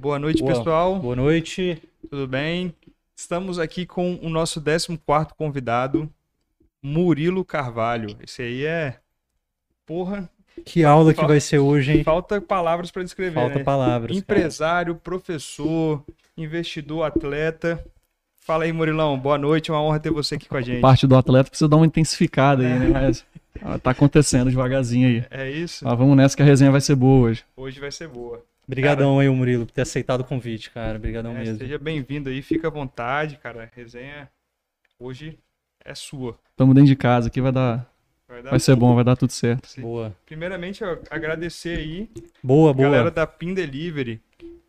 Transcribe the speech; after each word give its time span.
Boa 0.00 0.18
noite, 0.18 0.42
Boa. 0.42 0.54
pessoal. 0.56 0.98
Boa 0.98 1.14
noite. 1.14 1.78
Tudo 2.08 2.26
bem? 2.26 2.74
Estamos 3.14 3.58
aqui 3.58 3.84
com 3.84 4.18
o 4.22 4.30
nosso 4.30 4.58
14º 4.58 5.32
convidado, 5.36 6.08
Murilo 6.82 7.44
Carvalho. 7.44 8.16
Esse 8.26 8.40
aí 8.40 8.64
é... 8.64 8.96
Porra, 9.84 10.26
Que 10.64 10.84
aula 10.84 11.12
que 11.12 11.16
Falta- 11.18 11.32
vai 11.34 11.40
ser 11.40 11.58
hoje, 11.58 11.92
hein? 11.98 12.04
falta 12.04 12.40
palavras 12.40 12.90
para 12.90 13.02
descrever, 13.02 13.34
Falta 13.34 13.58
né? 13.58 13.62
palavras. 13.64 14.10
cara. 14.12 14.18
Empresário, 14.18 14.94
professor, 14.94 16.02
investidor, 16.34 17.04
atleta. 17.04 17.84
Fala 18.38 18.64
aí, 18.64 18.72
Murilão. 18.72 19.18
Boa 19.18 19.36
noite, 19.36 19.70
uma 19.70 19.82
honra 19.82 20.00
ter 20.00 20.10
você 20.10 20.36
aqui 20.36 20.48
com 20.48 20.56
a 20.56 20.62
gente. 20.62 20.80
parte 20.80 21.06
do 21.06 21.14
atleta 21.14 21.50
precisa 21.50 21.68
dar 21.68 21.76
uma 21.76 21.84
intensificada 21.86 22.62
aí, 22.62 22.78
né? 22.78 22.86
Mas 22.88 23.24
ah, 23.60 23.78
tá 23.78 23.90
acontecendo 23.90 24.48
devagarzinho 24.48 25.08
aí. 25.08 25.24
É 25.30 25.50
isso? 25.50 25.84
Mas 25.84 25.98
vamos 25.98 26.16
nessa 26.16 26.34
que 26.34 26.42
a 26.42 26.46
resenha 26.46 26.70
vai 26.70 26.80
ser 26.80 26.94
boa 26.94 27.28
hoje. 27.28 27.44
Hoje 27.54 27.78
vai 27.78 27.90
ser 27.92 28.08
boa. 28.08 28.42
Obrigadão 28.70 29.18
aí, 29.18 29.28
o 29.28 29.34
Murilo, 29.34 29.66
por 29.66 29.72
ter 29.72 29.82
aceitado 29.82 30.20
o 30.20 30.24
convite, 30.24 30.70
cara. 30.70 30.96
Obrigadão 30.96 31.32
É, 31.36 31.40
mesmo. 31.40 31.58
seja 31.58 31.76
bem-vindo 31.76 32.28
aí, 32.30 32.40
fica 32.40 32.68
à 32.68 32.70
vontade, 32.70 33.36
cara. 33.36 33.64
A 33.64 33.76
resenha 33.76 34.30
hoje 34.96 35.36
é 35.84 35.92
sua. 35.92 36.38
Tamo 36.56 36.72
dentro 36.72 36.86
de 36.86 36.94
casa 36.94 37.26
aqui, 37.26 37.40
vai 37.40 37.50
dar. 37.50 37.92
Vai 38.28 38.42
dar 38.44 38.50
Vai 38.50 38.60
ser 38.60 38.76
bom, 38.76 38.94
vai 38.94 39.02
dar 39.02 39.16
tudo 39.16 39.32
certo. 39.32 39.66
Sim. 39.66 39.80
Boa. 39.82 40.16
Primeiramente, 40.24 40.82
eu 40.84 41.02
agradecer 41.10 41.78
aí 41.78 42.08
Boa, 42.40 42.72
boa. 42.72 42.88
Galera 42.88 43.10
da 43.10 43.26
Pin 43.26 43.54
Delivery. 43.54 44.22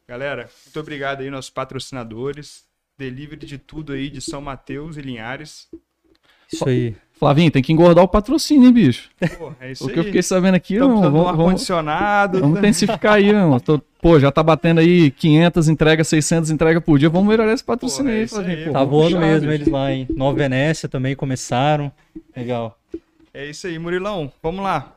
Galera, 0.08 0.50
muito 0.66 0.80
obrigado 0.80 1.22
aí, 1.22 1.30
nossos 1.30 1.52
patrocinadores. 1.52 2.66
Delivery 2.98 3.46
de 3.46 3.60
tudo 3.60 3.94
aí, 3.94 4.10
de 4.10 4.20
São 4.20 4.42
Mateus 4.42 4.98
e 4.98 5.02
Linhares. 5.02 5.70
Isso 6.52 6.68
aí. 6.68 6.96
Flavinho, 7.22 7.52
tem 7.52 7.62
que 7.62 7.72
engordar 7.72 8.04
o 8.04 8.08
patrocínio, 8.08 8.66
hein, 8.66 8.74
bicho? 8.74 9.08
Pô, 9.38 9.54
é 9.62 9.72
isso 9.72 9.86
O 9.86 9.88
aí. 9.90 9.94
que 9.94 10.00
eu 10.00 10.04
fiquei 10.06 10.24
sabendo 10.24 10.56
aqui, 10.56 10.74
irmão, 10.74 10.98
um 10.98 11.02
vamos, 11.02 11.12
vamos, 11.22 11.30
ar-condicionado. 11.40 12.40
vamos 12.40 12.58
intensificar 12.58 13.14
aí, 13.14 13.30
irmão. 13.30 13.60
Tô- 13.60 13.80
pô, 14.02 14.20
já 14.20 14.32
tá 14.32 14.42
batendo 14.42 14.80
aí 14.80 15.12
500 15.12 15.70
entregas, 15.70 16.08
600 16.08 16.50
entregas 16.50 16.84
por 16.84 16.98
dia. 16.98 17.10
Vamos 17.12 17.30
melhorar 17.30 17.54
esse 17.54 17.64
patrocínio 17.64 18.12
é 18.12 18.16
aí, 18.16 18.24
isso 18.24 18.34
Flavinho. 18.34 18.58
aí, 18.58 18.66
Pô, 18.66 18.72
Tá 18.74 18.84
voando 18.84 19.16
puxar, 19.16 19.20
mesmo 19.20 19.42
bicho. 19.50 19.54
eles 19.62 19.68
lá, 19.68 19.92
hein? 19.94 20.08
Nova 20.16 20.36
Venécia 20.36 20.90
também 20.90 21.16
começaram. 21.16 21.92
Legal. 22.36 22.76
É 23.32 23.46
isso 23.46 23.68
aí, 23.68 23.78
Murilão. 23.78 24.32
Vamos 24.42 24.64
lá. 24.64 24.94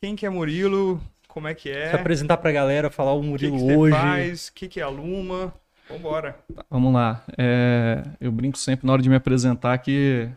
Quem 0.00 0.14
que 0.14 0.24
é 0.24 0.30
Murilo? 0.30 1.00
Como 1.26 1.48
é 1.48 1.54
que 1.54 1.68
é? 1.68 1.90
Se 1.90 1.96
apresentar 1.96 2.36
pra 2.36 2.52
galera, 2.52 2.90
falar 2.90 3.12
o 3.12 3.18
O 3.18 3.22
que, 3.22 3.26
Murilo 3.28 3.56
que 3.56 3.64
você 3.64 3.76
hoje. 3.76 3.96
O 3.96 4.52
que, 4.54 4.68
que 4.68 4.78
é 4.78 4.84
a 4.84 4.88
Luma? 4.88 5.52
Vambora. 5.90 6.36
Vamos 6.70 6.94
lá. 6.94 7.24
É, 7.36 8.04
eu 8.20 8.30
brinco 8.30 8.56
sempre 8.56 8.86
na 8.86 8.92
hora 8.92 9.02
de 9.02 9.08
me 9.08 9.16
apresentar 9.16 9.76
que 9.78 10.28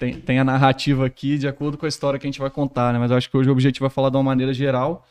tem, 0.00 0.18
tem 0.18 0.38
a 0.38 0.44
narrativa 0.44 1.04
aqui 1.04 1.36
de 1.36 1.46
acordo 1.46 1.76
com 1.76 1.84
a 1.84 1.88
história 1.88 2.18
que 2.18 2.26
a 2.26 2.30
gente 2.30 2.40
vai 2.40 2.48
contar, 2.48 2.90
né? 2.90 2.98
Mas 2.98 3.10
eu 3.10 3.18
acho 3.18 3.30
que 3.30 3.36
hoje 3.36 3.50
o 3.50 3.52
objetivo 3.52 3.84
é 3.84 3.90
falar 3.90 4.08
de 4.08 4.16
uma 4.16 4.22
maneira 4.22 4.54
geral. 4.54 5.06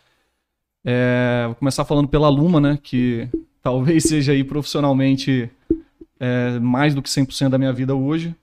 É, 0.83 1.43
vou 1.45 1.53
começar 1.53 1.85
falando 1.85 2.07
pela 2.07 2.27
Luma, 2.27 2.59
né? 2.59 2.79
Que 2.81 3.29
talvez 3.61 4.05
seja 4.05 4.31
aí 4.31 4.43
profissionalmente 4.43 5.47
é, 6.19 6.57
mais 6.57 6.95
do 6.95 7.03
que 7.03 7.09
100% 7.09 7.49
da 7.49 7.59
minha 7.59 7.71
vida 7.71 7.93
hoje. 7.93 8.35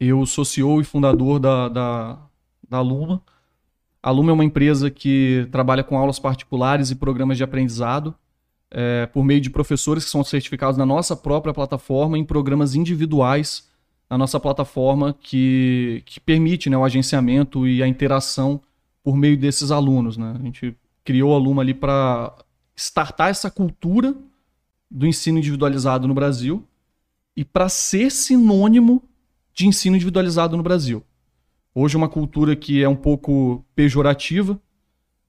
Eu 0.00 0.26
sou 0.26 0.44
CEO 0.44 0.80
e 0.80 0.84
fundador 0.84 1.38
da, 1.38 1.68
da, 1.68 2.18
da 2.68 2.80
Luma. 2.80 3.22
A 4.02 4.10
Luma 4.10 4.32
é 4.32 4.34
uma 4.34 4.44
empresa 4.44 4.90
que 4.90 5.46
trabalha 5.52 5.84
com 5.84 5.96
aulas 5.96 6.18
particulares 6.18 6.90
e 6.90 6.96
programas 6.96 7.36
de 7.36 7.44
aprendizado 7.44 8.12
é, 8.68 9.06
por 9.06 9.22
meio 9.22 9.40
de 9.40 9.48
professores 9.48 10.04
que 10.04 10.10
são 10.10 10.24
certificados 10.24 10.76
na 10.76 10.84
nossa 10.84 11.14
própria 11.14 11.54
plataforma 11.54 12.18
em 12.18 12.24
programas 12.24 12.74
individuais 12.74 13.70
na 14.12 14.18
nossa 14.18 14.38
plataforma 14.38 15.16
que, 15.18 16.02
que 16.04 16.20
permite 16.20 16.68
né, 16.68 16.76
o 16.76 16.84
agenciamento 16.84 17.66
e 17.66 17.82
a 17.82 17.88
interação 17.88 18.60
por 19.02 19.16
meio 19.16 19.38
desses 19.38 19.70
alunos. 19.70 20.18
Né? 20.18 20.36
A 20.38 20.42
gente 20.42 20.76
criou 21.02 21.34
a 21.34 21.38
Luma 21.38 21.62
ali 21.62 21.72
para 21.72 22.36
startar 22.76 23.30
essa 23.30 23.50
cultura 23.50 24.14
do 24.90 25.06
ensino 25.06 25.38
individualizado 25.38 26.06
no 26.06 26.12
Brasil 26.12 26.62
e 27.34 27.42
para 27.42 27.70
ser 27.70 28.10
sinônimo 28.10 29.02
de 29.54 29.66
ensino 29.66 29.96
individualizado 29.96 30.58
no 30.58 30.62
Brasil. 30.62 31.02
Hoje 31.74 31.96
uma 31.96 32.08
cultura 32.08 32.54
que 32.54 32.82
é 32.82 32.88
um 32.88 32.94
pouco 32.94 33.64
pejorativa, 33.74 34.60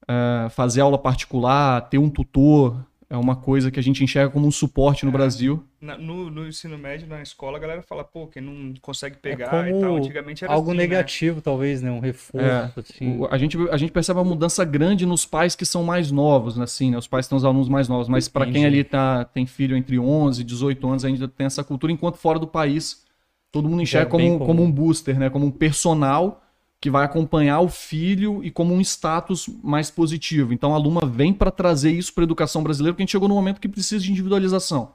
é, 0.06 0.50
fazer 0.50 0.82
aula 0.82 0.98
particular, 0.98 1.88
ter 1.88 2.00
um 2.00 2.10
tutor, 2.10 2.86
é 3.14 3.18
uma 3.18 3.36
coisa 3.36 3.70
que 3.70 3.80
a 3.80 3.84
gente 3.84 4.04
enxerga 4.04 4.32
como 4.32 4.48
um 4.48 4.52
suporte 4.52 5.06
no 5.06 5.12
É. 5.12 5.14
Brasil. 5.14 5.64
Na- 5.80 5.98
no, 5.98 6.32
no 6.32 6.48
ensino 6.48 6.78
médio, 6.80 7.08
na 7.08 7.22
escola, 7.22 7.58
a 7.58 7.62
galera 7.62 7.84
fala, 7.84 8.04
pô, 8.04 8.26
quem 8.26 8.42
não 8.42 8.74
consegue 8.82 9.18
pegar 9.18 9.50
como 9.50 9.68
e 9.68 9.80
tal. 9.80 9.96
Antigamente 9.98 10.44
era 10.44 10.52
Algo 10.52 10.70
assim, 10.72 10.78
né? 10.78 10.84
negativo, 10.84 11.40
talvez, 11.42 11.82
né? 11.82 11.92
Um 11.92 12.00
reforço, 12.00 12.46
É, 12.48 12.72
assim. 12.76 13.20
O- 13.20 13.28
a, 13.32 13.38
gente, 13.38 13.58
a 13.70 13.78
gente 13.78 13.92
percebe 13.92 14.18
uma 14.20 14.26
mudança 14.26 14.66
grande 14.66 15.06
nos 15.06 15.26
pais 15.28 15.56
que 15.56 15.66
são 15.66 15.84
mais 15.84 16.10
novos, 16.10 16.58
né, 16.58 16.64
assim, 16.64 16.90
né? 16.90 16.98
Os 16.98 17.08
pais 17.08 17.28
têm 17.28 17.38
os 17.38 17.46
alunos 17.46 17.70
mais 17.70 17.88
novos, 17.88 18.10
mas 18.10 18.28
para 18.28 18.48
quem 18.48 18.66
ali 18.66 18.84
tá, 18.84 19.24
tem 19.26 19.46
filho 19.46 19.78
entre 19.78 20.00
11 20.00 20.42
e 20.42 20.44
18 20.44 20.88
anos, 20.88 21.06
ainda 21.06 21.28
tem 21.28 21.46
essa 21.46 21.64
cultura, 21.64 21.94
enquanto 21.94 22.16
fora 22.18 22.40
do 22.40 22.48
país, 22.48 23.04
todo 23.52 23.70
mundo 23.70 23.82
enxerga 23.84 24.08
é 24.08 24.12
como, 24.12 24.26
um- 24.26 24.38
comum. 24.40 24.46
como 24.48 24.64
um 24.64 24.72
booster, 24.72 25.20
né? 25.20 25.30
Como 25.30 25.46
um 25.46 25.52
personal 25.52 26.43
que 26.84 26.90
vai 26.90 27.06
acompanhar 27.06 27.62
o 27.62 27.70
filho 27.70 28.44
e 28.44 28.52
como 28.52 28.74
um 28.74 28.82
status 28.82 29.48
mais 29.64 29.90
positivo. 29.90 30.52
Então 30.52 30.76
a 30.76 30.78
Luma 30.78 31.06
vem 31.06 31.32
para 31.32 31.50
trazer 31.50 31.92
isso 31.92 32.14
para 32.14 32.24
a 32.24 32.26
educação 32.26 32.62
brasileira, 32.62 32.94
porque 32.94 33.04
a 33.04 33.06
gente 33.06 33.14
chegou 33.14 33.30
num 33.30 33.36
momento 33.36 33.62
que 33.62 33.70
precisa 33.70 34.04
de 34.04 34.12
individualização. 34.12 34.92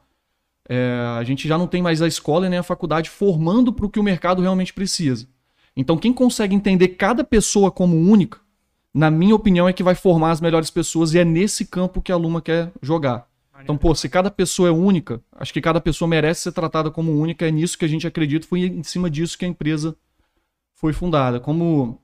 É, 0.69 1.03
a 1.19 1.25
gente 1.25 1.49
já 1.49 1.57
não 1.57 1.67
tem 1.67 1.81
mais 1.81 2.03
a 2.03 2.07
escola 2.07 2.47
nem 2.47 2.59
a 2.59 2.63
faculdade 2.63 3.09
formando 3.09 3.73
para 3.73 3.87
o 3.87 3.89
que 3.89 3.99
o 3.99 4.03
mercado 4.03 4.43
realmente 4.43 4.75
precisa. 4.75 5.27
Então, 5.75 5.97
quem 5.97 6.13
consegue 6.13 6.55
entender 6.55 6.89
cada 6.89 7.25
pessoa 7.25 7.71
como 7.71 7.97
única, 7.97 8.39
na 8.93 9.11
minha 9.11 9.35
opinião, 9.35 9.67
é 9.67 9.73
que 9.73 9.83
vai 9.83 9.95
formar 9.95 10.33
as 10.33 10.43
melhores 10.43 10.69
pessoas 10.69 11.15
e 11.15 11.19
é 11.19 11.25
nesse 11.25 11.65
campo 11.65 12.03
que 12.03 12.13
a 12.13 12.17
Luma 12.17 12.43
quer 12.43 12.71
jogar. 12.83 13.27
Então, 13.63 13.79
pô, 13.79 13.95
se 13.95 14.11
cada 14.11 14.31
pessoa 14.31 14.69
é 14.69 14.73
única, 14.73 15.23
acho 15.33 15.55
que 15.55 15.61
cada 15.63 15.81
pessoa 15.81 16.07
merece 16.07 16.43
ser 16.43 16.53
tratada 16.53 16.91
como 16.91 17.19
única, 17.19 17.49
é 17.49 17.51
nisso 17.51 17.79
que 17.79 17.87
a 17.87 17.89
gente 17.89 18.07
acredita, 18.07 18.47
foi 18.47 18.61
em 18.61 18.83
cima 18.83 19.09
disso 19.09 19.39
que 19.39 19.47
a 19.47 19.49
empresa 19.49 19.97
foi 20.79 20.93
fundada. 20.93 21.41
Como 21.41 22.01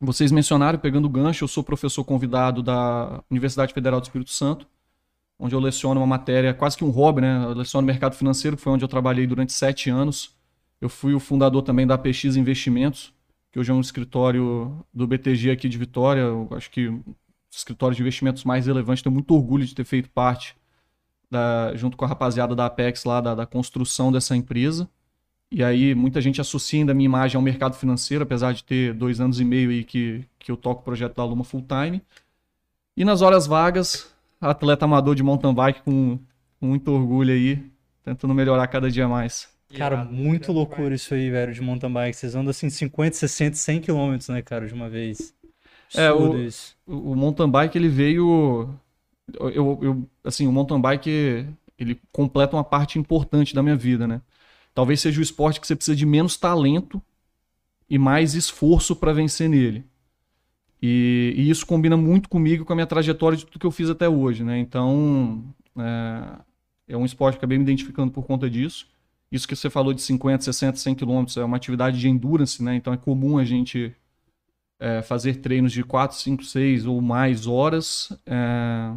vocês 0.00 0.30
mencionaram, 0.30 0.78
pegando 0.78 1.06
o 1.06 1.08
gancho, 1.08 1.44
eu 1.44 1.48
sou 1.48 1.64
professor 1.64 2.04
convidado 2.04 2.62
da 2.62 3.22
Universidade 3.28 3.74
Federal 3.74 4.00
do 4.00 4.04
Espírito 4.04 4.30
Santo, 4.30 4.66
onde 5.38 5.52
eu 5.54 5.58
leciono 5.58 6.00
uma 6.00 6.06
matéria, 6.06 6.54
quase 6.54 6.76
que 6.76 6.84
um 6.84 6.90
hobby, 6.90 7.20
né? 7.22 7.44
Eu 7.44 7.54
leciono 7.54 7.84
mercado 7.84 8.14
financeiro, 8.14 8.56
que 8.56 8.62
foi 8.62 8.72
onde 8.72 8.84
eu 8.84 8.88
trabalhei 8.88 9.26
durante 9.26 9.52
sete 9.52 9.90
anos. 9.90 10.32
Eu 10.80 10.88
fui 10.88 11.12
o 11.12 11.18
fundador 11.18 11.62
também 11.62 11.86
da 11.86 11.98
PX 11.98 12.36
Investimentos, 12.36 13.12
que 13.50 13.58
hoje 13.58 13.72
é 13.72 13.74
um 13.74 13.80
escritório 13.80 14.84
do 14.92 15.06
BTG 15.08 15.50
aqui 15.50 15.68
de 15.68 15.76
Vitória. 15.76 16.20
Eu 16.20 16.48
acho 16.52 16.70
que 16.70 16.86
o 16.88 17.04
escritório 17.50 17.96
de 17.96 18.02
investimentos 18.02 18.44
mais 18.44 18.66
relevante. 18.66 19.02
Tenho 19.02 19.12
muito 19.12 19.34
orgulho 19.34 19.66
de 19.66 19.74
ter 19.74 19.84
feito 19.84 20.08
parte, 20.08 20.54
da- 21.28 21.74
junto 21.74 21.96
com 21.96 22.04
a 22.04 22.08
rapaziada 22.08 22.54
da 22.54 22.66
Apex 22.66 23.04
lá, 23.04 23.20
da, 23.20 23.34
da 23.34 23.46
construção 23.46 24.12
dessa 24.12 24.36
empresa. 24.36 24.88
E 25.56 25.62
aí 25.62 25.94
muita 25.94 26.20
gente 26.20 26.40
associa 26.40 26.80
ainda 26.80 26.90
a 26.90 26.94
minha 26.96 27.04
imagem 27.06 27.36
ao 27.36 27.42
mercado 27.42 27.76
financeiro, 27.76 28.24
apesar 28.24 28.52
de 28.52 28.64
ter 28.64 28.92
dois 28.92 29.20
anos 29.20 29.38
e 29.38 29.44
meio 29.44 29.70
aí 29.70 29.84
que, 29.84 30.24
que 30.36 30.50
eu 30.50 30.56
toco 30.56 30.80
o 30.80 30.84
projeto 30.84 31.14
da 31.14 31.24
Luma 31.24 31.44
full 31.44 31.62
time. 31.62 32.02
E 32.96 33.04
nas 33.04 33.22
horas 33.22 33.46
vagas, 33.46 34.12
atleta 34.40 34.84
amador 34.84 35.14
de 35.14 35.22
mountain 35.22 35.54
bike 35.54 35.82
com, 35.82 36.18
com 36.58 36.66
muito 36.66 36.90
orgulho 36.90 37.32
aí, 37.32 37.62
tentando 38.02 38.34
melhorar 38.34 38.66
cada 38.66 38.90
dia 38.90 39.06
mais. 39.06 39.48
Cara, 39.76 40.04
muito 40.04 40.50
loucura 40.50 40.92
isso 40.92 41.14
aí, 41.14 41.30
velho, 41.30 41.54
de 41.54 41.60
mountain 41.60 41.92
bike. 41.92 42.16
Vocês 42.16 42.34
andam 42.34 42.50
assim 42.50 42.68
50, 42.68 43.14
60, 43.16 43.56
100 43.56 43.80
quilômetros, 43.80 44.28
né, 44.30 44.42
cara, 44.42 44.66
de 44.66 44.74
uma 44.74 44.88
vez. 44.88 45.32
É, 45.94 46.08
Absurdo 46.08 46.36
o- 46.36 46.42
isso. 46.42 46.76
o, 46.84 47.14
mountain 47.14 47.48
bike 47.48 47.78
ele 47.78 47.88
veio 47.88 48.68
eu- 49.38 49.78
eu- 49.80 50.08
assim 50.24 50.48
o 50.48 50.52
mountain 50.52 50.80
bike 50.80 51.46
ele 51.78 52.00
completa 52.10 52.56
uma 52.56 52.64
parte 52.64 52.98
importante 52.98 53.54
da 53.54 53.62
minha 53.62 53.76
vida 53.76 54.04
né 54.08 54.20
talvez 54.74 55.00
seja 55.00 55.20
o 55.20 55.22
esporte 55.22 55.60
que 55.60 55.66
você 55.66 55.76
precisa 55.76 55.96
de 55.96 56.04
menos 56.04 56.36
talento 56.36 57.00
e 57.88 57.98
mais 57.98 58.34
esforço 58.34 58.96
para 58.96 59.12
vencer 59.12 59.48
nele 59.48 59.84
e, 60.82 61.34
e 61.36 61.50
isso 61.50 61.66
combina 61.66 61.96
muito 61.96 62.28
comigo 62.28 62.64
com 62.64 62.72
a 62.72 62.76
minha 62.76 62.86
trajetória 62.86 63.38
de 63.38 63.46
tudo 63.46 63.58
que 63.58 63.66
eu 63.66 63.70
fiz 63.70 63.88
até 63.88 64.08
hoje 64.08 64.42
né 64.42 64.58
então 64.58 65.44
é, 65.76 66.94
é 66.94 66.96
um 66.96 67.04
esporte 67.04 67.34
que 67.34 67.44
eu 67.44 67.46
acabei 67.46 67.58
me 67.58 67.64
identificando 67.64 68.10
por 68.10 68.24
conta 68.24 68.50
disso 68.50 68.86
isso 69.32 69.48
que 69.48 69.56
você 69.56 69.68
falou 69.68 69.92
de 69.92 70.00
50, 70.00 70.44
60, 70.44 70.78
100 70.78 70.94
quilômetros 70.94 71.36
é 71.36 71.44
uma 71.44 71.56
atividade 71.56 71.98
de 71.98 72.08
endurance 72.08 72.62
né 72.62 72.74
então 72.74 72.92
é 72.92 72.96
comum 72.96 73.38
a 73.38 73.44
gente 73.44 73.94
é, 74.78 75.02
fazer 75.02 75.36
treinos 75.36 75.72
de 75.72 75.82
4, 75.82 76.16
5, 76.16 76.44
6 76.44 76.86
ou 76.86 77.00
mais 77.00 77.46
horas. 77.46 78.12
é, 78.26 78.94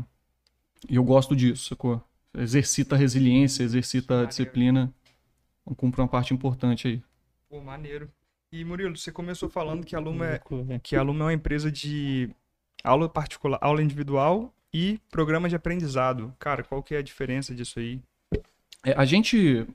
E 0.89 0.95
eu 0.95 1.03
gosto 1.03 1.35
disso, 1.35 1.69
sacou? 1.69 2.01
Exercita 2.37 2.95
a 2.95 2.97
resiliência, 2.97 3.63
exercita 3.63 4.25
disciplina. 4.25 4.93
Cumpre 5.75 6.01
uma 6.01 6.07
parte 6.07 6.33
importante 6.33 6.87
aí. 6.87 7.01
Pô, 7.49 7.61
maneiro. 7.61 8.09
E 8.51 8.63
Murilo, 8.63 8.95
você 8.95 9.11
começou 9.11 9.49
falando 9.49 9.85
que 9.85 9.95
a 9.95 9.99
Luma 9.99 10.25
é, 10.25 10.41
que 10.81 10.95
a 10.95 11.01
Luma 11.01 11.25
é 11.25 11.25
uma 11.25 11.33
empresa 11.33 11.69
de 11.71 12.29
aula 12.83 13.09
particular, 13.09 13.57
aula 13.61 13.83
individual 13.83 14.53
e 14.73 14.99
programa 15.11 15.49
de 15.49 15.55
aprendizado. 15.55 16.33
Cara, 16.39 16.63
qual 16.63 16.81
que 16.81 16.95
é 16.95 16.99
a 16.99 17.01
diferença 17.01 17.53
disso 17.53 17.79
aí? 17.79 18.01
É, 18.85 18.93
a 18.95 19.03
gente, 19.03 19.65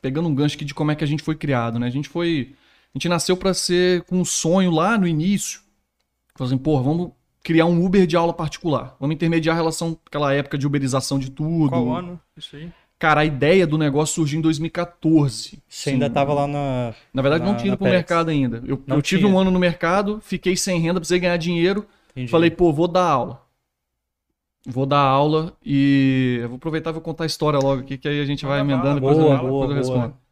pegando 0.00 0.28
um 0.28 0.34
gancho 0.34 0.54
aqui 0.54 0.64
de 0.64 0.74
como 0.74 0.92
é 0.92 0.94
que 0.94 1.02
a 1.02 1.06
gente 1.06 1.22
foi 1.22 1.34
criado, 1.34 1.78
né? 1.78 1.86
A 1.86 1.90
gente 1.90 2.08
foi. 2.08 2.54
A 2.94 2.98
gente 2.98 3.08
nasceu 3.08 3.36
para 3.36 3.54
ser 3.54 4.02
com 4.02 4.20
um 4.20 4.24
sonho 4.24 4.70
lá 4.70 4.96
no 4.96 5.06
início. 5.06 5.60
Falando 6.36 6.54
assim, 6.54 6.62
pô, 6.62 6.80
vamos 6.82 7.12
criar 7.42 7.66
um 7.66 7.84
Uber 7.84 8.06
de 8.06 8.16
aula 8.16 8.32
particular. 8.32 8.96
Vamos 9.00 9.14
intermediar 9.14 9.54
a 9.54 9.58
relação, 9.58 9.98
aquela 10.06 10.32
época 10.32 10.56
de 10.56 10.66
uberização 10.66 11.18
de 11.18 11.30
tudo. 11.30 11.70
Qual 11.70 11.92
ano? 11.92 12.20
Isso 12.36 12.54
aí. 12.56 12.70
Cara, 13.02 13.22
a 13.22 13.24
ideia 13.24 13.66
do 13.66 13.76
negócio 13.76 14.14
surgiu 14.14 14.38
em 14.38 14.42
2014. 14.42 15.58
Você 15.68 15.90
ainda 15.90 16.06
Sim. 16.06 16.12
tava 16.12 16.32
lá 16.32 16.46
na. 16.46 16.94
Na 17.12 17.20
verdade, 17.20 17.42
não 17.44 17.50
na- 17.50 17.58
tinha 17.58 17.72
ido 17.72 17.76
pro 17.76 17.86
Pex. 17.86 17.96
mercado 17.96 18.28
ainda. 18.28 18.62
Eu, 18.64 18.80
Não 18.86 18.98
eu 18.98 19.02
tive 19.02 19.22
tinha. 19.22 19.34
um 19.34 19.36
ano 19.36 19.50
no 19.50 19.58
mercado, 19.58 20.20
fiquei 20.22 20.56
sem 20.56 20.78
renda, 20.78 21.00
precisei 21.00 21.18
ganhar 21.18 21.36
dinheiro. 21.36 21.84
Entendi. 22.12 22.30
Falei, 22.30 22.48
pô, 22.48 22.72
vou 22.72 22.86
dar 22.86 23.02
aula. 23.02 23.42
Vou 24.64 24.86
dar 24.86 25.00
aula 25.00 25.52
e. 25.66 26.38
Eu 26.42 26.48
vou 26.50 26.56
aproveitar 26.58 26.90
e 26.90 26.92
vou 26.92 27.02
contar 27.02 27.24
a 27.24 27.26
história 27.26 27.58
logo 27.58 27.80
aqui, 27.80 27.98
que 27.98 28.06
aí 28.06 28.20
a 28.20 28.24
gente 28.24 28.46
vai 28.46 28.62
Manda 28.62 28.72
emendando 28.72 29.00
bala, 29.00 29.14
depois, 29.14 29.18
boa, 29.18 29.34
eu, 29.42 29.48
boa, 29.48 29.66
depois 29.66 29.88
eu 29.88 29.94
boa. 29.94 29.98
respondo. 30.04 30.22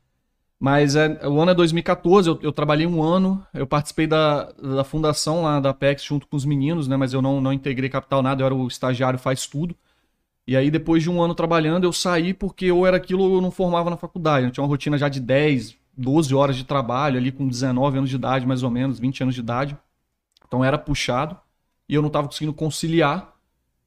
Mas 0.60 0.94
é, 0.94 1.26
o 1.26 1.40
ano 1.40 1.50
é 1.50 1.54
2014, 1.54 2.28
eu, 2.28 2.38
eu 2.40 2.52
trabalhei 2.52 2.86
um 2.86 3.02
ano, 3.02 3.44
eu 3.52 3.66
participei 3.66 4.06
da, 4.06 4.52
da 4.52 4.84
fundação 4.84 5.42
lá 5.42 5.58
da 5.58 5.74
PEX 5.74 6.04
junto 6.04 6.28
com 6.28 6.36
os 6.36 6.44
meninos, 6.44 6.86
né? 6.86 6.96
Mas 6.96 7.12
eu 7.12 7.20
não, 7.20 7.40
não 7.40 7.52
integrei 7.52 7.90
capital 7.90 8.22
nada, 8.22 8.42
eu 8.42 8.46
era 8.46 8.54
o 8.54 8.68
estagiário 8.68 9.18
faz 9.18 9.46
tudo. 9.46 9.74
E 10.46 10.56
aí, 10.56 10.70
depois 10.70 11.02
de 11.02 11.10
um 11.10 11.22
ano 11.22 11.34
trabalhando, 11.34 11.84
eu 11.84 11.92
saí 11.92 12.34
porque 12.34 12.70
ou 12.72 12.86
era 12.86 12.96
aquilo 12.96 13.22
ou 13.24 13.34
eu 13.36 13.40
não 13.40 13.50
formava 13.50 13.90
na 13.90 13.96
faculdade. 13.96 14.46
Eu 14.46 14.52
tinha 14.52 14.62
uma 14.64 14.68
rotina 14.68 14.98
já 14.98 15.08
de 15.08 15.20
10, 15.20 15.76
12 15.96 16.34
horas 16.34 16.56
de 16.56 16.64
trabalho, 16.64 17.18
ali 17.18 17.30
com 17.30 17.46
19 17.46 17.98
anos 17.98 18.10
de 18.10 18.16
idade, 18.16 18.46
mais 18.46 18.62
ou 18.62 18.70
menos, 18.70 18.98
20 18.98 19.22
anos 19.22 19.34
de 19.34 19.40
idade. 19.40 19.76
Então 20.46 20.64
era 20.64 20.78
puxado 20.78 21.36
e 21.88 21.94
eu 21.94 22.02
não 22.02 22.08
estava 22.08 22.28
conseguindo 22.28 22.54
conciliar. 22.54 23.34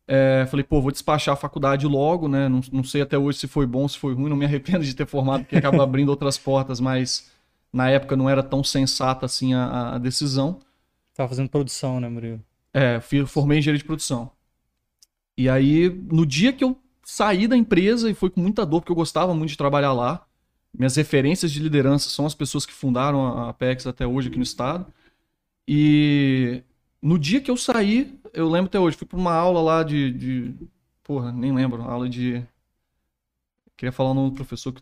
É, 0.08 0.46
falei, 0.48 0.64
pô, 0.64 0.82
vou 0.82 0.92
despachar 0.92 1.34
a 1.34 1.38
faculdade 1.38 1.88
logo, 1.88 2.28
né? 2.28 2.50
Não, 2.50 2.62
não 2.72 2.84
sei 2.84 3.02
até 3.02 3.18
hoje 3.18 3.40
se 3.40 3.48
foi 3.48 3.66
bom, 3.66 3.88
se 3.88 3.98
foi 3.98 4.14
ruim, 4.14 4.30
não 4.30 4.38
me 4.38 4.46
arrependo 4.46 4.84
de 4.84 4.94
ter 4.96 5.06
formado, 5.08 5.44
porque 5.44 5.56
acaba 5.56 5.82
abrindo 5.84 6.10
outras 6.10 6.38
portas, 6.38 6.80
mas 6.80 7.32
na 7.74 7.90
época 7.90 8.16
não 8.16 8.30
era 8.30 8.44
tão 8.44 8.64
sensata 8.64 9.26
assim 9.26 9.54
a, 9.54 9.96
a 9.96 9.98
decisão. 9.98 10.60
Tava 11.16 11.30
fazendo 11.30 11.50
produção, 11.50 12.00
né, 12.00 12.08
Murilo? 12.08 12.44
É, 12.74 13.00
fi- 13.00 13.26
formei 13.26 13.58
em 13.58 13.60
engenharia 13.60 13.80
de 13.80 13.86
produção. 13.86 14.32
E 15.38 15.50
aí, 15.50 15.90
no 15.90 16.26
dia 16.26 16.54
que 16.54 16.64
eu 16.64 16.78
saí 17.04 17.48
da 17.48 17.58
empresa, 17.58 18.10
e 18.10 18.14
foi 18.14 18.30
com 18.30 18.42
muita 18.42 18.66
dor, 18.66 18.82
porque 18.82 18.92
eu 18.92 18.96
gostava 18.96 19.34
muito 19.34 19.52
de 19.52 19.58
trabalhar 19.58 19.94
lá, 19.94 20.26
minhas 20.74 20.96
referências 20.96 21.52
de 21.52 21.60
liderança 21.62 22.10
são 22.10 22.26
as 22.26 22.34
pessoas 22.34 22.66
que 22.66 22.74
fundaram 22.74 23.26
a 23.26 23.50
Apex 23.50 23.86
até 23.86 24.08
hoje 24.08 24.30
aqui 24.30 24.38
no 24.38 24.44
estado. 24.44 24.92
E 25.68 26.64
no 27.02 27.20
dia 27.20 27.42
que 27.42 27.52
eu 27.52 27.58
saí, 27.58 28.20
eu 28.34 28.50
lembro 28.50 28.68
até 28.68 28.80
hoje, 28.80 28.98
fui 28.98 29.08
para 29.08 29.20
uma 29.20 29.34
aula 29.34 29.62
lá 29.62 29.84
de, 29.84 30.12
de. 30.12 30.56
Porra, 31.04 31.32
nem 31.32 31.54
lembro, 31.54 31.82
aula 31.84 32.10
de. 32.10 32.44
Queria 33.78 33.92
falar 33.92 34.12
o 34.12 34.14
nome 34.14 34.32
do 34.32 34.36
professor 34.36 34.74
que 34.74 34.82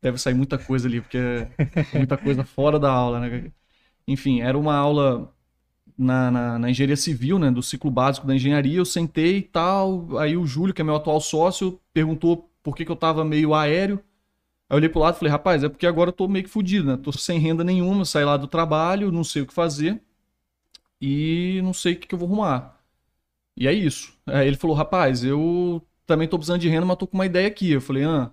deve 0.00 0.18
sair 0.18 0.34
muita 0.34 0.58
coisa 0.58 0.88
ali, 0.88 1.00
porque 1.00 1.18
é 1.18 1.96
muita 1.96 2.16
coisa 2.16 2.44
fora 2.44 2.78
da 2.78 2.90
aula, 2.90 3.20
né? 3.20 3.52
Enfim, 4.06 4.40
era 4.40 4.58
uma 4.58 4.74
aula 4.76 5.34
na, 5.96 6.30
na, 6.30 6.58
na 6.58 6.70
engenharia 6.70 6.96
civil, 6.96 7.38
né, 7.38 7.50
do 7.50 7.62
ciclo 7.62 7.90
básico 7.90 8.26
da 8.26 8.34
engenharia, 8.34 8.78
eu 8.78 8.84
sentei 8.84 9.38
e 9.38 9.42
tal, 9.42 10.18
aí 10.18 10.36
o 10.36 10.46
Júlio, 10.46 10.74
que 10.74 10.80
é 10.80 10.84
meu 10.84 10.96
atual 10.96 11.20
sócio, 11.20 11.80
perguntou 11.92 12.50
por 12.62 12.76
que, 12.76 12.84
que 12.84 12.90
eu 12.92 12.96
tava 12.96 13.24
meio 13.24 13.54
aéreo, 13.54 13.96
aí 14.68 14.74
eu 14.74 14.76
olhei 14.76 14.88
pro 14.88 15.00
lado 15.00 15.16
e 15.16 15.18
falei, 15.18 15.32
rapaz, 15.32 15.64
é 15.64 15.68
porque 15.68 15.86
agora 15.86 16.08
eu 16.10 16.12
tô 16.14 16.28
meio 16.28 16.44
que 16.44 16.50
fudido, 16.50 16.86
né, 16.86 16.96
tô 16.96 17.12
sem 17.12 17.38
renda 17.38 17.64
nenhuma, 17.64 18.04
saí 18.04 18.24
lá 18.24 18.36
do 18.36 18.46
trabalho, 18.46 19.12
não 19.12 19.24
sei 19.24 19.42
o 19.42 19.46
que 19.46 19.54
fazer, 19.54 20.00
e 21.00 21.60
não 21.62 21.72
sei 21.72 21.94
o 21.94 21.96
que, 21.98 22.06
que 22.06 22.14
eu 22.14 22.18
vou 22.18 22.28
arrumar. 22.28 22.80
E 23.56 23.66
é 23.66 23.72
isso. 23.72 24.16
Aí 24.26 24.46
ele 24.46 24.56
falou, 24.56 24.76
rapaz, 24.76 25.24
eu 25.24 25.82
também 26.06 26.28
tô 26.28 26.38
precisando 26.38 26.60
de 26.60 26.68
renda, 26.68 26.86
mas 26.86 26.96
tô 26.96 27.06
com 27.06 27.16
uma 27.16 27.26
ideia 27.26 27.48
aqui. 27.48 27.70
Eu 27.72 27.80
falei, 27.80 28.04
ah. 28.04 28.24
Aí 28.24 28.32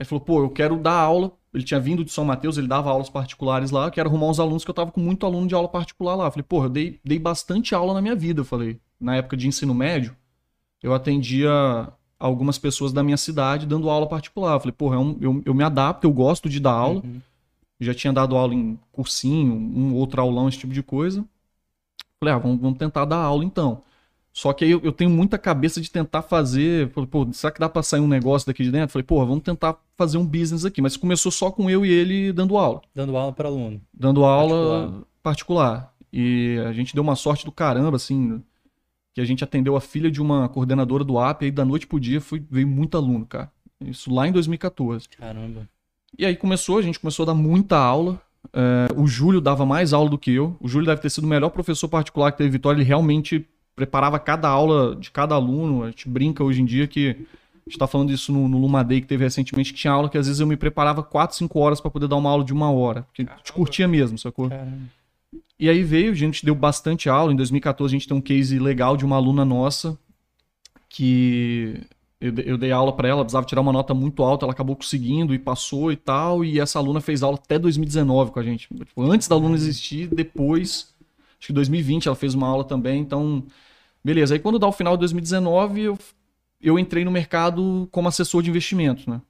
ele 0.00 0.08
falou, 0.08 0.24
pô, 0.24 0.42
eu 0.42 0.50
quero 0.50 0.78
dar 0.78 0.94
aula. 0.94 1.32
Ele 1.56 1.64
tinha 1.64 1.80
vindo 1.80 2.04
de 2.04 2.12
São 2.12 2.22
Mateus, 2.22 2.58
ele 2.58 2.68
dava 2.68 2.90
aulas 2.90 3.08
particulares 3.08 3.70
lá. 3.70 3.86
Eu 3.86 3.90
quero 3.90 4.10
arrumar 4.10 4.26
uns 4.26 4.38
alunos 4.38 4.62
que 4.62 4.68
eu 4.70 4.74
tava 4.74 4.92
com 4.92 5.00
muito 5.00 5.24
aluno 5.24 5.46
de 5.48 5.54
aula 5.54 5.66
particular 5.68 6.14
lá. 6.14 6.26
Eu 6.26 6.30
falei, 6.30 6.44
pô, 6.46 6.64
eu 6.64 6.68
dei, 6.68 7.00
dei 7.02 7.18
bastante 7.18 7.74
aula 7.74 7.94
na 7.94 8.02
minha 8.02 8.14
vida. 8.14 8.42
Eu 8.42 8.44
falei, 8.44 8.78
na 9.00 9.16
época 9.16 9.38
de 9.38 9.48
ensino 9.48 9.72
médio, 9.72 10.14
eu 10.82 10.92
atendia 10.92 11.50
algumas 12.20 12.58
pessoas 12.58 12.92
da 12.92 13.02
minha 13.02 13.16
cidade 13.16 13.64
dando 13.66 13.88
aula 13.88 14.06
particular. 14.06 14.52
Eu 14.52 14.60
falei, 14.60 14.74
pô, 14.76 14.92
é 14.92 14.98
um- 14.98 15.16
eu, 15.18 15.42
eu 15.46 15.54
me 15.54 15.64
adapto, 15.64 16.06
eu 16.06 16.12
gosto 16.12 16.46
de 16.46 16.60
dar 16.60 16.72
aula. 16.72 17.00
Uhum. 17.02 17.22
Já 17.80 17.94
tinha 17.94 18.12
dado 18.12 18.36
aula 18.36 18.52
em 18.54 18.78
cursinho, 18.92 19.54
um 19.54 19.94
outro 19.94 20.20
aulão, 20.20 20.50
esse 20.50 20.58
tipo 20.58 20.74
de 20.74 20.82
coisa. 20.82 21.24
Falei, 22.20 22.34
ah, 22.34 22.38
vamos, 22.38 22.60
vamos 22.60 22.78
tentar 22.78 23.06
dar 23.06 23.16
aula 23.16 23.44
então. 23.44 23.82
Só 24.36 24.52
que 24.52 24.66
aí 24.66 24.70
eu, 24.70 24.82
eu 24.84 24.92
tenho 24.92 25.08
muita 25.08 25.38
cabeça 25.38 25.80
de 25.80 25.90
tentar 25.90 26.20
fazer. 26.20 26.90
Pô, 26.90 27.26
será 27.32 27.50
que 27.50 27.58
dá 27.58 27.70
pra 27.70 27.82
sair 27.82 28.00
um 28.00 28.06
negócio 28.06 28.46
daqui 28.46 28.62
de 28.62 28.70
dentro? 28.70 28.92
Falei, 28.92 29.02
pô, 29.02 29.24
vamos 29.24 29.42
tentar 29.42 29.82
fazer 29.96 30.18
um 30.18 30.26
business 30.26 30.66
aqui. 30.66 30.82
Mas 30.82 30.94
começou 30.94 31.32
só 31.32 31.50
com 31.50 31.70
eu 31.70 31.86
e 31.86 31.90
ele 31.90 32.34
dando 32.34 32.58
aula. 32.58 32.82
Dando 32.94 33.16
aula 33.16 33.32
para 33.32 33.48
aluno. 33.48 33.80
Dando 33.94 34.26
aula 34.26 35.06
particular. 35.22 35.90
E 36.12 36.58
a 36.68 36.72
gente 36.74 36.92
deu 36.92 37.02
uma 37.02 37.16
sorte 37.16 37.46
do 37.46 37.50
caramba, 37.50 37.96
assim, 37.96 38.42
que 39.14 39.22
a 39.22 39.24
gente 39.24 39.42
atendeu 39.42 39.74
a 39.74 39.80
filha 39.80 40.10
de 40.10 40.20
uma 40.20 40.50
coordenadora 40.50 41.02
do 41.02 41.18
AP, 41.18 41.40
e 41.40 41.44
aí 41.46 41.50
da 41.50 41.64
noite 41.64 41.86
pro 41.86 41.98
dia 41.98 42.20
foi, 42.20 42.44
veio 42.50 42.68
muito 42.68 42.98
aluno, 42.98 43.24
cara. 43.24 43.50
Isso 43.80 44.12
lá 44.12 44.28
em 44.28 44.32
2014. 44.32 45.08
Caramba. 45.16 45.66
E 46.18 46.26
aí 46.26 46.36
começou, 46.36 46.76
a 46.76 46.82
gente 46.82 47.00
começou 47.00 47.22
a 47.22 47.26
dar 47.28 47.34
muita 47.34 47.78
aula. 47.78 48.20
É, 48.52 48.88
o 48.94 49.06
Júlio 49.06 49.40
dava 49.40 49.64
mais 49.64 49.94
aula 49.94 50.10
do 50.10 50.18
que 50.18 50.30
eu. 50.30 50.54
O 50.60 50.68
Júlio 50.68 50.86
deve 50.86 51.00
ter 51.00 51.08
sido 51.08 51.24
o 51.24 51.26
melhor 51.26 51.48
professor 51.48 51.88
particular 51.88 52.32
que 52.32 52.36
teve 52.36 52.50
Vitória. 52.50 52.76
Ele 52.76 52.84
realmente 52.86 53.48
preparava 53.76 54.18
cada 54.18 54.48
aula 54.48 54.96
de 54.96 55.10
cada 55.10 55.34
aluno. 55.34 55.84
A 55.84 55.90
gente 55.90 56.08
brinca 56.08 56.42
hoje 56.42 56.62
em 56.62 56.64
dia 56.64 56.88
que. 56.88 57.10
A 57.10 57.68
gente 57.68 57.80
tá 57.80 57.86
falando 57.88 58.12
isso 58.12 58.32
no, 58.32 58.48
no 58.48 58.58
Luma 58.58 58.84
Day 58.84 59.00
que 59.00 59.08
teve 59.08 59.24
recentemente, 59.24 59.72
que 59.72 59.80
tinha 59.80 59.92
aula 59.92 60.08
que 60.08 60.16
às 60.16 60.28
vezes 60.28 60.38
eu 60.38 60.46
me 60.46 60.56
preparava 60.56 61.02
4, 61.02 61.36
5 61.36 61.58
horas 61.58 61.80
para 61.80 61.90
poder 61.90 62.06
dar 62.06 62.14
uma 62.14 62.30
aula 62.30 62.44
de 62.44 62.52
uma 62.52 62.70
hora. 62.70 63.02
Porque 63.02 63.22
a 63.22 63.36
gente 63.36 63.52
curtia 63.52 63.88
mesmo, 63.88 64.16
sacou? 64.16 64.48
Caramba. 64.48 64.82
E 65.58 65.68
aí 65.68 65.82
veio, 65.82 66.12
a 66.12 66.14
gente 66.14 66.44
deu 66.44 66.54
bastante 66.54 67.08
aula. 67.08 67.32
Em 67.32 67.36
2014 67.36 67.92
a 67.92 67.98
gente 67.98 68.06
tem 68.06 68.16
um 68.16 68.20
case 68.20 68.58
legal 68.58 68.96
de 68.96 69.04
uma 69.04 69.16
aluna 69.16 69.44
nossa 69.44 69.98
que 70.88 71.80
eu, 72.20 72.32
eu 72.44 72.58
dei 72.58 72.72
aula 72.72 72.94
pra 72.94 73.08
ela, 73.08 73.22
precisava 73.22 73.46
tirar 73.46 73.60
uma 73.60 73.72
nota 73.72 73.94
muito 73.94 74.22
alta, 74.22 74.44
ela 74.44 74.52
acabou 74.52 74.76
conseguindo 74.76 75.34
e 75.34 75.38
passou 75.38 75.90
e 75.90 75.96
tal. 75.96 76.44
E 76.44 76.60
essa 76.60 76.78
aluna 76.78 77.00
fez 77.00 77.22
aula 77.22 77.38
até 77.42 77.58
2019 77.58 78.32
com 78.32 78.38
a 78.38 78.42
gente. 78.42 78.68
Tipo, 78.68 79.02
antes 79.02 79.28
da 79.28 79.34
aluna 79.34 79.54
existir, 79.54 80.08
depois, 80.08 80.94
acho 81.38 81.48
que 81.48 81.52
2020 81.52 82.06
ela 82.06 82.16
fez 82.16 82.34
uma 82.34 82.46
aula 82.46 82.64
também. 82.64 83.00
Então, 83.00 83.42
beleza. 84.06 84.34
Aí 84.34 84.40
quando 84.40 84.58
dá 84.58 84.66
o 84.66 84.72
final 84.72 84.94
de 84.96 85.00
2019, 85.00 85.82
eu, 85.82 85.98
eu 86.60 86.78
entrei 86.78 87.04
no 87.04 87.10
mercado 87.10 87.88
como 87.90 88.08
assessor 88.08 88.42
de 88.42 88.50
investimentos, 88.50 89.06
né? 89.06 89.20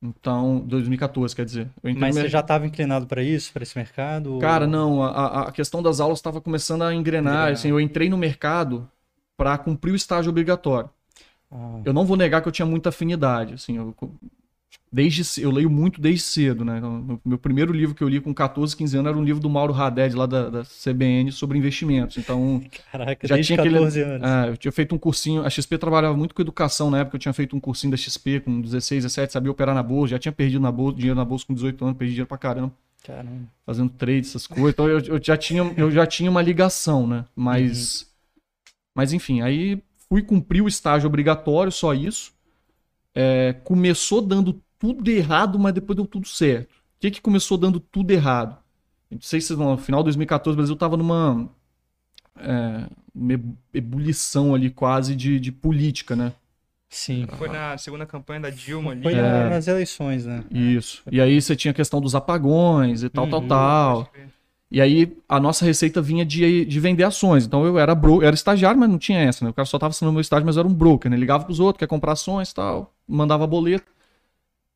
Então, 0.00 0.60
2014, 0.60 1.34
quer 1.34 1.44
dizer. 1.44 1.68
Mas 1.82 2.14
você 2.14 2.28
já 2.28 2.38
estava 2.40 2.64
inclinado 2.66 3.06
para 3.06 3.20
isso, 3.22 3.52
para 3.52 3.64
esse 3.64 3.76
mercado? 3.76 4.34
ou- 4.34 4.40
Cara, 4.40 4.64
não, 4.66 5.02
a- 5.02 5.08
a, 5.10 5.48
a 5.48 5.52
questão 5.52 5.82
das 5.82 5.98
aulas 5.98 6.18
estava 6.18 6.40
começando 6.40 6.82
a 6.82 6.94
engrenar. 6.94 7.34
Engrenar. 7.34 7.52
Assim, 7.52 7.68
eu 7.68 7.80
entrei 7.80 8.08
no 8.08 8.16
mercado 8.16 8.88
para 9.36 9.58
cumprir 9.58 9.90
o 9.92 9.96
estágio 9.96 10.30
obrigatório. 10.30 10.88
Ah, 11.50 11.80
Eu 11.84 11.92
não 11.92 12.04
vou 12.06 12.16
negar 12.16 12.42
que 12.42 12.48
eu 12.48 12.52
tinha 12.52 12.66
muita 12.66 12.90
afinidade. 12.90 13.54
Assim, 13.54 13.76
eu, 13.76 13.94
desde, 14.92 15.42
eu 15.42 15.50
leio 15.50 15.70
muito 15.70 16.00
desde 16.00 16.22
cedo. 16.22 16.64
Né? 16.64 16.78
Então, 16.78 17.02
meu, 17.02 17.20
meu 17.24 17.38
primeiro 17.38 17.72
livro 17.72 17.94
que 17.94 18.02
eu 18.02 18.08
li 18.08 18.20
com 18.20 18.34
14, 18.34 18.76
15 18.76 18.96
anos 18.98 19.10
era 19.10 19.18
um 19.18 19.24
livro 19.24 19.40
do 19.40 19.50
Mauro 19.50 19.74
Haddad, 19.74 20.14
lá 20.14 20.26
da, 20.26 20.50
da 20.50 20.62
CBN, 20.64 21.30
sobre 21.32 21.58
investimentos. 21.58 22.16
Então, 22.16 22.62
caraca, 22.90 23.26
já 23.26 23.40
tinha 23.40 23.58
aquele. 23.58 23.74
14 23.74 24.02
anos. 24.02 24.22
Ah, 24.22 24.46
eu 24.48 24.56
tinha 24.56 24.72
feito 24.72 24.94
um 24.94 24.98
cursinho. 24.98 25.44
A 25.44 25.50
XP 25.50 25.78
trabalhava 25.78 26.16
muito 26.16 26.34
com 26.34 26.42
educação 26.42 26.90
na 26.90 26.98
época. 26.98 27.16
Eu 27.16 27.20
tinha 27.20 27.32
feito 27.32 27.56
um 27.56 27.60
cursinho 27.60 27.90
da 27.90 27.96
XP 27.96 28.40
com 28.40 28.60
16, 28.60 29.04
17, 29.04 29.32
sabia 29.32 29.50
operar 29.50 29.74
na 29.74 29.82
bolsa. 29.82 30.12
Já 30.12 30.18
tinha 30.18 30.32
perdido 30.32 30.60
na 30.60 30.72
bolsa, 30.72 30.96
dinheiro 30.96 31.16
na 31.16 31.24
bolsa 31.24 31.46
com 31.46 31.54
18 31.54 31.84
anos, 31.84 31.96
perdi 31.96 32.12
dinheiro 32.12 32.28
pra 32.28 32.38
caramba 32.38 32.72
Caramba. 33.04 33.48
fazendo 33.64 33.90
trade, 33.90 34.26
essas 34.26 34.46
coisas. 34.46 34.70
Então 34.70 34.88
eu, 34.88 35.00
eu 35.00 35.22
já 35.22 35.36
tinha, 35.36 35.62
eu 35.76 35.90
já 35.90 36.06
tinha 36.06 36.30
uma 36.30 36.42
ligação, 36.42 37.06
né? 37.06 37.24
Mas, 37.34 38.06
mas 38.94 39.12
enfim, 39.12 39.40
aí 39.40 39.82
fui 40.08 40.22
cumprir 40.22 40.62
o 40.62 40.68
estágio 40.68 41.06
obrigatório, 41.06 41.72
só 41.72 41.94
isso. 41.94 42.32
É, 43.14 43.54
começou 43.64 44.20
dando 44.20 44.62
tudo 44.78 45.08
errado, 45.10 45.58
mas 45.58 45.74
depois 45.74 45.96
deu 45.96 46.06
tudo 46.06 46.26
certo. 46.28 46.70
O 46.72 47.00
que, 47.00 47.10
que 47.10 47.20
começou 47.20 47.56
dando 47.58 47.78
tudo 47.80 48.10
errado? 48.10 48.56
Não 49.10 49.20
sei 49.20 49.40
se 49.40 49.54
no 49.54 49.76
final 49.78 50.00
de 50.02 50.06
2014 50.06 50.54
o 50.54 50.56
Brasil 50.58 50.74
estava 50.74 50.96
numa 50.96 51.48
é, 52.36 52.84
ebulição 53.72 54.54
ali 54.54 54.70
quase 54.70 55.14
de, 55.16 55.38
de 55.40 55.50
política, 55.52 56.14
né? 56.14 56.32
Sim. 56.90 57.26
Foi 57.36 57.48
na 57.48 57.76
segunda 57.76 58.06
campanha 58.06 58.40
da 58.40 58.50
Dilma 58.50 58.92
ali. 58.92 59.02
Foi 59.02 59.12
É. 59.14 59.20
na- 59.20 59.50
nas 59.50 59.68
eleições, 59.68 60.24
né? 60.24 60.42
Isso. 60.50 61.02
E 61.10 61.20
aí 61.20 61.40
você 61.40 61.54
tinha 61.54 61.70
a 61.72 61.74
questão 61.74 62.00
dos 62.00 62.14
apagões 62.14 63.02
e 63.02 63.08
tal, 63.10 63.26
tal, 63.28 63.40
Uhum. 63.42 63.48
tal. 63.48 64.12
E 64.70 64.80
aí 64.80 65.16
a 65.28 65.40
nossa 65.40 65.64
receita 65.64 66.00
vinha 66.00 66.24
de, 66.24 66.64
de 66.64 66.80
vender 66.80 67.04
ações. 67.04 67.44
Então 67.46 67.64
eu 67.64 67.78
era 67.78 67.94
bro, 67.94 68.22
era 68.22 68.34
estagiário, 68.34 68.78
mas 68.80 68.88
não 68.88 68.98
tinha 68.98 69.18
essa, 69.18 69.44
né? 69.44 69.50
O 69.50 69.54
cara 69.54 69.66
só 69.66 69.78
tava 69.78 69.90
assinando 69.90 70.12
meu 70.12 70.20
estágio, 70.20 70.46
mas 70.46 70.56
eu 70.56 70.60
era 70.60 70.68
um 70.68 70.74
broker, 70.74 71.10
né? 71.10 71.16
Ligava 71.16 71.44
pros 71.44 71.60
outros, 71.60 71.78
quer 71.78 71.86
comprar 71.86 72.12
ações 72.12 72.50
e 72.50 72.54
tal, 72.54 72.94
mandava 73.06 73.46
boleto. 73.46 73.90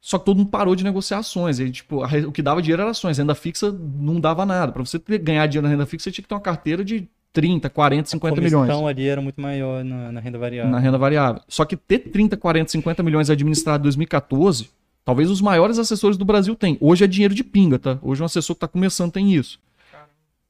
Só 0.02 0.18
que 0.18 0.24
todo 0.24 0.38
mundo 0.38 0.50
parou 0.50 0.74
de 0.74 0.82
negociar 0.82 1.18
ações. 1.18 1.60
E, 1.60 1.70
tipo, 1.70 2.02
a 2.02 2.08
o 2.26 2.32
que 2.32 2.42
dava 2.42 2.60
dinheiro 2.60 2.82
era 2.82 2.90
ações. 2.90 3.18
Renda 3.18 3.36
fixa 3.36 3.70
não 3.70 4.18
dava 4.18 4.44
nada. 4.44 4.72
Pra 4.72 4.84
você 4.84 4.98
ter, 4.98 5.16
ganhar 5.18 5.46
dinheiro 5.46 5.68
na 5.68 5.72
renda 5.72 5.86
fixa, 5.86 6.04
você 6.04 6.10
tinha 6.10 6.24
que 6.24 6.28
ter 6.28 6.34
uma 6.34 6.40
carteira 6.40 6.84
de 6.84 7.08
30, 7.32 7.70
40, 7.70 8.10
50 8.10 8.34
a 8.40 8.42
milhões 8.42 8.66
comissão 8.66 8.88
ali 8.88 9.06
era 9.06 9.22
muito 9.22 9.40
maior 9.40 9.84
na, 9.84 10.10
na 10.10 10.20
renda 10.20 10.38
variável. 10.38 10.72
na 10.72 10.80
renda 10.80 10.98
variável. 10.98 11.40
Só 11.46 11.64
que 11.64 11.76
ter 11.76 12.00
30, 12.00 12.36
40, 12.36 12.72
50 12.72 13.02
milhões 13.04 13.30
administrado 13.30 13.82
em 13.82 13.84
2014, 13.84 14.70
talvez 15.04 15.30
os 15.30 15.40
maiores 15.40 15.78
assessores 15.78 16.16
do 16.16 16.24
Brasil 16.24 16.56
têm. 16.56 16.76
Hoje 16.80 17.04
é 17.04 17.06
dinheiro 17.06 17.32
de 17.32 17.44
pinga, 17.44 17.78
tá? 17.78 17.96
Hoje 18.02 18.20
um 18.20 18.26
assessor 18.26 18.56
que 18.56 18.60
tá 18.60 18.68
começando 18.68 19.12
tem 19.12 19.32
isso. 19.32 19.60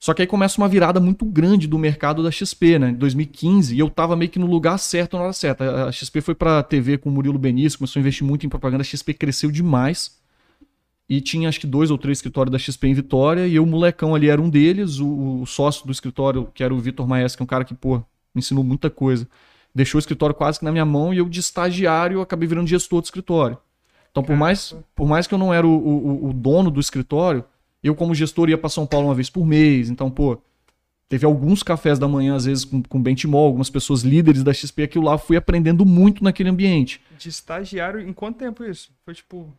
Só 0.03 0.13
que 0.13 0.21
aí 0.21 0.27
começa 0.27 0.61
uma 0.61 0.67
virada 0.67 0.99
muito 0.99 1.25
grande 1.25 1.69
do 1.69 1.79
mercado 1.79 2.25
da 2.25 2.31
XP, 2.33 2.77
né? 2.77 2.89
Em 2.89 2.95
2015, 2.95 3.77
e 3.77 3.79
eu 3.79 3.89
tava 3.89 4.17
meio 4.17 4.29
que 4.29 4.39
no 4.41 4.49
lugar 4.49 4.77
certo 4.77 5.17
na 5.17 5.23
hora 5.23 5.33
certa. 5.33 5.87
A 5.87 5.93
XP 5.93 6.21
foi 6.21 6.35
pra 6.35 6.61
TV 6.61 6.99
com 6.99 7.09
o 7.09 7.13
Murilo 7.13 7.39
Benício, 7.39 7.79
começou 7.79 8.01
a 8.01 8.03
investir 8.03 8.27
muito 8.27 8.45
em 8.45 8.49
propaganda, 8.49 8.81
a 8.81 8.85
XP 8.85 9.15
cresceu 9.15 9.49
demais. 9.49 10.21
E 11.09 11.21
tinha 11.21 11.49
acho 11.49 11.61
que 11.61 11.69
dois 11.69 11.89
ou 11.89 11.97
três 11.97 12.19
escritórios 12.19 12.51
da 12.51 12.59
XP 12.59 12.89
em 12.89 12.95
Vitória, 12.95 13.47
e 13.47 13.55
eu, 13.55 13.65
molecão 13.65 14.13
ali, 14.13 14.29
era 14.29 14.43
um 14.43 14.51
deles. 14.51 14.99
O, 14.99 15.43
o 15.43 15.47
sócio 15.47 15.87
do 15.87 15.93
escritório, 15.93 16.49
que 16.53 16.65
era 16.65 16.75
o 16.75 16.81
Vitor 16.81 17.07
Maes, 17.07 17.37
que 17.37 17.43
é 17.43 17.45
um 17.45 17.47
cara 17.47 17.65
que, 17.65 17.73
pô, 17.73 17.99
me 18.35 18.41
ensinou 18.41 18.65
muita 18.65 18.91
coisa. 18.91 19.29
Deixou 19.73 19.99
o 19.99 20.01
escritório 20.01 20.35
quase 20.35 20.59
que 20.59 20.65
na 20.65 20.73
minha 20.73 20.85
mão, 20.85 21.15
e 21.15 21.19
eu, 21.19 21.29
de 21.29 21.39
estagiário, 21.39 22.21
acabei 22.21 22.49
virando 22.49 22.67
gestor 22.67 23.01
do 23.01 23.05
escritório. 23.05 23.57
Então, 24.11 24.25
por 24.25 24.35
mais, 24.35 24.75
por 24.97 25.07
mais 25.07 25.29
que 25.29 25.35
eu 25.35 25.39
não 25.39 25.55
era 25.55 25.65
o, 25.65 25.71
o, 25.71 26.31
o 26.31 26.33
dono 26.33 26.73
do 26.73 26.81
escritório, 26.81 27.45
eu, 27.89 27.95
como 27.95 28.15
gestor, 28.15 28.49
ia 28.49 28.59
para 28.59 28.69
São 28.69 28.87
Paulo 28.87 29.09
uma 29.09 29.15
vez 29.15 29.29
por 29.29 29.45
mês. 29.45 29.91
Então, 29.91 30.11
pô, 30.11 30.39
teve 31.09 31.27
alguns 31.27 31.63
cafés 31.63 31.99
da 31.99 32.09
manhã, 32.09 32.35
às 32.35 32.45
vezes, 32.45 32.65
com, 32.65 32.83
com 32.83 33.03
Benchimol, 33.03 33.47
algumas 33.47 33.69
pessoas 33.69 34.03
líderes 34.03 34.43
da 34.43 34.53
XP, 34.53 34.85
aquilo 34.85 35.05
lá, 35.05 35.19
fui 35.19 35.37
aprendendo 35.37 35.85
muito 35.85 36.25
naquele 36.25 36.49
ambiente. 36.49 37.01
De 37.19 37.29
estagiário, 37.29 38.01
em 38.01 38.13
quanto 38.13 38.39
tempo 38.39 38.65
isso? 38.65 38.91
Foi 39.05 39.15
tipo. 39.15 39.53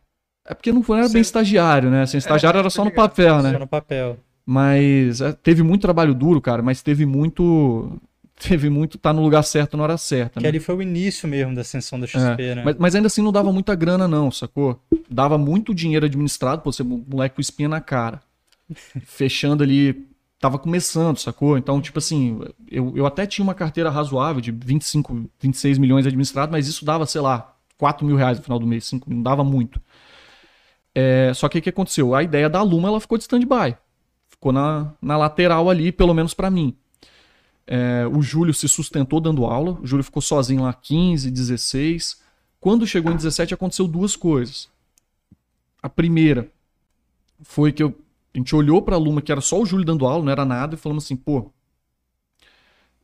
É 0.46 0.52
porque 0.52 0.72
não 0.72 0.82
era 0.90 1.06
Sim. 1.06 1.14
bem 1.14 1.22
estagiário, 1.22 1.90
né? 1.90 2.02
Assim, 2.02 2.18
estagiário 2.18 2.58
era 2.58 2.68
tô 2.68 2.74
só 2.74 2.84
no 2.84 2.90
papel, 2.90 3.36
Só 3.36 3.42
né? 3.42 3.58
no 3.58 3.66
papel. 3.66 4.18
Mas 4.44 5.20
é, 5.20 5.32
teve 5.32 5.62
muito 5.62 5.82
trabalho 5.82 6.14
duro, 6.14 6.40
cara, 6.40 6.62
mas 6.62 6.82
teve 6.82 7.06
muito. 7.06 7.98
Teve 8.36 8.68
muito 8.68 8.98
tá 8.98 9.12
no 9.12 9.22
lugar 9.22 9.42
certo 9.44 9.76
na 9.76 9.84
hora 9.84 9.96
certa. 9.96 10.40
Que 10.40 10.42
né? 10.42 10.48
ali 10.48 10.58
foi 10.58 10.74
o 10.74 10.82
início 10.82 11.28
mesmo 11.28 11.54
da 11.54 11.60
ascensão 11.60 11.98
da 12.00 12.06
XP, 12.06 12.54
né? 12.56 12.62
Mas, 12.64 12.76
mas 12.78 12.94
ainda 12.94 13.06
assim 13.06 13.22
não 13.22 13.30
dava 13.30 13.52
muita 13.52 13.74
grana, 13.74 14.08
não, 14.08 14.30
sacou? 14.30 14.80
Dava 15.08 15.38
muito 15.38 15.74
dinheiro 15.74 16.04
administrado, 16.04 16.60
pô, 16.60 16.72
você 16.72 16.82
moleque 16.82 17.36
com 17.36 17.40
espinha 17.40 17.68
na 17.68 17.80
cara. 17.80 18.20
Fechando 19.06 19.62
ali. 19.62 20.06
Tava 20.40 20.58
começando, 20.58 21.16
sacou? 21.16 21.56
Então, 21.56 21.80
tipo 21.80 21.98
assim, 21.98 22.38
eu, 22.70 22.92
eu 22.94 23.06
até 23.06 23.24
tinha 23.24 23.42
uma 23.42 23.54
carteira 23.54 23.88
razoável 23.88 24.42
de 24.42 24.50
25, 24.50 25.30
26 25.40 25.78
milhões 25.78 26.06
administrado, 26.06 26.52
mas 26.52 26.68
isso 26.68 26.84
dava, 26.84 27.06
sei 27.06 27.22
lá, 27.22 27.54
4 27.78 28.04
mil 28.06 28.16
reais 28.16 28.36
no 28.36 28.44
final 28.44 28.58
do 28.58 28.66
mês, 28.66 28.84
5 28.84 29.08
mil, 29.08 29.16
não 29.16 29.22
dava 29.22 29.42
muito. 29.42 29.80
É, 30.94 31.32
só 31.34 31.48
que 31.48 31.58
o 31.58 31.62
que 31.62 31.70
aconteceu? 31.70 32.14
A 32.14 32.22
ideia 32.22 32.50
da 32.50 32.60
Luma 32.62 32.88
ela 32.88 33.00
ficou 33.00 33.16
de 33.16 33.22
stand-by. 33.24 33.74
Ficou 34.28 34.52
na, 34.52 34.92
na 35.00 35.16
lateral 35.16 35.70
ali, 35.70 35.90
pelo 35.90 36.12
menos 36.12 36.34
pra 36.34 36.50
mim. 36.50 36.76
É, 37.66 38.06
o 38.06 38.20
Júlio 38.20 38.52
se 38.52 38.68
sustentou 38.68 39.20
dando 39.20 39.44
aula. 39.46 39.78
O 39.80 39.86
Júlio 39.86 40.04
ficou 40.04 40.20
sozinho 40.22 40.62
lá 40.62 40.72
15, 40.72 41.30
16. 41.30 42.20
Quando 42.60 42.86
chegou 42.86 43.12
em 43.12 43.16
17, 43.16 43.54
aconteceu 43.54 43.86
duas 43.88 44.16
coisas. 44.16 44.68
A 45.82 45.88
primeira 45.88 46.50
foi 47.42 47.72
que 47.72 47.82
eu- 47.82 47.94
a 48.34 48.38
gente 48.38 48.54
olhou 48.54 48.82
pra 48.82 48.96
Luma, 48.96 49.22
que 49.22 49.30
era 49.32 49.40
só 49.40 49.60
o 49.60 49.66
Júlio 49.66 49.84
dando 49.84 50.06
aula, 50.06 50.24
não 50.24 50.32
era 50.32 50.44
nada, 50.44 50.74
e 50.74 50.78
falamos 50.78 51.04
assim, 51.04 51.16
pô, 51.16 51.50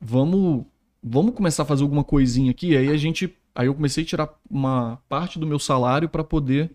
vamos, 0.00 0.64
vamos 1.02 1.35
começar 1.35 1.62
a 1.62 1.67
fazer 1.67 1.83
alguma 1.83 2.05
coisinha 2.05 2.50
aqui. 2.50 2.76
Aí 2.76 2.88
a 2.88 2.97
gente, 2.97 3.35
aí 3.55 3.67
eu 3.67 3.75
comecei 3.75 4.05
a 4.05 4.07
tirar 4.07 4.29
uma 4.50 4.99
parte 5.09 5.38
do 5.38 5.47
meu 5.47 5.59
salário 5.59 6.09
pra 6.09 6.25
poder 6.25 6.71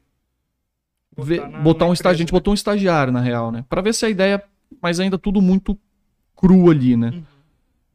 Botar 1.15 1.27
ver- 1.27 1.47
na- 1.49 1.59
botar 1.59 1.85
na 1.85 1.91
um 1.91 1.93
estagiário. 1.93 2.15
A 2.15 2.19
gente 2.19 2.33
né? 2.33 2.39
botou 2.39 2.51
um 2.51 2.55
estagiário, 2.55 3.13
na 3.13 3.21
real, 3.21 3.51
né? 3.51 3.65
Pra 3.69 3.81
ver 3.81 3.93
se 3.93 4.05
a 4.05 4.09
ideia. 4.09 4.43
Mas 4.81 4.99
ainda 4.99 5.17
tudo 5.17 5.41
muito 5.41 5.77
cru 6.35 6.69
ali, 6.69 6.97
né? 6.97 7.09
Uhum. 7.09 7.23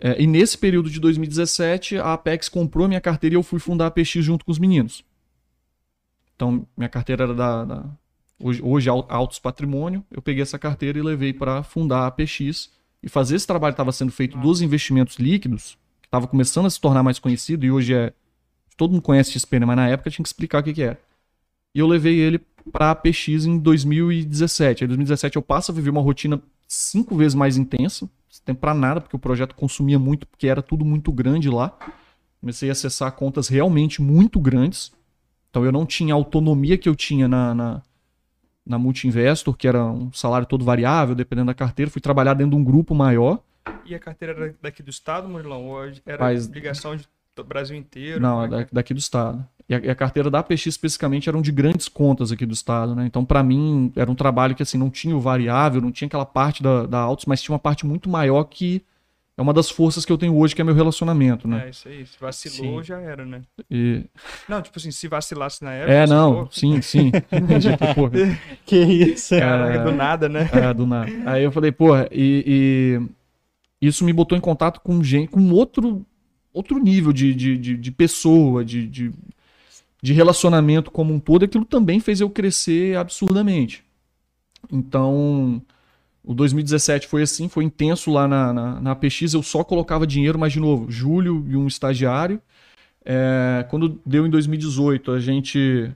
É, 0.01 0.21
e 0.21 0.27
nesse 0.27 0.57
período 0.57 0.91
de 0.91 0.99
2017, 0.99 1.99
a 1.99 2.15
Apex 2.15 2.49
comprou 2.49 2.89
minha 2.89 3.01
carteira 3.01 3.35
e 3.35 3.37
eu 3.37 3.43
fui 3.43 3.59
fundar 3.61 3.87
a 3.87 3.91
PX 3.91 4.25
junto 4.25 4.45
com 4.45 4.51
os 4.51 4.59
meninos. 4.59 5.05
Então, 6.35 6.67
minha 6.77 6.89
carteira 6.89 7.25
era 7.25 7.35
da. 7.35 7.65
da- 7.65 7.85
hoje, 8.43 8.63
hoje 8.63 8.89
Al- 8.89 9.07
Altos 9.09 9.39
Patrimônio. 9.39 10.05
Eu 10.11 10.23
peguei 10.23 10.43
essa 10.43 10.59
carteira 10.59 10.99
e 10.99 11.03
levei 11.03 11.33
para 11.33 11.63
fundar 11.63 12.07
a 12.07 12.11
PX. 12.11 12.71
E 13.03 13.09
fazer 13.09 13.37
esse 13.37 13.47
trabalho 13.47 13.73
estava 13.73 13.93
sendo 13.93 14.13
feito 14.13 14.37
dos 14.39 14.61
investimentos 14.61 15.17
líquidos, 15.17 15.79
que 16.03 16.07
estava 16.07 16.27
começando 16.27 16.67
a 16.67 16.71
se 16.71 16.79
tornar 16.81 17.03
mais 17.03 17.19
conhecido, 17.19 17.65
e 17.65 17.71
hoje 17.71 17.95
é. 17.95 18.13
Todo 18.77 18.93
mundo 18.93 19.03
conhece 19.03 19.33
XP, 19.33 19.61
né? 19.61 19.67
Mas 19.67 19.77
na 19.77 19.89
época 19.89 20.11
tinha 20.11 20.23
que 20.23 20.29
explicar 20.29 20.61
o 20.61 20.63
que, 20.65 20.73
que 20.73 20.83
era. 20.83 20.99
E 21.75 21.79
eu 21.81 21.87
levei 21.87 22.19
ele 22.21 22.41
para 22.73 22.91
a 22.93 22.95
PX 22.95 23.47
em 23.47 23.59
2017. 23.59 24.85
Aí, 24.85 24.87
em 24.87 24.89
2017 24.89 25.37
eu 25.37 25.43
passo 25.43 25.73
a 25.73 25.75
viver 25.75 25.91
uma 25.91 26.01
rotina 26.03 26.43
cinco 26.69 27.17
vezes 27.17 27.35
mais 27.35 27.57
intensa. 27.57 28.09
Sem 28.31 28.45
tempo 28.45 28.61
para 28.61 28.73
nada, 28.73 29.01
porque 29.01 29.17
o 29.17 29.19
projeto 29.19 29.55
consumia 29.55 29.99
muito, 29.99 30.27
porque 30.27 30.47
era 30.47 30.63
tudo 30.63 30.85
muito 30.85 31.13
grande 31.13 31.51
lá. 31.51 31.77
Comecei 32.41 32.69
a 32.69 32.73
acessar 32.73 33.11
contas 33.13 33.49
realmente 33.49 34.01
muito 34.01 34.39
grandes. 34.39 34.93
Então 35.51 35.65
eu 35.65 35.73
não 35.73 35.85
tinha 35.85 36.15
a 36.15 36.17
autonomia 36.17 36.79
que 36.79 36.89
eu 36.89 36.95
tinha 36.95 37.27
na, 37.27 37.55
na, 37.55 37.83
na 38.65 38.79
Multi-Investor, 38.79 39.55
que 39.57 39.67
era 39.67 39.85
um 39.85 40.13
salário 40.13 40.47
todo 40.47 40.65
variável, 40.65 41.15
dependendo 41.15 41.49
da 41.49 41.55
carteira. 41.55 41.91
Fui 41.91 42.01
trabalhar 42.01 42.35
dentro 42.35 42.53
de 42.53 42.57
um 42.57 42.65
grupo 42.65 42.95
maior. 42.95 43.43
E 43.85 43.95
a 43.95 43.99
carteira 43.99 44.33
era 44.33 44.55
daqui 44.63 44.83
do 44.83 44.91
estado, 44.91 45.29
Murilão? 45.29 45.67
Ou 45.67 45.93
era 46.07 46.25
Mas- 46.25 46.47
ligação 46.47 46.95
de 46.97 47.07
do 47.35 47.45
Brasil 47.45 47.77
inteiro? 47.77 48.21
Não, 48.21 48.45
é 48.45 48.63
é 48.63 48.67
daqui 48.73 48.95
do 48.95 48.99
estado. 49.01 49.47
E 49.71 49.75
a, 49.75 49.79
e 49.79 49.89
a 49.89 49.95
carteira 49.95 50.29
da 50.29 50.43
PX 50.43 50.67
especificamente 50.67 51.29
eram 51.29 51.41
de 51.41 51.53
grandes 51.53 51.87
contas 51.87 52.33
aqui 52.33 52.45
do 52.45 52.53
estado, 52.53 52.93
né? 52.93 53.07
Então, 53.07 53.25
para 53.25 53.41
mim, 53.41 53.93
era 53.95 54.11
um 54.11 54.17
trabalho 54.17 54.53
que 54.53 54.65
assim 54.65 54.77
não 54.77 54.91
tinha 54.91 55.17
o 55.17 55.21
variável, 55.21 55.81
não 55.81 55.93
tinha 55.93 56.09
aquela 56.09 56.27
parte 56.27 56.61
da, 56.61 56.87
da 56.87 56.99
Autos, 56.99 57.25
mas 57.25 57.41
tinha 57.41 57.53
uma 57.53 57.59
parte 57.61 57.87
muito 57.87 58.11
maior 58.11 58.43
que 58.43 58.83
é 59.37 59.43
uma 59.43 59.55
das 59.55 59.71
forças 59.71 60.05
que 60.05 60.13
eu 60.13 60.19
tenho 60.19 60.37
hoje, 60.37 60.57
que 60.57 60.61
é 60.61 60.65
meu 60.65 60.75
relacionamento, 60.75 61.47
né? 61.47 61.67
É, 61.67 61.71
isso 61.71 61.89
aí. 61.89 62.05
Se 62.05 62.19
vacilou, 62.21 62.81
Sim. 62.81 62.89
já 62.89 63.01
era, 63.01 63.25
né? 63.25 63.43
E- 63.71 64.05
Não, 64.49 64.61
tipo 64.61 64.77
assim, 64.77 64.91
se 64.91 65.07
vacilasse 65.07 65.63
na 65.63 65.73
época. 65.73 65.93
É, 65.93 66.07
não, 66.07 66.47
pô, 66.47 66.53
sim, 66.53 66.83
sim. 66.83 67.13
Porra, 67.95 68.11
Que 68.67 68.77
isso, 68.77 69.37
é. 69.37 69.41
Caraca, 69.41 69.79
do 69.85 69.93
nada, 69.93 70.29
né? 70.29 70.51
É, 70.53 70.75
do 70.75 70.85
nada. 70.85 71.11
Aí 71.25 71.45
eu 71.45 71.53
falei, 71.53 71.71
porra, 71.71 72.09
e, 72.11 73.09
e 73.81 73.87
isso 73.87 74.05
me 74.05 74.13
botou 74.13 74.37
em 74.37 74.41
contato 74.41 74.81
com 74.81 75.01
gente, 75.03 75.29
com 75.31 75.49
outro, 75.53 76.05
outro 76.53 76.79
nível 76.79 77.13
de, 77.13 77.33
de, 77.33 77.57
de, 77.57 77.77
de 77.77 77.91
pessoa, 77.93 78.65
de, 78.65 78.87
de, 78.87 79.13
de 80.03 80.13
relacionamento 80.13 80.91
como 80.91 81.13
um 81.13 81.19
todo. 81.21 81.45
Aquilo 81.45 81.65
também 81.65 82.01
fez 82.01 82.21
eu 82.21 82.31
crescer 82.31 82.97
absurdamente. 82.97 83.85
Então, 84.71 85.63
o 86.25 86.35
2017 86.35 87.07
foi 87.07 87.23
assim, 87.23 87.49
foi 87.49 87.65
intenso 87.65 88.11
lá 88.11 88.29
na, 88.29 88.53
na, 88.53 88.81
na 88.81 88.95
PX. 88.95 89.35
Eu 89.35 89.43
só 89.43 89.65
colocava 89.65 90.07
dinheiro, 90.07 90.39
mas 90.39 90.53
de 90.53 90.61
novo, 90.61 90.91
Júlio 90.91 91.45
e 91.49 91.57
um 91.57 91.67
estagiário. 91.67 92.41
É, 93.05 93.65
quando 93.71 94.01
deu 94.05 94.27
em 94.27 94.31
2018, 94.31 95.13
a 95.13 95.21
gente. 95.21 95.91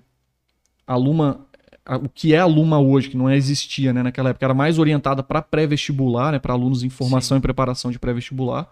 A 0.87 0.96
Luma 0.96 1.46
a- 1.84 1.96
o 1.96 2.08
que 2.08 2.34
é 2.34 2.38
a 2.38 2.46
Luma 2.46 2.80
hoje, 2.80 3.11
que 3.11 3.16
não 3.16 3.30
existia 3.30 3.92
né, 3.92 4.02
naquela 4.02 4.30
época, 4.30 4.46
era 4.46 4.54
mais 4.54 4.78
orientada 4.78 5.23
para 5.23 5.42
pré-vestibular, 5.42 6.32
né, 6.32 6.38
para 6.38 6.52
alunos 6.54 6.82
em 6.82 6.88
formação 6.88 7.37
e 7.37 7.40
preparação 7.40 7.90
de 7.90 7.99
pré-vestibular. 7.99 8.62
A 8.62 8.66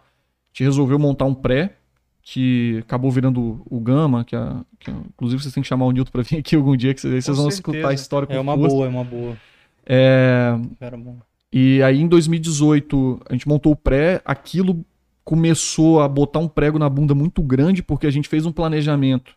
gente 0.53 0.65
resolveu 0.65 0.99
montar 0.99 1.27
um 1.27 1.35
pré, 1.35 1.77
que 2.23 2.79
acabou 2.81 3.11
virando 3.11 3.63
o 3.69 3.81
Gama, 3.81 4.25
que, 4.25 4.37
é, 4.37 4.55
que 4.79 4.91
é- 4.91 4.95
inclusive 4.95 5.43
vocês 5.43 5.53
têm 5.53 5.63
que 5.63 5.69
chamar 5.69 5.87
o 5.87 5.91
Nilton 5.91 6.11
para 6.13 6.23
vir 6.23 6.39
aqui 6.39 6.55
algum 6.55 6.77
dia, 6.77 6.95
que 6.95 7.01
vocês, 7.01 7.25
vocês 7.25 7.37
vão 7.37 7.51
certeza. 7.51 7.73
escutar 7.77 7.89
a 7.91 7.95
história 7.95 8.27
com 8.29 8.35
É 8.35 8.41
uma 8.41 8.55
força. 8.55 8.69
boa, 8.77 8.87
é 8.87 8.89
uma 8.89 9.05
boa. 9.05 9.37
É, 9.85 10.57
Era 10.81 10.97
bom. 10.97 11.17
e 11.53 11.83
aí 11.83 12.01
em 12.01 12.07
2018 12.07 13.21
a 13.29 13.33
gente 13.33 13.49
montou 13.49 13.73
o 13.73 13.77
pré, 13.77 14.23
aquilo 14.25 14.85
começou 15.25 16.01
a 16.01 16.09
botar 16.09 16.39
um 16.39 16.49
prego 16.49 16.79
na 16.79 16.89
bunda 16.89 17.15
muito 17.15 17.43
grande 17.43 17.83
porque 17.83 18.07
a 18.07 18.11
gente 18.11 18.29
fez 18.29 18.47
um 18.47 18.53
planejamento 18.53 19.35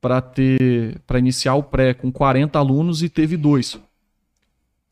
para 0.00 0.20
ter 0.20 1.00
para 1.06 1.18
iniciar 1.18 1.54
o 1.54 1.62
pré 1.62 1.94
com 1.94 2.10
40 2.12 2.58
alunos 2.58 3.02
e 3.02 3.08
teve 3.08 3.36
dois. 3.36 3.78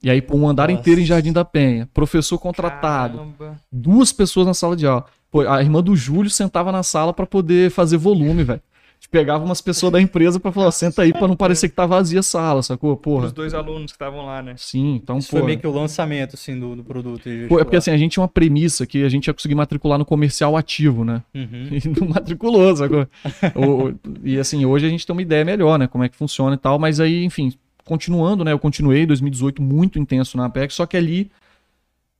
E 0.02 0.08
aí 0.10 0.22
pô, 0.22 0.36
um 0.36 0.48
andar 0.48 0.68
Nossa. 0.68 0.80
inteiro 0.80 1.00
em 1.00 1.04
Jardim 1.04 1.32
da 1.32 1.44
Penha, 1.44 1.88
professor 1.92 2.38
contratado, 2.38 3.18
Caramba. 3.18 3.60
duas 3.70 4.12
pessoas 4.12 4.46
na 4.46 4.54
sala 4.54 4.74
de 4.76 4.86
aula. 4.86 5.04
Pô, 5.32 5.40
a 5.48 5.62
irmã 5.62 5.82
do 5.82 5.96
Júlio 5.96 6.30
sentava 6.30 6.70
na 6.70 6.82
sala 6.82 7.12
para 7.14 7.26
poder 7.26 7.70
fazer 7.70 7.96
volume, 7.96 8.44
velho. 8.44 8.60
A 8.60 8.94
gente 9.02 9.08
pegava 9.10 9.42
umas 9.44 9.60
pessoas 9.62 9.90
da 9.90 10.00
empresa 10.00 10.38
para 10.38 10.52
falar, 10.52 10.70
senta 10.70 11.02
aí 11.02 11.12
para 11.12 11.26
não 11.26 11.34
parecer 11.34 11.68
que 11.70 11.74
tá 11.74 11.86
vazia 11.86 12.20
a 12.20 12.22
sala, 12.22 12.62
sacou? 12.62 12.96
Porra. 12.96 13.26
Os 13.26 13.32
dois 13.32 13.52
alunos 13.54 13.90
que 13.90 13.96
estavam 13.96 14.26
lá, 14.26 14.40
né? 14.42 14.54
Sim, 14.58 14.94
então, 15.02 15.18
Isso 15.18 15.30
pô. 15.30 15.38
foi 15.38 15.46
meio 15.46 15.58
que 15.58 15.66
o 15.66 15.72
lançamento, 15.72 16.34
assim, 16.34 16.60
do, 16.60 16.76
do 16.76 16.84
produto. 16.84 17.22
Pô, 17.48 17.58
é 17.58 17.64
porque 17.64 17.78
assim, 17.78 17.90
a 17.90 17.96
gente 17.96 18.12
tinha 18.12 18.22
uma 18.22 18.28
premissa 18.28 18.86
que 18.86 19.02
a 19.02 19.08
gente 19.08 19.26
ia 19.26 19.34
conseguir 19.34 19.54
matricular 19.56 19.98
no 19.98 20.04
comercial 20.04 20.56
ativo, 20.56 21.02
né? 21.04 21.22
Uhum. 21.34 21.68
E 21.82 21.88
não 22.00 22.08
matriculou, 22.08 22.76
sacou? 22.76 23.08
O- 23.56 23.88
o- 23.88 23.94
e 24.22 24.38
assim, 24.38 24.64
hoje 24.66 24.86
a 24.86 24.88
gente 24.90 25.04
tem 25.06 25.16
uma 25.16 25.22
ideia 25.22 25.44
melhor, 25.44 25.78
né? 25.78 25.86
Como 25.88 26.04
é 26.04 26.08
que 26.10 26.14
funciona 26.16 26.54
e 26.54 26.58
tal, 26.58 26.78
mas 26.78 27.00
aí, 27.00 27.24
enfim, 27.24 27.52
continuando, 27.84 28.44
né? 28.44 28.52
Eu 28.52 28.58
continuei 28.58 29.02
em 29.02 29.06
2018 29.06 29.60
muito 29.62 29.98
intenso 29.98 30.36
na 30.36 30.44
Apex, 30.44 30.74
só 30.74 30.84
que 30.86 30.96
ali 30.96 31.30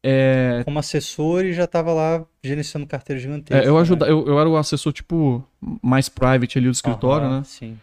é, 0.03 0.63
Como 0.65 0.79
assessor 0.79 1.45
e 1.45 1.53
já 1.53 1.67
tava 1.67 1.93
lá 1.93 2.25
gerenciando 2.43 2.87
carteira 2.87 3.21
gigantesca. 3.21 3.63
é, 3.65 3.69
eu, 3.69 3.75
né? 3.75 3.81
ajuda, 3.81 4.07
eu, 4.07 4.27
eu 4.27 4.39
era 4.41 4.49
o 4.49 4.57
assessor, 4.57 4.93
tipo, 4.93 5.45
mais 5.81 6.09
private 6.09 6.59
ali 6.59 6.67
do 6.67 6.73
escritório, 6.73 7.27
Aham, 7.27 7.39
né? 7.39 7.45
Sim. 7.45 7.79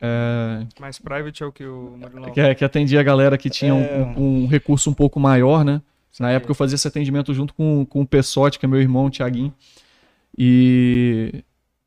É, 0.00 0.64
Mais 0.80 0.98
private 0.98 1.42
é 1.42 1.46
o 1.46 1.50
que 1.50 1.64
o 1.64 1.96
Murilão. 1.98 2.30
que, 2.30 2.54
que 2.54 2.64
atendia 2.64 3.00
a 3.00 3.02
galera 3.02 3.36
que 3.36 3.50
tinha 3.50 3.74
um- 3.74 3.82
É. 3.82 4.14
um, 4.16 4.44
um 4.44 4.46
recurso 4.46 4.88
um 4.88 4.94
pouco 4.94 5.18
maior, 5.18 5.64
né? 5.64 5.82
Na 6.20 6.30
época 6.30 6.50
eu 6.52 6.54
fazia 6.54 6.74
esse 6.76 6.86
atendimento 6.86 7.32
junto 7.34 7.52
com, 7.54 7.84
com 7.84 8.00
o 8.02 8.06
Pessotti, 8.06 8.58
que 8.58 8.66
é 8.66 8.68
meu 8.68 8.80
irmão, 8.80 9.06
o 9.06 9.10
Thiaguinho. 9.10 9.52
E, 10.36 11.42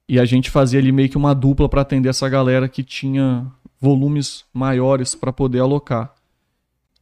e 0.08 0.20
a 0.20 0.26
gente 0.26 0.50
fazia 0.50 0.80
ali 0.80 0.92
meio 0.92 1.10
que 1.10 1.18
uma 1.18 1.34
dupla 1.34 1.68
para 1.70 1.82
atender 1.82 2.10
essa 2.10 2.28
galera 2.30 2.68
que 2.68 2.84
tinha 2.84 3.46
volumes 3.80 4.46
maiores 4.54 5.16
para 5.16 5.32
poder 5.34 5.60
alocar. 5.60 6.14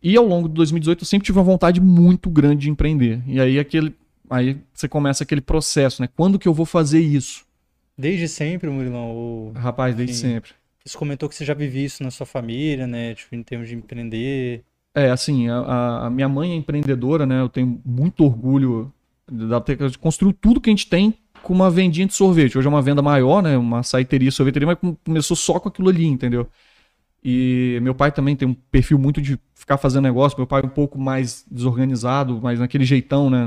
E 0.01 0.15
ao 0.15 0.25
longo 0.25 0.47
de 0.47 0.53
2018 0.55 1.01
eu 1.01 1.05
sempre 1.05 1.25
tive 1.25 1.37
uma 1.39 1.43
vontade 1.43 1.81
muito 1.81 2.29
grande 2.29 2.61
de 2.63 2.69
empreender. 2.69 3.21
E 3.27 3.39
aí 3.39 3.59
aquele 3.59 3.93
aí 4.29 4.57
você 4.73 4.87
começa 4.87 5.23
aquele 5.23 5.41
processo, 5.41 6.01
né? 6.01 6.09
Quando 6.15 6.39
que 6.39 6.47
eu 6.47 6.53
vou 6.53 6.65
fazer 6.65 6.99
isso? 6.99 7.45
Desde 7.97 8.27
sempre, 8.27 8.69
Murilão? 8.69 9.09
Ou... 9.09 9.51
Rapaz, 9.51 9.95
desde 9.95 10.15
sempre. 10.15 10.51
Você 10.85 10.97
comentou 10.97 11.27
que 11.27 11.35
você 11.35 11.43
já 11.45 11.53
vivia 11.53 11.85
isso 11.85 12.01
na 12.01 12.09
sua 12.11 12.25
família, 12.25 12.87
né? 12.87 13.13
Tipo, 13.13 13.35
em 13.35 13.43
termos 13.43 13.67
de 13.67 13.75
empreender. 13.75 14.63
É, 14.95 15.11
assim, 15.11 15.49
a- 15.49 16.05
a, 16.05 16.09
minha 16.09 16.27
mãe 16.29 16.51
é 16.51 16.55
empreendedora, 16.55 17.25
né? 17.25 17.41
Eu 17.41 17.49
tenho 17.49 17.81
muito 17.85 18.23
orgulho 18.23 18.91
da 19.29 19.59
de 19.59 19.97
construir 19.97 20.33
tudo 20.33 20.59
que 20.59 20.69
a 20.69 20.73
gente 20.73 20.87
tem 20.89 21.13
com 21.43 21.53
uma 21.53 21.69
vendinha 21.69 22.07
de 22.07 22.13
sorvete. 22.13 22.57
Hoje 22.57 22.67
é 22.67 22.69
uma 22.69 22.81
venda 22.81 23.01
maior, 23.01 23.43
né? 23.43 23.57
Uma 23.57 23.83
saiteria, 23.83 24.31
sorveteria, 24.31 24.65
mas 24.67 24.77
com- 24.79 24.95
começou 24.95 25.35
só 25.37 25.59
com 25.59 25.69
aquilo 25.69 25.89
ali, 25.89 26.05
entendeu? 26.05 26.47
E 27.23 27.79
meu 27.81 27.93
pai 27.93 28.11
também 28.11 28.35
tem 28.35 28.47
um 28.47 28.53
perfil 28.53 28.97
muito 28.97 29.21
de 29.21 29.37
ficar 29.53 29.77
fazendo 29.77 30.03
negócio. 30.03 30.37
Meu 30.37 30.47
pai 30.47 30.61
é 30.61 30.65
um 30.65 30.69
pouco 30.69 30.97
mais 30.97 31.45
desorganizado, 31.51 32.39
mas 32.41 32.59
naquele 32.59 32.85
jeitão, 32.85 33.29
né? 33.29 33.45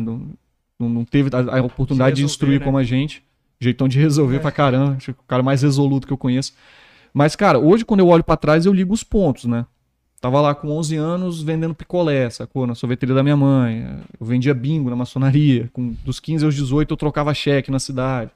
Não- 0.79 0.89
não 0.89 1.05
teve 1.05 1.31
a, 1.35 1.59
a 1.59 1.63
oportunidade 1.63 2.17
de, 2.17 2.23
resolver, 2.23 2.33
instruir 2.33 2.59
né? 2.61 2.65
como 2.65 2.79
a 2.79 2.83
gente. 2.83 3.23
Jeitão 3.61 3.87
de 3.89 3.99
resolver 3.99 4.37
É. 4.37 4.39
pra 4.41 4.51
caramba. 4.51 4.97
Que 4.97 5.11
o 5.11 5.15
cara 5.27 5.43
mais 5.43 5.63
resoluto 5.63 6.07
que 6.07 6.13
eu 6.13 6.19
conheço. 6.19 6.53
Mas, 7.15 7.37
cara, 7.37 7.59
hoje 7.59 7.85
quando 7.85 8.01
eu 8.01 8.09
olho 8.09 8.25
pra 8.25 8.37
trás, 8.37 8.67
eu 8.67 8.73
ligo 8.73 8.93
os 8.93 9.05
pontos, 9.05 9.45
né? 9.45 9.67
Tava 10.21 10.41
lá 10.41 10.55
com 10.55 10.69
11 10.71 10.97
anos 10.97 11.43
vendendo 11.43 11.75
picolé, 11.75 12.31
sacou? 12.31 12.67
Na 12.67 12.75
sorveteria 12.77 13.15
da 13.15 13.23
minha 13.25 13.37
mãe. 13.37 13.85
Eu 14.21 14.25
vendia 14.27 14.55
bingo 14.55 14.89
na 14.89 14.97
maçonaria. 14.97 15.69
Com, 15.73 15.95
dos 16.05 16.21
15 16.21 16.45
aos 16.45 16.55
18 16.55 16.93
eu 16.93 16.97
trocava 16.97 17.35
cheque 17.35 17.71
na 17.71 17.79
cidade. 17.81 18.31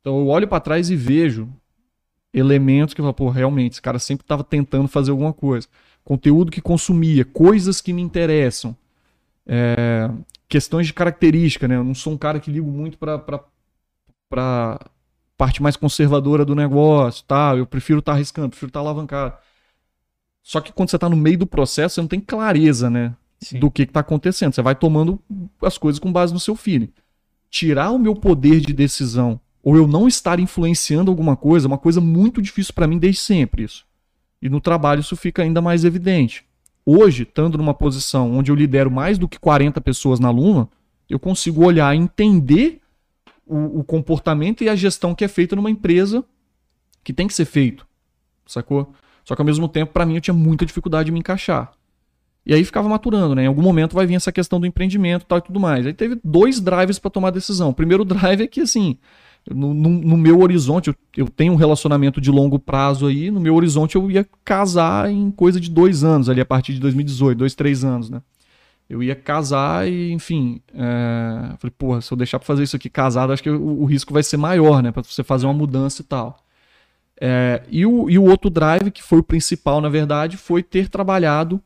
Então 0.00 0.18
eu 0.18 0.28
olho 0.28 0.46
pra 0.46 0.60
trás 0.60 0.90
e 0.90 0.96
vejo 0.96 1.48
elementos 2.32 2.94
que 2.94 3.00
eu 3.00 3.04
falo, 3.04 3.14
pô, 3.14 3.30
realmente, 3.30 3.72
esse 3.72 3.82
cara 3.82 3.98
sempre 3.98 4.26
tava 4.26 4.42
tentando 4.44 4.88
fazer 4.88 5.10
alguma 5.10 5.32
coisa. 5.32 5.66
Conteúdo 6.04 6.50
que 6.50 6.60
consumia, 6.60 7.24
coisas 7.24 7.80
que 7.80 7.92
me 7.92 8.02
interessam. 8.02 8.76
É, 9.46 10.10
questões 10.48 10.86
de 10.86 10.92
característica, 10.92 11.68
né? 11.68 11.76
Eu 11.76 11.84
não 11.84 11.94
sou 11.94 12.12
um 12.12 12.18
cara 12.18 12.40
que 12.40 12.50
ligo 12.50 12.70
muito 12.70 12.98
pra 12.98 13.18
parte 15.36 15.62
mais 15.62 15.76
conservadora 15.76 16.44
do 16.44 16.54
negócio, 16.54 17.24
tá? 17.24 17.54
Eu 17.56 17.66
prefiro 17.66 17.98
estar 17.98 18.12
arriscando, 18.12 18.50
prefiro 18.50 18.70
estar 18.70 18.80
alavancado. 18.80 19.36
Só 20.42 20.60
que 20.60 20.72
quando 20.72 20.90
você 20.90 20.98
tá 20.98 21.08
no 21.08 21.16
meio 21.16 21.38
do 21.38 21.46
processo, 21.46 21.94
você 21.94 22.00
não 22.00 22.08
tem 22.08 22.20
clareza, 22.20 22.88
né? 22.88 23.14
Sim. 23.40 23.58
do 23.58 23.70
que, 23.70 23.84
que 23.84 23.92
tá 23.92 24.00
acontecendo. 24.00 24.54
Você 24.54 24.62
vai 24.62 24.74
tomando 24.74 25.20
as 25.60 25.76
coisas 25.76 25.98
com 25.98 26.10
base 26.10 26.32
no 26.32 26.40
seu 26.40 26.56
feeling. 26.56 26.90
Tirar 27.50 27.90
o 27.90 27.98
meu 27.98 28.14
poder 28.14 28.60
de 28.60 28.72
decisão 28.72 29.38
ou 29.62 29.76
eu 29.76 29.86
não 29.86 30.08
estar 30.08 30.40
influenciando 30.40 31.10
alguma 31.10 31.36
coisa 31.36 31.66
é 31.66 31.68
uma 31.68 31.78
coisa 31.78 32.00
muito 32.00 32.40
difícil 32.42 32.74
para 32.74 32.86
mim 32.86 32.98
desde 32.98 33.20
sempre 33.20 33.64
isso. 33.64 33.86
E 34.40 34.48
no 34.48 34.60
trabalho 34.60 35.00
isso 35.00 35.16
fica 35.16 35.42
ainda 35.42 35.60
mais 35.60 35.84
evidente. 35.84 36.44
Hoje, 36.86 37.22
estando 37.22 37.56
numa 37.56 37.72
posição 37.72 38.32
onde 38.32 38.50
eu 38.50 38.54
lidero 38.54 38.90
mais 38.90 39.16
do 39.16 39.28
que 39.28 39.38
40 39.38 39.80
pessoas 39.80 40.20
na 40.20 40.30
Luma, 40.30 40.68
eu 41.08 41.18
consigo 41.18 41.64
olhar 41.64 41.94
e 41.94 41.98
entender 41.98 42.80
o, 43.46 43.80
o 43.80 43.84
comportamento 43.84 44.62
e 44.62 44.68
a 44.68 44.76
gestão 44.76 45.14
que 45.14 45.24
é 45.24 45.28
feita 45.28 45.56
numa 45.56 45.70
empresa 45.70 46.24
que 47.02 47.12
tem 47.12 47.26
que 47.26 47.34
ser 47.34 47.44
feito, 47.44 47.86
sacou? 48.46 48.92
Só 49.24 49.34
que 49.34 49.40
ao 49.40 49.46
mesmo 49.46 49.68
tempo, 49.68 49.92
para 49.92 50.04
mim, 50.04 50.16
eu 50.16 50.20
tinha 50.20 50.34
muita 50.34 50.66
dificuldade 50.66 51.06
de 51.06 51.12
me 51.12 51.20
encaixar. 51.20 51.72
E 52.46 52.52
aí 52.52 52.62
ficava 52.62 52.88
maturando, 52.88 53.34
né? 53.34 53.44
Em 53.44 53.46
algum 53.46 53.62
momento 53.62 53.94
vai 53.94 54.06
vir 54.06 54.16
essa 54.16 54.30
questão 54.30 54.60
do 54.60 54.66
empreendimento 54.66 55.24
tal 55.24 55.38
e 55.38 55.42
tudo 55.42 55.58
mais. 55.58 55.86
Aí 55.86 55.94
teve 55.94 56.20
dois 56.22 56.60
drivers 56.60 56.98
para 56.98 57.10
tomar 57.10 57.30
decisão. 57.30 57.70
O 57.70 57.74
primeiro 57.74 58.04
drive 58.04 58.42
é 58.42 58.46
que, 58.46 58.60
assim, 58.60 58.98
no, 59.50 59.74
no- 59.74 59.90
no 59.90 60.16
meu 60.16 60.40
horizonte, 60.40 60.88
eu, 60.88 60.94
eu 61.16 61.28
tenho 61.28 61.52
um 61.52 61.56
relacionamento 61.56 62.20
de 62.20 62.30
longo 62.30 62.58
prazo 62.58 63.06
aí, 63.06 63.30
no 63.30 63.40
meu 63.40 63.54
horizonte 63.54 63.96
eu 63.96 64.10
ia 64.10 64.26
casar 64.44 65.10
em 65.10 65.30
coisa 65.30 65.60
de 65.60 65.70
dois 65.70 66.02
anos, 66.04 66.28
ali 66.28 66.40
a 66.40 66.46
partir 66.46 66.72
de 66.74 66.80
2018, 66.80 67.38
dois, 67.38 67.54
três 67.54 67.84
anos, 67.84 68.08
né? 68.10 68.22
Eu 68.88 69.02
ia 69.02 69.14
casar 69.14 69.88
e, 69.88 70.12
enfim, 70.12 70.60
é... 70.74 71.54
falei, 71.58 71.72
porra, 71.76 72.00
se 72.02 72.12
eu 72.12 72.16
deixar 72.18 72.38
pra 72.38 72.46
fazer 72.46 72.62
isso 72.64 72.76
aqui 72.76 72.90
casado, 72.90 73.32
acho 73.32 73.42
que 73.42 73.50
o, 73.50 73.80
o 73.82 73.84
risco 73.86 74.12
vai 74.12 74.22
ser 74.22 74.36
maior, 74.36 74.82
né? 74.82 74.92
Pra 74.92 75.02
você 75.02 75.22
fazer 75.24 75.46
uma 75.46 75.54
mudança 75.54 76.02
e 76.02 76.04
tal. 76.04 76.38
É, 77.20 77.62
e, 77.70 77.86
o, 77.86 78.10
e 78.10 78.18
o 78.18 78.24
outro 78.24 78.50
drive, 78.50 78.90
que 78.90 79.02
foi 79.02 79.18
o 79.20 79.22
principal, 79.22 79.80
na 79.80 79.88
verdade, 79.88 80.36
foi 80.36 80.62
ter 80.62 80.88
trabalhado 80.88 81.60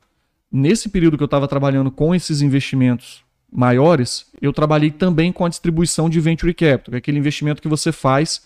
nesse 0.50 0.88
período 0.88 1.16
que 1.16 1.22
eu 1.22 1.26
estava 1.26 1.48
trabalhando 1.48 1.90
com 1.90 2.14
esses 2.14 2.40
investimentos 2.42 3.24
maiores, 3.50 4.26
eu 4.40 4.52
trabalhei 4.52 4.90
também 4.90 5.32
com 5.32 5.44
a 5.44 5.48
distribuição 5.48 6.08
de 6.10 6.20
venture 6.20 6.52
capital, 6.54 6.90
que 6.92 6.94
é 6.96 6.98
aquele 6.98 7.18
investimento 7.18 7.62
que 7.62 7.68
você 7.68 7.90
faz 7.92 8.42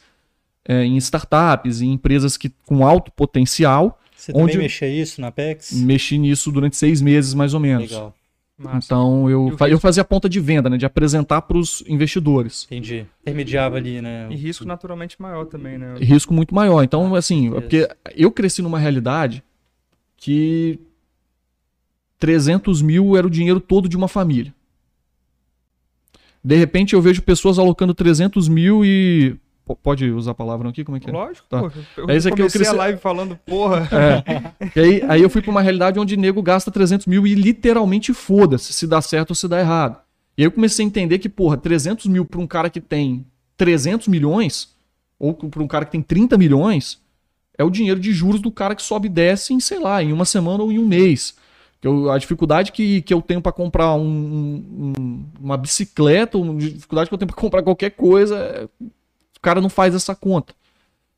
é, 0.64 0.84
em 0.84 0.96
startups, 0.96 1.80
em 1.80 1.92
empresas 1.92 2.36
que, 2.36 2.48
com 2.66 2.86
alto 2.86 3.10
potencial. 3.10 3.98
Você 4.16 4.32
também 4.32 4.46
Onde- 4.46 4.58
mexia 4.58 4.88
isso 4.88 5.20
na 5.20 5.28
Apex? 5.28 5.72
Mexi 5.72 6.18
nisso 6.18 6.52
durante 6.52 6.76
seis 6.76 7.00
meses, 7.02 7.34
mais 7.34 7.52
ou 7.54 7.58
menos. 7.60 7.90
Legal, 7.90 8.14
Massa. 8.56 8.86
Então 8.86 9.28
E 9.28 9.32
eu, 9.32 9.56
eu 9.68 9.80
fazia 9.80 10.02
a 10.02 10.04
ponta 10.04 10.28
de 10.28 10.38
venda, 10.38 10.70
né, 10.70 10.76
de 10.76 10.86
apresentar 10.86 11.42
para 11.42 11.58
os 11.58 11.82
investidores. 11.88 12.64
entendi. 12.70 13.04
Intermediava 13.22 13.76
ali, 13.76 14.00
né? 14.00 14.28
E 14.30 14.36
risco 14.36 14.64
naturalmente 14.64 15.20
maior 15.20 15.46
também, 15.46 15.76
né? 15.78 15.96
risco 15.98 16.32
muito 16.32 16.54
maior. 16.54 16.84
Então, 16.84 17.12
assim, 17.16 17.50
certeza. 17.50 17.56
é 17.58 17.88
porque 17.88 18.14
eu 18.22 18.30
cresci 18.30 18.62
numa 18.62 18.78
realidade 18.78 19.42
que 20.16 20.78
300 22.20 22.80
mil 22.82 23.16
era 23.16 23.26
o 23.26 23.30
dinheiro 23.30 23.58
todo 23.58 23.88
de 23.88 23.96
uma 23.96 24.06
família. 24.06 24.54
De 26.44 26.56
repente 26.56 26.94
eu 26.94 27.00
vejo 27.02 27.22
pessoas 27.22 27.58
alocando 27.58 27.94
300 27.94 28.48
mil 28.48 28.84
e. 28.84 29.36
Pode 29.82 30.10
usar 30.10 30.32
a 30.32 30.34
palavra 30.34 30.68
aqui? 30.68 30.82
Como 30.84 30.96
é 30.96 31.00
que 31.00 31.08
é? 31.08 31.12
Lógico, 31.12 31.46
Tá. 31.48 31.60
pô. 31.60 31.70
Eu 31.96 32.10
É 32.10 32.16
isso 32.16 32.26
aqui, 32.28 32.42
eu 32.42 32.46
comecei 32.46 32.60
a 32.60 32.64
cresci- 32.64 32.76
live 32.76 32.98
falando, 32.98 33.36
porra. 33.46 33.88
E 34.74 34.80
aí, 34.80 35.02
aí 35.08 35.22
eu 35.22 35.30
fui 35.30 35.40
pra 35.40 35.50
uma 35.52 35.62
realidade 35.62 35.98
onde 36.00 36.16
nego 36.16 36.42
gasta 36.42 36.70
300 36.70 37.06
mil 37.06 37.26
e 37.26 37.34
literalmente 37.34 38.12
foda-se 38.12 38.72
se 38.72 38.86
dá 38.86 39.00
certo 39.00 39.30
ou 39.30 39.36
se 39.36 39.46
dá 39.46 39.60
errado. 39.60 39.98
E 40.36 40.42
aí 40.42 40.46
eu 40.46 40.50
comecei 40.52 40.84
a 40.84 40.86
entender 40.88 41.18
que, 41.20 41.28
porra, 41.28 41.56
300 41.56 42.06
mil 42.06 42.24
pra 42.24 42.40
um 42.40 42.46
cara 42.46 42.68
que 42.68 42.80
tem 42.80 43.24
300 43.56 44.08
milhões, 44.08 44.70
ou 45.18 45.32
pra 45.32 45.62
um 45.62 45.68
cara 45.68 45.84
que 45.84 45.92
tem 45.92 46.02
30 46.02 46.36
milhões, 46.36 47.00
é 47.56 47.62
o 47.62 47.70
dinheiro 47.70 48.00
de 48.00 48.12
juros 48.12 48.40
do 48.40 48.50
cara 48.50 48.74
que 48.74 48.82
sobe 48.82 49.06
e 49.06 49.10
desce 49.10 49.54
em, 49.54 49.60
sei 49.60 49.78
lá, 49.78 50.02
em 50.02 50.12
uma 50.12 50.24
semana 50.24 50.62
ou 50.64 50.72
em 50.72 50.78
um 50.78 50.86
mês. 50.86 51.34
Que 51.82 51.88
eu- 51.88 52.10
a 52.10 52.16
dificuldade 52.16 52.72
que, 52.72 53.02
que 53.02 53.12
eu 53.12 53.20
tenho 53.20 53.42
pra 53.42 53.52
comprar 53.52 53.94
um- 53.94 54.02
um- 54.06 54.92
um- 54.98 55.26
uma 55.40 55.56
bicicleta, 55.58 56.38
a 56.38 56.54
dificuldade 56.54 57.10
que 57.10 57.14
eu 57.14 57.18
tenho 57.18 57.26
pra 57.26 57.36
comprar 57.36 57.62
qualquer 57.62 57.90
coisa, 57.90 58.36
é- 58.38 58.68
o 58.80 59.40
cara 59.42 59.60
não 59.60 59.68
faz 59.68 59.94
essa 59.94 60.14
conta. 60.14 60.54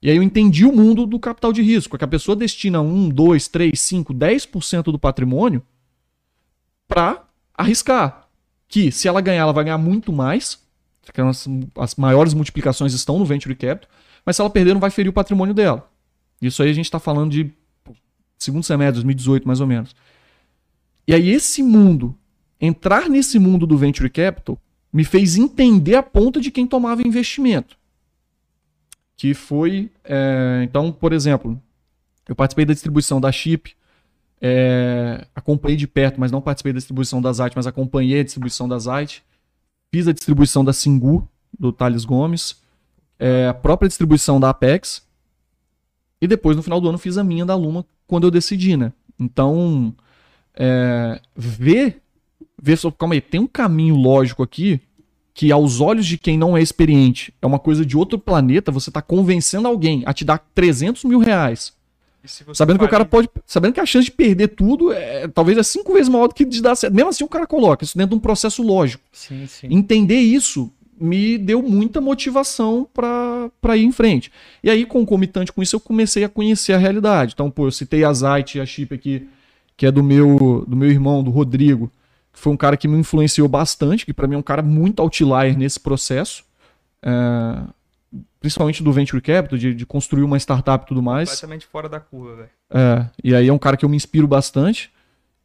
E 0.02 0.10
aí 0.10 0.16
eu 0.16 0.22
entendi 0.22 0.64
o 0.64 0.72
mundo 0.74 1.06
do 1.06 1.20
capital 1.20 1.52
de 1.52 1.62
risco, 1.62 1.94
é 1.94 1.98
que 1.98 2.04
a 2.04 2.08
pessoa 2.08 2.34
destina 2.34 2.80
1, 2.80 3.08
2, 3.10 3.46
3, 3.46 3.78
5, 3.80 4.12
10% 4.12 4.90
do 4.90 4.98
patrimônio 4.98 5.62
para 6.88 7.22
arriscar. 7.56 8.28
Que 8.68 8.90
se 8.90 9.06
ela 9.06 9.20
ganhar, 9.20 9.42
ela 9.42 9.52
vai 9.52 9.64
ganhar 9.64 9.78
muito 9.78 10.12
mais, 10.12 10.58
porque 11.04 11.20
as, 11.20 11.46
as 11.78 11.94
maiores 11.96 12.34
multiplicações 12.34 12.92
estão 12.94 13.18
no 13.18 13.24
venture 13.24 13.54
capital, 13.54 13.88
mas 14.24 14.36
se 14.36 14.42
ela 14.42 14.50
perder, 14.50 14.72
não 14.74 14.80
vai 14.80 14.90
ferir 14.90 15.10
o 15.10 15.12
patrimônio 15.12 15.54
dela. 15.54 15.88
Isso 16.40 16.62
aí 16.62 16.70
a 16.70 16.74
gente 16.74 16.86
está 16.86 16.98
falando 16.98 17.30
de 17.30 17.52
segundo 18.38 18.64
semestre, 18.64 18.94
2018 18.94 19.46
mais 19.46 19.60
ou 19.60 19.66
menos. 19.66 19.94
E 21.06 21.14
aí 21.14 21.30
esse 21.30 21.62
mundo, 21.62 22.16
entrar 22.60 23.08
nesse 23.08 23.38
mundo 23.38 23.66
do 23.66 23.76
venture 23.76 24.08
capital, 24.08 24.58
me 24.92 25.04
fez 25.04 25.36
entender 25.36 25.96
a 25.96 26.02
ponta 26.02 26.40
de 26.40 26.50
quem 26.50 26.66
tomava 26.66 27.06
investimento. 27.06 27.76
Que 29.16 29.34
foi, 29.34 29.90
é, 30.04 30.62
então, 30.64 30.92
por 30.92 31.12
exemplo, 31.12 31.60
eu 32.28 32.34
participei 32.34 32.64
da 32.64 32.72
distribuição 32.72 33.20
da 33.20 33.30
Chip, 33.30 33.74
é, 34.40 35.26
acompanhei 35.34 35.76
de 35.76 35.86
perto, 35.86 36.20
mas 36.20 36.30
não 36.30 36.40
participei 36.40 36.72
da 36.72 36.78
distribuição 36.78 37.20
da 37.20 37.32
Zite, 37.32 37.56
mas 37.56 37.66
acompanhei 37.66 38.20
a 38.20 38.24
distribuição 38.24 38.68
da 38.68 38.78
Zite, 38.78 39.22
fiz 39.92 40.06
a 40.06 40.12
distribuição 40.12 40.64
da 40.64 40.72
Singu, 40.72 41.28
do 41.58 41.72
Thales 41.72 42.04
Gomes, 42.04 42.62
é, 43.18 43.48
a 43.48 43.54
própria 43.54 43.88
distribuição 43.88 44.38
da 44.38 44.50
Apex, 44.50 45.06
e 46.20 46.26
depois, 46.26 46.56
no 46.56 46.62
final 46.62 46.80
do 46.80 46.88
ano, 46.88 46.98
fiz 46.98 47.18
a 47.18 47.24
minha 47.24 47.44
da 47.44 47.54
Luma, 47.54 47.84
quando 48.06 48.24
eu 48.26 48.30
decidi, 48.30 48.76
né? 48.76 48.92
Então, 49.18 49.94
é, 50.56 51.20
ver, 51.34 52.00
ver, 52.60 52.76
só, 52.76 52.90
calma 52.90 53.14
aí, 53.14 53.20
tem 53.20 53.40
um 53.40 53.46
caminho 53.46 53.96
lógico 53.96 54.42
aqui, 54.42 54.80
que 55.32 55.50
aos 55.50 55.80
olhos 55.80 56.06
de 56.06 56.16
quem 56.16 56.38
não 56.38 56.56
é 56.56 56.62
experiente 56.62 57.34
é 57.42 57.46
uma 57.46 57.58
coisa 57.58 57.84
de 57.84 57.96
outro 57.96 58.18
planeta, 58.18 58.70
você 58.70 58.90
tá 58.90 59.02
convencendo 59.02 59.66
alguém 59.66 60.02
a 60.06 60.12
te 60.12 60.24
dar 60.24 60.38
300 60.54 61.04
mil 61.04 61.18
reais, 61.18 61.72
sabendo 62.54 62.78
que 62.78 62.84
o 62.84 62.88
cara 62.88 63.04
pode, 63.04 63.28
sabendo 63.44 63.74
que 63.74 63.80
a 63.80 63.86
chance 63.86 64.06
de 64.06 64.12
perder 64.12 64.48
tudo 64.48 64.92
é 64.92 65.26
talvez 65.28 65.58
é 65.58 65.62
cinco 65.62 65.92
vezes 65.92 66.08
maior 66.08 66.28
do 66.28 66.34
que 66.34 66.44
de 66.44 66.62
dar 66.62 66.74
certo. 66.74 66.94
Mesmo 66.94 67.10
assim 67.10 67.24
o 67.24 67.28
cara 67.28 67.46
coloca 67.46 67.84
isso 67.84 67.98
dentro 67.98 68.10
de 68.10 68.16
um 68.16 68.20
processo 68.20 68.62
lógico. 68.62 69.02
Sim, 69.12 69.46
sim. 69.46 69.66
Entender 69.70 70.20
isso 70.20 70.70
me 70.98 71.36
deu 71.36 71.60
muita 71.60 72.00
motivação 72.00 72.88
pra 72.94 73.50
pra 73.60 73.76
ir 73.76 73.84
em 73.84 73.92
frente. 73.92 74.30
E 74.62 74.70
aí, 74.70 74.86
concomitante 74.86 75.52
com 75.52 75.62
isso, 75.62 75.76
eu 75.76 75.80
comecei 75.80 76.24
a 76.24 76.28
conhecer 76.28 76.72
a 76.72 76.78
realidade. 76.78 77.32
Então, 77.34 77.50
pô, 77.50 77.66
eu 77.66 77.72
citei 77.72 78.04
a 78.04 78.12
Zite 78.12 78.58
e 78.58 78.60
a 78.60 78.66
Chip 78.66 78.94
aqui, 78.94 79.28
que 79.76 79.86
é 79.86 79.90
do 79.90 80.02
meu, 80.02 80.64
do 80.68 80.76
meu 80.76 80.90
irmão, 80.90 81.22
do 81.22 81.30
Rodrigo, 81.30 81.90
que 82.32 82.38
foi 82.38 82.52
um 82.52 82.56
cara 82.56 82.76
que 82.76 82.88
me 82.88 82.98
influenciou 82.98 83.48
bastante, 83.48 84.04
que 84.04 84.12
pra 84.12 84.26
mim 84.26 84.34
é 84.34 84.38
um 84.38 84.42
cara 84.42 84.62
muito 84.62 85.00
outlier 85.00 85.56
nesse 85.56 85.78
processo. 85.80 86.44
É, 87.02 87.62
principalmente 88.40 88.82
do 88.82 88.92
Venture 88.92 89.20
Capital, 89.22 89.58
de, 89.58 89.74
de 89.74 89.86
construir 89.86 90.22
uma 90.22 90.36
startup 90.38 90.84
e 90.84 90.88
tudo 90.88 91.02
mais. 91.02 91.28
completamente 91.30 91.66
fora 91.66 91.88
da 91.88 91.98
curva, 92.00 92.36
velho. 92.36 92.50
É, 92.70 93.06
e 93.22 93.34
aí 93.34 93.48
é 93.48 93.52
um 93.52 93.58
cara 93.58 93.76
que 93.76 93.84
eu 93.84 93.88
me 93.88 93.96
inspiro 93.96 94.26
bastante. 94.26 94.90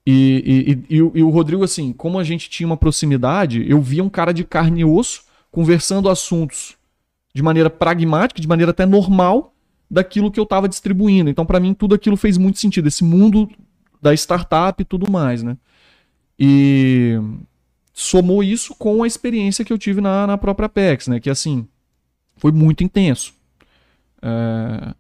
E, 0.06 0.84
e, 0.90 0.96
e, 0.96 1.02
o- 1.02 1.12
e 1.16 1.22
o 1.24 1.30
Rodrigo, 1.30 1.64
assim, 1.64 1.94
como 1.94 2.18
a 2.20 2.24
gente 2.24 2.50
tinha 2.50 2.66
uma 2.68 2.78
proximidade, 2.78 3.64
eu 3.70 3.82
via 3.82 4.04
um 4.04 4.10
cara 4.10 4.32
de 4.34 4.44
carne 4.44 4.82
e 4.82 4.86
osso 4.86 5.24
conversando 5.52 6.10
assuntos 6.10 6.76
de 7.34 7.42
maneira 7.44 7.70
pragmática, 7.70 8.42
de 8.42 8.48
maneira 8.48 8.72
até 8.72 8.86
normal, 8.86 9.54
daquilo 9.90 10.32
que 10.32 10.40
eu 10.40 10.44
estava 10.44 10.68
distribuindo. 10.70 11.30
Então, 11.30 11.46
para 11.46 11.60
mim, 11.60 11.74
tudo 11.74 11.96
aquilo 11.96 12.18
fez 12.18 12.38
muito 12.38 12.60
sentido. 12.60 12.88
Esse 12.88 13.04
mundo 13.04 13.50
da 14.02 14.14
startup 14.14 14.82
e 14.82 14.86
tudo 14.86 15.12
mais, 15.12 15.44
né? 15.44 15.58
E 16.38 17.20
somou 17.94 18.42
isso 18.42 18.74
com 18.76 19.04
a 19.04 19.08
experiência 19.08 19.66
que 19.66 19.74
eu 19.74 19.78
tive 19.78 20.00
na, 20.00 20.26
na 20.26 20.38
própria 20.38 20.68
Apex, 20.68 21.08
né? 21.08 21.20
Que, 21.20 21.30
assim, 21.30 21.68
foi 22.38 22.52
muito 22.52 22.84
intenso. 22.84 23.34
É, 24.22 24.94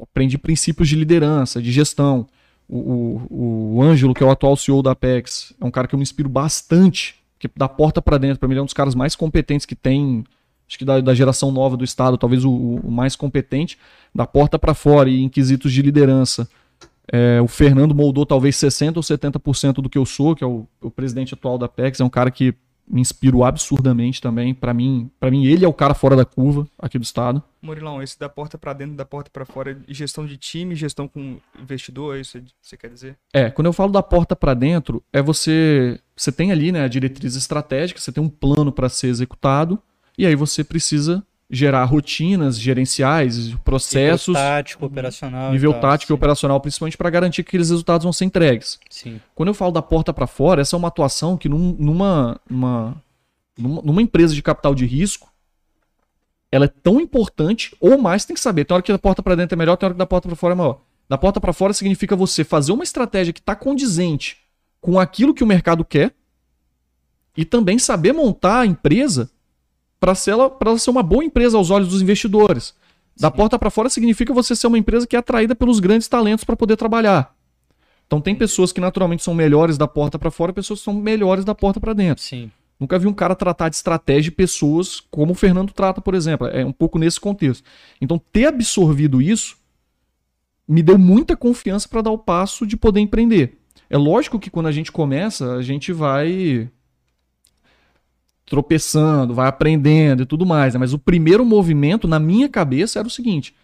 aprendi 0.00 0.36
princípios 0.38 0.88
de 0.88 0.96
liderança, 0.96 1.60
de 1.60 1.72
gestão. 1.72 2.26
O, 2.68 3.26
o, 3.30 3.76
o 3.76 3.82
Ângelo, 3.82 4.14
que 4.14 4.22
é 4.22 4.26
o 4.26 4.30
atual 4.30 4.56
CEO 4.56 4.82
da 4.82 4.92
Apex, 4.92 5.54
é 5.60 5.64
um 5.64 5.70
cara 5.70 5.88
que 5.88 5.94
eu 5.94 5.98
me 5.98 6.02
inspiro 6.02 6.28
bastante, 6.28 7.16
porque 7.32 7.50
da 7.56 7.68
porta 7.68 8.00
para 8.00 8.18
dentro, 8.18 8.38
para 8.38 8.46
mim, 8.46 8.52
ele 8.52 8.60
é 8.60 8.62
um 8.62 8.66
dos 8.66 8.74
caras 8.74 8.94
mais 8.94 9.16
competentes 9.16 9.66
que 9.66 9.74
tem, 9.74 10.22
acho 10.68 10.78
que 10.78 10.84
da, 10.84 11.00
da 11.00 11.14
geração 11.14 11.50
nova 11.50 11.76
do 11.76 11.84
Estado, 11.84 12.18
talvez 12.18 12.44
o, 12.44 12.52
o 12.52 12.90
mais 12.90 13.16
competente, 13.16 13.78
da 14.14 14.26
porta 14.26 14.58
para 14.58 14.74
fora 14.74 15.08
e 15.08 15.20
em 15.20 15.28
quesitos 15.28 15.72
de 15.72 15.82
liderança. 15.82 16.48
É, 17.12 17.40
o 17.40 17.48
Fernando 17.48 17.94
moldou 17.94 18.24
talvez 18.24 18.56
60% 18.56 18.96
ou 18.96 19.02
70% 19.02 19.74
do 19.74 19.88
que 19.88 19.98
eu 19.98 20.06
sou, 20.06 20.34
que 20.34 20.44
é 20.44 20.46
o, 20.46 20.66
o 20.80 20.90
presidente 20.90 21.34
atual 21.34 21.58
da 21.58 21.66
Apex, 21.66 22.00
é 22.00 22.04
um 22.04 22.10
cara 22.10 22.30
que 22.30 22.54
me 22.90 23.00
inspirou 23.00 23.44
absurdamente 23.44 24.20
também. 24.20 24.52
Para 24.52 24.74
mim, 24.74 25.10
para 25.18 25.30
mim, 25.30 25.46
ele 25.46 25.64
é 25.64 25.68
o 25.68 25.72
cara 25.72 25.94
fora 25.94 26.16
da 26.16 26.24
curva 26.24 26.66
aqui 26.78 26.98
do 26.98 27.04
Estado. 27.04 27.42
Murilão, 27.62 28.02
esse 28.02 28.18
da 28.18 28.28
porta 28.28 28.58
pra 28.58 28.72
dentro, 28.72 28.96
da 28.96 29.04
porta 29.04 29.30
pra 29.32 29.44
fora, 29.44 29.78
gestão 29.86 30.26
de 30.26 30.36
time, 30.36 30.74
gestão 30.74 31.06
com 31.06 31.38
investidor, 31.60 32.16
é 32.16 32.20
isso 32.20 32.38
que 32.40 32.52
você 32.60 32.76
quer 32.76 32.90
dizer? 32.90 33.16
É, 33.32 33.50
quando 33.50 33.66
eu 33.66 33.72
falo 33.72 33.92
da 33.92 34.02
porta 34.02 34.34
para 34.34 34.54
dentro, 34.54 35.02
é 35.12 35.22
você 35.22 36.00
você 36.16 36.32
tem 36.32 36.52
ali, 36.52 36.70
né, 36.70 36.82
a 36.84 36.88
diretriz 36.88 37.34
estratégica, 37.34 38.00
você 38.00 38.12
tem 38.12 38.22
um 38.22 38.28
plano 38.28 38.70
para 38.70 38.90
ser 38.90 39.06
executado 39.06 39.80
e 40.18 40.26
aí 40.26 40.34
você 40.34 40.62
precisa 40.62 41.24
gerar 41.52 41.84
rotinas 41.84 42.58
gerenciais, 42.58 43.52
processos, 43.64 44.28
Nível 44.28 44.42
tático, 44.42 44.86
operacional. 44.86 45.50
nível 45.52 45.70
e 45.70 45.74
tal, 45.74 45.80
tático 45.82 46.12
e 46.12 46.14
sim. 46.14 46.14
operacional, 46.14 46.60
principalmente 46.60 46.96
para 46.96 47.10
garantir 47.10 47.42
que 47.42 47.48
aqueles 47.48 47.70
resultados 47.70 48.04
vão 48.04 48.12
ser 48.12 48.24
entregues. 48.26 48.78
Sim. 48.88 49.20
Quando 49.34 49.48
eu 49.48 49.54
falo 49.54 49.72
da 49.72 49.82
porta 49.82 50.12
para 50.12 50.28
fora, 50.28 50.60
essa 50.62 50.76
é 50.76 50.78
uma 50.78 50.86
atuação 50.88 51.36
que 51.36 51.48
num- 51.48 51.74
numa, 51.76 52.40
numa, 52.48 53.02
numa, 53.58 53.82
numa 53.82 54.00
empresa 54.02 54.32
de 54.32 54.42
capital 54.42 54.74
de 54.76 54.86
risco, 54.86 55.28
ela 56.52 56.66
é 56.66 56.68
tão 56.68 57.00
importante 57.00 57.74
ou 57.80 57.98
mais 57.98 58.24
tem 58.24 58.34
que 58.34 58.40
saber. 58.40 58.64
Tem 58.64 58.74
hora 58.74 58.82
que 58.82 58.92
da 58.92 58.98
porta 58.98 59.20
para 59.22 59.34
dentro 59.34 59.56
é 59.56 59.58
melhor, 59.58 59.76
tem 59.76 59.86
hora 59.88 59.94
que 59.94 59.98
da 59.98 60.06
porta 60.06 60.28
para 60.28 60.36
fora 60.36 60.54
é 60.54 60.56
maior. 60.56 60.80
Da 61.08 61.18
porta 61.18 61.40
para 61.40 61.52
fora 61.52 61.72
significa 61.72 62.14
você 62.14 62.44
fazer 62.44 62.70
uma 62.70 62.84
estratégia 62.84 63.32
que 63.32 63.40
está 63.40 63.56
condizente 63.56 64.36
com 64.80 65.00
aquilo 65.00 65.34
que 65.34 65.42
o 65.42 65.46
mercado 65.46 65.84
quer 65.84 66.14
e 67.36 67.44
também 67.44 67.78
saber 67.78 68.12
montar 68.12 68.60
a 68.60 68.66
empresa 68.66 69.28
para 70.00 70.14
ser, 70.14 70.30
ela- 70.32 70.56
ela 70.60 70.78
ser 70.78 70.90
uma 70.90 71.02
boa 71.02 71.22
empresa 71.22 71.56
aos 71.56 71.70
olhos 71.70 71.88
dos 71.88 72.00
investidores. 72.02 72.74
Da 73.16 73.30
Sim. 73.30 73.36
porta 73.36 73.58
para 73.58 73.70
fora 73.70 73.90
significa 73.90 74.32
você 74.32 74.56
ser 74.56 74.66
uma 74.66 74.78
empresa 74.78 75.06
que 75.06 75.14
é 75.14 75.18
atraída 75.18 75.54
pelos 75.54 75.78
grandes 75.78 76.08
talentos 76.08 76.42
para 76.42 76.56
poder 76.56 76.76
trabalhar. 76.76 77.36
Então 78.06 78.20
tem 78.20 78.34
pessoas 78.34 78.72
que 78.72 78.80
naturalmente 78.80 79.22
são 79.22 79.34
melhores 79.34 79.76
da 79.76 79.86
porta 79.86 80.18
para 80.18 80.30
fora, 80.30 80.52
pessoas 80.52 80.80
que 80.80 80.84
são 80.84 80.94
melhores 80.94 81.44
da 81.44 81.54
porta 81.54 81.78
para 81.78 81.92
dentro. 81.92 82.24
Sim. 82.24 82.50
Nunca 82.78 82.98
vi 82.98 83.06
um 83.06 83.12
cara 83.12 83.34
tratar 83.34 83.68
de 83.68 83.76
estratégia 83.76 84.22
de 84.22 84.30
pessoas 84.30 85.00
como 85.10 85.32
o 85.32 85.34
Fernando 85.34 85.70
trata, 85.70 86.00
por 86.00 86.14
exemplo. 86.14 86.46
É 86.46 86.64
um 86.64 86.72
pouco 86.72 86.98
nesse 86.98 87.20
contexto. 87.20 87.62
Então, 88.00 88.18
ter 88.32 88.46
absorvido 88.46 89.20
isso 89.20 89.58
me 90.66 90.82
deu 90.82 90.96
muita 90.96 91.36
confiança 91.36 91.86
para 91.86 92.00
dar 92.00 92.10
o 92.10 92.16
passo 92.16 92.66
de 92.66 92.76
poder 92.76 93.00
empreender. 93.00 93.58
É 93.90 93.98
lógico 93.98 94.38
que 94.38 94.48
quando 94.48 94.66
a 94.66 94.72
gente 94.72 94.90
começa, 94.90 95.56
a 95.56 95.62
gente 95.62 95.92
vai 95.92 96.70
tropeçando, 98.50 99.32
vai 99.32 99.46
aprendendo 99.48 100.24
e 100.24 100.26
tudo 100.26 100.44
mais, 100.44 100.74
né? 100.74 100.80
mas 100.80 100.92
o 100.92 100.98
primeiro 100.98 101.44
movimento 101.44 102.06
na 102.08 102.18
minha 102.18 102.48
cabeça 102.48 102.98
era 102.98 103.06
o 103.06 103.10
seguinte: 103.10 103.54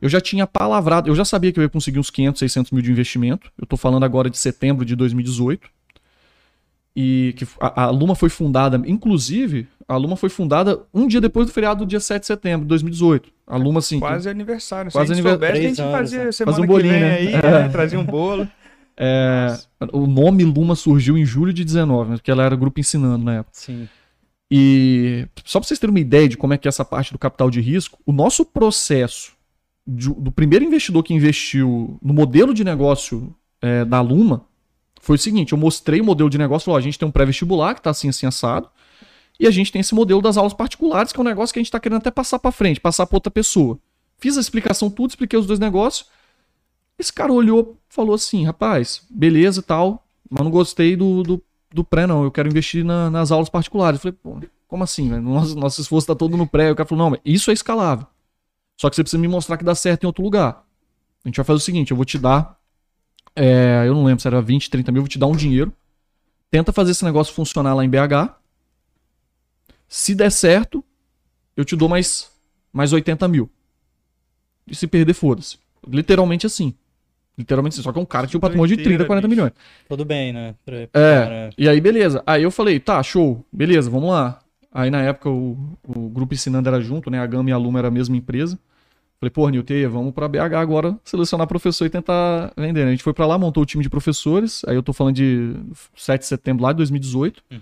eu 0.00 0.08
já 0.08 0.20
tinha 0.20 0.46
palavrado, 0.46 1.10
eu 1.10 1.14
já 1.16 1.24
sabia 1.24 1.52
que 1.52 1.58
eu 1.58 1.62
ia 1.64 1.68
conseguir 1.68 1.98
uns 1.98 2.10
500, 2.10 2.38
600 2.38 2.70
mil 2.72 2.80
de 2.80 2.90
investimento. 2.92 3.50
Eu 3.60 3.66
tô 3.66 3.76
falando 3.76 4.04
agora 4.04 4.30
de 4.30 4.38
setembro 4.38 4.84
de 4.84 4.94
2018 4.94 5.68
e 6.94 7.34
que 7.36 7.46
a, 7.60 7.82
a 7.84 7.90
Luma 7.90 8.14
foi 8.14 8.28
fundada, 8.30 8.80
inclusive, 8.86 9.68
a 9.86 9.96
Luma 9.96 10.16
foi 10.16 10.28
fundada 10.30 10.80
um 10.94 11.06
dia 11.06 11.20
depois 11.20 11.46
do 11.46 11.52
feriado 11.52 11.84
do 11.84 11.88
dia 11.88 12.00
7 12.00 12.20
de 12.20 12.26
setembro 12.26 12.60
de 12.62 12.68
2018. 12.68 13.28
A 13.46 13.56
Luma, 13.56 13.80
assim, 13.80 13.98
Quase 14.00 14.28
aniversário. 14.28 14.90
Quase 14.90 15.08
Se 15.08 15.12
a 15.12 15.14
gente 15.16 15.26
aniver- 15.26 15.50
soubesse, 15.50 15.66
a 15.66 15.68
gente 15.68 15.92
fazia 15.92 16.24
né? 16.24 16.32
semana 16.32 16.56
Fazia 16.56 16.64
um 16.64 16.66
que 16.66 16.72
bolinho, 16.72 16.92
vem 16.94 17.00
né? 17.02 17.14
aí, 17.16 17.34
É. 17.34 17.42
né? 17.42 17.68
trazia 17.68 17.98
um 17.98 18.04
bolo. 18.04 18.48
é, 18.96 19.58
o 19.92 20.06
nome 20.06 20.42
Luma 20.44 20.74
surgiu 20.74 21.18
em 21.18 21.24
julho 21.26 21.52
de 21.52 21.64
19, 21.64 22.10
né, 22.12 22.16
porque 22.16 22.30
ela 22.30 22.42
era 22.44 22.56
grupo 22.56 22.80
ensinando 22.80 23.24
na 23.24 23.34
época. 23.34 23.50
Sim. 23.52 23.86
E 24.50 25.26
só 25.44 25.58
para 25.58 25.66
vocês 25.66 25.80
terem 25.80 25.92
uma 25.92 26.00
ideia 26.00 26.28
de 26.28 26.36
como 26.36 26.54
é 26.54 26.58
que 26.58 26.68
é 26.68 26.70
essa 26.70 26.84
parte 26.84 27.12
do 27.12 27.18
capital 27.18 27.50
de 27.50 27.60
risco, 27.60 27.98
o 28.06 28.12
nosso 28.12 28.44
processo 28.44 29.32
de- 29.86 30.14
do 30.14 30.30
primeiro 30.30 30.64
investidor 30.64 31.02
que 31.02 31.14
investiu 31.14 31.98
no 32.02 32.14
modelo 32.14 32.54
de 32.54 32.64
negócio 32.64 33.34
é, 33.60 33.84
da 33.84 34.00
Luma 34.00 34.46
foi 35.00 35.16
o 35.16 35.18
seguinte: 35.18 35.52
eu 35.52 35.58
mostrei 35.58 36.00
o 36.00 36.04
modelo 36.04 36.28
de 36.28 36.38
negócio, 36.38 36.66
falou, 36.66 36.78
a 36.78 36.82
gente 36.82 36.98
tem 36.98 37.08
um 37.08 37.12
pré-vestibular 37.12 37.74
que 37.74 37.80
está 37.80 37.90
assim, 37.90 38.08
assim, 38.08 38.26
assado, 38.26 38.68
e 39.38 39.46
a 39.46 39.50
gente 39.50 39.70
tem 39.70 39.80
esse 39.80 39.94
modelo 39.94 40.22
das 40.22 40.36
aulas 40.36 40.54
particulares, 40.54 41.12
que 41.12 41.18
é 41.18 41.22
um 41.22 41.24
negócio 41.24 41.52
que 41.52 41.58
a 41.58 41.62
gente 41.62 41.68
está 41.68 41.80
querendo 41.80 41.98
até 41.98 42.10
passar 42.10 42.38
para 42.38 42.50
frente, 42.52 42.80
passar 42.80 43.06
para 43.06 43.16
outra 43.16 43.30
pessoa. 43.30 43.78
Fiz 44.18 44.36
a 44.36 44.40
explicação 44.40 44.90
tudo, 44.90 45.10
expliquei 45.10 45.38
os 45.38 45.46
dois 45.46 45.58
negócios. 45.58 46.08
Esse 46.98 47.12
cara 47.12 47.32
olhou, 47.32 47.78
falou 47.88 48.14
assim, 48.14 48.44
rapaz, 48.44 49.02
beleza 49.10 49.60
e 49.60 49.62
tal, 49.62 50.06
mas 50.30 50.42
não 50.42 50.50
gostei 50.50 50.96
do, 50.96 51.22
do, 51.22 51.42
do 51.76 51.84
pré, 51.84 52.06
não. 52.06 52.24
Eu 52.24 52.30
quero 52.32 52.48
investir 52.48 52.84
na- 52.84 53.10
nas 53.10 53.30
aulas 53.30 53.48
particulares. 53.48 54.02
Eu 54.02 54.12
falei, 54.12 54.40
como 54.66 54.82
assim, 54.82 55.08
velho? 55.08 55.22
Nosso, 55.22 55.54
nosso 55.56 55.80
esforço 55.80 56.06
tá 56.06 56.14
todo 56.14 56.36
no 56.36 56.46
pré. 56.46 56.72
O 56.72 56.74
cara 56.74 56.88
falou, 56.88 57.10
não, 57.10 57.18
isso 57.24 57.50
é 57.50 57.54
escalável. 57.54 58.06
Só 58.76 58.90
que 58.90 58.96
você 58.96 59.02
precisa 59.02 59.20
me 59.20 59.28
mostrar 59.28 59.56
que 59.56 59.64
dá 59.64 59.74
certo 59.74 60.02
em 60.04 60.06
outro 60.06 60.22
lugar. 60.24 60.64
A 61.24 61.28
gente 61.28 61.36
vai 61.36 61.44
fazer 61.44 61.56
o 61.56 61.60
seguinte, 61.60 61.90
eu 61.90 61.96
vou 61.96 62.04
te 62.04 62.18
dar, 62.18 62.58
é, 63.34 63.84
eu 63.86 63.94
não 63.94 64.04
lembro 64.04 64.20
se 64.20 64.28
era 64.28 64.40
20, 64.40 64.70
30 64.70 64.90
mil, 64.92 65.00
eu 65.00 65.04
vou 65.04 65.08
te 65.08 65.18
dar 65.18 65.26
um 65.26 65.36
dinheiro. 65.36 65.72
Tenta 66.50 66.72
fazer 66.72 66.92
esse 66.92 67.04
negócio 67.04 67.34
funcionar 67.34 67.74
lá 67.74 67.84
em 67.84 67.88
BH. 67.88 68.34
Se 69.88 70.14
der 70.14 70.30
certo, 70.30 70.84
eu 71.56 71.64
te 71.64 71.76
dou 71.76 71.88
mais, 71.88 72.30
mais 72.72 72.92
80 72.92 73.26
mil. 73.28 73.50
E 74.66 74.74
se 74.74 74.86
perder, 74.86 75.14
foda-se. 75.14 75.58
Literalmente 75.86 76.46
assim. 76.46 76.74
Literalmente. 77.38 77.76
Só 77.76 77.92
que 77.92 77.98
é 77.98 78.02
um 78.02 78.06
cara 78.06 78.26
que 78.26 78.30
tinha 78.30 78.38
um 78.38 78.40
patrimônio 78.40 78.68
de 78.68 78.82
30, 78.82 78.88
Doideira, 78.88 79.04
40 79.06 79.28
bicho. 79.28 79.36
milhões. 79.36 79.52
Tudo 79.88 80.04
bem, 80.04 80.32
né? 80.32 80.54
Pra- 80.64 80.76
É, 80.94 81.50
e 81.58 81.68
aí 81.68 81.80
beleza. 81.80 82.22
Aí 82.26 82.42
eu 82.42 82.50
falei, 82.50 82.80
tá, 82.80 83.02
show, 83.02 83.44
beleza, 83.52 83.90
vamos 83.90 84.10
lá. 84.10 84.38
Aí 84.72 84.90
na 84.90 85.02
época 85.02 85.28
o, 85.30 85.56
o 85.86 86.08
grupo 86.08 86.34
ensinando 86.34 86.68
era 86.68 86.80
junto, 86.80 87.10
né? 87.10 87.18
A 87.20 87.26
Gama 87.26 87.50
e 87.50 87.52
a 87.52 87.56
Luma 87.58 87.78
era 87.78 87.88
a 87.88 87.90
mesma 87.90 88.16
empresa. 88.16 88.58
Falei, 89.18 89.30
pô, 89.30 89.48
Nilteia, 89.48 89.88
vamos 89.88 90.12
pra 90.12 90.28
BH 90.28 90.54
agora 90.58 90.94
selecionar 91.02 91.46
professor 91.46 91.86
e 91.86 91.90
tentar 91.90 92.52
vender. 92.56 92.82
né? 92.84 92.88
A 92.88 92.90
gente 92.90 93.02
foi 93.02 93.14
pra 93.14 93.26
lá, 93.26 93.38
montou 93.38 93.62
o 93.62 93.66
time 93.66 93.82
de 93.82 93.88
professores. 93.88 94.62
Aí 94.66 94.74
eu 94.76 94.82
tô 94.82 94.92
falando 94.92 95.14
de 95.16 95.54
7 95.96 96.20
de 96.20 96.26
setembro 96.26 96.62
lá 96.62 96.72
de 96.72 96.76
2018. 96.78 97.42
Uhum. 97.50 97.58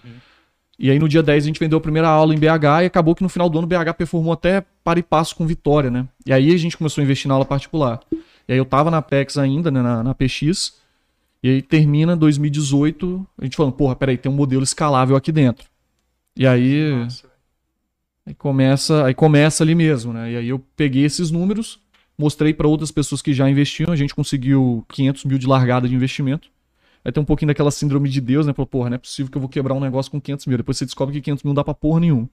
E 0.76 0.90
aí 0.90 0.98
no 0.98 1.08
dia 1.08 1.22
10 1.22 1.44
a 1.44 1.46
gente 1.46 1.60
vendeu 1.60 1.78
a 1.78 1.80
primeira 1.80 2.08
aula 2.08 2.34
em 2.34 2.38
BH 2.38 2.82
e 2.82 2.86
acabou 2.86 3.14
que 3.14 3.22
no 3.22 3.28
final 3.28 3.48
do 3.48 3.56
ano 3.58 3.66
o 3.66 3.68
BH 3.68 3.94
performou 3.96 4.32
até 4.32 4.64
para 4.82 4.98
e 4.98 5.02
passo 5.04 5.36
com 5.36 5.46
vitória, 5.46 5.88
né? 5.88 6.06
E 6.26 6.32
aí 6.32 6.52
a 6.52 6.56
gente 6.58 6.76
começou 6.76 7.00
a 7.00 7.04
investir 7.04 7.28
na 7.28 7.34
aula 7.34 7.44
particular. 7.44 8.00
E 8.48 8.52
aí 8.52 8.58
eu 8.58 8.64
tava 8.64 8.90
na 8.90 9.00
PEX 9.00 9.38
ainda, 9.38 9.70
né, 9.70 9.82
na, 9.82 10.02
na 10.02 10.14
PX. 10.14 10.78
E 11.42 11.48
aí 11.48 11.62
termina 11.62 12.16
2018, 12.16 13.26
a 13.38 13.44
gente 13.44 13.56
falando, 13.56 13.74
porra, 13.74 13.94
peraí, 13.94 14.16
tem 14.16 14.30
um 14.32 14.34
modelo 14.34 14.62
escalável 14.62 15.16
aqui 15.16 15.30
dentro. 15.30 15.68
E 16.36 16.46
aí, 16.46 16.90
Nossa, 16.94 17.30
aí 18.26 18.34
começa, 18.34 19.04
aí 19.04 19.14
começa 19.14 19.62
ali 19.62 19.74
mesmo, 19.74 20.12
né? 20.12 20.32
E 20.32 20.36
aí 20.36 20.48
eu 20.48 20.58
peguei 20.74 21.04
esses 21.04 21.30
números, 21.30 21.78
mostrei 22.16 22.54
para 22.54 22.66
outras 22.66 22.90
pessoas 22.90 23.20
que 23.20 23.32
já 23.32 23.48
investiam, 23.48 23.92
a 23.92 23.96
gente 23.96 24.14
conseguiu 24.14 24.84
500 24.88 25.24
mil 25.24 25.38
de 25.38 25.46
largada 25.46 25.88
de 25.88 25.94
investimento. 25.94 26.48
Aí 27.04 27.12
tem 27.12 27.22
um 27.22 27.26
pouquinho 27.26 27.48
daquela 27.48 27.70
síndrome 27.70 28.08
de 28.08 28.20
Deus, 28.20 28.46
né? 28.46 28.54
Falou, 28.54 28.66
porra, 28.66 28.88
não 28.88 28.94
é 28.94 28.98
possível 28.98 29.30
que 29.30 29.36
eu 29.36 29.40
vou 29.40 29.48
quebrar 29.48 29.74
um 29.74 29.80
negócio 29.80 30.10
com 30.10 30.18
500 30.18 30.46
mil. 30.46 30.56
Depois 30.56 30.78
você 30.78 30.86
descobre 30.86 31.14
que 31.14 31.20
500 31.20 31.42
mil 31.44 31.50
não 31.50 31.54
dá 31.54 31.62
pra 31.62 31.74
porra 31.74 32.00
nenhuma. 32.00 32.28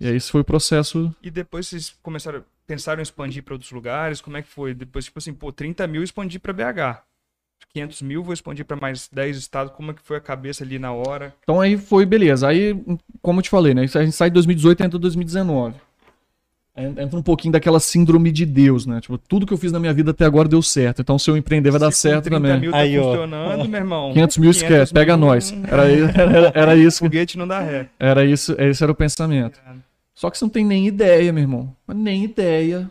E 0.00 0.06
aí 0.06 0.16
esse 0.16 0.30
foi 0.30 0.40
o 0.40 0.44
processo. 0.44 1.14
E 1.22 1.30
depois 1.30 1.68
vocês 1.68 1.94
começaram, 2.02 2.42
pensaram 2.66 3.00
em 3.00 3.02
expandir 3.02 3.42
para 3.42 3.54
outros 3.54 3.70
lugares? 3.72 4.20
Como 4.20 4.36
é 4.36 4.42
que 4.42 4.48
foi? 4.48 4.74
Depois, 4.74 5.04
tipo 5.04 5.18
assim, 5.18 5.32
pô, 5.32 5.52
30 5.52 5.86
mil 5.86 6.02
expandir 6.02 6.40
para 6.40 6.52
BH. 6.52 7.02
500 7.72 8.02
mil 8.02 8.22
vou 8.22 8.32
expandir 8.34 8.64
para 8.64 8.76
mais 8.76 9.08
10 9.12 9.36
estados. 9.36 9.72
Como 9.74 9.90
é 9.90 9.94
que 9.94 10.02
foi 10.02 10.16
a 10.16 10.20
cabeça 10.20 10.62
ali 10.62 10.78
na 10.78 10.92
hora? 10.92 11.34
Então 11.42 11.60
aí 11.60 11.76
foi, 11.76 12.04
beleza. 12.06 12.46
Aí, 12.48 12.76
como 13.22 13.38
eu 13.40 13.42
te 13.42 13.50
falei, 13.50 13.74
né? 13.74 13.82
A 13.82 13.86
gente 13.86 14.12
sai 14.12 14.30
de 14.30 14.34
2018 14.34 14.80
e 14.80 14.86
entra 14.86 14.98
em 14.98 15.00
2019. 15.00 15.74
Aí 16.76 16.86
Entra 16.86 17.16
um 17.16 17.22
pouquinho 17.22 17.52
daquela 17.52 17.78
síndrome 17.78 18.32
de 18.32 18.44
Deus, 18.44 18.84
né? 18.84 19.00
Tipo, 19.00 19.16
tudo 19.16 19.46
que 19.46 19.52
eu 19.52 19.56
fiz 19.56 19.70
na 19.70 19.78
minha 19.78 19.92
vida 19.92 20.10
até 20.10 20.24
agora 20.24 20.48
deu 20.48 20.60
certo. 20.60 21.02
Então, 21.02 21.16
se 21.18 21.30
eu 21.30 21.36
empreender, 21.36 21.70
vai 21.70 21.78
dar 21.80 21.92
Se 21.92 22.08
com 22.08 22.12
certo 22.14 22.24
30 22.24 22.36
também. 22.40 22.60
mil 22.60 22.70
tá 22.72 22.78
Aí, 22.78 22.98
ó. 22.98 23.02
funcionando, 23.04 23.68
meu 23.68 23.80
irmão. 23.80 24.12
500 24.12 24.38
mil 24.38 24.50
esquece, 24.50 24.92
pega 24.92 25.16
mil, 25.16 25.26
nós. 25.26 25.52
hum, 25.52 25.62
Era, 25.68 25.84
era, 25.88 26.52
era 26.54 26.76
isso. 26.76 26.98
Foguete 26.98 27.38
não 27.38 27.46
dá 27.46 27.60
ré. 27.60 27.88
Era 27.98 28.24
isso, 28.24 28.54
esse 28.58 28.82
era 28.82 28.90
o 28.90 28.94
pensamento. 28.94 29.60
Só 30.14 30.30
que 30.30 30.38
você 30.38 30.44
não 30.44 30.50
tem 30.50 30.64
nem 30.64 30.86
ideia, 30.86 31.32
meu 31.32 31.42
irmão. 31.42 31.76
Mas 31.86 31.96
nem 31.96 32.24
ideia. 32.24 32.90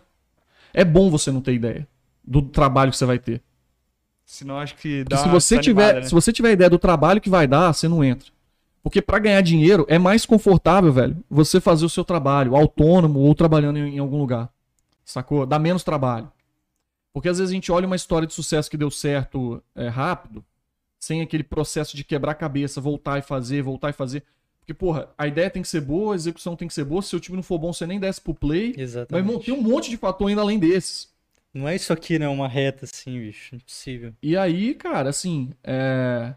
É 0.73 0.83
bom 0.83 1.09
você 1.09 1.31
não 1.31 1.41
ter 1.41 1.53
ideia 1.53 1.87
do 2.23 2.41
trabalho 2.41 2.91
que 2.91 2.97
você 2.97 3.05
vai 3.05 3.19
ter. 3.19 3.41
Senão 4.25 4.57
acho 4.57 4.75
que 4.75 5.03
Porque 5.03 5.15
dá 5.15 5.17
se 5.17 5.29
você, 5.29 5.57
desanimada, 5.57 5.87
tiver, 5.87 6.01
né? 6.01 6.07
se 6.07 6.13
você 6.13 6.31
tiver 6.31 6.51
ideia 6.53 6.69
do 6.69 6.79
trabalho 6.79 7.21
que 7.21 7.29
vai 7.29 7.45
dar, 7.45 7.73
você 7.73 7.87
não 7.87 8.03
entra. 8.03 8.31
Porque 8.81 9.01
pra 9.01 9.19
ganhar 9.19 9.41
dinheiro 9.41 9.85
é 9.87 9.97
mais 9.97 10.25
confortável, 10.25 10.91
velho, 10.91 11.17
você 11.29 11.59
fazer 11.61 11.85
o 11.85 11.89
seu 11.89 12.03
trabalho 12.03 12.55
autônomo 12.55 13.19
ou 13.19 13.35
trabalhando 13.35 13.77
em, 13.77 13.95
em 13.95 13.99
algum 13.99 14.17
lugar. 14.17 14.49
Sacou? 15.05 15.45
Dá 15.45 15.59
menos 15.59 15.83
trabalho. 15.83 16.31
Porque 17.13 17.29
às 17.29 17.37
vezes 17.37 17.51
a 17.51 17.53
gente 17.53 17.71
olha 17.71 17.85
uma 17.85 17.95
história 17.95 18.27
de 18.27 18.33
sucesso 18.33 18.69
que 18.69 18.77
deu 18.77 18.89
certo 18.89 19.61
é, 19.75 19.87
rápido, 19.87 20.43
sem 20.99 21.21
aquele 21.21 21.43
processo 21.43 21.95
de 21.95 22.03
quebrar 22.03 22.31
a 22.31 22.35
cabeça, 22.35 22.81
voltar 22.81 23.19
e 23.19 23.21
fazer, 23.21 23.61
voltar 23.61 23.89
e 23.89 23.93
fazer. 23.93 24.23
Porque, 24.63 24.73
porra, 24.73 25.09
a 25.17 25.27
ideia 25.27 25.49
tem 25.49 25.61
que 25.61 25.67
ser 25.67 25.81
boa, 25.81 26.13
a 26.13 26.15
execução 26.15 26.55
tem 26.55 26.69
que 26.69 26.73
ser 26.73 26.85
boa. 26.85 27.01
Se 27.01 27.13
o 27.15 27.19
time 27.19 27.35
não 27.35 27.43
for 27.43 27.59
bom, 27.59 27.73
você 27.73 27.85
nem 27.85 27.99
desce 27.99 28.21
pro 28.21 28.33
play. 28.33 28.69
Mas, 28.69 28.79
Exatamente. 28.79 29.27
irmão, 29.27 29.43
tem 29.43 29.53
um 29.53 29.61
monte 29.61 29.89
de 29.89 29.97
fator 29.97 30.29
ainda 30.29 30.41
além 30.41 30.57
desses. 30.57 31.11
Não 31.53 31.67
é 31.67 31.75
isso 31.75 31.91
aqui, 31.91 32.17
né? 32.17 32.29
Uma 32.29 32.47
reta 32.47 32.85
assim, 32.85 33.19
bicho. 33.19 33.55
Impossível. 33.55 34.13
E 34.23 34.37
aí, 34.37 34.73
cara, 34.73 35.09
assim, 35.09 35.51
é... 35.61 36.33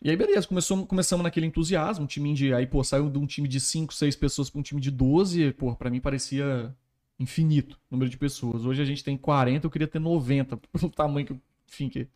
E 0.00 0.08
aí, 0.08 0.16
beleza, 0.16 0.46
começou, 0.46 0.86
começamos 0.86 1.24
naquele 1.24 1.46
entusiasmo, 1.46 2.04
um 2.04 2.06
time 2.06 2.32
de... 2.32 2.54
Aí, 2.54 2.68
pô, 2.68 2.84
saiu 2.84 3.10
de 3.10 3.18
um 3.18 3.26
time 3.26 3.48
de 3.48 3.58
5, 3.58 3.92
6 3.92 4.14
pessoas 4.14 4.48
pra 4.48 4.60
um 4.60 4.62
time 4.62 4.80
de 4.80 4.92
12, 4.92 5.50
pô, 5.54 5.74
pra 5.74 5.90
mim 5.90 6.00
parecia 6.00 6.72
infinito 7.18 7.74
o 7.90 7.96
número 7.96 8.08
de 8.08 8.16
pessoas. 8.16 8.64
Hoje 8.64 8.80
a 8.80 8.84
gente 8.84 9.02
tem 9.02 9.16
40, 9.16 9.66
eu 9.66 9.70
queria 9.72 9.88
ter 9.88 9.98
90, 9.98 10.56
pelo 10.72 10.88
tamanho 10.88 11.26
que, 11.26 11.36
enfim, 11.68 11.88
que... 11.88 12.06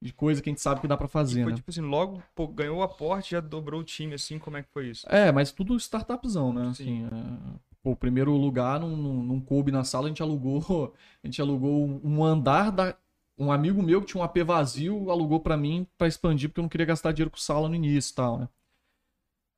De 0.00 0.12
coisa 0.12 0.42
que 0.42 0.50
a 0.50 0.52
gente 0.52 0.60
sabe 0.60 0.80
que 0.80 0.88
dá 0.88 0.96
pra 0.96 1.06
E 1.06 1.10
fazer, 1.10 1.42
foi 1.44 1.52
né? 1.52 1.56
tipo 1.56 1.70
assim, 1.70 1.80
logo 1.80 2.22
pô, 2.34 2.46
ganhou 2.46 2.78
o 2.78 2.82
aporte, 2.82 3.30
já 3.30 3.40
dobrou 3.40 3.80
o 3.80 3.84
time, 3.84 4.14
assim, 4.14 4.38
como 4.38 4.56
é 4.56 4.62
que 4.62 4.68
foi 4.70 4.88
isso? 4.88 5.06
É, 5.08 5.32
mas 5.32 5.50
tudo 5.50 5.76
startupzão, 5.76 6.52
né? 6.52 6.72
Sim. 6.74 7.06
Assim, 7.06 7.16
é, 7.16 7.58
pô, 7.82 7.92
o 7.92 7.96
primeiro 7.96 8.32
lugar 8.36 8.78
não, 8.80 8.96
não, 8.96 9.14
não 9.22 9.40
coube 9.40 9.72
na 9.72 9.82
sala, 9.82 10.06
a 10.06 10.08
gente 10.08 10.22
alugou, 10.22 10.94
a 11.22 11.26
gente 11.26 11.40
alugou 11.40 12.00
um 12.04 12.24
andar 12.24 12.70
da. 12.70 12.94
Um 13.36 13.50
amigo 13.50 13.82
meu 13.82 14.00
que 14.00 14.06
tinha 14.06 14.20
um 14.20 14.24
AP 14.24 14.38
vazio 14.44 15.10
alugou 15.10 15.40
pra 15.40 15.56
mim 15.56 15.86
pra 15.98 16.06
expandir, 16.06 16.48
porque 16.48 16.60
eu 16.60 16.62
não 16.62 16.68
queria 16.68 16.86
gastar 16.86 17.10
dinheiro 17.10 17.30
com 17.32 17.36
sala 17.36 17.68
no 17.68 17.74
início 17.74 18.12
e 18.12 18.14
tal, 18.14 18.38
né? 18.38 18.48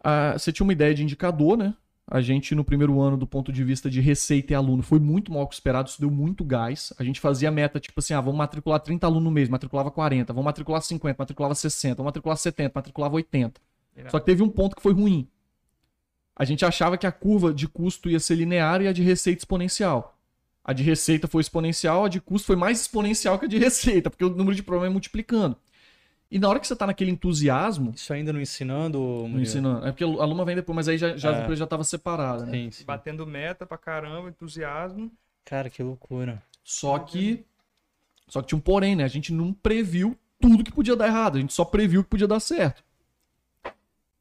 Ah, 0.03 0.33
você 0.39 0.53
tinha 0.53 0.65
uma 0.65 0.73
ideia 0.73 0.95
de 0.95 1.03
indicador, 1.03 1.59
né? 1.59 1.75
A 2.09 2.21
gente, 2.21 2.55
no 2.55 2.65
primeiro 2.65 3.01
ano, 3.01 3.17
do 3.17 3.27
ponto 3.27 3.53
de 3.53 3.65
vista 3.65 3.91
de 3.91 4.01
receita 4.01 4.53
e 4.53 4.57
aluno, 4.57 4.83
foi 4.83 5.01
muito 5.01 5.33
mal 5.33 5.49
esperado, 5.51 5.89
isso 5.89 6.01
deu 6.01 6.11
muito 6.11 6.45
gás. 6.45 6.93
A 6.99 7.03
gente 7.03 7.19
fazia 7.19 7.51
meta, 7.51 7.81
tipo 7.81 7.99
assim, 7.99 8.15
ah, 8.15 8.21
vamos 8.21 8.39
matricular 8.39 8.79
30 8.79 9.05
alunos 9.07 9.25
no 9.25 9.31
mês, 9.31 9.49
matriculava 9.49 9.91
40, 9.91 10.33
vamos 10.33 10.45
matricular 10.45 10.81
50, 10.81 11.17
matriculava 11.19 11.55
60, 11.55 11.97
vamos 11.97 12.09
matricular 12.09 12.37
70, 12.37 12.73
matriculava 12.73 13.17
80. 13.17 13.61
Só 14.09 14.21
que 14.21 14.27
teve 14.27 14.43
um 14.43 14.49
ponto 14.49 14.77
que 14.77 14.83
foi 14.83 14.93
ruim. 14.93 15.29
A 16.37 16.45
gente 16.45 16.65
achava 16.65 16.97
que 16.97 17.07
a 17.07 17.13
curva 17.13 17.53
de 17.53 17.67
custo 17.67 18.11
ia 18.11 18.21
ser 18.21 18.37
linear 18.37 18.83
e 18.83 18.87
a 18.87 18.93
de 18.93 19.03
receita 19.03 19.41
exponencial. 19.41 20.17
A 20.63 20.73
de 20.73 20.83
receita 20.83 21.27
foi 21.27 21.41
exponencial, 21.41 22.05
a 22.05 22.09
de 22.09 22.21
custo 22.21 22.47
foi 22.47 22.57
mais 22.57 22.81
exponencial 22.81 23.39
que 23.39 23.47
a 23.47 23.49
de 23.49 23.59
receita, 23.59 24.11
porque 24.11 24.25
o 24.25 24.31
número 24.31 24.55
de 24.55 24.63
problemas 24.63 24.91
é 24.91 24.93
multiplicando. 24.93 25.57
E 26.31 26.39
na 26.39 26.49
hora 26.49 26.59
que 26.59 26.67
você 26.67 26.75
tá 26.75 26.87
naquele 26.87 27.11
entusiasmo, 27.13 27.93
Isso 27.95 28.13
ainda 28.13 28.33
não 28.33 28.41
ensinando, 28.41 28.99
Murilo? 28.99 29.29
não 29.29 29.41
ensinando, 29.43 29.87
é 29.87 29.93
porque 29.93 30.03
a 30.05 30.25
Luma 30.25 30.45
vem 30.45 30.57
depois, 30.57 30.75
mas 30.75 30.89
aí 30.89 30.99
já, 30.99 31.17
já, 31.17 31.31
É. 31.31 31.37
a 31.37 31.43
empresa 31.43 31.61
já 31.61 31.67
tava 31.67 31.85
separada, 31.85 32.45
né? 32.45 32.53
Sim, 32.53 32.71
sim. 32.73 32.85
Batendo 32.85 33.25
meta 33.27 33.65
pra 33.65 33.79
caramba, 33.79 34.29
entusiasmo. 34.29 35.11
Cara, 35.45 35.71
que 35.71 35.83
loucura. 35.83 36.43
Só 36.65 36.99
que. 36.99 37.45
Só 38.27 38.43
que 38.43 38.49
tinha 38.49 38.59
um 38.59 38.61
porém, 38.61 38.97
né? 38.97 39.05
A 39.05 39.09
gente 39.09 39.33
não 39.33 39.53
previu 39.53 40.19
tudo 40.41 40.65
que 40.65 40.73
podia 40.73 40.97
dar 40.97 41.07
errado. 41.07 41.37
A 41.37 41.41
gente 41.41 41.53
só 41.53 41.65
previu 41.65 42.03
que 42.03 42.11
podia 42.11 42.27
dar 42.27 42.41
certo. 42.41 42.83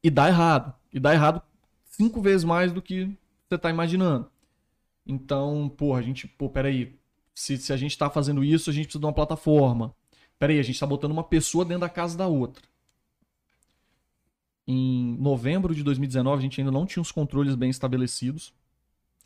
E 0.02 0.08
dá 0.08 0.28
errado. 0.28 0.72
E 0.92 1.00
dá 1.00 1.12
errado 1.12 1.42
cinco 1.86 2.20
vezes 2.22 2.44
mais 2.44 2.70
do 2.72 2.80
que 2.80 3.10
você 3.48 3.58
tá 3.58 3.68
imaginando. 3.68 4.30
Então, 5.04 5.68
pô, 5.76 5.94
a 5.94 6.02
gente, 6.02 6.28
pô, 6.28 6.48
peraí. 6.48 6.94
Se, 7.34 7.56
se 7.58 7.72
a 7.72 7.76
gente 7.76 7.98
tá 7.98 8.08
fazendo 8.08 8.42
isso, 8.44 8.70
a 8.70 8.72
gente 8.72 8.84
precisa 8.84 9.00
de 9.00 9.06
uma 9.06 9.12
plataforma. 9.12 9.92
Peraí, 10.38 10.58
a 10.58 10.62
gente 10.62 10.78
tá 10.78 10.86
botando 10.86 11.12
uma 11.12 11.24
pessoa 11.24 11.64
dentro 11.64 11.80
da 11.80 11.88
casa 11.88 12.16
da 12.16 12.26
outra. 12.26 12.62
Em 14.66 15.16
novembro 15.18 15.74
de 15.74 15.82
2019, 15.82 16.38
a 16.38 16.42
gente 16.42 16.60
ainda 16.60 16.72
não 16.72 16.84
tinha 16.84 17.00
os 17.00 17.12
controles 17.12 17.54
bem 17.54 17.70
estabelecidos. 17.70 18.52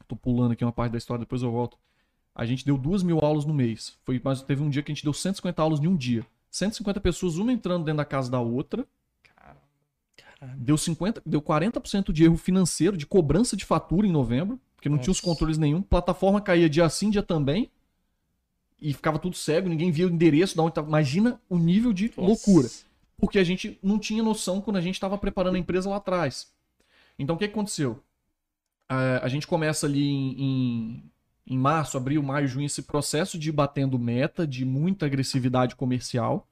Tô 0.06 0.14
pulando 0.14 0.52
aqui 0.52 0.64
uma 0.64 0.72
parte 0.72 0.92
da 0.92 0.98
história, 0.98 1.20
depois 1.20 1.42
eu 1.42 1.50
volto. 1.50 1.78
A 2.34 2.44
gente 2.44 2.64
deu 2.64 2.76
duas 2.76 3.02
mil 3.02 3.18
aulas 3.24 3.44
no 3.44 3.54
mês. 3.54 3.98
Foi, 4.04 4.20
mas 4.22 4.42
teve 4.42 4.62
um 4.62 4.70
dia 4.70 4.82
que 4.82 4.92
a 4.92 4.94
gente 4.94 5.04
deu 5.04 5.12
150 5.12 5.60
aulas 5.60 5.80
em 5.80 5.86
um 5.86 5.96
dia. 5.96 6.26
150 6.50 7.00
pessoas, 7.00 7.36
uma 7.36 7.52
entrando 7.52 7.84
dentro 7.84 7.98
da 7.98 8.04
casa 8.04 8.30
da 8.30 8.40
outra. 8.40 8.86
Deu 10.56 10.76
50, 10.78 11.22
deu 11.26 11.42
40% 11.42 12.12
de 12.12 12.24
erro 12.24 12.36
financeiro, 12.36 12.96
de 12.96 13.06
cobrança 13.06 13.56
de 13.56 13.64
fatura 13.64 14.06
em 14.06 14.12
novembro, 14.12 14.58
porque 14.74 14.88
não 14.88 14.96
tinha 14.96 15.12
os 15.12 15.18
Nossa. 15.18 15.28
controles 15.28 15.58
nenhum. 15.58 15.82
Plataforma 15.82 16.40
caía 16.40 16.68
dia 16.68 16.88
sim, 16.88 17.10
dia 17.10 17.22
também. 17.22 17.70
E 18.80 18.92
ficava 18.92 19.18
tudo 19.18 19.36
cego, 19.36 19.68
ninguém 19.68 19.90
via 19.90 20.06
o 20.06 20.10
endereço 20.10 20.54
de 20.54 20.60
onde 20.60 20.74
tava. 20.74 20.88
Imagina 20.88 21.40
o 21.48 21.58
nível 21.58 21.92
de 21.92 22.10
loucura. 22.16 22.68
Porque 23.18 23.38
a 23.38 23.44
gente 23.44 23.78
não 23.82 23.98
tinha 23.98 24.22
noção 24.22 24.60
quando 24.60 24.76
a 24.76 24.80
gente 24.80 24.94
estava 24.94 25.18
preparando 25.18 25.56
a 25.56 25.58
empresa 25.58 25.90
lá 25.90 25.96
atrás. 25.96 26.50
Então 27.18 27.36
o 27.36 27.38
que 27.38 27.44
aconteceu? 27.44 28.02
Ah, 28.88 29.20
a 29.22 29.28
gente 29.28 29.46
começa 29.46 29.86
ali 29.86 30.08
em, 30.08 30.42
em, 30.42 31.02
em 31.46 31.58
março, 31.58 31.96
abril, 31.96 32.22
maio, 32.22 32.48
junho, 32.48 32.66
esse 32.66 32.82
processo 32.82 33.38
de 33.38 33.52
batendo 33.52 33.98
meta, 33.98 34.46
de 34.46 34.64
muita 34.64 35.06
agressividade 35.06 35.76
comercial. 35.76 36.48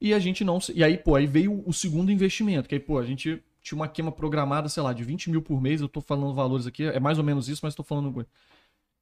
E 0.00 0.12
a 0.12 0.18
gente 0.18 0.44
não. 0.44 0.60
se- 0.60 0.72
E 0.74 0.84
aí, 0.84 0.98
pô, 0.98 1.14
aí 1.14 1.26
veio 1.26 1.62
o 1.66 1.72
segundo 1.72 2.12
investimento. 2.12 2.68
Que 2.68 2.74
aí, 2.74 2.80
pô, 2.80 2.98
a 2.98 3.04
gente 3.06 3.42
tinha 3.62 3.76
uma 3.76 3.88
queima 3.88 4.12
programada, 4.12 4.68
sei 4.68 4.82
lá, 4.82 4.92
de 4.92 5.02
20 5.02 5.30
mil 5.30 5.42
por 5.42 5.60
mês. 5.60 5.80
Eu 5.80 5.88
tô 5.88 6.00
falando 6.00 6.34
valores 6.34 6.66
aqui, 6.66 6.84
é 6.84 7.00
mais 7.00 7.18
ou 7.18 7.24
menos 7.24 7.48
isso, 7.48 7.60
mas 7.64 7.74
tô 7.74 7.82
falando. 7.82 8.26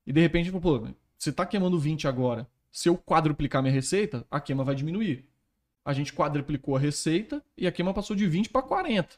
E 0.07 0.13
de 0.13 0.21
repente, 0.21 0.53
pô, 0.53 0.89
você 1.19 1.33
tá 1.33 1.47
queimando 1.47 1.79
20 1.79 2.07
agora. 2.07 2.47
Se 2.71 2.89
eu 2.89 2.97
quadruplicar 2.97 3.63
minha 3.63 3.73
receita, 3.73 4.27
a 4.31 4.41
queima 4.41 4.65
vai 4.65 4.75
diminuir. 4.75 5.29
A 5.85 5.93
gente 5.93 6.13
quadruplicou 6.13 6.77
a 6.77 6.81
receita 6.81 7.43
e 7.57 7.67
a 7.67 7.73
queima 7.73 7.95
passou 7.95 8.17
de 8.17 8.27
20 8.27 8.51
para 8.51 8.63
40. 8.63 9.17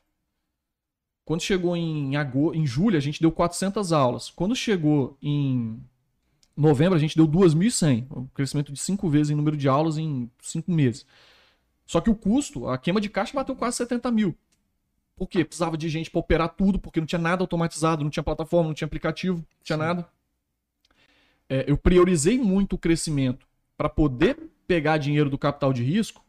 Quando 1.25 1.41
chegou 1.41 1.77
em, 1.77 2.17
ago... 2.17 2.55
em 2.55 2.67
julho, 2.67 2.97
a 2.97 3.01
gente 3.01 3.21
deu 3.21 3.33
400 3.33 3.93
aulas. 3.93 4.31
Quando 4.31 4.55
chegou 4.55 5.17
em 5.23 5.83
novembro, 6.57 6.95
a 6.95 7.01
gente 7.01 7.17
deu 7.17 7.27
2.100. 7.27 8.07
Um 8.11 8.27
crescimento 8.29 8.73
de 8.73 8.79
5 8.79 9.09
vezes 9.09 9.31
em 9.31 9.35
número 9.35 9.57
de 9.57 9.69
aulas 9.69 9.99
em 9.99 10.31
5 10.41 10.71
meses. 10.71 11.07
Só 11.87 12.01
que 12.01 12.11
o 12.11 12.15
custo, 12.15 12.69
a 12.69 12.77
queima 12.77 13.01
de 13.01 13.09
caixa 13.09 13.33
bateu 13.33 13.57
quase 13.57 13.77
70 13.77 14.11
mil. 14.11 14.37
Por 15.17 15.29
quê? 15.29 15.45
Precisava 15.45 15.77
de 15.77 15.89
gente 15.89 16.11
para 16.11 16.21
operar 16.21 16.49
tudo, 16.51 16.79
porque 16.79 17.01
não 17.01 17.07
tinha 17.07 17.19
nada 17.19 17.43
automatizado, 17.43 18.05
não 18.05 18.11
tinha 18.11 18.23
plataforma, 18.23 18.69
não 18.69 18.75
tinha 18.75 18.87
aplicativo, 18.87 19.39
não 19.39 19.65
tinha 19.65 19.77
nada. 19.79 20.09
É, 21.49 21.65
eu 21.67 21.77
priorizei 21.77 22.39
muito 22.39 22.75
o 22.75 22.79
crescimento 22.79 23.47
para 23.77 23.89
poder 23.89 24.37
pegar 24.67 24.99
dinheiro 24.99 25.31
do 25.31 25.39
capital 25.39 25.73
de 25.73 25.83
risco. 25.83 26.25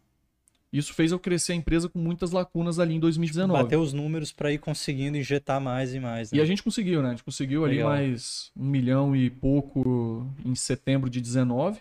Isso 0.71 0.93
fez 0.93 1.11
eu 1.11 1.19
crescer 1.19 1.53
a 1.53 1.55
empresa 1.55 1.87
com 1.87 1.97
muitas 1.97 2.31
lacunas 2.31 2.77
ali 2.77 2.93
em 2.93 2.99
2019. 2.99 3.63
Bater 3.63 3.77
os 3.77 3.93
números 3.93 4.33
pra 4.33 4.51
ir 4.51 4.57
conseguindo 4.57 5.17
injetar 5.17 5.61
mais 5.61 5.93
e 5.93 5.99
mais. 5.99 6.31
Né? 6.31 6.37
E 6.37 6.41
a 6.41 6.45
gente 6.45 6.61
conseguiu, 6.61 7.01
né? 7.01 7.07
A 7.07 7.11
gente 7.11 7.23
conseguiu 7.23 7.63
ali 7.63 7.75
Legal. 7.77 7.89
mais 7.89 8.51
um 8.55 8.65
milhão 8.65 9.15
e 9.15 9.29
pouco 9.29 10.27
em 10.45 10.53
setembro 10.55 11.09
de 11.09 11.21
19. 11.21 11.79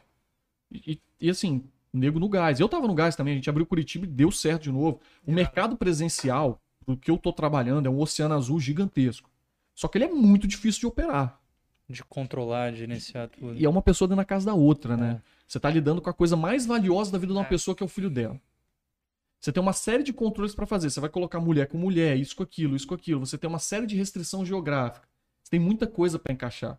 E, 0.72 1.00
e- 1.20 1.28
assim, 1.28 1.64
nego 1.92 2.20
no 2.20 2.28
gás. 2.28 2.60
Eu 2.60 2.68
tava 2.68 2.86
no 2.86 2.94
gás 2.94 3.16
também, 3.16 3.32
a 3.32 3.36
gente 3.36 3.50
abriu 3.50 3.66
Curitiba 3.66 4.04
e 4.04 4.08
deu 4.08 4.30
certo 4.30 4.62
de 4.62 4.72
novo. 4.72 5.00
O 5.26 5.32
mercado 5.32 5.76
presencial, 5.76 6.60
do 6.86 6.96
que 6.96 7.10
eu 7.10 7.18
tô 7.18 7.32
trabalhando, 7.32 7.86
é 7.86 7.90
um 7.90 7.98
oceano 7.98 8.34
azul 8.34 8.60
gigantesco. 8.60 9.28
Só 9.74 9.88
que 9.88 9.98
ele 9.98 10.04
é 10.04 10.10
muito 10.10 10.46
difícil 10.46 10.80
de 10.80 10.86
operar. 10.86 11.40
De 11.88 12.02
controlar, 12.04 12.72
de 12.72 12.84
iniciar 12.84 13.28
tudo. 13.28 13.54
E 13.56 13.64
é 13.64 13.68
uma 13.68 13.80
pessoa 13.82 14.08
dentro 14.08 14.20
da 14.22 14.24
casa 14.24 14.46
da 14.46 14.54
outra, 14.54 14.96
né? 14.96 15.22
Você 15.46 15.60
tá 15.60 15.70
lidando 15.70 16.02
com 16.02 16.10
a 16.10 16.14
coisa 16.14 16.36
mais 16.36 16.66
valiosa 16.66 17.12
da 17.12 17.18
vida 17.18 17.32
de 17.32 17.38
uma 17.38 17.44
É. 17.44 17.48
pessoa, 17.48 17.76
que 17.76 17.82
é 17.82 17.86
o 17.86 17.88
filho 17.88 18.10
dela. 18.10 18.40
Você 19.40 19.52
tem 19.52 19.62
uma 19.62 19.72
série 19.72 20.02
de 20.02 20.12
controles 20.12 20.54
pra 20.54 20.66
fazer. 20.66 20.90
Você 20.90 20.98
vai 20.98 21.08
colocar 21.10 21.38
mulher 21.38 21.68
com 21.68 21.78
mulher, 21.78 22.16
isso 22.16 22.34
com 22.34 22.42
aquilo, 22.42 22.74
isso 22.74 22.86
com 22.88 22.94
aquilo. 22.94 23.24
Você 23.24 23.38
tem 23.38 23.48
uma 23.48 23.60
série 23.60 23.86
de 23.86 23.94
restrição 23.94 24.44
geográfica. 24.44 25.06
Você 25.42 25.50
tem 25.50 25.60
muita 25.60 25.86
coisa 25.86 26.18
pra 26.18 26.32
encaixar. 26.32 26.76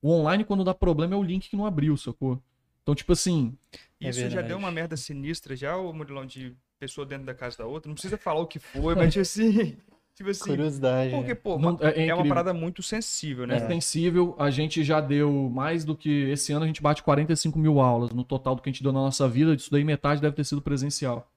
O 0.00 0.10
online, 0.12 0.44
quando 0.44 0.62
dá 0.62 0.72
problema, 0.74 1.14
é 1.14 1.16
o 1.16 1.22
link 1.22 1.48
que 1.50 1.56
não 1.56 1.66
abriu, 1.66 1.96
sacou? 1.96 2.40
Então, 2.82 2.94
tipo 2.94 3.12
assim, 3.12 3.56
É 4.00 4.10
Isso 4.10 4.20
já 4.20 4.26
verdade. 4.28 4.48
deu 4.48 4.58
uma 4.58 4.70
merda 4.70 4.96
sinistra 4.96 5.56
já, 5.56 5.76
o 5.76 5.92
Murilão, 5.92 6.26
de 6.26 6.54
pessoa 6.78 7.04
dentro 7.06 7.24
da 7.26 7.34
casa 7.34 7.56
da 7.58 7.66
outra? 7.66 7.88
Não 7.88 7.94
precisa 7.94 8.18
falar 8.18 8.40
o 8.40 8.46
que 8.46 8.58
foi, 8.60 8.94
mas 8.94 9.12
tipo 9.14 9.22
assim. 9.22 9.76
Tipo 10.14 10.30
assim. 10.30 10.44
Curiosidade. 10.50 11.10
Porque, 11.10 11.28
né? 11.30 11.34
pô, 11.34 11.58
Não- 11.58 11.76
é- 11.80 11.86
é 11.86 12.06
é, 12.06 12.14
uma 12.14 12.20
incrível. 12.20 12.28
parada 12.28 12.54
muito 12.54 12.82
sensível, 12.82 13.46
né? 13.46 13.56
é 13.56 13.66
sensível. 13.66 14.36
A 14.38 14.48
gente 14.48 14.84
já 14.84 15.00
deu 15.00 15.50
mais 15.50 15.84
do 15.84 15.96
que. 15.96 16.30
Esse 16.30 16.52
ano 16.52 16.64
a 16.64 16.66
gente 16.68 16.80
bate 16.80 17.02
45 17.02 17.58
mil 17.58 17.80
aulas 17.80 18.10
no 18.12 18.22
total 18.22 18.54
do 18.54 18.62
que 18.62 18.68
a 18.68 18.72
gente 18.72 18.82
deu 18.82 18.92
na 18.92 19.00
nossa 19.00 19.28
vida. 19.28 19.56
Disso 19.56 19.70
daí, 19.72 19.82
metade 19.82 20.20
deve 20.20 20.36
ter 20.36 20.44
sido 20.44 20.62
presencial. 20.62 21.28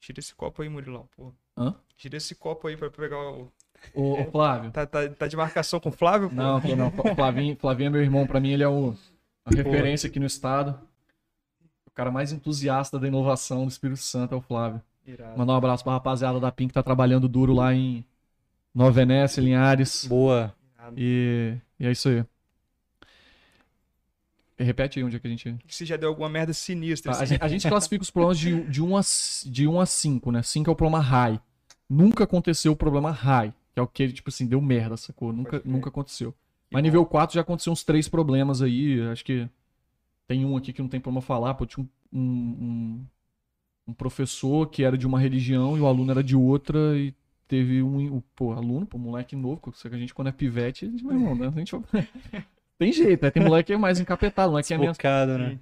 Tira 0.00 0.18
esse 0.18 0.34
copo 0.34 0.62
aí, 0.62 0.68
Murilão, 0.68 1.06
pô. 1.14 1.32
Hã? 1.56 1.74
Tira 1.96 2.16
esse 2.16 2.34
copo 2.34 2.66
aí 2.68 2.76
pra 2.76 2.90
pegar 2.90 3.18
o. 3.18 3.52
Ô, 3.94 4.20
ô 4.20 4.30
Flávio. 4.30 4.70
Tá, 4.72 4.86
tá, 4.86 5.08
tá 5.10 5.26
de 5.26 5.36
marcação 5.36 5.78
com 5.78 5.90
o 5.90 5.92
Flávio? 5.92 6.30
pô? 6.30 6.34
Não, 6.34 6.60
tô 6.60 6.74
não. 6.74 6.90
Flavinho, 7.14 7.56
Flavinho 7.56 7.88
é 7.88 7.90
meu 7.90 8.02
irmão. 8.02 8.26
Pra 8.26 8.40
mim, 8.40 8.50
ele 8.52 8.62
é 8.62 8.68
o, 8.68 8.94
a 9.44 9.50
referência 9.54 10.08
aqui 10.08 10.18
no 10.18 10.26
estado. 10.26 10.80
O 11.86 11.90
cara 11.90 12.10
mais 12.10 12.32
entusiasta 12.32 12.98
da 12.98 13.06
inovação 13.06 13.64
do 13.66 13.68
Espírito 13.70 14.00
Santo 14.00 14.34
é 14.34 14.38
o 14.38 14.40
Flávio. 14.40 14.80
Irado. 15.06 15.38
Mandar 15.38 15.52
um 15.54 15.56
abraço 15.56 15.82
pra 15.82 15.92
rapaziada 15.94 16.38
da 16.38 16.52
PIN 16.52 16.68
que 16.68 16.74
tá 16.74 16.82
trabalhando 16.82 17.28
duro 17.28 17.52
lá 17.52 17.74
em 17.74 18.04
Nova 18.74 18.90
Venécia, 18.90 19.40
Linhares. 19.40 20.06
Boa. 20.06 20.54
E, 20.96 21.56
e 21.78 21.86
é 21.86 21.90
isso 21.90 22.08
aí. 22.08 22.24
Repete 24.58 24.98
aí 24.98 25.04
onde 25.04 25.16
é 25.16 25.18
que 25.18 25.26
a 25.26 25.30
gente. 25.30 25.56
Se 25.68 25.84
já 25.84 25.96
deu 25.96 26.08
alguma 26.08 26.28
merda 26.28 26.52
sinistra. 26.52 27.12
A, 27.12 27.14
a 27.14 27.22
assim. 27.22 27.26
gente, 27.34 27.42
a 27.42 27.48
gente 27.48 27.68
classifica 27.68 28.02
os 28.02 28.10
problemas 28.10 28.38
de, 28.38 28.62
de, 28.64 28.82
1 28.82 28.96
a, 28.96 29.00
de 29.46 29.66
1 29.66 29.80
a 29.80 29.86
5, 29.86 30.30
né? 30.30 30.42
5 30.42 30.70
é 30.70 30.72
o 30.72 30.76
problema 30.76 31.00
high. 31.00 31.40
Nunca 31.88 32.24
aconteceu 32.24 32.72
o 32.72 32.76
problema 32.76 33.10
high, 33.10 33.52
que 33.74 33.80
é 33.80 33.82
o 33.82 33.86
que, 33.86 34.08
tipo 34.12 34.30
assim, 34.30 34.46
deu 34.46 34.60
merda, 34.60 34.96
sacou? 34.96 35.32
Nunca, 35.32 35.60
nunca 35.64 35.88
aconteceu. 35.88 36.32
Que 36.32 36.36
Mas 36.70 36.80
bom. 36.80 36.84
nível 36.84 37.04
4 37.04 37.34
já 37.34 37.40
aconteceu 37.40 37.72
uns 37.72 37.82
três 37.82 38.08
problemas 38.08 38.62
aí. 38.62 39.00
Acho 39.10 39.24
que 39.24 39.48
tem 40.26 40.44
um 40.44 40.56
aqui 40.56 40.72
que 40.72 40.80
não 40.80 40.88
tem 40.88 41.00
problema 41.00 41.20
falar. 41.22 41.54
Pô, 41.54 41.66
tinha 41.66 41.84
um, 42.12 42.18
um, 42.18 42.22
um- 42.22 43.06
um 43.92 43.94
professor 43.94 44.66
que 44.68 44.82
era 44.82 44.96
de 44.96 45.06
uma 45.06 45.20
religião 45.20 45.76
e 45.76 45.80
o 45.80 45.86
aluno 45.86 46.10
era 46.10 46.24
de 46.24 46.34
outra 46.34 46.96
e 46.96 47.14
teve 47.46 47.82
um. 47.82 48.22
Pô, 48.34 48.52
aluno, 48.52 48.86
pô, 48.86 48.96
moleque 48.96 49.36
novo. 49.36 49.60
Só 49.74 49.88
que 49.88 49.94
a 49.94 49.98
gente, 49.98 50.14
quando 50.14 50.28
é 50.28 50.32
pivete, 50.32 50.86
a 50.86 50.88
gente, 50.88 51.04
meu 51.04 51.14
irmão, 51.14 51.34
né? 51.34 51.48
A 51.48 51.58
gente... 51.58 51.76
tem 52.78 52.92
jeito, 52.92 53.22
né? 53.22 53.30
Tem 53.30 53.42
moleque 53.42 53.68
que 53.68 53.72
é 53.74 53.76
mais 53.76 54.00
encapetado, 54.00 54.50
moleque 54.50 54.68
que 54.68 54.74
é 54.74 54.78
menos. 54.78 54.96
Né? 55.38 55.58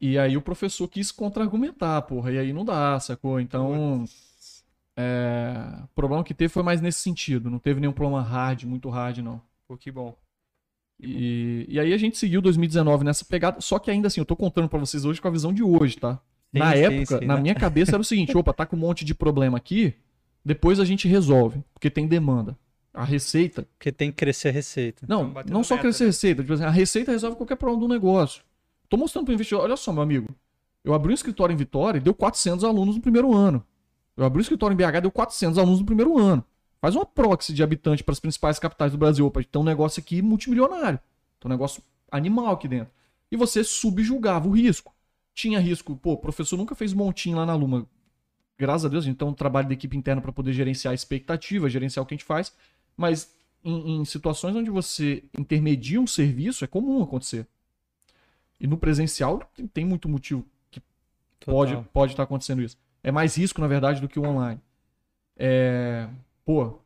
E 0.00 0.18
aí 0.18 0.36
o 0.36 0.42
professor 0.42 0.86
quis 0.88 1.12
contra-argumentar, 1.12 2.02
porra. 2.02 2.32
E 2.32 2.38
aí 2.38 2.52
não 2.52 2.64
dá, 2.64 2.98
sacou? 2.98 3.40
Então. 3.40 4.04
É... 4.96 5.82
O 5.84 5.94
problema 5.94 6.24
que 6.24 6.34
teve 6.34 6.52
foi 6.52 6.64
mais 6.64 6.80
nesse 6.80 7.00
sentido. 7.00 7.48
Não 7.48 7.60
teve 7.60 7.80
nenhum 7.80 7.92
problema 7.92 8.20
hard, 8.20 8.64
muito 8.64 8.88
hard, 8.90 9.18
não. 9.18 9.40
Pô, 9.66 9.76
que 9.76 9.92
bom. 9.92 10.16
E, 11.00 11.64
e 11.68 11.78
aí 11.78 11.92
a 11.92 11.96
gente 11.96 12.18
seguiu 12.18 12.42
2019 12.42 13.04
nessa 13.04 13.24
pegada. 13.24 13.60
Só 13.60 13.78
que 13.78 13.90
ainda 13.90 14.08
assim, 14.08 14.20
eu 14.20 14.26
tô 14.26 14.34
contando 14.34 14.68
pra 14.68 14.78
vocês 14.78 15.04
hoje 15.04 15.20
com 15.20 15.28
a 15.28 15.30
visão 15.30 15.52
de 15.52 15.62
hoje, 15.62 15.96
tá? 15.96 16.20
Sim, 16.52 16.58
na 16.58 16.72
sim, 16.72 16.78
época, 16.78 17.18
sim, 17.18 17.26
na 17.26 17.36
né? 17.36 17.42
minha 17.42 17.54
cabeça 17.54 17.92
era 17.92 18.00
o 18.00 18.04
seguinte: 18.04 18.36
opa, 18.36 18.52
tá 18.52 18.64
com 18.64 18.76
um 18.76 18.78
monte 18.78 19.04
de 19.04 19.14
problema 19.14 19.58
aqui, 19.58 19.94
depois 20.44 20.80
a 20.80 20.84
gente 20.84 21.06
resolve, 21.06 21.62
porque 21.74 21.90
tem 21.90 22.06
demanda. 22.06 22.56
A 22.92 23.04
receita. 23.04 23.68
Porque 23.76 23.92
tem 23.92 24.10
que 24.10 24.16
crescer 24.16 24.48
a 24.48 24.52
receita. 24.52 25.06
Não, 25.08 25.28
Então, 25.28 25.44
não 25.48 25.62
só 25.62 25.74
meta, 25.74 25.82
crescer 25.82 26.04
né? 26.04 26.08
receita. 26.08 26.42
Tipo 26.42 26.54
assim, 26.54 26.64
a 26.64 26.70
receita 26.70 27.12
resolve 27.12 27.36
qualquer 27.36 27.56
problema 27.56 27.80
do 27.80 27.88
negócio. 27.88 28.42
Tô 28.88 28.96
mostrando 28.96 29.26
pro 29.26 29.34
investidor: 29.34 29.62
olha 29.62 29.76
só, 29.76 29.92
meu 29.92 30.02
amigo. 30.02 30.34
Eu 30.82 30.94
abri 30.94 31.12
um 31.12 31.14
escritório 31.14 31.52
em 31.52 31.56
Vitória 31.56 31.98
e 31.98 32.00
deu 32.00 32.14
400 32.14 32.64
alunos 32.64 32.96
no 32.96 33.02
primeiro 33.02 33.34
ano. 33.34 33.62
Eu 34.16 34.24
abri 34.24 34.38
um 34.38 34.40
escritório 34.40 34.74
em 34.74 34.76
BH 34.76 34.96
e 34.96 35.00
deu 35.02 35.10
400 35.10 35.58
alunos 35.58 35.80
no 35.80 35.86
primeiro 35.86 36.18
ano. 36.18 36.42
Faz 36.80 36.94
uma 36.94 37.04
proxy 37.04 37.52
de 37.52 37.62
habitante 37.62 38.02
para 38.02 38.12
as 38.12 38.20
principais 38.20 38.58
capitais 38.58 38.92
do 38.92 38.98
Brasil. 38.98 39.26
Opa, 39.26 39.42
tem 39.42 39.60
um 39.60 39.64
negócio 39.64 40.00
aqui 40.00 40.22
multimilionário. 40.22 40.98
Tem 41.38 41.48
um 41.48 41.52
negócio 41.52 41.82
animal 42.10 42.54
aqui 42.54 42.66
dentro. 42.66 42.92
E 43.30 43.36
você 43.36 43.62
subjugava 43.62 44.48
o 44.48 44.52
risco. 44.52 44.94
Tinha 45.38 45.60
risco. 45.60 45.94
Pô, 45.94 46.14
o 46.14 46.16
professor 46.16 46.56
nunca 46.56 46.74
fez 46.74 46.92
montinho 46.92 47.36
lá 47.36 47.46
na 47.46 47.54
Luma. 47.54 47.86
Graças 48.58 48.86
a 48.86 48.88
Deus, 48.88 49.06
então 49.06 49.32
trabalho 49.32 49.68
da 49.68 49.74
equipe 49.74 49.96
interna 49.96 50.20
para 50.20 50.32
poder 50.32 50.52
gerenciar 50.52 50.90
a 50.90 50.94
expectativa, 50.96 51.70
gerenciar 51.70 52.02
o 52.02 52.06
que 52.06 52.12
a 52.12 52.16
gente 52.16 52.24
faz. 52.24 52.52
Mas 52.96 53.32
em, 53.62 54.00
em 54.00 54.04
situações 54.04 54.56
onde 54.56 54.68
você 54.68 55.22
intermedia 55.38 56.00
um 56.00 56.08
serviço, 56.08 56.64
é 56.64 56.66
comum 56.66 57.04
acontecer. 57.04 57.46
E 58.58 58.66
no 58.66 58.76
presencial 58.76 59.48
tem- 59.72 59.84
muito 59.84 60.08
motivo 60.08 60.44
pode 61.46 61.72
Total. 61.72 61.90
pode 61.92 62.12
estar 62.14 62.24
acontecendo 62.24 62.60
isso. 62.60 62.76
É 63.00 63.12
mais 63.12 63.36
risco, 63.36 63.60
na 63.60 63.68
verdade, 63.68 64.00
do 64.00 64.08
que 64.08 64.18
o 64.18 64.24
online. 64.24 64.60
É, 65.36 66.08
pô, 66.44 66.80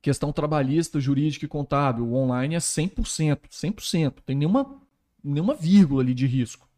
questão 0.00 0.32
trabalhista, 0.32 1.00
jurídica 1.00 1.44
e 1.44 1.48
contábil, 1.48 2.06
o 2.06 2.14
online 2.14 2.54
é 2.54 2.60
100%, 2.60 3.48
100%. 3.50 4.22
Tem 4.24 4.36
nenhuma, 4.36 4.80
nenhuma 5.24 5.56
vírgula 5.56 6.02
ali 6.04 6.14
de 6.14 6.24
risco. 6.24 6.68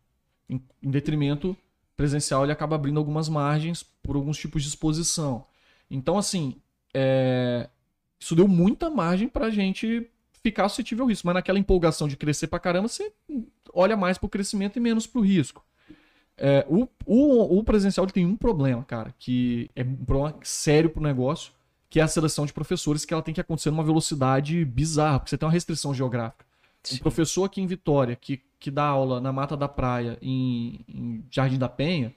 Em, 0.48 0.60
em 0.82 0.90
detrimento 0.90 1.56
presencial, 1.96 2.44
ele 2.44 2.52
acaba 2.52 2.76
abrindo 2.76 2.98
algumas 2.98 3.28
margens 3.28 3.82
por 4.02 4.16
alguns 4.16 4.36
tipos 4.36 4.62
de 4.62 4.68
exposição. 4.68 5.46
Então, 5.90 6.18
assim, 6.18 6.56
é, 6.92 7.68
isso 8.18 8.34
deu 8.34 8.46
muita 8.46 8.90
margem 8.90 9.28
pra 9.28 9.50
gente 9.50 10.08
ficar 10.42 10.68
suscetível 10.68 11.04
ao 11.04 11.08
risco. 11.08 11.26
Mas 11.26 11.34
naquela 11.34 11.58
empolgação 11.58 12.06
de 12.06 12.16
crescer 12.16 12.46
pra 12.46 12.58
caramba, 12.58 12.88
você 12.88 13.12
olha 13.72 13.96
mais 13.96 14.18
pro 14.18 14.28
crescimento 14.28 14.76
e 14.76 14.80
menos 14.80 15.06
pro 15.06 15.20
risco. 15.20 15.64
É, 16.38 16.66
o, 16.68 16.86
o, 17.06 17.58
o 17.58 17.64
presencial 17.64 18.06
tem 18.06 18.26
um 18.26 18.36
problema, 18.36 18.84
cara, 18.84 19.14
que 19.18 19.70
é 19.74 19.82
um 19.82 19.96
problema 19.96 20.38
sério 20.42 20.90
pro 20.90 21.02
negócio, 21.02 21.52
que 21.88 21.98
é 21.98 22.02
a 22.02 22.08
seleção 22.08 22.44
de 22.44 22.52
professores, 22.52 23.04
que 23.04 23.14
ela 23.14 23.22
tem 23.22 23.32
que 23.32 23.40
acontecer 23.40 23.70
numa 23.70 23.82
velocidade 23.82 24.64
bizarra, 24.64 25.18
porque 25.18 25.30
você 25.30 25.38
tem 25.38 25.46
uma 25.46 25.52
restrição 25.52 25.94
geográfica. 25.94 26.44
Um 26.44 26.96
Sim. 26.96 26.98
professor 26.98 27.44
aqui 27.44 27.60
em 27.60 27.66
Vitória, 27.66 28.14
que, 28.14 28.40
que 28.58 28.70
dá 28.70 28.84
aula 28.84 29.20
na 29.20 29.32
Mata 29.32 29.56
da 29.56 29.68
Praia, 29.68 30.18
em, 30.20 30.80
em 30.88 31.24
Jardim 31.30 31.58
da 31.58 31.68
Penha, 31.68 32.14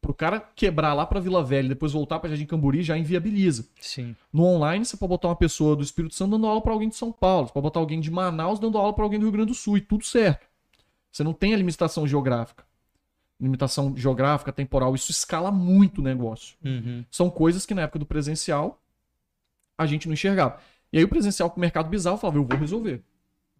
pro 0.00 0.14
cara 0.14 0.40
quebrar 0.40 0.94
lá 0.94 1.04
pra 1.04 1.20
Vila 1.20 1.44
Velha 1.44 1.66
e 1.66 1.70
depois 1.70 1.92
voltar 1.92 2.18
pra 2.18 2.30
Jardim 2.30 2.46
Camburi, 2.46 2.82
já 2.82 2.96
inviabiliza. 2.96 3.68
Sim. 3.80 4.16
No 4.32 4.44
online, 4.44 4.84
você 4.84 4.96
pode 4.96 5.10
botar 5.10 5.28
uma 5.28 5.36
pessoa 5.36 5.76
do 5.76 5.82
Espírito 5.82 6.14
Santo 6.14 6.32
dando 6.32 6.46
aula 6.46 6.60
pra 6.62 6.72
alguém 6.72 6.88
de 6.88 6.96
São 6.96 7.12
Paulo, 7.12 7.48
você 7.48 7.52
pode 7.52 7.64
botar 7.64 7.80
alguém 7.80 8.00
de 8.00 8.10
Manaus 8.10 8.58
dando 8.58 8.78
aula 8.78 8.92
pra 8.92 9.04
alguém 9.04 9.18
do 9.18 9.24
Rio 9.24 9.32
Grande 9.32 9.48
do 9.48 9.54
Sul, 9.54 9.76
e 9.76 9.80
tudo 9.80 10.04
certo. 10.04 10.46
Você 11.10 11.24
não 11.24 11.32
tem 11.32 11.52
a 11.52 11.56
limitação 11.56 12.06
geográfica. 12.06 12.64
Limitação 13.40 13.96
geográfica, 13.96 14.52
temporal, 14.52 14.94
isso 14.94 15.10
escala 15.10 15.50
muito 15.50 16.00
o 16.00 16.04
negócio. 16.04 16.56
Uhum. 16.64 17.04
São 17.10 17.28
coisas 17.30 17.66
que 17.66 17.74
na 17.74 17.82
época 17.82 17.98
do 17.98 18.06
presencial 18.06 18.80
a 19.76 19.86
gente 19.86 20.06
não 20.06 20.12
enxergava. 20.12 20.58
E 20.92 20.98
aí 20.98 21.04
o 21.04 21.08
presencial 21.08 21.50
com 21.50 21.56
o 21.56 21.60
mercado 21.60 21.88
bizarro 21.88 22.18
falava, 22.18 22.38
eu 22.38 22.44
vou 22.44 22.58
resolver. 22.58 23.02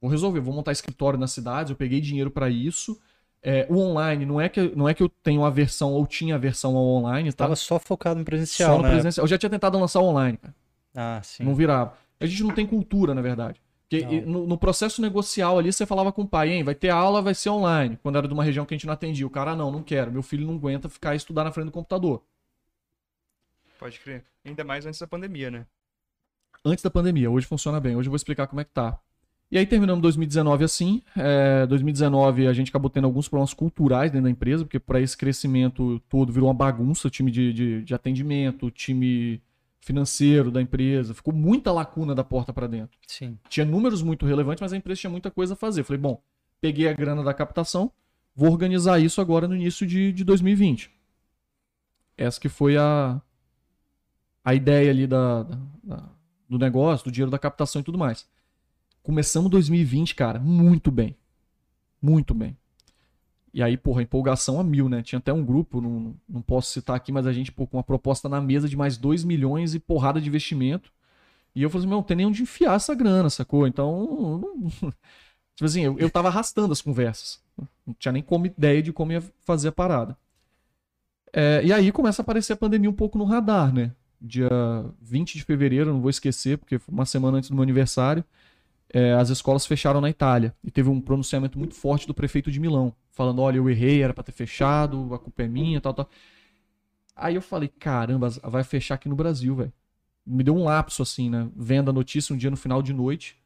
Vou 0.01 0.11
resolver, 0.11 0.41
vou 0.41 0.55
montar 0.55 0.73
escritório 0.73 1.19
nas 1.19 1.33
cidades, 1.33 1.71
eu 1.71 1.77
peguei 1.77 2.01
dinheiro 2.01 2.31
pra 2.31 2.49
isso. 2.49 2.99
É, 3.43 3.67
o 3.71 3.79
online, 3.79 4.27
não 4.27 4.41
é, 4.41 4.49
que, 4.49 4.61
não 4.77 4.89
é 4.89 4.93
que 4.95 5.03
eu 5.03 5.09
tenho 5.09 5.45
aversão 5.45 5.93
ou 5.93 6.07
tinha 6.07 6.35
aversão 6.35 6.77
ao 6.77 6.85
online, 6.85 7.31
tá? 7.33 7.45
Tava 7.45 7.57
só 7.57 7.79
focado 7.79 8.19
no 8.19 8.25
presencial, 8.25 8.73
Só 8.73 8.77
no 8.79 8.83
né? 8.85 8.91
presencial. 8.91 9.25
Eu 9.25 9.29
já 9.29 9.39
tinha 9.39 9.49
tentado 9.51 9.79
lançar 9.79 10.01
online, 10.01 10.37
cara. 10.37 10.55
Ah, 10.95 11.21
sim. 11.23 11.43
Não 11.45 11.55
virava. 11.55 11.95
A 12.19 12.27
gente 12.27 12.43
não 12.43 12.53
tem 12.55 12.67
cultura, 12.67 13.15
na 13.15 13.23
verdade. 13.23 13.61
Porque 13.89 14.21
no, 14.21 14.47
no 14.47 14.57
processo 14.59 15.03
negocial 15.03 15.59
ali, 15.59 15.73
você 15.73 15.85
falava 15.85 16.13
com 16.13 16.23
o 16.23 16.29
pai, 16.29 16.51
hein, 16.51 16.63
vai 16.63 16.75
ter 16.77 16.91
aula, 16.91 17.21
vai 17.21 17.35
ser 17.35 17.49
online. 17.51 17.99
Quando 18.03 18.17
era 18.19 18.29
de 18.29 18.35
uma 18.35 18.45
região 18.45 18.65
que 18.65 18.73
a 18.73 18.77
gente 18.77 18.87
não 18.87 18.95
atendia. 18.95 19.27
O 19.27 19.31
cara, 19.31 19.53
"Ah, 19.53 19.57
não, 19.57 19.71
não 19.71 19.83
quero. 19.83 20.13
Meu 20.13 20.23
filho 20.23 20.47
não 20.47 20.55
aguenta 20.55 20.89
ficar 20.89 21.15
e 21.15 21.17
estudar 21.17 21.43
na 21.45 21.51
frente 21.51 21.67
do 21.67 21.73
computador. 21.73 22.23
Pode 23.79 23.99
crer. 23.99 24.25
Ainda 24.45 24.63
mais 24.63 24.87
antes 24.87 25.01
da 25.01 25.07
pandemia, 25.07 25.51
né? 25.51 25.67
Antes 26.65 26.85
da 26.85 26.91
pandemia, 26.91 27.31
hoje 27.31 27.47
funciona 27.47 27.81
bem. 27.81 27.97
Hoje 27.97 28.09
eu 28.09 28.11
vou 28.11 28.17
explicar 28.17 28.47
como 28.47 28.61
é 28.61 28.65
que 28.65 28.71
tá. 28.71 28.99
E 29.51 29.59
aí 29.59 29.67
terminamos 29.67 30.01
2019 30.03 30.63
assim. 30.65 31.03
É, 31.17 31.67
2019 31.67 32.47
a 32.47 32.53
gente 32.53 32.69
acabou 32.69 32.89
tendo 32.89 33.07
alguns 33.07 33.29
problemas 33.29 33.53
culturais 33.53 34.11
dentro 34.11 34.25
da 34.25 34.31
empresa, 34.31 34.65
porque 34.65 34.79
para 34.79 35.01
esse 35.01 35.17
crescimento 35.17 36.01
todo 36.09 36.33
virou 36.33 36.49
uma 36.49 36.55
bagunça, 36.55 37.09
o 37.09 37.11
time 37.11 37.31
de, 37.33 37.53
de, 37.53 37.83
de 37.83 37.95
atendimento, 37.95 38.67
o 38.67 38.71
time 38.71 39.43
financeiro 39.81 40.51
da 40.53 40.63
empresa. 40.63 41.15
Ficou 41.15 41.35
muita 41.35 41.73
lacuna 41.73 42.15
da 42.15 42.23
porta 42.23 42.53
para 42.53 42.69
dentro. 42.69 42.97
Sim. 43.09 43.37
tinha 43.49 43.67
números 43.67 44.03
muito 44.03 44.25
relevantes, 44.25 44.61
mas 44.61 44.73
a 44.73 44.77
empresa 44.77 45.01
tinha 45.01 45.11
muita 45.11 45.31
coisa 45.33 45.55
a 45.55 45.57
fazer. 45.57 45.83
Falei, 45.83 46.01
bom, 46.01 46.23
peguei 46.61 46.87
a 46.89 46.93
grana 46.93 47.25
da 47.25 47.35
captação, 47.35 47.91
vou 48.37 48.53
organizar 48.53 49.01
isso 49.01 49.21
agora 49.21 49.49
no 49.49 49.57
início 49.57 49.85
de, 49.85 50.13
de 50.13 50.23
2020. 50.23 50.93
Essa 52.17 52.39
que 52.41 52.49
foi 52.49 52.77
a, 52.77 53.21
a 54.45 54.55
ideia 54.55 54.91
ali 54.91 55.07
da, 55.09 55.43
da- 55.43 55.59
da- 55.83 56.09
do 56.49 56.59
negócio, 56.59 57.05
do 57.07 57.11
dinheiro 57.13 57.31
da 57.31 57.39
captação 57.39 57.81
e 57.81 57.85
tudo 57.85 57.99
mais. 57.99 58.29
Começamos 59.03 59.51
2020, 59.51 60.15
cara, 60.15 60.39
muito 60.39 60.91
bem. 60.91 61.17
Muito 62.03 62.35
bem. 62.35 62.57
E 63.53 63.63
aí, 63.63 63.77
porra, 63.77 64.03
empolgação 64.03 64.61
a 64.61 64.65
mil, 64.65 64.89
né? 64.89 65.03
Tinha 65.03 65.19
até 65.19 65.33
um 65.33 65.45
grupo, 65.45 65.81
não, 65.81 66.15
não 66.29 66.43
posso 66.43 66.73
citar 66.73 66.97
aqui, 66.97 67.11
mas 67.13 67.27
a 67.27 67.33
gente, 67.33 67.51
pô, 67.51 67.67
com 67.67 67.77
uma 67.79 67.83
proposta 67.83 68.29
na 68.29 68.41
mesa 68.41 68.69
de 68.69 68.77
mais 68.77 68.97
2 68.97 69.25
milhões 69.25 69.75
e 69.75 69.81
porrada 69.81 70.21
de 70.21 70.29
investimento. 70.29 70.93
E 71.55 71.63
eu 71.63 71.71
falei 71.71 71.83
assim, 71.85 71.89
meu, 71.89 71.99
não 71.99 72.05
tem 72.05 72.17
nem 72.19 72.27
onde 72.27 72.43
enfiar 72.43 72.77
essa 72.77 72.95
grana, 72.95 73.31
sacou? 73.31 73.67
Então, 73.67 74.41
não- 74.41 74.69
tipo 75.57 75.67
assim, 75.67 75.83
eu, 75.83 75.99
eu 75.99 76.11
tava 76.11 76.29
arrastando 76.29 76.73
as 76.73 76.83
conversas. 76.83 77.41
Não 77.87 77.95
tinha 77.99 78.13
nem 78.13 78.23
como 78.23 78.47
ideia 78.47 78.83
de 78.83 78.93
como 78.93 79.13
ia 79.13 79.23
fazer 79.45 79.69
a 79.69 79.73
parada. 79.73 80.17
É, 81.33 81.63
e 81.65 81.73
aí 81.73 81.93
começa 81.93 82.23
a 82.23 82.25
aparecer 82.25 82.53
a 82.55 82.57
pandemia 82.57 82.91
um 82.91 82.95
pouco 82.95 83.17
no 83.19 83.25
radar, 83.25 83.73
né? 83.73 83.93
Dia 84.21 84.49
20 85.01 85.37
de 85.39 85.45
fevereiro, 85.45 85.93
não 85.93 86.01
vou 86.01 86.11
esquecer, 86.11 86.59
porque 86.59 86.79
foi 86.79 86.93
uma 86.93 87.07
semana 87.07 87.39
antes 87.39 87.49
do 87.51 87.55
meu 87.57 87.63
aniversário, 87.63 88.25
é, 88.93 89.13
as 89.15 89.31
escolas 89.31 89.67
fecharam 89.67 90.01
na 90.01 90.11
Itália. 90.11 90.55
E 90.63 90.71
teve 90.71 90.89
um 90.89 91.01
pronunciamento 91.01 91.59
muito 91.59 91.75
forte 91.75 92.07
do 92.07 92.15
prefeito 92.15 92.51
de 92.51 92.61
Milão, 92.61 92.95
falando, 93.11 93.43
olha, 93.43 93.57
eu 93.59 93.69
errei, 93.71 94.03
era 94.03 94.15
pra 94.15 94.25
ter 94.25 94.33
fechado, 94.33 95.13
a 95.15 95.19
culpa 95.19 95.43
é 95.43 95.49
minha, 95.49 95.81
tal, 95.81 95.95
tal. 95.95 96.09
Aí 97.15 97.35
eu 97.35 97.43
falei, 97.43 97.69
caramba, 97.69 98.31
vai 98.45 98.65
fechar 98.65 98.95
aqui 98.95 99.09
no 99.09 99.17
Brasil, 99.17 99.55
velho 99.55 99.73
me 100.31 100.45
deu 100.45 100.55
um 100.55 100.65
lapso 100.65 101.03
assim, 101.03 101.29
né? 101.29 101.49
Vendo 101.57 101.91
a 101.91 101.93
notícia 101.93 102.35
um 102.35 102.39
dia 102.39 102.51
no 102.51 102.57
final 102.57 102.83
de 102.83 102.93
noite. 102.93 103.37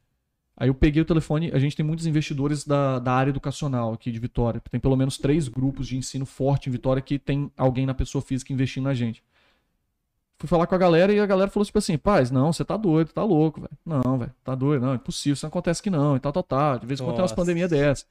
Aí 0.57 0.69
eu 0.69 0.75
peguei 0.75 1.03
o 1.03 1.05
telefone, 1.05 1.51
a 1.53 1.59
gente 1.59 1.75
tem 1.75 1.85
muitos 1.85 2.07
investidores 2.07 2.65
da, 2.65 3.01
da 3.01 3.13
área 3.13 3.31
educacional 3.31 3.93
aqui 3.93 4.13
de 4.13 4.19
Vitória. 4.21 4.63
Tem 4.71 4.79
pelo 4.79 4.97
menos 4.97 5.19
três 5.19 5.49
grupos 5.49 5.89
de 5.89 5.97
ensino 5.97 6.25
forte 6.25 6.69
em 6.69 6.73
Vitória 6.73 7.03
que 7.03 7.19
tem 7.19 7.51
alguém 7.57 7.87
na 7.87 7.95
pessoa 7.95 8.23
física 8.23 8.53
investindo 8.53 8.85
na 8.85 8.95
gente. 8.95 9.23
Fui 10.39 10.49
falar 10.49 10.67
com 10.67 10.75
a 10.75 10.79
galera 10.79 11.13
e 11.13 11.21
a 11.21 11.27
galera 11.27 11.51
falou 11.51 11.65
tipo 11.65 11.79
assim, 11.79 11.97
paz, 11.97 12.31
não, 12.31 12.53
você 12.53 12.65
tá 12.65 12.77
doido, 12.77 13.13
tá 13.13 13.23
louco, 13.23 13.61
velho. 13.61 13.73
Não, 13.87 14.19
velho, 14.19 14.35
tá 14.43 14.55
doido, 14.55 14.83
não, 14.83 14.93
é 14.93 14.97
impossível, 14.97 15.35
isso 15.35 15.47
não 15.47 15.49
acontece 15.49 15.83
que 15.83 15.89
não, 15.91 16.17
e 16.17 16.21
tal, 16.21 16.33
tal, 16.33 16.43
tal. 16.43 16.79
De 16.79 16.87
vez 16.87 17.01
em 17.01 17.05
quando 17.05 17.15
tem 17.17 17.23
umas 17.23 17.33
pandemias 17.33 17.71
dessas. 17.71 18.07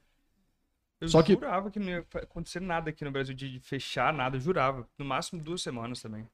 Eu 1.00 1.08
Só 1.08 1.22
que- 1.22 1.34
jurava 1.34 1.70
que 1.70 1.78
não 1.78 1.88
ia 1.88 2.04
acontecer 2.22 2.60
nada 2.60 2.88
aqui 2.90 3.04
no 3.04 3.10
Brasil 3.10 3.34
de 3.34 3.60
fechar 3.60 4.12
nada, 4.12 4.36
eu 4.36 4.40
jurava. 4.40 4.86
No 4.98 5.04
máximo 5.04 5.40
duas 5.42 5.60
semanas 5.62 6.00
também. 6.00 6.26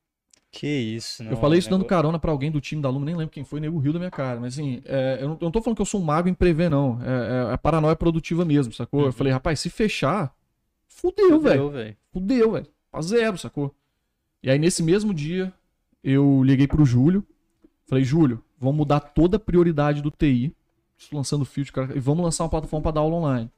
Que 0.53 0.67
isso, 0.67 1.23
não. 1.23 1.31
eu 1.33 1.37
falei 1.37 1.59
isso 1.61 1.69
dando 1.71 1.83
negócio- 1.83 1.97
carona 1.97 2.19
pra 2.19 2.31
alguém 2.31 2.51
do 2.51 2.61
time 2.61 2.83
da 2.83 2.89
Luma, 2.91 3.05
nem 3.07 3.15
lembro 3.17 3.33
quem 3.33 3.45
foi, 3.45 3.61
nego 3.61 3.79
riu 3.79 3.93
da 3.93 3.99
minha 4.01 4.11
cara. 4.11 4.41
Mas 4.41 4.55
assim, 4.55 4.83
é, 4.85 5.19
eu, 5.21 5.29
não, 5.29 5.35
eu 5.35 5.39
não 5.43 5.51
tô 5.51 5.63
falando 5.63 5.77
que 5.77 5.83
eu 5.83 5.87
sou 5.87 6.01
um 6.01 6.05
mago 6.05 6.29
em 6.29 6.35
prever, 6.35 6.69
não. 6.71 6.99
É, 7.03 7.51
é, 7.51 7.55
é 7.55 7.57
paranoia 7.57 7.95
produtiva 7.97 8.45
mesmo, 8.45 8.73
sacou? 8.73 9.01
Eu 9.01 9.07
Uhum. 9.07 9.13
falei, 9.13 9.33
rapaz, 9.33 9.61
se 9.61 9.71
fechar, 9.71 10.35
fudeu, 10.89 11.41
velho. 11.41 11.63
Fudeu, 11.67 11.71
velho. 11.71 11.97
Fudeu, 12.13 12.53
velho. 12.53 12.67
Pra 12.91 13.01
zero, 13.03 13.39
sacou? 13.39 13.73
E 14.43 14.51
aí, 14.51 14.59
nesse 14.59 14.83
mesmo 14.83 15.15
dia, 15.15 15.53
eu 16.03 16.43
liguei 16.43 16.67
pro 16.67 16.85
Júlio. 16.85 17.27
Falei, 17.87 18.05
Júlio, 18.05 18.43
vamos 18.59 18.77
mudar 18.77 19.01
toda 19.01 19.37
a 19.37 19.41
prioridade 19.41 20.03
do 20.03 20.11
TI. 20.11 20.55
Lançando 21.13 21.45
feed, 21.45 21.73
cara, 21.73 21.97
e 21.97 22.01
vamos 22.01 22.23
lançar 22.23 22.45
uma 22.45 22.51
plataforma 22.51 22.83
pra 22.83 22.93
dar 22.93 23.01
aula 23.01 23.17
online. 23.17 23.51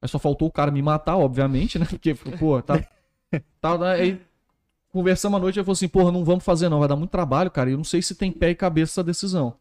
Aí 0.00 0.08
só 0.08 0.18
faltou 0.18 0.48
o 0.48 0.52
cara 0.52 0.70
me 0.70 0.80
matar, 0.80 1.16
obviamente, 1.16 1.78
né? 1.78 1.84
Porque, 1.90 2.14
pô, 2.14 2.62
tá. 2.62 2.82
tá 3.60 3.90
aí 3.90 4.20
conversamos 4.90 5.36
à 5.36 5.40
noite 5.40 5.58
ele 5.58 5.64
falou 5.64 5.74
assim: 5.74 5.88
porra, 5.88 6.10
não 6.10 6.24
vamos 6.24 6.44
fazer 6.44 6.68
não, 6.68 6.78
vai 6.78 6.88
dar 6.88 6.96
muito 6.96 7.10
trabalho, 7.10 7.50
cara. 7.50 7.70
Eu 7.70 7.76
não 7.76 7.84
sei 7.84 8.02
se 8.02 8.14
tem 8.14 8.32
pé 8.32 8.50
e 8.50 8.54
cabeça 8.54 8.92
essa 8.92 9.04
decisão. 9.04 9.54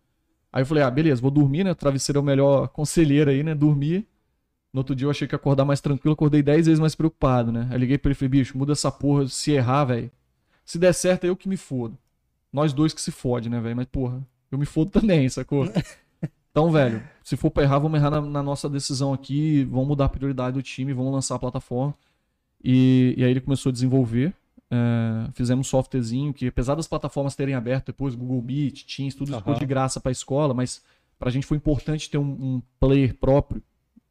Aí 0.52 0.62
eu 0.62 0.66
falei: 0.66 0.84
ah, 0.84 0.92
beleza, 0.92 1.22
vou 1.22 1.32
dormir, 1.32 1.64
né? 1.64 1.72
O 1.72 1.76
travesseiro 1.76 2.20
é 2.20 2.22
o 2.22 2.26
melhor 2.26 2.68
conselheiro 2.70 3.30
aí, 3.30 3.44
né? 3.44 3.54
Dormir. 3.54 4.08
No 4.74 4.82
outro 4.82 4.96
dia 4.96 5.06
eu 5.06 5.12
achei 5.12 5.28
que 5.28 5.34
ia 5.34 5.38
acordar 5.38 5.66
mais 5.66 5.82
tranquilo, 5.82 6.14
acordei 6.14 6.44
10 6.44 6.66
vezes 6.66 6.80
mais 6.80 6.96
preocupado, 6.96 7.52
né? 7.52 7.68
Aí 7.72 7.78
liguei 7.78 7.98
pra 7.98 8.10
ele 8.10 8.14
e 8.14 8.18
falei: 8.18 8.30
bicho, 8.30 8.58
muda 8.58 8.74
essa 8.74 8.92
porra, 8.92 9.28
se 9.28 9.52
errar, 9.52 9.86
velho. 9.86 10.12
Se 10.66 10.78
der 10.78 10.94
certo, 10.94 11.24
é 11.24 11.30
eu 11.30 11.36
que 11.36 11.48
me 11.48 11.58
fodo. 11.58 11.98
Nós 12.52 12.74
dois 12.74 12.94
que 12.94 13.02
se 13.02 13.12
fode, 13.12 13.50
né, 13.50 13.60
velho? 13.60 13.76
Mas, 13.76 13.86
porra, 13.88 14.26
eu 14.52 14.58
me 14.58 14.66
fodo 14.66 14.92
também, 14.92 15.28
sacou? 15.30 15.66
Então, 16.50 16.72
velho, 16.72 17.04
se 17.24 17.38
for 17.38 17.52
pra 17.52 17.62
errar, 17.62 17.78
vamos 17.78 18.00
errar 18.00 18.10
na, 18.10 18.20
na 18.20 18.42
nossa 18.42 18.68
decisão 18.68 19.14
aqui, 19.14 19.64
vamos 19.66 19.90
mudar 19.90 20.06
a 20.06 20.10
prioridade 20.10 20.56
do 20.56 20.64
time, 20.64 20.92
vamos 20.92 21.14
lançar 21.14 21.36
a 21.36 21.40
plataforma. 21.40 21.94
E, 22.64 23.14
e 23.16 23.24
aí 23.24 23.30
ele 23.30 23.42
começou 23.42 23.70
a 23.70 23.74
desenvolver. 23.74 24.34
é, 24.72 25.30
fizemos 25.36 25.68
um 25.68 25.70
softwarezinho 25.70 26.34
que, 26.34 26.48
apesar 26.48 26.74
das 26.74 26.88
plataformas 26.88 27.36
terem 27.36 27.54
aberto 27.54 27.88
depois, 27.88 28.16
Google 28.16 28.42
Meet, 28.42 28.86
Teams, 28.86 29.14
tudo 29.14 29.30
isso 29.30 29.38
ficou 29.38 29.54
de 29.54 29.68
graça 29.68 30.00
pra 30.00 30.12
escola, 30.12 30.52
mas 30.52 30.82
pra 31.20 31.30
gente 31.30 31.46
foi 31.46 31.58
importante 31.58 32.10
ter 32.10 32.18
um, 32.18 32.24
um 32.24 32.62
player 32.80 33.14
próprio 33.14 33.62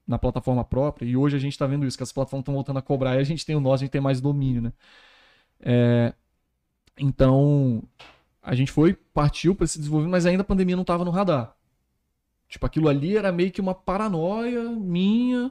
na 0.07 0.17
plataforma 0.17 0.65
própria. 0.65 1.05
E 1.05 1.17
hoje 1.17 1.35
a 1.35 1.41
gente 1.41 1.59
tá 1.59 1.67
vendo 1.67 1.85
isso, 1.85 1.97
que 1.97 2.05
as 2.05 2.13
plataformas 2.13 2.43
estão 2.43 2.55
voltando 2.55 2.79
a 2.79 2.83
cobrar 2.83 3.17
e 3.17 3.19
a 3.19 3.25
gente 3.25 3.45
tem 3.45 3.57
o 3.57 3.61
nosso, 3.61 3.83
a 3.83 3.87
gente 3.87 3.91
tem 3.91 4.01
mais 4.01 4.21
domínio, 4.21 4.63
né? 4.63 4.73
É, 5.59 6.15
então, 6.97 7.83
a 8.47 8.55
gente 8.55 8.71
foi, 8.71 8.95
partiu 8.95 9.57
pra 9.57 9.65
esse 9.65 9.77
desenvolvimento, 9.77 10.13
mas 10.13 10.25
ainda 10.25 10.43
a 10.43 10.47
pandemia 10.47 10.77
não 10.77 10.85
tava 10.85 11.05
no 11.05 11.11
radar. 11.11 11.57
Tipo, 12.49 12.65
aquilo 12.65 12.89
ali 12.89 13.17
era 13.17 13.33
meio 13.33 13.51
que 13.51 13.61
uma 13.61 13.75
paranoia 13.75 14.71
minha. 14.71 15.51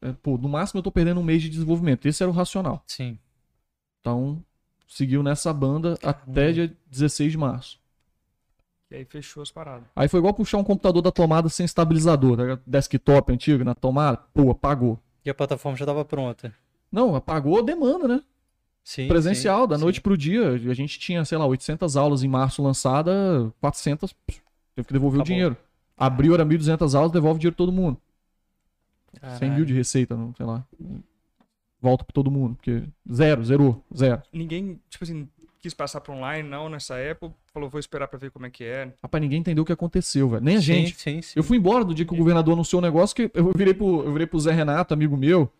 É, 0.00 0.12
pô, 0.12 0.38
no 0.38 0.48
máximo 0.48 0.78
eu 0.78 0.82
tô 0.82 0.92
perdendo 0.92 1.18
um 1.18 1.24
mês 1.24 1.42
de 1.42 1.48
desenvolvimento. 1.48 2.06
Esse 2.06 2.22
era 2.22 2.30
o 2.30 2.32
racional. 2.34 2.84
Sim. 2.86 3.18
Então, 4.00 4.40
seguiu 4.86 5.24
nessa 5.24 5.52
banda 5.52 5.98
até 6.04 6.52
dia 6.52 6.76
16 6.88 7.32
de 7.32 7.38
março. 7.38 7.80
E 8.88 8.94
aí 8.94 9.04
fechou 9.04 9.42
as 9.42 9.50
paradas. 9.50 9.88
Aí 9.96 10.06
foi 10.06 10.20
igual 10.20 10.32
puxar 10.32 10.58
um 10.58 10.64
computador 10.64 11.02
da 11.02 11.10
tomada 11.10 11.48
sem 11.48 11.66
estabilizador, 11.66 12.36
tá 12.36 12.62
desktop 12.64 13.32
antigo 13.32 13.64
na 13.64 13.74
tomada, 13.74 14.18
pô, 14.32 14.52
apagou. 14.52 15.00
E 15.24 15.30
a 15.30 15.34
plataforma 15.34 15.76
já 15.76 15.84
tava 15.84 16.04
pronta. 16.04 16.54
Não, 16.92 17.16
apagou 17.16 17.58
a 17.58 17.62
demanda, 17.62 18.06
né? 18.06 18.22
Sim. 18.86 19.08
Presencial, 19.08 19.62
sim, 19.62 19.68
da 19.68 19.76
noite 19.76 20.00
pro 20.00 20.16
dia. 20.16 20.50
A 20.50 20.72
gente 20.72 20.96
tinha, 20.96 21.24
sei 21.24 21.36
lá, 21.36 21.44
800 21.44 21.96
aulas 21.96 22.22
em 22.22 22.28
março 22.28 22.62
lançada, 22.62 23.52
400, 23.60 24.12
pff, 24.12 24.40
teve 24.76 24.86
que 24.86 24.92
devolver 24.92 25.18
o 25.18 25.22
Acabou. 25.22 25.34
dinheiro. 25.34 25.56
Abriu, 25.96 26.34
era 26.34 26.46
1.200 26.46 26.94
aulas, 26.94 27.10
devolve 27.10 27.36
o 27.38 27.40
dinheiro 27.40 27.56
todo 27.56 27.72
mundo. 27.72 28.00
100 29.12 29.20
Caralho. 29.20 29.54
mil 29.54 29.64
de 29.64 29.74
receita, 29.74 30.16
não, 30.16 30.32
sei 30.36 30.46
lá. 30.46 30.64
Volta 31.82 32.04
pra 32.04 32.12
todo 32.14 32.30
mundo, 32.30 32.54
porque 32.54 32.84
zero, 33.12 33.44
zerou, 33.44 33.84
zero. 33.92 34.22
Ninguém, 34.32 34.80
tipo 34.88 35.02
assim, 35.02 35.28
quis 35.58 35.74
passar 35.74 36.00
pra 36.00 36.14
online, 36.14 36.48
não, 36.48 36.68
nessa 36.68 36.94
época. 36.96 37.34
Falou, 37.52 37.68
vou 37.68 37.80
esperar 37.80 38.06
pra 38.06 38.20
ver 38.20 38.30
como 38.30 38.46
é 38.46 38.50
que 38.50 38.62
é. 38.62 38.92
Rapaz, 39.02 39.20
ninguém 39.20 39.40
entendeu 39.40 39.62
o 39.62 39.66
que 39.66 39.72
aconteceu, 39.72 40.28
velho. 40.28 40.44
Nem 40.44 40.58
a 40.58 40.60
Sim, 40.60 40.64
gente. 40.64 41.00
Sim, 41.00 41.20
sim. 41.22 41.32
Eu 41.34 41.42
fui 41.42 41.56
embora 41.56 41.84
do 41.84 41.92
dia 41.92 42.06
que 42.06 42.14
o 42.14 42.16
governador 42.16 42.54
anunciou 42.54 42.80
o 42.80 42.84
negócio, 42.84 43.16
que 43.16 43.28
eu 43.34 43.50
virei 43.52 43.74
pro, 43.74 44.04
eu 44.04 44.12
virei 44.12 44.28
pro 44.28 44.38
Zé 44.38 44.52
Renato, 44.52 44.94
amigo 44.94 45.16
meu. 45.16 45.52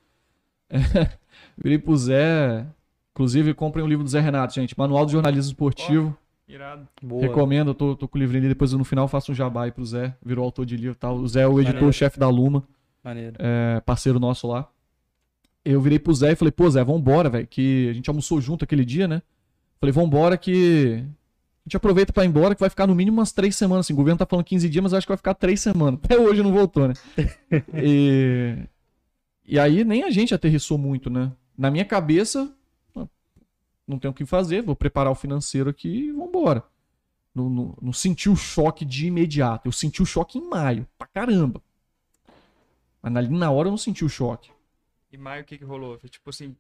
virei 1.59 1.77
pro 1.79 1.97
Zé. 1.97 2.65
Inclusive, 3.17 3.55
comprem 3.55 3.83
o 3.83 3.89
livro 3.89 4.05
do 4.05 4.11
Zé 4.11 4.21
Renato, 4.21 4.53
gente. 4.53 4.79
Manual 4.79 5.07
de 5.07 5.13
Jornalismo 5.13 5.51
Esportivo. 5.51 6.15
Irado. 6.47 6.87
Boa. 7.03 7.23
Recomendo, 7.23 7.71
eu 7.71 7.75
tô, 7.75 7.97
tô 7.97 8.07
com 8.07 8.19
o 8.19 8.21
livrinho 8.21 8.43
ali. 8.43 8.49
Depois 8.51 8.75
no 8.75 8.85
final 8.85 9.09
faço 9.09 9.33
um 9.33 9.35
jabá 9.35 9.65
aí 9.65 9.73
pro 9.73 9.87
Zé. 9.87 10.15
Virou 10.23 10.45
autor 10.45 10.67
de 10.67 10.77
livro 10.77 10.93
e 10.93 10.99
tal. 10.99 11.17
O 11.17 11.27
Zé 11.27 11.41
é 11.41 11.49
o 11.49 11.59
editor-chefe 11.59 12.21
da 12.21 12.29
Luma, 12.29 12.63
Maneiro. 13.03 13.37
é, 13.39 13.81
parceiro 13.81 14.21
nosso 14.21 14.47
lá. 14.47 14.69
Eu 15.65 15.81
virei 15.81 15.99
pro 15.99 16.13
Zé 16.13 16.33
e 16.33 16.37
falei, 16.37 16.53
pô, 16.53 16.69
Zé, 16.69 16.85
vambora, 16.85 17.31
velho. 17.31 17.47
Que 17.47 17.89
a 17.89 17.95
gente 17.95 18.11
almoçou 18.11 18.39
junto 18.39 18.65
aquele 18.65 18.85
dia, 18.85 19.09
né? 19.09 19.23
Falei, 19.81 19.95
vambora 19.95 20.37
que. 20.37 21.03
A 21.03 21.69
gente 21.69 21.77
aproveita 21.79 22.13
pra 22.13 22.23
ir 22.23 22.29
embora, 22.29 22.55
que 22.55 22.61
vai 22.61 22.69
ficar 22.69 22.87
no 22.87 22.95
mínimo 22.95 23.17
umas 23.17 23.33
três 23.33 23.57
semanas. 23.57 23.87
Assim, 23.87 23.95
o 23.95 23.97
governo 23.97 24.19
tá 24.19 24.27
falando 24.27 24.45
15 24.45 24.69
dias, 24.69 24.83
mas 24.83 24.93
eu 24.93 24.99
acho 24.99 25.07
que 25.07 25.11
vai 25.11 25.17
ficar 25.17 25.33
três 25.33 25.59
semanas. 25.59 26.01
Até 26.05 26.19
hoje 26.19 26.43
não 26.43 26.53
voltou, 26.53 26.87
né? 26.87 26.95
e... 27.73 28.59
e 29.47 29.59
aí 29.59 29.85
nem 29.85 30.05
a 30.05 30.11
gente 30.11 30.35
aterrissou 30.35 30.77
muito, 30.77 31.09
né? 31.09 31.33
Na 31.57 31.71
minha 31.71 31.85
cabeça, 31.87 32.55
não 33.87 33.99
tenho 33.99 34.13
o 34.13 34.15
que 34.15 34.25
fazer, 34.27 34.63
vou 34.63 34.75
preparar 34.77 35.13
o 35.13 35.17
financeiro 35.17 35.71
aqui 35.71 36.09
e 36.09 36.13
vambora. 36.13 36.63
Não, 37.35 37.51
não, 37.51 37.79
não 37.83 37.93
senti 37.93 38.29
o 38.29 38.37
choque 38.37 38.85
de 38.85 39.07
imediato. 39.07 39.69
Eu 39.69 39.73
senti 39.73 40.03
o 40.03 40.07
choque 40.07 40.39
em 40.39 40.49
maio, 40.49 40.87
pra 40.99 41.07
caramba. 41.07 41.63
Mas 43.03 43.15
ali 43.17 43.29
na 43.29 43.51
hora 43.51 43.69
eu 43.69 43.71
não 43.73 43.79
senti 43.79 44.05
o 44.05 44.09
choque. 44.09 44.51
E 45.13 45.17
maio, 45.17 45.43
o 45.43 45.45
que 45.45 45.59
que 45.59 45.65
rolou? 45.65 45.99
Foi 45.99 46.09
tipo 46.09 46.31
assim, 46.31 46.57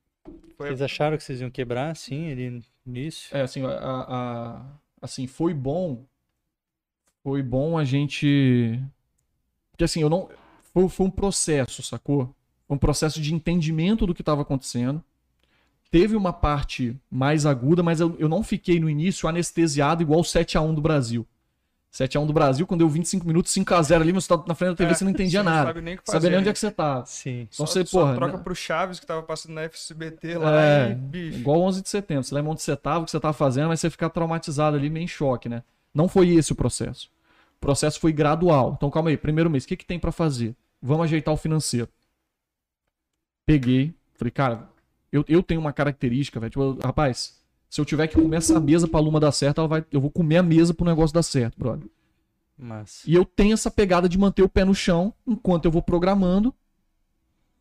foi 0.56 0.68
Vocês 0.68 0.82
acharam 0.82 1.16
que 1.16 1.24
vocês 1.24 1.40
iam 1.40 1.50
quebrar, 1.50 1.90
assim, 1.90 2.30
ali 2.30 2.50
no 2.50 2.62
início? 2.86 3.36
É, 3.36 3.40
assim, 3.42 3.64
a, 3.64 3.70
a- 3.70 4.66
assim, 5.02 5.26
foi 5.26 5.52
bom. 5.52 6.04
Foi 7.22 7.42
bom 7.42 7.76
a 7.76 7.84
gente. 7.84 8.80
Porque 9.72 9.84
assim, 9.84 10.00
eu 10.00 10.08
não. 10.08 10.28
Foi, 10.72 10.88
foi 10.88 11.06
um 11.06 11.10
processo, 11.10 11.82
sacou? 11.82 12.34
Foi 12.68 12.76
um 12.76 12.78
processo 12.78 13.20
de 13.20 13.34
entendimento 13.34 14.06
do 14.06 14.14
que 14.14 14.22
estava 14.22 14.42
acontecendo. 14.42 15.02
Teve 15.90 16.16
uma 16.16 16.32
parte 16.32 16.96
mais 17.10 17.46
aguda, 17.46 17.82
mas 17.82 18.00
eu, 18.00 18.14
eu 18.18 18.28
não 18.28 18.42
fiquei 18.42 18.78
no 18.80 18.90
início 18.90 19.28
anestesiado 19.28 20.02
igual 20.02 20.20
o 20.20 20.24
7x1 20.24 20.74
do 20.74 20.80
Brasil. 20.80 21.26
7x1 21.94 22.26
do 22.26 22.32
Brasil, 22.32 22.66
quando 22.66 22.80
deu 22.80 22.88
25 22.90 23.26
minutos, 23.26 23.52
5x0 23.54 24.02
ali, 24.02 24.12
você 24.12 24.28
tá 24.28 24.44
na 24.46 24.54
frente 24.54 24.70
da 24.70 24.76
TV, 24.76 24.90
É, 24.90 24.94
você 24.94 25.04
não 25.04 25.10
entendia 25.12 25.40
você 25.40 25.44
não 25.44 25.52
nada. 25.52 25.66
sabe 25.68 25.80
nem 25.80 25.94
o 25.94 25.98
que 25.98 26.04
fazer. 26.04 26.16
Sabia 26.18 26.30
nem 26.30 26.38
onde 26.40 26.44
né? 26.46 26.50
é 26.50 26.52
que 26.52 26.58
você 26.58 26.70
tá. 26.70 27.04
Sim. 27.06 27.48
Então 27.50 27.64
Só- 27.64 27.72
você, 27.72 27.86
só 27.86 28.00
porra. 28.00 28.14
troca 28.16 28.36
né? 28.36 28.42
pro 28.42 28.54
Chaves 28.54 29.00
que 29.00 29.06
tava 29.06 29.22
passando 29.22 29.54
na 29.54 29.62
FSBT 29.62 30.36
lá 30.36 30.60
É, 30.62 30.90
e, 30.90 30.94
bicho. 30.94 31.38
igual 31.38 31.62
11 31.62 31.80
de 31.80 31.88
setembro. 31.88 32.24
Você 32.24 32.34
lembra 32.34 32.50
onde 32.52 32.60
você 32.60 32.76
tava, 32.76 33.00
o 33.00 33.04
que 33.06 33.10
você 33.10 33.20
tava 33.20 33.32
fazendo, 33.32 33.68
mas 33.68 33.80
você 33.80 33.88
ficar 33.88 34.10
traumatizado 34.10 34.76
ali, 34.76 34.90
meio 34.90 35.04
em 35.04 35.08
choque, 35.08 35.48
né? 35.48 35.62
Não 35.94 36.06
foi 36.08 36.28
esse 36.30 36.52
o 36.52 36.56
processo. 36.56 37.08
O 37.56 37.60
processo 37.60 37.98
foi 37.98 38.12
gradual. 38.12 38.74
Então, 38.76 38.90
calma 38.90 39.08
aí. 39.08 39.16
Primeiro 39.16 39.48
mês, 39.48 39.64
o 39.64 39.68
que, 39.68 39.76
que 39.76 39.86
tem 39.86 39.98
pra 39.98 40.12
fazer? 40.12 40.54
Vamos 40.82 41.04
ajeitar 41.04 41.32
o 41.32 41.36
financeiro. 41.38 41.88
Peguei. 43.46 43.94
Falei, 44.14 44.30
cara, 44.30 44.68
eu, 45.12 45.24
eu 45.28 45.42
tenho 45.42 45.60
uma 45.60 45.72
característica, 45.72 46.38
velho. 46.40 46.50
Tipo, 46.50 46.62
eu- 46.62 46.78
rapaz, 46.82 47.38
se 47.70 47.80
eu 47.80 47.84
tiver 47.84 48.06
que 48.08 48.14
comer 48.20 48.36
essa 48.38 48.58
mesa 48.60 48.86
pra 48.88 49.00
Luma 49.00 49.20
dar 49.20 49.32
certo, 49.32 49.58
ela 49.60 49.68
vai, 49.68 49.84
eu 49.90 50.00
vou 50.00 50.10
comer 50.10 50.38
a 50.38 50.42
mesa 50.42 50.72
pro 50.74 50.84
negócio 50.86 51.14
dar 51.14 51.22
certo, 51.22 51.58
brother. 51.58 51.88
Mas. 52.58 53.02
E 53.06 53.14
eu 53.14 53.24
tenho 53.24 53.52
essa 53.54 53.70
pegada 53.70 54.08
de 54.08 54.16
manter 54.18 54.42
o 54.42 54.48
pé 54.48 54.64
no 54.64 54.74
chão 54.74 55.12
enquanto 55.26 55.66
eu 55.66 55.70
vou 55.70 55.82
programando 55.82 56.54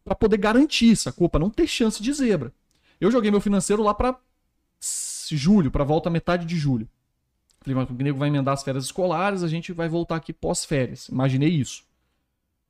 pra 0.03 0.15
poder 0.15 0.37
garantir, 0.37 0.95
sacou? 0.95 1.27
Pra 1.27 1.39
não 1.39 1.49
ter 1.49 1.67
chance 1.67 2.01
de 2.01 2.13
zebra. 2.13 2.53
Eu 3.01 3.11
joguei 3.11 3.29
meu 3.31 3.41
financeiro 3.41 3.83
lá 3.83 3.93
pra 3.93 4.17
s- 4.81 5.35
julho, 5.35 5.69
pra 5.71 5.83
volta 5.83 6.09
metade 6.09 6.45
de 6.45 6.55
julho. 6.55 6.87
Falei, 7.59 7.75
mas 7.75 7.89
o 7.89 7.93
nego 7.93 8.17
vai 8.19 8.29
emendar 8.29 8.53
as 8.53 8.63
férias 8.63 8.85
escolares, 8.85 9.41
a 9.43 9.47
gente 9.47 9.73
vai 9.73 9.89
voltar 9.89 10.15
aqui 10.15 10.31
pós-férias. 10.31 11.09
Imaginei 11.09 11.49
isso. 11.49 11.83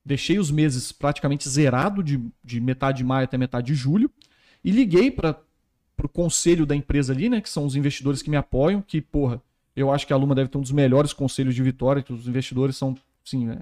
Deixei 0.04 0.40
os 0.40 0.50
meses 0.50 0.92
praticamente 0.92 1.48
zerado 1.50 2.02
de, 2.02 2.24
de 2.44 2.62
metade 2.62 3.00
de 3.00 3.04
maio 3.04 3.26
até 3.26 3.38
metade 3.38 3.68
de 3.68 3.76
julho 3.76 4.10
e 4.66 4.72
liguei 4.72 5.12
para 5.12 5.40
pro 5.96 6.10
conselho 6.10 6.66
da 6.66 6.76
empresa 6.76 7.14
ali, 7.14 7.30
né, 7.30 7.40
que 7.40 7.50
são 7.50 7.66
os 7.66 7.76
investidores 7.76 8.22
que 8.22 8.30
me 8.30 8.36
apoiam, 8.36 8.82
que, 8.82 9.00
porra, 9.00 9.42
eu 9.74 9.90
acho 9.92 10.06
que 10.06 10.12
a 10.12 10.18
Luma 10.18 10.36
deve 10.36 10.50
ter 10.50 10.58
um 10.58 10.62
dos 10.62 10.72
melhores 10.72 11.14
conselhos 11.14 11.56
de 11.56 11.64
vitória, 11.64 12.02
que 12.02 12.12
os 12.12 12.28
investidores 12.28 12.76
são, 12.76 12.98
sim, 13.24 13.50
é, 13.50 13.62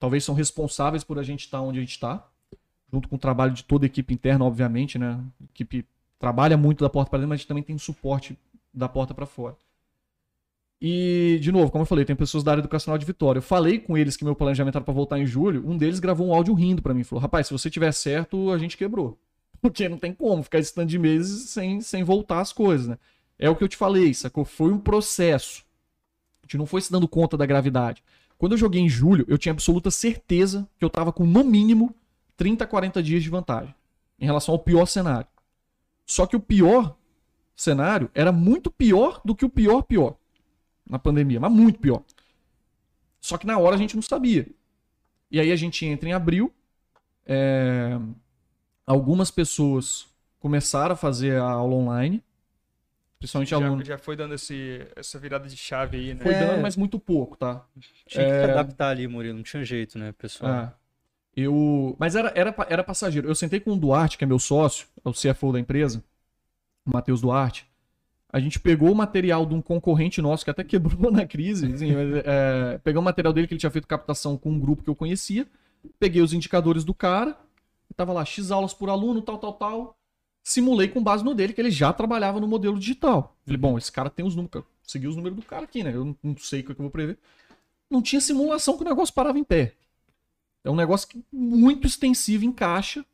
talvez 0.00 0.24
são 0.24 0.34
responsáveis 0.34 1.04
por 1.04 1.16
a 1.18 1.22
gente 1.22 1.44
estar 1.44 1.60
onde 1.60 1.78
a 1.78 1.80
gente 1.82 1.92
está, 1.92 2.26
junto 2.90 3.08
com 3.08 3.14
o 3.14 3.18
trabalho 3.18 3.52
de 3.52 3.62
toda 3.62 3.84
a 3.84 3.86
equipe 3.86 4.12
interna, 4.14 4.44
obviamente, 4.44 4.98
né? 4.98 5.22
A 5.40 5.44
equipe 5.44 5.86
trabalha 6.18 6.56
muito 6.56 6.82
da 6.82 6.90
porta 6.90 7.08
para 7.08 7.18
dentro, 7.20 7.28
mas 7.28 7.36
a 7.36 7.38
gente 7.38 7.48
também 7.48 7.62
tem 7.62 7.78
suporte 7.78 8.36
da 8.74 8.88
porta 8.88 9.14
para 9.14 9.26
fora. 9.26 9.56
E, 10.80 11.38
de 11.40 11.52
novo, 11.52 11.70
como 11.70 11.82
eu 11.82 11.86
falei, 11.86 12.04
tem 12.04 12.16
pessoas 12.16 12.42
da 12.42 12.50
área 12.50 12.62
educacional 12.62 12.98
de 12.98 13.06
Vitória. 13.06 13.38
Eu 13.38 13.42
falei 13.42 13.78
com 13.78 13.96
eles 13.96 14.16
que 14.16 14.24
meu 14.24 14.34
planejamento 14.34 14.76
era 14.76 14.84
para 14.84 14.94
voltar 14.94 15.18
em 15.18 15.26
julho. 15.26 15.62
Um 15.68 15.76
deles 15.76 16.00
gravou 16.00 16.26
um 16.26 16.34
áudio 16.34 16.54
rindo 16.54 16.82
para 16.82 16.94
mim. 16.94 17.04
Falou: 17.04 17.22
Rapaz, 17.22 17.46
se 17.46 17.52
você 17.52 17.70
tiver 17.70 17.92
certo, 17.92 18.50
a 18.50 18.58
gente 18.58 18.76
quebrou. 18.76 19.18
Porque 19.62 19.88
não 19.88 19.98
tem 19.98 20.12
como 20.12 20.42
ficar 20.42 20.58
esse 20.58 20.74
tanto 20.74 20.88
de 20.88 20.98
meses 20.98 21.50
sem, 21.50 21.80
sem 21.80 22.02
voltar 22.02 22.40
as 22.40 22.52
coisas, 22.52 22.86
né? 22.86 22.98
É 23.38 23.48
o 23.48 23.56
que 23.56 23.64
eu 23.64 23.68
te 23.68 23.76
falei, 23.76 24.12
sacou? 24.12 24.44
Foi 24.44 24.70
um 24.70 24.78
processo. 24.78 25.64
A 26.42 26.46
gente 26.46 26.58
não 26.58 26.66
foi 26.66 26.80
se 26.80 26.92
dando 26.92 27.08
conta 27.08 27.36
da 27.36 27.46
gravidade. 27.46 28.02
Quando 28.36 28.52
eu 28.52 28.58
joguei 28.58 28.80
em 28.80 28.88
julho, 28.88 29.24
eu 29.28 29.38
tinha 29.38 29.52
absoluta 29.52 29.90
certeza 29.90 30.68
que 30.78 30.84
eu 30.84 30.90
tava 30.90 31.12
com, 31.12 31.24
no 31.24 31.44
mínimo, 31.44 31.94
30, 32.36 32.66
40 32.66 33.02
dias 33.02 33.22
de 33.22 33.30
vantagem. 33.30 33.74
Em 34.18 34.26
relação 34.26 34.54
ao 34.54 34.58
pior 34.58 34.86
cenário. 34.86 35.26
Só 36.06 36.26
que 36.26 36.36
o 36.36 36.40
pior 36.40 36.96
cenário 37.54 38.10
era 38.14 38.32
muito 38.32 38.70
pior 38.70 39.20
do 39.24 39.34
que 39.34 39.44
o 39.44 39.50
pior 39.50 39.82
pior 39.82 40.16
na 40.88 40.98
pandemia, 40.98 41.38
mas 41.38 41.52
muito 41.52 41.78
pior. 41.78 42.02
Só 43.20 43.38
que 43.38 43.46
na 43.46 43.58
hora 43.58 43.76
a 43.76 43.78
gente 43.78 43.94
não 43.94 44.02
sabia. 44.02 44.46
E 45.30 45.38
aí 45.38 45.52
a 45.52 45.56
gente 45.56 45.86
entra 45.86 46.08
em 46.08 46.12
abril, 46.12 46.52
é, 47.24 47.98
algumas 48.90 49.30
pessoas 49.30 50.06
começaram 50.38 50.94
a 50.94 50.96
fazer 50.96 51.36
a 51.40 51.44
aula 51.44 51.74
online, 51.74 52.22
principalmente 53.18 53.50
Já, 53.50 53.56
aluno. 53.56 53.84
já 53.84 53.98
foi 53.98 54.16
dando 54.16 54.34
esse, 54.34 54.86
essa 54.96 55.18
virada 55.18 55.48
de 55.48 55.56
chave 55.56 55.96
aí, 55.98 56.14
né? 56.14 56.20
Foi 56.22 56.32
É. 56.32 56.46
dando, 56.46 56.62
mas 56.62 56.76
muito 56.76 56.98
pouco, 56.98 57.36
tá? 57.36 57.64
Tinha 58.06 58.24
que 58.24 58.30
É. 58.32 58.44
se 58.46 58.50
adaptar 58.50 58.88
ali, 58.88 59.06
Murilo. 59.06 59.36
Não 59.36 59.42
tinha 59.44 59.64
jeito, 59.64 59.98
né, 59.98 60.12
pessoal? 60.12 60.52
É. 60.52 60.72
Eu, 61.36 61.94
mas 61.98 62.16
era, 62.16 62.32
era, 62.34 62.54
era 62.68 62.82
passageiro. 62.84 63.28
Eu 63.28 63.34
sentei 63.34 63.60
com 63.60 63.72
o 63.72 63.76
Duarte, 63.76 64.18
que 64.18 64.24
é 64.24 64.26
meu 64.26 64.38
sócio, 64.38 64.86
é 65.04 65.08
o 65.08 65.12
CFO 65.12 65.52
da 65.52 65.60
empresa, 65.60 66.02
o 66.84 66.90
Matheus 66.92 67.20
Duarte. 67.20 67.68
A 68.32 68.40
gente 68.40 68.58
pegou 68.58 68.90
o 68.90 68.94
material 68.94 69.44
de 69.46 69.54
um 69.54 69.62
concorrente 69.62 70.20
nosso 70.22 70.44
que 70.44 70.50
até 70.50 70.64
quebrou 70.64 71.10
na 71.12 71.26
crise. 71.26 71.72
assim, 71.72 71.92
mas, 71.92 72.22
é, 72.24 72.78
pegou 72.82 73.00
o 73.00 73.04
material 73.04 73.32
dele 73.32 73.46
que 73.46 73.54
ele 73.54 73.60
tinha 73.60 73.70
feito 73.70 73.86
captação 73.86 74.36
com 74.36 74.50
um 74.50 74.58
grupo 74.58 74.82
que 74.82 74.90
eu 74.90 74.94
conhecia. 74.96 75.46
Peguei 75.98 76.20
os 76.22 76.32
indicadores 76.32 76.82
do 76.84 76.92
cara. 76.94 77.36
Tava 77.96 78.12
lá, 78.12 78.24
X 78.24 78.50
aulas 78.50 78.72
por 78.72 78.88
aluno, 78.88 79.20
tal, 79.22 79.38
tal, 79.38 79.52
tal. 79.54 79.96
Simulei 80.42 80.88
com 80.88 81.02
base 81.02 81.22
no 81.22 81.34
dele, 81.34 81.52
que 81.52 81.60
ele 81.60 81.70
já 81.70 81.92
trabalhava 81.92 82.40
no 82.40 82.48
modelo 82.48 82.78
digital. 82.78 83.36
Falei, 83.44 83.58
bom, 83.58 83.76
esse 83.76 83.92
cara 83.92 84.08
tem 84.08 84.24
os 84.24 84.34
números. 84.34 84.64
Segui 84.82 85.06
os 85.06 85.16
números 85.16 85.38
do 85.38 85.44
cara 85.44 85.64
aqui, 85.64 85.82
né? 85.84 85.94
Eu 85.94 86.04
não, 86.04 86.16
não 86.22 86.36
sei 86.38 86.60
o 86.60 86.64
que 86.64 86.70
eu 86.72 86.76
vou 86.76 86.90
prever. 86.90 87.18
Não 87.90 88.00
tinha 88.00 88.20
simulação 88.20 88.76
que 88.76 88.82
o 88.82 88.88
negócio 88.88 89.14
parava 89.14 89.38
em 89.38 89.44
pé. 89.44 89.74
É 90.64 90.70
um 90.70 90.76
negócio 90.76 91.08
que- 91.08 91.22
muito 91.32 91.86
extensivo 91.86 92.44
em 92.44 92.52
caixa, 92.52 93.04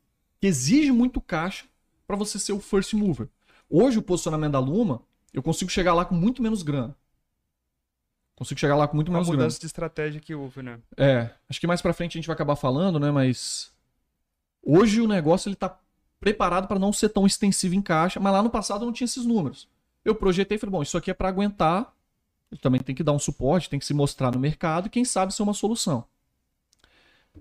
que 0.41 0.47
exige 0.47 0.93
muito 0.93 1.21
caixa 1.21 1.65
para 2.07 2.17
você 2.17 2.39
ser 2.39 2.53
o 2.53 2.61
first 2.61 2.93
mover. 2.95 3.29
Hoje, 3.69 3.99
o 3.99 4.03
posicionamento 4.03 4.53
da 4.53 4.61
Luma, 4.61 5.03
eu 5.33 5.43
consigo 5.43 5.71
chegar 5.71 5.95
lá 5.95 6.05
com 6.05 6.15
muito 6.15 6.43
menos 6.43 6.63
grana. 6.63 6.97
Consigo 8.37 8.61
chegar 8.61 8.77
lá 8.77 8.87
com 8.87 8.95
muito 8.97 9.09
Uma 9.09 9.15
menos 9.15 9.29
grana. 9.29 9.43
mudança 9.45 9.59
de 9.59 9.67
estratégia 9.67 10.21
que 10.21 10.35
houve, 10.35 10.63
né? 10.63 10.79
É, 10.97 11.31
acho 11.49 11.59
que 11.59 11.67
mais 11.67 11.81
pra 11.81 11.93
frente 11.95 12.13
a 12.13 12.19
gente 12.21 12.27
vai 12.27 12.35
acabar 12.35 12.55
falando, 12.55 13.01
né? 13.01 13.11
Mas 13.11 13.73
hoje 14.67 15.01
o 15.01 15.07
negócio 15.07 15.49
ele 15.49 15.57
tá 15.57 15.79
preparado 16.19 16.67
para 16.67 16.79
não 16.79 16.93
ser 16.93 17.11
tão 17.11 17.25
extensivo 17.25 17.75
em 17.75 17.83
caixa, 17.83 18.19
mas 18.19 18.33
lá 18.33 18.43
no 18.43 18.51
passado 18.51 18.85
não 18.85 18.93
tinha 18.93 19.07
esses 19.07 19.25
números. 19.25 19.69
Eu 20.05 20.15
projetei 20.15 20.57
e 20.57 20.59
falei, 20.59 20.73
bom, 20.73 20.83
isso 20.83 20.99
aqui 20.99 21.11
é 21.11 21.15
para 21.15 21.29
aguentar. 21.29 21.95
Ele 22.51 22.61
também 22.61 22.81
tem 22.81 22.95
que 22.95 23.03
dar 23.03 23.13
um 23.13 23.19
suporte, 23.19 23.71
tem 23.71 23.79
que 23.79 23.87
se 23.87 23.95
mostrar 23.95 24.33
no 24.33 24.41
mercado 24.41 24.87
e 24.87 24.91
quem 24.91 25.05
sabe 25.05 25.35
ser 25.35 25.43
uma 25.43 25.55
solução. 25.55 26.05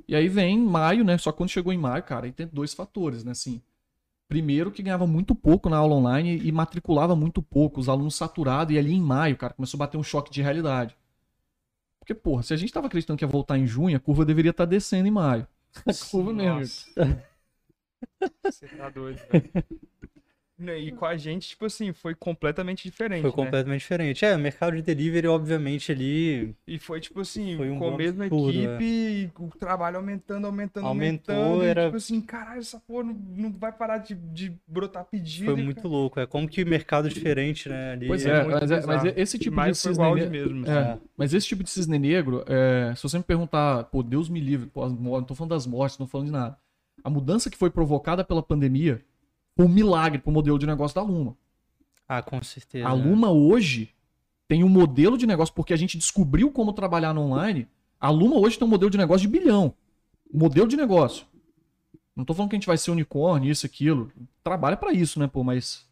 E 0.08 0.16
aí 0.16 0.28
vem 0.28 0.60
maio, 0.60 1.04
né? 1.04 1.18
Só 1.18 1.32
quando 1.32 1.50
chegou 1.50 1.72
em 1.72 1.78
maio, 1.78 2.04
cara, 2.04 2.26
aí 2.26 2.32
tem 2.32 2.48
dois 2.48 2.74
fatores, 2.74 3.24
né? 3.24 3.32
Assim, 3.32 3.62
primeiro 4.28 4.72
que 4.72 4.84
ganhava 4.84 5.08
muito 5.08 5.34
pouco 5.34 5.70
na 5.70 5.78
aula 5.78 5.96
online 5.96 6.42
e 6.44 6.52
matriculava 6.52 7.16
muito 7.16 7.42
pouco, 7.42 7.80
os 7.80 7.88
alunos 7.88 8.16
saturados, 8.16 8.74
e 8.74 8.80
ali 8.80 8.94
em 8.94 9.02
maio, 9.02 9.38
cara, 9.38 9.54
começou 9.54 9.78
a 9.78 9.86
bater 9.86 9.98
um 9.98 10.04
choque 10.04 10.32
de 10.32 10.42
realidade. 10.42 10.98
Porque, 12.00 12.14
porra, 12.14 12.44
se 12.44 12.54
a 12.54 12.58
gente 12.58 12.74
tava 12.74 12.88
acreditando 12.88 13.18
que 13.18 13.24
ia 13.24 13.30
voltar 13.30 13.58
em 13.58 13.66
junho, 13.66 13.96
a 13.96 14.00
curva 14.00 14.26
deveria 14.26 14.52
estar 14.52 14.66
descendo 14.66 15.08
em 15.08 15.12
maio. 15.12 15.48
A 15.88 15.94
curva 15.94 16.34
mesmo. 16.34 16.94
Você 18.44 18.68
tá 18.68 18.90
doido, 18.90 19.20
velho. 19.28 19.52
Né, 20.58 20.80
E 20.80 20.92
com 20.92 21.06
a 21.06 21.18
gente, 21.18 21.50
tipo 21.50 21.66
assim, 21.66 21.92
foi 21.92 22.16
completamente 22.16 22.84
diferente. 22.90 23.22
Foi 23.22 23.30
né? 23.30 23.36
completamente 23.36 23.82
diferente. 23.82 24.24
É, 24.26 24.34
o 24.36 24.40
mercado 24.40 24.74
de 24.76 24.82
delivery, 24.82 25.28
obviamente, 25.28 25.92
ali 25.92 26.56
E 26.66 26.80
foi 26.80 27.02
tipo 27.02 27.20
assim, 27.20 27.58
Foi 27.58 27.70
um 27.70 27.78
com 27.78 27.90
a 27.94 27.98
mesma 27.98 28.26
absurdo, 28.26 28.58
equipe, 28.58 28.84
e 28.86 29.32
o 29.38 29.50
trabalho 29.50 29.98
aumentando, 29.98 30.48
aumentando, 30.48 30.88
Aumentou, 30.88 31.36
aumentando. 31.36 31.64
e, 31.66 31.68
era- 31.68 31.86
tipo 31.86 31.98
assim, 31.98 32.22
caralho, 32.22 32.60
essa 32.60 32.80
porra 32.80 33.04
não, 33.04 33.14
não 33.14 33.52
vai 33.52 33.72
parar 33.74 33.98
de, 33.98 34.16
de 34.16 34.58
brotar 34.66 35.04
pedido. 35.04 35.52
foi 35.52 35.60
e, 35.60 35.64
muito 35.64 35.76
cara. 35.76 35.88
louco. 35.90 36.20
É 36.22 36.26
como 36.26 36.48
que 36.48 36.64
mercado 36.64 37.10
diferente, 37.10 37.68
né? 37.68 37.92
Ali, 37.92 38.08
Pois 38.08 38.26
é 38.26 38.30
é, 38.30 38.44
muito 38.44 38.60
mas, 38.62 38.72
é- 38.72 38.76
mas 38.76 39.02
bizarro. 39.02 39.20
esse 39.20 39.36
E 39.36 39.40
tipo 39.40 39.62
de 39.62 39.76
cisne 39.76 40.14
negro. 40.14 40.30
mesmo. 40.32 40.66
É, 40.70 40.80
assim. 40.94 41.02
mas 41.18 41.34
esse 41.34 41.48
tipo 41.48 41.64
de 41.64 41.70
cisne 41.70 42.00
negro, 42.00 42.46
é, 42.48 42.94
se 42.96 43.04
você 43.04 43.18
me 43.18 43.24
perguntar, 43.26 43.84
pô, 43.86 44.02
Deus 44.02 44.30
me 44.30 44.40
livre, 44.40 44.68
pô, 44.70 44.88
não 44.88 45.24
tô 45.24 45.36
falando 45.36 45.50
das 45.52 45.68
mortes, 45.68 45.98
não 45.98 46.06
tô 46.06 46.12
falando 46.12 46.28
de 46.28 46.32
nada. 46.34 46.58
A 47.04 47.10
mudança 47.10 47.50
que 47.50 47.58
foi 47.58 47.70
provocada 47.70 48.24
pela 48.24 48.42
pandemia 48.42 49.04
um 49.58 49.68
milagre 49.68 50.20
pro 50.20 50.32
modelo 50.32 50.60
de 50.60 50.68
negócio 50.68 50.96
da 50.96 51.02
Luma. 51.02 51.38
Ah, 52.08 52.22
com 52.22 52.42
certeza. 52.44 52.88
A 52.88 52.94
Luma 52.94 53.32
hoje 53.32 53.94
tem 54.48 54.64
um 54.64 54.70
modelo 54.70 55.18
de 55.18 55.26
negócio, 55.26 55.54
porque 55.54 55.74
a 55.74 55.78
gente 55.78 55.98
descobriu 55.98 56.52
como 56.52 56.74
trabalhar 56.74 57.14
no 57.14 57.22
online. 57.22 57.68
A 58.00 58.10
Luma 58.10 58.38
hoje 58.38 58.58
tem 58.58 58.68
um 58.68 58.70
modelo 58.70 58.92
de 58.92 58.98
negócio 58.98 59.28
de 59.28 59.40
bilhão. 59.40 59.74
Modelo 60.32 60.68
de 60.68 60.76
negócio. 60.76 61.26
Não 62.16 62.24
tô 62.24 62.34
falando 62.34 62.50
que 62.50 62.56
a 62.56 62.60
gente 62.60 62.68
vai 62.68 62.78
ser 62.78 62.92
unicórnio, 62.92 63.52
isso, 63.52 63.66
aquilo. 63.66 64.12
Trabalha 64.44 64.78
pra 64.78 64.92
isso, 64.92 65.20
né, 65.20 65.28
pô? 65.28 65.44
Mas 65.44 65.86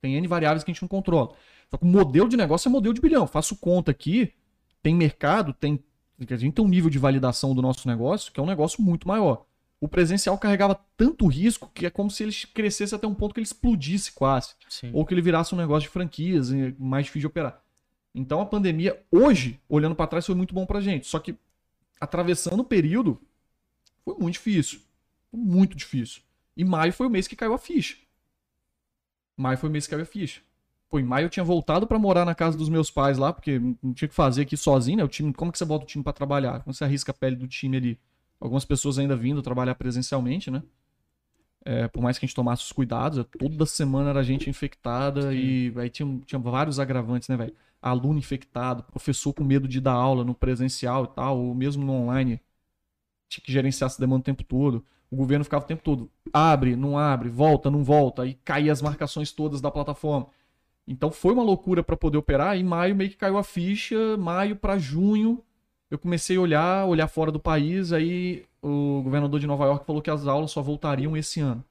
tem 0.00 0.16
N 0.16 0.26
variáveis 0.26 0.64
que 0.64 0.70
a 0.70 0.74
gente 0.74 0.82
não 0.82 0.88
controla. 0.88 1.34
Só 1.70 1.76
que 1.76 1.84
o 1.84 1.88
modelo 1.88 2.28
de 2.28 2.36
negócio 2.36 2.68
é 2.68 2.72
modelo 2.72 2.94
de 2.94 3.00
bilhão. 3.00 3.26
Faço 3.26 3.56
conta 3.56 3.90
aqui, 3.90 4.32
tem 4.82 4.94
mercado, 4.94 5.52
tem. 5.52 5.82
A 6.18 6.36
gente 6.36 6.54
tem 6.54 6.64
um 6.64 6.68
nível 6.68 6.90
de 6.90 6.98
validação 6.98 7.54
do 7.54 7.62
nosso 7.62 7.86
negócio 7.88 8.32
que 8.32 8.38
é 8.38 8.42
um 8.42 8.46
negócio 8.46 8.82
muito 8.82 9.06
maior. 9.08 9.44
O 9.82 9.88
presencial 9.88 10.38
carregava 10.38 10.78
tanto 10.96 11.26
risco 11.26 11.68
que 11.74 11.84
é 11.84 11.90
como 11.90 12.08
se 12.08 12.22
ele 12.22 12.32
crescesse 12.54 12.94
até 12.94 13.04
um 13.04 13.14
ponto 13.16 13.34
que 13.34 13.40
ele 13.40 13.46
explodisse 13.46 14.12
quase 14.12 14.54
Sim. 14.68 14.92
ou 14.94 15.04
que 15.04 15.12
ele 15.12 15.20
virasse 15.20 15.56
um 15.56 15.58
negócio 15.58 15.88
de 15.88 15.92
franquias, 15.92 16.52
e 16.52 16.72
mais 16.78 17.06
difícil 17.06 17.22
de 17.22 17.26
operar. 17.26 17.60
Então 18.14 18.40
a 18.40 18.46
pandemia, 18.46 19.02
hoje, 19.10 19.60
olhando 19.68 19.96
pra 19.96 20.06
trás, 20.06 20.24
foi 20.24 20.36
muito 20.36 20.54
bom 20.54 20.64
pra 20.64 20.80
gente. 20.80 21.08
Só 21.08 21.18
que 21.18 21.34
atravessando 22.00 22.60
o 22.60 22.64
período, 22.64 23.20
foi 24.04 24.14
muito 24.20 24.34
difícil. 24.34 24.78
Foi 25.32 25.40
muito 25.40 25.76
difícil. 25.76 26.22
E 26.56 26.64
maio 26.64 26.92
foi 26.92 27.08
o 27.08 27.10
mês 27.10 27.26
que 27.26 27.34
caiu 27.34 27.52
a 27.52 27.58
ficha. 27.58 27.96
Maio 29.36 29.58
foi 29.58 29.68
o 29.68 29.72
mês 29.72 29.88
que 29.88 29.90
caiu 29.90 30.04
a 30.04 30.06
ficha. 30.06 30.42
Pô, 30.88 31.00
em 31.00 31.04
maio 31.04 31.24
eu 31.24 31.30
tinha 31.30 31.42
voltado 31.42 31.88
pra 31.88 31.98
morar 31.98 32.24
na 32.24 32.36
casa 32.36 32.56
dos 32.56 32.68
meus 32.68 32.88
pais 32.88 33.18
lá, 33.18 33.32
porque 33.32 33.58
não 33.58 33.92
tinha 33.92 34.06
o 34.06 34.10
que 34.10 34.14
fazer 34.14 34.42
aqui 34.42 34.56
sozinho, 34.56 34.98
né? 34.98 35.04
O 35.04 35.08
time, 35.08 35.32
como 35.32 35.50
que 35.50 35.58
você 35.58 35.64
bota 35.64 35.82
o 35.82 35.88
time 35.88 36.04
pra 36.04 36.12
trabalhar? 36.12 36.60
Como 36.62 36.72
você 36.72 36.84
arrisca 36.84 37.10
a 37.10 37.14
pele 37.14 37.34
do 37.34 37.48
time 37.48 37.76
ali? 37.76 37.98
Algumas 38.42 38.64
pessoas 38.64 38.98
ainda 38.98 39.14
vindo 39.14 39.40
trabalhar 39.40 39.76
presencialmente, 39.76 40.50
né? 40.50 40.64
É, 41.64 41.86
por 41.86 42.02
mais 42.02 42.18
que 42.18 42.24
a 42.24 42.26
gente 42.26 42.34
tomasse 42.34 42.64
os 42.64 42.72
cuidados, 42.72 43.24
toda 43.38 43.64
semana 43.64 44.10
era 44.10 44.24
gente 44.24 44.50
infectada 44.50 45.32
e 45.32 45.72
aí 45.76 45.88
tinha, 45.88 46.20
tinha 46.26 46.40
vários 46.40 46.80
agravantes, 46.80 47.28
né, 47.28 47.36
velho? 47.36 47.54
Aluno 47.80 48.18
infectado, 48.18 48.82
professor 48.82 49.32
com 49.32 49.44
medo 49.44 49.68
de 49.68 49.80
dar 49.80 49.92
aula 49.92 50.24
no 50.24 50.34
presencial 50.34 51.04
e 51.04 51.14
tal, 51.14 51.38
ou 51.38 51.54
mesmo 51.54 51.84
no 51.84 51.92
online. 51.92 52.40
Tinha 53.28 53.44
que 53.44 53.52
gerenciar 53.52 53.86
essa 53.86 54.00
demanda 54.00 54.22
o 54.22 54.24
tempo 54.24 54.42
todo. 54.42 54.84
O 55.08 55.14
governo 55.14 55.44
ficava 55.44 55.64
o 55.64 55.68
tempo 55.68 55.84
todo, 55.84 56.10
abre, 56.32 56.74
não 56.74 56.98
abre, 56.98 57.28
volta, 57.28 57.70
não 57.70 57.84
volta, 57.84 58.22
aí 58.22 58.34
caía 58.44 58.72
as 58.72 58.82
marcações 58.82 59.30
todas 59.30 59.60
da 59.60 59.70
plataforma. 59.70 60.26
Então 60.84 61.12
foi 61.12 61.32
uma 61.32 61.44
loucura 61.44 61.84
para 61.84 61.96
poder 61.96 62.18
operar. 62.18 62.56
Em 62.56 62.64
maio 62.64 62.96
meio 62.96 63.10
que 63.10 63.16
caiu 63.16 63.38
a 63.38 63.44
ficha, 63.44 64.16
maio 64.16 64.56
para 64.56 64.78
junho 64.78 65.40
eu 65.92 65.98
comecei 65.98 66.36
a 66.38 66.40
olhar, 66.40 66.86
olhar 66.86 67.06
fora 67.06 67.30
do 67.30 67.38
país, 67.38 67.92
aí 67.92 68.46
o 68.62 69.02
governador 69.02 69.38
de 69.38 69.46
Nova 69.46 69.66
York 69.66 69.84
falou 69.84 70.00
que 70.00 70.10
as 70.10 70.26
aulas 70.26 70.50
só 70.50 70.62
voltariam 70.62 71.14
esse 71.16 71.38
ano. 71.40 71.62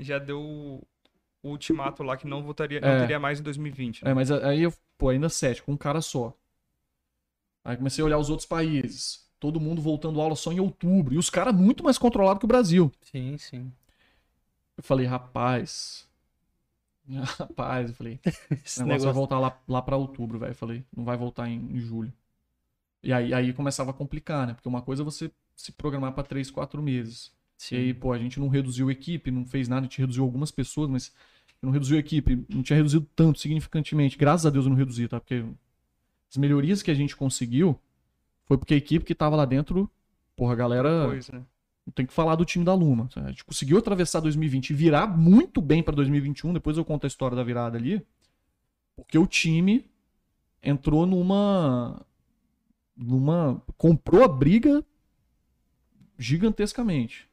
Já 0.00 0.18
deu 0.18 0.40
o 1.42 1.48
ultimato 1.48 2.02
lá 2.02 2.16
que 2.16 2.26
não 2.26 2.42
votaria, 2.42 2.78
É. 2.78 2.92
não 2.92 3.00
teria 3.00 3.20
mais 3.20 3.38
em 3.38 3.42
2020. 3.42 4.04
né? 4.04 4.10
É, 4.10 4.14
mas 4.14 4.30
aí 4.30 4.62
eu, 4.62 4.72
pô, 4.96 5.10
ainda 5.10 5.28
sete, 5.28 5.62
com 5.62 5.72
um 5.72 5.76
cara 5.76 6.00
só. 6.00 6.32
Aí 7.62 7.76
comecei 7.76 8.00
a 8.02 8.06
olhar 8.06 8.18
os 8.18 8.30
outros 8.30 8.46
países. 8.46 9.28
Todo 9.38 9.60
mundo 9.60 9.82
voltando 9.82 10.18
aula 10.20 10.34
só 10.34 10.50
em 10.50 10.60
outubro. 10.60 11.14
E 11.14 11.18
os 11.18 11.28
caras 11.28 11.54
muito 11.54 11.84
mais 11.84 11.98
controlados 11.98 12.38
que 12.38 12.46
o 12.46 12.48
Brasil. 12.48 12.90
Sim, 13.02 13.36
sim. 13.36 13.70
Eu 14.78 14.82
falei, 14.82 15.04
rapaz. 15.04 16.06
Rapaz, 17.38 17.90
eu 17.90 17.94
falei, 17.94 18.18
Esse 18.64 18.82
o 18.82 18.86
negócio 18.86 18.86
vai 18.86 18.98
negócio 18.98 19.12
voltar 19.12 19.38
lá, 19.38 19.56
lá 19.68 19.82
pra 19.82 19.96
outubro, 19.96 20.38
velho. 20.38 20.50
Eu 20.52 20.56
falei, 20.56 20.84
não 20.96 21.04
vai 21.04 21.16
voltar 21.16 21.48
em, 21.48 21.58
em 21.76 21.78
julho. 21.78 22.12
E 23.06 23.12
aí, 23.12 23.32
aí 23.32 23.52
começava 23.52 23.92
a 23.92 23.94
complicar, 23.94 24.48
né? 24.48 24.54
Porque 24.54 24.68
uma 24.68 24.82
coisa 24.82 25.02
é 25.02 25.04
você 25.04 25.30
se 25.54 25.70
programar 25.70 26.12
pra 26.12 26.24
três, 26.24 26.50
quatro 26.50 26.82
meses. 26.82 27.32
E 27.70 27.76
aí, 27.76 27.94
Sim. 27.94 28.00
pô, 28.00 28.12
a 28.12 28.18
gente 28.18 28.40
não 28.40 28.48
reduziu 28.48 28.88
a 28.88 28.92
equipe, 28.92 29.30
não 29.30 29.46
fez 29.46 29.68
nada, 29.68 29.82
a 29.82 29.84
gente 29.84 30.00
reduziu 30.00 30.24
algumas 30.24 30.50
pessoas, 30.50 30.90
mas 30.90 31.12
não 31.62 31.70
reduziu 31.70 31.96
a 31.96 32.00
equipe, 32.00 32.44
não 32.48 32.64
tinha 32.64 32.76
reduzido 32.76 33.06
tanto 33.14 33.38
significantemente. 33.38 34.18
Graças 34.18 34.44
a 34.44 34.50
Deus 34.50 34.64
eu 34.64 34.70
não 34.70 34.76
reduzi, 34.76 35.06
tá? 35.06 35.20
Porque 35.20 35.44
as 36.28 36.36
melhorias 36.36 36.82
que 36.82 36.90
a 36.90 36.94
gente 36.94 37.14
conseguiu 37.14 37.78
foi 38.44 38.58
porque 38.58 38.74
a 38.74 38.76
equipe 38.76 39.04
que 39.04 39.14
tava 39.14 39.36
lá 39.36 39.44
dentro, 39.44 39.88
porra, 40.34 40.54
a 40.54 40.56
galera. 40.56 41.06
Pois, 41.06 41.28
né? 41.30 41.44
Tem 41.94 42.06
que 42.06 42.12
falar 42.12 42.34
do 42.34 42.44
time 42.44 42.64
da 42.64 42.74
Luma. 42.74 43.08
A 43.14 43.28
gente 43.28 43.44
conseguiu 43.44 43.78
atravessar 43.78 44.18
2020 44.18 44.70
e 44.70 44.74
virar 44.74 45.06
muito 45.06 45.62
bem 45.62 45.80
pra 45.80 45.94
2021. 45.94 46.54
Depois 46.54 46.76
eu 46.76 46.84
conto 46.84 47.04
a 47.04 47.06
história 47.06 47.36
da 47.36 47.44
virada 47.44 47.78
ali. 47.78 48.04
Porque 48.96 49.16
o 49.16 49.28
time 49.28 49.88
entrou 50.60 51.06
numa. 51.06 52.04
Numa. 52.96 53.62
comprou 53.76 54.24
a 54.24 54.28
briga 54.28 54.84
gigantescamente. 56.18 57.28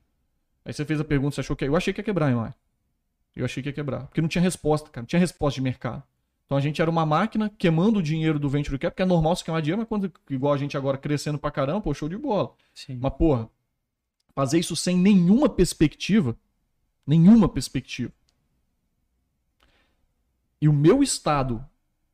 Aí 0.66 0.74
você 0.74 0.86
fez 0.86 0.99
a 0.99 1.03
pergunta, 1.03 1.36
você 1.36 1.41
achou 1.41 1.55
que. 1.55 1.66
Eu 1.66 1.76
achei 1.76 1.93
que 1.93 1.99
ia 2.01 2.03
quebrar, 2.03 2.32
hein? 2.32 2.53
Eu 3.36 3.45
achei 3.45 3.64
que 3.64 3.70
ia 3.70 3.74
quebrar. 3.74 4.07
Porque 4.07 4.22
não 4.22 4.28
tinha 4.28 4.41
resposta, 4.41 4.89
cara. 4.89 5.03
Não 5.03 5.07
tinha 5.07 5.20
resposta 5.20 5.55
de 5.55 5.61
mercado. 5.61 6.03
Então 6.45 6.57
a 6.57 6.61
gente 6.61 6.82
era 6.82 6.91
uma 6.91 7.05
máquina 7.05 7.49
queimando 7.57 7.99
o 7.99 8.03
dinheiro 8.03 8.38
do 8.38 8.49
Venture 8.49 8.78
Cap, 8.78 8.93
porque 8.93 9.01
é 9.01 9.05
normal 9.05 9.36
você 9.36 9.43
queimar 9.43 9.61
dinheiro, 9.61 9.80
mas 9.80 9.88
quando, 9.88 10.11
igual 10.30 10.53
a 10.53 10.57
gente 10.57 10.78
agora 10.78 10.97
crescendo 10.97 11.39
pra 11.39 11.49
caramba, 11.49 11.82
pô, 11.82 11.93
show 11.93 12.09
de 12.09 12.18
bola. 12.18 12.53
Sim. 12.74 12.99
Mas, 13.01 13.14
porra, 13.14 13.49
fazer 14.36 14.59
isso 14.59 14.76
sem 14.76 14.97
nenhuma 14.97 15.49
perspectiva, 15.49 16.38
nenhuma 17.07 17.47
perspectiva. 17.49 18.11
E 20.61 20.68
o 20.68 20.74
meu 20.74 21.01
estado, 21.01 21.66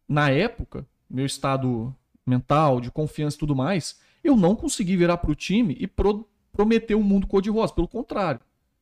na 0.08 0.30
época, 0.30 0.86
meu 1.10 1.26
estado 1.26 1.94
mental, 2.26 2.80
de 2.80 2.92
confiança 2.92 3.36
e 3.36 3.40
tudo 3.40 3.56
mais, 3.56 4.00
eu 4.24 4.36
não 4.36 4.56
consegui 4.56 4.96
virar 4.96 5.18
pro 5.18 5.36
time 5.36 5.76
e 5.80 5.88
pro, 5.88 6.28
prometer 6.52 6.96
um 6.96 7.04
mundo 7.04 7.28
cor-de-rosa. 7.28 7.74
Pelo 7.74 7.88
contrário. 7.88 8.42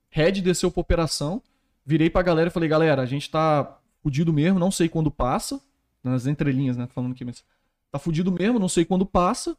Red 0.09 0.33
desceu 0.33 0.71
pra 0.71 0.81
operação, 0.81 1.41
virei 1.85 2.09
pra 2.09 2.21
galera 2.21 2.49
e 2.49 2.51
falei, 2.51 2.69
galera, 2.69 3.01
a 3.01 3.05
gente 3.05 3.29
tá 3.29 3.79
fudido 4.01 4.33
mesmo, 4.33 4.59
não 4.59 4.71
sei 4.71 4.89
quando 4.89 5.11
passa. 5.11 5.61
Nas 6.03 6.25
entrelinhas, 6.25 6.77
né? 6.77 6.88
Falando 6.88 7.11
aqui, 7.11 7.25
mas. 7.25 7.43
Tá 7.91 7.99
fudido 7.99 8.31
mesmo, 8.31 8.59
não 8.59 8.69
sei 8.69 8.85
quando 8.85 9.05
passa. 9.05 9.57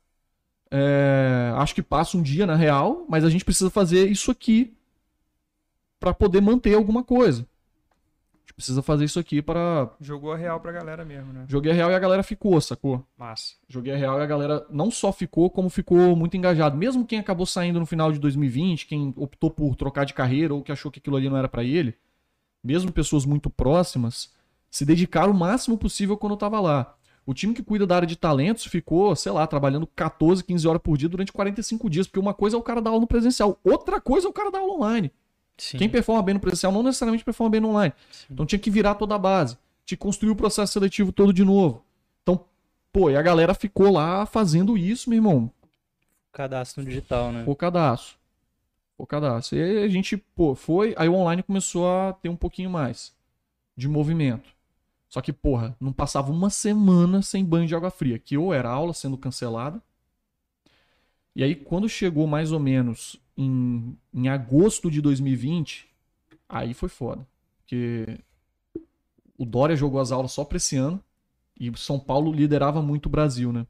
É, 0.71 1.53
acho 1.57 1.75
que 1.75 1.83
passa 1.83 2.17
um 2.17 2.23
dia, 2.23 2.47
na 2.47 2.55
real, 2.55 3.07
mas 3.09 3.25
a 3.25 3.31
gente 3.31 3.45
precisa 3.45 3.71
fazer 3.71 4.11
isso 4.11 4.31
aqui 4.31 4.77
para 5.99 6.15
poder 6.15 6.41
manter 6.41 6.75
alguma 6.75 7.03
coisa. 7.03 7.47
Precisa 8.59 8.83
fazer 8.83 9.05
isso 9.05 9.21
aqui 9.21 9.41
para. 9.41 9.89
Jogou 10.01 10.33
a 10.33 10.37
real 10.37 10.59
pra 10.59 10.73
galera 10.73 11.05
mesmo, 11.05 11.33
né? 11.33 11.45
Joguei 11.47 11.71
a 11.71 11.75
real 11.77 11.93
e 11.93 11.95
a 11.95 11.99
galera 12.01 12.25
ficou, 12.25 12.61
sacou? 12.61 13.07
Massa. 13.17 13.55
Joguei 13.69 13.95
a 13.95 13.97
real 13.97 14.19
e 14.19 14.23
a 14.25 14.27
galera 14.27 14.67
não 14.69 14.91
só 14.91 15.13
ficou, 15.13 15.49
como 15.49 15.71
ficou 15.71 16.17
muito 16.17 16.37
engajado. 16.37 16.77
Mesmo 16.77 17.07
quem 17.07 17.21
acabou 17.21 17.47
saindo 17.47 17.79
no 17.79 17.87
final 17.87 18.11
de 18.11 18.19
2020, 18.19 18.89
quem 18.89 19.15
optou 19.17 19.49
por 19.49 19.77
trocar 19.77 20.05
de 20.05 20.13
carreira 20.13 20.53
ou 20.53 20.61
que 20.61 20.73
achou 20.73 20.91
que 20.91 20.99
aquilo 20.99 21.15
ali 21.15 21.31
não 21.31 21.37
era 21.37 21.49
para 21.49 21.63
ele, 21.63 21.95
mesmo 22.61 22.91
pessoas 22.91 23.25
muito 23.25 23.49
próximas, 23.49 24.35
se 24.69 24.85
dedicaram 24.85 25.31
o 25.31 25.39
máximo 25.39 25.79
possível 25.79 26.17
quando 26.17 26.33
eu 26.33 26.37
tava 26.37 26.59
lá. 26.59 26.97
O 27.25 27.33
time 27.33 27.55
que 27.55 27.63
cuida 27.63 27.87
da 27.87 27.95
área 27.95 28.09
de 28.09 28.17
talentos 28.17 28.65
ficou, 28.65 29.15
sei 29.15 29.31
lá, 29.31 29.47
trabalhando 29.47 29.87
14, 29.87 30.43
15 30.43 30.67
horas 30.67 30.83
por 30.83 30.99
dia 30.99 31.09
durante 31.09 31.33
45 31.33 31.89
dias, 31.89 32.09
porque 32.09 32.19
uma 32.19 32.35
coisa 32.35 32.57
é 32.57 32.59
o 32.59 32.63
cara 32.63 32.83
dar 32.83 32.91
aula 32.91 33.03
no 33.03 33.07
presencial, 33.07 33.61
outra 33.63 34.01
coisa 34.01 34.27
é 34.27 34.31
o 34.31 34.33
cara 34.33 34.51
dar 34.51 34.59
aula 34.59 34.75
online. 34.75 35.13
Sim. 35.59 35.77
Quem 35.77 35.89
performa 35.89 36.23
bem 36.23 36.35
no 36.35 36.41
presencial 36.41 36.73
não 36.73 36.83
necessariamente 36.83 37.25
performa 37.25 37.51
bem 37.51 37.61
no 37.61 37.71
online. 37.71 37.93
Então 38.31 38.47
tinha 38.47 38.59
que 38.59 38.71
virar 38.71 38.95
toda 38.95 39.15
a 39.15 39.19
base, 39.19 39.59
tinha 39.85 39.97
que 39.97 40.03
construir 40.03 40.31
o 40.31 40.37
processo 40.37 40.73
seletivo 40.73 41.13
todo 41.13 41.33
de 41.33 41.45
novo. 41.45 41.85
Então, 42.23 42.45
pô, 42.93 43.11
e 43.11 43.17
a 43.17 43.23
galera 43.23 43.53
ficou 43.53 43.93
lá 43.93 44.25
fazendo 44.25 44.79
isso, 44.79 45.11
meu 45.11 45.19
irmão, 45.19 45.51
Cadastro 46.33 46.83
no 46.83 46.89
digital, 46.89 47.33
né? 47.33 47.45
focadaço. 47.45 48.17
Focadaço. 48.97 49.55
E 49.55 49.63
aí 49.63 49.85
a 49.85 49.89
gente, 49.89 50.17
pô, 50.17 50.55
foi, 50.55 50.95
aí 50.97 51.09
o 51.09 51.15
online 51.15 51.43
começou 51.43 51.89
a 51.91 52.13
ter 52.13 52.29
um 52.29 52.37
pouquinho 52.37 52.71
mais 52.71 53.13
de 53.77 53.89
movimento. 53.89 54.49
Só 55.09 55.21
que, 55.21 55.33
porra, 55.33 55.75
não 55.81 55.93
passava 55.93 56.31
uma 56.31 56.51
semana 56.51 57.23
sem 57.23 57.45
banho 57.45 57.67
de 57.67 57.75
água 57.75 57.91
fria, 57.91 58.19
que 58.19 58.37
ou 58.37 58.53
era 58.53 58.69
aula 58.69 58.93
sendo 58.93 59.17
cancelada. 59.17 59.83
E 61.35 61.43
aí, 61.43 61.55
quando 61.55 61.89
chegou 61.89 62.27
mais 62.27 62.53
ou 62.53 62.59
menos 62.59 63.17
em, 63.39 63.97
em 64.13 64.29
agosto 64.29 64.91
de 64.91 65.01
2020, 65.01 65.89
aí 66.49 66.75
foi 66.75 66.89
foda. 66.89 67.25
Porque 67.59 68.19
o 69.39 69.47
Dória 69.47 69.77
jogou 69.77 70.01
as 70.01 70.11
aulas 70.11 70.33
só 70.33 70.45
pra 70.45 70.57
esse 70.57 70.77
ano 70.77 71.01
e 71.59 71.73
São 71.77 72.01
Paulo 72.01 72.33
liderava 72.33 72.83
muito 72.83 73.07
o 73.07 73.11
Brasil, 73.11 73.53
né? 73.53 73.65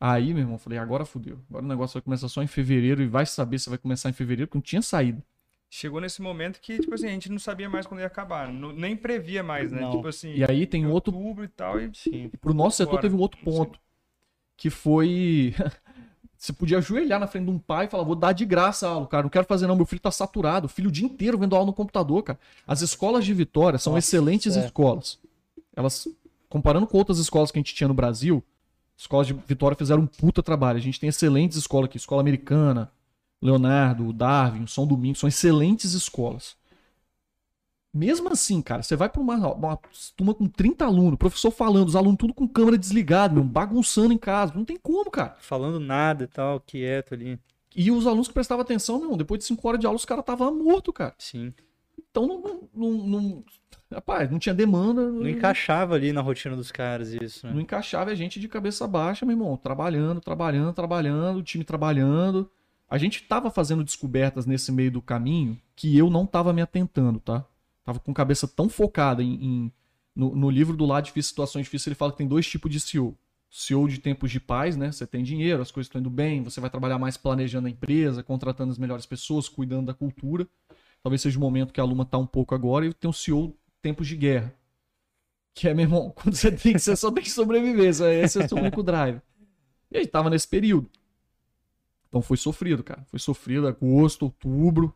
Aí, 0.00 0.32
meu 0.32 0.40
irmão, 0.42 0.54
eu 0.56 0.58
falei, 0.58 0.78
agora 0.78 1.04
fudeu. 1.04 1.38
Agora 1.48 1.64
o 1.64 1.68
negócio 1.68 1.94
vai 1.94 2.02
começar 2.02 2.28
só 2.28 2.42
em 2.42 2.46
fevereiro 2.46 3.00
e 3.02 3.06
vai 3.06 3.24
saber 3.24 3.58
se 3.58 3.68
vai 3.68 3.78
começar 3.78 4.08
em 4.10 4.12
fevereiro, 4.12 4.48
porque 4.48 4.58
não 4.58 4.62
tinha 4.62 4.82
saída. 4.82 5.22
Chegou 5.70 6.00
nesse 6.00 6.22
momento 6.22 6.60
que, 6.60 6.78
tipo 6.78 6.94
assim, 6.94 7.06
a 7.06 7.10
gente 7.10 7.30
não 7.30 7.38
sabia 7.38 7.68
mais 7.68 7.86
quando 7.86 8.00
ia 8.00 8.06
acabar. 8.06 8.50
não- 8.50 8.72
nem 8.72 8.96
previa 8.96 9.42
mais, 9.42 9.70
né? 9.70 9.80
Não. 9.82 9.90
Tipo 9.92 10.08
assim, 10.08 10.32
E 10.34 10.42
aí 10.44 10.66
tem 10.66 10.86
outro 10.86 11.14
outubro 11.14 11.44
e 11.44 11.48
tal. 11.48 11.80
E... 11.80 11.90
Sim. 11.94 12.30
E 12.32 12.36
pro 12.36 12.54
nosso 12.54 12.78
setor 12.78 13.00
teve 13.00 13.14
um 13.14 13.18
outro 13.18 13.40
ponto. 13.42 13.78
Que 14.56 14.70
foi. 14.70 15.54
Você 16.38 16.52
podia 16.52 16.78
ajoelhar 16.78 17.18
na 17.18 17.26
frente 17.26 17.46
de 17.46 17.50
um 17.50 17.58
pai 17.58 17.86
e 17.86 17.88
falar: 17.88 18.04
vou 18.04 18.14
dar 18.14 18.32
de 18.32 18.46
graça 18.46 18.86
a 18.86 18.92
aula, 18.92 19.06
cara. 19.08 19.24
Não 19.24 19.30
quero 19.30 19.44
fazer, 19.44 19.66
não. 19.66 19.74
Meu 19.74 19.84
filho 19.84 20.00
tá 20.00 20.10
saturado. 20.10 20.66
O 20.66 20.68
filho 20.68 20.88
o 20.88 20.92
dia 20.92 21.04
inteiro 21.04 21.36
vendo 21.36 21.56
aula 21.56 21.66
no 21.66 21.72
computador, 21.72 22.22
cara. 22.22 22.38
As 22.64 22.80
escolas 22.80 23.24
de 23.24 23.34
Vitória 23.34 23.76
são 23.76 23.94
Nossa, 23.94 24.06
excelentes 24.06 24.56
é. 24.56 24.64
escolas. 24.64 25.18
Elas, 25.74 26.06
comparando 26.48 26.86
com 26.86 26.96
outras 26.96 27.18
escolas 27.18 27.50
que 27.50 27.58
a 27.58 27.60
gente 27.60 27.74
tinha 27.74 27.88
no 27.88 27.94
Brasil, 27.94 28.42
escolas 28.96 29.26
de 29.26 29.32
Vitória 29.32 29.76
fizeram 29.76 30.02
um 30.02 30.06
puta 30.06 30.40
trabalho. 30.40 30.78
A 30.78 30.82
gente 30.82 31.00
tem 31.00 31.08
excelentes 31.08 31.58
escolas 31.58 31.86
aqui, 31.86 31.96
escola 31.96 32.20
americana, 32.20 32.88
Leonardo, 33.42 34.12
Darwin, 34.12 34.66
São 34.68 34.86
Domingos, 34.86 35.18
são 35.18 35.28
excelentes 35.28 35.92
escolas. 35.92 36.56
Mesmo 37.92 38.28
assim, 38.30 38.60
cara, 38.60 38.82
você 38.82 38.94
vai 38.94 39.08
pra 39.08 39.20
uma, 39.20 39.34
uma 39.54 39.78
turma 40.16 40.34
com 40.34 40.46
30 40.46 40.84
alunos, 40.84 41.18
professor 41.18 41.50
falando, 41.50 41.88
os 41.88 41.96
alunos 41.96 42.18
tudo 42.18 42.34
com 42.34 42.46
câmera 42.46 42.76
desligada, 42.78 43.34
meu, 43.34 43.42
bagunçando 43.44 44.12
em 44.12 44.18
casa. 44.18 44.52
Não 44.54 44.64
tem 44.64 44.76
como, 44.76 45.10
cara. 45.10 45.36
Falando 45.40 45.80
nada 45.80 46.24
e 46.24 46.26
tal, 46.26 46.60
quieto 46.60 47.14
ali. 47.14 47.38
E 47.74 47.90
os 47.90 48.06
alunos 48.06 48.28
que 48.28 48.34
prestavam 48.34 48.62
atenção, 48.62 48.96
meu, 48.96 49.04
irmão, 49.06 49.16
depois 49.18 49.38
de 49.40 49.46
5 49.46 49.66
horas 49.66 49.80
de 49.80 49.86
aula, 49.86 49.96
os 49.96 50.04
caras 50.04 50.22
estavam 50.22 50.54
mortos, 50.54 50.92
cara. 50.94 51.14
Sim. 51.18 51.52
Então 52.10 52.26
não, 52.26 52.40
não, 52.42 52.68
não, 52.74 53.20
não- 53.20 53.44
Rapaz, 53.90 54.30
não 54.30 54.38
tinha 54.38 54.54
demanda. 54.54 55.10
Não 55.10 55.26
encaixava 55.26 55.94
ali 55.94 56.12
na 56.12 56.20
rotina 56.20 56.54
dos 56.54 56.70
caras 56.70 57.10
isso, 57.14 57.46
Não 57.46 57.54
né? 57.54 57.62
encaixava 57.62 58.10
a 58.10 58.14
gente 58.14 58.38
de 58.38 58.46
cabeça 58.46 58.86
baixa, 58.86 59.24
meu 59.24 59.34
irmão. 59.34 59.56
Trabalhando, 59.56 60.20
trabalhando, 60.20 60.74
trabalhando, 60.74 61.38
o 61.38 61.42
time 61.42 61.64
trabalhando. 61.64 62.50
A 62.90 62.98
gente 62.98 63.22
tava 63.22 63.50
fazendo 63.50 63.82
descobertas 63.82 64.44
nesse 64.44 64.70
meio 64.70 64.90
do 64.90 65.00
caminho 65.00 65.58
que 65.74 65.96
eu 65.96 66.10
não 66.10 66.26
tava 66.26 66.52
me 66.52 66.60
atentando, 66.60 67.18
tá? 67.18 67.46
Tava 67.88 67.98
com 68.00 68.10
a 68.10 68.14
cabeça 68.14 68.46
tão 68.46 68.68
focada 68.68 69.22
em. 69.22 69.32
em- 69.42 69.72
no, 70.14 70.36
no 70.36 70.50
livro 70.50 70.76
do 70.76 70.84
Lado 70.84 71.04
Difícil, 71.06 71.30
Situações 71.30 71.64
Difíceis, 71.64 71.86
ele 71.86 71.94
fala 71.94 72.12
que 72.12 72.18
tem 72.18 72.28
dois 72.28 72.46
tipos 72.46 72.70
de 72.70 72.78
CEO. 72.80 73.16
CEO 73.50 73.88
de 73.88 73.98
tempos 73.98 74.30
de 74.30 74.38
paz, 74.38 74.76
né? 74.76 74.92
Você 74.92 75.06
tem 75.06 75.22
dinheiro, 75.24 75.62
as 75.62 75.70
coisas 75.70 75.86
estão 75.86 75.98
indo 75.98 76.10
bem, 76.10 76.42
você 76.42 76.60
vai 76.60 76.68
trabalhar 76.68 76.98
mais 76.98 77.16
planejando 77.16 77.66
a 77.66 77.70
empresa, 77.70 78.22
contratando 78.22 78.70
as 78.70 78.76
melhores 78.76 79.06
pessoas, 79.06 79.48
cuidando 79.48 79.86
da 79.86 79.94
cultura. 79.94 80.46
Talvez 81.02 81.22
seja 81.22 81.38
o 81.38 81.40
momento 81.40 81.72
que 81.72 81.80
a 81.80 81.84
Luma 81.84 82.04
tá 82.04 82.18
um 82.18 82.26
pouco 82.26 82.54
agora. 82.54 82.84
E 82.84 82.92
tem 82.92 83.08
o 83.08 83.12
CEO 83.12 83.56
tempos 83.80 84.06
de 84.06 84.16
guerra. 84.16 84.52
Que 85.54 85.66
é, 85.68 85.72
meu 85.72 85.84
irmão, 85.84 86.10
quando 86.14 86.34
você 86.34 86.52
tem 86.52 86.74
que, 86.74 86.78
você 86.78 86.94
só 86.94 87.10
tem 87.10 87.22
que 87.24 87.30
sobreviver. 87.30 87.94
só- 87.94 88.06
Esse 88.08 88.38
é 88.38 88.44
o 88.44 88.48
seu 88.50 88.58
único 88.58 88.82
drive. 88.82 89.22
E 89.90 89.96
aí 89.96 90.06
tava 90.06 90.28
nesse 90.28 90.46
período. 90.46 90.90
Então 92.08 92.20
foi 92.20 92.36
sofrido, 92.36 92.82
cara. 92.84 93.02
Foi 93.08 93.18
sofrido, 93.18 93.66
agosto, 93.66 94.24
outubro. 94.24 94.94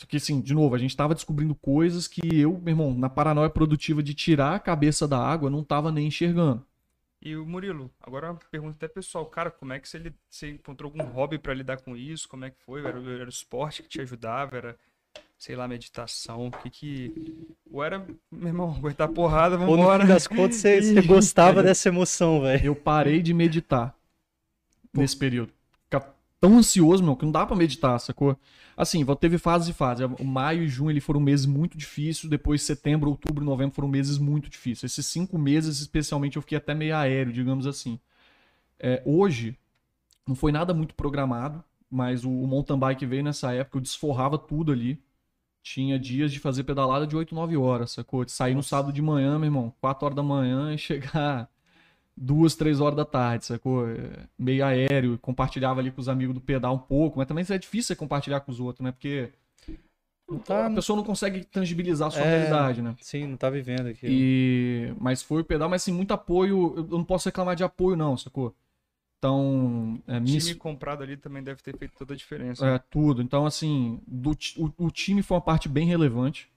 Só 0.00 0.06
que 0.06 0.16
assim, 0.16 0.40
de 0.40 0.54
novo, 0.54 0.74
a 0.74 0.78
gente 0.78 0.96
tava 0.96 1.14
descobrindo 1.14 1.54
coisas 1.54 2.08
que 2.08 2.22
eu, 2.40 2.58
meu 2.58 2.72
irmão, 2.72 2.94
na 2.94 3.10
paranoia 3.10 3.50
produtiva 3.50 4.02
de 4.02 4.14
tirar 4.14 4.54
a 4.54 4.58
cabeça 4.58 5.06
da 5.06 5.18
água, 5.18 5.50
não 5.50 5.62
tava 5.62 5.92
nem 5.92 6.06
enxergando. 6.06 6.64
E 7.20 7.36
o 7.36 7.44
Murilo, 7.44 7.90
agora 8.00 8.30
uma 8.30 8.40
pergunta 8.50 8.76
até 8.76 8.88
pessoal, 8.88 9.26
cara, 9.26 9.50
como 9.50 9.74
é 9.74 9.78
que 9.78 9.86
você, 9.86 10.10
você 10.26 10.52
encontrou 10.52 10.90
algum 10.90 11.04
hobby 11.12 11.38
pra 11.38 11.52
lidar 11.52 11.82
com 11.82 11.94
isso? 11.94 12.26
Como 12.30 12.46
é 12.46 12.50
que 12.50 12.56
foi? 12.64 12.80
Era, 12.80 12.98
era 12.98 13.26
o 13.26 13.28
esporte 13.28 13.82
que 13.82 13.90
te 13.90 14.00
ajudava? 14.00 14.56
Era, 14.56 14.76
sei 15.36 15.54
lá, 15.54 15.68
meditação? 15.68 16.46
O 16.46 16.50
que 16.50 16.70
que... 16.70 17.46
Ou 17.70 17.84
era, 17.84 17.98
meu 18.32 18.48
irmão, 18.48 18.72
aguentar 18.78 19.08
porrada, 19.08 19.56
Ou 19.56 19.76
no 19.76 19.82
vambora. 19.82 20.00
fim 20.00 20.08
das 20.08 20.26
contas 20.26 20.56
você, 20.56 20.80
você 20.80 21.02
gostava 21.06 21.62
dessa 21.62 21.90
emoção, 21.90 22.40
velho. 22.40 22.64
Eu 22.64 22.74
parei 22.74 23.20
de 23.20 23.34
meditar 23.34 23.94
nesse 24.94 25.14
período. 25.14 25.52
Tão 26.40 26.56
ansioso, 26.56 27.04
meu, 27.04 27.14
que 27.16 27.24
não 27.24 27.32
dá 27.32 27.44
pra 27.44 27.54
meditar, 27.54 27.98
sacou? 28.00 28.34
Assim, 28.74 29.04
teve 29.16 29.36
fases 29.36 29.68
e 29.68 29.72
fases. 29.74 30.08
O 30.18 30.24
Maio 30.24 30.62
e 30.62 30.68
junho 30.68 30.90
ele 30.90 31.00
foram 31.00 31.20
meses 31.20 31.44
muito 31.44 31.76
difíceis. 31.76 32.30
Depois, 32.30 32.62
setembro, 32.62 33.10
outubro 33.10 33.44
e 33.44 33.46
novembro 33.46 33.74
foram 33.74 33.88
meses 33.88 34.16
muito 34.16 34.48
difíceis. 34.48 34.92
Esses 34.92 35.04
cinco 35.06 35.38
meses, 35.38 35.80
especialmente, 35.80 36.36
eu 36.36 36.42
fiquei 36.42 36.56
até 36.56 36.74
meio 36.74 36.96
aéreo, 36.96 37.32
digamos 37.32 37.66
assim. 37.66 38.00
É, 38.78 39.02
hoje, 39.04 39.58
não 40.26 40.34
foi 40.34 40.50
nada 40.52 40.72
muito 40.72 40.94
programado, 40.94 41.62
mas 41.90 42.24
o, 42.24 42.30
o 42.30 42.46
mountain 42.46 42.78
bike 42.78 43.04
veio 43.04 43.24
nessa 43.24 43.52
época, 43.52 43.76
eu 43.78 43.82
desforrava 43.82 44.38
tudo 44.38 44.72
ali. 44.72 45.02
Tinha 45.62 45.98
dias 45.98 46.32
de 46.32 46.40
fazer 46.40 46.64
pedalada 46.64 47.06
de 47.06 47.16
8, 47.16 47.34
9 47.34 47.56
horas, 47.58 47.92
sacou? 47.92 48.24
De 48.24 48.32
sair 48.32 48.54
no 48.54 48.62
sábado 48.62 48.92
de 48.94 49.02
manhã, 49.02 49.38
meu 49.38 49.46
irmão, 49.48 49.74
4 49.80 50.06
horas 50.06 50.16
da 50.16 50.22
manhã 50.22 50.72
e 50.74 50.78
chegar 50.78 51.50
duas, 52.20 52.54
três 52.54 52.80
horas 52.80 52.96
da 52.96 53.04
tarde, 53.04 53.46
sacou? 53.46 53.88
É, 53.88 54.26
Meio 54.38 54.64
aéreo, 54.64 55.18
compartilhava 55.18 55.80
ali 55.80 55.90
com 55.90 56.00
os 56.00 56.08
amigos 56.08 56.34
do 56.34 56.40
pedal 56.40 56.74
um 56.74 56.78
pouco, 56.78 57.18
mas 57.18 57.26
também 57.26 57.44
é 57.48 57.58
difícil 57.58 57.88
você 57.88 57.96
compartilhar 57.96 58.40
com 58.40 58.52
os 58.52 58.60
outros, 58.60 58.84
né? 58.84 58.92
Porque 58.92 59.30
tá, 60.44 60.66
a 60.66 60.70
pessoa 60.70 60.96
não 60.96 61.02
consegue 61.04 61.44
tangibilizar 61.44 62.08
a 62.08 62.10
sua 62.10 62.20
É. 62.22 62.36
realidade, 62.38 62.82
né? 62.82 62.94
sim, 63.00 63.26
não 63.26 63.36
tá 63.36 63.48
vivendo 63.48 63.88
aqui. 63.88 64.06
E... 64.06 64.94
Mas 65.00 65.22
foi 65.22 65.40
o 65.40 65.44
pedal, 65.44 65.68
mas 65.68 65.82
assim, 65.82 65.92
muito 65.92 66.12
apoio. 66.12 66.74
Eu 66.76 66.98
não 66.98 67.04
posso 67.04 67.26
reclamar 67.28 67.56
de 67.56 67.64
apoio, 67.64 67.96
não, 67.96 68.16
sacou? 68.16 68.54
Então, 69.18 70.00
é, 70.06 70.18
minha 70.18 70.38
time 70.40 70.54
comprado 70.54 71.02
ali 71.02 71.14
também 71.14 71.42
deve 71.42 71.62
ter 71.62 71.76
feito 71.76 71.92
toda 71.98 72.14
a 72.14 72.16
diferença. 72.16 72.66
é, 72.66 72.78
tudo. 72.78 73.20
Então, 73.20 73.44
assim, 73.44 74.00
do 74.06 74.30
o, 74.56 74.86
o 74.86 74.90
time 74.90 75.22
foi 75.22 75.34
uma 75.36 75.42
parte 75.42 75.68
bem 75.68 75.86
relevante, 75.86 76.50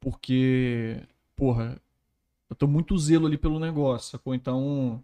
porque, 0.00 0.98
porra, 1.36 1.78
eu 2.50 2.56
tô 2.56 2.66
muito 2.66 2.98
zelo 2.98 3.26
ali 3.26 3.38
pelo 3.38 3.60
negócio, 3.60 4.10
sacou? 4.10 4.34
Então, 4.34 5.02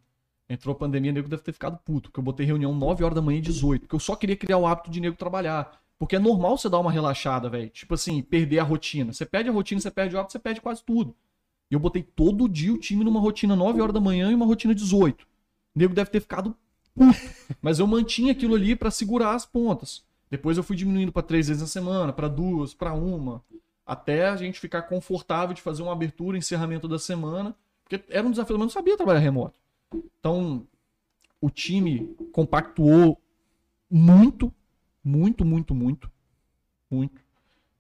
entrou 0.49 0.75
a 0.75 0.79
pandemia, 0.79 1.13
o 1.13 1.15
nego 1.15 1.29
deve 1.29 1.43
ter 1.43 1.53
ficado 1.53 1.79
puto, 1.79 2.11
porque 2.11 2.19
eu 2.19 2.25
botei 2.25 2.45
reunião 2.45 2.75
9 2.75 3.05
horas 3.05 3.15
da 3.15 3.23
manhã 3.23 3.39
e 3.39 3.43
18, 3.43 3.83
porque 3.83 3.95
eu 3.95 4.01
só 4.01 4.17
queria 4.17 4.37
criar 4.37 4.59
o 4.59 4.67
hábito 4.67 4.91
de 4.91 5.01
nego 5.01 5.17
trabalhar. 5.17 5.81
Porque 5.99 6.17
é 6.17 6.19
normal 6.19 6.59
você 6.59 6.69
dar 6.69 6.79
uma 6.79 6.93
relaxada, 6.93 7.49
velho. 7.49 7.71
Tipo 7.71 7.95
assim, 7.95 8.21
perder 8.21 8.59
a 8.59 8.63
rotina. 8.63 9.13
Você 9.13 9.25
perde 9.25 9.49
a 9.49 9.53
rotina, 9.53 9.81
você 9.81 9.91
perde 9.91 10.15
o 10.15 10.19
hábito, 10.19 10.33
você 10.33 10.39
perde 10.39 10.61
quase 10.61 10.85
tudo. 10.85 11.15
E 11.71 11.75
eu 11.75 11.81
botei 11.81 12.03
todo 12.03 12.49
dia 12.49 12.73
o 12.73 12.79
time 12.79 13.03
numa 13.03 13.19
rotina 13.19 13.57
9 13.57 13.81
horas 13.81 13.95
da 13.95 14.01
manhã 14.01 14.31
e 14.31 14.35
uma 14.35 14.45
rotina 14.45 14.75
18. 14.75 15.23
O 15.23 15.27
nego 15.75 15.95
deve 15.95 16.11
ter 16.11 16.21
ficado 16.21 16.55
puto. 16.95 17.19
Mas 17.63 17.79
eu 17.79 17.87
mantinha 17.87 18.33
aquilo 18.33 18.55
ali 18.55 18.77
pra 18.77 18.91
segurar 18.91 19.35
as 19.35 19.47
pontas. 19.47 20.05
Depois 20.31 20.57
eu 20.57 20.63
fui 20.63 20.77
diminuindo 20.77 21.13
pra 21.13 21.23
três 21.23 21.49
vezes 21.49 21.63
na 21.63 21.69
semana, 21.69 22.13
pra 22.13 22.29
duas, 22.29 22.75
pra 22.75 22.93
uma. 22.93 23.43
Até 23.87 24.29
a 24.29 24.37
gente 24.37 24.59
ficar 24.59 24.83
confortável 24.83 25.55
de 25.55 25.63
fazer 25.63 25.83
uma 25.83 25.93
abertura, 25.93 26.37
encerramento 26.37 26.89
da 26.89 26.99
semana, 26.99 27.55
porque 27.85 28.05
era 28.09 28.27
um 28.27 28.31
desafio, 28.33 28.59
mas 28.59 28.65
não 28.65 28.71
sabia 28.71 28.97
trabalhar 28.97 29.21
remoto. 29.21 29.61
Então, 30.19 30.67
o 31.41 31.49
time 31.49 32.17
compactuou 32.33 33.21
muito, 33.89 34.53
muito, 35.05 35.45
muito, 35.45 35.75
muito, 35.75 36.11
muito. 36.91 37.21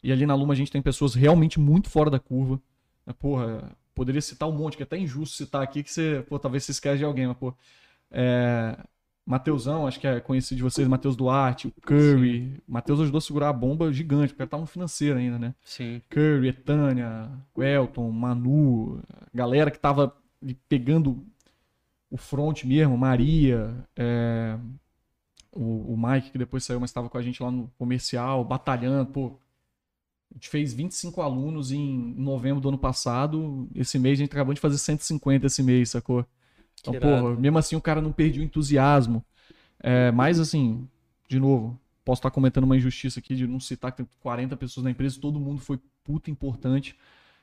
E 0.03 0.13
ali 0.13 0.25
na 0.25 0.37
Luma 0.37 0.55
a 0.55 0.57
gente 0.57 0.71
tem 0.71 0.81
pessoas 0.81 1.15
realmente 1.15 1.59
muito 1.59 1.91
fora 1.91 2.09
da 2.09 2.21
curva. 2.21 2.61
né? 3.05 3.13
Porra, 3.19 3.77
poderia 3.93 4.21
citar 4.23 4.49
um 4.49 4.53
monte, 4.53 4.77
que 4.77 4.85
é 4.85 4.87
até 4.87 4.97
injusto 4.97 5.37
citar 5.37 5.63
aqui, 5.63 5.83
que 5.83 5.91
você, 5.91 6.25
pô, 6.29 6.39
talvez 6.39 6.65
se 6.65 6.71
esquece 6.71 6.99
de 6.99 7.05
alguém, 7.05 7.27
mas, 7.27 7.37
pô. 7.37 7.53
É, 8.13 8.79
Mateusão, 9.27 9.89
acho 9.89 9.99
que 9.99 10.07
é 10.07 10.21
conhecido 10.21 10.59
de 10.59 10.63
vocês, 10.63 10.87
Matheus 10.87 11.17
Duarte, 11.17 11.67
o 11.67 11.73
Curry. 11.81 12.63
Matheus 12.67 13.01
ajudou 13.01 13.19
a 13.19 13.21
segurar 13.21 13.49
a 13.49 13.53
bomba 13.53 13.93
gigante, 13.93 14.33
porque 14.33 14.47
tava 14.47 14.61
no 14.61 14.69
financeiro 14.69 15.19
ainda, 15.19 15.37
né? 15.37 15.53
Sim. 15.65 16.01
Curry, 16.09 16.49
Etânia, 16.49 17.29
o 17.53 17.61
Elton, 17.61 18.09
Manu, 18.13 19.03
galera 19.35 19.69
que 19.69 19.81
tava 19.81 20.17
ali 20.41 20.55
pegando 20.69 21.27
o 22.09 22.17
front 22.17 22.63
mesmo, 22.63 22.97
Maria, 22.97 23.75
é, 23.97 24.57
o, 25.53 25.95
o 25.95 25.97
Mike, 25.99 26.31
que 26.31 26.39
depois 26.39 26.63
saiu, 26.63 26.79
mas 26.79 26.91
estava 26.91 27.09
com 27.09 27.19
a 27.19 27.23
gente 27.23 27.43
lá 27.43 27.51
no 27.51 27.69
comercial, 27.77 28.45
batalhando, 28.45 29.11
pô. 29.11 29.39
A 30.31 30.35
gente 30.35 30.49
fez 30.49 30.73
25 30.73 31.21
alunos 31.21 31.73
em 31.73 32.15
novembro 32.17 32.61
do 32.61 32.69
ano 32.69 32.79
passado. 32.79 33.69
Esse 33.75 33.99
mês 33.99 34.19
a 34.19 34.23
gente 34.23 34.33
acabou 34.33 34.55
de 34.55 34.61
fazer 34.61 34.79
150 34.79 35.47
esse 35.47 35.63
mês, 35.63 35.91
sacou? 35.91 36.27
Então, 36.81 36.93
Que 36.93 36.99
irado. 36.99 37.23
porra, 37.23 37.37
mesmo 37.37 37.59
assim 37.59 37.77
o 37.77 37.81
cara 37.81 38.01
não 38.01 38.13
perdeu 38.13 38.43
o 38.43 38.45
entusiasmo. 38.45 39.25
É, 39.81 40.11
mas 40.11 40.41
assim, 40.41 40.89
de 41.29 41.39
novo, 41.39 41.79
posso 42.05 42.21
estar 42.21 42.31
cometendo 42.31 42.65
uma 42.65 42.77
injustiça 42.77 43.19
aqui 43.19 43.35
de 43.35 43.47
não 43.47 43.61
citar 43.61 43.93
que 43.93 43.99
tem 43.99 44.09
40 44.21 44.57
pessoas 44.57 44.85
na 44.85 44.91
empresa, 44.91 45.21
todo 45.21 45.41
mundo 45.41 45.61
foi 45.61 45.79
puta 46.05 46.31
importante, 46.31 46.97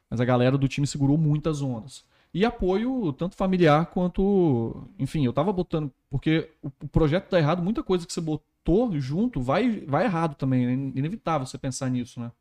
mas 0.09 0.21
a 0.21 0.25
galera 0.25 0.57
do 0.57 0.67
time 0.67 0.87
segurou 0.87 1.17
muitas 1.17 1.61
ondas. 1.61 2.05
E 2.33 2.43
apoio 2.45 3.13
tanto 3.13 3.35
familiar 3.35 3.87
quanto, 3.87 4.87
enfim, 4.97 5.25
eu 5.25 5.33
tava 5.33 5.53
botando, 5.53 5.91
porque 6.09 6.49
o, 6.61 6.87
projeto 6.87 7.29
tá 7.29 7.37
errado, 7.37 7.61
muita 7.61 7.83
coisa 7.83 8.07
que 8.07 8.13
você 8.13 8.21
botou 8.21 8.97
junto 8.99 9.39
vai, 9.39 9.81
vai 9.81 10.05
errado 10.05 10.35
também, 10.35 10.65
é 10.65 10.71
inevitável 10.71 11.45
você 11.45 11.57
pensar 11.57 11.89
nisso, 11.89 12.19
né? 12.19 12.31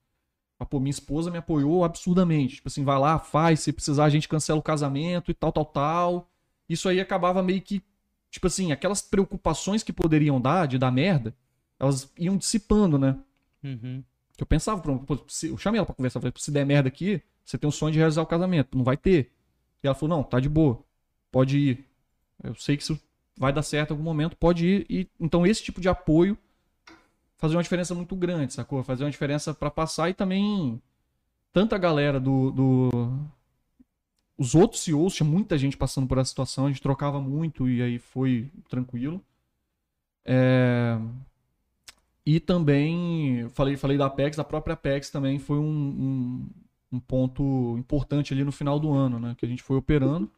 Mas, 0.59 0.69
pô, 0.69 0.79
minha 0.79 0.91
esposa 0.91 1.31
me 1.31 1.39
apoiou 1.39 1.85
absurdamente. 1.85 2.57
Tipo 2.57 2.69
assim, 2.69 2.85
vai 2.85 2.97
lá, 2.99 3.19
faz, 3.19 3.61
se 3.61 3.73
precisar 3.73 4.05
a 4.05 4.09
gente 4.09 4.29
cancela 4.29 4.61
o 4.61 4.63
casamento 4.63 5.31
e 5.31 5.35
tal, 5.35 5.51
tal, 5.51 5.65
tal. 5.65 6.32
Isso 6.73 6.89
aí 6.89 7.01
acabava 7.01 7.43
meio 7.43 7.61
que, 7.61 7.83
tipo 8.31 8.47
assim, 8.47 8.73
aquelas 8.73 9.01
preocupações 9.03 9.83
que 9.83 9.93
poderiam 9.93 10.41
dar, 10.41 10.67
de 10.67 10.79
dar 10.79 10.91
merda, 10.91 11.35
elas 11.79 12.11
iam 12.19 12.37
dissipando, 12.37 12.99
né? 12.99 13.17
Uhum. 13.63 14.03
Que 14.37 14.43
eu 14.43 14.47
pensava, 14.47 14.81
pô, 14.81 15.19
se- 15.29 15.49
eu 15.49 15.59
chamei 15.59 15.79
ela 15.79 15.87
pra 15.87 15.95
conversar, 15.95 16.21
falei, 16.21 16.33
se 16.37 16.51
der 16.51 16.65
merda 16.65 16.89
aqui, 16.89 17.23
você 17.45 17.59
tem 17.59 17.69
um 17.69 17.73
sonho 17.73 17.93
de 17.93 17.99
realizar 17.99 18.23
o 18.23 18.27
casamento, 18.27 18.77
não 18.77 18.85
vai 18.85 18.97
ter. 18.97 19.31
E 19.83 19.87
ela 19.87 19.95
falou, 19.95 20.17
não, 20.17 20.23
tá 20.25 20.41
de 20.41 20.49
boa, 20.49 20.83
pode 21.31 21.59
ir. 21.59 21.85
Eu 22.43 22.55
sei 22.55 22.77
que 22.77 22.83
isso 22.83 22.99
vai 23.37 23.53
dar 23.53 23.63
certo 23.63 23.91
em 23.91 23.95
algum 23.95 24.05
momento, 24.05 24.37
pode 24.37 24.67
ir. 24.67 24.87
E, 24.89 25.09
então 25.21 25.47
esse 25.47 25.63
tipo 25.63 25.81
de 25.81 25.89
apoio 25.89 26.37
fazia 27.37 27.57
uma 27.57 27.63
diferença 27.63 27.95
muito 27.95 28.15
grande, 28.17 28.53
sacou? 28.53 28.83
Fazia 28.83 29.05
uma 29.05 29.11
diferença 29.11 29.53
pra 29.53 29.71
passar 29.71 30.09
e 30.11 30.15
também 30.15 30.81
tanta 31.53 31.79
galera 31.79 32.21
do, 32.21 32.51
do... 32.51 32.91
Os 34.43 34.57
outros 34.57 34.83
CEOs, 34.83 35.15
tinha 35.15 35.29
muita 35.29 35.57
gente 35.57 35.77
passando 35.77 36.09
por 36.09 36.19
essa 36.19 36.31
situação, 36.31 36.67
a 36.67 36.69
gente 36.69 36.83
trocava 36.83 37.21
muito 37.21 37.69
e 37.69 37.81
aí 37.81 37.97
foi 37.97 38.51
tranquilo. 38.69 39.25
É... 40.25 40.99
E 42.27 42.41
também, 42.41 43.49
falei, 43.51 43.77
falei 43.77 43.97
da 43.97 44.07
Apex, 44.07 44.41
a 44.41 44.45
própria 44.45 44.75
Apex 44.75 45.11
também 45.11 45.39
foi 45.39 45.59
um, 45.59 45.63
um, 45.63 46.51
um 46.91 46.99
ponto 46.99 47.77
importante 47.79 48.35
ali 48.35 48.43
no 48.43 48.51
final 48.51 48.81
do 48.81 48.93
ano, 48.93 49.21
né? 49.21 49.37
Que 49.39 49.47
a 49.47 49.49
gente 49.49 49.63
foi 49.63 49.77
operando. 49.77 50.29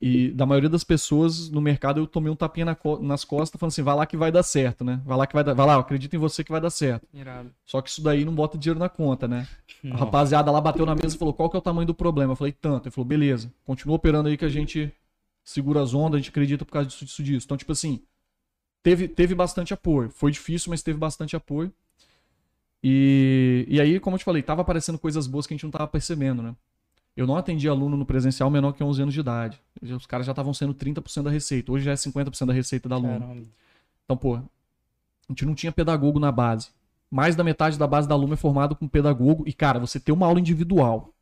E 0.00 0.30
da 0.30 0.44
maioria 0.46 0.68
das 0.68 0.84
pessoas 0.84 1.48
no 1.50 1.60
mercado 1.60 2.00
eu 2.00 2.06
tomei 2.06 2.30
um 2.30 2.36
tapinha 2.36 2.66
na 2.66 2.74
co- 2.74 2.98
nas 3.00 3.24
costas 3.24 3.58
falando 3.58 3.72
assim, 3.72 3.82
vai 3.82 3.94
lá 3.96 4.06
que 4.06 4.16
vai 4.16 4.30
dar 4.30 4.42
certo, 4.42 4.84
né? 4.84 5.00
Vai 5.04 5.16
lá 5.16 5.26
que 5.26 5.34
vai 5.34 5.42
dar, 5.42 5.54
vai 5.54 5.66
lá, 5.66 5.74
eu 5.74 5.80
acredito 5.80 6.14
em 6.14 6.18
você 6.18 6.44
que 6.44 6.52
vai 6.52 6.60
dar 6.60 6.70
certo. 6.70 7.06
Irado. 7.14 7.50
Só 7.64 7.80
que 7.80 7.88
isso 7.90 8.02
daí 8.02 8.24
não 8.24 8.34
bota 8.34 8.58
dinheiro 8.58 8.78
na 8.78 8.88
conta, 8.88 9.26
né? 9.26 9.48
A 9.84 9.88
Não. 9.88 9.96
rapaziada 9.96 10.50
lá 10.50 10.60
bateu 10.60 10.84
na 10.86 10.94
mesa 10.94 11.14
e 11.14 11.18
falou: 11.18 11.32
qual 11.34 11.48
que 11.50 11.56
é 11.56 11.58
o 11.58 11.62
tamanho 11.62 11.86
do 11.86 11.94
problema? 11.94 12.32
Eu 12.32 12.36
falei, 12.36 12.52
tanto. 12.52 12.86
Ele 12.86 12.92
falou, 12.94 13.06
beleza, 13.06 13.52
continua 13.64 13.96
operando 13.96 14.28
aí 14.28 14.36
que 14.36 14.44
a 14.44 14.48
gente 14.48 14.92
segura 15.44 15.80
as 15.82 15.94
ondas, 15.94 16.14
a 16.14 16.18
gente 16.18 16.30
acredita 16.30 16.64
por 16.64 16.72
causa 16.72 16.88
disso, 16.88 17.04
disso, 17.04 17.22
disso. 17.22 17.46
Então, 17.46 17.56
tipo 17.56 17.72
assim, 17.72 18.02
teve, 18.82 19.08
teve 19.08 19.34
bastante 19.34 19.72
apoio. 19.72 20.10
Foi 20.10 20.30
difícil, 20.30 20.70
mas 20.70 20.82
teve 20.82 20.98
bastante 20.98 21.34
apoio. 21.36 21.72
E, 22.82 23.64
e 23.68 23.80
aí, 23.80 23.98
como 23.98 24.14
eu 24.14 24.18
te 24.18 24.24
falei, 24.24 24.42
tava 24.42 24.62
aparecendo 24.62 24.98
coisas 24.98 25.26
boas 25.26 25.46
que 25.46 25.54
a 25.54 25.56
gente 25.56 25.64
não 25.64 25.70
tava 25.70 25.88
percebendo, 25.88 26.42
né? 26.42 26.54
Eu 27.16 27.26
não 27.26 27.36
atendi 27.36 27.66
aluno 27.68 27.96
no 27.96 28.04
presencial 28.04 28.50
menor 28.50 28.72
que 28.72 28.84
11 28.84 29.02
anos 29.02 29.14
de 29.14 29.20
idade. 29.20 29.60
Os 29.80 30.04
caras 30.04 30.26
já 30.26 30.32
estavam 30.32 30.52
sendo 30.52 30.74
30% 30.74 31.22
da 31.22 31.30
receita. 31.30 31.72
Hoje 31.72 31.84
já 31.84 31.92
é 31.92 31.94
50% 31.94 32.46
da 32.46 32.52
receita 32.52 32.88
da 32.88 32.96
aluno. 32.96 33.20
Caramba. 33.20 33.46
Então, 34.04 34.16
pô, 34.16 34.36
a 34.36 34.42
gente 35.30 35.46
não 35.46 35.54
tinha 35.54 35.72
pedagogo 35.72 36.20
na 36.20 36.30
base. 36.30 36.68
Mais 37.10 37.34
da 37.34 37.42
metade 37.42 37.78
da 37.78 37.86
base 37.86 38.06
da 38.06 38.14
Luma 38.14 38.34
é 38.34 38.36
formado 38.36 38.76
com 38.76 38.86
pedagogo. 38.86 39.44
E, 39.46 39.52
cara, 39.52 39.78
você 39.78 39.98
ter 39.98 40.12
uma 40.12 40.26
aula 40.26 40.38
individual 40.38 41.14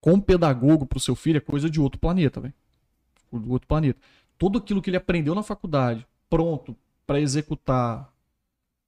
com 0.00 0.18
pedagogo 0.18 0.86
pro 0.86 0.98
seu 0.98 1.14
filho 1.14 1.36
é 1.36 1.40
coisa 1.40 1.68
de 1.68 1.78
outro 1.80 2.00
planeta, 2.00 2.40
velho. 2.40 2.54
Do 3.30 3.52
outro 3.52 3.68
planeta. 3.68 4.00
Tudo 4.38 4.58
aquilo 4.58 4.80
que 4.80 4.88
ele 4.88 4.96
aprendeu 4.96 5.34
na 5.34 5.42
faculdade, 5.42 6.06
pronto 6.30 6.76
pra 7.06 7.20
executar, 7.20 8.10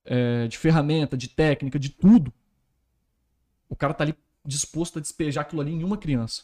é, 0.06 0.46
de 0.46 0.56
ferramenta, 0.56 1.16
de 1.16 1.28
técnica, 1.28 1.78
de 1.78 1.90
tudo, 1.90 2.32
o 3.68 3.76
cara 3.76 3.92
tá 3.92 4.04
ali 4.04 4.14
disposto 4.46 4.98
a 4.98 5.02
despejar 5.02 5.42
aquilo 5.42 5.60
ali 5.60 5.72
em 5.72 5.82
uma 5.84 5.96
criança. 5.96 6.42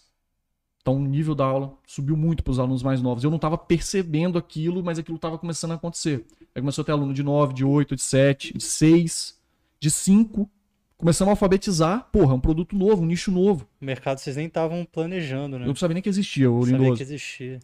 Então 0.80 0.96
o 0.96 0.98
nível 1.06 1.34
da 1.34 1.44
aula 1.44 1.74
subiu 1.86 2.16
muito 2.16 2.42
para 2.42 2.50
os 2.50 2.58
alunos 2.58 2.82
mais 2.82 3.00
novos. 3.00 3.22
Eu 3.22 3.30
não 3.30 3.36
estava 3.36 3.56
percebendo 3.56 4.36
aquilo, 4.36 4.82
mas 4.82 4.98
aquilo 4.98 5.16
estava 5.16 5.38
começando 5.38 5.70
a 5.72 5.74
acontecer. 5.76 6.26
Aí 6.54 6.60
começou 6.60 6.82
a 6.82 6.84
ter 6.84 6.92
aluno 6.92 7.14
de 7.14 7.22
9, 7.22 7.54
de 7.54 7.64
8, 7.64 7.94
de 7.94 8.02
7, 8.02 8.58
de 8.58 8.64
6, 8.64 9.38
de 9.78 9.90
5. 9.90 10.50
Começamos 10.98 11.30
a 11.30 11.32
alfabetizar. 11.32 12.08
Porra, 12.12 12.32
é 12.32 12.34
um 12.34 12.40
produto 12.40 12.76
novo, 12.76 13.02
um 13.02 13.06
nicho 13.06 13.30
novo. 13.30 13.66
O 13.80 13.84
mercado 13.84 14.18
vocês 14.18 14.36
nem 14.36 14.46
estavam 14.46 14.84
planejando, 14.84 15.56
né? 15.58 15.64
Eu 15.64 15.68
não 15.68 15.76
sabia 15.76 15.94
nem 15.94 16.02
que 16.02 16.08
existia, 16.08 16.50
o 16.50 16.54
Não 16.56 16.62
sabia 16.62 16.78
Lindoso. 16.78 16.96
que 16.96 17.02
existia. 17.04 17.60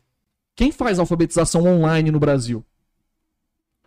Quem 0.55 0.71
faz 0.73 0.99
alfabetização 0.99 1.65
online 1.65 2.11
no 2.13 2.21
Brasil? 2.21 2.65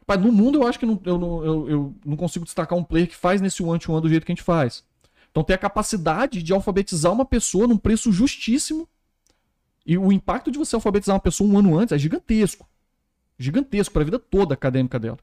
Pai, 0.06 0.18
no 0.18 0.32
mundo 0.32 0.60
eu 0.62 0.68
acho 0.68 0.80
que 0.80 0.86
não- 0.86 1.00
eu, 1.06 1.18
não, 1.18 1.46
eu, 1.46 1.70
eu 1.70 1.96
não 2.06 2.18
consigo 2.18 2.44
destacar 2.44 2.78
um 2.78 2.84
player 2.84 3.08
que 3.08 3.16
faz 3.16 3.40
nesse 3.40 3.64
one-to-one 3.64 4.02
do 4.02 4.10
jeito 4.10 4.26
que 4.26 4.32
a 4.32 4.36
gente 4.36 4.44
faz. 4.44 4.84
Então 5.32 5.44
tem 5.44 5.56
a 5.56 5.60
capacidade 5.60 6.44
de 6.44 6.54
alfabetizar 6.54 7.12
uma 7.12 7.26
pessoa 7.26 7.66
num 7.66 7.78
preço 7.78 8.12
justíssimo. 8.12 8.88
E 9.86 9.98
o 9.98 10.12
impacto 10.12 10.52
de 10.52 10.58
você 10.58 10.76
alfabetizar 10.76 11.16
uma 11.16 11.22
pessoa 11.22 11.50
um 11.50 11.58
ano 11.58 11.78
antes 11.78 11.94
é 11.94 11.98
gigantesco. 11.98 12.70
Gigantesco 13.40 13.94
para 13.94 14.04
a 14.04 14.06
vida 14.06 14.20
toda 14.20 14.54
acadêmica 14.54 15.00
dela. 15.00 15.18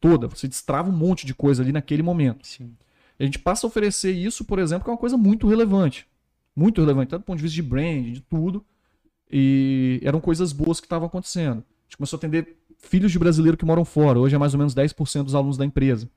Toda. 0.00 0.26
Você 0.26 0.48
destrava 0.48 0.88
um 0.90 0.96
monte 0.96 1.26
de 1.26 1.34
coisa 1.34 1.62
ali 1.62 1.70
naquele 1.70 2.02
momento. 2.02 2.46
Sim. 2.46 2.74
E 3.18 3.22
a 3.22 3.26
gente 3.26 3.38
passa 3.38 3.66
a 3.66 3.68
oferecer 3.68 4.10
isso, 4.10 4.44
por 4.44 4.58
exemplo, 4.58 4.84
que 4.84 4.90
é 4.90 4.92
uma 4.92 4.98
coisa 4.98 5.16
muito 5.16 5.46
relevante. 5.46 6.06
Muito 6.56 6.80
relevante, 6.80 7.10
tanto 7.10 7.22
do 7.22 7.26
ponto 7.26 7.36
de 7.36 7.42
vista 7.42 7.54
de 7.54 7.62
brand, 7.62 8.04
de 8.12 8.20
tudo. 8.20 8.64
E 9.30 10.00
eram 10.02 10.20
coisas 10.20 10.52
boas 10.52 10.80
que 10.80 10.86
estavam 10.86 11.06
acontecendo. 11.06 11.58
A 11.58 11.84
gente 11.84 11.96
começou 11.98 12.16
a 12.16 12.18
atender 12.18 12.56
filhos 12.78 13.12
de 13.12 13.18
brasileiro 13.18 13.56
que 13.56 13.64
moram 13.64 13.84
fora. 13.84 14.18
Hoje 14.18 14.34
é 14.34 14.38
mais 14.38 14.54
ou 14.54 14.58
menos 14.58 14.74
10% 14.74 15.22
dos 15.24 15.34
alunos 15.34 15.56
da 15.56 15.64
empresa. 15.64 16.10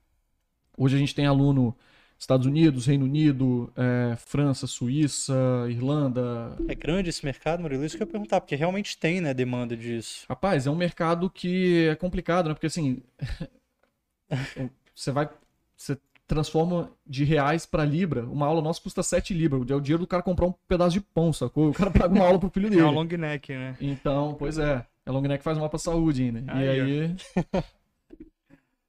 Hoje 0.78 0.96
a 0.96 1.00
gente 1.00 1.14
tem 1.14 1.26
aluno 1.26 1.76
Estados 2.18 2.48
Unidos, 2.48 2.86
Reino 2.88 3.06
Unido, 3.06 3.72
eh, 3.76 4.16
França, 4.18 4.66
Suíça, 4.66 5.34
Irlanda. 5.70 6.56
É 6.68 6.74
grande 6.74 7.10
esse 7.10 7.24
mercado, 7.26 7.62
Murilo? 7.62 7.84
Isso 7.86 7.98
que 7.98 8.04
eu 8.04 8.08
ia 8.08 8.12
perguntar, 8.12 8.42
porque 8.42 8.56
realmente 8.56 8.98
tem, 8.98 9.20
né, 9.22 9.34
demanda 9.34 9.76
disso. 9.76 10.26
Rapaz, 10.28 10.66
é 10.66 10.72
um 10.72 10.76
mercado 10.76 11.30
que 11.30 11.88
é 11.90 11.96
complicado, 11.96 12.48
né? 12.48 12.54
Porque 12.54 12.68
assim, 12.68 13.02
você 14.96 15.12
vai, 15.12 15.30
você 15.76 15.98
transforma 16.28 16.90
de 17.06 17.24
reais 17.24 17.66
para 17.66 17.86
libra. 17.86 18.24
Uma 18.26 18.48
aula 18.48 18.62
nossa 18.62 18.82
custa 18.82 19.04
7 19.04 19.34
libras. 19.34 19.70
É 19.70 19.76
o 19.76 19.82
dinheiro 19.82 20.02
do 20.04 20.08
cara 20.08 20.24
comprar 20.24 20.48
um 20.48 20.54
pedaço 20.68 20.94
de 20.94 21.02
pão, 21.02 21.32
sacou? 21.32 21.70
O 21.70 21.74
cara 21.74 21.92
paga 21.92 22.14
uma 22.14 22.26
aula 22.26 22.40
pro 22.40 22.50
filho 22.50 22.68
É 22.68 22.70
dele. 22.72 22.82
um 22.84 22.92
long 22.92 23.04
neck, 23.06 23.54
né? 23.54 23.76
Então, 23.80 24.36
pois 24.40 24.58
é. 24.58 24.86
É 25.06 25.12
long 25.12 25.22
neck 25.22 25.44
faz 25.44 25.58
mal 25.58 25.70
pra 25.70 25.78
saúde 25.78 26.24
ainda. 26.24 26.40
E 26.40 26.68
Aí, 26.68 26.82
ó. 26.82 26.84
aí. 26.84 27.16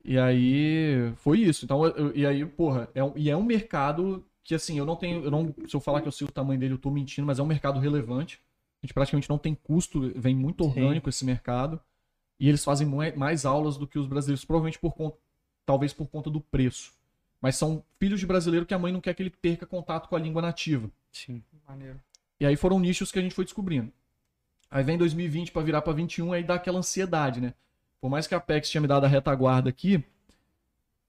e 0.06 0.18
aí. 0.18 1.12
Foi 1.16 1.38
isso. 1.40 1.64
Então, 1.64 1.84
eu- 1.86 2.14
e 2.16 2.24
aí, 2.26 2.44
porra, 2.46 2.88
é 2.94 3.02
um, 3.02 3.12
e 3.16 3.30
é 3.30 3.36
um 3.36 3.42
mercado 3.42 4.24
que, 4.44 4.54
assim, 4.54 4.78
eu 4.78 4.86
não 4.86 4.96
tenho. 4.96 5.24
Eu 5.24 5.30
não, 5.30 5.54
se 5.66 5.74
eu 5.74 5.80
falar 5.80 6.00
que 6.00 6.08
eu 6.08 6.12
sei 6.12 6.26
o 6.26 6.30
tamanho 6.32 6.58
dele, 6.60 6.74
eu 6.74 6.78
tô 6.78 6.90
mentindo, 6.90 7.26
mas 7.26 7.38
é 7.38 7.42
um 7.42 7.46
mercado 7.46 7.78
relevante. 7.80 8.40
A 8.82 8.86
gente 8.86 8.94
praticamente 8.94 9.28
não 9.28 9.38
tem 9.38 9.54
custo, 9.54 10.12
vem 10.14 10.34
muito 10.34 10.62
Sim. 10.64 10.70
orgânico 10.70 11.08
esse 11.08 11.24
mercado. 11.24 11.80
E 12.38 12.48
eles 12.48 12.62
fazem 12.62 12.86
mais 13.16 13.46
aulas 13.46 13.76
do 13.76 13.86
que 13.86 13.98
os 13.98 14.06
brasileiros, 14.06 14.44
provavelmente 14.44 14.78
por 14.78 14.94
conta. 14.94 15.16
Talvez 15.64 15.92
por 15.92 16.06
conta 16.08 16.30
do 16.30 16.40
preço. 16.40 16.92
Mas 17.40 17.56
são 17.56 17.82
filhos 17.98 18.20
de 18.20 18.26
brasileiro 18.26 18.66
que 18.66 18.74
a 18.74 18.78
mãe 18.78 18.92
não 18.92 19.00
quer 19.00 19.14
que 19.14 19.22
ele 19.22 19.30
perca 19.30 19.66
contato 19.66 20.08
com 20.08 20.16
a 20.16 20.18
língua 20.18 20.40
nativa. 20.42 20.90
Sim. 21.10 21.42
Maneiro. 21.66 21.98
E 22.38 22.46
aí 22.46 22.54
foram 22.56 22.78
nichos 22.78 23.10
que 23.10 23.18
a 23.18 23.22
gente 23.22 23.34
foi 23.34 23.44
descobrindo. 23.44 23.90
Aí 24.70 24.84
vem 24.84 24.98
2020 24.98 25.50
pra 25.52 25.62
virar 25.62 25.80
pra 25.82 25.92
21, 25.92 26.32
aí 26.32 26.44
dá 26.44 26.54
aquela 26.54 26.78
ansiedade, 26.78 27.40
né? 27.40 27.54
Por 28.00 28.10
mais 28.10 28.26
que 28.26 28.34
a 28.34 28.38
Apex 28.38 28.68
tinha 28.70 28.80
me 28.80 28.86
dado 28.86 29.04
a 29.04 29.08
retaguarda 29.08 29.68
aqui, 29.68 30.04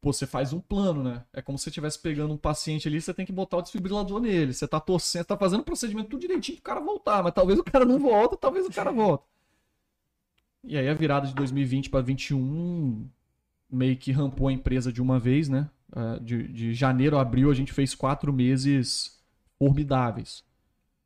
pô, 0.01 0.13
você 0.13 0.25
faz 0.25 0.53
um 0.53 0.59
plano, 0.59 1.03
né? 1.03 1.23
É 1.33 1.41
como 1.41 1.57
se 1.57 1.65
você 1.65 1.69
estivesse 1.69 1.99
pegando 1.99 2.33
um 2.33 2.37
paciente 2.37 2.87
ali, 2.87 3.01
você 3.01 3.13
tem 3.13 3.25
que 3.25 3.33
botar 3.33 3.57
o 3.57 3.61
desfibrilador 3.61 4.19
nele. 4.19 4.53
Você 4.53 4.67
tá 4.67 4.79
torcendo, 4.79 5.25
tá 5.25 5.37
fazendo 5.37 5.61
o 5.61 5.65
procedimento 5.65 6.09
tudo 6.09 6.21
direitinho 6.21 6.57
pro 6.57 6.63
cara 6.63 6.79
voltar, 6.79 7.23
mas 7.23 7.33
talvez 7.33 7.59
o 7.59 7.63
cara 7.63 7.85
não 7.85 7.99
volta, 7.99 8.37
talvez 8.37 8.65
o 8.65 8.71
cara 8.71 8.91
volta. 8.91 9.25
E 10.63 10.77
aí 10.77 10.87
a 10.87 10.93
virada 10.93 11.27
de 11.27 11.33
2020 11.33 11.89
para 11.89 12.01
2021 12.01 13.09
meio 13.69 13.97
que 13.97 14.11
rampou 14.11 14.47
a 14.47 14.53
empresa 14.53 14.91
de 14.91 15.01
uma 15.01 15.19
vez, 15.19 15.49
né? 15.49 15.69
Uh, 15.91 16.19
de, 16.21 16.47
de 16.47 16.73
janeiro 16.73 17.17
a 17.17 17.21
abril 17.21 17.49
a 17.49 17.53
gente 17.53 17.71
fez 17.71 17.95
quatro 17.95 18.31
meses 18.33 19.21
formidáveis. 19.57 20.43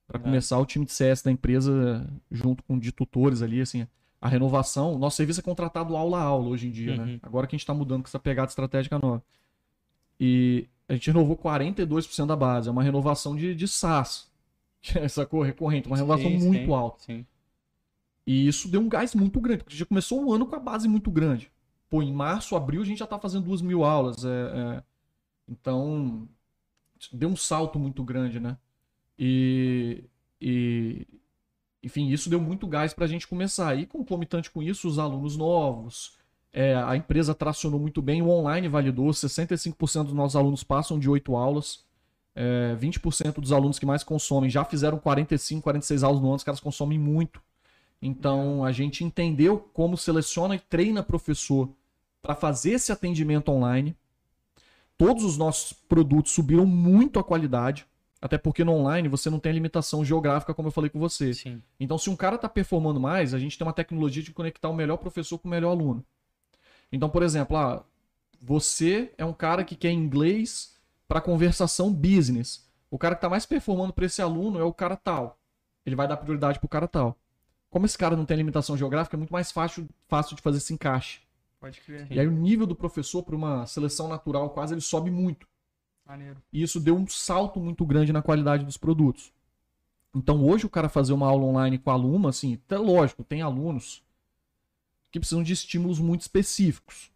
Para 0.08 0.20
é. 0.20 0.24
começar 0.24 0.58
o 0.58 0.66
time 0.66 0.86
de 0.86 0.92
CS 0.92 1.22
da 1.22 1.32
empresa, 1.32 2.08
junto 2.30 2.64
com 2.64 2.78
de 2.78 2.92
tutores 2.92 3.42
ali, 3.42 3.62
assim, 3.62 3.88
a 4.22 4.30
renovação. 4.30 4.98
Nosso 5.00 5.18
serviço 5.18 5.40
é 5.40 5.44
contratado 5.44 5.98
aula 5.98 6.20
a 6.20 6.24
aula 6.24 6.50
hoje 6.50 6.68
em 6.68 6.72
dia, 6.72 6.96
né? 6.96 7.04
uhum. 7.04 7.10
né? 7.14 7.20
Agora 7.24 7.48
que 7.48 7.56
a 7.56 7.58
gente 7.58 7.64
está 7.64 7.74
mudando 7.74 8.04
com 8.04 8.08
essa 8.08 8.20
pegada 8.20 8.50
estratégica 8.50 9.00
nova. 9.00 9.24
E 10.20 10.68
a 10.88 10.94
gente 10.94 11.08
renovou 11.08 11.36
42% 11.36 12.28
da 12.28 12.36
base. 12.36 12.70
É 12.70 12.72
uma 12.72 12.84
renovação 12.84 13.36
de, 13.36 13.56
de 13.56 13.68
SaaS. 13.68 14.30
Essa 14.96 15.26
cor 15.26 15.46
recorrente, 15.46 15.88
uma 15.88 15.98
renovação 15.98 16.30
sim, 16.30 16.38
muito 16.38 16.66
sim, 16.66 16.74
alta. 16.74 17.04
Sim. 17.04 17.26
E 18.26 18.48
isso 18.48 18.70
deu 18.70 18.80
um 18.80 18.88
gás 18.88 19.16
muito 19.16 19.40
grande, 19.40 19.64
porque 19.64 19.72
a 19.72 19.74
gente 19.74 19.80
já 19.80 19.86
começou 19.86 20.24
o 20.24 20.34
ano 20.34 20.46
com 20.46 20.56
a 20.56 20.60
base 20.60 20.88
muito 20.88 21.10
grande. 21.10 21.52
Pô, 21.90 22.04
em 22.04 22.14
março, 22.14 22.56
abril, 22.56 22.82
a 22.82 22.86
gente 22.86 23.00
já 23.00 23.06
está 23.06 23.18
fazendo 23.18 23.46
duas 23.46 23.62
mil 23.62 23.84
aulas. 23.84 24.24
É, 24.24 24.30
é... 24.30 24.84
Então, 25.50 26.28
deu 27.12 27.30
um 27.30 27.36
salto 27.36 27.80
muito 27.80 28.04
grande, 28.04 28.40
né? 28.40 28.58
E, 29.18 30.04
e, 30.40 31.06
enfim, 31.84 32.10
isso 32.10 32.30
deu 32.30 32.40
muito 32.40 32.68
gás 32.68 32.94
para 32.94 33.06
a 33.06 33.08
gente 33.08 33.28
começar. 33.28 33.76
E 33.78 33.86
concomitante 33.86 34.52
com 34.52 34.62
isso, 34.62 34.88
os 34.88 35.00
alunos 35.00 35.36
novos. 35.36 36.14
É, 36.54 36.76
a 36.76 36.96
empresa 36.96 37.34
tracionou 37.34 37.80
muito 37.80 38.02
bem, 38.02 38.22
o 38.22 38.30
online 38.30 38.68
validou, 38.68 39.10
65% 39.10 40.04
dos 40.06 40.14
nossos 40.14 40.36
alunos 40.36 40.64
passam 40.64 41.00
de 41.00 41.10
8 41.10 41.36
aulas. 41.36 41.84
É, 42.36 42.76
20% 42.80 43.42
dos 43.42 43.52
alunos 43.52 43.78
que 43.78 43.86
mais 43.86 44.04
consomem 44.04 44.50
já 44.50 44.64
fizeram 44.64 44.98
45, 44.98 45.62
46 45.62 46.04
aulas 46.04 46.22
no 46.22 46.28
ano, 46.28 46.36
os 46.38 46.44
caras 46.44 46.60
consomem 46.60 46.98
muito. 46.98 47.42
Então 48.02 48.64
a 48.64 48.72
gente 48.72 49.04
entendeu 49.04 49.60
como 49.74 49.98
seleciona 49.98 50.56
e 50.56 50.60
treina 50.60 51.04
professor 51.04 51.70
para 52.22 52.36
fazer 52.36 52.72
esse 52.72 52.92
atendimento 52.92 53.50
online. 53.50 53.96
Todos 54.98 55.24
os 55.24 55.38
nossos 55.38 55.74
produtos 55.74 56.32
subiram 56.32 56.66
muito 56.66 57.20
a 57.20 57.24
qualidade. 57.24 57.86
Até 58.22 58.38
porque 58.38 58.64
no 58.64 58.74
online 58.74 59.08
você 59.08 59.30
não 59.30 59.40
tem 59.40 59.52
limitação 59.52 60.06
geográfica, 60.06 60.54
como 60.54 60.68
eu 60.68 60.72
falei 60.72 60.90
com 60.90 61.00
você. 61.00 61.34
Sim. 61.34 61.62
Então, 61.80 61.98
se 61.98 62.10
um 62.10 62.16
cara 62.16 62.36
está 62.36 62.48
performando 62.48 63.00
mais, 63.00 63.34
a 63.34 63.40
gente 63.40 63.58
tem 63.58 63.66
uma 63.66 63.74
tecnologia 63.74 64.22
de 64.22 64.32
conectar 64.32 64.70
o 64.70 64.76
melhor 64.76 64.98
professor 64.98 65.40
com 65.40 65.48
o 65.48 65.52
melhor 65.52 65.72
aluno. 65.72 66.06
Então, 66.92 67.10
por 67.10 67.24
exemplo, 67.24 67.58
ah, 67.58 67.84
você 68.40 69.12
é 69.18 69.26
um 69.26 69.34
cara 69.34 69.64
que 69.64 69.76
quer 69.76 69.92
inglês 69.92 70.76
para 71.08 71.20
conversação 71.20 71.92
business. 71.92 72.70
O 72.92 72.98
cara 72.98 73.16
que 73.16 73.20
está 73.20 73.30
mais 73.30 73.46
performando 73.46 73.92
para 73.92 74.06
esse 74.06 74.22
aluno 74.22 74.60
é 74.60 74.64
o 74.64 74.74
cara 74.74 74.96
tal. 74.96 75.40
Ele 75.84 75.96
vai 75.96 76.08
dar 76.08 76.18
prioridade 76.18 76.60
para 76.60 76.66
o 76.66 76.70
cara 76.70 76.88
tal. 76.88 77.18
Como 77.72 77.86
esse 77.86 77.98
cara 77.98 78.16
não 78.16 78.26
tem 78.26 78.38
limitação 78.38 78.78
geográfica, 78.78 79.16
é 79.16 79.18
muito 79.18 79.34
mais 79.34 79.52
fácil, 79.52 79.88
fácil 80.08 80.36
de 80.36 80.42
fazer 80.42 80.58
esse 80.58 80.74
encaixe. 80.74 81.22
Pode 81.60 81.80
crer. 81.82 82.08
E 82.12 82.20
aí 82.20 82.28
o 82.28 82.32
nível 82.32 82.68
do 82.68 82.76
professor 82.76 83.24
para 83.24 83.36
uma 83.36 83.66
seleção 83.66 84.08
natural 84.08 84.50
quase 84.50 84.74
ele 84.74 84.82
sobe 84.82 85.10
muito. 85.10 85.48
Maneiro. 86.06 86.42
E 86.52 86.62
isso 86.62 86.80
deu 86.80 86.96
um 86.96 87.08
salto 87.08 87.60
muito 87.60 87.86
grande 87.86 88.12
na 88.12 88.22
qualidade 88.22 88.66
dos 88.66 88.78
produtos. 88.78 89.32
Então 90.14 90.44
hoje 90.46 90.66
o 90.66 90.70
cara 90.70 90.90
fazer 90.90 91.14
uma 91.14 91.28
aula 91.28 91.46
online 91.46 91.78
com 91.78 91.90
aluno, 91.90 92.28
assim, 92.28 92.56
até 92.66 92.78
lógico, 92.78 93.24
tem 93.24 93.42
alunos 93.42 94.04
que 95.10 95.20
precisam 95.20 95.44
de 95.44 95.54
estímulos 95.54 96.00
muito 96.00 96.22
específicos. 96.22 97.12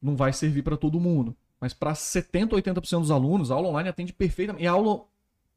Não 0.00 0.16
vai 0.16 0.32
servir 0.32 0.62
para 0.62 0.76
todo 0.76 1.00
mundo. 1.00 1.36
Mas 1.60 1.74
para 1.74 1.94
70, 1.94 2.56
80% 2.56 3.00
dos 3.00 3.10
alunos, 3.10 3.50
a 3.50 3.54
aula 3.54 3.68
online 3.68 3.88
atende 3.88 4.12
perfeitamente. 4.12 4.64
E 4.64 4.66
a 4.66 4.72
aula 4.72 5.04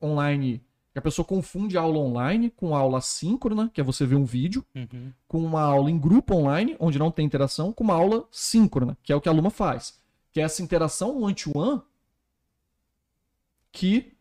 online, 0.01 0.61
a 0.95 1.01
pessoa 1.01 1.25
confunde 1.25 1.77
a 1.77 1.81
aula 1.81 1.99
online 1.99 2.49
com 2.49 2.75
a 2.75 2.79
aula 2.79 2.99
síncrona, 2.99 3.69
que 3.73 3.79
é 3.79 3.83
você 3.83 4.05
ver 4.05 4.15
um 4.15 4.25
vídeo, 4.25 4.65
uhum. 4.75 5.11
com 5.27 5.39
uma 5.39 5.61
aula 5.61 5.91
em 5.91 5.97
grupo 5.97 6.33
online, 6.33 6.75
onde 6.79 6.97
não 6.97 7.11
tem 7.11 7.25
interação, 7.25 7.71
com 7.71 7.83
uma 7.83 7.93
aula 7.93 8.27
síncrona, 8.31 8.97
que 9.03 9.13
é 9.13 9.15
o 9.15 9.21
que 9.21 9.29
a 9.29 9.31
aluna 9.31 9.49
faz. 9.49 9.99
Que 10.31 10.41
é 10.41 10.43
essa 10.43 10.63
interação 10.63 11.21
one-to-one 11.21 11.81
que 13.71 14.13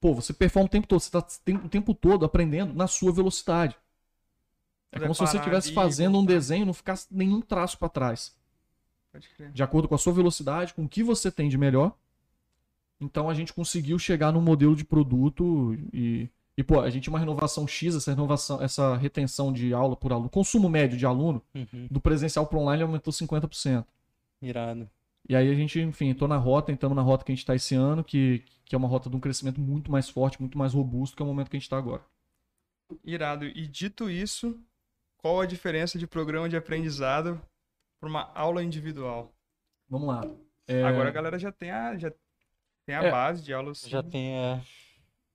pô, 0.00 0.14
você 0.14 0.32
performa 0.32 0.66
o 0.66 0.70
tempo 0.70 0.86
todo, 0.86 1.00
você 1.00 1.08
está 1.08 1.24
o 1.64 1.68
tempo 1.68 1.94
todo 1.94 2.24
aprendendo 2.24 2.74
na 2.74 2.86
sua 2.86 3.12
velocidade. 3.12 3.76
É 4.90 4.98
como 4.98 5.14
se 5.14 5.20
você 5.20 5.36
estivesse 5.36 5.72
fazendo 5.72 6.18
um 6.18 6.24
desenho 6.24 6.62
e 6.62 6.66
não 6.66 6.72
ficasse 6.72 7.06
nenhum 7.10 7.40
traço 7.40 7.78
para 7.78 7.88
trás. 7.88 8.34
De 9.52 9.62
acordo 9.62 9.88
com 9.88 9.94
a 9.94 9.98
sua 9.98 10.12
velocidade, 10.12 10.72
com 10.72 10.84
o 10.84 10.88
que 10.88 11.02
você 11.02 11.30
tem 11.30 11.48
de 11.48 11.58
melhor. 11.58 11.94
Então 13.00 13.28
a 13.28 13.34
gente 13.34 13.52
conseguiu 13.52 13.98
chegar 13.98 14.32
num 14.32 14.40
modelo 14.40 14.74
de 14.74 14.84
produto 14.84 15.76
e, 15.92 16.28
e 16.56 16.64
pô, 16.64 16.80
a 16.80 16.90
gente 16.90 17.04
tinha 17.04 17.12
uma 17.12 17.18
renovação 17.18 17.66
X, 17.66 17.94
essa 17.94 18.10
renovação, 18.10 18.62
essa 18.62 18.96
retenção 18.96 19.52
de 19.52 19.72
aula 19.72 19.94
por 19.94 20.12
aluno, 20.12 20.28
consumo 20.28 20.68
médio 20.68 20.98
de 20.98 21.06
aluno, 21.06 21.42
uhum. 21.54 21.86
do 21.90 22.00
presencial 22.00 22.46
para 22.46 22.58
online 22.58 22.82
aumentou 22.82 23.12
50%. 23.12 23.84
Irado. 24.40 24.88
E 25.28 25.36
aí 25.36 25.50
a 25.50 25.54
gente, 25.54 25.78
enfim, 25.78 26.08
entrou 26.08 26.26
na 26.26 26.38
rota, 26.38 26.72
entramos 26.72 26.96
na 26.96 27.02
rota 27.02 27.24
que 27.24 27.30
a 27.30 27.34
gente 27.34 27.42
está 27.42 27.54
esse 27.54 27.74
ano, 27.74 28.02
que, 28.02 28.42
que 28.64 28.74
é 28.74 28.78
uma 28.78 28.88
rota 28.88 29.10
de 29.10 29.16
um 29.16 29.20
crescimento 29.20 29.60
muito 29.60 29.92
mais 29.92 30.08
forte, 30.08 30.40
muito 30.40 30.56
mais 30.56 30.72
robusto 30.72 31.14
que 31.14 31.22
é 31.22 31.24
o 31.24 31.28
momento 31.28 31.50
que 31.50 31.56
a 31.56 31.58
gente 31.58 31.66
está 31.66 31.76
agora. 31.76 32.02
Irado. 33.04 33.44
E 33.44 33.66
dito 33.66 34.08
isso, 34.08 34.58
qual 35.18 35.40
a 35.40 35.46
diferença 35.46 35.98
de 35.98 36.06
programa 36.06 36.48
de 36.48 36.56
aprendizado 36.56 37.38
para 38.00 38.08
uma 38.08 38.32
aula 38.34 38.62
individual? 38.62 39.34
Vamos 39.86 40.08
lá. 40.08 40.24
É... 40.66 40.82
Agora 40.82 41.10
a 41.10 41.12
galera 41.12 41.38
já 41.38 41.52
tem 41.52 41.70
a, 41.70 41.96
já 41.98 42.10
tem 42.86 42.94
a 42.94 43.02
é, 43.02 43.10
base 43.10 43.42
de 43.42 43.52
aulas. 43.52 43.82
Já 43.82 44.02
tem 44.02 44.38
a... 44.38 44.62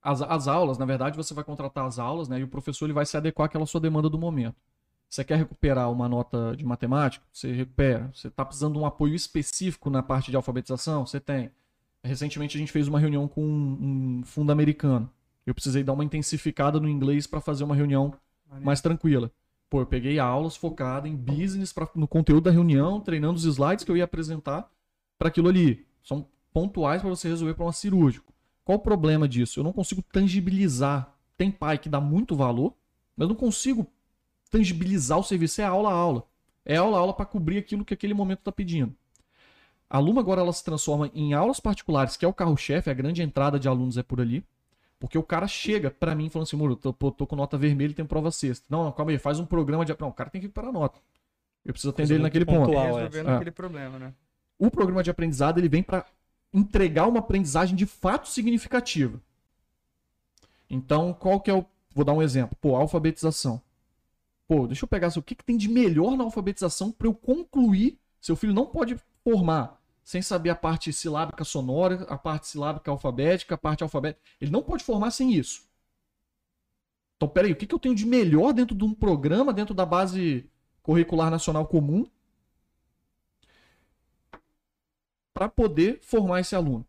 As, 0.02 0.22
as 0.22 0.48
aulas, 0.48 0.80
na 0.80 0.86
verdade, 0.86 1.16
você 1.16 1.34
vai 1.34 1.44
contratar 1.44 1.86
as 1.86 2.00
aulas, 2.00 2.28
né? 2.28 2.40
E 2.40 2.44
o 2.44 2.48
professor 2.48 2.86
ele 2.86 2.94
vai 2.94 3.06
se 3.06 3.16
adequar 3.16 3.46
àquela 3.46 3.66
sua 3.66 3.80
demanda 3.80 4.10
do 4.10 4.18
momento. 4.18 4.58
Você 5.14 5.24
quer 5.24 5.38
recuperar 5.38 5.92
uma 5.92 6.10
nota 6.10 6.56
de 6.58 6.66
matemática? 6.66 7.24
Você 7.32 7.52
recupera. 7.54 8.10
Você 8.16 8.30
está 8.30 8.44
precisando 8.44 8.74
de 8.74 8.80
um 8.80 8.86
apoio 8.88 9.14
específico 9.14 9.88
na 9.88 10.02
parte 10.02 10.32
de 10.32 10.36
alfabetização? 10.36 11.06
Você 11.06 11.20
tem. 11.20 11.52
Recentemente 12.04 12.58
a 12.58 12.60
gente 12.60 12.72
fez 12.72 12.88
uma 12.88 13.00
reunião 13.00 13.28
com 13.28 13.46
um, 13.46 14.22
um 14.22 14.24
fundo 14.26 14.52
americano. 14.52 15.08
Eu 15.46 15.54
precisei 15.54 15.84
dar 15.84 15.94
uma 15.94 16.04
intensificada 16.04 16.80
no 16.80 16.90
inglês 16.90 17.28
para 17.28 17.40
fazer 17.40 17.64
uma 17.64 17.76
reunião 17.76 18.12
mais 18.60 18.82
tranquila. 18.82 19.32
Pô, 19.70 19.82
eu 19.82 19.86
peguei 19.86 20.18
aulas 20.18 20.56
focadas 20.56 21.12
em 21.12 21.16
business 21.16 21.72
pra, 21.72 21.88
no 21.94 22.08
conteúdo 22.08 22.46
da 22.46 22.52
reunião, 22.52 23.00
treinando 23.00 23.36
os 23.36 23.46
slides 23.46 23.86
que 23.86 23.92
eu 23.92 23.98
ia 23.98 24.06
apresentar 24.06 24.68
para 25.20 25.28
aquilo 25.28 25.48
ali. 25.48 25.86
São 26.02 26.28
pontuais 26.52 27.04
para 27.04 27.12
você 27.12 27.28
resolver 27.28 27.54
para 27.54 27.66
um 27.66 27.72
cirúrgico. 27.72 28.34
Qual 28.66 28.80
o 28.80 28.82
problema 28.82 29.28
disso? 29.28 29.60
Eu 29.60 29.64
não 29.64 29.74
consigo 29.74 30.02
tangibilizar. 30.02 31.16
Tem 31.38 31.52
pai 31.52 31.78
que 31.78 31.88
dá 31.88 32.02
muito 32.02 32.36
valor, 32.36 32.74
mas 33.16 33.26
eu 33.26 33.30
não 33.30 33.36
consigo 33.36 33.88
tangibilizar 34.54 35.18
o 35.18 35.24
serviço, 35.24 35.62
é 35.62 35.66
aula 35.66 35.90
a 35.90 35.94
aula. 35.94 36.24
É 36.64 36.76
aula 36.78 36.96
a 36.96 37.00
aula 37.00 37.14
para 37.14 37.26
cobrir 37.26 37.58
aquilo 37.58 37.84
que 37.84 37.96
aquele 37.96 38.14
momento 38.14 38.40
está 38.40 38.52
pedindo. 38.52 38.96
A 39.90 39.98
Luma 39.98 40.22
agora 40.22 40.42
ela 40.42 40.54
se 40.54 40.64
transforma 40.64 41.10
em 41.14 41.34
aulas 41.34 41.60
particulares, 41.60 42.16
que 42.16 42.24
é 42.24 42.28
o 42.28 42.34
carro-chefe, 42.34 42.88
a 42.88 42.94
grande 42.94 43.24
entrada 43.24 43.60
de 43.60 43.68
alunos 43.68 43.98
é 43.98 44.04
por 44.04 44.22
ali. 44.22 44.46
Porque 45.00 45.18
o 45.18 45.24
cara 45.24 45.48
chega 45.48 45.90
para 45.90 46.14
mim 46.14 46.30
falando 46.30 46.48
assim, 46.48 46.56
Muro, 46.56 46.76
tô, 46.76 46.94
tô, 46.94 47.26
com 47.26 47.36
nota 47.36 47.58
vermelha 47.58 47.92
e 47.92 47.96
tem 47.96 48.06
prova 48.06 48.30
sexta. 48.30 48.66
Não, 48.70 48.86
não, 48.86 48.92
calma 48.92 49.12
aí, 49.12 49.18
faz 49.18 49.40
um 49.40 49.46
programa 49.46 49.84
de. 49.84 49.96
Não, 50.00 50.10
o 50.10 50.14
cara 50.14 50.30
tem 50.30 50.40
que 50.40 50.48
ir 50.48 50.52
para 50.52 50.70
a 50.70 50.72
nota. 50.72 51.00
Eu 51.66 51.74
preciso 51.74 51.90
atender 51.90 52.14
ele 52.14 52.24
naquele 52.24 52.46
ponto. 52.46 52.72
É. 52.74 52.86
Resolvendo 52.86 53.30
é. 53.30 53.36
aquele 53.36 53.52
problema, 53.52 54.00
né? 54.00 54.14
O 54.58 54.70
programa 54.70 55.04
de 55.04 55.10
aprendizado 55.10 55.58
ele 55.58 55.68
vem 55.68 55.82
para 55.84 56.06
entregar 56.54 57.08
uma 57.08 57.20
aprendizagem 57.20 57.76
de 57.76 57.88
fato 57.88 58.30
significativa. 58.30 59.20
Então, 60.70 61.12
qual 61.12 61.40
que 61.40 61.50
é 61.50 61.54
o. 61.54 61.66
Vou 61.94 62.06
dar 62.06 62.14
um 62.14 62.22
exemplo. 62.22 62.56
Pô, 62.62 62.76
alfabetização 62.76 63.62
pô, 64.54 64.68
deixa 64.68 64.86
eu 64.86 64.88
pegar 64.88 65.08
assim, 65.08 65.20
o 65.20 65.24
que, 65.24 65.34
que 65.34 65.44
tem 65.44 65.58
de 65.58 65.68
melhor 65.68 66.16
na 66.16 66.24
alfabetização 66.24 66.92
para 66.92 67.08
eu 67.08 67.14
concluir. 67.16 67.98
Seu 68.22 68.36
filho 68.36 68.54
não 68.54 68.68
pode 68.68 68.96
formar 69.24 69.82
sem 70.04 70.22
saber 70.22 70.52
a 70.52 70.56
parte 70.56 70.94
silábica 70.94 71.44
sonora, 71.44 72.04
a 72.04 72.16
parte 72.16 72.48
silábica 72.48 72.92
alfabética, 72.92 73.56
a 73.56 73.58
parte 73.58 73.82
alfabética. 73.82 74.24
Ele 74.40 74.52
não 74.52 74.62
pode 74.62 74.84
formar 74.84 75.10
sem 75.10 75.34
isso. 75.34 75.68
Então, 77.18 77.28
peraí, 77.28 77.52
o 77.52 77.56
que, 77.56 77.66
que 77.66 77.74
eu 77.74 77.80
tenho 77.80 77.96
de 77.96 78.06
melhor 78.06 78.54
dentro 78.54 78.76
de 78.76 78.84
um 78.84 78.94
programa, 78.94 79.52
dentro 79.52 79.74
da 79.74 79.88
base 79.88 80.48
curricular 80.84 81.32
nacional 81.32 81.66
comum, 81.66 82.06
para 85.34 85.50
poder 85.50 86.00
formar 86.04 86.42
esse 86.42 86.56
aluno? 86.56 86.86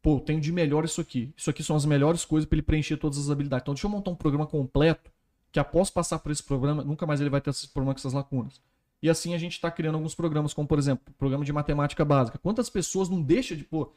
Pô, 0.00 0.18
eu 0.18 0.20
tenho 0.20 0.40
de 0.40 0.52
melhor 0.52 0.84
isso 0.84 1.00
aqui. 1.00 1.34
Isso 1.36 1.50
aqui 1.50 1.64
são 1.64 1.74
as 1.74 1.84
melhores 1.84 2.24
coisas 2.24 2.48
para 2.48 2.54
ele 2.54 2.62
preencher 2.62 2.98
todas 2.98 3.18
as 3.18 3.30
habilidades. 3.30 3.64
Então, 3.64 3.74
deixa 3.74 3.88
eu 3.88 3.90
montar 3.90 4.12
um 4.12 4.16
programa 4.16 4.46
completo 4.46 5.10
que 5.50 5.58
após 5.58 5.90
passar 5.90 6.18
por 6.18 6.30
esse 6.30 6.42
programa, 6.42 6.84
nunca 6.84 7.06
mais 7.06 7.20
ele 7.20 7.30
vai 7.30 7.40
ter 7.40 7.50
esse 7.50 7.68
problema 7.68 7.94
com 7.94 7.98
essas 7.98 8.12
lacunas. 8.12 8.60
E 9.02 9.08
assim 9.08 9.34
a 9.34 9.38
gente 9.38 9.52
está 9.52 9.70
criando 9.70 9.94
alguns 9.94 10.14
programas, 10.14 10.52
como 10.52 10.66
por 10.66 10.78
exemplo, 10.78 11.12
programa 11.16 11.44
de 11.44 11.52
matemática 11.52 12.04
básica. 12.04 12.38
Quantas 12.38 12.68
pessoas 12.68 13.08
não 13.08 13.22
deixa 13.22 13.54
de, 13.54 13.64
pô, 13.64 13.92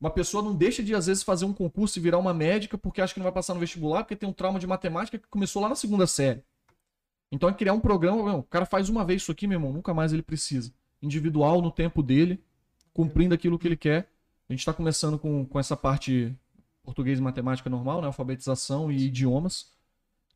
uma 0.00 0.10
pessoa 0.10 0.42
não 0.42 0.54
deixa 0.54 0.82
de 0.82 0.94
às 0.94 1.06
vezes 1.06 1.22
fazer 1.22 1.44
um 1.44 1.52
concurso 1.52 1.98
e 1.98 2.02
virar 2.02 2.18
uma 2.18 2.34
médica 2.34 2.76
porque 2.76 3.00
acha 3.00 3.14
que 3.14 3.20
não 3.20 3.24
vai 3.24 3.32
passar 3.32 3.54
no 3.54 3.60
vestibular, 3.60 4.02
porque 4.02 4.16
tem 4.16 4.28
um 4.28 4.32
trauma 4.32 4.58
de 4.58 4.66
matemática 4.66 5.18
que 5.18 5.28
começou 5.28 5.62
lá 5.62 5.68
na 5.68 5.74
segunda 5.74 6.06
série. 6.06 6.42
Então 7.30 7.48
é 7.48 7.52
criar 7.52 7.72
um 7.72 7.80
programa, 7.80 8.22
meu, 8.22 8.38
o 8.38 8.42
cara 8.42 8.64
faz 8.64 8.88
uma 8.88 9.04
vez 9.04 9.22
isso 9.22 9.32
aqui, 9.32 9.46
meu 9.46 9.56
irmão, 9.56 9.72
nunca 9.72 9.92
mais 9.92 10.12
ele 10.12 10.22
precisa. 10.22 10.72
individual 11.02 11.60
no 11.60 11.70
tempo 11.70 12.02
dele, 12.02 12.42
cumprindo 12.92 13.34
aquilo 13.34 13.58
que 13.58 13.68
ele 13.68 13.76
quer. 13.76 14.08
A 14.48 14.52
gente 14.52 14.60
está 14.60 14.72
começando 14.72 15.18
com, 15.18 15.44
com 15.44 15.58
essa 15.58 15.76
parte 15.76 16.34
português 16.82 17.18
e 17.18 17.22
matemática 17.22 17.68
normal, 17.68 18.00
né? 18.00 18.06
alfabetização 18.06 18.90
e 18.90 19.06
idiomas. 19.06 19.75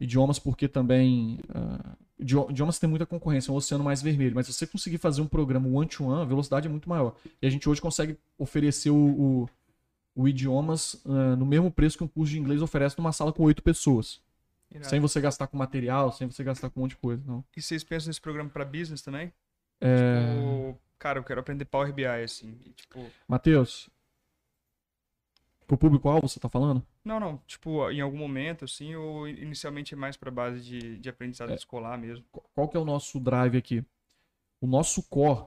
Idiomas 0.01 0.39
porque 0.39 0.67
também. 0.67 1.39
Uh, 1.51 1.97
idiomas 2.19 2.79
tem 2.79 2.89
muita 2.89 3.05
concorrência, 3.05 3.51
é 3.51 3.53
um 3.53 3.57
oceano 3.57 3.85
mais 3.85 4.01
vermelho. 4.01 4.35
Mas 4.35 4.47
se 4.47 4.53
você 4.55 4.67
conseguir 4.67 4.99
fazer 4.99 5.21
um 5.21 5.27
programa 5.27 5.69
one-to-one, 5.69 6.15
-one, 6.15 6.23
a 6.23 6.25
velocidade 6.25 6.67
é 6.67 6.71
muito 6.71 6.89
maior. 6.89 7.15
E 7.41 7.47
a 7.47 7.51
gente 7.51 7.69
hoje 7.69 7.81
consegue 7.81 8.17
oferecer 8.39 8.91
o, 8.91 8.97
o, 8.97 9.49
o 10.15 10.29
idiomas 10.29 10.95
uh, 11.05 11.37
no 11.37 11.45
mesmo 11.45 11.71
preço 11.71 11.99
que 11.99 12.05
um 12.05 12.09
curso 12.09 12.33
de 12.33 12.39
inglês 12.39 12.63
oferece 12.63 12.97
numa 12.99 13.13
sala 13.13 13.33
com 13.33 13.43
oito 13.45 13.63
pessoas. 13.63 14.21
Irado. 14.71 14.89
Sem 14.89 15.01
você 15.01 15.21
gastar 15.21 15.49
com 15.49 15.57
material, 15.57 16.13
sem 16.13 16.31
você 16.31 16.45
gastar 16.45 16.71
com 16.71 16.81
um 16.81 16.83
monte 16.85 16.93
de 16.93 16.97
coisa. 16.97 17.23
Não. 17.27 17.45
E 17.57 17.61
vocês 17.61 17.85
pensam 17.85 18.09
nesse 18.09 18.21
programa 18.21 18.49
para 18.49 18.65
business 18.65 19.03
também? 19.03 19.33
É... 19.81 20.35
Tipo, 20.35 20.81
cara, 20.99 21.19
eu 21.19 21.25
quero 21.25 21.41
aprender 21.41 21.65
Power 21.65 21.93
BI, 21.93 22.07
assim. 22.07 22.57
Tipo... 22.77 23.05
Matheus, 23.27 23.91
pro 25.71 25.79
público-alvo 25.79 26.29
você 26.29 26.41
tá 26.41 26.49
falando? 26.49 26.85
Não, 27.05 27.21
não. 27.21 27.41
Tipo, 27.47 27.89
em 27.91 28.01
algum 28.01 28.19
momento, 28.19 28.65
assim, 28.65 28.97
ou 28.97 29.29
inicialmente 29.29 29.95
é 29.95 29.97
mais 29.97 30.17
pra 30.17 30.31
base 30.31 30.61
de, 30.61 30.99
de 30.99 31.09
aprendizado 31.09 31.53
é. 31.53 31.55
escolar 31.55 31.97
mesmo? 31.97 32.25
Qual 32.55 32.69
que 32.69 32.77
é 32.77 32.81
o 32.81 32.85
nosso 32.85 33.21
drive 33.21 33.57
aqui? 33.57 33.85
O 34.61 34.67
nosso 34.67 35.03
core, 35.05 35.47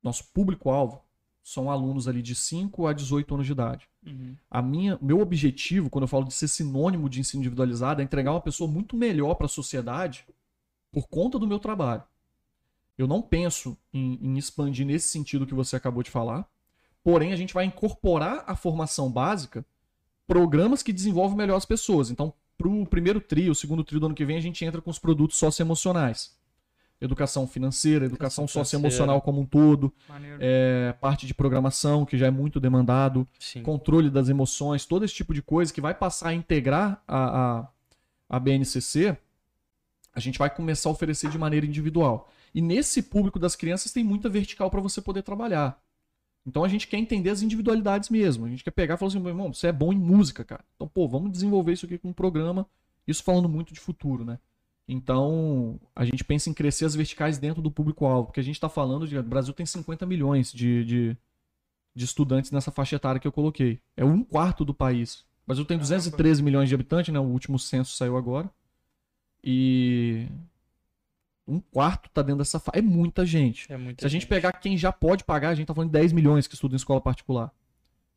nosso 0.00 0.24
público-alvo, 0.32 1.02
são 1.42 1.68
alunos 1.68 2.06
ali 2.06 2.22
de 2.22 2.34
5 2.34 2.86
a 2.86 2.92
18 2.92 3.34
anos 3.34 3.46
de 3.46 3.52
idade. 3.52 3.88
Uhum. 4.06 4.36
A 4.48 4.62
minha, 4.62 4.96
meu 5.02 5.20
objetivo, 5.20 5.90
quando 5.90 6.04
eu 6.04 6.08
falo 6.08 6.24
de 6.24 6.32
ser 6.32 6.46
sinônimo 6.46 7.08
de 7.08 7.20
ensino 7.20 7.40
individualizado, 7.40 8.00
é 8.00 8.04
entregar 8.04 8.30
uma 8.30 8.40
pessoa 8.40 8.70
muito 8.70 8.96
melhor 8.96 9.34
para 9.34 9.46
a 9.46 9.48
sociedade 9.48 10.26
por 10.92 11.08
conta 11.08 11.38
do 11.40 11.46
meu 11.46 11.58
trabalho. 11.58 12.04
Eu 12.96 13.08
não 13.08 13.20
penso 13.20 13.76
em, 13.92 14.14
em, 14.22 14.38
expandir 14.38 14.86
nesse 14.86 15.08
sentido 15.08 15.44
que 15.44 15.54
você 15.54 15.74
acabou 15.74 16.04
de 16.04 16.10
falar, 16.10 16.48
porém 17.04 17.32
a 17.32 17.36
gente 17.36 17.54
vai 17.54 17.66
incorporar 17.66 18.42
a 18.46 18.56
formação 18.56 19.12
básica 19.12 19.64
programas 20.26 20.82
que 20.82 20.92
desenvolvem 20.92 21.36
melhor 21.36 21.56
as 21.56 21.66
pessoas. 21.66 22.10
Então, 22.10 22.32
para 22.58 22.66
o 22.66 22.86
primeiro 22.86 23.20
trio, 23.20 23.52
o 23.52 23.54
segundo 23.54 23.84
trio 23.84 24.00
do 24.00 24.06
ano 24.06 24.14
que 24.14 24.24
vem, 24.24 24.36
a 24.36 24.40
gente 24.40 24.64
entra 24.64 24.80
com 24.80 24.90
os 24.90 24.98
produtos 24.98 25.36
socioemocionais 25.36 26.32
educação 27.00 27.46
financeira, 27.46 28.06
educação, 28.06 28.46
socioemocional 28.48 29.20
como 29.20 29.40
um 29.40 29.46
todo, 29.46 29.92
é, 30.40 30.94
parte 31.00 31.26
de 31.26 31.34
programação, 31.34 32.04
que 32.04 32.16
já 32.16 32.26
é 32.26 32.30
muito 32.30 32.58
demandado, 32.58 33.28
Sim. 33.38 33.62
controle 33.62 34.10
das 34.10 34.28
emoções, 34.28 34.86
todo 34.86 35.04
esse 35.04 35.14
tipo 35.14 35.34
de 35.34 35.42
coisa 35.42 35.72
que 35.72 35.80
vai 35.80 35.94
passar 35.94 36.28
a 36.28 36.34
integrar 36.34 37.02
a, 37.06 37.58
a, 37.58 37.68
a 38.28 38.40
BNCC, 38.40 39.16
a 40.14 40.20
gente 40.20 40.38
vai 40.38 40.48
começar 40.48 40.88
a 40.88 40.92
oferecer 40.92 41.28
de 41.28 41.38
maneira 41.38 41.66
individual. 41.66 42.30
E 42.54 42.62
nesse 42.62 43.02
público 43.02 43.38
das 43.38 43.56
crianças 43.56 43.92
tem 43.92 44.04
muita 44.04 44.28
vertical 44.28 44.70
para 44.70 44.80
você 44.80 45.02
poder 45.02 45.22
trabalhar. 45.22 45.78
Então 46.46 46.62
a 46.62 46.68
gente 46.68 46.86
quer 46.86 46.98
entender 46.98 47.30
as 47.30 47.42
individualidades 47.42 48.10
mesmo. 48.10 48.44
A 48.44 48.48
gente 48.48 48.62
quer 48.62 48.70
pegar 48.70 48.94
e 48.94 48.98
falar 48.98 49.08
assim, 49.08 49.20
meu 49.20 49.30
irmão, 49.30 49.52
você 49.52 49.68
é 49.68 49.72
bom 49.72 49.92
em 49.92 49.98
música, 49.98 50.44
cara. 50.44 50.64
Então, 50.76 50.86
pô, 50.86 51.08
vamos 51.08 51.32
desenvolver 51.32 51.72
isso 51.72 51.86
aqui 51.86 51.98
com 51.98 52.08
um 52.08 52.12
programa. 52.12 52.66
Isso 53.06 53.22
falando 53.22 53.48
muito 53.48 53.72
de 53.72 53.80
futuro, 53.80 54.24
né? 54.24 54.38
Então, 54.86 55.80
a 55.96 56.04
gente 56.04 56.22
pensa 56.22 56.50
em 56.50 56.54
crescer 56.54 56.84
as 56.84 56.94
verticais 56.94 57.38
dentro 57.38 57.62
do 57.62 57.70
público-alvo, 57.70 58.26
porque 58.26 58.40
a 58.40 58.42
gente 58.42 58.56
está 58.56 58.68
falando 58.68 59.08
de. 59.08 59.16
O 59.16 59.22
Brasil 59.22 59.54
tem 59.54 59.64
50 59.64 60.04
milhões 60.04 60.52
de, 60.52 60.84
de, 60.84 61.16
de, 61.94 62.04
estudantes 62.04 62.50
nessa 62.50 62.70
faixa 62.70 62.96
etária 62.96 63.18
que 63.18 63.26
eu 63.26 63.32
coloquei. 63.32 63.80
É 63.96 64.04
um 64.04 64.22
quarto 64.22 64.64
do 64.64 64.74
país. 64.74 65.20
O 65.44 65.46
Brasil 65.46 65.64
tem 65.64 65.78
213 65.78 66.42
milhões 66.42 66.68
de 66.68 66.74
habitantes, 66.74 67.12
né? 67.12 67.18
O 67.18 67.24
último 67.24 67.58
censo 67.58 67.96
saiu 67.96 68.16
agora. 68.16 68.50
E. 69.42 70.28
Um 71.46 71.60
quarto 71.60 72.08
está 72.08 72.22
dentro 72.22 72.38
dessa 72.38 72.58
faixa. 72.58 72.78
É 72.78 72.82
muita 72.82 73.26
gente. 73.26 73.70
É 73.70 73.76
muita 73.76 74.02
Se 74.02 74.06
a 74.06 74.08
gente 74.08 74.22
gente. 74.22 74.28
pegar 74.30 74.52
quem 74.52 74.76
já 74.78 74.90
pode 74.92 75.24
pagar, 75.24 75.50
a 75.50 75.54
gente 75.54 75.64
está 75.64 75.74
falando 75.74 75.90
de 75.90 75.98
10 75.98 76.12
milhões 76.12 76.46
que 76.46 76.54
estuda 76.54 76.74
em 76.74 76.76
escola 76.76 77.00
particular. 77.00 77.52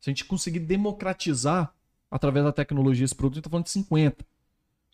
Se 0.00 0.08
a 0.08 0.12
gente 0.12 0.24
conseguir 0.24 0.60
democratizar 0.60 1.74
através 2.10 2.44
da 2.44 2.52
tecnologia 2.52 3.04
esse 3.04 3.14
produto, 3.14 3.34
a 3.34 3.36
gente 3.36 3.42
está 3.42 3.50
falando 3.50 3.64
de 3.64 3.70
50. 3.70 4.24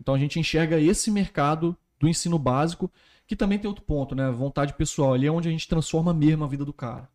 Então 0.00 0.14
a 0.14 0.18
gente 0.18 0.40
enxerga 0.40 0.80
esse 0.80 1.10
mercado 1.10 1.76
do 1.98 2.08
ensino 2.08 2.38
básico, 2.38 2.90
que 3.26 3.36
também 3.36 3.58
tem 3.58 3.68
outro 3.68 3.84
ponto, 3.84 4.14
né? 4.14 4.30
Vontade 4.30 4.74
pessoal. 4.74 5.14
Ali 5.14 5.26
é 5.26 5.30
onde 5.30 5.48
a 5.48 5.52
gente 5.52 5.68
transforma 5.68 6.12
mesmo 6.12 6.44
a 6.44 6.48
vida 6.48 6.64
do 6.64 6.72
cara. 6.72 7.08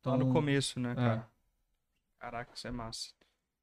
Então, 0.00 0.12
Lá 0.12 0.18
no 0.18 0.32
começo, 0.32 0.80
né, 0.80 0.94
cara? 0.94 1.26
É. 1.26 2.20
Caraca, 2.20 2.50
isso 2.54 2.66
é 2.66 2.70
massa. 2.70 3.10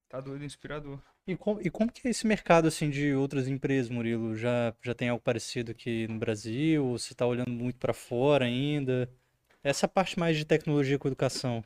Tá 0.10 0.22
doido, 0.22 0.46
inspirador. 0.46 1.00
E, 1.28 1.36
com, 1.36 1.60
e 1.62 1.70
como 1.70 1.92
que 1.92 2.08
é 2.08 2.12
esse 2.12 2.26
mercado 2.26 2.68
assim 2.68 2.90
de 2.90 3.14
outras 3.14 3.48
empresas, 3.48 3.92
Murilo? 3.92 4.36
Já, 4.36 4.74
já 4.82 4.96
tem 4.96 5.10
algo 5.10 5.22
parecido 5.22 5.72
aqui 5.72 6.08
no 6.08 6.18
Brasil? 6.18 6.86
Ou 6.86 6.98
você 6.98 7.12
está 7.12 7.26
olhando 7.26 7.52
muito 7.52 7.78
para 7.78 7.94
fora 7.94 8.46
ainda? 8.46 9.10
Essa 9.62 9.88
parte 9.88 10.18
mais 10.18 10.38
de 10.38 10.46
tecnologia 10.46 10.98
com 10.98 11.10
educação. 11.10 11.62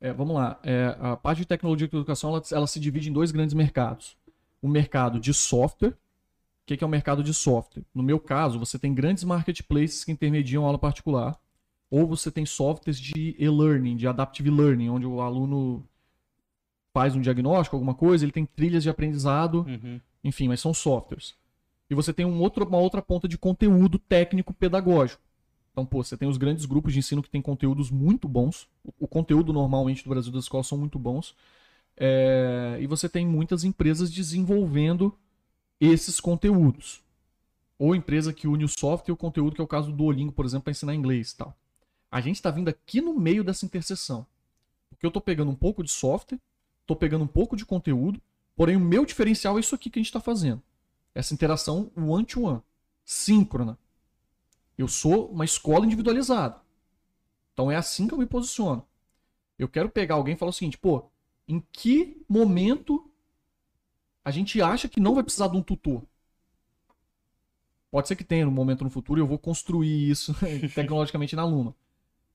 É, 0.00 0.12
vamos 0.12 0.36
lá. 0.36 0.60
É, 0.62 0.96
a 1.00 1.16
parte 1.16 1.38
de 1.38 1.46
tecnologia 1.46 1.88
com 1.88 1.96
educação 1.96 2.30
ela, 2.30 2.42
ela 2.52 2.66
se 2.68 2.78
divide 2.78 3.10
em 3.10 3.12
dois 3.12 3.32
grandes 3.32 3.54
mercados 3.54 4.16
o 4.62 4.68
mercado 4.68 5.18
de 5.18 5.34
software. 5.34 5.90
O 5.90 6.66
que 6.66 6.82
é 6.82 6.86
o 6.86 6.90
mercado 6.90 7.22
de 7.22 7.32
software? 7.32 7.84
No 7.94 8.02
meu 8.02 8.18
caso, 8.20 8.58
você 8.58 8.78
tem 8.78 8.94
grandes 8.94 9.24
marketplaces 9.24 10.04
que 10.04 10.12
intermediam 10.12 10.64
aula 10.64 10.78
particular, 10.78 11.38
ou 11.88 12.06
você 12.06 12.30
tem 12.30 12.44
softwares 12.44 12.98
de 12.98 13.36
e-learning, 13.38 13.96
de 13.96 14.08
adaptive 14.08 14.50
learning, 14.50 14.88
onde 14.88 15.06
o 15.06 15.20
aluno 15.20 15.88
faz 16.96 17.14
um 17.14 17.20
diagnóstico, 17.20 17.76
alguma 17.76 17.92
coisa, 17.92 18.24
ele 18.24 18.32
tem 18.32 18.46
trilhas 18.46 18.82
de 18.82 18.88
aprendizado, 18.88 19.66
uhum. 19.68 20.00
enfim, 20.24 20.48
mas 20.48 20.60
são 20.60 20.72
softwares. 20.72 21.34
E 21.90 21.94
você 21.94 22.10
tem 22.10 22.24
um 22.24 22.40
outro, 22.40 22.64
uma 22.64 22.78
outra 22.78 23.02
ponta 23.02 23.28
de 23.28 23.36
conteúdo 23.36 23.98
técnico 23.98 24.54
pedagógico. 24.54 25.20
Então, 25.70 25.84
pô, 25.84 26.02
você 26.02 26.16
tem 26.16 26.26
os 26.26 26.38
grandes 26.38 26.64
grupos 26.64 26.94
de 26.94 27.00
ensino 27.00 27.22
que 27.22 27.28
têm 27.28 27.42
conteúdos 27.42 27.90
muito 27.90 28.26
bons. 28.26 28.66
O, 28.82 28.94
o 29.00 29.06
conteúdo 29.06 29.52
normalmente 29.52 30.02
do 30.02 30.08
Brasil 30.08 30.32
das 30.32 30.44
escolas 30.44 30.68
são 30.68 30.78
muito 30.78 30.98
bons. 30.98 31.36
É, 31.98 32.78
e 32.80 32.86
você 32.86 33.10
tem 33.10 33.26
muitas 33.26 33.62
empresas 33.62 34.10
desenvolvendo 34.10 35.14
esses 35.78 36.18
conteúdos. 36.18 37.02
Ou 37.78 37.94
empresa 37.94 38.32
que 38.32 38.48
une 38.48 38.64
o 38.64 38.68
software 38.68 39.10
e 39.10 39.12
o 39.12 39.18
conteúdo, 39.18 39.54
que 39.54 39.60
é 39.60 39.64
o 39.64 39.68
caso 39.68 39.90
do 39.90 39.96
Duolingo, 39.98 40.32
por 40.32 40.46
exemplo, 40.46 40.64
para 40.64 40.70
ensinar 40.70 40.94
inglês 40.94 41.32
e 41.32 41.36
tal. 41.36 41.54
A 42.10 42.22
gente 42.22 42.36
está 42.36 42.50
vindo 42.50 42.70
aqui 42.70 43.02
no 43.02 43.12
meio 43.12 43.44
dessa 43.44 43.66
interseção. 43.66 44.26
Porque 44.88 45.04
eu 45.04 45.08
estou 45.08 45.20
pegando 45.20 45.50
um 45.50 45.54
pouco 45.54 45.84
de 45.84 45.90
software, 45.90 46.40
estou 46.86 46.96
pegando 46.96 47.24
um 47.24 47.28
pouco 47.28 47.56
de 47.56 47.66
conteúdo, 47.66 48.20
porém 48.54 48.76
o 48.76 48.80
meu 48.80 49.04
diferencial 49.04 49.56
é 49.56 49.60
isso 49.60 49.74
aqui 49.74 49.90
que 49.90 49.98
a 49.98 50.00
gente 50.00 50.06
está 50.06 50.20
fazendo. 50.20 50.62
Essa 51.14 51.34
interação 51.34 51.90
one-to-one, 51.96 52.58
-one, 52.58 52.62
síncrona. 53.04 53.76
Eu 54.78 54.86
sou 54.86 55.28
uma 55.30 55.44
escola 55.44 55.84
individualizada. 55.84 56.60
Então 57.52 57.70
é 57.70 57.76
assim 57.76 58.06
que 58.06 58.14
eu 58.14 58.18
me 58.18 58.26
posiciono. 58.26 58.86
Eu 59.58 59.68
quero 59.68 59.88
pegar 59.88 60.14
alguém 60.14 60.34
e 60.34 60.36
falar 60.36 60.50
o 60.50 60.52
seguinte, 60.52 60.78
pô, 60.78 61.04
em 61.48 61.62
que 61.72 62.22
momento 62.28 63.10
a 64.24 64.30
gente 64.30 64.60
acha 64.60 64.88
que 64.88 65.00
não 65.00 65.14
vai 65.14 65.22
precisar 65.22 65.48
de 65.48 65.56
um 65.56 65.62
tutor. 65.62 66.02
Pode 67.90 68.08
ser 68.08 68.16
que 68.16 68.24
tenha 68.24 68.46
um 68.46 68.50
momento 68.50 68.84
no 68.84 68.90
futuro 68.90 69.20
eu 69.20 69.26
vou 69.26 69.38
construir 69.38 70.10
isso 70.10 70.34
tecnologicamente 70.74 71.34
na 71.34 71.44
Luma. 71.44 71.74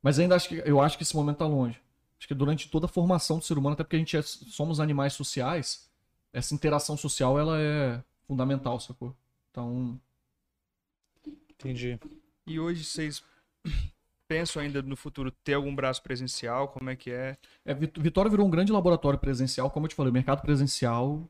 Mas 0.01 0.17
ainda 0.17 0.35
acho 0.35 0.49
que 0.49 0.55
eu 0.65 0.81
acho 0.81 0.97
que 0.97 1.03
esse 1.03 1.15
momento 1.15 1.35
está 1.35 1.45
longe. 1.45 1.79
Acho 2.21 2.27
que 2.27 2.35
durante 2.35 2.69
toda 2.69 2.85
a 2.85 2.87
formação 2.87 3.39
do 3.39 3.43
ser 3.43 3.57
humano, 3.57 3.73
até 3.73 3.83
porque 3.83 3.95
a 3.95 3.99
gente 3.99 4.15
é, 4.15 4.21
somos 4.21 4.79
animais 4.79 5.13
sociais, 5.13 5.89
essa 6.31 6.53
interação 6.53 6.95
social 6.95 7.39
ela 7.39 7.59
é 7.59 7.99
fundamental, 8.27 8.79
sacou? 8.79 9.15
Então. 9.49 9.99
Entendi. 11.49 11.99
E 12.45 12.59
hoje 12.59 12.83
vocês 12.83 13.23
pensam 14.27 14.61
ainda 14.61 14.83
no 14.83 14.95
futuro 14.95 15.31
ter 15.31 15.55
algum 15.55 15.73
braço 15.73 16.03
presencial? 16.03 16.67
Como 16.67 16.91
é 16.91 16.95
que 16.95 17.09
é? 17.09 17.35
é 17.65 17.73
Vitória 17.73 18.29
virou 18.29 18.45
um 18.45 18.51
grande 18.51 18.71
laboratório 18.71 19.17
presencial. 19.17 19.71
Como 19.71 19.87
eu 19.87 19.89
te 19.89 19.95
falei, 19.95 20.11
o 20.11 20.13
mercado 20.13 20.43
presencial 20.43 21.27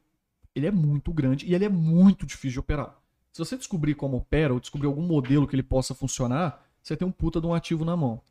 ele 0.54 0.68
é 0.68 0.72
muito 0.72 1.14
grande 1.14 1.46
e 1.46 1.56
ele 1.56 1.64
é 1.64 1.70
muito 1.70 2.26
difícil 2.26 2.52
de 2.52 2.60
operar. 2.60 3.02
Se 3.32 3.40
você 3.40 3.56
descobrir 3.56 3.96
como 3.96 4.18
opera 4.18 4.54
ou 4.54 4.60
descobrir 4.60 4.88
algum 4.88 5.04
modelo 5.04 5.48
que 5.48 5.56
ele 5.56 5.64
possa 5.64 5.96
funcionar, 5.96 6.62
você 6.84 6.98
tem 6.98 7.08
um 7.08 7.14
puta 7.14 7.40
de 7.40 7.48
um 7.48 7.54
ativo 7.54 7.86
na 7.86 7.96
mão. 7.96 8.22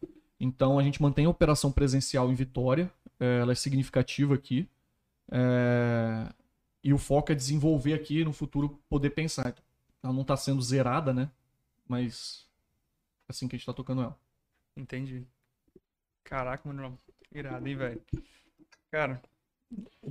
Então 0.41 0.78
a 0.78 0.82
gente 0.82 1.03
mantém 1.03 1.26
a 1.26 1.30
operação 1.30 1.70
presencial 1.70 2.30
em 2.30 2.34
Vitória, 2.34 2.91
é, 3.20 3.41
ela 3.41 3.53
é 3.53 3.55
significativa 3.55 4.34
aqui. 4.34 4.66
É... 5.30 6.32
E 6.82 6.95
o 6.95 6.99
foco 6.99 7.30
é 7.30 7.34
desenvolver 7.34 7.93
aqui 7.93 8.24
no 8.24 8.32
futuro 8.32 8.80
poder 8.88 9.11
pensar. 9.11 9.55
Ela 10.03 10.12
não 10.14 10.22
está 10.22 10.34
sendo 10.34 10.62
zerada, 10.62 11.12
né? 11.12 11.30
Mas 11.86 12.49
é 13.28 13.32
assim 13.32 13.47
que 13.47 13.55
a 13.55 13.59
gente 13.59 13.64
está 13.64 13.74
tocando 13.74 14.01
ela. 14.01 14.18
Entendi. 14.74 15.26
Caraca, 16.24 16.66
mano. 16.66 16.97
Irado, 17.30 17.68
hein, 17.68 17.76
velho? 17.76 18.03
Cara. 18.91 19.20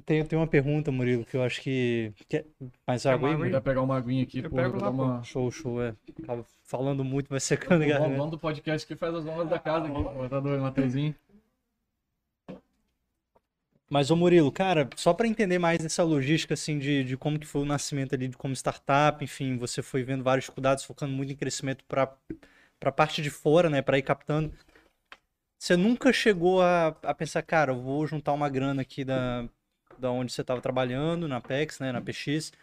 Tem, 0.06 0.24
tem 0.24 0.40
uma 0.40 0.48
pergunta, 0.48 0.92
Murilo, 0.92 1.26
que 1.26 1.36
eu 1.36 1.44
acho 1.44 1.62
que. 1.62 2.14
Quer 2.28 2.46
mais 2.88 3.06
água 3.06 3.30
aí, 3.30 3.36
Murilo? 3.36 3.54
Vai 3.54 3.62
pegar 3.62 3.82
uma 3.82 3.98
aguinha 3.98 4.24
aqui, 4.24 4.40
eu 4.40 4.50
pego 4.50 4.80
lá, 4.80 4.90
uma... 4.90 5.24
Show, 5.24 5.52
show, 5.52 5.82
é. 5.82 5.94
Tava 6.26 6.46
falando 6.64 7.04
muito, 7.04 7.30
vai 7.30 7.40
secando, 7.40 7.86
galera. 7.86 8.22
O 8.22 8.28
do 8.28 8.40
podcast 8.40 8.88
que 8.88 8.96
faz 8.96 9.14
as 9.14 9.26
honras 9.26 9.50
da 9.50 9.60
casa 9.60 9.88
aqui, 9.88 10.04
pô. 10.04 10.30
Tá 10.30 10.40
doido, 10.40 10.62
Mateuzinho. 10.62 11.14
Mas, 13.90 14.12
ô 14.12 14.16
Murilo, 14.16 14.52
cara, 14.52 14.88
só 14.96 15.14
para 15.14 15.28
entender 15.28 15.58
mais 15.58 15.84
essa 15.84 16.04
logística, 16.04 16.54
assim, 16.54 16.78
de, 16.78 17.04
de 17.04 17.18
como 17.18 17.40
que 17.40 17.48
foi 17.48 17.62
o 17.62 17.66
nascimento 17.66 18.14
ali, 18.14 18.28
de 18.28 18.38
como 18.38 18.54
startup, 18.54 19.24
enfim, 19.24 19.58
você 19.58 19.82
foi 19.82 20.04
vendo 20.04 20.24
vários 20.24 20.48
cuidados, 20.48 20.84
focando 20.84 21.12
muito 21.12 21.34
em 21.34 21.36
crescimento 21.36 21.84
para 21.86 22.14
para 22.80 22.90
a 22.90 22.94
parte 22.94 23.22
de 23.22 23.30
fora, 23.30 23.70
né, 23.70 23.82
para 23.82 23.98
ir 23.98 24.02
captando. 24.04 24.54
Você 25.60 25.76
nunca 25.76 26.14
chegou 26.14 26.62
a, 26.62 26.88
a 27.04 27.14
pensar, 27.14 27.42
cara, 27.44 27.74
eu 27.74 27.82
vou 27.82 28.08
juntar 28.08 28.34
uma 28.34 28.50
grana 28.50 28.82
aqui 28.82 29.04
da, 29.04 29.48
da 29.98 30.10
onde 30.10 30.32
você 30.32 30.42
estava 30.42 30.62
trabalhando, 30.62 31.28
na 31.28 31.42
PEX, 31.42 31.80
né, 31.80 31.92
na 31.92 32.02
PX, 32.02 32.54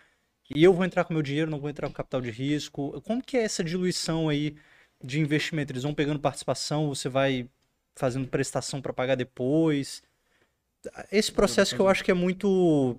e 0.55 0.64
eu 0.64 0.72
vou 0.72 0.84
entrar 0.84 1.05
com 1.05 1.12
meu 1.12 1.22
dinheiro, 1.22 1.51
não 1.51 1.61
vou 1.61 1.68
entrar 1.70 1.88
com 1.88 1.94
capital 1.94 2.20
de 2.22 2.30
risco. 2.30 3.01
Como 3.03 3.22
que 3.22 3.36
é 3.36 3.42
essa 3.42 3.62
diluição 3.62 4.28
aí 4.28 4.57
de 5.03 5.20
investimento? 5.20 5.72
Eles 5.72 5.82
vão 5.82 5.94
pegando 5.94 6.20
participação, 6.20 6.88
você 6.88 7.09
vai 7.09 7.49
fazendo 7.94 8.28
prestação 8.28 8.80
para 8.80 8.92
pagar 8.92 9.16
depois? 9.16 10.03
Esse 11.12 11.32
processo 11.32 11.74
que 11.74 11.80
eu 11.80 11.88
acho 11.88 12.05
que 12.05 12.11
é 12.11 12.14
muito 12.14 12.97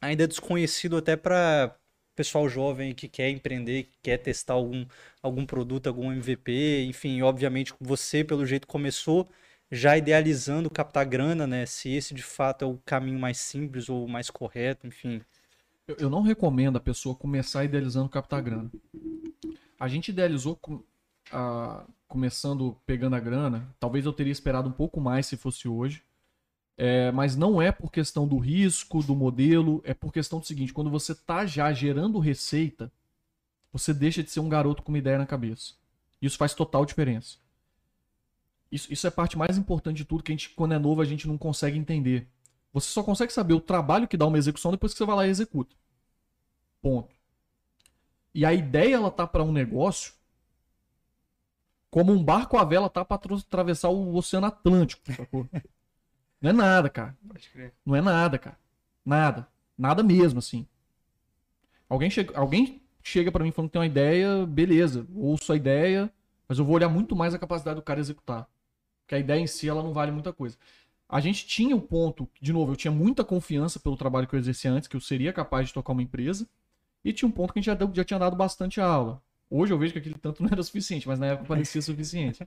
ainda 0.00 0.28
desconhecido 0.28 0.96
até 0.96 1.16
para 1.16 1.74
pessoal 2.14 2.48
jovem 2.48 2.94
que 2.94 3.08
quer 3.08 3.30
empreender, 3.30 3.84
que 3.84 3.98
quer 4.02 4.18
testar 4.18 4.54
algum, 4.54 4.84
algum 5.22 5.46
produto, 5.46 5.86
algum 5.86 6.12
MVP, 6.12 6.84
enfim, 6.84 7.22
obviamente 7.22 7.74
você, 7.80 8.22
pelo 8.24 8.46
jeito, 8.46 8.66
começou 8.66 9.28
já 9.70 9.96
idealizando 9.96 10.68
captar 10.68 11.06
grana, 11.06 11.46
né? 11.46 11.64
Se 11.64 11.90
esse 11.90 12.12
de 12.12 12.22
fato 12.22 12.64
é 12.64 12.68
o 12.68 12.78
caminho 12.84 13.18
mais 13.18 13.38
simples 13.38 13.88
ou 13.88 14.06
mais 14.06 14.28
correto, 14.28 14.86
enfim. 14.86 15.22
Eu, 15.88 15.96
eu 15.98 16.10
não 16.10 16.20
recomendo 16.20 16.76
a 16.76 16.80
pessoa 16.80 17.14
começar 17.14 17.64
idealizando 17.64 18.08
captar 18.08 18.42
grana. 18.42 18.70
A 19.80 19.88
gente 19.88 20.10
idealizou 20.10 20.56
com, 20.56 20.84
a, 21.32 21.86
começando 22.06 22.76
pegando 22.84 23.16
a 23.16 23.20
grana, 23.20 23.74
talvez 23.80 24.04
eu 24.04 24.12
teria 24.12 24.32
esperado 24.32 24.68
um 24.68 24.72
pouco 24.72 25.00
mais 25.00 25.26
se 25.26 25.36
fosse 25.36 25.66
hoje. 25.66 26.04
É, 26.76 27.12
mas 27.12 27.36
não 27.36 27.60
é 27.60 27.70
por 27.70 27.92
questão 27.92 28.26
do 28.26 28.38
risco, 28.38 29.02
do 29.02 29.14
modelo, 29.14 29.82
é 29.84 29.94
por 29.94 30.12
questão 30.12 30.40
do 30.40 30.46
seguinte: 30.46 30.72
quando 30.72 30.90
você 30.90 31.12
está 31.12 31.44
já 31.46 31.72
gerando 31.72 32.18
receita, 32.18 32.90
você 33.72 33.92
deixa 33.92 34.22
de 34.22 34.30
ser 34.30 34.40
um 34.40 34.48
garoto 34.48 34.82
com 34.82 34.90
uma 34.92 34.98
ideia 34.98 35.18
na 35.18 35.26
cabeça. 35.26 35.74
Isso 36.20 36.38
faz 36.38 36.54
total 36.54 36.84
diferença. 36.84 37.36
Isso, 38.70 38.92
isso 38.92 39.06
é 39.06 39.08
a 39.08 39.12
parte 39.12 39.36
mais 39.36 39.58
importante 39.58 39.98
de 39.98 40.04
tudo 40.04 40.22
que 40.22 40.32
a 40.32 40.34
gente, 40.34 40.50
quando 40.50 40.72
é 40.72 40.78
novo, 40.78 41.02
a 41.02 41.04
gente 41.04 41.28
não 41.28 41.36
consegue 41.36 41.78
entender. 41.78 42.26
Você 42.72 42.88
só 42.88 43.02
consegue 43.02 43.32
saber 43.32 43.52
o 43.52 43.60
trabalho 43.60 44.08
que 44.08 44.16
dá 44.16 44.26
uma 44.26 44.38
execução 44.38 44.70
depois 44.70 44.92
que 44.92 44.98
você 44.98 45.04
vai 45.04 45.16
lá 45.16 45.26
e 45.26 45.30
executa. 45.30 45.76
Ponto. 46.80 47.14
E 48.34 48.46
a 48.46 48.54
ideia 48.54 48.94
ela 48.94 49.10
tá 49.10 49.26
para 49.26 49.42
um 49.42 49.52
negócio 49.52 50.14
como 51.90 52.10
um 52.10 52.24
barco 52.24 52.56
à 52.56 52.64
vela 52.64 52.88
tá 52.88 53.04
para 53.04 53.20
atravessar 53.36 53.90
o 53.90 54.16
Oceano 54.16 54.46
Atlântico, 54.46 55.02
sacou? 55.12 55.46
Não 56.42 56.50
é 56.50 56.52
nada, 56.52 56.90
cara. 56.90 57.16
Pode 57.26 57.48
crer. 57.48 57.72
Não 57.86 57.94
é 57.94 58.00
nada, 58.00 58.36
cara. 58.36 58.58
Nada. 59.06 59.46
Nada 59.78 60.02
mesmo, 60.02 60.40
assim. 60.40 60.66
Alguém 61.88 62.10
chega, 62.10 62.36
alguém 62.36 62.82
chega 63.02 63.30
para 63.30 63.44
mim 63.44 63.52
falando 63.52 63.68
que 63.68 63.74
tem 63.74 63.80
uma 63.80 63.86
ideia, 63.86 64.44
beleza. 64.44 65.06
Ouço 65.14 65.52
a 65.52 65.56
ideia, 65.56 66.12
mas 66.48 66.58
eu 66.58 66.64
vou 66.64 66.74
olhar 66.74 66.88
muito 66.88 67.14
mais 67.14 67.32
a 67.32 67.38
capacidade 67.38 67.76
do 67.76 67.82
cara 67.82 68.00
executar. 68.00 68.48
Porque 69.02 69.14
a 69.14 69.18
ideia 69.18 69.40
em 69.40 69.46
si, 69.46 69.68
ela 69.68 69.82
não 69.82 69.92
vale 69.92 70.10
muita 70.10 70.32
coisa. 70.32 70.56
A 71.08 71.20
gente 71.20 71.46
tinha 71.46 71.76
o 71.76 71.78
um 71.78 71.82
ponto, 71.82 72.28
de 72.40 72.52
novo, 72.52 72.72
eu 72.72 72.76
tinha 72.76 72.90
muita 72.90 73.22
confiança 73.22 73.78
pelo 73.78 73.96
trabalho 73.96 74.26
que 74.26 74.34
eu 74.34 74.38
exercia 74.38 74.72
antes, 74.72 74.88
que 74.88 74.96
eu 74.96 75.00
seria 75.00 75.32
capaz 75.32 75.68
de 75.68 75.74
tocar 75.74 75.92
uma 75.92 76.02
empresa. 76.02 76.48
E 77.04 77.12
tinha 77.12 77.28
um 77.28 77.32
ponto 77.32 77.52
que 77.52 77.58
a 77.58 77.62
gente 77.62 77.66
já, 77.66 77.92
já 77.92 78.04
tinha 78.04 78.18
dado 78.18 78.34
bastante 78.34 78.80
aula. 78.80 79.22
Hoje 79.50 79.72
eu 79.72 79.78
vejo 79.78 79.92
que 79.92 79.98
aquele 79.98 80.14
tanto 80.14 80.42
não 80.42 80.48
era 80.50 80.62
suficiente, 80.62 81.06
mas 81.06 81.18
na 81.18 81.26
época 81.26 81.48
parecia 81.48 81.82
suficiente. 81.82 82.42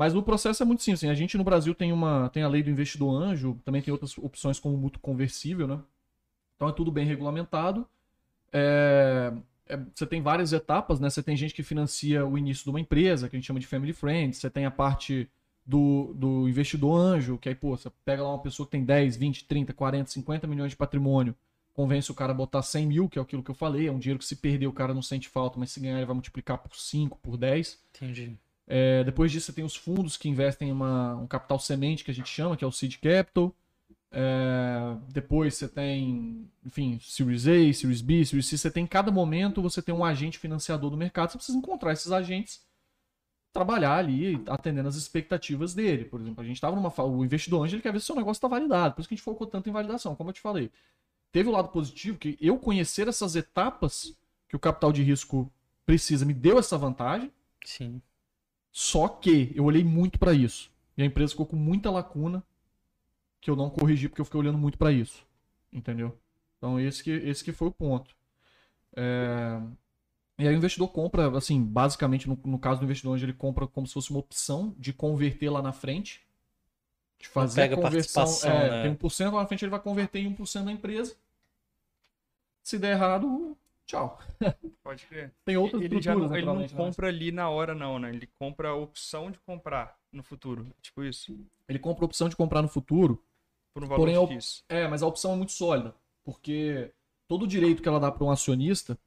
Mas 0.00 0.14
o 0.14 0.22
processo 0.22 0.62
é 0.62 0.66
muito 0.66 0.82
simples. 0.82 1.00
Assim, 1.00 1.10
a 1.10 1.14
gente 1.14 1.36
no 1.36 1.44
Brasil 1.44 1.74
tem 1.74 1.92
uma 1.92 2.30
tem 2.30 2.42
a 2.42 2.48
lei 2.48 2.62
do 2.62 2.70
investidor 2.70 3.22
anjo, 3.22 3.60
também 3.66 3.82
tem 3.82 3.92
outras 3.92 4.16
opções 4.16 4.58
como 4.58 4.74
mútuo 4.74 4.98
conversível, 4.98 5.68
né? 5.68 5.78
Então 6.56 6.66
é 6.70 6.72
tudo 6.72 6.90
bem 6.90 7.04
regulamentado. 7.04 7.86
É, 8.50 9.30
é, 9.68 9.78
você 9.94 10.06
tem 10.06 10.22
várias 10.22 10.54
etapas, 10.54 11.00
né? 11.00 11.10
Você 11.10 11.22
tem 11.22 11.36
gente 11.36 11.52
que 11.52 11.62
financia 11.62 12.24
o 12.24 12.38
início 12.38 12.64
de 12.64 12.70
uma 12.70 12.80
empresa, 12.80 13.28
que 13.28 13.36
a 13.36 13.38
gente 13.38 13.46
chama 13.46 13.60
de 13.60 13.66
family 13.66 13.92
friend. 13.92 14.34
Você 14.34 14.48
tem 14.48 14.64
a 14.64 14.70
parte 14.70 15.28
do, 15.66 16.14
do 16.14 16.48
investidor 16.48 16.98
anjo, 16.98 17.36
que 17.36 17.50
aí, 17.50 17.54
pô, 17.54 17.76
você 17.76 17.90
pega 18.02 18.22
lá 18.22 18.30
uma 18.30 18.42
pessoa 18.42 18.66
que 18.66 18.72
tem 18.72 18.82
10, 18.82 19.18
20, 19.18 19.44
30, 19.44 19.74
40, 19.74 20.10
50 20.12 20.46
milhões 20.46 20.70
de 20.70 20.78
patrimônio, 20.78 21.36
convence 21.74 22.10
o 22.10 22.14
cara 22.14 22.32
a 22.32 22.34
botar 22.34 22.62
100 22.62 22.86
mil, 22.86 23.06
que 23.06 23.18
é 23.18 23.22
aquilo 23.22 23.42
que 23.42 23.50
eu 23.50 23.54
falei, 23.54 23.88
é 23.88 23.92
um 23.92 23.98
dinheiro 23.98 24.18
que 24.18 24.24
se 24.24 24.36
perder 24.36 24.66
o 24.66 24.72
cara 24.72 24.94
não 24.94 25.02
sente 25.02 25.28
falta, 25.28 25.58
mas 25.58 25.70
se 25.70 25.78
ganhar 25.78 25.98
ele 25.98 26.06
vai 26.06 26.14
multiplicar 26.14 26.56
por 26.56 26.74
5, 26.74 27.18
por 27.18 27.36
10. 27.36 27.78
Entendi. 27.94 28.38
É, 28.72 29.02
depois 29.02 29.32
disso, 29.32 29.46
você 29.46 29.52
tem 29.52 29.64
os 29.64 29.74
fundos 29.74 30.16
que 30.16 30.28
investem 30.28 30.68
em 30.68 30.72
um 30.72 31.26
capital 31.26 31.58
semente, 31.58 32.04
que 32.04 32.10
a 32.12 32.14
gente 32.14 32.28
chama, 32.28 32.56
que 32.56 32.62
é 32.62 32.66
o 32.66 32.70
Seed 32.70 32.98
Capital. 32.98 33.52
É, 34.12 34.96
depois 35.08 35.56
você 35.56 35.66
tem, 35.68 36.48
enfim, 36.64 37.00
Series 37.02 37.48
A, 37.48 37.72
Series 37.74 38.00
B, 38.00 38.24
Series 38.24 38.46
C. 38.46 38.56
Você 38.56 38.70
tem 38.70 38.84
em 38.84 38.86
cada 38.86 39.10
momento, 39.10 39.60
você 39.60 39.82
tem 39.82 39.92
um 39.92 40.04
agente 40.04 40.38
financiador 40.38 40.88
do 40.88 40.96
mercado. 40.96 41.32
Você 41.32 41.38
precisa 41.38 41.58
encontrar 41.58 41.92
esses 41.92 42.12
agentes, 42.12 42.64
trabalhar 43.52 43.96
ali, 43.96 44.40
atendendo 44.46 44.88
as 44.88 44.94
expectativas 44.94 45.74
dele. 45.74 46.04
Por 46.04 46.20
exemplo, 46.20 46.40
a 46.40 46.46
gente 46.46 46.54
estava 46.54 46.76
numa. 46.76 46.92
O 47.02 47.24
investidor 47.24 47.64
anjo 47.64 47.74
ele 47.74 47.82
quer 47.82 47.92
ver 47.92 47.98
se 47.98 48.04
o 48.04 48.06
seu 48.06 48.14
negócio 48.14 48.38
está 48.38 48.46
validado. 48.46 48.94
Por 48.94 49.00
isso 49.00 49.08
que 49.08 49.14
a 49.14 49.16
gente 49.16 49.24
focou 49.24 49.48
tanto 49.48 49.68
em 49.68 49.72
validação, 49.72 50.14
como 50.14 50.30
eu 50.30 50.34
te 50.34 50.40
falei. 50.40 50.70
Teve 51.32 51.48
o 51.48 51.52
lado 51.52 51.70
positivo 51.70 52.18
que 52.18 52.38
eu 52.40 52.56
conhecer 52.56 53.08
essas 53.08 53.34
etapas 53.34 54.16
que 54.48 54.54
o 54.54 54.60
capital 54.60 54.92
de 54.92 55.02
risco 55.02 55.52
precisa 55.84 56.24
me 56.24 56.34
deu 56.34 56.56
essa 56.56 56.78
vantagem. 56.78 57.32
Sim. 57.64 58.00
Só 58.72 59.08
que 59.08 59.52
eu 59.54 59.64
olhei 59.64 59.82
muito 59.82 60.18
para 60.18 60.32
isso. 60.32 60.70
E 60.96 61.02
a 61.02 61.06
empresa 61.06 61.32
ficou 61.32 61.46
com 61.46 61.56
muita 61.56 61.90
lacuna 61.90 62.42
que 63.40 63.50
eu 63.50 63.56
não 63.56 63.70
corrigi 63.70 64.08
porque 64.08 64.20
eu 64.20 64.24
fiquei 64.24 64.40
olhando 64.40 64.58
muito 64.58 64.78
para 64.78 64.92
isso. 64.92 65.24
Entendeu? 65.72 66.16
Então 66.58 66.78
esse 66.78 67.02
que, 67.02 67.10
esse 67.10 67.42
que 67.42 67.52
foi 67.52 67.68
o 67.68 67.72
ponto. 67.72 68.14
É... 68.94 69.60
E 70.38 70.48
aí 70.48 70.54
o 70.54 70.56
investidor 70.56 70.88
compra, 70.88 71.36
assim, 71.36 71.62
basicamente 71.62 72.28
no, 72.28 72.38
no 72.44 72.58
caso 72.58 72.80
do 72.80 72.84
investidor, 72.84 73.14
onde 73.14 73.24
ele 73.24 73.32
compra 73.32 73.66
como 73.66 73.86
se 73.86 73.92
fosse 73.92 74.10
uma 74.10 74.20
opção 74.20 74.74
de 74.78 74.92
converter 74.92 75.50
lá 75.50 75.60
na 75.60 75.72
frente. 75.72 76.22
De 77.18 77.28
fazer 77.28 77.62
pega 77.62 77.74
a 77.74 77.76
conversão. 77.76 78.22
participação, 78.22 78.50
É, 78.50 78.70
né? 78.70 78.82
Tem 78.82 78.96
1% 78.96 79.32
lá 79.32 79.42
na 79.42 79.46
frente, 79.46 79.64
ele 79.64 79.70
vai 79.70 79.80
converter 79.80 80.20
em 80.20 80.34
1% 80.34 80.64
da 80.64 80.72
empresa. 80.72 81.14
Se 82.62 82.78
der 82.78 82.92
errado, 82.92 83.56
tchau. 83.90 84.18
Pode 84.82 85.06
crer. 85.06 85.32
Tem 85.44 85.56
outras 85.56 85.82
ele 85.82 86.00
já 86.00 86.14
não, 86.14 86.34
ele 86.34 86.46
não 86.46 86.58
né? 86.60 86.68
compra 86.68 87.08
ali 87.08 87.32
na 87.32 87.48
hora, 87.50 87.74
não, 87.74 87.98
né? 87.98 88.10
Ele 88.10 88.28
compra 88.38 88.70
a 88.70 88.74
opção 88.74 89.30
de 89.30 89.38
comprar 89.40 89.98
no 90.12 90.22
futuro. 90.22 90.66
Tipo 90.80 91.02
isso. 91.04 91.38
Ele 91.68 91.78
compra 91.78 92.04
a 92.04 92.06
opção 92.06 92.28
de 92.28 92.36
comprar 92.36 92.62
no 92.62 92.68
futuro 92.68 93.22
Por 93.74 93.84
um 93.84 93.86
valor 93.86 94.06
Porém, 94.06 94.36
X. 94.36 94.64
É, 94.68 94.86
mas 94.88 95.02
a 95.02 95.06
opção 95.06 95.32
é 95.32 95.36
muito 95.36 95.52
sólida. 95.52 95.94
Porque 96.24 96.92
todo 97.26 97.42
o 97.42 97.48
direito 97.48 97.82
que 97.82 97.88
ela 97.88 98.00
dá 98.00 98.10
para 98.10 98.24
um 98.24 98.30
acionista, 98.30 98.98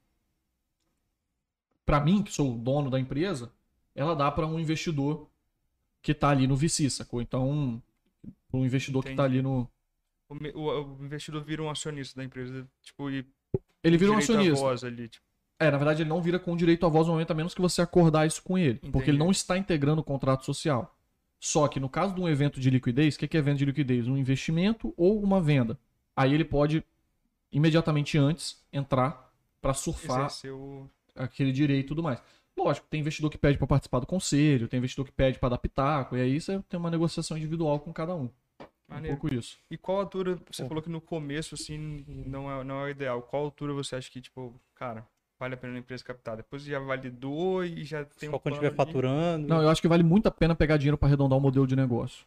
para 1.84 2.00
mim, 2.00 2.22
que 2.22 2.32
sou 2.32 2.54
o 2.54 2.58
dono 2.58 2.90
da 2.90 2.98
empresa, 2.98 3.52
ela 3.94 4.14
dá 4.14 4.30
para 4.30 4.46
um 4.46 4.58
investidor 4.58 5.28
que 6.02 6.14
tá 6.14 6.28
ali 6.30 6.46
no 6.46 6.56
VC, 6.56 6.90
sacou? 6.90 7.20
Então, 7.22 7.82
para 8.48 8.58
um 8.60 8.64
investidor 8.64 9.02
que 9.02 9.14
tá 9.14 9.24
Entendi. 9.24 9.38
ali 9.38 9.42
no. 9.42 9.70
O, 10.28 10.34
o- 10.58 10.96
o 10.98 11.04
investidor 11.04 11.42
vira 11.44 11.62
um 11.62 11.70
acionista 11.70 12.16
da 12.16 12.24
empresa. 12.24 12.66
Tipo, 12.82 13.10
e 13.10 13.26
Ele 13.84 13.96
vira 13.96 14.12
um 14.12 14.16
acionista. 14.16 14.54
voz 14.54 14.82
ali. 14.82 15.08
Tipo, 15.08 15.24
É, 15.60 15.70
na 15.70 15.76
verdade, 15.76 16.02
ele 16.02 16.08
não 16.08 16.20
vira 16.20 16.38
com 16.38 16.56
direito 16.56 16.84
à 16.84 16.88
voz 16.88 17.06
no 17.06 17.12
momento, 17.12 17.30
a 17.30 17.34
menos 17.34 17.54
que 17.54 17.60
você 17.60 17.80
acordar 17.82 18.26
isso 18.26 18.42
com 18.42 18.58
ele. 18.58 18.78
Porque 18.78 18.88
Entendi. 18.96 19.10
ele 19.12 19.18
não 19.18 19.30
está 19.30 19.56
integrando 19.56 20.00
o 20.00 20.04
contrato 20.04 20.44
social. 20.44 20.96
Só 21.38 21.68
que 21.68 21.78
no 21.78 21.88
caso 21.88 22.14
de 22.14 22.20
um 22.20 22.28
evento 22.28 22.58
de 22.58 22.70
liquidez, 22.70 23.14
o 23.14 23.18
que 23.18 23.36
é 23.36 23.38
evento 23.38 23.58
de 23.58 23.66
liquidez? 23.66 24.08
Um 24.08 24.16
investimento 24.16 24.94
ou 24.96 25.22
uma 25.22 25.40
venda. 25.40 25.78
Aí 26.16 26.32
ele 26.32 26.44
pode, 26.44 26.82
imediatamente 27.52 28.16
antes, 28.16 28.64
entrar 28.72 29.30
para 29.60 29.74
surfar 29.74 30.30
o. 30.46 30.88
aquele 31.14 31.52
direito 31.52 31.86
e 31.86 31.88
tudo 31.88 32.02
mais. 32.02 32.22
Lógico, 32.56 32.86
tem 32.88 33.00
investidor 33.00 33.30
que 33.30 33.38
pede 33.38 33.58
para 33.58 33.66
participar 33.66 33.98
do 33.98 34.06
conselho, 34.06 34.68
tem 34.68 34.78
investidor 34.78 35.04
que 35.04 35.12
pede 35.12 35.38
para 35.38 35.50
dar 35.50 35.58
pitaco, 35.58 36.16
e 36.16 36.20
aí 36.20 36.40
você 36.40 36.60
tem 36.68 36.78
uma 36.78 36.90
negociação 36.90 37.36
individual 37.36 37.80
com 37.80 37.92
cada 37.92 38.14
um. 38.14 38.30
É 38.88 38.92
um 38.92 38.94
Maneiro. 38.96 39.16
pouco 39.16 39.34
isso. 39.34 39.58
E 39.70 39.76
qual 39.78 39.98
altura, 39.98 40.38
você 40.50 40.62
Pô. 40.62 40.68
falou 40.68 40.82
que 40.82 40.90
no 40.90 41.00
começo, 41.00 41.54
assim, 41.54 42.04
não 42.06 42.50
é, 42.50 42.64
não 42.64 42.80
é 42.80 42.84
o 42.84 42.88
ideal. 42.88 43.22
Qual 43.22 43.44
altura 43.44 43.72
você 43.72 43.96
acha 43.96 44.10
que, 44.10 44.20
tipo, 44.20 44.60
cara, 44.74 45.06
vale 45.38 45.54
a 45.54 45.56
pena 45.56 45.74
a 45.74 45.78
empresa 45.78 46.04
captar? 46.04 46.36
Depois 46.36 46.62
já 46.62 46.78
validou 46.78 47.64
e 47.64 47.84
já 47.84 48.04
tem 48.04 48.28
Só 48.28 48.36
um 48.36 48.38
quando 48.38 48.54
estiver 48.54 48.74
faturando. 48.74 49.48
Não, 49.48 49.62
eu 49.62 49.68
acho 49.68 49.80
que 49.80 49.88
vale 49.88 50.02
muito 50.02 50.26
a 50.26 50.30
pena 50.30 50.54
pegar 50.54 50.76
dinheiro 50.76 50.98
para 50.98 51.08
arredondar 51.08 51.38
o 51.38 51.40
modelo 51.42 51.66
de 51.66 51.76
negócio. 51.76 52.26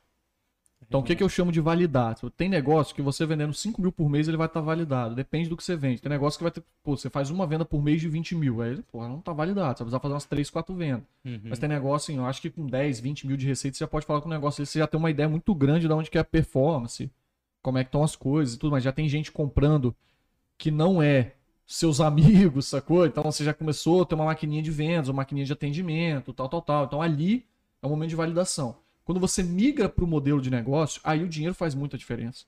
Então, 0.85 1.01
o 1.01 1.03
que, 1.03 1.15
que 1.15 1.23
eu 1.23 1.27
chamo 1.27 1.51
de 1.51 1.59
validar? 1.59 2.15
Tipo, 2.15 2.29
Tem 2.29 2.47
negócio 2.47 2.95
que 2.95 3.01
você 3.01 3.25
vendendo 3.25 3.53
5 3.53 3.81
mil 3.81 3.91
por 3.91 4.09
mês, 4.09 4.27
ele 4.27 4.37
vai 4.37 4.47
estar 4.47 4.61
validado. 4.61 5.15
Depende 5.15 5.49
do 5.49 5.57
que 5.57 5.63
você 5.63 5.75
vende. 5.75 6.01
Tem 6.01 6.09
negócio 6.09 6.37
que 6.37 6.43
vai 6.43 6.51
ter. 6.51 6.63
Pô, 6.81 6.95
você 6.95 7.09
faz 7.09 7.29
uma 7.29 7.45
venda 7.45 7.65
por 7.65 7.81
mês 7.83 7.99
de 7.99 8.07
20 8.07 8.35
mil. 8.35 8.61
Aí, 8.61 8.81
pô, 8.89 9.05
não 9.05 9.19
tá 9.19 9.33
validado. 9.33 9.77
Você 9.77 9.83
vai 9.83 9.85
precisar 9.85 9.99
fazer 9.99 10.13
umas 10.13 10.25
3, 10.25 10.49
4 10.49 10.75
vendas. 10.75 11.03
Uhum. 11.25 11.41
Mas 11.45 11.59
tem 11.59 11.67
negócio, 11.67 12.13
assim, 12.13 12.21
eu 12.21 12.25
acho 12.25 12.41
que 12.41 12.49
com 12.49 12.65
10, 12.65 12.99
20 13.01 13.27
mil 13.27 13.35
de 13.35 13.45
receita, 13.45 13.75
você 13.75 13.83
já 13.83 13.87
pode 13.87 14.05
falar 14.05 14.21
com 14.21 14.27
o 14.27 14.31
negócio. 14.31 14.65
Você 14.65 14.79
já 14.79 14.87
tem 14.87 14.97
uma 14.97 15.11
ideia 15.11 15.27
muito 15.27 15.53
grande 15.53 15.87
de 15.87 15.93
onde 15.93 16.09
que 16.09 16.17
é 16.17 16.21
a 16.21 16.23
performance, 16.23 17.11
como 17.61 17.77
é 17.77 17.83
que 17.83 17.89
estão 17.89 18.03
as 18.03 18.15
coisas 18.15 18.55
e 18.55 18.57
tudo, 18.57 18.71
mas 18.71 18.83
já 18.83 18.93
tem 18.93 19.09
gente 19.09 19.31
comprando 19.31 19.93
que 20.57 20.71
não 20.71 21.01
é 21.01 21.33
seus 21.65 21.99
amigos, 22.01 22.67
sacou? 22.67 23.05
Então 23.05 23.23
você 23.23 23.43
já 23.43 23.53
começou 23.53 24.03
a 24.03 24.05
ter 24.05 24.15
uma 24.15 24.25
maquininha 24.25 24.61
de 24.61 24.71
vendas, 24.71 25.09
uma 25.09 25.15
maquininha 25.17 25.45
de 25.45 25.51
atendimento, 25.51 26.31
tal, 26.31 26.47
tal, 26.47 26.61
tal. 26.61 26.85
Então 26.85 27.01
ali 27.01 27.45
é 27.81 27.87
o 27.87 27.89
momento 27.89 28.09
de 28.09 28.15
validação. 28.15 28.77
Quando 29.07 29.21
você 29.21 29.41
migra 29.41 29.87
para 29.87 30.03
o 30.03 30.07
modelo 30.07 30.41
de 30.41 30.51
negócio, 30.51 30.99
aí 31.01 31.23
o 31.23 31.29
dinheiro 31.29 31.55
faz 31.55 31.73
muita 31.73 31.97
diferença. 31.97 32.43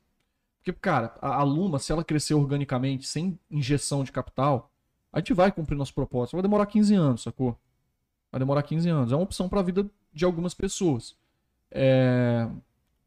Porque, 0.57 0.73
cara, 0.73 1.17
a, 1.21 1.41
Luma, 1.41 1.79
se 1.79 1.89
ela 1.89 2.03
crescer 2.03 2.33
organicamente, 2.33 3.07
sem 3.07 3.39
injeção 3.49 4.03
de 4.03 4.11
capital, 4.11 4.69
a 5.09 5.19
gente 5.19 5.33
vai 5.33 5.53
cumprir 5.53 5.77
nosso 5.77 5.93
propósito. 5.93 6.33
Vai 6.35 6.41
demorar 6.41 6.65
15 6.65 6.93
anos, 6.95 7.23
sacou? 7.23 7.57
Vai 8.29 8.39
demorar 8.39 8.61
15 8.61 8.89
anos. 8.89 9.11
É 9.13 9.15
uma 9.15 9.23
opção 9.23 9.47
para 9.47 9.61
a 9.61 9.63
vida 9.63 9.89
de 10.13 10.25
algumas 10.25 10.53
pessoas. 10.53 11.15
é, 11.71 12.49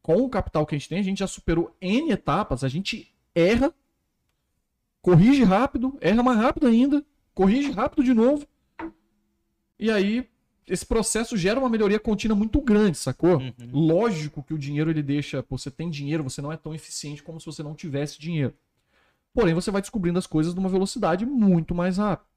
com 0.01 0.15
o 0.15 0.29
capital 0.29 0.65
que 0.65 0.73
a 0.73 0.77
gente 0.79 0.89
tem, 0.89 0.97
a 0.97 1.03
gente 1.03 1.19
já 1.19 1.27
superou 1.27 1.77
N 1.79 2.11
etapas, 2.11 2.63
a 2.63 2.67
gente 2.67 3.13
erra, 3.35 3.71
corrige 4.99 5.43
rápido, 5.43 5.95
erra 6.01 6.23
mais 6.23 6.39
rápido 6.39 6.65
ainda, 6.65 7.05
corrige 7.35 7.69
rápido 7.69 8.03
de 8.03 8.15
novo. 8.15 8.47
E 9.77 9.91
aí, 9.91 10.27
esse 10.67 10.85
processo 10.85 11.35
gera 11.35 11.59
uma 11.59 11.69
melhoria 11.69 11.99
contínua 11.99 12.35
muito 12.35 12.61
grande, 12.61 12.97
sacou? 12.97 13.37
Uhum. 13.37 13.53
Lógico 13.71 14.43
que 14.43 14.53
o 14.53 14.57
dinheiro 14.57 14.89
ele 14.89 15.03
deixa. 15.03 15.43
Pô, 15.43 15.57
você 15.57 15.69
tem 15.69 15.89
dinheiro, 15.89 16.23
você 16.23 16.41
não 16.41 16.51
é 16.51 16.57
tão 16.57 16.73
eficiente 16.73 17.21
como 17.21 17.39
se 17.39 17.45
você 17.45 17.61
não 17.61 17.75
tivesse 17.75 18.19
dinheiro. 18.19 18.53
Porém, 19.33 19.53
você 19.53 19.71
vai 19.71 19.81
descobrindo 19.81 20.19
as 20.19 20.27
coisas 20.27 20.53
numa 20.53 20.69
velocidade 20.69 21.25
muito 21.25 21.73
mais 21.73 21.97
rápida. 21.97 22.33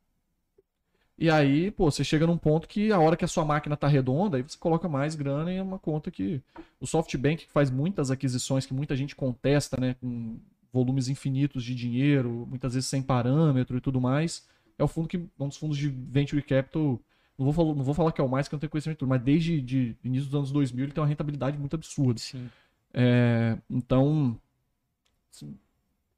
E 1.19 1.31
aí, 1.31 1.71
pô, 1.71 1.91
você 1.91 2.05
chega 2.05 2.27
num 2.27 2.37
ponto 2.37 2.69
que 2.69 2.93
a 2.93 2.99
hora 2.99 3.17
que 3.17 3.25
a 3.25 3.29
sua 3.29 3.45
máquina 3.45 3.77
tá 3.77 3.89
redonda, 3.89 4.37
aí 4.37 4.43
você 4.43 4.57
coloca 4.59 4.87
mais 4.87 5.15
grana 5.15 5.51
em 5.51 5.61
uma 5.61 5.79
conta 5.79 6.11
que. 6.11 6.43
O 6.79 6.87
SoftBank, 6.87 7.47
que 7.47 7.53
faz 7.53 7.71
muitas 7.71 8.11
aquisições 8.11 8.67
que 8.67 8.75
muita 8.75 8.95
gente 8.95 9.17
contesta, 9.17 9.81
né? 9.81 9.97
Com 10.01 10.39
volumes 10.71 11.09
infinitos 11.09 11.65
de 11.65 11.75
dinheiro, 11.75 12.47
muitas 12.49 12.75
vezes 12.75 12.89
sem 12.89 13.03
parâmetro 13.03 13.79
e 13.79 13.81
tudo 13.81 13.99
mais. 14.01 14.47
É 14.79 14.85
o 14.85 14.89
fundo 14.89 15.09
que. 15.09 15.17
Um 15.39 15.49
dos 15.49 15.57
fundos 15.57 15.79
de 15.79 15.89
Venture 15.89 16.43
Capital. 16.43 17.01
Não 17.39 17.45
vou, 17.45 17.53
falar, 17.53 17.75
não 17.75 17.85
vou 17.85 17.95
falar 17.95 18.13
que 18.13 18.21
é 18.21 18.25
o 18.25 18.29
mais, 18.29 18.49
que 18.49 18.55
eu 18.55 18.57
não 18.57 18.61
tenho 18.61 18.71
conhecimento 18.71 18.97
de 18.97 19.01
tudo, 19.01 19.09
mas 19.09 19.23
desde 19.23 19.61
de 19.61 19.97
início 20.03 20.27
dos 20.27 20.35
anos 20.35 20.53
2000 20.53 20.85
ele 20.87 20.93
tem 20.93 21.03
uma 21.03 21.09
rentabilidade 21.09 21.59
muito 21.59 21.77
absurda. 21.77 22.19
Sim. 22.19 22.49
É, 22.95 23.59
então, 23.69 24.41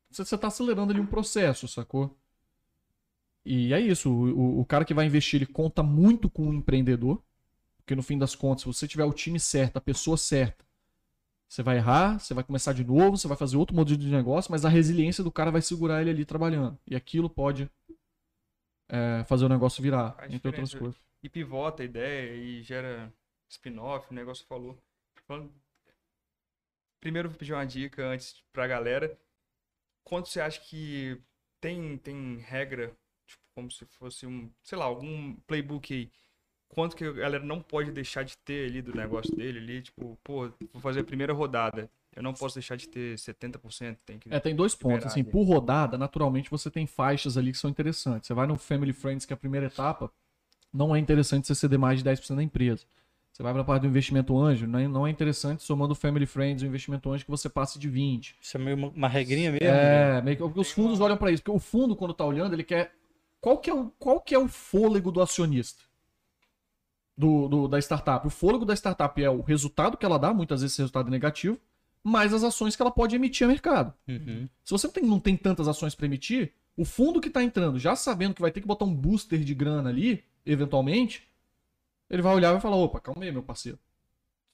você 0.09 0.23
está 0.23 0.47
acelerando 0.47 0.93
ali 0.93 1.01
um 1.01 1.07
processo, 1.07 1.67
sacou? 1.67 2.17
E 3.45 3.73
é 3.73 3.81
isso. 3.81 4.11
O, 4.11 4.61
o, 4.61 4.65
cara 4.65 4.85
que 4.85 4.95
vai 4.95 5.07
investir, 5.07 5.39
ele 5.39 5.47
conta 5.47 5.83
muito 5.83 6.29
com 6.31 6.49
o 6.49 6.55
empreendedor. 6.55 7.23
Porque 7.79 7.97
no 7.97 8.03
fim 8.03 8.19
das 8.19 8.35
contas, 8.35 8.63
se 8.63 8.67
você 8.67 8.87
tiver 8.87 9.05
o 9.05 9.13
time 9.15 9.41
certo, 9.41 9.79
a 9.79 9.81
pessoa 9.81 10.19
certa, 10.19 10.63
você 11.49 11.63
vai 11.63 11.79
errar, 11.79 12.19
você 12.19 12.35
vai 12.35 12.45
começar 12.45 12.75
de 12.75 12.85
novo, 12.85 13.17
você 13.17 13.27
vai 13.27 13.37
fazer 13.37 13.57
outro 13.57 13.75
modelo 13.75 13.99
de 13.99 14.11
negócio, 14.11 14.53
mas 14.53 14.67
a 14.67 14.69
resiliência 14.69 15.25
do 15.25 15.33
cara 15.33 15.51
vai 15.51 15.63
segurar 15.63 16.03
ele 16.03 16.11
ali 16.11 16.25
trabalhando. 16.27 16.79
E 16.87 16.95
aquilo 16.95 17.31
pode 17.31 17.71
é, 18.91 19.25
fazer 19.27 19.47
o 19.47 19.49
negócio 19.49 19.83
virar, 19.83 20.15
entre 20.29 20.49
outras 20.49 20.75
coisas. 20.75 21.08
E 21.23 21.29
pivota 21.29 21.83
a 21.83 21.87
ideia 21.87 22.35
e 22.35 22.63
gera 22.63 23.13
spin-off, 23.49 24.11
o 24.11 24.15
negócio 24.15 24.47
falou. 24.47 24.79
Primeiro, 27.01 27.29
vou 27.29 27.39
pedir 27.39 27.53
uma 27.53 27.67
dica 27.67 28.05
antes 28.07 28.43
pra 28.53 28.67
galera. 28.67 29.19
Quanto 30.05 30.29
você 30.29 30.41
acha 30.41 30.61
que 30.61 31.21
tem, 31.61 31.99
tem 31.99 32.39
regra, 32.39 32.97
tipo, 33.27 33.43
como 33.55 33.71
se 33.71 33.85
fosse 33.87 34.27
um, 34.27 34.51
sei 34.63 34.79
lá, 34.79 34.85
algum 34.85 35.35
playbook 35.47 35.93
aí? 35.93 36.11
Quanto 36.69 36.95
que 36.97 37.05
a 37.05 37.13
galera 37.13 37.45
não 37.45 37.63
pode 37.63 37.91
deixar 37.91 38.23
de 38.25 38.37
ter 38.39 38.69
ali 38.69 38.83
do 38.83 38.95
negócio 38.95 39.35
dele 39.35 39.59
ali? 39.59 39.83
Tipo, 39.83 40.19
pô, 40.23 40.53
vou 40.73 40.83
fazer 40.83 41.01
a 41.01 41.05
primeira 41.05 41.33
rodada. 41.33 41.91
Eu 42.15 42.23
não 42.23 42.35
posso 42.35 42.57
deixar 42.57 42.77
de 42.77 42.89
ter 42.89 43.17
70%, 43.17 43.97
tem 44.05 44.19
que... 44.19 44.33
É, 44.33 44.41
tem 44.41 44.55
dois 44.55 44.75
pontos. 44.75 45.07
Assim, 45.07 45.21
ali. 45.21 45.31
por 45.31 45.45
rodada, 45.45 45.97
naturalmente 45.97 46.51
você 46.51 46.71
tem 46.71 46.87
faixas 46.87 47.37
ali 47.37 47.53
que 47.53 47.59
são 47.59 47.71
interessantes. 47.71 48.27
Você 48.27 48.35
vai 48.35 48.47
no 48.47 48.59
Family 48.59 48.93
Friends, 48.93 49.25
que 49.25 49.33
é 49.33 49.35
a 49.35 49.39
primeira 49.39 49.67
etapa, 49.67 50.13
não 50.73 50.95
é 50.95 50.99
interessante 50.99 51.47
você 51.47 51.55
ceder 51.55 51.79
mais 51.79 52.03
de 52.03 52.09
10% 52.09 52.37
da 52.37 52.43
empresa. 52.43 52.85
Você 53.33 53.43
vai 53.43 53.53
para 53.53 53.63
a 53.63 53.65
parte 53.65 53.83
do 53.83 53.89
investimento 53.89 54.37
anjo, 54.39 54.67
não 54.67 54.79
é- 54.79 54.89
não 54.89 55.07
é 55.07 55.11
interessante 55.11 55.63
somando 55.63 55.95
Family 55.95 56.27
Friends 56.27 56.63
e 56.63 56.67
o 56.67 56.69
investimento 56.69 57.11
anjo 57.13 57.25
que 57.25 57.31
você 57.31 57.49
passe 57.49 57.79
de 57.79 57.89
20%. 57.89 58.35
Isso 58.41 58.57
é 58.57 58.61
meio 58.61 58.77
uma, 58.77 58.89
uma 58.89 59.09
regrinha 59.09 59.53
mesmo. 59.53 59.67
né? 59.67 60.19
É, 60.19 60.23
meio 60.23 60.37
que 60.37 60.43
porque 60.43 60.59
os 60.61 60.71
fundos 60.73 60.99
olham 61.01 61.17
para 61.17 61.31
isso. 61.31 61.43
Porque 61.43 61.57
o 61.57 61.61
fundo, 61.61 61.95
quando 61.95 62.13
tá 62.15 62.25
olhando, 62.25 62.53
ele 62.55 62.65
quer. 62.65 62.93
Qual 63.41 63.59
que 63.59 63.71
é 63.71 63.75
o, 63.75 63.91
qual 63.99 64.21
que 64.21 64.35
é 64.35 64.39
o 64.39 64.49
fôlego 64.49 65.13
do 65.13 65.21
acionista? 65.23 65.85
Do, 67.17 67.49
do- 67.49 67.69
da 67.69 67.79
startup. 67.81 68.25
O 68.27 68.31
fôlego 68.31 68.65
da 68.65 68.75
startup 68.77 69.21
é 69.23 69.29
o 69.29 69.41
resultado 69.43 69.97
que 69.97 70.07
ela 70.07 70.19
dá, 70.19 70.33
muitas 70.33 70.61
vezes 70.61 70.75
esse 70.75 70.83
resultado 70.83 71.09
é 71.09 71.11
negativo, 71.11 71.59
mais 72.03 72.33
as 72.33 72.45
ações 72.45 72.77
que 72.77 72.83
ela 72.83 72.93
pode 72.93 73.17
emitir 73.17 73.45
a 73.45 73.49
mercado. 73.49 73.93
Uhum. 74.07 74.49
Se 74.65 74.71
você 74.71 74.87
não 74.87 74.93
tem, 74.95 75.03
não 75.05 75.21
tem 75.21 75.37
tantas 75.37 75.67
ações 75.67 75.95
para 75.97 76.07
emitir, 76.07 76.53
o 76.77 76.85
fundo 76.85 77.21
que 77.21 77.29
tá 77.29 77.43
entrando, 77.43 77.77
já 77.79 77.97
sabendo 77.97 78.35
que 78.35 78.41
vai 78.41 78.53
ter 78.53 78.61
que 78.61 78.67
botar 78.69 78.85
um 78.85 78.95
booster 78.95 79.41
de 79.41 79.53
grana 79.53 79.89
ali, 79.91 80.23
eventualmente, 80.51 81.29
ele 82.09 82.23
vai 82.23 82.35
olhar 82.35 82.49
e 82.49 82.53
vai 82.53 82.61
falar: 82.61 82.77
opa, 82.77 83.01
calma 83.01 83.25
aí, 83.25 83.33
meu 83.33 83.43
parceiro. 83.43 83.79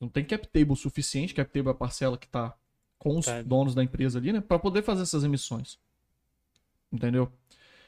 Não 0.00 0.08
tem 0.08 0.24
cap 0.24 0.46
table 0.48 0.76
suficiente, 0.76 1.34
cap 1.34 1.50
table 1.50 1.68
é 1.68 1.72
a 1.72 1.74
parcela 1.74 2.18
que 2.18 2.28
tá 2.28 2.54
com 2.98 3.18
os 3.18 3.26
Tá. 3.26 3.42
donos 3.42 3.74
da 3.74 3.82
empresa 3.82 4.18
ali, 4.18 4.32
né, 4.32 4.40
para 4.40 4.58
poder 4.58 4.82
fazer 4.82 5.02
essas 5.02 5.24
emissões. 5.24 5.78
Entendeu? 6.92 7.30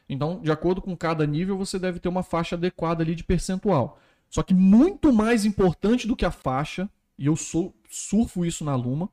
Então, 0.09 0.41
de 0.41 0.51
acordo 0.51 0.81
com 0.81 0.97
cada 0.97 1.27
nível, 1.27 1.57
você 1.57 1.79
deve 1.79 1.99
ter 1.99 2.09
uma 2.09 2.23
faixa 2.23 2.55
adequada 2.55 3.03
ali 3.03 3.15
de 3.15 3.25
percentual. 3.25 3.99
Só 4.31 4.43
que 4.43 4.55
muito 4.55 5.13
mais 5.13 5.45
importante 5.45 6.07
do 6.07 6.17
que 6.17 6.25
a 6.25 6.31
faixa, 6.31 6.89
e 7.19 7.27
eu 7.27 7.37
sou, 7.37 7.75
surfo 7.89 8.45
isso 8.45 8.65
na 8.65 8.75
Luma, 8.75 9.11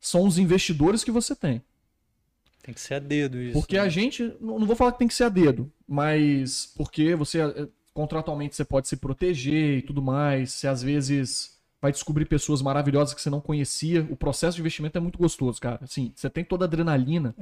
são 0.00 0.26
os 0.26 0.38
investidores 0.38 1.02
que 1.02 1.10
você 1.10 1.34
tem. 1.34 1.62
Tem 2.62 2.74
que 2.74 2.80
ser 2.80 2.94
a 2.94 2.98
dedo 2.98 3.38
isso. 3.38 3.52
Porque 3.52 3.76
né? 3.76 3.82
a 3.82 3.88
gente, 3.88 4.22
não 4.40 4.58
não 4.58 4.66
vou 4.66 4.76
falar 4.76 4.92
que 4.92 4.98
tem 4.98 5.08
que 5.08 5.14
ser 5.14 5.24
a 5.24 5.28
dedo, 5.28 5.70
mas 5.86 6.72
porque 6.76 7.14
você 7.14 7.40
eh, 7.40 7.68
contratualmente 7.94 8.56
você 8.56 8.64
pode 8.64 8.88
se 8.88 8.96
proteger 8.96 9.78
e 9.78 9.82
tudo 9.82 10.02
mais, 10.02 10.52
você 10.52 10.66
às 10.66 10.82
vezes 10.82 11.54
vai 11.80 11.92
descobrir 11.92 12.24
pessoas 12.24 12.60
maravilhosas 12.60 13.14
que 13.14 13.20
você 13.20 13.30
não 13.30 13.40
conhecia. 13.40 14.06
O 14.10 14.16
processo 14.16 14.56
de 14.56 14.62
investimento 14.62 14.98
é 14.98 15.00
muito 15.00 15.18
gostoso, 15.18 15.60
cara. 15.60 15.78
Assim, 15.82 16.12
você 16.14 16.28
tem 16.28 16.44
toda 16.44 16.64
a 16.64 16.66
adrenalina, 16.66 17.34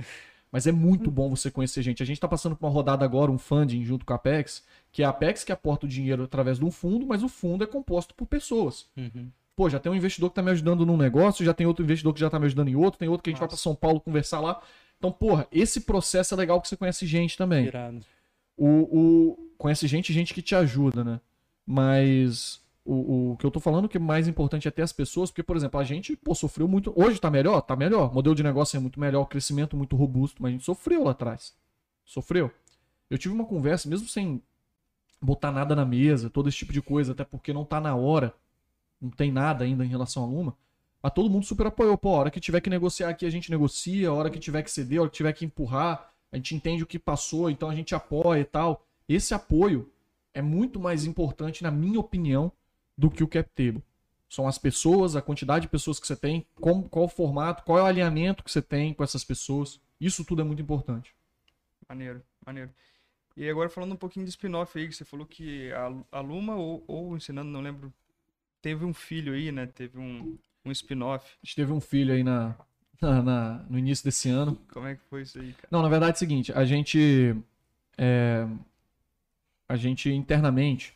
mas 0.51 0.67
é 0.67 0.73
muito 0.73 1.11
bom 1.11 1.31
você 1.31 1.51
conhecer 1.51 1.81
gente. 1.83 2.03
A 2.03 2.07
gente 2.07 2.21
tá 2.21 2.29
passando 2.29 2.55
por 2.55 2.67
uma 2.67 2.73
rodada 2.73 3.05
agora, 3.05 3.31
um 3.31 3.39
funding 3.39 3.85
junto 3.85 4.05
com 4.05 4.13
a 4.13 4.17
Apex, 4.17 4.63
que 4.93 5.03
é 5.03 5.07
a 5.07 5.09
Apex 5.09 5.43
que 5.43 5.53
aporta 5.53 5.87
o 5.87 5.89
dinheiro 5.89 6.25
através 6.25 6.59
de 6.59 6.65
um 6.65 6.71
fundo, 6.71 7.07
mas 7.07 7.23
o 7.23 7.29
fundo 7.29 7.65
é 7.65 7.67
composto 7.67 8.15
por 8.15 8.27
pessoas. 8.27 8.87
Uhum. 8.97 9.31
Pô, 9.57 9.71
já 9.71 9.79
tem 9.79 9.91
um 9.91 9.95
investidor 9.95 10.31
que 10.31 10.37
tá 10.37 10.43
me 10.43 10.51
ajudando 10.51 10.85
num 10.85 10.97
negócio, 10.97 11.45
já 11.45 11.55
tem 11.55 11.67
outro 11.67 11.85
investidor 11.85 12.13
que 12.13 12.21
já 12.21 12.29
tá 12.29 12.39
me 12.39 12.47
ajudando 12.47 12.69
em 12.69 12.77
outro, 12.77 12.99
tem 12.99 13.09
outro 13.09 13.23
que 13.23 13.31
a 13.31 13.33
gente 13.33 13.41
vai 13.41 13.49
pra 13.49 13.57
São 13.57 13.75
Paulo 13.75 14.01
conversar 14.01 14.41
lá. 14.41 14.61
Então, 14.99 15.13
porra, 15.13 15.47
esse 15.53 15.83
processo 15.83 16.35
é 16.35 16.37
legal 16.37 16.61
que 16.61 16.69
você 16.69 16.77
conhece 16.77 17.07
gente 17.07 17.37
também. 17.37 17.67
Irado. 17.67 18.05
O, 18.57 18.67
o- 18.67 19.51
conhece 19.59 19.87
gente 19.87 20.13
gente 20.13 20.35
que 20.35 20.43
te 20.43 20.55
ajuda, 20.55 21.03
né? 21.05 21.21
Mas 21.67 22.61
o, 22.85 23.33
o 23.33 23.37
que 23.37 23.47
eu 23.47 23.51
tô 23.51 23.61
falando 23.61 23.89
que 23.89 23.97
é 23.97 24.01
mais 24.01 24.27
importante 24.29 24.67
é 24.67 24.71
ter 24.71 24.83
as 24.83 24.93
pessoas, 24.93 25.31
porque, 25.31 25.43
por 25.43 25.57
exemplo, 25.57 25.79
a 25.81 25.85
gente, 25.85 26.17
pô, 26.17 26.35
sofreu 26.35 26.67
muito. 26.69 26.93
Hoje 26.97 27.21
tá 27.21 27.31
melhor? 27.31 27.61
Tá 27.63 27.77
melhor. 27.77 28.11
O 28.11 28.15
modelo 28.15 28.35
de 28.35 28.43
negócio 28.43 28.77
é 28.77 28.81
muito 28.81 28.99
melhor, 29.01 29.23
o 29.23 29.27
crescimento 29.27 29.77
muito 29.77 29.97
robusto, 29.97 30.43
mas 30.43 30.51
a 30.51 30.53
gente 30.53 30.65
sofreu 30.65 31.05
lá 31.05 31.13
atrás. 31.13 31.55
Sofreu. 32.05 32.51
Eu 33.11 33.19
tive 33.19 33.35
uma 33.35 33.45
conversa, 33.45 33.89
mesmo 33.89 34.09
sem 34.09 34.43
botar 35.21 35.53
nada 35.53 35.77
na 35.77 35.85
mesa, 35.85 36.29
todo 36.31 36.49
esse 36.49 36.59
tipo 36.59 36.73
de 36.73 36.83
coisa, 36.83 37.13
até 37.13 37.25
porque 37.25 37.53
não 37.53 37.65
tá 37.65 37.81
na 37.81 37.95
hora, 37.95 38.35
não 39.01 39.11
tem 39.11 39.31
nada 39.31 39.65
ainda 39.65 39.85
em 39.85 39.89
relação 39.89 40.25
à 40.25 40.27
Luma. 40.27 40.57
A 41.03 41.11
todo 41.11 41.31
mundo 41.31 41.45
super 41.47 41.67
apoiou. 41.67 41.97
Pô, 41.99 42.11
a 42.11 42.19
hora 42.21 42.31
que 42.31 42.41
tiver 42.41 42.61
que 42.61 42.71
negociar 42.71 43.09
aqui, 43.09 43.27
a 43.27 43.31
gente 43.31 43.51
negocia, 43.51 44.09
a 44.09 44.13
hora 44.13 44.31
que 44.31 44.39
tiver 44.39 44.63
que 44.63 44.71
ceder, 44.71 44.99
a 44.99 45.03
hora 45.03 45.11
que 45.11 45.17
tiver 45.17 45.33
que 45.33 45.45
empurrar, 45.45 46.12
a 46.33 46.37
gente 46.37 46.55
entende 46.55 46.83
o 46.83 46.87
que 46.87 46.99
passou, 46.99 47.51
então 47.51 47.69
a 47.69 47.75
gente 47.75 47.95
apoia 47.95 48.41
e 48.41 48.45
tal. 48.45 48.85
Esse 49.09 49.35
apoio 49.35 49.93
é 50.33 50.41
muito 50.41 50.81
mais 50.81 51.05
importante, 51.05 51.63
na 51.63 51.71
minha 51.71 52.01
opinião, 52.01 52.51
do 52.97 53.11
que 53.11 53.23
o 53.23 53.29
cap 53.29 53.49
table. 53.55 53.83
São 54.29 54.49
as 54.49 54.57
pessoas, 54.57 55.15
a 55.15 55.21
quantidade 55.21 55.63
de 55.67 55.69
pessoas 55.69 56.01
que 56.01 56.07
você 56.07 56.17
tem, 56.17 56.47
como- 56.55 56.89
qual 56.89 57.05
o 57.05 57.09
formato, 57.09 57.63
qual 57.65 57.79
é 57.79 57.83
o 57.83 57.87
alinhamento 57.87 58.43
que 58.43 58.51
você 58.51 58.63
tem 58.63 58.95
com 58.95 59.05
essas 59.05 59.23
pessoas. 59.23 59.79
Isso 60.01 60.25
tudo 60.25 60.41
é 60.41 60.45
muito 60.45 60.63
importante. 60.63 61.15
Maneiro, 61.87 62.23
maneiro. 62.45 62.71
E 63.37 63.49
agora 63.49 63.69
falando 63.69 63.93
um 63.93 63.97
pouquinho 63.97 64.25
de 64.25 64.31
spin-off 64.31 64.79
aí, 64.79 64.89
que 64.89 64.95
você 64.95 65.05
falou 65.05 65.27
que 65.27 65.71
a, 65.73 66.19
a 66.19 66.21
Luma, 66.21 66.57
ou, 66.57 66.83
ou 66.87 67.17
ensinando, 67.17 67.51
não 67.51 67.61
lembro, 67.61 67.93
teve 68.63 68.85
um 68.85 68.95
filho 68.95 69.35
aí, 69.35 69.53
né? 69.53 69.67
Teve 69.67 69.99
um, 69.99 70.39
um 70.65 70.71
spin-off. 70.71 71.27
A 71.43 71.47
gente 71.47 71.57
teve 71.57 71.73
um 71.73 71.81
filho 71.81 72.15
aí 72.15 72.23
na, 72.23 72.57
na- 73.03 73.23
na- 73.23 73.65
no 73.69 73.79
início 73.79 74.05
desse 74.05 74.29
ano. 74.31 74.59
Como 74.73 74.87
é 74.87 74.95
que 74.95 75.03
foi 75.11 75.23
isso 75.23 75.39
aí, 75.39 75.53
cara? 75.53 75.69
Não, 75.71 75.83
na 75.83 75.89
verdade 75.89 76.13
é 76.13 76.17
o 76.17 76.19
seguinte, 76.19 76.53
a 76.53 76.65
gente. 76.65 77.37
é, 77.99 78.47
a 79.69 79.77
gente 79.77 80.11
internamente 80.11 80.95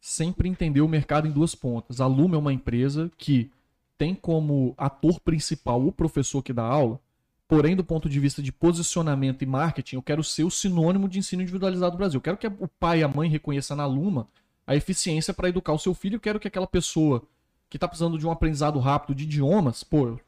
sempre 0.00 0.48
entendeu 0.48 0.84
o 0.84 0.88
mercado 0.88 1.26
em 1.28 1.30
duas 1.30 1.54
pontas. 1.54 2.00
A 2.00 2.06
Luma 2.06 2.36
é 2.36 2.38
uma 2.38 2.52
empresa 2.52 3.10
que 3.18 3.50
tem 3.98 4.14
como 4.14 4.74
ator 4.78 5.20
principal 5.20 5.84
o 5.86 5.92
professor 5.92 6.42
que 6.42 6.52
dá 6.52 6.62
aula, 6.62 6.98
porém, 7.46 7.76
do 7.76 7.84
ponto 7.84 8.08
de 8.08 8.18
vista 8.18 8.40
de 8.42 8.50
posicionamento 8.52 9.42
e 9.42 9.46
marketing, 9.46 9.96
eu 9.96 10.02
quero 10.02 10.22
ser 10.24 10.44
o 10.44 10.50
sinônimo 10.50 11.08
de 11.08 11.18
ensino 11.18 11.42
individualizado 11.42 11.92
do 11.92 11.98
Brasil. 11.98 12.18
Eu 12.18 12.22
quero 12.22 12.36
que 12.38 12.46
o 12.46 12.68
pai 12.68 13.00
e 13.00 13.02
a 13.02 13.08
mãe 13.08 13.28
reconheçam 13.28 13.76
na 13.76 13.84
Luma 13.86 14.26
a 14.66 14.74
eficiência 14.74 15.34
para 15.34 15.48
educar 15.48 15.72
o 15.72 15.78
seu 15.78 15.92
filho. 15.92 16.14
Eu 16.16 16.20
quero 16.20 16.40
que 16.40 16.48
aquela 16.48 16.66
pessoa 16.66 17.22
que 17.68 17.76
está 17.76 17.86
precisando 17.86 18.18
de 18.18 18.26
um 18.26 18.30
aprendizado 18.30 18.78
rápido 18.78 19.14
de 19.16 19.24
idiomas, 19.24 19.82
pô, 19.84 20.18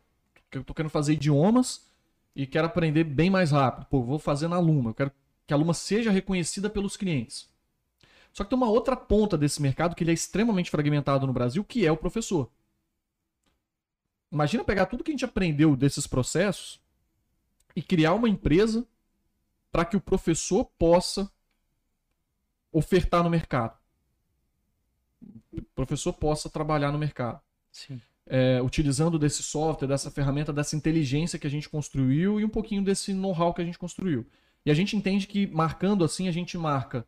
eu 0.59 0.65
tô 0.65 0.75
querendo 0.75 0.91
fazer 0.91 1.15
idiomas 1.15 1.87
e 2.35 2.47
quero 2.47 2.67
aprender 2.67 3.05
bem 3.05 3.31
mais 3.31 3.51
rápido. 3.51 3.87
Pô, 3.87 4.03
vou 4.03 4.19
fazer 4.19 4.49
na 4.49 4.59
Luma. 4.59 4.91
Eu 4.91 4.95
quero 4.95 5.13
que 5.47 5.53
a 5.53 5.57
Luma 5.57 5.75
seja 5.75 6.11
reconhecida 6.11 6.71
pelos 6.71 6.97
clientes. 6.97 7.49
Só 8.33 8.45
que 8.45 8.51
tem 8.51 8.57
uma 8.57 8.71
outra 8.71 8.97
ponta 8.97 9.37
desse 9.37 9.61
mercado 9.61 9.95
que 9.95 10.03
ele 10.03 10.11
é 10.11 10.15
extremamente 10.15 10.71
fragmentado 10.71 11.27
no 11.27 11.33
Brasil, 11.33 11.63
que 11.63 11.87
é 11.87 11.93
o 11.93 11.97
professor. 11.97 12.51
Imagina 14.31 14.65
pegar 14.65 14.87
tudo 14.87 15.05
que 15.05 15.11
a 15.11 15.15
gente 15.15 15.25
aprendeu 15.25 15.77
desses 15.77 16.07
processos 16.07 16.81
e 17.77 17.83
criar 17.83 18.15
uma 18.15 18.29
empresa 18.29 18.87
para 19.71 19.85
que 19.85 19.97
o 19.97 20.01
professor 20.01 20.65
possa 20.79 21.31
ofertar 22.73 23.23
no 23.23 23.29
mercado. 23.29 23.77
O 25.53 25.63
professor 25.75 26.15
possa 26.15 26.49
trabalhar 26.49 26.91
no 26.91 26.99
mercado. 26.99 27.41
Sim. 27.71 28.01
É, 28.33 28.63
utilizando 28.63 29.19
desse 29.19 29.43
software, 29.43 29.87
dessa 29.87 30.11
ferramenta, 30.11 30.55
dessa 30.55 30.75
inteligência 30.75 31.39
que 31.39 31.47
a 31.47 31.51
gente 31.51 31.69
construiu 31.69 32.41
e 32.41 32.45
um 32.47 32.49
pouquinho 32.49 32.83
desse 32.83 33.13
know-how 33.13 33.53
que 33.53 33.61
a 33.61 33.65
gente 33.65 33.79
construiu. 33.79 34.27
E 34.65 34.71
a 34.71 34.75
gente 34.75 34.97
entende 34.97 35.27
que 35.27 35.47
marcando 35.49 36.03
assim, 36.03 36.29
a 36.29 36.33
gente 36.33 36.57
marca 36.57 37.07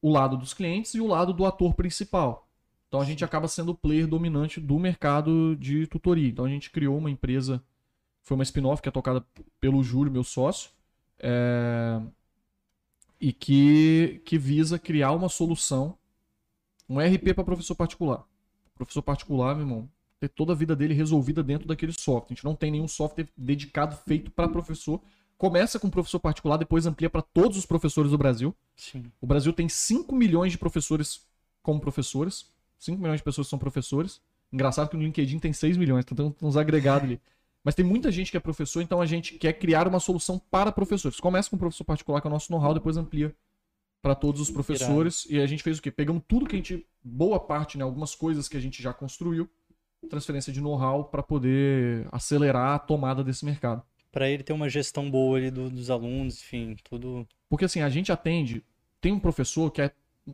o 0.00 0.10
lado 0.10 0.38
dos 0.38 0.54
clientes 0.54 0.94
e 0.94 1.02
o 1.02 1.06
lado 1.06 1.34
do 1.34 1.44
ator 1.44 1.74
principal. 1.74 2.48
Então 2.88 2.98
a 2.98 3.04
gente 3.04 3.22
acaba 3.22 3.46
sendo 3.46 3.72
o 3.72 3.74
player 3.74 4.06
dominante 4.06 4.58
do 4.58 4.78
mercado 4.78 5.54
de 5.56 5.86
tutoria. 5.86 6.30
Então 6.30 6.46
a 6.46 6.48
gente 6.48 6.70
criou 6.70 6.96
uma 6.96 7.10
empresa, 7.10 7.62
foi 8.22 8.34
uma 8.34 8.44
spin-off 8.44 8.80
que 8.80 8.88
é 8.88 8.92
tocada 8.92 9.22
pelo 9.60 9.82
Júlio, 9.82 10.10
meu 10.10 10.24
sócio, 10.24 10.70
é, 11.18 12.00
e 13.20 13.34
que, 13.34 14.22
que 14.24 14.38
visa 14.38 14.78
criar 14.78 15.12
uma 15.12 15.28
solução, 15.28 15.98
um 16.88 16.98
RP 16.98 17.34
para 17.34 17.44
professor 17.44 17.74
particular. 17.74 18.24
Professor 18.74 19.02
particular, 19.02 19.54
meu 19.54 19.66
irmão, 19.66 19.90
ter 20.24 20.28
toda 20.28 20.52
a 20.52 20.56
vida 20.56 20.74
dele 20.74 20.94
resolvida 20.94 21.42
dentro 21.42 21.68
daquele 21.68 21.92
software. 21.92 22.26
A 22.30 22.34
gente 22.34 22.44
não 22.44 22.54
tem 22.54 22.70
nenhum 22.70 22.88
software 22.88 23.28
dedicado 23.36 23.96
feito 24.06 24.30
para 24.30 24.48
professor. 24.48 25.00
Começa 25.36 25.78
com 25.78 25.90
professor 25.90 26.18
particular, 26.18 26.56
depois 26.56 26.86
amplia 26.86 27.10
para 27.10 27.20
todos 27.20 27.58
os 27.58 27.66
professores 27.66 28.10
do 28.10 28.18
Brasil. 28.18 28.54
Sim. 28.76 29.04
O 29.20 29.26
Brasil 29.26 29.52
tem 29.52 29.68
5 29.68 30.14
milhões 30.14 30.52
de 30.52 30.58
professores 30.58 31.26
como 31.62 31.80
professores. 31.80 32.46
5 32.78 33.00
milhões 33.00 33.18
de 33.18 33.24
pessoas 33.24 33.48
são 33.48 33.58
professores. 33.58 34.20
Engraçado 34.52 34.88
que 34.88 34.96
no 34.96 35.02
LinkedIn 35.02 35.38
tem 35.38 35.52
6 35.52 35.76
milhões, 35.76 36.04
então 36.08 36.30
tem 36.30 36.48
uns 36.48 36.56
agregados 36.56 37.08
ali. 37.08 37.20
Mas 37.62 37.74
tem 37.74 37.84
muita 37.84 38.12
gente 38.12 38.30
que 38.30 38.36
é 38.36 38.40
professor, 38.40 38.82
então 38.82 39.00
a 39.00 39.06
gente 39.06 39.34
quer 39.34 39.54
criar 39.54 39.88
uma 39.88 39.98
solução 39.98 40.38
para 40.38 40.70
professores. 40.70 41.18
Começa 41.18 41.50
com 41.50 41.56
o 41.56 41.58
professor 41.58 41.84
particular, 41.84 42.20
que 42.20 42.26
é 42.26 42.30
o 42.30 42.32
nosso 42.32 42.52
know-how, 42.52 42.74
depois 42.74 42.96
amplia 42.96 43.34
para 44.02 44.14
todos 44.14 44.40
os 44.40 44.50
professores. 44.50 45.26
E 45.30 45.40
a 45.40 45.46
gente 45.46 45.62
fez 45.62 45.78
o 45.78 45.82
quê? 45.82 45.90
Pegamos 45.90 46.22
tudo 46.28 46.46
que 46.46 46.54
a 46.54 46.58
gente. 46.58 46.86
Boa 47.02 47.40
parte, 47.40 47.78
né? 47.78 47.84
Algumas 47.84 48.14
coisas 48.14 48.48
que 48.48 48.56
a 48.56 48.60
gente 48.60 48.82
já 48.82 48.92
construiu. 48.92 49.48
Transferência 50.08 50.52
de 50.52 50.60
know-how 50.60 51.04
para 51.04 51.22
poder 51.22 52.06
acelerar 52.12 52.74
a 52.74 52.78
tomada 52.78 53.22
desse 53.24 53.44
mercado. 53.44 53.82
Para 54.12 54.28
ele 54.28 54.42
ter 54.42 54.52
uma 54.52 54.68
gestão 54.68 55.10
boa 55.10 55.36
ali 55.38 55.50
do- 55.50 55.70
dos 55.70 55.90
alunos, 55.90 56.40
enfim, 56.40 56.76
tudo. 56.84 57.26
Porque 57.48 57.64
assim, 57.64 57.80
a 57.80 57.88
gente 57.88 58.12
atende. 58.12 58.64
Tem 59.00 59.12
um 59.12 59.18
professor 59.18 59.70
que 59.70 59.82
é 59.82 59.90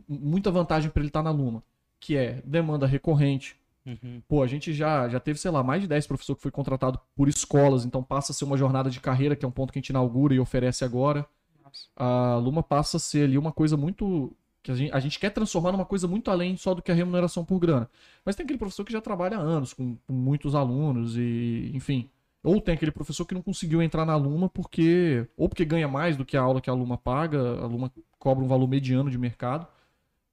muita 0.08 0.50
vantagem 0.50 0.90
para 0.90 1.00
ele 1.00 1.08
estar 1.08 1.22
na 1.22 1.30
Luma, 1.30 1.62
que 1.98 2.16
é 2.16 2.42
demanda 2.44 2.86
recorrente. 2.86 3.56
Uhum. 3.86 4.22
Pô, 4.28 4.42
a 4.42 4.46
gente 4.46 4.74
já, 4.74 5.08
já 5.08 5.18
teve, 5.18 5.38
sei 5.38 5.50
lá, 5.50 5.62
mais 5.62 5.80
de 5.80 5.88
10 5.88 6.06
professores 6.06 6.36
que 6.38 6.42
foi 6.42 6.50
contratado 6.50 7.00
por 7.16 7.28
escolas, 7.28 7.84
então 7.84 8.02
passa 8.02 8.32
a 8.32 8.34
ser 8.34 8.44
uma 8.44 8.56
jornada 8.56 8.90
de 8.90 9.00
carreira, 9.00 9.34
que 9.34 9.44
é 9.44 9.48
um 9.48 9.50
ponto 9.50 9.72
que 9.72 9.78
a 9.78 9.80
gente 9.80 9.88
inaugura 9.88 10.34
e 10.34 10.38
oferece 10.38 10.84
agora. 10.84 11.26
Nossa. 11.64 11.86
A 11.96 12.36
Luma 12.36 12.62
passa 12.62 12.98
a 12.98 13.00
ser 13.00 13.24
ali 13.24 13.38
uma 13.38 13.50
coisa 13.50 13.76
muito. 13.76 14.36
Que 14.62 14.70
a 14.70 14.74
gente, 14.74 14.92
a 14.92 15.00
gente 15.00 15.18
quer 15.18 15.30
transformar 15.30 15.72
numa 15.72 15.84
coisa 15.84 16.06
muito 16.06 16.30
além 16.30 16.56
só 16.56 16.74
do 16.74 16.82
que 16.82 16.92
a 16.92 16.94
remuneração 16.94 17.44
por 17.44 17.58
grana. 17.58 17.88
Mas 18.24 18.36
tem 18.36 18.44
aquele 18.44 18.58
professor 18.58 18.84
que 18.84 18.92
já 18.92 19.00
trabalha 19.00 19.38
há 19.38 19.40
anos, 19.40 19.72
com, 19.72 19.96
com 19.96 20.12
muitos 20.12 20.54
alunos, 20.54 21.16
e 21.16 21.70
enfim. 21.74 22.10
Ou 22.42 22.60
tem 22.60 22.74
aquele 22.74 22.90
professor 22.90 23.26
que 23.26 23.34
não 23.34 23.42
conseguiu 23.42 23.82
entrar 23.82 24.04
na 24.06 24.16
Luma 24.16 24.48
porque. 24.48 25.26
Ou 25.36 25.48
porque 25.48 25.64
ganha 25.64 25.88
mais 25.88 26.16
do 26.16 26.24
que 26.24 26.36
a 26.36 26.42
aula 26.42 26.60
que 26.60 26.70
a 26.70 26.74
Luma 26.74 26.96
paga, 26.96 27.38
a 27.38 27.66
Luma 27.66 27.92
cobra 28.18 28.44
um 28.44 28.48
valor 28.48 28.68
mediano 28.68 29.10
de 29.10 29.18
mercado. 29.18 29.66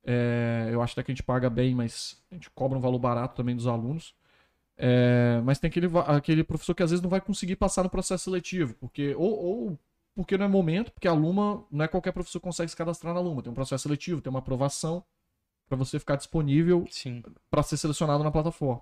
É, 0.04 0.70
eu 0.72 0.82
acho 0.82 0.94
até 0.94 1.04
que 1.04 1.12
a 1.12 1.14
gente 1.16 1.24
paga 1.24 1.49
bem, 1.49 1.76
mas 1.76 2.22
a 2.32 2.36
gente 2.36 2.49
cobra 2.52 2.78
um 2.78 2.82
valor 2.82 2.99
barato 2.99 3.36
também 3.36 3.56
dos 3.56 3.68
alunos. 3.68 4.16
É, 4.78 5.41
mas 5.44 5.60
tem 5.60 5.70
aquele, 5.70 5.88
aquele 6.06 6.44
professor 6.44 6.74
que 6.76 6.84
às 6.84 6.91
vezes 6.91 7.02
não 7.02 7.10
vai 7.10 7.20
conseguir 7.20 7.56
passar 7.56 7.84
no 7.84 7.90
processo 7.90 8.26
seletivo, 8.26 8.76
porque 8.76 9.16
ou, 9.16 9.32
ou 9.32 9.80
porque 10.18 10.35
não 10.35 10.45
é 10.45 10.48
momento, 10.48 10.91
porque 10.91 11.07
a 11.07 11.14
Luma, 11.14 11.64
não 11.69 11.85
é 11.85 11.88
qualquer 11.88 12.11
professor 12.11 12.39
que 12.39 12.44
consegue 12.44 12.72
se 12.72 12.76
cadastrar 12.76 13.14
na 13.14 13.19
Luma. 13.19 13.44
Tem 13.44 13.52
um 13.52 13.56
processo 13.56 13.84
seletivo, 13.84 14.19
tem 14.19 14.31
uma 14.31 14.39
aprovação 14.39 15.03
para 15.69 15.77
você 15.77 15.99
ficar 15.99 16.15
disponível 16.15 16.88
para 17.52 17.61
ser 17.61 17.77
selecionado 17.77 18.23
na 18.23 18.31
plataforma. 18.31 18.81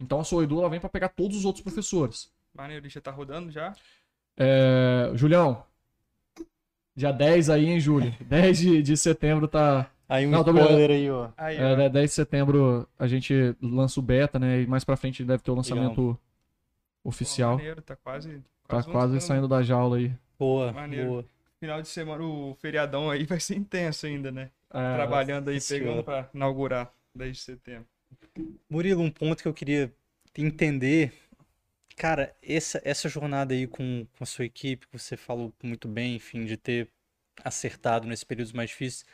Então 0.00 0.18
a 0.18 0.24
sua 0.24 0.42
Edu 0.42 0.58
ela 0.58 0.68
vem 0.68 0.80
para 0.80 0.88
pegar 0.88 1.10
todos 1.10 1.36
os 1.36 1.44
outros 1.44 1.62
professores. 1.62 2.28
Maneiro, 2.52 2.88
já 2.88 3.00
tá 3.00 3.12
rodando 3.12 3.52
já? 3.52 3.72
É, 4.36 5.12
Julião, 5.14 5.62
dia 6.96 7.12
10 7.12 7.50
aí, 7.50 7.66
hein, 7.66 7.78
Júlio? 7.78 8.12
10 8.26 8.58
de, 8.58 8.82
de 8.82 8.96
setembro 8.96 9.46
tá. 9.46 9.88
Aí 10.08 10.26
um 10.26 10.30
Não, 10.30 10.40
spoiler 10.40 10.90
aí, 10.90 11.08
ó. 11.08 11.28
Aí, 11.36 11.56
É, 11.56 11.72
ó. 11.72 11.76
né, 11.76 11.88
10 11.88 12.10
de 12.10 12.14
setembro 12.16 12.88
a 12.98 13.06
gente 13.06 13.54
lança 13.62 14.00
o 14.00 14.02
beta, 14.02 14.40
né? 14.40 14.62
E 14.62 14.66
mais 14.66 14.82
pra 14.82 14.96
frente 14.96 15.22
deve 15.22 15.40
ter 15.40 15.52
o 15.52 15.54
lançamento 15.54 16.18
Pô, 17.04 17.08
oficial. 17.08 17.58
maneiro, 17.58 17.80
tá 17.80 17.94
quase. 17.94 18.42
Tá 18.66 18.82
quase 18.82 19.20
saindo 19.20 19.46
da 19.46 19.62
jaula 19.62 19.98
aí. 19.98 20.12
Boa, 20.38 20.72
Maneiro. 20.72 21.08
boa. 21.08 21.24
Final 21.60 21.82
de 21.82 21.88
semana, 21.88 22.22
o 22.22 22.54
feriadão 22.60 23.10
aí 23.10 23.24
vai 23.26 23.40
ser 23.40 23.56
intenso 23.56 24.06
ainda, 24.06 24.30
né? 24.30 24.50
É, 24.70 24.94
Trabalhando 24.94 25.48
aí, 25.50 25.58
pegando 25.60 26.04
pra 26.04 26.30
inaugurar 26.32 26.92
10 27.14 27.36
de 27.36 27.42
setembro. 27.42 27.86
Murilo, 28.70 29.02
um 29.02 29.10
ponto 29.10 29.42
que 29.42 29.48
eu 29.48 29.54
queria 29.54 29.92
entender. 30.36 31.12
Cara, 31.96 32.32
essa, 32.40 32.80
essa 32.84 33.08
jornada 33.08 33.52
aí 33.52 33.66
com, 33.66 34.06
com 34.16 34.22
a 34.22 34.26
sua 34.26 34.44
equipe, 34.44 34.86
que 34.86 34.96
você 34.98 35.16
falou 35.16 35.52
muito 35.62 35.88
bem, 35.88 36.14
enfim, 36.14 36.44
de 36.44 36.56
ter 36.56 36.88
acertado 37.44 38.06
nesses 38.06 38.24
períodos 38.24 38.52
mais 38.52 38.70
difíceis. 38.70 39.04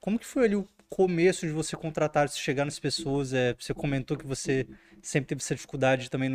Como 0.00 0.18
que 0.18 0.24
foi 0.26 0.46
ali 0.46 0.56
o 0.56 0.66
começo 0.90 1.46
de 1.46 1.52
você 1.52 1.76
contratar, 1.76 2.28
de 2.28 2.36
chegar 2.36 2.66
nas 2.66 2.78
pessoas? 2.80 3.32
É, 3.34 3.54
você 3.54 3.74
comentou 3.74 4.16
que 4.18 4.26
você 4.26 4.68
sempre 5.02 5.28
teve 5.28 5.40
essa 5.42 5.54
dificuldade 5.54 6.10
também 6.10 6.34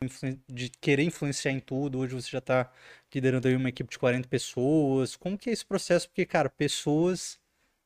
de 0.50 0.70
querer 0.82 1.04
influenciar 1.04 1.52
em 1.52 1.60
tudo. 1.60 2.00
Hoje 2.00 2.16
você 2.16 2.30
já 2.32 2.40
está 2.40 2.72
liderando 3.14 3.48
aí 3.48 3.56
uma 3.56 3.70
equipe 3.70 3.90
de 3.92 4.00
40 4.00 4.28
pessoas. 4.30 5.16
Como 5.16 5.38
que 5.38 5.50
é 5.50 5.54
esse 5.54 5.66
processo? 5.66 6.08
Porque, 6.10 6.26
cara, 6.26 6.50
pessoas 6.50 7.40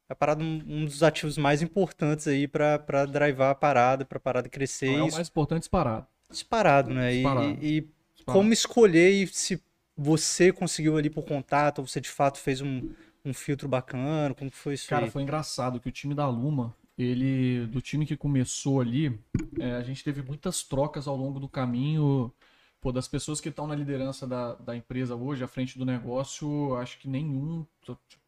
é 0.10 0.14
a 0.14 0.16
parada, 0.16 0.44
um, 0.44 0.62
um 0.68 0.86
dos 0.86 1.04
ativos 1.04 1.38
mais 1.38 1.62
importantes 1.62 2.28
aí 2.28 2.48
para 2.48 3.06
drivar 3.08 3.52
a 3.52 3.56
parada, 3.56 4.06
para 4.06 4.18
a 4.18 4.22
parada 4.22 4.50
crescer 4.50 4.98
Não, 4.98 5.08
é 5.08 5.10
o 5.10 5.12
mais 5.12 5.30
importante 5.30 5.62
disparado. 5.62 6.08
disparado, 6.30 6.94
né? 6.94 7.14
E- 7.14 7.18
Disparado. 7.24 7.60
E, 7.62 7.78
e 7.78 7.82
disparado. 8.16 8.44
como 8.44 8.54
escolher 8.54 9.12
e 9.12 9.28
se 9.28 9.62
você 9.98 10.52
conseguiu 10.54 10.98
ali 10.98 11.10
por 11.10 11.26
contato, 11.26 11.80
ou 11.80 11.88
você 11.88 12.00
de 12.00 12.10
fato 12.10 12.40
fez 12.40 12.62
um, 12.62 12.82
um 13.24 13.34
filtro 13.34 13.68
bacana, 13.68 14.34
como 14.34 14.50
foi 14.52 14.74
isso 14.74 14.88
Cara, 14.90 15.06
aí? 15.06 15.12
foi 15.12 15.24
engraçado 15.24 15.80
que 15.80 15.90
o 15.90 15.92
time 15.92 16.14
da 16.14 16.28
Luma, 16.28 16.76
ele, 16.98 17.66
do 17.68 17.82
time 17.82 18.06
que 18.06 18.18
começou 18.18 18.82
ali, 18.82 19.20
é, 19.60 19.74
a 19.74 19.84
gente 19.84 20.04
teve 20.04 20.22
muitas 20.22 20.64
trocas 20.64 21.08
ao 21.08 21.16
longo 21.16 21.40
do 21.40 21.48
caminho. 21.48 22.34
Pô, 22.82 22.94
das 22.94 23.10
pessoas 23.10 23.42
que 23.42 23.50
estão 23.50 23.68
na 23.68 23.76
liderança 23.76 24.26
da, 24.26 24.56
da 24.56 24.76
empresa 24.76 25.14
hoje, 25.14 25.44
à 25.44 25.48
frente 25.48 25.78
do 25.78 25.86
negócio, 25.86 26.76
acho 26.78 26.98
que 26.98 27.10
nenhum, 27.10 27.66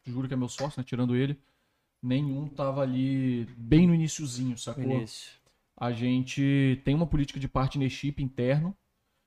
juro 0.04 0.28
que 0.28 0.34
é 0.34 0.36
meu 0.36 0.48
sócio, 0.48 0.78
né, 0.78 0.84
tirando 0.84 1.16
ele, 1.16 1.38
nenhum 2.02 2.48
tava 2.48 2.82
ali 2.82 3.46
bem 3.56 3.86
no 3.86 3.94
iniciozinho, 3.94 4.58
sacou? 4.58 4.84
Início. 4.84 5.30
A 5.74 5.90
gente 5.90 6.80
tem 6.84 6.94
uma 6.94 7.06
política 7.06 7.40
de 7.40 7.48
partnership 7.48 8.16
interno. 8.18 8.76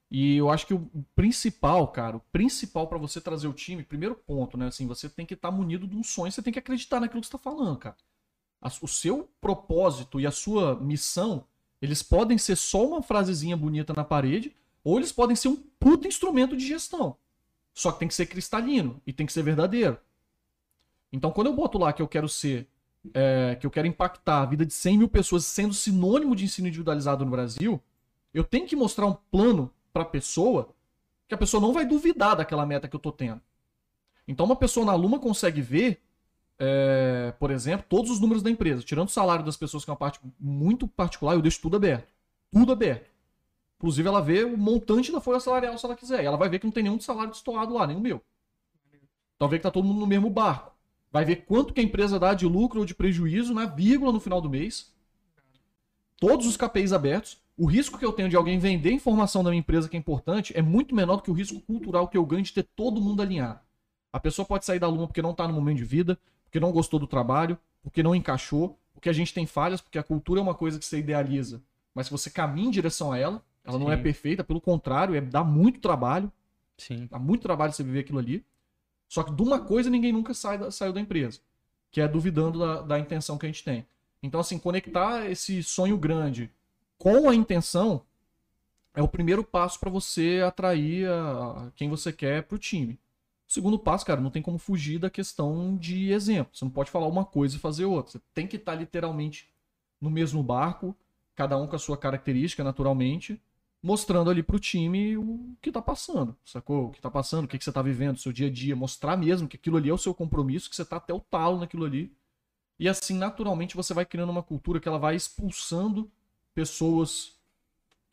E 0.10 0.38
eu 0.38 0.50
acho 0.50 0.68
que 0.68 0.74
o 0.74 0.90
principal, 1.16 1.88
cara, 1.88 2.18
o 2.18 2.22
principal 2.32 2.88
pra 2.88 2.98
você 2.98 3.20
trazer 3.20 3.48
o 3.48 3.54
time, 3.54 3.84
primeiro 3.84 4.16
ponto, 4.16 4.58
né? 4.58 4.68
Assim, 4.68 4.88
você 4.88 5.10
tem 5.10 5.26
que 5.26 5.34
estar 5.34 5.52
munido 5.52 5.88
de 5.88 5.96
um 5.96 6.04
sonho, 6.04 6.32
você 6.32 6.42
tem 6.42 6.54
que 6.54 6.60
acreditar 6.60 7.00
naquilo 7.00 7.22
que 7.22 7.28
você 7.28 7.32
tá 7.32 7.38
falando, 7.38 7.78
cara. 7.78 7.98
O 8.82 8.88
seu 8.88 9.30
propósito 9.42 10.20
e 10.20 10.26
a 10.26 10.32
sua 10.32 10.76
missão, 10.76 11.46
eles 11.82 12.02
podem 12.02 12.38
ser 12.38 12.56
só 12.56 12.86
uma 12.88 13.02
frasezinha 13.02 13.58
bonita 13.58 13.94
na 13.94 14.04
parede, 14.04 14.56
ou 14.84 14.98
eles 14.98 15.12
podem 15.12 15.36
ser 15.36 15.50
um 15.50 15.56
puta 15.56 16.08
instrumento 16.08 16.56
de 16.56 16.66
gestão. 16.66 17.18
Só 17.74 17.92
que 17.92 18.00
tem 18.00 18.08
que 18.08 18.14
ser 18.14 18.28
cristalino 18.28 19.02
e 19.06 19.12
tem 19.12 19.26
que 19.26 19.34
ser 19.34 19.44
verdadeiro. 19.44 19.98
Então, 21.12 21.32
quando 21.32 21.48
eu 21.48 21.54
boto 21.54 21.78
lá 21.78 21.92
que 21.92 22.02
eu 22.02 22.08
quero 22.08 22.30
ser 22.30 22.68
é, 23.14 23.56
que 23.56 23.66
eu 23.66 23.72
quero 23.72 23.88
impactar 23.88 24.42
a 24.42 24.46
vida 24.46 24.66
de 24.66 24.74
100 24.74 24.98
mil 24.98 25.10
pessoas 25.10 25.46
sendo 25.46 25.74
sinônimo 25.74 26.36
de 26.36 26.46
ensino 26.46 26.68
individualizado 26.68 27.26
no 27.26 27.32
Brasil, 27.32 27.82
eu 28.34 28.44
tenho 28.44 28.66
que 28.66 28.76
mostrar 28.76 29.06
um 29.06 29.14
plano 29.14 29.72
para 29.96 30.04
a 30.04 30.06
pessoa 30.06 30.76
que 31.26 31.34
a 31.34 31.38
pessoa 31.38 31.62
não 31.62 31.72
vai 31.72 31.86
duvidar 31.86 32.36
daquela 32.36 32.66
meta 32.66 32.86
que 32.86 32.96
eu 32.98 33.00
tô 33.00 33.14
tendo. 33.14 33.42
Então, 34.28 34.46
uma 34.46 34.58
pessoa 34.58 34.86
na 34.86 34.94
Luma 34.94 35.20
consegue 35.20 35.62
ver, 35.62 36.02
é, 36.60 37.34
por 37.40 37.50
exemplo, 37.50 37.86
todos 37.88 38.12
os 38.12 38.20
números 38.20 38.44
da 38.44 38.52
empresa, 38.52 38.84
tirando 38.84 39.08
o 39.08 39.12
salário 39.12 39.46
das 39.46 39.56
pessoas, 39.56 39.86
que 39.86 39.90
é 39.90 39.94
uma 39.94 39.98
parte 39.98 40.20
muito 40.38 40.86
particular, 40.86 41.34
eu 41.34 41.42
deixo 41.42 41.62
tudo 41.62 41.78
aberto. 41.78 42.12
Tudo 42.52 42.74
aberto. 42.74 43.10
Inclusive, 43.78 44.06
ela 44.06 44.22
vê 44.22 44.44
o 44.44 44.58
montante 44.58 45.14
da 45.14 45.22
folha 45.22 45.40
salarial 45.40 45.78
se 45.78 45.86
ela 45.86 45.96
quiser. 45.96 46.24
E 46.24 46.26
ela 46.26 46.38
vai 46.38 46.50
ver 46.50 46.60
que 46.60 46.66
não 46.66 46.74
tem 46.74 46.84
nenhum 46.84 47.00
salário 47.00 47.32
destoado 47.32 47.74
lá, 47.74 47.88
nem 47.88 47.96
o 47.96 48.02
meu. 48.02 48.22
Então, 49.38 49.48
vê 49.48 49.58
que 49.58 49.64
tá 49.64 49.72
todo 49.72 49.86
mundo 49.86 50.02
no 50.02 50.08
mesmo 50.08 50.30
barco. 50.30 50.74
Vai 51.10 51.24
ver 51.24 51.46
quanto 51.46 51.74
que 51.74 51.80
a 51.80 51.84
empresa 51.84 52.20
dá 52.20 52.34
de 52.34 52.46
lucro 52.46 52.82
ou 52.82 52.86
de 52.86 52.94
prejuízo 52.94 53.54
na 53.54 53.66
vírgula 53.66 54.12
no 54.12 54.20
final 54.20 54.42
do 54.42 54.50
mês. 54.50 54.94
Todos 56.18 56.46
os 56.46 56.58
KPIs 56.58 56.92
abertos. 56.92 57.45
O 57.58 57.66
risco 57.66 57.98
que 57.98 58.06
eu 58.06 58.12
tenho 58.12 58.28
de 58.28 58.36
alguém 58.36 58.60
vender 58.60 58.92
informação 58.92 59.44
da 59.44 59.50
minha 59.50 59.60
empresa 59.60 59.88
que 59.88 59.96
é 59.96 60.00
importante 60.00 60.52
é 60.58 60.62
muito 60.62 60.94
menor 60.94 61.18
do 61.18 61.22
que 61.24 61.32
o 61.32 61.34
risco 61.34 61.62
cultural 61.62 62.08
que 62.08 62.18
eu 62.18 62.26
ganho 62.26 62.44
de 62.44 62.52
ter 62.52 62.64
todo 62.76 63.00
mundo 63.00 63.22
alinhado. 63.22 63.60
A 64.12 64.20
pessoa 64.20 64.46
pode 64.46 64.66
sair 64.66 64.80
da 64.80 64.88
Luma 64.88 65.08
porque 65.08 65.22
não 65.22 65.32
está 65.32 65.48
no 65.48 65.54
momento 65.54 65.78
de 65.78 65.86
vida, 65.86 66.20
porque 66.44 66.60
não 66.60 66.72
gostou 66.72 67.00
do 67.00 67.08
trabalho, 67.08 67.58
porque 67.82 68.04
não 68.04 68.14
encaixou, 68.14 68.78
porque 68.94 69.08
a 69.10 69.14
gente 69.14 69.34
tem 69.34 69.46
falhas, 69.46 69.80
porque 69.80 69.98
a 69.98 70.04
cultura 70.04 70.40
é 70.40 70.44
uma 70.44 70.54
coisa 70.54 70.78
que 70.80 70.86
você 70.86 71.00
idealiza. 71.00 71.62
Mas 71.94 72.08
se 72.08 72.12
você 72.12 72.30
caminha 72.30 72.68
em 72.68 72.72
direção 72.72 73.12
a 73.12 73.18
ela, 73.18 73.42
ela 73.64 73.80
não 73.80 73.92
é 73.92 73.96
Sim. 73.98 74.04
perfeita, 74.04 74.44
pelo 74.44 74.60
contrário, 74.60 75.16
é, 75.16 75.22
dá 75.22 75.44
muito 75.44 75.80
trabalho. 75.80 76.32
Sim. 76.78 77.08
Dá 77.10 77.18
muito 77.18 77.42
trabalho 77.42 77.72
você 77.72 77.84
viver 77.84 78.00
aquilo 78.00 78.20
ali. 78.20 78.46
Só 79.08 79.24
que 79.24 79.32
de 79.32 79.42
uma 79.42 79.60
coisa 79.60 79.90
ninguém 79.90 80.12
nunca 80.12 80.34
sai 80.34 80.58
da- 80.58 80.72
saiu 80.72 80.92
da 80.92 81.00
empresa, 81.00 81.40
que 81.90 82.02
é 82.02 82.08
duvidando 82.08 82.60
da, 82.60 82.82
da 82.82 83.00
intenção 83.00 83.38
que 83.38 83.46
a 83.46 83.50
gente 83.50 83.64
tem. 83.64 83.86
Então, 84.22 84.40
assim, 84.42 84.58
conectar 84.60 85.30
esse 85.30 85.64
sonho 85.64 85.98
grande 85.98 86.52
com 86.98 87.30
a 87.30 87.36
intenção 87.36 88.06
é 88.94 89.02
o 89.02 89.08
primeiro 89.08 89.44
passo 89.44 89.80
para 89.80 89.90
você 89.90 90.42
atrair 90.46 91.10
a, 91.10 91.72
quem 91.76 91.90
você 91.90 92.12
quer 92.14 92.44
pro 92.44 92.58
time. 92.58 93.00
O 93.48 93.54
segundo 93.54 93.78
passo, 93.78 94.06
cara, 94.06 94.22
não 94.22 94.32
tem 94.32 94.42
como 94.42 94.58
fugir 94.58 94.98
da 94.98 95.10
questão 95.10 95.78
de 95.78 96.12
exemplo. 96.12 96.56
Você 96.56 96.66
não 96.66 96.72
pode 96.72 96.90
falar 96.90 97.08
uma 97.08 97.26
coisa 97.26 97.56
e 97.56 97.60
fazer 97.60 97.86
outra. 97.86 98.14
Você 98.14 98.22
tem 98.34 98.48
que 98.48 98.56
estar 98.56 98.74
literalmente 98.74 99.48
no 100.02 100.10
mesmo 100.10 100.42
barco, 100.42 100.96
cada 101.36 101.58
um 101.58 101.68
com 101.68 101.76
a 101.76 101.80
sua 101.80 101.98
característica, 101.98 102.64
naturalmente, 102.64 103.40
mostrando 103.84 104.32
ali 104.32 104.42
pro 104.42 104.60
time 104.60 105.16
o 105.16 105.56
que 105.62 105.72
tá 105.72 105.82
passando, 105.82 106.36
sacou? 106.44 106.88
O 106.88 106.90
que 106.90 107.00
tá 107.00 107.12
passando, 107.12 107.46
o 107.46 107.48
que, 107.48 107.58
que 107.58 107.64
você 107.64 107.72
tá 107.72 107.82
vivendo, 107.82 108.16
o 108.16 108.20
seu 108.20 108.32
dia 108.32 108.48
a 108.48 108.52
dia, 108.52 108.76
mostrar 108.76 109.16
mesmo 109.16 109.48
que 109.48 109.58
aquilo 109.58 109.78
ali 109.78 109.90
é 109.90 109.94
o 109.94 109.98
seu 109.98 110.14
compromisso, 110.14 110.70
que 110.70 110.76
você 110.76 110.84
tá 110.84 110.98
até 110.98 111.14
o 111.14 111.20
talo 111.20 111.60
naquilo 111.60 111.86
ali. 111.86 112.12
E 112.80 112.90
assim, 112.90 113.16
naturalmente, 113.16 113.76
você 113.76 113.94
vai 113.94 114.06
criando 114.06 114.32
uma 114.32 114.42
cultura 114.42 114.80
que 114.80 114.88
ela 114.88 114.98
vai 114.98 115.16
expulsando 115.16 116.12
pessoas 116.56 117.36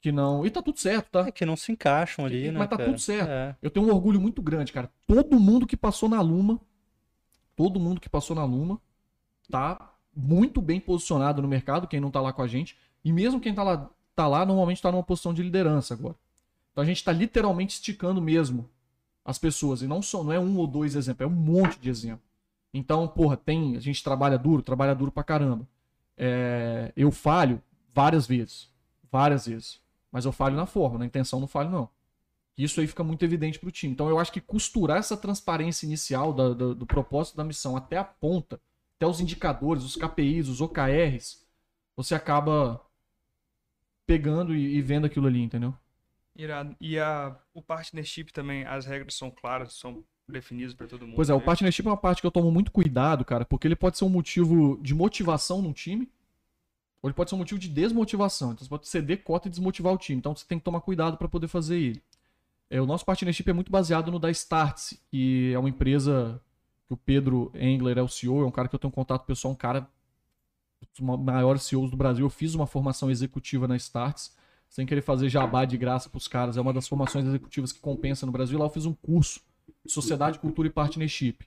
que 0.01 0.10
não. 0.10 0.44
E 0.44 0.51
tá 0.51 0.60
tudo 0.60 0.78
certo, 0.78 1.10
tá? 1.10 1.28
É 1.28 1.31
que 1.31 1.47
não 1.47 1.56
se 1.56 1.70
encaixam 1.70 2.27
ali, 2.27 2.51
Mas 2.51 2.55
né? 2.55 2.66
tá 2.66 2.77
cara? 2.77 2.90
tudo 2.90 3.01
certo. 3.01 3.31
É. 3.31 3.56
Eu 3.62 3.70
tenho 3.70 3.86
um 3.86 3.90
orgulho 3.90 4.20
muito 4.20 4.43
grande, 4.43 4.73
cara. 4.73 4.90
Todo 5.06 5.39
mundo 5.39 5.66
que 5.66 5.77
passou 5.77 6.09
na 6.09 6.20
Luma, 6.20 6.60
todo 7.55 7.78
mundo 7.78 8.01
que 8.01 8.09
passou 8.09 8.35
na 8.35 8.44
Luma, 8.44 8.81
tá 9.48 9.94
muito 10.14 10.60
bem 10.60 10.81
posicionado 10.81 11.40
no 11.40 11.48
mercado, 11.48 11.86
quem 11.86 12.01
não 12.01 12.10
tá 12.10 12.20
lá 12.20 12.32
com 12.32 12.43
a 12.43 12.48
gente. 12.48 12.77
E 13.05 13.12
mesmo 13.12 13.40
quem 13.40 13.55
tá 13.55 13.62
lá, 13.62 13.89
tá 14.14 14.27
lá 14.27 14.44
normalmente 14.44 14.82
tá 14.82 14.90
numa 14.90 15.05
posição 15.05 15.32
de 15.32 15.43
liderança 15.43 15.94
agora. 15.94 16.16
Então 16.73 16.82
a 16.82 16.86
gente 16.86 17.05
tá 17.05 17.12
literalmente 17.12 17.74
esticando 17.74 18.20
mesmo 18.20 18.69
as 19.24 19.39
pessoas. 19.39 19.82
E 19.82 19.86
não 19.86 20.02
só, 20.02 20.24
não 20.24 20.32
é 20.32 20.40
um 20.40 20.56
ou 20.56 20.66
dois 20.66 20.97
exemplos, 20.97 21.24
é 21.24 21.32
um 21.32 21.35
monte 21.35 21.78
de 21.78 21.89
exemplos. 21.89 22.27
Então, 22.74 23.06
porra, 23.06 23.36
tem. 23.36 23.77
A 23.77 23.81
gente 23.81 24.02
trabalha 24.02 24.39
duro, 24.39 24.62
trabalha 24.62 24.94
duro 24.94 25.12
pra 25.12 25.23
caramba. 25.23 25.69
É, 26.16 26.93
eu 26.97 27.10
falho 27.12 27.62
várias 27.93 28.27
vezes. 28.27 28.70
Várias 29.10 29.47
vezes. 29.47 29.81
Mas 30.10 30.24
eu 30.24 30.32
falho 30.32 30.56
na 30.56 30.66
forma, 30.66 30.98
na 30.98 31.06
intenção 31.06 31.40
não 31.40 31.47
falho, 31.47 31.70
não. 31.70 31.89
Isso 32.56 32.81
aí 32.81 32.86
fica 32.86 33.02
muito 33.02 33.24
evidente 33.24 33.59
pro 33.59 33.70
time. 33.70 33.93
Então 33.93 34.09
eu 34.09 34.19
acho 34.19 34.32
que 34.32 34.40
costurar 34.40 34.98
essa 34.98 35.16
transparência 35.16 35.86
inicial 35.86 36.32
da- 36.32 36.52
do, 36.52 36.74
do 36.74 36.86
propósito 36.86 37.36
da 37.36 37.44
missão 37.44 37.77
até 37.77 37.97
a 37.97 38.05
ponta, 38.05 38.60
até 38.97 39.06
os 39.06 39.20
indicadores, 39.20 39.85
os 39.85 39.97
KPIs, 39.97 40.48
os 40.48 40.60
OKRs, 40.60 41.47
você 41.97 42.14
acaba 42.14 42.81
pegando 44.06 44.55
e, 44.55 44.77
e 44.77 44.82
vendo 44.82 45.06
aquilo 45.06 45.27
ali, 45.27 45.40
entendeu? 45.40 45.74
Irado. 46.36 46.77
E 46.81 46.98
a, 46.98 47.36
o 47.55 47.62
partnership 47.62 48.32
também, 48.32 48.64
as 48.64 48.86
regras 48.86 49.14
são 49.14 49.31
claras, 49.31 49.74
são 49.74 50.05
definidas 50.28 50.74
pra 50.74 50.86
todo 50.86 51.06
mundo. 51.06 51.16
Pois 51.16 51.28
é, 51.31 51.35
o 51.35 51.39
né? 51.39 51.44
partnership 51.44 51.86
é 51.86 51.90
uma 51.90 51.97
parte 51.97 52.20
que 52.20 52.27
eu 52.27 52.31
tomo 52.31 52.51
muito 52.51 52.70
cuidado, 52.70 53.24
cara, 53.24 53.44
porque 53.44 53.66
ele 53.66 53.77
pode 53.77 53.98
ser 53.98 54.05
um 54.05 54.09
motivo 54.09 54.78
de 54.82 54.94
motivação 54.94 55.60
num 55.60 55.73
time, 55.73 56.10
ou 57.02 57.08
ele 57.08 57.14
pode 57.14 57.28
ser 57.28 57.34
um 57.34 57.38
motivo 57.38 57.58
de 57.58 57.68
desmotivação. 57.68 58.52
Então 58.52 58.64
você 58.64 58.70
pode 58.70 58.88
ceder 58.88 59.24
cota 59.24 59.48
e 59.48 59.50
desmotivar 59.50 59.92
o 59.92 59.98
time. 59.98 60.18
Então 60.18 60.34
você 60.34 60.46
tem 60.46 60.58
que 60.58 60.64
tomar 60.64 60.80
cuidado 60.80 61.16
para 61.16 61.28
poder 61.28 61.48
fazer 61.48 61.76
ele. 61.76 62.02
É, 62.70 62.80
o 62.80 62.86
nosso 62.86 63.04
partnership 63.04 63.50
é 63.50 63.52
muito 63.52 63.70
baseado 63.70 64.10
no 64.10 64.18
da 64.18 64.30
Startse, 64.30 65.00
que 65.10 65.52
é 65.52 65.58
uma 65.58 65.68
empresa 65.68 66.40
que 66.86 66.94
o 66.94 66.96
Pedro 66.96 67.50
Engler 67.54 67.98
é 67.98 68.02
o 68.02 68.08
CEO, 68.08 68.42
é 68.42 68.46
um 68.46 68.50
cara 68.50 68.68
que 68.68 68.74
eu 68.74 68.78
tenho 68.78 68.92
contato 68.92 69.26
pessoal, 69.26 69.52
um 69.52 69.56
cara 69.56 69.86
dos 70.80 71.00
maiores 71.18 71.64
CEOs 71.64 71.90
do 71.90 71.96
Brasil. 71.96 72.24
Eu 72.24 72.30
fiz 72.30 72.54
uma 72.54 72.66
formação 72.66 73.10
executiva 73.10 73.66
na 73.66 73.76
Startse, 73.76 74.30
sem 74.68 74.86
querer 74.86 75.02
fazer 75.02 75.28
jabá 75.28 75.64
de 75.64 75.76
graça 75.76 76.08
pros 76.08 76.28
caras. 76.28 76.56
É 76.56 76.60
uma 76.60 76.72
das 76.72 76.88
formações 76.88 77.26
executivas 77.26 77.72
que 77.72 77.80
compensa 77.80 78.24
no 78.24 78.32
Brasil. 78.32 78.58
Lá 78.58 78.66
eu 78.66 78.70
fiz 78.70 78.86
um 78.86 78.94
curso 78.94 79.40
Sociedade, 79.86 80.38
Cultura 80.38 80.68
e 80.68 80.70
Partnership. 80.70 81.38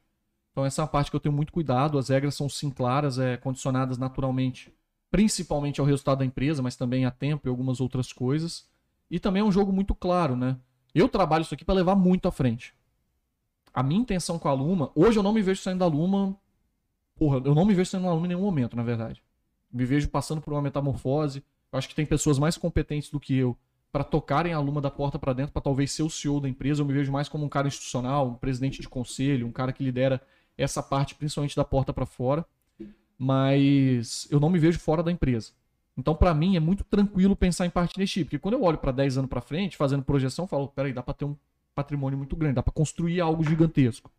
Então 0.52 0.66
essa 0.66 0.82
é 0.82 0.84
uma 0.84 0.88
parte 0.88 1.10
que 1.10 1.16
eu 1.16 1.20
tenho 1.20 1.34
muito 1.34 1.52
cuidado. 1.52 1.98
As 1.98 2.10
regras 2.10 2.36
são 2.36 2.48
sim 2.48 2.70
claras, 2.70 3.18
é, 3.18 3.38
condicionadas 3.38 3.98
naturalmente, 3.98 4.72
principalmente 5.16 5.80
ao 5.80 5.88
resultado 5.88 6.18
da 6.20 6.26
empresa, 6.26 6.62
mas 6.62 6.76
também 6.76 7.06
a 7.06 7.10
tempo 7.10 7.48
e 7.48 7.50
algumas 7.50 7.80
outras 7.80 8.12
coisas. 8.12 8.68
E 9.10 9.18
também 9.18 9.40
é 9.40 9.46
um 9.46 9.52
jogo 9.52 9.72
muito 9.72 9.96
claro, 9.96 10.36
né? 10.36 10.58
Eu 10.94 11.08
trabalho 11.08 11.44
isso 11.44 11.54
aqui 11.54 11.64
para 11.64 11.76
levar 11.76 11.96
muito 11.96 12.28
à 12.28 12.34
frente. 12.34 12.76
A 13.74 13.82
minha 13.82 14.02
intenção 14.02 14.38
com 14.38 14.50
a 14.50 14.54
Luma, 14.54 14.92
hoje 14.94 15.18
eu 15.18 15.24
não 15.24 15.32
me 15.32 15.42
vejo 15.42 15.62
saindo 15.62 15.80
da 15.80 15.88
Luma. 15.88 16.36
Porra, 17.16 17.42
eu 17.46 17.56
não 17.56 17.64
me 17.64 17.74
vejo 17.74 17.90
saindo 17.90 18.08
da 18.08 18.14
Luma 18.14 18.26
em 18.26 18.28
nenhum 18.28 18.42
momento, 18.42 18.76
na 18.76 18.84
verdade. 18.84 19.24
Me 19.72 19.86
vejo 19.86 20.10
passando 20.10 20.42
por 20.42 20.52
uma 20.52 20.62
metamorfose. 20.62 21.42
Eu 21.72 21.80
acho 21.80 21.88
que 21.88 21.96
tem 21.96 22.06
pessoas 22.06 22.38
mais 22.38 22.58
competentes 22.58 23.10
do 23.10 23.18
que 23.18 23.38
eu 23.38 23.58
para 23.94 24.04
tocarem 24.04 24.52
a 24.52 24.60
Luma 24.60 24.82
da 24.82 24.92
porta 24.92 25.18
para 25.18 25.32
dentro, 25.32 25.54
para 25.54 25.62
talvez 25.62 25.94
ser 25.94 26.04
o 26.04 26.10
CEO 26.10 26.42
da 26.42 26.50
empresa. 26.50 26.82
Eu 26.82 26.86
me 26.86 26.92
vejo 26.92 27.10
mais 27.10 27.30
como 27.30 27.46
um 27.46 27.50
cara 27.50 27.70
institucional, 27.70 28.28
um 28.28 28.36
presidente 28.36 28.82
de 28.82 28.90
conselho, 28.90 29.48
um 29.48 29.52
cara 29.54 29.72
que 29.72 29.82
lidera 29.82 30.22
essa 30.58 30.84
parte, 30.84 31.16
principalmente 31.16 31.56
da 31.56 31.64
porta 31.64 31.94
para 31.94 32.06
fora. 32.06 32.46
Mas 33.18 34.28
eu 34.30 34.40
não 34.40 34.50
me 34.50 34.60
vejo 34.60 34.80
fora 34.80 35.02
da 35.02 35.12
empresa. 35.12 35.52
Então, 35.98 36.14
para 36.14 36.34
mim, 36.34 36.58
é 36.58 36.60
muito 36.60 36.84
tranquilo 36.84 37.36
pensar 37.36 37.66
em 37.66 37.70
partnership, 37.70 38.26
porque 38.26 38.40
quando 38.40 38.56
eu 38.56 38.64
olho 38.64 38.78
para 38.78 38.92
10 38.92 39.18
anos 39.18 39.30
para 39.30 39.40
frente, 39.40 39.78
fazendo 39.78 40.04
projeção, 40.04 40.44
eu 40.44 40.48
falo, 40.48 40.68
peraí, 40.68 40.92
dá 40.92 41.02
para 41.02 41.14
ter 41.14 41.26
um 41.26 41.36
patrimônio 41.74 42.18
muito 42.18 42.36
grande, 42.36 42.56
dá 42.56 42.64
para 42.64 42.74
construir 42.74 43.22
algo 43.22 43.44
gigantesco. 43.44 44.12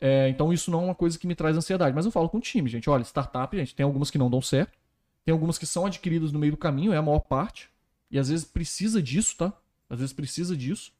É, 0.00 0.28
então, 0.28 0.52
isso 0.52 0.70
não 0.70 0.82
é 0.82 0.84
uma 0.84 0.94
coisa 0.94 1.18
que 1.18 1.26
me 1.26 1.34
traz 1.34 1.56
ansiedade. 1.56 1.94
Mas 1.94 2.04
eu 2.04 2.10
falo 2.10 2.28
com 2.28 2.38
o 2.38 2.40
time, 2.40 2.68
gente. 2.68 2.90
Olha, 2.90 3.02
startup, 3.02 3.56
gente, 3.56 3.74
tem 3.74 3.84
algumas 3.84 4.10
que 4.10 4.18
não 4.18 4.28
dão 4.28 4.42
certo, 4.42 4.78
tem 5.24 5.32
algumas 5.32 5.56
que 5.56 5.64
são 5.64 5.86
adquiridas 5.86 6.30
no 6.30 6.38
meio 6.38 6.52
do 6.52 6.58
caminho, 6.58 6.92
é 6.92 6.96
a 6.98 7.02
maior 7.02 7.20
parte. 7.20 7.70
E 8.10 8.18
às 8.18 8.28
vezes 8.28 8.44
precisa 8.44 9.02
disso, 9.02 9.36
tá? 9.36 9.52
Às 9.88 10.00
vezes 10.00 10.12
precisa 10.12 10.54
disso. 10.56 10.92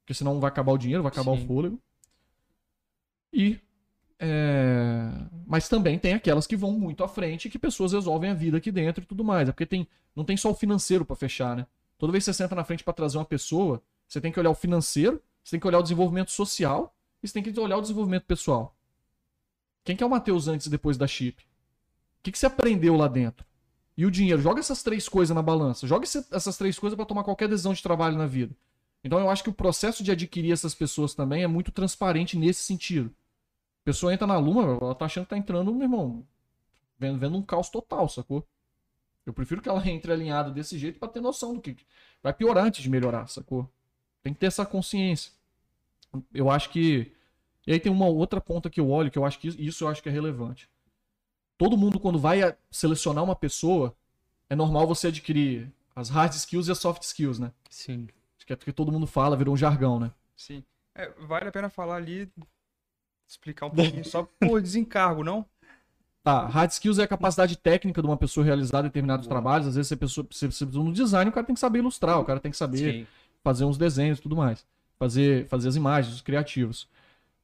Porque 0.00 0.14
senão 0.14 0.40
vai 0.40 0.48
acabar 0.48 0.72
o 0.72 0.78
dinheiro, 0.78 1.02
vai 1.02 1.12
acabar 1.12 1.36
Sim. 1.36 1.44
o 1.44 1.46
fôlego. 1.46 1.80
E. 3.32 3.60
é, 4.20 5.10
Mas 5.46 5.68
também 5.68 5.98
tem 5.98 6.14
aquelas 6.14 6.46
que 6.46 6.56
vão 6.56 6.72
muito 6.72 7.04
à 7.04 7.08
frente 7.08 7.46
e 7.46 7.50
que 7.50 7.58
pessoas 7.58 7.92
resolvem 7.92 8.30
a 8.30 8.34
vida 8.34 8.58
aqui 8.58 8.72
dentro 8.72 9.02
e 9.02 9.06
tudo 9.06 9.24
mais. 9.24 9.48
É 9.48 9.52
porque 9.52 9.66
tem... 9.66 9.86
não 10.14 10.24
tem 10.24 10.36
só 10.36 10.50
o 10.50 10.54
financeiro 10.54 11.04
pra 11.04 11.14
fechar, 11.16 11.56
né? 11.56 11.66
Toda 11.96 12.12
vez 12.12 12.24
que 12.24 12.32
você 12.32 12.34
senta 12.34 12.54
na 12.54 12.64
frente 12.64 12.84
pra 12.84 12.92
trazer 12.92 13.18
uma 13.18 13.24
pessoa, 13.24 13.82
você 14.06 14.20
tem 14.20 14.32
que 14.32 14.38
olhar 14.38 14.50
o 14.50 14.54
financeiro, 14.54 15.22
você 15.42 15.52
tem 15.52 15.60
que 15.60 15.66
olhar 15.66 15.78
o 15.78 15.82
desenvolvimento 15.82 16.30
social 16.30 16.94
e 17.22 17.28
você 17.28 17.34
tem 17.34 17.42
que 17.42 17.60
olhar 17.60 17.76
o 17.76 17.80
desenvolvimento 17.80 18.24
pessoal. 18.24 18.76
Quem 19.84 19.96
que 19.96 20.02
é 20.02 20.06
o 20.06 20.10
Matheus 20.10 20.48
antes 20.48 20.66
e 20.66 20.70
depois 20.70 20.96
da 20.96 21.06
chip? 21.06 21.42
O 21.42 22.22
que, 22.22 22.32
que 22.32 22.38
você 22.38 22.46
aprendeu 22.46 22.96
lá 22.96 23.08
dentro? 23.08 23.46
E 23.96 24.04
o 24.06 24.10
dinheiro. 24.10 24.40
Joga 24.40 24.60
essas 24.60 24.82
três 24.82 25.08
coisas 25.08 25.34
na 25.34 25.42
balança. 25.42 25.86
Joga 25.86 26.04
essas 26.04 26.56
três 26.56 26.78
coisas 26.78 26.96
para 26.96 27.06
tomar 27.06 27.24
qualquer 27.24 27.48
decisão 27.48 27.72
de 27.72 27.82
trabalho 27.82 28.16
na 28.16 28.26
vida. 28.26 28.54
Então 29.02 29.18
eu 29.18 29.30
acho 29.30 29.42
que 29.42 29.50
o 29.50 29.52
processo 29.52 30.04
de 30.04 30.10
adquirir 30.10 30.52
essas 30.52 30.74
pessoas 30.74 31.14
também 31.14 31.42
é 31.42 31.46
muito 31.46 31.72
transparente 31.72 32.36
nesse 32.36 32.62
sentido. 32.62 33.12
A 33.82 33.84
pessoa 33.84 34.12
entra 34.12 34.26
na 34.26 34.36
Luma, 34.38 34.78
ela 34.80 34.94
tá 34.94 35.06
achando 35.06 35.24
que 35.24 35.30
tá 35.30 35.38
entrando, 35.38 35.72
meu 35.72 35.84
irmão, 35.84 36.26
vendo, 36.98 37.18
vendo 37.18 37.36
um 37.36 37.42
caos 37.42 37.70
total, 37.70 38.08
sacou? 38.08 38.46
Eu 39.24 39.32
prefiro 39.32 39.60
que 39.60 39.68
ela 39.68 39.86
entre 39.88 40.12
alinhada 40.12 40.50
desse 40.50 40.78
jeito 40.78 40.98
para 40.98 41.08
ter 41.08 41.20
noção 41.20 41.54
do 41.54 41.60
que 41.60 41.76
vai 42.22 42.32
piorar 42.32 42.64
antes 42.64 42.82
de 42.82 42.90
melhorar, 42.90 43.26
sacou? 43.28 43.70
Tem 44.22 44.32
que 44.32 44.40
ter 44.40 44.46
essa 44.46 44.64
consciência. 44.64 45.32
Eu 46.32 46.50
acho 46.50 46.70
que. 46.70 47.12
E 47.66 47.72
aí 47.72 47.80
tem 47.80 47.92
uma 47.92 48.06
outra 48.06 48.40
ponta 48.40 48.70
que 48.70 48.80
eu 48.80 48.88
olho, 48.90 49.10
que 49.10 49.18
eu 49.18 49.24
acho 49.24 49.38
que 49.38 49.48
isso 49.48 49.84
eu 49.84 49.88
acho 49.88 50.02
que 50.02 50.08
é 50.08 50.12
relevante. 50.12 50.68
Todo 51.58 51.76
mundo, 51.76 52.00
quando 52.00 52.18
vai 52.18 52.56
selecionar 52.70 53.22
uma 53.22 53.36
pessoa, 53.36 53.94
é 54.48 54.54
normal 54.54 54.86
você 54.86 55.08
adquirir 55.08 55.70
as 55.94 56.08
hard 56.08 56.32
skills 56.32 56.68
e 56.68 56.72
as 56.72 56.78
soft 56.78 57.02
skills, 57.02 57.38
né? 57.38 57.52
Sim. 57.68 58.08
Acho 58.36 58.46
que 58.46 58.52
é 58.52 58.56
porque 58.56 58.72
todo 58.72 58.92
mundo 58.92 59.06
fala, 59.06 59.36
virou 59.36 59.52
um 59.52 59.56
jargão, 59.56 59.98
né? 59.98 60.12
Sim. 60.36 60.64
É, 60.94 61.10
vale 61.26 61.48
a 61.48 61.52
pena 61.52 61.68
falar 61.68 61.96
ali, 61.96 62.32
explicar 63.28 63.66
um 63.66 63.70
pouquinho, 63.70 64.04
só 64.04 64.28
por 64.40 64.60
desencargo, 64.60 65.22
não? 65.22 65.44
Tá, 66.22 66.46
hard 66.46 66.70
skills 66.70 66.98
é 66.98 67.04
a 67.04 67.08
capacidade 67.08 67.56
técnica 67.56 68.02
de 68.02 68.06
uma 68.06 68.16
pessoa 68.16 68.44
realizar 68.44 68.82
determinados 68.82 69.26
Boa. 69.26 69.34
trabalhos. 69.34 69.68
Às 69.68 69.76
vezes, 69.76 69.92
a 69.92 69.96
pessoa 69.96 70.26
você 70.30 70.46
precisa 70.46 70.70
no 70.70 70.92
design, 70.92 71.30
o 71.30 71.32
cara 71.32 71.46
tem 71.46 71.54
que 71.54 71.60
saber 71.60 71.78
ilustrar, 71.78 72.20
o 72.20 72.24
cara 72.24 72.40
tem 72.40 72.50
que 72.50 72.56
saber 72.56 72.92
Sim. 72.92 73.06
fazer 73.42 73.64
uns 73.64 73.78
desenhos 73.78 74.18
e 74.18 74.22
tudo 74.22 74.36
mais. 74.36 74.66
Fazer, 74.98 75.46
fazer 75.46 75.68
as 75.68 75.76
imagens, 75.76 76.14
os 76.14 76.20
criativos. 76.20 76.88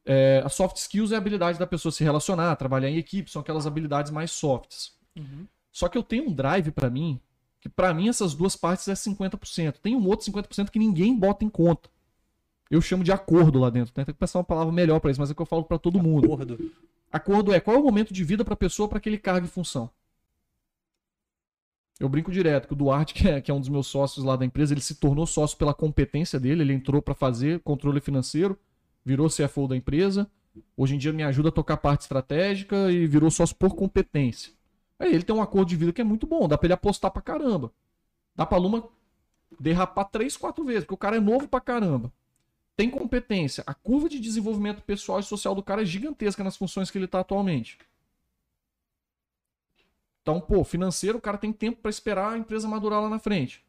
É, 0.04 0.42
a 0.44 0.48
soft 0.48 0.76
skills 0.76 1.12
é 1.12 1.14
a 1.14 1.18
habilidade 1.18 1.58
da 1.58 1.66
pessoa 1.66 1.92
se 1.92 2.04
relacionar, 2.04 2.56
trabalhar 2.56 2.90
em 2.90 2.98
equipe, 2.98 3.30
são 3.30 3.40
aquelas 3.40 3.66
habilidades 3.66 4.10
mais 4.10 4.30
softs. 4.30 4.92
Uhum. 5.16 5.46
Só 5.72 5.88
que 5.88 5.96
eu 5.96 6.02
tenho 6.02 6.28
um 6.28 6.32
drive 6.32 6.70
pra 6.70 6.90
mim, 6.90 7.18
que 7.60 7.68
pra 7.68 7.94
mim 7.94 8.08
essas 8.08 8.34
duas 8.34 8.54
partes 8.54 8.86
é 8.88 8.92
50%. 8.92 9.76
Tem 9.82 9.96
um 9.96 10.06
outro 10.06 10.30
50% 10.30 10.68
que 10.68 10.78
ninguém 10.78 11.18
bota 11.18 11.44
em 11.44 11.48
conta. 11.48 11.88
Eu 12.70 12.80
chamo 12.80 13.04
de 13.04 13.12
acordo 13.12 13.58
lá 13.58 13.70
dentro. 13.70 13.92
né? 13.96 14.04
Tem 14.04 14.14
que 14.14 14.18
pensar 14.18 14.38
uma 14.38 14.44
palavra 14.44 14.72
melhor 14.72 15.00
pra 15.00 15.10
isso, 15.10 15.20
mas 15.20 15.30
é 15.30 15.32
o 15.32 15.36
que 15.36 15.42
eu 15.42 15.46
falo 15.46 15.64
pra 15.64 15.78
todo 15.78 16.02
mundo. 16.02 16.26
Acordo. 16.32 16.72
Acordo 17.12 17.52
é 17.52 17.60
qual 17.60 17.76
é 17.76 17.80
o 17.80 17.84
momento 17.84 18.12
de 18.12 18.24
vida 18.24 18.44
pra 18.44 18.56
pessoa 18.56 18.88
pra 18.88 18.98
aquele 18.98 19.18
cargo 19.18 19.46
e 19.46 19.50
função. 19.50 19.90
Eu 22.00 22.08
brinco 22.08 22.32
direto 22.32 22.66
que 22.66 22.72
o 22.72 22.76
Duarte, 22.76 23.14
que 23.14 23.28
é, 23.28 23.40
que 23.40 23.50
é 23.50 23.54
um 23.54 23.60
dos 23.60 23.68
meus 23.68 23.86
sócios 23.86 24.24
lá 24.24 24.34
da 24.34 24.44
empresa, 24.44 24.74
ele 24.74 24.80
se 24.80 24.96
tornou 24.96 25.26
sócio 25.26 25.56
pela 25.56 25.72
competência 25.72 26.40
dele, 26.40 26.62
ele 26.62 26.72
entrou 26.72 27.00
pra 27.00 27.14
fazer 27.14 27.60
controle 27.60 28.00
financeiro, 28.00 28.58
virou 29.04 29.28
CFO 29.28 29.68
da 29.68 29.76
empresa, 29.76 30.28
hoje 30.76 30.96
em 30.96 30.98
dia 30.98 31.12
me 31.12 31.22
ajuda 31.22 31.50
a 31.50 31.52
tocar 31.52 31.74
a 31.74 31.76
parte 31.76 32.00
estratégica 32.02 32.90
e 32.90 33.06
virou 33.06 33.30
sócio 33.30 33.54
por 33.54 33.76
competência. 33.76 34.52
Aí 34.98 35.14
ele 35.14 35.22
tem 35.22 35.34
um 35.34 35.42
acordo 35.42 35.68
de 35.68 35.76
vida 35.76 35.92
que 35.92 36.00
é 36.00 36.04
muito 36.04 36.26
bom, 36.26 36.48
dá 36.48 36.58
pra 36.58 36.66
ele 36.66 36.74
apostar 36.74 37.12
pra 37.12 37.22
caramba. 37.22 37.72
Dá 38.34 38.44
pra 38.44 38.58
Luma 38.58 38.88
derrapar 39.60 40.06
três, 40.06 40.36
quatro 40.36 40.64
vezes, 40.64 40.82
porque 40.82 40.94
o 40.94 40.98
cara 40.98 41.16
é 41.16 41.20
novo 41.20 41.46
pra 41.46 41.60
caramba. 41.60 42.12
Tem 42.76 42.90
competência. 42.90 43.62
A 43.66 43.74
curva 43.74 44.08
de 44.08 44.18
desenvolvimento 44.18 44.82
pessoal 44.82 45.20
e 45.20 45.22
social 45.22 45.54
do 45.54 45.62
cara 45.62 45.82
é 45.82 45.84
gigantesca 45.84 46.42
nas 46.42 46.56
funções 46.56 46.90
que 46.90 46.98
ele 46.98 47.06
tá 47.06 47.20
atualmente. 47.20 47.78
Então, 50.22 50.40
pô, 50.40 50.64
financeiro, 50.64 51.18
o 51.18 51.20
cara 51.20 51.36
tem 51.36 51.52
tempo 51.52 51.82
pra 51.82 51.90
esperar 51.90 52.32
a 52.32 52.38
empresa 52.38 52.66
madurar 52.66 53.02
lá 53.02 53.08
na 53.08 53.18
frente. 53.18 53.64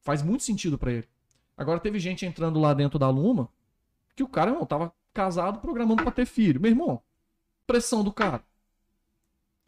Faz 0.00 0.22
muito 0.22 0.42
sentido 0.42 0.78
pra 0.78 0.90
ele. 0.90 1.08
Agora 1.56 1.78
teve 1.78 1.98
gente 1.98 2.26
entrando 2.26 2.58
lá 2.58 2.74
dentro 2.74 2.98
da 2.98 3.08
Luma 3.08 3.48
que 4.16 4.22
o 4.22 4.28
cara, 4.28 4.50
irmão, 4.50 4.66
tava 4.66 4.92
casado 5.12 5.60
programando 5.60 6.02
pra 6.02 6.10
ter 6.10 6.26
filho. 6.26 6.60
Meu 6.60 6.70
irmão, 6.70 7.02
pressão 7.66 8.02
do 8.02 8.12
cara. 8.12 8.42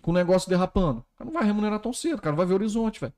Com 0.02 0.10
o 0.10 0.14
negócio 0.14 0.48
derrapando. 0.48 1.00
O 1.00 1.18
cara 1.18 1.30
não 1.30 1.32
vai 1.32 1.44
remunerar 1.44 1.78
tão 1.80 1.92
cedo, 1.92 2.18
o 2.18 2.20
cara 2.20 2.32
não 2.32 2.38
vai 2.38 2.46
ver 2.46 2.54
horizonte, 2.54 3.00
velho. 3.00 3.12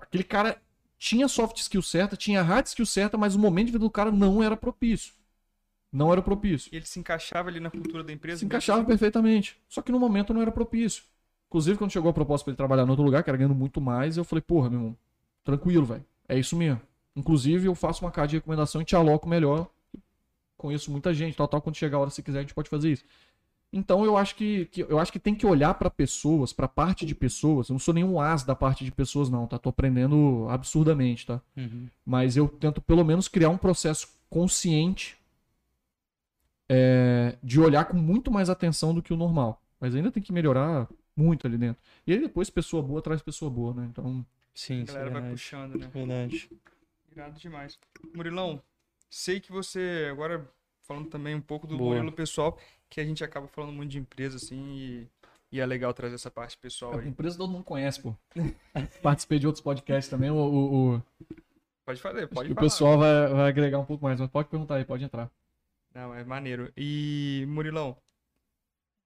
Aquele 0.00 0.24
cara 0.24 0.62
tinha 0.98 1.28
soft 1.28 1.58
skill 1.58 1.82
certa, 1.82 2.16
tinha 2.16 2.42
hard 2.42 2.66
skill 2.66 2.86
certa, 2.86 3.16
mas 3.16 3.34
o 3.34 3.38
momento 3.38 3.66
de 3.66 3.72
vida 3.72 3.84
do 3.84 3.90
cara 3.90 4.10
não 4.10 4.42
era 4.42 4.56
propício. 4.56 5.14
Não 5.92 6.12
era 6.12 6.20
propício. 6.20 6.68
E 6.72 6.76
ele 6.76 6.84
se 6.84 6.98
encaixava 6.98 7.48
ali 7.48 7.60
na 7.60 7.70
cultura 7.70 8.04
da 8.04 8.12
empresa? 8.12 8.40
Se 8.40 8.44
encaixava 8.44 8.84
perfeitamente. 8.84 9.56
Só 9.68 9.80
que 9.80 9.90
no 9.90 9.98
momento 9.98 10.34
não 10.34 10.42
era 10.42 10.52
propício. 10.52 11.04
Inclusive, 11.46 11.78
quando 11.78 11.90
chegou 11.90 12.10
a 12.10 12.12
proposta 12.12 12.44
pra 12.44 12.50
ele 12.50 12.56
trabalhar 12.58 12.84
em 12.84 12.90
outro 12.90 13.04
lugar, 13.04 13.22
que 13.22 13.30
era 13.30 13.36
ganhando 13.38 13.54
muito 13.54 13.80
mais, 13.80 14.18
eu 14.18 14.24
falei, 14.24 14.42
porra, 14.42 14.68
meu 14.68 14.80
irmão, 14.80 14.96
tranquilo, 15.42 15.86
velho. 15.86 16.04
É 16.28 16.38
isso 16.38 16.54
mesmo. 16.54 16.82
Inclusive, 17.16 17.66
eu 17.66 17.74
faço 17.74 18.04
uma 18.04 18.10
carta 18.10 18.28
de 18.28 18.36
recomendação 18.36 18.82
e 18.82 18.84
te 18.84 18.94
aloco 18.94 19.26
melhor. 19.26 19.66
Conheço 20.58 20.90
muita 20.90 21.14
gente, 21.14 21.36
tal, 21.36 21.48
tal. 21.48 21.62
Quando 21.62 21.76
chegar 21.76 21.96
a 21.96 22.00
hora, 22.00 22.10
se 22.10 22.22
quiser, 22.22 22.40
a 22.40 22.42
gente 22.42 22.52
pode 22.52 22.68
fazer 22.68 22.92
isso. 22.92 23.04
Então 23.72 24.04
eu 24.04 24.16
acho 24.16 24.34
que, 24.34 24.64
que 24.66 24.80
eu 24.80 24.98
acho 24.98 25.12
que 25.12 25.18
tem 25.18 25.34
que 25.34 25.46
olhar 25.46 25.74
pra 25.74 25.90
pessoas, 25.90 26.52
pra 26.52 26.66
parte 26.66 27.04
de 27.04 27.14
pessoas. 27.14 27.68
Eu 27.68 27.74
não 27.74 27.78
sou 27.78 27.92
nenhum 27.92 28.20
as 28.20 28.42
da 28.42 28.54
parte 28.54 28.84
de 28.84 28.90
pessoas, 28.90 29.28
não, 29.28 29.46
tá? 29.46 29.58
Tô 29.58 29.68
aprendendo 29.68 30.46
absurdamente, 30.48 31.26
tá? 31.26 31.40
Uhum. 31.56 31.88
Mas 32.04 32.36
eu 32.36 32.48
tento 32.48 32.80
pelo 32.80 33.04
menos 33.04 33.28
criar 33.28 33.50
um 33.50 33.58
processo 33.58 34.08
consciente 34.30 35.18
é, 36.68 37.36
de 37.42 37.60
olhar 37.60 37.84
com 37.84 37.96
muito 37.96 38.30
mais 38.30 38.48
atenção 38.48 38.94
do 38.94 39.02
que 39.02 39.12
o 39.12 39.16
normal. 39.16 39.62
Mas 39.78 39.94
ainda 39.94 40.10
tem 40.10 40.22
que 40.22 40.32
melhorar 40.32 40.88
muito 41.14 41.46
ali 41.46 41.58
dentro. 41.58 41.82
E 42.06 42.12
aí 42.12 42.20
depois 42.20 42.48
pessoa 42.48 42.82
boa 42.82 43.02
traz 43.02 43.20
pessoa 43.20 43.50
boa, 43.50 43.74
né? 43.74 43.86
Então, 43.90 44.24
Sim, 44.54 44.80
A 44.80 44.82
é 44.82 44.84
galera 44.84 45.04
vai 45.04 45.12
verdade. 45.20 45.34
puxando, 45.34 45.78
né? 45.78 45.90
Verdade. 45.92 46.50
Irado 47.12 47.38
demais. 47.38 47.78
Murilão, 48.14 48.62
sei 49.08 49.40
que 49.40 49.52
você, 49.52 50.08
agora 50.10 50.50
falando 50.82 51.08
também 51.08 51.34
um 51.34 51.40
pouco 51.40 51.66
do 51.66 51.76
Boa. 51.76 51.94
Murilo 51.94 52.12
pessoal, 52.12 52.58
que 52.90 53.00
a 53.00 53.04
gente 53.04 53.24
acaba 53.24 53.46
falando 53.48 53.72
muito 53.72 53.90
de 53.90 53.98
empresa, 53.98 54.36
assim, 54.36 54.76
e, 54.76 55.08
e 55.52 55.60
é 55.60 55.66
legal 55.66 55.92
trazer 55.94 56.14
essa 56.16 56.30
parte 56.30 56.56
pessoal 56.58 56.96
a 56.96 56.98
aí. 56.98 57.08
empresa 57.08 57.36
todo 57.38 57.50
mundo 57.50 57.64
conhece, 57.64 58.00
pô. 58.00 58.14
Participei 59.02 59.38
de 59.38 59.46
outros 59.46 59.62
podcasts 59.62 60.10
também. 60.10 60.30
O, 60.30 60.34
o, 60.36 60.94
o- 60.96 61.02
Pode 61.84 62.00
fazer, 62.00 62.28
pode 62.28 62.50
o 62.50 62.54
falar. 62.54 62.64
pessoal 62.64 62.98
vai, 62.98 63.28
vai 63.28 63.48
agregar 63.48 63.78
um 63.78 63.84
pouco 63.84 64.04
mais, 64.04 64.18
mas 64.20 64.30
pode 64.30 64.48
perguntar 64.48 64.76
aí, 64.76 64.84
pode 64.84 65.04
entrar. 65.04 65.30
Não, 65.94 66.14
é 66.14 66.24
maneiro. 66.24 66.72
E, 66.76 67.44
Murilão, 67.48 67.96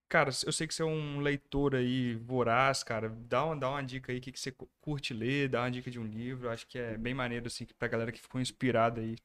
cara, 0.08 0.30
eu 0.44 0.52
sei 0.52 0.66
que 0.66 0.74
você 0.74 0.82
é 0.82 0.86
um 0.86 1.20
leitor 1.20 1.74
aí 1.74 2.14
voraz, 2.16 2.82
cara. 2.82 3.08
Dá 3.08 3.44
uma, 3.44 3.56
dá 3.56 3.70
uma 3.70 3.82
dica 3.82 4.12
aí, 4.12 4.18
o 4.18 4.20
que, 4.20 4.32
que 4.32 4.40
você 4.40 4.52
cu- 4.52 4.68
curte 4.80 5.14
ler, 5.14 5.48
dá 5.48 5.62
uma 5.62 5.70
dica 5.70 5.90
de 5.90 5.98
um 5.98 6.04
livro. 6.04 6.50
Acho 6.50 6.66
que 6.66 6.78
é 6.78 6.96
bem 6.96 7.14
maneiro, 7.14 7.46
assim, 7.46 7.66
pra 7.78 7.88
galera 7.88 8.12
que 8.12 8.20
ficou 8.20 8.40
inspirada 8.40 9.00
aí, 9.00 9.16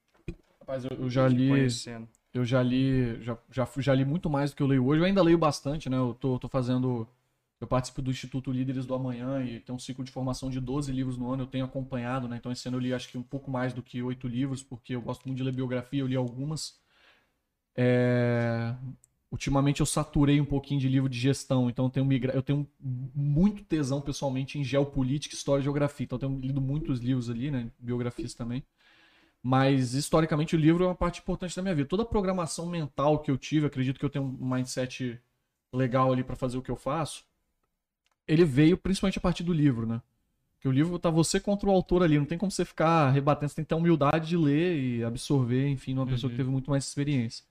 Rapaz, 0.59 0.85
eu, 0.85 0.91
eu 0.91 1.09
já 1.09 1.27
li. 1.27 1.47
conhecendo. 1.47 2.07
Eu 2.37 2.45
já 2.45 2.61
li, 2.63 3.21
já, 3.23 3.37
já, 3.51 3.67
já 3.77 3.93
li 3.93 4.05
muito 4.05 4.29
mais 4.29 4.51
do 4.51 4.57
que 4.57 4.63
eu 4.63 4.67
leio 4.67 4.85
hoje. 4.85 5.01
Eu 5.01 5.05
ainda 5.05 5.21
leio 5.21 5.37
bastante, 5.37 5.89
né? 5.89 5.97
Eu 5.97 6.13
tô, 6.13 6.39
tô 6.39 6.47
fazendo. 6.47 7.07
Eu 7.59 7.67
participo 7.67 8.01
do 8.01 8.11
Instituto 8.11 8.51
Líderes 8.51 8.85
do 8.85 8.93
Amanhã 8.93 9.43
e 9.43 9.59
tem 9.59 9.73
um 9.73 9.79
ciclo 9.79 10.03
de 10.03 10.11
formação 10.11 10.49
de 10.49 10.59
12 10.59 10.91
livros 10.91 11.17
no 11.17 11.31
ano. 11.31 11.43
Eu 11.43 11.47
tenho 11.47 11.65
acompanhado, 11.65 12.27
né? 12.27 12.37
Então 12.37 12.51
esse 12.51 12.67
ano 12.67 12.77
eu 12.77 12.81
li 12.81 12.93
acho 12.93 13.09
que 13.09 13.17
um 13.17 13.23
pouco 13.23 13.49
mais 13.49 13.73
do 13.73 13.81
que 13.81 14.01
oito 14.03 14.27
livros, 14.27 14.61
porque 14.63 14.95
eu 14.95 15.01
gosto 15.01 15.25
muito 15.25 15.37
de 15.37 15.43
ler 15.43 15.53
biografia, 15.53 16.01
eu 16.01 16.07
li 16.07 16.15
algumas. 16.15 16.79
É, 17.75 18.75
Ultimamente 19.29 19.81
eu 19.81 19.85
saturei 19.85 20.39
um 20.39 20.45
pouquinho 20.45 20.79
de 20.79 20.87
livro 20.87 21.09
de 21.09 21.19
gestão, 21.19 21.69
então 21.69 21.85
eu 21.85 21.89
tenho, 21.89 22.05
migra... 22.05 22.33
eu 22.33 22.41
tenho 22.41 22.65
muito 22.79 23.61
tesão 23.65 23.99
pessoalmente 23.99 24.57
em 24.57 24.63
geopolítica, 24.63 25.35
história 25.35 25.59
e 25.59 25.63
geografia. 25.63 26.05
Então 26.05 26.15
eu 26.15 26.19
tenho 26.21 26.39
lido 26.39 26.61
muitos 26.61 26.99
livros 27.01 27.29
ali, 27.29 27.51
né? 27.51 27.69
Biografias 27.77 28.33
também. 28.33 28.63
Mas, 29.49 29.93
historicamente, 29.93 30.57
o 30.57 30.59
livro 30.59 30.83
é 30.83 30.87
uma 30.87 30.93
parte 30.93 31.21
importante 31.21 31.55
da 31.55 31.61
minha 31.61 31.73
vida. 31.73 31.87
Toda 31.87 32.03
a 32.03 32.05
programação 32.05 32.65
mental 32.65 33.19
que 33.19 33.31
eu 33.31 33.37
tive, 33.37 33.65
acredito 33.65 33.97
que 33.97 34.03
eu 34.03 34.09
tenho 34.09 34.25
um 34.25 34.45
mindset 34.45 35.17
legal 35.71 36.11
ali 36.11 36.21
pra 36.21 36.35
fazer 36.35 36.57
o 36.57 36.61
que 36.61 36.69
eu 36.69 36.75
faço, 36.75 37.23
ele 38.27 38.43
veio 38.43 38.77
principalmente 38.77 39.19
a 39.19 39.21
partir 39.21 39.43
do 39.43 39.53
livro, 39.53 39.85
né? 39.87 40.01
Porque 40.53 40.67
o 40.67 40.71
livro 40.71 40.99
tá 40.99 41.09
você 41.09 41.39
contra 41.39 41.69
o 41.69 41.71
autor 41.71 42.03
ali, 42.03 42.19
não 42.19 42.25
tem 42.25 42.37
como 42.37 42.51
você 42.51 42.65
ficar 42.65 43.09
rebatendo, 43.11 43.47
você 43.47 43.55
tem 43.55 43.63
que 43.63 43.69
ter 43.69 43.75
a 43.75 43.77
humildade 43.77 44.27
de 44.27 44.35
ler 44.35 44.77
e 44.77 45.01
absorver, 45.05 45.69
enfim, 45.69 45.93
numa 45.93 46.05
pessoa 46.07 46.29
que 46.29 46.35
teve 46.35 46.49
muito 46.49 46.69
mais 46.69 46.85
experiência. 46.85 47.45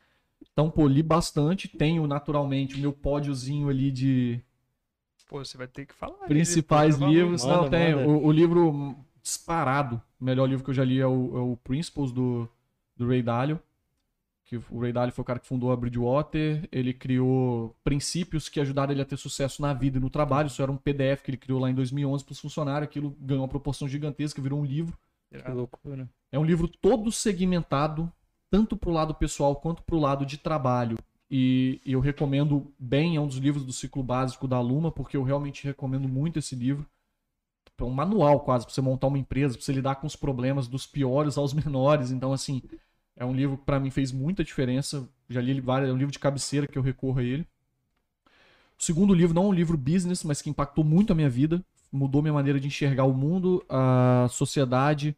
Então, 0.53 0.71
pô, 0.71 0.87
li 0.87 1.03
bastante, 1.03 1.67
tenho 1.67 2.07
naturalmente 2.07 2.75
o 2.75 2.79
meu 2.79 2.93
pódiozinho 2.93 3.71
ali 3.71 3.91
de, 3.91 4.45
Pô, 5.31 5.43
você 5.43 5.57
vai 5.57 5.67
ter 5.67 5.87
que 5.87 5.95
falar. 5.95 6.27
principais 6.27 6.99
livros. 6.99 7.43
Manda, 7.43 7.63
não, 7.63 7.71
tem. 7.71 7.95
O, 7.95 8.27
o 8.27 8.31
livro 8.31 8.95
disparado, 9.27 10.01
o 10.21 10.25
melhor 10.25 10.49
livro 10.49 10.65
que 10.65 10.71
eu 10.71 10.75
já 10.75 10.85
li 10.85 11.01
é 11.01 11.07
o, 11.07 11.37
é 11.37 11.41
o 11.41 11.57
Principles 11.57 12.13
do, 12.13 12.49
do 12.97 13.09
Ray 13.09 13.23
Dalio. 13.23 13.61
Que 14.45 14.57
o 14.57 14.79
Ray 14.79 14.93
Dalio 14.93 15.13
foi 15.13 15.23
o 15.23 15.27
cara 15.27 15.41
que 15.41 15.49
fundou 15.49 15.73
a 15.73 15.77
Bridgewater. 15.77 16.69
Ele 16.71 16.95
criou 16.95 17.75
princípios 17.83 18.49
que 18.49 18.61
ajudaram 18.61 18.93
ele 18.93 19.03
a 19.03 19.05
ter 19.05 19.17
sucesso 19.17 19.61
na 19.61 19.75
vida 19.75 19.99
e 19.99 20.01
no 20.01 20.09
trabalho. 20.09 20.47
Isso 20.47 20.63
era 20.63 20.71
um 20.71 20.77
PDF 20.77 21.23
que 21.25 21.31
ele 21.33 21.37
criou 21.37 21.59
lá 21.59 21.69
em 21.69 21.75
2011 21.75 22.25
para 22.25 22.33
os 22.33 22.39
funcionários. 22.39 22.89
Aquilo 22.89 23.17
ganhou 23.21 23.43
uma 23.43 23.49
proporção 23.49 23.89
gigantesca, 23.89 24.41
virou 24.41 24.61
um 24.61 24.65
livro. 24.65 24.97
Que 25.29 25.51
loucura. 25.51 26.09
É 26.31 26.39
um 26.39 26.45
livro 26.45 26.69
todo 26.69 27.11
segmentado, 27.11 28.11
tanto 28.49 28.77
pro 28.77 28.93
lado 28.93 29.13
pessoal 29.13 29.57
quanto 29.57 29.83
pro 29.83 29.99
lado 29.99 30.25
de 30.25 30.39
trabalho. 30.39 30.97
E, 31.29 31.81
e 31.85 31.93
eu 31.93 31.99
recomendo 31.99 32.73
bem, 32.79 33.17
é 33.17 33.21
um 33.21 33.27
dos 33.27 33.39
livros 33.39 33.65
do 33.65 33.73
ciclo 33.73 34.05
básico 34.05 34.47
da 34.47 34.61
Luma, 34.61 34.93
porque 34.93 35.17
eu 35.17 35.25
realmente 35.25 35.65
recomendo 35.65 36.09
muito 36.09 36.39
esse 36.39 36.55
livro. 36.55 36.87
É 37.79 37.85
um 37.85 37.91
manual 37.91 38.41
quase 38.41 38.65
para 38.65 38.75
você 38.75 38.81
montar 38.81 39.07
uma 39.09 39.19
empresa, 39.19 39.55
para 39.55 39.63
você 39.65 39.73
lidar 39.73 39.97
com 39.97 40.07
os 40.07 40.17
problemas 40.17 40.67
dos 40.69 40.87
piores 40.87 41.37
aos 41.39 41.53
menores. 41.55 42.11
Então, 42.11 42.33
assim, 42.33 42.63
é 43.17 43.25
um 43.25 43.35
livro 43.35 43.59
que 43.59 43.65
para 43.65 43.81
mim 43.81 43.91
fez 43.91 44.13
muita 44.13 44.45
diferença. 44.45 45.09
Já 45.29 45.41
li 45.41 45.51
ele 45.51 45.61
várias, 45.61 45.91
é 45.91 45.93
um 45.93 45.97
livro 45.97 46.13
de 46.13 46.19
cabeceira 46.19 46.67
que 46.67 46.79
eu 46.79 46.83
recorro 46.83 47.21
a 47.21 47.25
ele. 47.25 47.47
O 48.79 48.83
segundo 48.83 49.15
livro 49.15 49.35
não 49.35 49.45
é 49.45 49.47
um 49.49 49.53
livro 49.53 49.77
business, 49.77 50.23
mas 50.23 50.43
que 50.43 50.51
impactou 50.51 50.85
muito 50.85 51.13
a 51.13 51.17
minha 51.17 51.31
vida, 51.31 51.65
mudou 51.91 52.21
minha 52.21 52.35
maneira 52.35 52.61
de 52.61 52.67
enxergar 52.67 53.05
o 53.05 53.15
mundo, 53.15 53.65
a 53.69 54.27
sociedade 54.31 55.17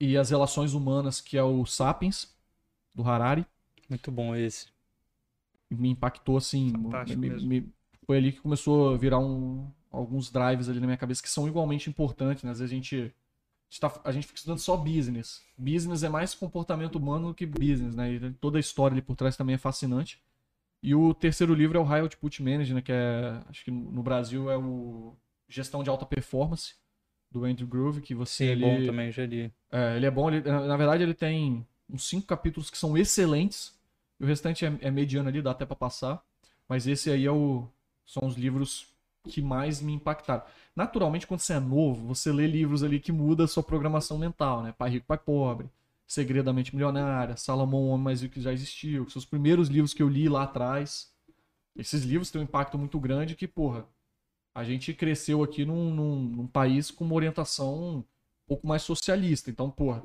e 0.00 0.16
as 0.16 0.30
relações 0.30 0.74
humanas, 0.74 1.20
que 1.20 1.36
é 1.38 1.42
o 1.42 1.64
Sapiens, 1.66 2.34
do 2.94 3.02
Harari. 3.08 3.46
Muito 3.88 4.10
bom 4.10 4.34
esse. 4.36 4.66
Me 5.70 5.90
impactou 5.90 6.36
assim. 6.36 6.72
Fantástico 6.72 7.20
me- 7.20 7.30
mesmo. 7.30 7.48
me- 7.48 7.68
foi 8.06 8.18
ali 8.18 8.32
que 8.32 8.40
começou 8.40 8.94
a 8.94 8.96
virar 8.96 9.18
um- 9.18 9.70
alguns 9.94 10.30
drives 10.30 10.68
ali 10.68 10.80
na 10.80 10.86
minha 10.86 10.96
cabeça 10.96 11.22
que 11.22 11.28
são 11.30 11.46
igualmente 11.48 11.88
importantes. 11.88 12.42
Né? 12.44 12.50
Às 12.50 12.58
vezes 12.60 12.72
a 12.72 12.74
gente, 12.74 12.96
a 12.96 13.70
gente, 13.70 13.80
tá- 13.80 14.00
a 14.04 14.12
gente 14.12 14.26
fica 14.26 14.38
estudando 14.38 14.58
só 14.58 14.76
business. 14.76 15.42
Business 15.56 16.02
é 16.02 16.08
mais 16.08 16.34
comportamento 16.34 16.96
humano 16.96 17.28
do 17.28 17.34
que 17.34 17.46
business, 17.46 17.94
né? 17.94 18.12
E 18.12 18.32
toda 18.34 18.58
a 18.58 18.60
história 18.60 18.94
ali 18.94 19.02
por 19.02 19.16
trás 19.16 19.36
também 19.36 19.54
é 19.54 19.58
fascinante. 19.58 20.20
E 20.82 20.94
o 20.94 21.14
terceiro 21.14 21.54
livro 21.54 21.78
é 21.78 21.80
o 21.80 21.84
High 21.84 22.02
Output 22.02 22.42
Management, 22.42 22.74
né? 22.76 22.82
que 22.82 22.92
é, 22.92 23.40
acho 23.48 23.64
que 23.64 23.70
no 23.70 24.02
Brasil 24.02 24.50
é 24.50 24.56
o 24.58 25.16
Gestão 25.48 25.82
de 25.82 25.88
Alta 25.90 26.04
Performance, 26.04 26.74
do 27.30 27.44
Andrew 27.44 27.66
Groove, 27.66 28.00
que 28.02 28.14
você 28.14 28.46
Sim, 28.46 28.52
ali... 28.52 28.60
bom 28.60 28.86
também, 28.86 29.10
já 29.10 29.24
li. 29.26 29.50
É, 29.72 29.96
ele 29.96 30.06
é 30.06 30.10
bom. 30.10 30.30
ele- 30.30 30.42
na 30.48 30.76
verdade, 30.76 31.02
ele 31.02 31.14
tem 31.14 31.66
uns 31.88 32.06
cinco 32.06 32.26
capítulos 32.26 32.70
que 32.70 32.78
são 32.78 32.96
excelentes. 32.96 33.74
E 34.20 34.24
o 34.24 34.26
restante 34.26 34.64
é, 34.64 34.78
é 34.82 34.90
mediano 34.90 35.28
ali, 35.28 35.42
dá 35.42 35.50
até 35.52 35.64
pra 35.66 35.74
passar. 35.74 36.22
Mas 36.68 36.86
esse 36.86 37.10
aí 37.10 37.24
é 37.26 37.32
o, 37.32 37.66
são 38.06 38.26
os 38.28 38.36
livros 38.36 38.86
que 39.28 39.40
mais 39.40 39.80
me 39.80 39.92
impactaram. 39.92 40.42
Naturalmente, 40.76 41.26
quando 41.26 41.40
você 41.40 41.54
é 41.54 41.60
novo, 41.60 42.06
você 42.06 42.32
lê 42.32 42.46
livros 42.46 42.82
ali 42.82 43.00
que 43.00 43.12
mudam 43.12 43.44
a 43.44 43.48
sua 43.48 43.62
programação 43.62 44.18
mental, 44.18 44.62
né? 44.62 44.72
Pai 44.76 44.90
Rico, 44.90 45.06
Pai 45.06 45.18
Pobre, 45.18 45.70
Segredo 46.06 46.46
da 46.46 46.52
Mente 46.52 46.74
Milionária, 46.74 47.36
Salomão, 47.36 47.84
o 47.84 47.88
Homem 47.88 48.04
Mais 48.04 48.22
Rico 48.22 48.34
que 48.34 48.40
Já 48.40 48.52
Existiu, 48.52 49.06
que 49.06 49.12
são 49.12 49.20
os 49.20 49.26
primeiros 49.26 49.68
livros 49.68 49.94
que 49.94 50.02
eu 50.02 50.08
li 50.08 50.28
lá 50.28 50.42
atrás. 50.44 51.12
Esses 51.76 52.04
livros 52.04 52.30
têm 52.30 52.40
um 52.40 52.44
impacto 52.44 52.78
muito 52.78 53.00
grande 53.00 53.34
que, 53.34 53.48
porra, 53.48 53.86
a 54.54 54.62
gente 54.62 54.92
cresceu 54.94 55.42
aqui 55.42 55.64
num, 55.64 55.92
num, 55.92 56.16
num 56.16 56.46
país 56.46 56.90
com 56.90 57.04
uma 57.04 57.14
orientação 57.14 57.98
um 57.98 58.04
pouco 58.46 58.66
mais 58.66 58.82
socialista. 58.82 59.50
Então, 59.50 59.70
porra, 59.70 60.04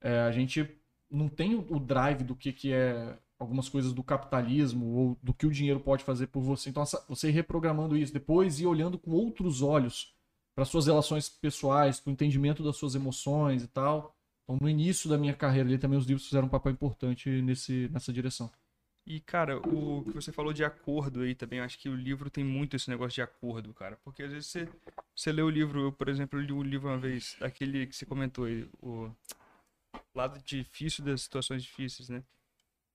é, 0.00 0.20
a 0.20 0.32
gente 0.32 0.68
não 1.10 1.28
tem 1.28 1.54
o 1.54 1.78
drive 1.78 2.22
do 2.22 2.34
que, 2.34 2.52
que 2.52 2.72
é 2.72 3.18
algumas 3.40 3.70
coisas 3.70 3.94
do 3.94 4.02
capitalismo 4.02 4.86
ou 4.86 5.18
do 5.22 5.32
que 5.32 5.46
o 5.46 5.50
dinheiro 5.50 5.80
pode 5.80 6.04
fazer 6.04 6.26
por 6.26 6.42
você. 6.42 6.68
Então, 6.68 6.84
você 7.08 7.30
reprogramando 7.30 7.96
isso 7.96 8.12
depois 8.12 8.60
e 8.60 8.66
olhando 8.66 8.98
com 8.98 9.12
outros 9.12 9.62
olhos 9.62 10.14
para 10.54 10.66
suas 10.66 10.86
relações 10.86 11.28
pessoais, 11.28 11.98
para 11.98 12.10
o 12.10 12.12
entendimento 12.12 12.62
das 12.62 12.76
suas 12.76 12.94
emoções 12.94 13.62
e 13.62 13.66
tal. 13.66 14.14
Então, 14.44 14.58
no 14.60 14.68
início 14.68 15.08
da 15.08 15.16
minha 15.16 15.32
carreira 15.32 15.66
ali 15.66 15.78
também 15.78 15.98
os 15.98 16.04
livros 16.04 16.26
fizeram 16.26 16.46
um 16.46 16.50
papel 16.50 16.72
importante 16.72 17.30
nesse, 17.40 17.88
nessa 17.90 18.12
direção. 18.12 18.50
E, 19.06 19.18
cara, 19.20 19.58
o 19.58 20.04
que 20.04 20.12
você 20.12 20.30
falou 20.30 20.52
de 20.52 20.62
acordo 20.62 21.22
aí 21.22 21.34
também, 21.34 21.58
eu 21.58 21.64
acho 21.64 21.78
que 21.78 21.88
o 21.88 21.96
livro 21.96 22.28
tem 22.28 22.44
muito 22.44 22.76
esse 22.76 22.90
negócio 22.90 23.14
de 23.14 23.22
acordo, 23.22 23.72
cara. 23.72 23.98
Porque 24.04 24.22
às 24.22 24.30
vezes 24.30 24.48
você, 24.48 24.68
você 25.16 25.32
lê 25.32 25.40
o 25.40 25.48
livro, 25.48 25.80
eu, 25.80 25.92
por 25.92 26.08
exemplo, 26.08 26.38
li 26.38 26.52
um 26.52 26.62
livro 26.62 26.88
uma 26.88 26.98
vez, 26.98 27.36
daquele 27.40 27.86
que 27.86 27.96
você 27.96 28.04
comentou 28.04 28.44
aí, 28.44 28.68
o 28.82 29.10
lado 30.14 30.38
difícil 30.44 31.02
das 31.02 31.22
situações 31.22 31.62
difíceis, 31.62 32.10
né? 32.10 32.22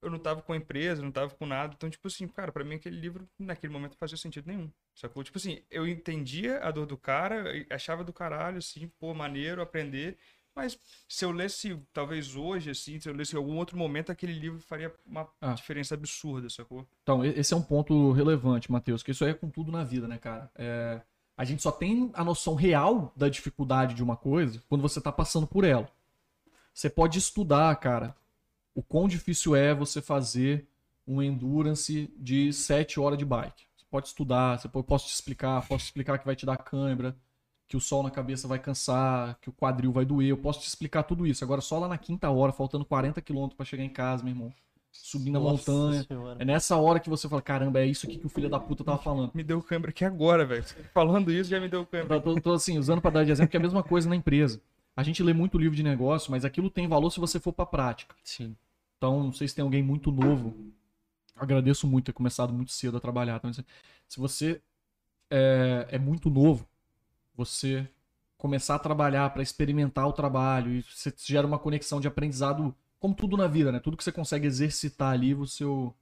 Eu 0.01 0.09
não 0.11 0.19
tava 0.19 0.41
com 0.41 0.53
a 0.53 0.57
empresa, 0.57 1.01
não 1.01 1.11
tava 1.11 1.33
com 1.33 1.45
nada, 1.45 1.73
então, 1.75 1.89
tipo 1.89 2.07
assim, 2.07 2.27
cara, 2.27 2.51
pra 2.51 2.63
mim 2.63 2.75
aquele 2.75 2.99
livro, 2.99 3.27
naquele 3.39 3.73
momento, 3.73 3.91
não 3.91 3.97
fazia 3.97 4.17
sentido 4.17 4.45
nenhum, 4.47 4.69
sacou? 4.93 5.23
Tipo 5.23 5.37
assim, 5.39 5.61
eu 5.71 5.87
entendia 5.87 6.59
a 6.59 6.69
dor 6.69 6.85
do 6.85 6.95
cara, 6.97 7.45
achava 7.71 8.03
do 8.03 8.13
caralho, 8.13 8.59
assim, 8.59 8.87
pô, 8.99 9.13
maneiro 9.13 9.61
aprender, 9.61 10.17
Mas 10.57 10.79
se 11.09 11.25
eu 11.25 11.31
lesse, 11.31 11.77
talvez 11.91 12.33
hoje, 12.37 12.69
assim, 12.69 12.97
se 12.97 13.09
eu 13.09 13.13
lesse 13.13 13.35
em 13.35 13.37
algum 13.37 13.57
outro 13.57 13.77
momento, 13.77 14.09
aquele 14.09 14.31
livro 14.31 14.57
faria 14.61 14.89
uma 15.05 15.27
Ah. 15.41 15.51
diferença 15.51 15.95
absurda, 15.95 16.49
sacou? 16.49 16.87
Então, 17.03 17.25
esse 17.25 17.53
é 17.53 17.57
um 17.57 17.61
ponto 17.61 18.13
relevante, 18.13 18.71
Matheus, 18.71 19.03
que 19.03 19.11
isso 19.11 19.25
aí 19.25 19.31
é 19.31 19.33
com 19.33 19.49
tudo 19.49 19.69
na 19.69 19.83
vida, 19.83 20.07
né, 20.07 20.17
cara? 20.17 20.49
É, 20.55 21.01
a 21.35 21.43
gente 21.43 21.61
só 21.61 21.73
tem 21.73 22.09
a 22.13 22.23
noção 22.23 22.55
real 22.55 23.11
da 23.17 23.27
dificuldade 23.27 23.95
de 23.95 24.01
uma 24.01 24.15
coisa 24.15 24.63
quando 24.69 24.81
você 24.81 25.01
tá 25.01 25.11
passando 25.11 25.45
por 25.45 25.65
ela. 25.65 25.89
Você 26.73 26.89
pode 26.89 27.17
estudar, 27.19 27.75
cara, 27.75 28.15
o 28.75 28.83
quão 28.83 29.07
difícil 29.07 29.55
é 29.55 29.73
você 29.73 30.01
fazer 30.01 30.67
um 31.07 31.21
endurance 31.21 32.13
de 32.17 32.51
7 32.51 32.99
horas 32.99 33.17
de 33.17 33.25
bike. 33.25 33.63
Você 33.77 33.85
pode 33.89 34.07
estudar, 34.07 34.59
você 34.59 34.67
pode, 34.67 34.85
posso 34.85 35.07
te 35.07 35.13
explicar, 35.13 35.65
posso 35.65 35.85
te 35.85 35.87
explicar 35.87 36.19
que 36.19 36.25
vai 36.25 36.35
te 36.35 36.45
dar 36.45 36.57
cãibra, 36.57 37.15
que 37.67 37.77
o 37.77 37.79
sol 37.79 38.03
na 38.03 38.11
cabeça 38.11 38.47
vai 38.47 38.59
cansar, 38.59 39.39
que 39.39 39.49
o 39.49 39.53
quadril 39.53 39.91
vai 39.91 40.05
doer. 40.05 40.29
Eu 40.29 40.37
posso 40.37 40.59
te 40.59 40.67
explicar 40.67 41.03
tudo 41.03 41.25
isso. 41.25 41.43
Agora, 41.43 41.61
só 41.61 41.79
lá 41.79 41.87
na 41.87 41.97
quinta 41.97 42.29
hora, 42.29 42.51
faltando 42.51 42.83
40 42.83 43.21
quilômetros 43.21 43.55
pra 43.55 43.65
chegar 43.65 43.83
em 43.83 43.89
casa, 43.89 44.23
meu 44.23 44.33
irmão. 44.33 44.53
Subindo 44.91 45.37
a 45.37 45.41
Nossa 45.41 45.71
montanha. 45.71 46.03
Senhora. 46.03 46.37
É 46.39 46.45
nessa 46.45 46.77
hora 46.77 46.99
que 46.99 47.09
você 47.09 47.27
fala, 47.27 47.41
caramba, 47.41 47.79
é 47.79 47.85
isso 47.85 48.05
aqui 48.05 48.17
que 48.17 48.25
o 48.25 48.29
filho 48.29 48.49
da 48.49 48.59
puta 48.59 48.83
tava 48.83 48.97
falando. 48.97 49.31
Me 49.33 49.43
deu 49.43 49.61
câmera 49.61 49.89
aqui 49.89 50.05
agora, 50.05 50.45
velho. 50.45 50.63
Falando 50.93 51.31
isso, 51.31 51.49
já 51.49 51.59
me 51.59 51.67
deu 51.67 51.85
câmera. 51.85 52.15
Eu 52.15 52.21
tô, 52.21 52.41
tô, 52.41 52.53
assim, 52.53 52.77
usando 52.77 53.01
pra 53.01 53.11
dar 53.11 53.25
de 53.25 53.31
exemplo 53.31 53.49
que 53.49 53.57
é 53.57 53.59
a 53.59 53.63
mesma 53.63 53.83
coisa 53.83 54.09
na 54.09 54.15
empresa. 54.15 54.61
A 54.95 55.03
gente 55.03 55.21
lê 55.21 55.33
muito 55.33 55.57
livro 55.57 55.75
de 55.75 55.83
negócio, 55.83 56.31
mas 56.31 56.45
aquilo 56.45 56.69
tem 56.69 56.87
valor 56.87 57.11
se 57.11 57.19
você 57.19 57.39
for 57.39 57.51
pra 57.51 57.65
prática. 57.65 58.15
Sim. 58.23 58.55
Então, 59.05 59.23
não 59.23 59.31
sei 59.31 59.47
se 59.47 59.53
tem 59.53 59.61
alguém 59.61 59.83
muito 59.83 60.11
novo. 60.11 60.73
Agradeço 61.35 61.85
muito 61.85 62.05
ter 62.05 62.13
começado 62.13 62.51
muito 62.51 62.71
cedo 62.71 62.97
a 62.97 62.99
trabalhar. 62.99 63.37
Então, 63.37 63.53
se 63.53 64.19
você 64.19 64.59
é, 65.29 65.87
é 65.91 65.99
muito 65.99 66.27
novo, 66.27 66.67
você 67.35 67.87
começar 68.35 68.75
a 68.75 68.79
trabalhar 68.79 69.29
para 69.29 69.43
experimentar 69.43 70.07
o 70.07 70.13
trabalho 70.13 70.71
e 70.71 70.81
você 70.81 71.13
gera 71.23 71.45
uma 71.45 71.59
conexão 71.59 71.99
de 71.99 72.07
aprendizado, 72.07 72.75
como 72.99 73.13
tudo 73.13 73.37
na 73.37 73.47
vida, 73.47 73.71
né? 73.71 73.79
Tudo 73.79 73.95
que 73.95 74.03
você 74.03 74.11
consegue 74.11 74.47
exercitar 74.47 75.13
ali, 75.13 75.35
seu. 75.47 75.95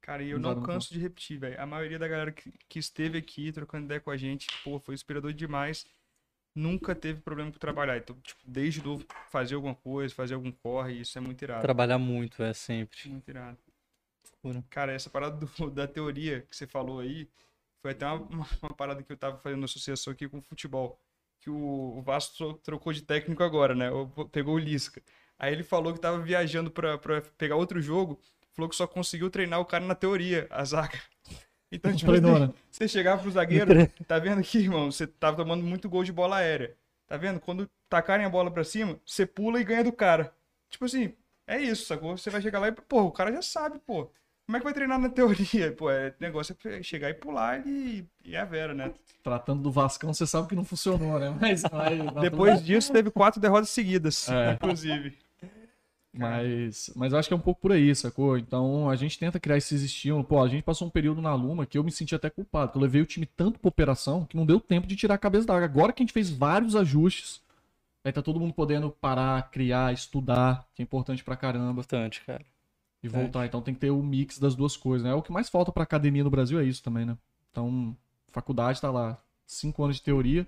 Cara, 0.00 0.22
e 0.22 0.30
eu 0.30 0.38
não 0.38 0.62
canso 0.62 0.92
de 0.92 0.98
repetir, 0.98 1.38
velho. 1.38 1.60
A 1.60 1.66
maioria 1.66 1.98
da 1.98 2.08
galera 2.08 2.32
que, 2.32 2.50
que 2.66 2.78
esteve 2.78 3.18
aqui 3.18 3.52
trocando 3.52 3.84
ideia 3.84 4.00
com 4.00 4.10
a 4.10 4.16
gente, 4.16 4.46
pô, 4.64 4.80
foi 4.80 4.94
inspirador 4.94 5.34
demais. 5.34 5.86
Nunca 6.54 6.94
teve 6.94 7.20
problema 7.20 7.50
com 7.50 7.58
trabalhar. 7.58 7.96
Então, 7.96 8.14
tipo, 8.20 8.40
desde 8.44 8.82
novo, 8.84 9.04
fazer 9.30 9.54
alguma 9.54 9.74
coisa, 9.74 10.14
fazer 10.14 10.34
algum 10.34 10.52
corre, 10.52 11.00
isso 11.00 11.16
é 11.16 11.20
muito 11.20 11.42
irado. 11.42 11.62
Trabalhar 11.62 11.98
muito, 11.98 12.42
é 12.42 12.52
sempre. 12.52 13.08
Muito 13.08 13.28
irado. 13.28 13.58
Cara, 14.70 14.92
essa 14.92 15.08
parada 15.08 15.36
do- 15.36 15.46
da 15.70 15.86
teoria 15.86 16.42
que 16.42 16.54
você 16.56 16.66
falou 16.66 17.00
aí, 17.00 17.28
foi 17.80 17.92
até 17.92 18.06
uma, 18.06 18.16
uma- 18.26 18.48
uma 18.62 18.74
parada 18.74 19.02
que 19.02 19.10
eu 19.12 19.16
tava 19.16 19.38
fazendo 19.38 19.64
associação 19.64 20.12
aqui 20.12 20.28
com 20.28 20.38
o 20.38 20.42
futebol. 20.42 20.98
Que 21.40 21.48
o, 21.50 21.96
o 21.98 22.02
Vasco 22.02 22.36
tro- 22.36 22.54
trocou 22.58 22.92
de 22.92 23.02
técnico 23.02 23.42
agora, 23.42 23.74
né? 23.74 23.88
Pegou 24.30 24.54
o 24.54 24.58
Lisca. 24.58 25.02
Aí 25.38 25.52
ele 25.52 25.64
falou 25.64 25.92
que 25.92 26.00
tava 26.00 26.18
viajando 26.20 26.70
pra, 26.70 26.98
pra 26.98 27.20
pegar 27.36 27.56
outro 27.56 27.80
jogo, 27.80 28.20
falou 28.52 28.68
que 28.68 28.76
só 28.76 28.86
conseguiu 28.86 29.28
treinar 29.30 29.58
o 29.58 29.64
cara 29.64 29.84
na 29.84 29.94
teoria, 29.94 30.46
a 30.50 30.64
zaga. 30.64 31.00
Então, 31.72 31.94
tipo, 31.96 32.12
assim, 32.12 32.52
você 32.70 32.86
chegava 32.86 33.22
pro 33.22 33.30
zagueiro, 33.30 33.72
tá 34.06 34.18
vendo 34.18 34.40
aqui, 34.40 34.58
irmão? 34.58 34.90
Você 34.92 35.06
tava 35.06 35.38
tomando 35.38 35.64
muito 35.64 35.88
gol 35.88 36.04
de 36.04 36.12
bola 36.12 36.36
aérea. 36.36 36.76
Tá 37.06 37.16
vendo? 37.16 37.40
Quando 37.40 37.68
tacarem 37.88 38.26
a 38.26 38.28
bola 38.30 38.50
pra 38.50 38.62
cima, 38.62 39.00
você 39.06 39.24
pula 39.24 39.58
e 39.58 39.64
ganha 39.64 39.82
do 39.82 39.92
cara. 39.92 40.32
Tipo 40.70 40.84
assim, 40.84 41.14
é 41.46 41.58
isso, 41.58 41.86
sacou? 41.86 42.16
Você 42.16 42.28
vai 42.28 42.42
chegar 42.42 42.58
lá 42.58 42.68
e, 42.68 42.72
pô, 42.72 43.02
o 43.02 43.10
cara 43.10 43.32
já 43.32 43.42
sabe, 43.42 43.78
pô. 43.78 44.10
Como 44.44 44.56
é 44.56 44.60
que 44.60 44.64
vai 44.64 44.74
treinar 44.74 44.98
na 44.98 45.08
teoria? 45.08 45.72
Pô, 45.72 45.88
é 45.88 46.12
negócio 46.18 46.54
é 46.64 46.82
chegar 46.82 47.08
e 47.08 47.14
pular 47.14 47.66
e, 47.66 48.04
e 48.24 48.34
é 48.34 48.40
a 48.40 48.44
Vera, 48.44 48.74
né? 48.74 48.92
Tratando 49.22 49.62
do 49.62 49.70
Vascão, 49.70 50.12
você 50.12 50.26
sabe 50.26 50.48
que 50.48 50.56
não 50.56 50.64
funcionou, 50.64 51.18
né? 51.18 51.34
Mas, 51.40 51.62
mas 51.62 52.20
Depois 52.20 52.62
disso, 52.62 52.92
teve 52.92 53.10
quatro 53.10 53.40
derrotas 53.40 53.70
seguidas, 53.70 54.28
É. 54.28 54.52
inclusive. 54.52 55.16
Mas, 56.14 56.90
mas 56.94 57.14
acho 57.14 57.26
que 57.26 57.32
é 57.32 57.36
um 57.36 57.40
pouco 57.40 57.60
por 57.62 57.72
aí, 57.72 57.94
sacou? 57.94 58.36
Então 58.36 58.90
a 58.90 58.94
gente 58.96 59.18
tenta 59.18 59.40
criar 59.40 59.56
esses 59.56 59.82
estímulos. 59.82 60.26
Pô, 60.26 60.42
a 60.42 60.48
gente 60.48 60.62
passou 60.62 60.86
um 60.86 60.90
período 60.90 61.22
na 61.22 61.34
Luma 61.34 61.64
que 61.64 61.78
eu 61.78 61.84
me 61.84 61.90
senti 61.90 62.14
até 62.14 62.28
culpado, 62.28 62.70
que 62.70 62.76
eu 62.76 62.82
levei 62.82 63.00
o 63.00 63.06
time 63.06 63.24
tanto 63.24 63.58
pra 63.58 63.68
operação 63.68 64.26
que 64.26 64.36
não 64.36 64.44
deu 64.44 64.60
tempo 64.60 64.86
de 64.86 64.94
tirar 64.94 65.14
a 65.14 65.18
cabeça 65.18 65.46
da 65.46 65.54
água. 65.54 65.64
Agora 65.64 65.92
que 65.92 66.02
a 66.02 66.04
gente 66.04 66.12
fez 66.12 66.28
vários 66.28 66.76
ajustes, 66.76 67.40
aí 68.04 68.12
tá 68.12 68.20
todo 68.20 68.38
mundo 68.38 68.52
podendo 68.52 68.90
parar, 68.90 69.50
criar, 69.50 69.92
estudar, 69.94 70.66
que 70.74 70.82
é 70.82 70.84
importante 70.84 71.24
pra 71.24 71.34
caramba, 71.34 71.80
Importante, 71.80 72.20
cara. 72.26 72.44
e 73.02 73.08
voltar. 73.08 73.46
Então 73.46 73.62
tem 73.62 73.72
que 73.72 73.80
ter 73.80 73.90
o 73.90 74.02
mix 74.02 74.38
das 74.38 74.54
duas 74.54 74.76
coisas, 74.76 75.06
né? 75.06 75.14
O 75.14 75.22
que 75.22 75.32
mais 75.32 75.48
falta 75.48 75.72
pra 75.72 75.82
academia 75.84 76.22
no 76.24 76.30
Brasil 76.30 76.60
é 76.60 76.64
isso 76.64 76.82
também, 76.82 77.06
né? 77.06 77.16
Então, 77.50 77.96
faculdade 78.28 78.80
tá 78.82 78.90
lá, 78.90 79.18
cinco 79.46 79.82
anos 79.82 79.96
de 79.96 80.02
teoria, 80.02 80.46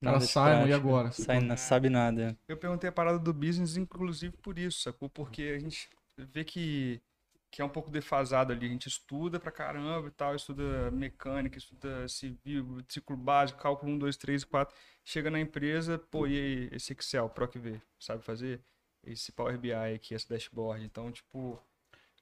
de 0.00 0.20
sai, 0.20 0.64
e 0.64 0.72
prática. 0.72 0.76
agora? 0.76 1.12
Sai, 1.12 1.40
não 1.40 1.56
sabe 1.56 1.88
nada. 1.90 2.38
Eu 2.46 2.56
perguntei 2.56 2.88
a 2.88 2.92
parada 2.92 3.18
do 3.18 3.32
business, 3.32 3.76
inclusive 3.76 4.36
por 4.38 4.58
isso, 4.58 4.80
sacou? 4.80 5.08
Porque 5.08 5.42
a 5.56 5.58
gente 5.58 5.88
vê 6.16 6.44
que, 6.44 7.02
que 7.50 7.60
é 7.60 7.64
um 7.64 7.68
pouco 7.68 7.90
defasado 7.90 8.52
ali. 8.52 8.66
A 8.66 8.70
gente 8.70 8.86
estuda 8.88 9.40
pra 9.40 9.50
caramba 9.50 10.08
e 10.08 10.10
tal, 10.12 10.34
estuda 10.34 10.90
mecânica, 10.90 11.58
estuda 11.58 12.08
civil, 12.08 12.82
ciclo 12.88 13.16
básico, 13.16 13.60
cálculo 13.60 13.92
1, 13.92 13.98
2, 13.98 14.16
3, 14.16 14.44
4. 14.44 14.74
Chega 15.04 15.30
na 15.30 15.40
empresa, 15.40 15.98
pô, 15.98 16.26
e 16.26 16.38
aí, 16.38 16.68
esse 16.72 16.92
Excel, 16.92 17.28
PROC-V, 17.30 17.80
sabe 17.98 18.22
fazer? 18.22 18.60
Esse 19.02 19.32
Power 19.32 19.58
BI 19.58 19.72
aqui, 19.72 20.14
esse 20.14 20.28
dashboard. 20.28 20.84
Então, 20.84 21.10
tipo, 21.10 21.60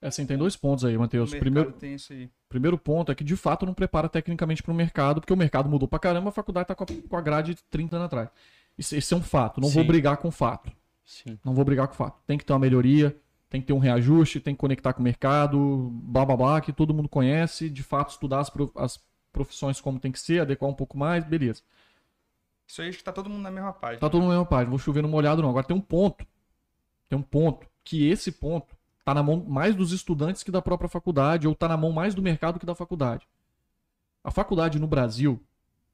É 0.01 0.07
assim, 0.07 0.25
tem 0.25 0.37
dois 0.37 0.55
pontos 0.55 0.85
aí, 0.85 0.97
Matheus. 0.97 1.33
Primeiro, 1.33 1.71
tem 1.71 1.95
isso 1.95 2.13
aí. 2.13 2.29
Primeiro 2.47 2.77
ponto 2.77 3.11
é 3.11 3.15
que 3.15 3.23
de 3.23 3.35
fato 3.35 3.65
não 3.65 3.73
prepara 3.73 4.07
tecnicamente 4.07 4.61
para 4.61 4.71
o 4.71 4.75
mercado, 4.75 5.19
porque 5.19 5.33
o 5.33 5.37
mercado 5.37 5.67
mudou 5.69 5.87
pra 5.87 5.97
caramba, 5.99 6.29
a 6.29 6.31
faculdade 6.31 6.67
tá 6.67 6.75
com 6.75 6.83
a, 6.83 6.87
com 7.09 7.17
a 7.17 7.21
grade 7.21 7.55
de 7.55 7.63
30 7.63 7.95
anos 7.95 8.05
atrás. 8.05 8.29
Isso, 8.77 8.95
esse 8.95 9.13
é 9.13 9.17
um 9.17 9.23
fato, 9.23 9.59
não 9.59 9.69
vou 9.69 9.81
Sim. 9.81 9.87
brigar 9.87 10.17
com 10.17 10.27
o 10.27 10.31
fato. 10.31 10.71
Sim. 11.03 11.39
Não 11.43 11.53
vou 11.53 11.65
brigar 11.65 11.87
com 11.87 11.93
o 11.93 11.97
fato. 11.97 12.19
Tem 12.27 12.37
que 12.37 12.45
ter 12.45 12.53
uma 12.53 12.59
melhoria, 12.59 13.17
tem 13.49 13.59
que 13.59 13.65
ter 13.67 13.73
um 13.73 13.79
reajuste, 13.79 14.39
tem 14.39 14.53
que 14.53 14.59
conectar 14.59 14.93
com 14.93 14.99
o 14.99 15.03
mercado, 15.03 15.89
blá 15.93 16.23
blá 16.25 16.37
blá, 16.37 16.61
que 16.61 16.71
todo 16.71 16.93
mundo 16.93 17.09
conhece, 17.09 17.69
de 17.69 17.81
fato 17.81 18.11
estudar 18.11 18.41
as, 18.41 18.49
pro- 18.51 18.71
as 18.75 18.99
profissões 19.33 19.81
como 19.81 19.99
tem 19.99 20.11
que 20.11 20.19
ser, 20.19 20.41
adequar 20.41 20.69
um 20.69 20.73
pouco 20.75 20.95
mais, 20.97 21.23
beleza. 21.23 21.63
Isso 22.67 22.81
aí 22.81 22.89
acho 22.89 22.97
que 22.99 23.03
tá 23.03 23.11
todo 23.13 23.29
mundo 23.29 23.41
na 23.41 23.49
mesma 23.51 23.73
página. 23.73 23.99
Tá 23.99 24.09
todo 24.09 24.21
mundo 24.21 24.29
na 24.29 24.35
mesma 24.35 24.45
página, 24.45 24.69
vou 24.69 24.77
chover 24.79 25.01
no 25.01 25.07
molhado 25.09 25.41
não. 25.41 25.49
Agora 25.49 25.65
tem 25.65 25.75
um 25.75 25.81
ponto, 25.81 26.23
tem 27.09 27.17
um 27.17 27.21
ponto, 27.23 27.65
que 27.83 28.07
esse 28.09 28.31
ponto 28.31 28.76
tá 29.07 29.13
na 29.13 29.23
mão 29.23 29.41
mais 29.47 29.73
dos 29.73 29.93
estudantes 29.93 30.43
que 30.43 30.51
da 30.51 30.61
própria 30.61 30.89
faculdade, 30.89 31.47
ou 31.47 31.55
tá 31.55 31.65
na 31.65 31.77
mão 31.77 31.93
mais 31.93 32.13
do 32.13 32.21
mercado 32.21 32.59
que 32.59 32.65
da 32.65 32.75
faculdade. 32.75 33.25
A 34.21 34.29
faculdade 34.29 34.77
no 34.79 34.85
Brasil, 34.85 35.41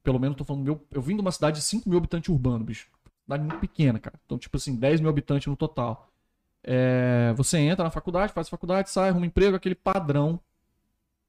pelo 0.01 0.19
menos 0.19 0.35
tô 0.35 0.43
falando, 0.43 0.63
meu, 0.63 0.83
eu 0.89 0.99
vim 0.99 1.13
de 1.13 1.21
uma 1.21 1.31
cidade 1.31 1.59
de 1.59 1.63
5 1.63 1.87
mil 1.87 1.99
habitantes 1.99 2.29
urbanos, 2.29 2.65
bicho. 2.65 2.87
Cidade 3.21 3.43
muito 3.43 3.59
pequena, 3.59 3.99
cara. 3.99 4.19
Então, 4.25 4.35
tipo 4.39 4.57
assim, 4.57 4.75
10 4.75 4.99
mil 4.99 5.11
habitantes 5.11 5.45
no 5.45 5.55
total. 5.55 6.09
É, 6.63 7.31
você 7.37 7.59
entra 7.59 7.83
na 7.83 7.91
faculdade, 7.91 8.33
faz 8.33 8.49
faculdade, 8.49 8.89
sai, 8.89 9.09
arruma 9.09 9.27
emprego, 9.27 9.55
aquele 9.55 9.75
padrão 9.75 10.39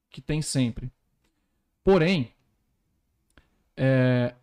que 0.08 0.22
tem 0.22 0.40
sempre. 0.40 0.90
Porém, 1.82 2.32
é, 3.76 4.34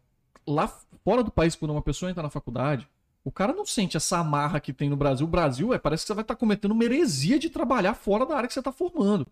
lá 0.45 0.67
fora 1.03 1.23
do 1.23 1.31
país, 1.31 1.55
quando 1.55 1.71
uma 1.71 1.81
pessoa 1.81 2.11
entra 2.11 2.21
na 2.21 2.29
faculdade, 2.29 2.87
o 3.23 3.31
cara 3.31 3.53
não 3.53 3.65
sente 3.65 3.97
essa 3.97 4.17
amarra 4.17 4.59
que 4.59 4.73
tem 4.73 4.89
no 4.89 4.95
Brasil. 4.97 5.25
O 5.25 5.29
Brasil 5.29 5.73
é, 5.73 5.77
parece 5.79 6.03
que 6.03 6.07
você 6.07 6.13
vai 6.13 6.23
estar 6.23 6.35
cometendo 6.35 6.71
uma 6.71 6.83
heresia 6.83 7.37
de 7.37 7.49
trabalhar 7.49 7.93
fora 7.93 8.25
da 8.25 8.35
área 8.35 8.47
que 8.47 8.53
você 8.53 8.59
está 8.59 8.71
formando. 8.71 9.27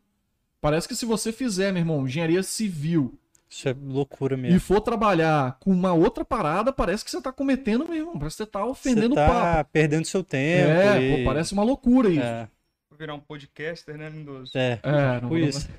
Parece 0.62 0.88
que 0.88 0.96
se 0.96 1.06
você 1.06 1.32
fizer, 1.32 1.72
meu 1.72 1.82
irmão, 1.82 2.06
engenharia 2.06 2.44
civil 2.44 3.18
Isso 3.50 3.68
é 3.70 3.74
loucura 3.82 4.36
e 4.36 4.38
mesmo. 4.38 4.60
for 4.60 4.82
trabalhar 4.82 5.58
com 5.60 5.72
uma 5.72 5.94
outra 5.94 6.24
parada, 6.26 6.72
parece 6.74 7.04
que 7.04 7.10
você 7.12 7.22
tá 7.22 7.32
cometendo, 7.32 7.86
meu 7.86 7.96
irmão. 7.96 8.20
Parece 8.20 8.38
que 8.38 8.44
você 8.44 8.50
tá 8.50 8.66
ofendendo 8.66 9.16
Você 9.16 9.22
o 9.22 9.26
tá 9.26 9.28
papo. 9.56 9.70
perdendo 9.72 10.06
seu 10.06 10.24
tempo. 10.24 10.70
É, 10.70 11.02
e- 11.02 11.18
pô, 11.20 11.26
parece 11.26 11.54
uma 11.54 11.64
loucura 11.64 12.10
isso. 12.10 12.22
É, 12.22 12.48
Vou 12.90 12.98
virar 12.98 13.14
um 13.16 13.20
podcaster, 13.20 13.98
né, 13.98 14.10
Lindoso? 14.10 14.52
é, 14.58 14.80
É, 14.84 15.22
não, 15.22 15.22
tipo 15.22 15.38
isso. 15.38 15.70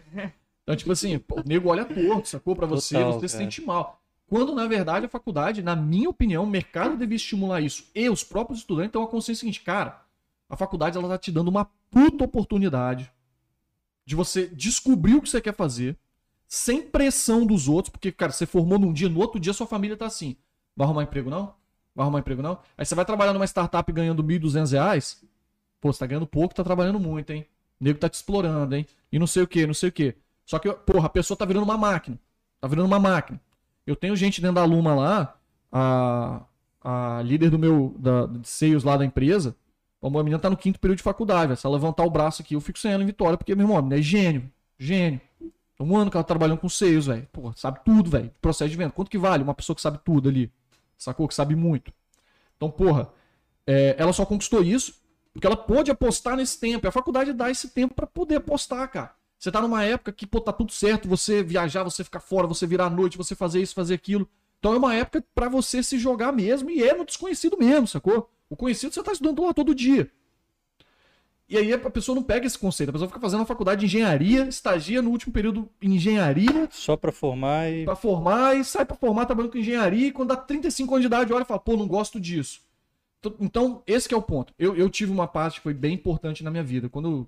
Então, 0.63 0.77
tipo 0.77 0.93
assim, 0.93 1.19
pô, 1.19 1.41
o 1.41 1.45
nego 1.47 1.69
olha 1.69 1.85
torto, 1.85 2.29
sacou? 2.29 2.55
Pra 2.57 2.67
você, 2.67 2.95
Total, 2.95 3.13
você 3.15 3.29
se 3.29 3.35
cara. 3.37 3.45
sente 3.45 3.61
mal. 3.63 4.00
Quando, 4.31 4.55
na 4.55 4.65
verdade, 4.69 5.07
a 5.07 5.09
faculdade, 5.09 5.61
na 5.61 5.75
minha 5.75 6.09
opinião, 6.09 6.45
o 6.45 6.47
mercado 6.47 6.97
devia 6.97 7.17
estimular 7.17 7.61
isso. 7.61 7.91
E 7.93 8.09
os 8.09 8.23
próprios 8.23 8.61
estudantes 8.61 8.93
têm 8.93 9.01
uma 9.01 9.09
consciência 9.09 9.41
seguinte, 9.41 9.61
cara, 9.61 10.05
a 10.49 10.57
faculdade 10.57 10.97
ela 10.97 11.09
tá 11.09 11.19
te 11.19 11.33
dando 11.33 11.49
uma 11.49 11.65
puta 11.91 12.27
oportunidade 12.27 13.11
de 14.07 14.15
você 14.15 14.47
descobrir 14.47 15.17
o 15.17 15.21
que 15.21 15.29
você 15.29 15.41
quer 15.41 15.53
fazer, 15.53 15.99
sem 16.47 16.81
pressão 16.81 17.45
dos 17.45 17.67
outros, 17.67 17.91
porque, 17.91 18.13
cara, 18.13 18.31
você 18.31 18.47
formou 18.47 18.79
num 18.79 18.93
dia, 18.93 19.09
no 19.09 19.19
outro 19.19 19.41
dia 19.41 19.53
sua 19.53 19.67
família 19.67 19.97
tá 19.97 20.07
assim, 20.07 20.37
vai 20.77 20.87
arrumar 20.87 21.03
emprego 21.03 21.29
não? 21.29 21.53
Vai 21.93 22.05
arrumar 22.05 22.21
emprego 22.21 22.41
não? 22.41 22.57
Aí 22.79 22.87
você 22.87 22.95
vai 22.95 23.05
trabalhar 23.05 23.33
numa 23.33 23.45
startup 23.47 23.93
ganhando 23.93 24.23
1.200 24.23 24.71
reais, 24.71 25.25
pô, 25.81 25.93
você 25.93 25.99
tá 25.99 26.07
ganhando 26.07 26.27
pouco, 26.27 26.55
tá 26.55 26.63
trabalhando 26.63 27.01
muito, 27.01 27.31
hein? 27.31 27.45
O 27.81 27.85
nego 27.85 27.99
tá 27.99 28.09
te 28.09 28.15
explorando, 28.15 28.77
hein? 28.77 28.87
E 29.11 29.19
não 29.19 29.27
sei 29.27 29.43
o 29.43 29.49
que, 29.49 29.67
não 29.67 29.75
sei 29.75 29.89
o 29.89 29.93
que. 29.93 30.15
Só 30.47 30.61
que, 30.61 30.73
porra, 30.73 31.07
a 31.07 31.11
pessoa 31.11 31.37
tá 31.37 31.45
virando 31.45 31.65
uma 31.65 31.77
máquina. 31.77 32.17
Tá 32.61 32.69
virando 32.69 32.87
uma 32.87 33.01
máquina. 33.01 33.41
Eu 33.91 33.97
tenho 33.97 34.15
gente 34.15 34.41
dentro 34.41 34.55
da 34.55 34.65
Luma 34.65 34.95
lá, 34.95 35.37
a, 35.73 36.43
a 36.83 37.23
líder 37.23 37.51
do 37.51 37.59
meu, 37.59 37.95
da, 37.99 38.27
de 38.27 38.49
seios 38.49 38.85
lá 38.85 38.97
da 38.97 39.05
empresa, 39.05 39.57
a 40.01 40.09
menina 40.09 40.39
tá 40.39 40.49
no 40.49 40.57
quinto 40.57 40.79
período 40.79 40.99
de 40.99 41.03
faculdade. 41.03 41.57
Se 41.57 41.67
ela 41.67 41.75
levantar 41.75 42.05
o 42.05 42.11
braço 42.11 42.41
aqui, 42.41 42.55
eu 42.55 42.61
fico 42.61 42.79
sem 42.79 42.93
ela 42.93 43.03
em 43.03 43.07
vitória, 43.07 43.37
porque, 43.37 43.55
meu 43.55 43.65
irmão, 43.65 43.77
a 43.77 43.83
menina 43.83 43.99
é 43.99 44.03
gênio. 44.03 44.51
Gênio. 44.79 45.21
Um 45.79 45.97
ano 45.97 46.11
que 46.11 46.17
ela 46.17 46.25
tá 46.25 46.29
trabalhando 46.29 46.59
com 46.59 46.69
seios, 46.69 47.07
velho. 47.07 47.27
Pô, 47.33 47.53
sabe 47.57 47.81
tudo, 47.85 48.11
velho. 48.11 48.31
Processo 48.41 48.71
de 48.71 48.77
venda. 48.77 48.93
Quanto 48.93 49.11
que 49.11 49.19
vale 49.19 49.43
uma 49.43 49.55
pessoa 49.55 49.75
que 49.75 49.83
sabe 49.83 49.99
tudo 50.05 50.29
ali? 50.29 50.53
Sacou? 50.97 51.27
Que 51.27 51.35
sabe 51.35 51.57
muito. 51.57 51.93
Então, 52.57 52.71
porra, 52.71 53.09
É, 53.67 53.95
ela 53.99 54.13
só 54.13 54.27
conquistou 54.27 54.63
isso 54.63 54.95
porque 55.33 55.47
ela 55.47 55.57
pôde 55.57 55.91
apostar 55.91 56.37
nesse 56.37 56.59
tempo. 56.59 56.87
E 56.87 56.89
a 56.89 56.93
faculdade 56.93 57.33
dá 57.33 57.51
esse 57.51 57.69
tempo 57.71 57.95
para 57.95 58.07
poder 58.07 58.37
apostar, 58.37 58.91
cara. 58.91 59.13
Você 59.41 59.51
tá 59.51 59.63
numa 59.63 59.83
época 59.83 60.13
que, 60.13 60.27
pô, 60.27 60.39
tá 60.39 60.53
tudo 60.53 60.71
certo, 60.71 61.09
você 61.09 61.43
viajar, 61.43 61.83
você 61.83 62.05
ficar 62.05 62.21
fora, 62.21 62.47
você 62.47 62.67
virar 62.67 62.87
à 62.87 62.91
noite, 62.91 63.17
você 63.17 63.35
fazer 63.35 63.63
isso, 63.63 63.75
fazer 63.75 63.95
aquilo. 63.95 64.29
Então 64.59 64.75
é 64.75 64.77
uma 64.77 64.95
época 64.95 65.25
para 65.35 65.49
você 65.49 65.83
se 65.83 65.99
jogar 65.99 66.31
mesmo 66.31 66.69
e 66.69 66.83
é 66.83 66.95
no 66.95 67.07
desconhecido 67.07 67.57
mesmo, 67.57 67.89
sacou? 67.89 68.31
O 68.51 68.55
conhecido 68.55 68.93
você 68.93 69.03
tá 69.03 69.13
estudando 69.13 69.43
lá 69.43 69.55
todo 69.55 69.75
dia. 69.75 70.11
E 71.49 71.57
aí 71.57 71.73
a 71.73 71.79
pessoa 71.79 72.15
não 72.15 72.23
pega 72.23 72.47
esse 72.47 72.59
conceito, 72.59 72.91
a 72.91 72.93
pessoa 72.93 73.09
fica 73.09 73.19
fazendo 73.19 73.41
uma 73.41 73.47
faculdade 73.47 73.81
de 73.81 73.87
engenharia, 73.87 74.47
estagia 74.47 75.01
no 75.01 75.09
último 75.09 75.33
período 75.33 75.67
em 75.81 75.95
engenharia. 75.95 76.69
Só 76.71 76.95
para 76.95 77.11
formar 77.11 77.73
e. 77.73 77.87
Pra 77.87 77.97
formar 77.97 78.59
e 78.59 78.63
sai 78.63 78.85
pra 78.85 78.95
formar 78.95 79.25
trabalhando 79.25 79.53
com 79.53 79.59
engenharia 79.59 80.09
e 80.09 80.13
quando 80.13 80.29
dá 80.29 80.37
35 80.37 80.95
anos 80.95 81.03
de 81.03 81.07
idade 81.07 81.33
olha 81.33 81.45
e 81.45 81.47
fala, 81.47 81.59
pô, 81.59 81.79
não 81.79 81.89
gosto 81.89 82.21
disso. 82.21 82.61
Então, 83.41 83.83
esse 83.87 84.07
que 84.07 84.15
é 84.15 84.17
o 84.19 84.23
ponto. 84.23 84.53
Eu, 84.59 84.77
eu 84.77 84.91
tive 84.91 85.11
uma 85.11 85.27
parte 85.27 85.55
que 85.55 85.63
foi 85.63 85.75
bem 85.75 85.95
importante 85.95 86.45
na 86.45 86.51
minha 86.51 86.63
vida. 86.63 86.91
Quando 86.91 87.27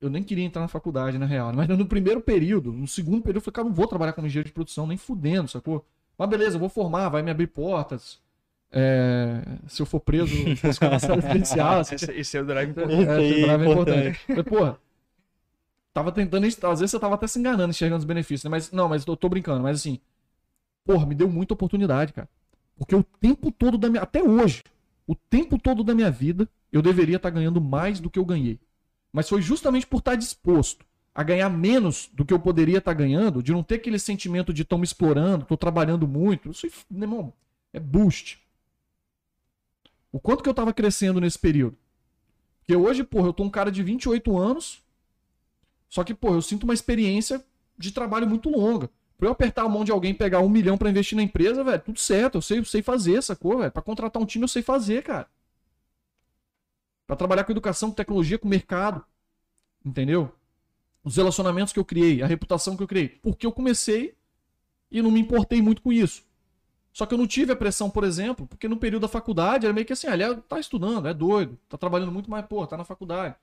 eu 0.00 0.10
nem 0.10 0.22
queria 0.22 0.44
entrar 0.44 0.62
na 0.62 0.68
faculdade, 0.68 1.18
na 1.18 1.26
real. 1.26 1.52
Mas 1.52 1.68
no 1.68 1.86
primeiro 1.86 2.20
período, 2.20 2.72
no 2.72 2.86
segundo 2.86 3.22
período, 3.22 3.36
eu 3.38 3.40
falei, 3.42 3.54
cara, 3.54 3.68
não 3.68 3.74
vou 3.74 3.86
trabalhar 3.86 4.12
como 4.12 4.26
engenheiro 4.26 4.48
de 4.48 4.52
produção, 4.52 4.86
nem 4.86 4.96
fudendo, 4.96 5.48
sacou? 5.48 5.84
Mas 6.18 6.28
beleza, 6.28 6.56
eu 6.56 6.60
vou 6.60 6.68
formar, 6.68 7.08
vai 7.08 7.22
me 7.22 7.30
abrir 7.30 7.46
portas. 7.46 8.20
É, 8.70 9.42
se 9.68 9.80
eu 9.80 9.86
for 9.86 10.00
preso, 10.00 10.34
posso 10.60 10.80
começar 10.80 11.18
especial. 11.18 11.80
Esse, 11.80 12.10
esse 12.12 12.36
é 12.36 12.40
o 12.40 12.44
drive 12.46 12.68
É, 12.68 12.70
importante. 12.70 13.22
esse 13.24 13.40
drive 13.42 13.62
é 13.62 13.70
importante. 13.70 14.20
Mas, 14.28 14.42
porra, 14.44 14.78
tava 15.92 16.12
tentando, 16.12 16.44
às 16.46 16.80
vezes 16.80 16.90
você 16.90 16.98
tava 16.98 17.14
até 17.14 17.26
se 17.26 17.38
enganando, 17.38 17.70
enxergando 17.70 18.00
os 18.00 18.04
benefícios, 18.04 18.44
né? 18.44 18.50
Mas, 18.50 18.70
não, 18.70 18.88
mas 18.88 19.06
eu 19.06 19.16
tô 19.16 19.28
brincando, 19.28 19.62
mas 19.62 19.80
assim, 19.80 19.98
porra, 20.84 21.06
me 21.06 21.14
deu 21.14 21.28
muita 21.28 21.54
oportunidade, 21.54 22.12
cara. 22.12 22.28
Porque 22.76 22.94
o 22.94 23.02
tempo 23.02 23.50
todo 23.50 23.78
da 23.78 23.88
minha, 23.88 24.02
até 24.02 24.22
hoje, 24.22 24.62
o 25.06 25.14
tempo 25.14 25.58
todo 25.58 25.82
da 25.82 25.94
minha 25.94 26.10
vida, 26.10 26.48
eu 26.70 26.82
deveria 26.82 27.16
estar 27.16 27.30
ganhando 27.30 27.60
mais 27.60 28.00
do 28.00 28.10
que 28.10 28.18
eu 28.18 28.24
ganhei. 28.24 28.60
Mas 29.16 29.30
foi 29.30 29.40
justamente 29.40 29.86
por 29.86 30.00
estar 30.00 30.14
disposto 30.14 30.84
a 31.14 31.22
ganhar 31.22 31.48
menos 31.48 32.10
do 32.12 32.22
que 32.22 32.34
eu 32.34 32.38
poderia 32.38 32.76
estar 32.76 32.92
ganhando, 32.92 33.42
de 33.42 33.50
não 33.50 33.62
ter 33.62 33.76
aquele 33.76 33.98
sentimento 33.98 34.52
de 34.52 34.60
estão 34.60 34.76
me 34.76 34.84
explorando, 34.84 35.44
estou 35.44 35.56
trabalhando 35.56 36.06
muito. 36.06 36.50
Isso, 36.50 36.66
irmão, 36.94 37.32
é 37.72 37.80
boost. 37.80 38.38
O 40.12 40.20
quanto 40.20 40.42
que 40.42 40.48
eu 40.50 40.52
tava 40.52 40.70
crescendo 40.70 41.18
nesse 41.18 41.38
período? 41.38 41.78
Porque 42.58 42.76
hoje, 42.76 43.02
porra, 43.04 43.28
eu 43.28 43.32
tô 43.32 43.42
um 43.42 43.48
cara 43.48 43.72
de 43.72 43.82
28 43.82 44.36
anos, 44.36 44.82
só 45.88 46.04
que, 46.04 46.12
porra, 46.12 46.34
eu 46.34 46.42
sinto 46.42 46.64
uma 46.64 46.74
experiência 46.74 47.42
de 47.78 47.92
trabalho 47.92 48.28
muito 48.28 48.50
longa. 48.50 48.90
Pra 49.16 49.28
eu 49.28 49.32
apertar 49.32 49.62
a 49.62 49.68
mão 49.70 49.82
de 49.82 49.92
alguém 49.92 50.12
pegar 50.12 50.40
um 50.40 50.48
milhão 50.50 50.76
pra 50.76 50.90
investir 50.90 51.16
na 51.16 51.22
empresa, 51.22 51.64
velho, 51.64 51.80
tudo 51.80 51.98
certo, 51.98 52.34
eu 52.34 52.42
sei, 52.42 52.58
eu 52.58 52.66
sei 52.66 52.82
fazer, 52.82 53.22
sacou, 53.22 53.56
velho? 53.56 53.72
Pra 53.72 53.80
contratar 53.80 54.22
um 54.22 54.26
time 54.26 54.44
eu 54.44 54.48
sei 54.48 54.60
fazer, 54.60 55.02
cara. 55.02 55.26
Pra 57.06 57.16
trabalhar 57.16 57.44
com 57.44 57.52
educação, 57.52 57.90
com 57.90 57.96
tecnologia, 57.96 58.38
com 58.38 58.48
mercado. 58.48 59.04
Entendeu? 59.84 60.32
Os 61.04 61.16
relacionamentos 61.16 61.72
que 61.72 61.78
eu 61.78 61.84
criei, 61.84 62.22
a 62.22 62.26
reputação 62.26 62.76
que 62.76 62.82
eu 62.82 62.88
criei. 62.88 63.08
Porque 63.08 63.46
eu 63.46 63.52
comecei 63.52 64.14
e 64.90 65.00
não 65.00 65.10
me 65.10 65.20
importei 65.20 65.62
muito 65.62 65.82
com 65.82 65.92
isso. 65.92 66.24
Só 66.92 67.04
que 67.04 67.12
eu 67.12 67.18
não 67.18 67.26
tive 67.26 67.52
a 67.52 67.56
pressão, 67.56 67.90
por 67.90 68.04
exemplo, 68.04 68.46
porque 68.46 68.66
no 68.66 68.78
período 68.78 69.02
da 69.02 69.08
faculdade 69.08 69.66
era 69.66 69.72
meio 69.74 69.86
que 69.86 69.92
assim, 69.92 70.06
aliás, 70.06 70.38
tá 70.48 70.58
estudando, 70.58 71.06
é 71.06 71.12
doido, 71.12 71.58
tá 71.68 71.76
trabalhando 71.76 72.10
muito, 72.10 72.30
mas, 72.30 72.46
pô, 72.46 72.66
tá 72.66 72.74
na 72.74 72.84
faculdade. 72.84 73.34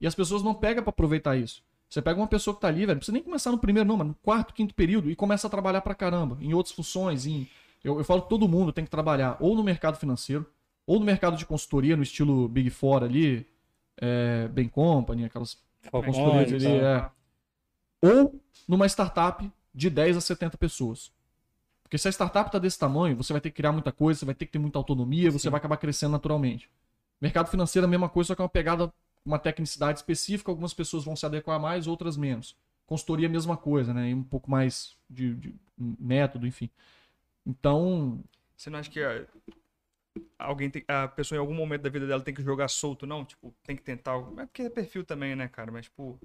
E 0.00 0.06
as 0.06 0.14
pessoas 0.14 0.42
não 0.42 0.54
pegam 0.54 0.82
pra 0.82 0.88
aproveitar 0.88 1.36
isso. 1.36 1.62
Você 1.90 2.00
pega 2.00 2.18
uma 2.18 2.26
pessoa 2.26 2.54
que 2.54 2.62
tá 2.62 2.68
ali, 2.68 2.80
velho, 2.80 2.92
não 2.92 2.96
precisa 2.96 3.12
nem 3.12 3.22
começar 3.22 3.50
no 3.52 3.58
primeiro, 3.58 3.86
não, 3.86 3.98
mas 3.98 4.06
no 4.06 4.14
quarto, 4.14 4.54
quinto 4.54 4.74
período, 4.74 5.10
e 5.10 5.14
começa 5.14 5.46
a 5.46 5.50
trabalhar 5.50 5.82
pra 5.82 5.94
caramba, 5.94 6.38
em 6.40 6.54
outras 6.54 6.74
funções, 6.74 7.26
em. 7.26 7.46
Eu, 7.84 7.98
eu 7.98 8.04
falo 8.04 8.22
que 8.22 8.30
todo 8.30 8.48
mundo 8.48 8.72
tem 8.72 8.82
que 8.82 8.90
trabalhar 8.90 9.36
ou 9.40 9.54
no 9.54 9.62
mercado 9.62 9.98
financeiro, 9.98 10.46
ou 10.92 11.00
no 11.00 11.06
mercado 11.06 11.38
de 11.38 11.46
consultoria, 11.46 11.96
no 11.96 12.02
estilo 12.02 12.46
Big 12.46 12.68
Four 12.68 13.02
ali, 13.02 13.46
é, 13.96 14.46
Bem 14.48 14.68
Company, 14.68 15.24
aquelas 15.24 15.56
consultorias 15.90 16.52
ali, 16.52 16.80
tá. 16.80 17.12
é. 18.02 18.08
Ou 18.10 18.38
numa 18.68 18.84
startup 18.84 19.50
de 19.74 19.88
10 19.88 20.18
a 20.18 20.20
70 20.20 20.58
pessoas. 20.58 21.10
Porque 21.82 21.96
se 21.96 22.08
a 22.08 22.12
startup 22.12 22.52
tá 22.52 22.58
desse 22.58 22.78
tamanho, 22.78 23.16
você 23.16 23.32
vai 23.32 23.40
ter 23.40 23.48
que 23.48 23.56
criar 23.56 23.72
muita 23.72 23.90
coisa, 23.90 24.20
você 24.20 24.26
vai 24.26 24.34
ter 24.34 24.44
que 24.44 24.52
ter 24.52 24.58
muita 24.58 24.78
autonomia, 24.78 25.30
você 25.30 25.44
Sim. 25.44 25.50
vai 25.50 25.56
acabar 25.56 25.78
crescendo 25.78 26.12
naturalmente. 26.12 26.68
Mercado 27.18 27.48
financeiro 27.48 27.86
é 27.86 27.88
a 27.88 27.90
mesma 27.90 28.10
coisa, 28.10 28.28
só 28.28 28.34
que 28.34 28.42
é 28.42 28.44
uma 28.44 28.50
pegada, 28.50 28.92
uma 29.24 29.38
tecnicidade 29.38 29.98
específica, 29.98 30.50
algumas 30.50 30.74
pessoas 30.74 31.06
vão 31.06 31.16
se 31.16 31.24
adequar 31.24 31.58
mais, 31.58 31.86
outras 31.86 32.18
menos. 32.18 32.54
Consultoria 32.84 33.28
é 33.28 33.30
a 33.30 33.32
mesma 33.32 33.56
coisa, 33.56 33.94
né? 33.94 34.10
E 34.10 34.14
um 34.14 34.22
pouco 34.22 34.50
mais 34.50 34.94
de, 35.08 35.34
de 35.36 35.54
método, 35.78 36.46
enfim. 36.46 36.68
Então, 37.46 38.22
Você 38.54 38.68
não 38.68 38.78
acha 38.78 38.90
que 38.90 39.00
a, 39.02 39.24
alguém 40.38 40.70
tem, 40.70 40.84
a 40.88 41.08
pessoa 41.08 41.36
em 41.36 41.40
algum 41.40 41.54
momento 41.54 41.82
da 41.82 41.90
vida 41.90 42.06
dela 42.06 42.22
tem 42.22 42.34
que 42.34 42.42
jogar 42.42 42.68
solto, 42.68 43.06
não? 43.06 43.24
Tipo, 43.24 43.54
tem 43.64 43.76
que 43.76 43.82
tentar. 43.82 44.12
algo- 44.12 44.38
É 44.40 44.46
porque 44.46 44.62
é 44.62 44.70
perfil 44.70 45.04
também, 45.04 45.34
né, 45.36 45.48
cara? 45.48 45.70
Mas, 45.72 45.86
tipo, 45.86 46.18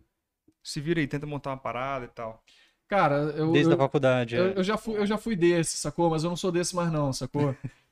se 0.64 0.82
vira 0.82 1.00
aí, 1.00 1.08
tenta 1.08 1.26
montar 1.26 1.52
uma 1.52 1.58
parada 1.58 2.06
e 2.06 2.10
tal. 2.10 2.44
cara, 2.88 3.16
eu, 3.36 3.52
Desde 3.52 3.72
eu, 3.72 3.76
a 3.76 3.78
faculdade. 3.78 4.36
Eu, 4.36 4.48
é. 4.48 4.58
eu 4.60 4.64
já 4.64 4.78
fui, 4.78 4.96
eu 4.98 5.06
já 5.06 5.18
fui 5.18 5.36
desse, 5.36 5.78
sacou? 5.78 6.10
Mas 6.10 6.24
eu 6.24 6.30
não 6.30 6.38
sou 6.38 6.52
desse 6.52 6.76
mais 6.76 6.92
não, 6.92 7.12
sacou? 7.14 7.56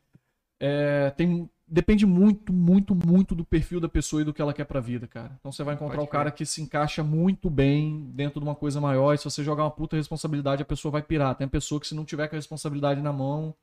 É, 0.58 1.10
tem, 1.12 1.50
depende 1.68 2.06
muito, 2.06 2.54
muito, 2.54 2.96
muito 2.96 3.36
do 3.36 3.44
perfil 3.44 3.82
da 3.82 3.90
pessoa 3.90 4.22
e 4.22 4.26
do 4.26 4.34
que 4.34 4.42
ela 4.42 4.54
quer 4.54 4.64
pra 4.64 4.80
vida, 4.80 5.06
cara. 5.06 5.36
Então 5.38 5.52
você 5.52 5.64
vai 5.64 5.76
encontrar 5.76 5.98
Pode 5.98 6.08
o 6.08 6.12
cara 6.12 6.32
que 6.32 6.46
se 6.46 6.62
encaixa 6.62 7.04
muito 7.04 7.50
bem 7.50 8.10
dentro 8.14 8.40
de 8.40 8.46
uma 8.46 8.56
coisa 8.56 8.80
maior 8.80 9.14
e 9.14 9.18
se 9.18 9.26
você 9.26 9.44
jogar 9.44 9.64
uma 9.64 9.72
puta 9.72 9.98
responsabilidade, 9.98 10.62
a 10.62 10.66
pessoa 10.66 10.94
vai 10.94 11.02
pirar. 11.02 11.36
Tem 11.36 11.46
a 11.46 11.50
pessoa 11.50 11.80
que 11.82 11.88
se 11.88 11.94
não 11.94 12.06
tiver 12.06 12.30
com 12.30 12.36
a 12.36 12.40
responsabilidade 12.40 13.02
na 13.02 13.12
mão... 13.12 13.54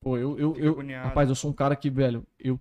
Pô, 0.00 0.16
eu... 0.16 0.38
eu, 0.38 0.56
eu 0.56 0.76
rapaz, 1.02 1.28
eu 1.28 1.34
sou 1.34 1.50
um 1.50 1.54
cara 1.54 1.74
que, 1.74 1.90
velho, 1.90 2.26
eu 2.38 2.60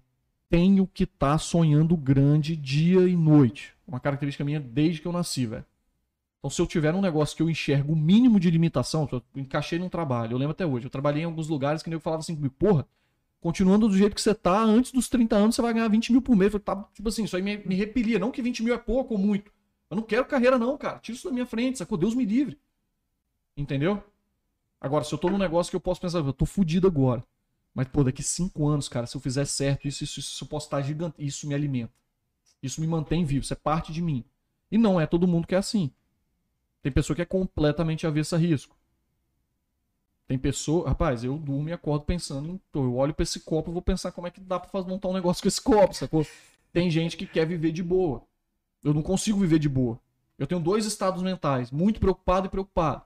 tenho 0.49 0.88
que 0.88 1.03
estar 1.03 1.38
sonhando 1.38 1.98
grande 1.98 2.56
dia 2.56 3.07
e 3.07 3.16
noite. 3.16 3.74
Uma 3.88 3.99
característica 3.99 4.44
minha 4.44 4.60
desde 4.60 5.02
que 5.02 5.07
eu 5.07 5.12
nasci, 5.12 5.45
velho. 5.45 5.66
Então, 6.40 6.49
se 6.49 6.62
eu 6.62 6.68
tiver 6.68 6.94
um 6.94 7.02
negócio 7.02 7.36
que 7.36 7.41
eu 7.41 7.49
enxergo 7.49 7.94
o 7.94 7.95
mínimo 7.95 8.40
de 8.40 8.52
limitação, 8.52 9.07
eu 9.12 9.22
encaixei 9.36 9.80
num 9.80 9.90
trabalho, 9.90 10.34
eu 10.34 10.38
lembro 10.38 10.52
até 10.52 10.66
hoje, 10.66 10.86
eu 10.86 10.91
trabalhei 10.91 11.24
em 11.24 11.26
alguns 11.26 11.48
lugares 11.48 11.82
que 11.82 11.90
nem 11.90 11.95
eu 11.95 12.02
falava 12.02 12.20
assim 12.20 12.36
comigo, 12.36 12.53
porra, 12.57 12.88
continuando 13.41 13.88
do 13.88 13.98
jeito 13.98 14.16
que 14.16 14.22
você 14.22 14.34
tá, 14.34 14.60
antes 14.60 14.91
dos 14.91 15.10
30 15.10 15.36
anos 15.36 15.56
você 15.56 15.62
vai 15.62 15.74
ganhar 15.74 15.88
20 15.88 16.12
mil 16.12 16.22
por 16.22 16.36
mês. 16.36 16.53
Eu 16.53 16.60
falei, 16.60 16.84
tá, 16.84 16.90
tipo 16.94 17.10
assim, 17.10 17.24
isso 17.24 17.36
aí 17.36 17.41
me, 17.41 17.57
me 17.57 17.76
repelia. 17.76 18.18
Não 18.18 18.32
que 18.32 18.41
20 18.41 18.64
mil 18.64 18.74
é 18.74 18.78
pouco 18.78 19.14
ou 19.14 19.20
muito. 19.20 19.52
Eu 19.90 19.95
não 19.95 20.03
quero 20.03 20.26
carreira, 20.26 20.57
não, 20.57 20.78
cara. 20.78 20.99
Tira 20.99 21.16
isso 21.16 21.28
da 21.28 21.34
minha 21.34 21.45
frente, 21.45 21.78
sacou? 21.78 21.98
Deus 21.98 22.16
me 22.16 22.26
livre. 22.26 22.57
Entendeu? 23.56 24.03
Agora, 24.86 25.03
se 25.03 25.12
eu 25.12 25.18
tô 25.18 25.32
num 25.32 25.40
negócio 25.40 25.72
que 25.72 25.76
eu 25.76 25.82
posso 25.82 25.99
pensar, 25.99 26.20
eu 26.20 26.32
tô 26.32 26.45
fudido 26.45 26.86
agora. 26.86 27.24
Mas, 27.74 27.88
pô, 27.88 28.03
daqui 28.03 28.22
5 28.22 28.68
anos, 28.68 28.88
cara, 28.88 29.07
se 29.07 29.18
eu 29.18 29.20
fizer 29.20 29.44
certo, 29.45 29.88
isso, 29.88 30.03
isso, 30.03 30.20
isso 30.20 30.44
eu 30.44 30.48
posso 30.48 30.68
estar 30.68 30.80
gigante. 30.84 31.16
Isso 31.18 31.48
me 31.48 31.56
alimenta. 31.56 31.91
Isso 32.62 32.80
me 32.80 32.86
mantém 32.86 33.26
vivo. 33.26 33.44
Isso 33.44 33.53
é 33.53 33.56
parte 33.56 33.91
de 33.91 33.99
mim. 33.99 34.24
E 34.72 34.78
não 34.78 35.02
é 35.02 35.07
todo 35.07 35.28
mundo 35.28 35.48
que 35.48 35.56
é 35.56 35.57
assim. 35.57 35.90
Tem 36.84 36.91
pessoa 36.91 37.16
que 37.16 37.22
é 37.24 37.26
completamente 37.26 38.06
avessa 38.06 38.36
a 38.36 38.40
risco. 38.40 38.78
Tem 40.28 40.38
pessoa. 40.38 40.88
Rapaz, 40.88 41.24
eu 41.24 41.36
durmo 41.36 41.68
e 41.68 41.74
acordo 41.74 42.06
pensando 42.06 42.62
Eu 42.72 42.95
olho 42.95 43.14
pra 43.16 43.24
esse 43.24 43.40
copo 43.40 43.72
e 43.72 43.74
vou 43.74 43.82
pensar 43.82 44.12
como 44.12 44.28
é 44.28 44.30
que 44.30 44.40
dá 44.40 44.60
pra 44.60 44.84
montar 44.84 45.07
um 45.07 45.14
negócio 45.14 45.41
com 45.41 45.48
esse 45.48 45.62
copo, 45.62 45.95
sacou? 45.95 46.28
Tem 46.72 46.91
gente 46.91 47.18
que 47.18 47.26
quer 47.26 47.48
viver 47.48 47.72
de 47.72 47.82
boa. 47.82 48.22
Eu 48.84 48.94
não 48.94 49.02
consigo 49.02 49.40
viver 49.40 49.57
de 49.57 49.68
boa. 49.68 49.99
Eu 50.38 50.45
tenho 50.45 50.62
dois 50.62 50.86
estados 50.86 51.24
mentais, 51.24 51.72
muito 51.72 51.99
preocupado 51.99 52.45
e 52.45 52.52
preocupado. 52.52 53.03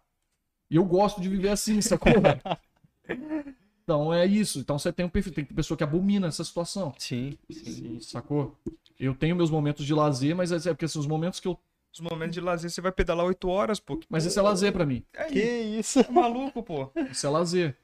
E 0.69 0.75
eu 0.75 0.85
gosto 0.85 1.19
de 1.21 1.27
viver 1.29 1.49
assim, 1.49 1.81
sacou? 1.81 2.11
então 3.83 4.13
é 4.13 4.25
isso. 4.25 4.59
Então 4.59 4.77
você 4.77 4.91
tem 4.91 5.05
um 5.05 5.09
perfil. 5.09 5.33
Tem 5.33 5.45
pessoa 5.45 5.77
que 5.77 5.83
abomina 5.83 6.27
essa 6.27 6.43
situação. 6.43 6.93
Sim, 6.97 7.37
sim. 7.51 7.99
Sacou? 8.01 8.55
Eu 8.99 9.15
tenho 9.15 9.35
meus 9.35 9.49
momentos 9.49 9.85
de 9.85 9.93
lazer, 9.93 10.35
mas 10.35 10.51
é 10.51 10.71
porque 10.73 10.85
assim, 10.85 10.99
os 10.99 11.07
momentos 11.07 11.39
que 11.39 11.47
eu. 11.47 11.57
Os 11.91 12.01
momentos 12.01 12.35
de 12.35 12.41
lazer, 12.41 12.69
você 12.69 12.81
vai 12.81 12.91
pedalar 12.91 13.25
8 13.25 13.49
horas, 13.49 13.79
pô. 13.79 13.99
Mas 14.07 14.23
esse 14.23 14.37
é 14.37 14.41
lazer 14.43 14.71
pra 14.71 14.85
mim. 14.85 15.03
Aí, 15.17 15.31
Que 15.31 15.41
isso? 15.79 15.99
é 15.99 16.11
maluco, 16.11 16.61
pô. 16.61 16.91
Isso 17.09 17.25
é 17.25 17.29
lazer. 17.29 17.75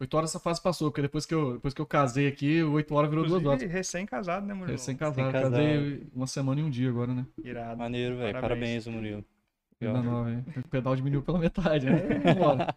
Oito 0.00 0.16
horas 0.16 0.30
essa 0.30 0.40
fase 0.40 0.60
passou, 0.60 0.90
porque 0.90 1.00
depois 1.02 1.24
que 1.24 1.32
eu, 1.32 1.52
depois 1.54 1.72
que 1.72 1.80
eu 1.80 1.86
casei 1.86 2.26
aqui, 2.26 2.60
oito 2.60 2.92
horas 2.92 3.08
virou 3.08 3.24
duas 3.24 3.40
Inclusive, 3.40 3.64
horas. 3.66 3.72
recém-casado, 3.72 4.44
né, 4.44 4.52
mulher? 4.52 4.72
Recém-casado. 4.72 5.16
Recém-casado. 5.28 5.54
Casei 5.62 6.02
uma 6.12 6.26
semana 6.26 6.60
e 6.60 6.64
um 6.64 6.70
dia 6.70 6.88
agora, 6.88 7.14
né? 7.14 7.24
Irado. 7.44 7.78
Maneiro, 7.78 8.16
velho. 8.16 8.32
Parabéns. 8.32 8.84
Parabéns, 8.84 8.86
Murilo. 8.88 9.24
Nova, 9.90 10.30
hein? 10.30 10.44
O 10.56 10.68
pedal 10.68 10.96
diminuiu 10.96 11.22
pela 11.22 11.38
metade, 11.38 11.86
né? 11.86 11.96
Vambora. 12.34 12.76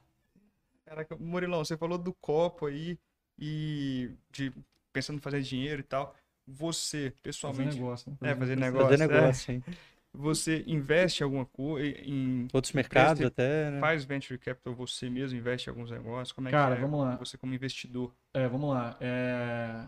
Caraca, 0.85 1.15
Murilão, 1.17 1.63
você 1.63 1.75
falou 1.77 1.97
do 1.97 2.13
copo 2.13 2.67
aí 2.67 2.97
e 3.39 4.11
de 4.31 4.51
pensando 4.93 5.17
em 5.17 5.21
fazer 5.21 5.41
dinheiro 5.41 5.81
e 5.81 5.83
tal. 5.83 6.15
Você, 6.47 7.09
Fazer 7.09 7.15
pessoalmente, 7.23 7.75
negócio, 7.75 8.11
né? 8.21 8.31
É, 8.31 8.35
fazer 8.35 8.55
negócio. 8.55 8.87
Fazer 8.87 9.03
é. 9.03 9.07
negócio, 9.07 9.51
hein? 9.53 9.63
você 10.13 10.63
investe 10.65 11.21
em 11.21 11.25
alguma 11.25 11.45
coisa, 11.45 11.87
em 12.01 12.47
Outros 12.53 12.71
mercados 12.71 13.19
Preste- 13.19 13.25
até, 13.25 13.71
né? 13.71 13.79
faz 13.81 14.05
venture 14.05 14.39
capital 14.39 14.73
você 14.73 15.09
mesmo, 15.09 15.37
investe 15.37 15.67
em 15.67 15.71
alguns 15.71 15.91
negócios? 15.91 16.31
Como 16.31 16.47
é 16.47 16.51
Cara, 16.51 16.75
que 16.75 16.81
é 16.81 16.85
vamos 16.85 17.01
lá. 17.01 17.15
você 17.17 17.37
como 17.37 17.53
investidor? 17.53 18.13
É, 18.33 18.47
vamos 18.47 18.69
lá. 18.73 18.95
É, 19.01 19.85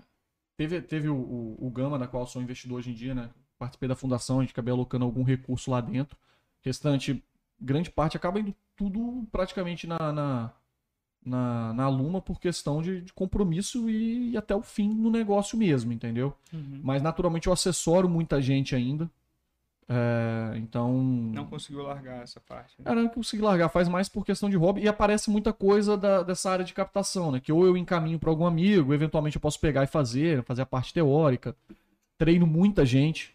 Teve, 0.57 0.81
teve 0.81 1.07
o, 1.07 1.15
o, 1.15 1.67
o 1.67 1.69
Gama, 1.69 1.99
da 1.99 2.07
qual 2.07 2.23
eu 2.23 2.27
sou 2.27 2.41
investidor 2.41 2.79
hoje 2.79 2.89
em 2.89 2.93
dia, 2.95 3.13
né? 3.13 3.29
Participei 3.59 3.87
da 3.87 3.95
fundação, 3.95 4.39
a 4.39 4.41
gente 4.41 4.51
acabei 4.51 4.73
alocando 4.73 5.05
algum 5.05 5.21
recurso 5.23 5.69
lá 5.69 5.79
dentro. 5.79 6.17
Restante, 6.67 7.23
grande 7.59 7.89
parte 7.89 8.17
acaba 8.17 8.39
indo 8.39 8.53
tudo 8.75 9.25
praticamente 9.31 9.87
na, 9.87 10.11
na, 10.11 10.51
na, 11.25 11.73
na 11.73 11.89
Luma 11.89 12.21
por 12.21 12.39
questão 12.39 12.81
de, 12.81 13.01
de 13.01 13.13
compromisso 13.13 13.89
e, 13.89 14.31
e 14.31 14.37
até 14.37 14.55
o 14.55 14.61
fim 14.61 14.89
no 14.93 15.09
negócio 15.09 15.57
mesmo, 15.57 15.91
entendeu? 15.91 16.33
Uhum. 16.53 16.81
Mas 16.83 17.01
naturalmente 17.01 17.47
eu 17.47 17.53
assessoro 17.53 18.07
muita 18.07 18.41
gente 18.41 18.75
ainda. 18.75 19.09
É, 19.89 20.57
então. 20.57 20.91
Não 21.01 21.45
conseguiu 21.45 21.83
largar 21.83 22.21
essa 22.21 22.41
parte. 22.41 22.75
né? 22.81 22.93
Não 22.93 23.07
consegui 23.07 23.41
largar, 23.41 23.69
faz 23.69 23.87
mais 23.87 24.09
por 24.09 24.25
questão 24.25 24.49
de 24.49 24.57
hobby 24.57 24.81
e 24.81 24.87
aparece 24.87 25.29
muita 25.29 25.53
coisa 25.53 25.95
da- 25.95 26.23
dessa 26.23 26.51
área 26.51 26.65
de 26.65 26.73
captação, 26.73 27.31
né? 27.31 27.39
Que 27.39 27.53
ou 27.53 27.65
eu 27.65 27.77
encaminho 27.77 28.19
para 28.19 28.29
algum 28.29 28.45
amigo, 28.45 28.93
eventualmente 28.93 29.37
eu 29.37 29.41
posso 29.41 29.59
pegar 29.61 29.83
e 29.83 29.87
fazer, 29.87 30.43
fazer 30.43 30.63
a 30.63 30.65
parte 30.65 30.93
teórica. 30.93 31.55
Treino 32.17 32.45
muita 32.45 32.85
gente. 32.85 33.33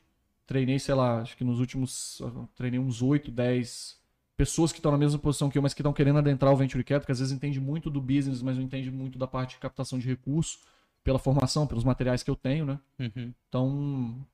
Treinei, 0.53 0.79
sei 0.79 0.95
lá, 0.95 1.23
acho 1.23 1.35
que 1.35 1.45
nos 1.45 1.61
últimos. 1.61 2.20
Treinei 2.55 2.79
uns 2.79 3.01
8, 3.01 3.31
10 3.31 3.99
pessoas 4.37 4.70
que 4.70 4.81
estão 4.81 4.93
na 4.93 4.99
mesma 4.99 5.19
posição 5.19 5.49
que 5.49 5.57
eu, 5.57 5.62
mas 5.62 5.73
que 5.73 5.81
estão 5.81 5.95
querendo 5.95 6.19
adentrar 6.19 6.53
o 6.53 6.57
Venture 6.57 6.85
Capital, 6.85 7.07
que 7.07 7.12
às 7.12 7.20
vezes 7.20 7.33
entende 7.33 7.59
muito 7.59 7.89
do 7.89 8.03
business, 8.03 8.43
mas 8.43 8.57
não 8.57 8.62
entende 8.62 8.91
muito 8.91 9.19
da 9.19 9.27
parte 9.27 9.53
de 9.53 9.61
captação 9.61 9.99
de 9.99 10.07
recursos, 10.07 10.61
pela 11.03 11.19
formação, 11.19 11.66
pelos 11.66 11.85
materiais 11.85 12.23
que 12.23 12.31
eu 12.31 12.37
tenho, 12.37 12.66
né? 12.66 12.79
Uhum. 12.99 13.33
Então, 13.49 14.27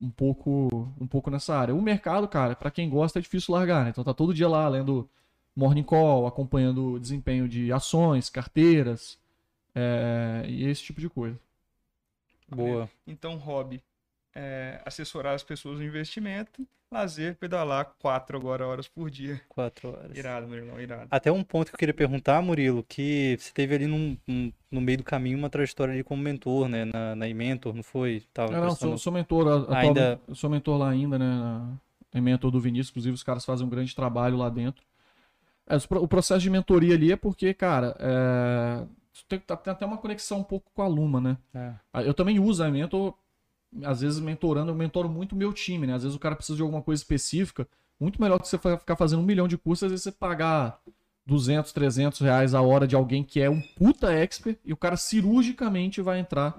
um 0.00 0.10
pouco, 0.10 0.90
um 0.98 1.06
pouco 1.06 1.30
nessa 1.30 1.54
área. 1.54 1.74
O 1.74 1.82
mercado, 1.82 2.26
cara, 2.26 2.56
pra 2.56 2.70
quem 2.70 2.88
gosta 2.88 3.18
é 3.18 3.22
difícil 3.22 3.52
largar, 3.52 3.84
né? 3.84 3.90
Então 3.90 4.02
tá 4.02 4.14
todo 4.14 4.32
dia 4.32 4.48
lá 4.48 4.66
lendo 4.70 5.06
Morning 5.54 5.82
Call, 5.82 6.26
acompanhando 6.26 6.92
o 6.92 6.98
desempenho 6.98 7.46
de 7.46 7.70
ações, 7.70 8.30
carteiras, 8.30 9.18
é, 9.74 10.46
e 10.48 10.64
esse 10.64 10.82
tipo 10.82 10.98
de 10.98 11.10
coisa. 11.10 11.38
Boa. 12.48 12.88
Então, 13.06 13.36
hobby 13.36 13.82
é 14.40 14.80
assessorar 14.84 15.34
as 15.34 15.42
pessoas 15.42 15.78
no 15.78 15.84
investimento, 15.84 16.66
lazer, 16.92 17.36
pedalar 17.36 17.92
quatro 17.98 18.36
agora 18.38 18.66
horas 18.66 18.86
por 18.88 19.10
dia. 19.10 19.40
Quatro 19.48 19.88
horas. 19.92 20.16
Irado, 20.16 20.46
meu 20.46 20.58
irmão, 20.58 20.80
irado. 20.80 21.08
Até 21.10 21.30
um 21.32 21.42
ponto 21.42 21.68
que 21.68 21.74
eu 21.74 21.78
queria 21.78 21.92
perguntar, 21.94 22.40
Murilo, 22.40 22.84
que 22.88 23.36
você 23.38 23.52
teve 23.52 23.74
ali 23.74 23.86
num- 23.86 24.16
num- 24.26 24.52
no 24.70 24.80
meio 24.80 24.98
do 24.98 25.04
caminho 25.04 25.36
uma 25.36 25.50
trajetória 25.50 25.92
ali 25.92 26.04
como 26.04 26.22
mentor, 26.22 26.68
né? 26.68 26.84
Na, 26.84 27.16
na 27.16 27.28
Imentor, 27.28 27.74
não 27.74 27.82
foi? 27.82 28.22
Tava 28.32 28.52
Eu 28.52 28.60
não, 28.60 28.66
prestando- 28.68 28.92
sou, 28.92 28.98
sou 28.98 29.12
mentor, 29.12 29.66
a- 29.70 29.78
Ainda- 29.80 30.20
eu 30.28 30.34
sou 30.34 30.48
mentor 30.48 30.78
lá 30.78 30.88
ainda, 30.90 31.18
né? 31.18 31.26
na- 31.26 31.76
É 32.14 32.20
mentor 32.22 32.50
do 32.50 32.58
Vinícius, 32.60 32.88
inclusive 32.90 33.14
os 33.14 33.22
caras 33.22 33.44
fazem 33.44 33.66
um 33.66 33.70
grande 33.70 33.94
trabalho 33.94 34.36
lá 34.38 34.48
dentro. 34.48 34.82
É, 35.66 35.76
o 35.96 36.08
processo 36.08 36.40
de 36.40 36.48
mentoria 36.48 36.94
ali 36.94 37.12
é 37.12 37.16
porque, 37.16 37.52
cara, 37.52 37.94
é, 38.00 38.86
tem, 39.28 39.38
tem 39.38 39.56
até 39.72 39.84
uma 39.84 39.98
conexão 39.98 40.38
um 40.38 40.42
pouco 40.44 40.70
com 40.74 40.80
a 40.80 40.86
Luma, 40.86 41.20
né? 41.20 41.36
É. 41.54 42.08
Eu 42.08 42.14
também 42.14 42.38
uso 42.40 42.64
a 42.64 42.70
Mentor, 42.70 43.12
às 43.82 44.00
vezes 44.00 44.20
mentorando, 44.20 44.70
eu 44.70 44.74
mentoro 44.74 45.08
muito 45.08 45.36
meu 45.36 45.52
time, 45.52 45.86
né? 45.86 45.94
Às 45.94 46.02
vezes 46.02 46.16
o 46.16 46.20
cara 46.20 46.36
precisa 46.36 46.56
de 46.56 46.62
alguma 46.62 46.82
coisa 46.82 47.00
específica, 47.02 47.68
muito 48.00 48.20
melhor 48.20 48.38
que 48.40 48.48
você 48.48 48.58
ficar 48.58 48.96
fazendo 48.96 49.20
um 49.20 49.26
milhão 49.26 49.48
de 49.48 49.58
cursos, 49.58 49.84
às 49.84 49.90
vezes 49.90 50.04
você 50.04 50.12
pagar 50.12 50.80
200, 51.26 51.72
300 51.72 52.20
reais 52.20 52.54
a 52.54 52.62
hora 52.62 52.86
de 52.86 52.96
alguém 52.96 53.22
que 53.22 53.40
é 53.40 53.50
um 53.50 53.60
puta 53.60 54.12
expert 54.12 54.58
e 54.64 54.72
o 54.72 54.76
cara 54.76 54.96
cirurgicamente 54.96 56.00
vai 56.00 56.18
entrar 56.18 56.56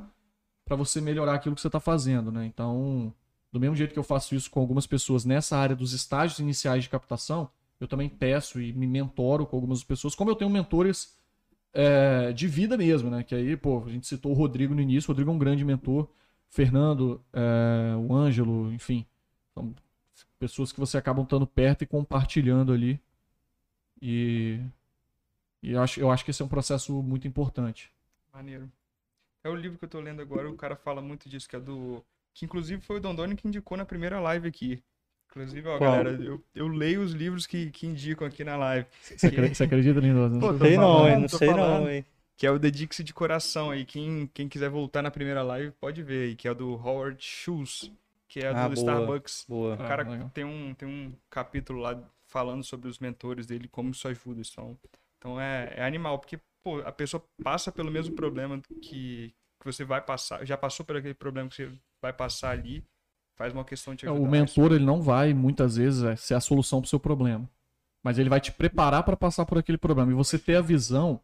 pra 0.64 0.76
você 0.76 1.02
melhorar 1.02 1.34
aquilo 1.34 1.56
que 1.56 1.62
você 1.62 1.70
tá 1.70 1.80
fazendo, 1.80 2.32
né? 2.32 2.46
Então, 2.46 3.12
do 3.52 3.60
mesmo 3.60 3.76
jeito 3.76 3.94
que 3.94 4.00
eu 4.00 4.04
faço 4.04 4.36
isso 4.36 4.52
com 4.52 4.60
algumas 4.60 4.86
pessoas 4.86 5.26
nessa 5.26 5.58
área 5.58 5.76
dos 5.76 5.94
estágios 5.94 6.40
iniciais 6.40 6.84
de 6.84 6.90
captação, 6.90 7.50
eu 7.80 7.88
também 7.88 8.08
peço 8.08 8.62
e 8.62 8.72
me 8.74 8.86
mentoro 8.86 9.46
com 9.46 9.56
algumas 9.56 9.84
pessoas, 9.84 10.14
como 10.14 10.30
eu 10.30 10.36
tenho 10.36 10.52
mentores 10.52 11.18
é, 11.74 12.32
de 12.34 12.48
vida 12.48 12.78
mesmo, 12.78 13.10
né? 13.10 13.24
Que 13.24 13.34
aí, 13.34 13.58
pô, 13.58 13.84
a 13.86 13.90
gente 13.90 14.06
citou 14.06 14.32
o 14.32 14.36
Rodrigo 14.36 14.76
no 14.76 14.82
início, 14.82 15.08
o 15.08 15.12
Rodrigo 15.12 15.32
é 15.32 15.34
um 15.34 15.40
grande 15.40 15.66
mentor, 15.66 16.08
Fernando, 16.50 17.24
é, 17.32 17.96
o 17.96 18.14
Ângelo, 18.14 18.72
enfim. 18.74 19.06
São 19.54 19.74
pessoas 20.38 20.72
que 20.72 20.80
você 20.80 20.98
acabam 20.98 21.24
estando 21.24 21.46
perto 21.46 21.84
e 21.84 21.88
compartilhando 21.88 22.74
ali. 22.74 23.00
E, 24.02 24.60
e 25.62 25.72
eu, 25.72 25.82
acho, 25.82 26.00
eu 26.00 26.10
acho 26.12 26.24
que 26.26 26.32
esse 26.32 26.42
é 26.42 26.46
um 26.46 26.50
processo 26.50 27.02
muito 27.04 27.28
importante. 27.28 27.92
Maneiro. 28.34 28.70
É 29.44 29.50
o 29.50 29.56
livro 29.56 29.78
que 29.78 29.86
eu 29.86 29.90
tô 29.90 30.00
lendo 30.00 30.22
agora, 30.22 30.50
o 30.50 30.56
cara 30.56 30.76
fala 30.76 31.02
muito 31.02 31.30
disso, 31.30 31.48
que 31.48 31.56
é 31.56 31.60
do. 31.60 32.04
Que 32.34 32.46
inclusive 32.46 32.82
foi 32.82 32.98
o 32.98 33.00
Dondoni 33.00 33.36
que 33.36 33.48
indicou 33.48 33.78
na 33.78 33.86
primeira 33.86 34.20
live 34.20 34.48
aqui. 34.48 34.84
Inclusive, 35.30 35.68
ó, 35.68 35.78
Qual? 35.78 35.92
galera, 35.92 36.12
eu, 36.24 36.44
eu 36.56 36.68
leio 36.68 37.02
os 37.02 37.12
livros 37.12 37.46
que, 37.46 37.70
que 37.70 37.86
indicam 37.86 38.28
aqui 38.28 38.44
na 38.44 38.58
live. 38.58 38.88
Você 39.02 39.28
acredita, 39.28 39.56
você 39.56 39.64
acredita 39.64 40.00
Lindoso? 40.00 40.40
Pô, 40.40 40.52
Não 40.52 40.60
sei 40.60 40.78
não, 40.78 41.08
hein? 41.08 41.20
Não 41.20 41.30
sei 41.30 41.50
falando. 41.50 41.82
não, 41.82 41.90
hein? 41.90 42.06
Que 42.40 42.48
é 42.48 42.52
o 42.52 42.58
Dedique-se 42.58 43.04
de 43.04 43.14
Coração 43.14 43.70
aí. 43.70 43.84
Quem, 43.84 44.26
quem 44.34 44.48
quiser 44.48 44.70
voltar 44.70 45.02
na 45.02 45.12
primeira 45.12 45.44
live 45.44 45.72
pode 45.74 46.02
ver 46.02 46.30
aí, 46.30 46.36
que 46.38 46.48
é 46.48 46.52
o 46.52 46.56
do 46.56 46.72
Howard 46.72 47.22
Schultz, 47.22 47.92
que 48.30 48.40
é 48.40 48.48
Ah, 48.48 48.70
do 48.70 48.76
boa. 48.76 48.76
Starbucks. 48.76 49.46
Boa. 49.50 49.74
O 49.76 49.78
cara 49.78 50.04
Ah, 50.04 50.30
tem 50.30 50.46
um, 50.46 50.74
tem 50.74 50.88
um 50.88 51.12
capítulo 51.30 51.82
lá 51.82 52.02
falando 52.28 52.64
sobre 52.64 52.88
os 52.88 52.98
mentores 52.98 53.46
dele, 53.46 53.68
como 53.68 53.90
isso 53.92 54.08
ajuda. 54.08 54.42
Então, 54.42 54.78
então 55.18 55.42
é, 55.42 55.74
é 55.76 55.84
animal, 55.84 56.18
porque 56.18 56.40
pô, 56.64 56.80
a 56.80 56.94
pessoa 56.94 57.22
passa 57.44 57.74
pelo 57.74 57.92
mesmo 57.92 58.16
problema 58.16 58.62
que, 58.82 59.34
que 59.60 59.66
você 59.66 59.84
vai 59.84 60.00
passar, 60.02 60.46
já 60.46 60.56
passou 60.56 60.86
por 60.86 60.96
aquele 60.96 61.14
problema 61.16 61.50
que 61.50 61.56
você 61.58 61.70
vai 62.02 62.14
passar 62.14 62.52
ali, 62.52 62.86
faz 63.36 63.52
uma 63.52 63.66
questão 63.66 63.94
de 63.94 64.00
te 64.00 64.06
É, 64.06 64.10
ajudar. 64.10 64.26
O 64.26 64.32
mentor, 64.32 64.72
ele 64.72 64.86
não 64.86 65.02
vai, 65.02 65.34
muitas 65.34 65.76
vezes, 65.76 66.04
é, 66.04 66.16
ser 66.16 66.36
a 66.36 66.40
solução 66.40 66.80
pro 66.80 66.90
seu 66.90 67.02
problema. 67.02 67.50
Mas 68.02 68.18
ele 68.18 68.30
vai 68.30 68.40
te 68.40 68.52
preparar 68.52 69.04
para 69.04 69.18
passar 69.18 69.46
por 69.46 69.58
aquele 69.58 69.78
problema. 69.78 70.10
E 70.12 70.16
você 70.16 70.40
ter 70.40 70.56
a 70.56 70.62
visão, 70.62 71.20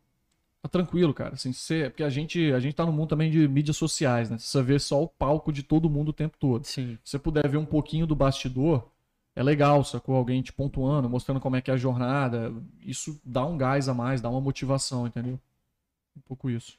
tá 0.68 0.70
tranquilo, 0.70 1.14
cara. 1.14 1.34
Assim, 1.36 1.52
você, 1.54 1.90
porque 1.90 2.04
a 2.04 2.10
gente, 2.10 2.52
a 2.52 2.60
gente 2.60 2.74
tá 2.76 2.86
no 2.86 2.92
mundo 2.92 3.10
também 3.10 3.30
de 3.32 3.48
mídias 3.48 3.78
sociais, 3.78 4.30
né? 4.30 4.38
Você 4.38 4.62
vê 4.62 4.78
só 4.80 5.02
o 5.04 5.08
palco 5.08 5.52
de 5.54 5.64
todo 5.64 5.90
mundo 5.90 6.10
o 6.10 6.14
tempo 6.14 6.36
todo. 6.40 6.66
Sim. 6.66 6.98
Se 7.04 7.12
você 7.12 7.20
puder 7.20 7.48
ver 7.48 7.58
um 7.58 7.66
pouquinho 7.66 8.06
do 8.08 8.16
bastidor, 8.16 8.88
é 9.36 9.44
legal, 9.44 9.84
sacou? 9.84 10.16
Alguém 10.16 10.42
te 10.42 10.52
pontuando, 10.54 11.10
mostrando 11.10 11.40
como 11.40 11.56
é 11.56 11.62
que 11.62 11.70
é 11.70 11.74
a 11.74 11.78
jornada. 11.78 12.54
Isso 12.82 13.20
dá 13.24 13.46
um 13.46 13.58
gás 13.58 13.88
a 13.90 13.94
mais, 13.94 14.22
dá 14.22 14.30
uma 14.30 14.42
motivação, 14.42 15.06
entendeu? 15.08 15.40
Um 16.18 16.22
pouco 16.22 16.50
isso. 16.50 16.78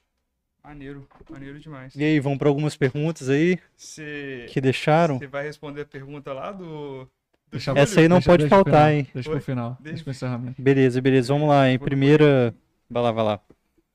Maneiro, 0.64 1.06
maneiro 1.30 1.60
demais. 1.60 1.94
E 1.94 2.02
aí, 2.02 2.18
vamos 2.18 2.38
para 2.38 2.48
algumas 2.48 2.76
perguntas 2.76 3.28
aí 3.28 3.56
Você 3.76 4.46
que 4.48 4.60
deixaram? 4.60 5.18
você 5.18 5.26
vai 5.28 5.44
responder 5.44 5.82
a 5.82 5.86
pergunta 5.86 6.32
lá 6.32 6.50
do. 6.50 7.06
do? 7.52 7.56
Essa 7.76 8.00
aí 8.00 8.08
não 8.08 8.16
Deixa- 8.16 8.30
pode 8.30 8.42
deixa 8.44 8.56
faltar, 8.56 8.72
final, 8.74 8.90
hein? 8.90 9.06
Deixa 9.14 9.28
Oi? 9.30 9.36
pro 9.36 9.44
final. 9.44 9.68
Deixa- 9.74 9.82
Deixa 9.84 10.02
pro 10.04 10.10
encerramento. 10.10 10.60
Beleza, 10.60 11.00
beleza. 11.00 11.32
Vamos 11.32 11.48
lá, 11.48 11.70
hein? 11.70 11.78
Primeira. 11.78 12.52
Vai 12.90 13.02
lá, 13.02 13.12
vai 13.12 13.24
lá. 13.24 13.40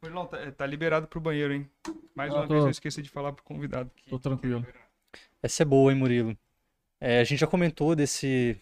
Não, 0.10 0.26
tá, 0.26 0.52
tá 0.52 0.66
liberado 0.66 1.08
pro 1.08 1.22
banheiro, 1.22 1.54
hein? 1.54 1.70
Mais 2.16 2.34
Ah, 2.34 2.38
uma 2.40 2.48
tô- 2.48 2.54
vez 2.54 2.66
eu 2.66 2.72
esqueci 2.72 3.02
de 3.02 3.10
falar 3.10 3.34
pro 3.34 3.44
convidado. 3.44 3.90
que- 3.96 4.10
Tô 4.10 4.18
tranquilo. 4.20 4.66
Essa 5.44 5.62
é 5.64 5.66
boa, 5.66 5.92
hein, 5.92 5.98
Murilo? 5.98 6.36
É, 7.00 7.20
a 7.20 7.24
gente 7.24 7.40
já 7.40 7.48
comentou 7.48 7.96
desse, 7.96 8.60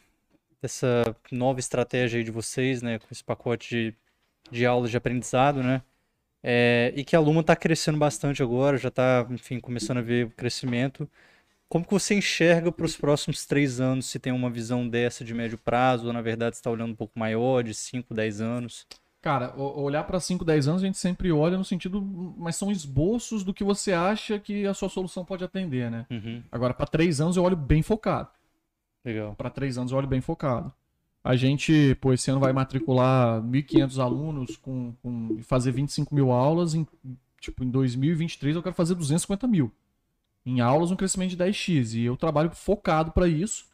dessa 0.62 1.04
nova 1.32 1.60
estratégia 1.60 2.18
aí 2.18 2.24
de 2.24 2.32
vocês, 2.32 2.82
né? 2.82 3.00
Com 3.00 3.08
esse 3.12 3.24
pacote 3.24 3.70
de, 3.70 3.96
de 4.52 4.66
aulas 4.66 4.92
de 4.92 4.98
aprendizado, 4.98 5.64
né? 5.64 5.82
É, 6.44 6.94
e 6.96 7.04
que 7.04 7.16
a 7.16 7.20
Luma 7.20 7.42
está 7.42 7.56
crescendo 7.56 7.98
bastante 7.98 8.42
agora, 8.44 8.78
já 8.78 8.90
está, 8.90 9.26
enfim, 9.30 9.60
começando 9.60 9.98
a 9.98 10.02
ver 10.02 10.28
o 10.28 10.32
crescimento. 10.32 11.10
Como 11.70 11.86
que 11.86 11.92
você 11.92 12.16
enxerga 12.16 12.72
para 12.72 12.86
os 12.86 12.98
próximos 12.98 13.46
três 13.46 13.80
anos, 13.80 14.08
se 14.08 14.20
tem 14.20 14.34
uma 14.34 14.50
visão 14.50 14.88
dessa 14.88 15.24
de 15.24 15.34
médio 15.34 15.58
prazo, 15.58 16.08
ou 16.08 16.14
na 16.14 16.22
verdade 16.22 16.56
você 16.56 16.60
está 16.62 16.72
olhando 16.72 16.92
um 16.94 16.96
pouco 16.96 17.18
maior, 17.20 17.64
de 17.64 17.74
5, 17.74 18.14
10 18.14 18.42
anos? 18.42 18.88
Cara, 19.22 19.54
olhar 19.58 20.04
pra 20.06 20.18
5, 20.20 20.46
10 20.46 20.68
anos 20.70 20.82
a 20.82 20.86
gente 20.86 20.98
sempre 20.98 21.30
olha 21.32 21.58
no 21.58 21.66
sentido, 21.66 22.02
mas 22.38 22.56
são 22.56 22.72
esboços 22.72 23.44
do 23.44 23.54
que 23.54 23.66
você 23.66 23.92
acha 23.92 24.40
que 24.40 24.66
a 24.66 24.74
sua 24.74 24.88
solução 24.88 25.26
pode 25.26 25.44
atender, 25.44 25.92
né? 25.92 26.06
Uhum, 26.10 26.42
Agora, 26.50 26.74
pra 26.74 26.86
3 26.86 27.20
anos 27.20 27.36
eu 27.36 27.44
olho 27.44 27.58
bem 27.58 27.82
focado. 27.82 28.30
legal. 29.04 29.36
Pra 29.36 29.50
3 29.50 29.78
anos 29.78 29.92
eu 29.92 29.98
olho 29.98 30.08
bem 30.08 30.22
focado. 30.22 30.72
A 31.22 31.36
gente, 31.36 31.96
pô, 32.00 32.14
esse 32.14 32.32
ano 32.32 32.40
vai 32.40 32.54
matricular 32.54 33.42
1.500 33.42 34.02
alunos 34.02 34.56
com, 34.56 34.94
com 35.04 35.36
e 35.38 35.44
fazer 35.44 35.72
25 35.74 36.16
mil 36.16 36.32
aulas. 36.32 36.74
Em, 36.74 36.88
tipo, 37.42 37.62
em 37.64 37.70
2023 37.70 38.56
eu 38.56 38.64
quero 38.64 38.74
fazer 38.74 38.96
250 38.96 39.46
mil. 39.46 39.70
Em 40.46 40.62
aulas, 40.62 40.92
um 40.92 40.96
crescimento 40.96 41.32
de 41.32 41.38
10x. 41.38 41.94
E 41.96 42.06
eu 42.06 42.16
trabalho 42.16 42.52
focado 42.52 43.12
pra 43.12 43.28
isso. 43.28 43.66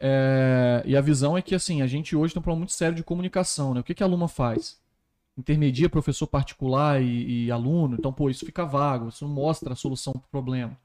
É, 0.00 0.82
e 0.84 0.96
a 0.96 1.00
visão 1.00 1.36
é 1.36 1.42
que, 1.42 1.54
assim, 1.54 1.82
a 1.82 1.86
gente 1.86 2.14
hoje 2.14 2.32
tem 2.32 2.40
um 2.40 2.42
problema 2.42 2.60
muito 2.60 2.72
sério 2.72 2.94
de 2.94 3.02
comunicação, 3.02 3.74
né? 3.74 3.80
O 3.80 3.84
que, 3.84 3.94
que 3.94 4.02
a 4.02 4.06
Luma 4.06 4.28
faz? 4.28 4.78
Intermedia 5.36 5.88
professor 5.88 6.26
particular 6.26 7.02
e, 7.02 7.46
e 7.46 7.50
aluno. 7.50 7.96
Então, 7.98 8.12
pô, 8.12 8.30
isso 8.30 8.46
fica 8.46 8.64
vago. 8.64 9.08
Isso 9.08 9.26
não 9.26 9.32
mostra 9.32 9.72
a 9.72 9.76
solução 9.76 10.12
pro 10.12 10.28
problema. 10.30 10.76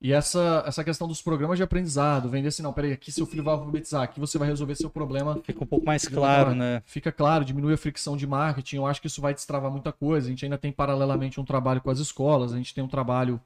E 0.00 0.12
essa, 0.12 0.62
essa 0.64 0.84
questão 0.84 1.08
dos 1.08 1.20
programas 1.20 1.58
de 1.58 1.64
aprendizado, 1.64 2.28
vender 2.28 2.48
assim, 2.48 2.62
não, 2.62 2.72
peraí, 2.72 2.92
aqui 2.92 3.10
seu 3.10 3.26
filho 3.26 3.42
vai 3.42 3.54
alfabetizar, 3.54 4.02
aqui 4.02 4.20
você 4.20 4.38
vai 4.38 4.46
resolver 4.46 4.76
seu 4.76 4.88
problema. 4.88 5.40
Fica 5.42 5.64
um 5.64 5.66
pouco 5.66 5.84
mais 5.84 6.06
claro, 6.06 6.54
né? 6.54 6.82
Fica 6.86 7.10
claro, 7.10 7.44
diminui 7.44 7.74
a 7.74 7.76
fricção 7.76 8.16
de 8.16 8.24
marketing. 8.24 8.76
Eu 8.76 8.86
acho 8.86 9.00
que 9.00 9.08
isso 9.08 9.20
vai 9.20 9.34
destravar 9.34 9.72
muita 9.72 9.90
coisa. 9.90 10.28
A 10.28 10.30
gente 10.30 10.44
ainda 10.44 10.56
tem 10.56 10.70
paralelamente 10.70 11.40
um 11.40 11.44
trabalho 11.44 11.80
com 11.80 11.90
as 11.90 11.98
escolas, 11.98 12.52
a 12.52 12.56
gente 12.56 12.72
tem 12.72 12.84
um 12.84 12.88
trabalho 12.88 13.40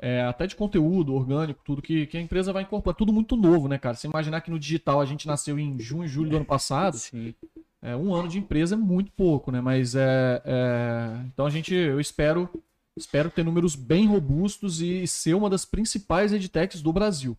é, 0.00 0.22
até 0.22 0.46
de 0.46 0.54
conteúdo 0.54 1.14
orgânico, 1.14 1.60
tudo 1.64 1.82
que, 1.82 2.06
que 2.06 2.16
a 2.16 2.20
empresa 2.20 2.52
vai 2.52 2.62
incorporar. 2.62 2.96
Tudo 2.96 3.12
muito 3.12 3.36
novo, 3.36 3.66
né, 3.66 3.78
cara? 3.78 3.96
Você 3.96 4.06
imaginar 4.06 4.40
que 4.40 4.50
no 4.50 4.58
digital 4.58 5.00
a 5.00 5.04
gente 5.04 5.26
nasceu 5.26 5.58
em 5.58 5.78
junho 5.78 6.04
e 6.04 6.08
julho 6.08 6.30
do 6.30 6.36
ano 6.36 6.44
passado, 6.44 6.96
Sim. 6.96 7.34
é, 7.82 7.96
um 7.96 8.14
ano 8.14 8.28
de 8.28 8.38
empresa 8.38 8.76
é 8.76 8.78
muito 8.78 9.10
pouco, 9.12 9.50
né? 9.50 9.60
Mas 9.60 9.94
é, 9.96 10.40
é, 10.44 11.20
então 11.26 11.44
a 11.44 11.50
gente, 11.50 11.74
eu 11.74 12.00
espero, 12.00 12.48
espero 12.96 13.30
ter 13.30 13.44
números 13.44 13.74
bem 13.74 14.06
robustos 14.06 14.80
e 14.80 15.06
ser 15.06 15.34
uma 15.34 15.50
das 15.50 15.64
principais 15.64 16.32
edtechs 16.32 16.80
do 16.80 16.92
Brasil. 16.92 17.36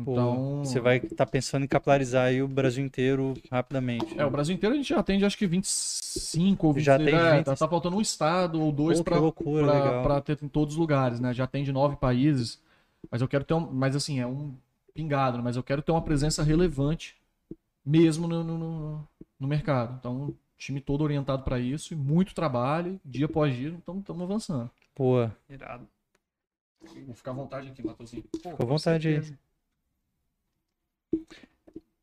Então, 0.00 0.62
Você 0.64 0.78
vai 0.78 0.98
estar 0.98 1.26
pensando 1.26 1.64
em 1.64 1.68
capilarizar 1.68 2.26
aí 2.26 2.40
o 2.40 2.46
Brasil 2.46 2.84
inteiro 2.84 3.34
rapidamente. 3.50 4.18
É, 4.18 4.24
o 4.24 4.30
Brasil 4.30 4.54
inteiro 4.54 4.74
a 4.74 4.78
gente 4.78 4.88
já 4.88 5.00
atende 5.00 5.24
acho 5.24 5.36
que 5.36 5.46
25 5.46 6.68
ou 6.68 6.72
26. 6.72 6.84
Já 6.84 6.94
atende 6.94 7.32
é, 7.32 7.36
20. 7.38 7.46
tá, 7.46 7.56
tá 7.56 7.68
faltando 7.68 7.96
um 7.96 8.00
estado 8.00 8.60
ou 8.60 8.70
dois 8.70 9.00
pra 9.02 10.20
ter 10.20 10.38
em 10.42 10.48
todos 10.48 10.74
os 10.74 10.78
lugares, 10.78 11.18
né? 11.18 11.34
Já 11.34 11.44
atende 11.44 11.72
nove 11.72 11.96
países. 11.96 12.60
Mas 13.10 13.20
eu 13.20 13.28
quero 13.28 13.44
ter 13.44 13.54
um. 13.54 13.60
Mas 13.60 13.96
assim, 13.96 14.20
é 14.20 14.26
um 14.26 14.54
pingado, 14.94 15.38
né? 15.38 15.44
mas 15.44 15.56
eu 15.56 15.62
quero 15.62 15.82
ter 15.82 15.92
uma 15.92 16.02
presença 16.02 16.42
relevante 16.42 17.16
mesmo 17.84 18.26
no, 18.28 18.42
no, 18.44 18.58
no- 18.58 19.08
no 19.38 19.48
mercado. 19.48 19.96
Então, 19.98 20.34
time 20.56 20.80
todo 20.80 21.02
orientado 21.02 21.42
para 21.42 21.58
isso 21.58 21.94
e 21.94 21.96
muito 21.96 22.34
trabalho, 22.34 23.00
dia 23.04 23.26
após 23.26 23.54
dia, 23.54 23.68
então 23.68 23.98
estamos 23.98 24.22
avançando. 24.22 24.70
Pô, 24.94 25.28
Irado. 25.48 25.86
Vou 27.06 27.14
ficar 27.14 27.30
à 27.30 27.34
vontade 27.34 27.68
aqui, 27.68 27.84
Matheusinho. 27.84 28.22
Pô, 28.22 28.38
Fica 28.38 28.50
à 28.50 28.56
com 28.56 28.66
vontade 28.66 29.08
aí. 29.08 29.22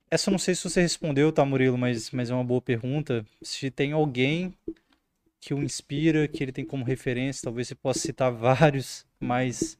Essa 0.10 0.30
eu 0.30 0.32
não 0.32 0.40
sei 0.40 0.56
se 0.56 0.64
você 0.64 0.82
respondeu, 0.82 1.32
tá, 1.32 1.44
Murilo, 1.46 1.78
mas, 1.78 2.12
mas 2.12 2.30
é 2.30 2.34
uma 2.34 2.44
boa 2.44 2.62
pergunta. 2.62 3.26
Se 3.42 3.70
tem 3.70 3.92
alguém 3.92 4.54
que 5.40 5.54
o 5.54 5.64
inspira, 5.64 6.28
que 6.28 6.44
ele 6.44 6.52
tem 6.52 6.66
como 6.66 6.86
referência, 6.86 7.44
talvez 7.44 7.68
você 7.68 7.76
possa 7.76 8.00
citar 8.00 8.32
vários, 8.32 9.06
mas 9.20 9.78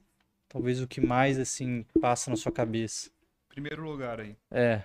talvez 0.48 0.80
o 0.80 0.86
que 0.86 1.00
mais, 1.00 1.38
assim, 1.38 1.84
passa 2.00 2.30
na 2.30 2.36
sua 2.36 2.52
cabeça. 2.52 3.10
Primeiro 3.48 3.84
lugar 3.84 4.20
aí. 4.20 4.36
É, 4.50 4.82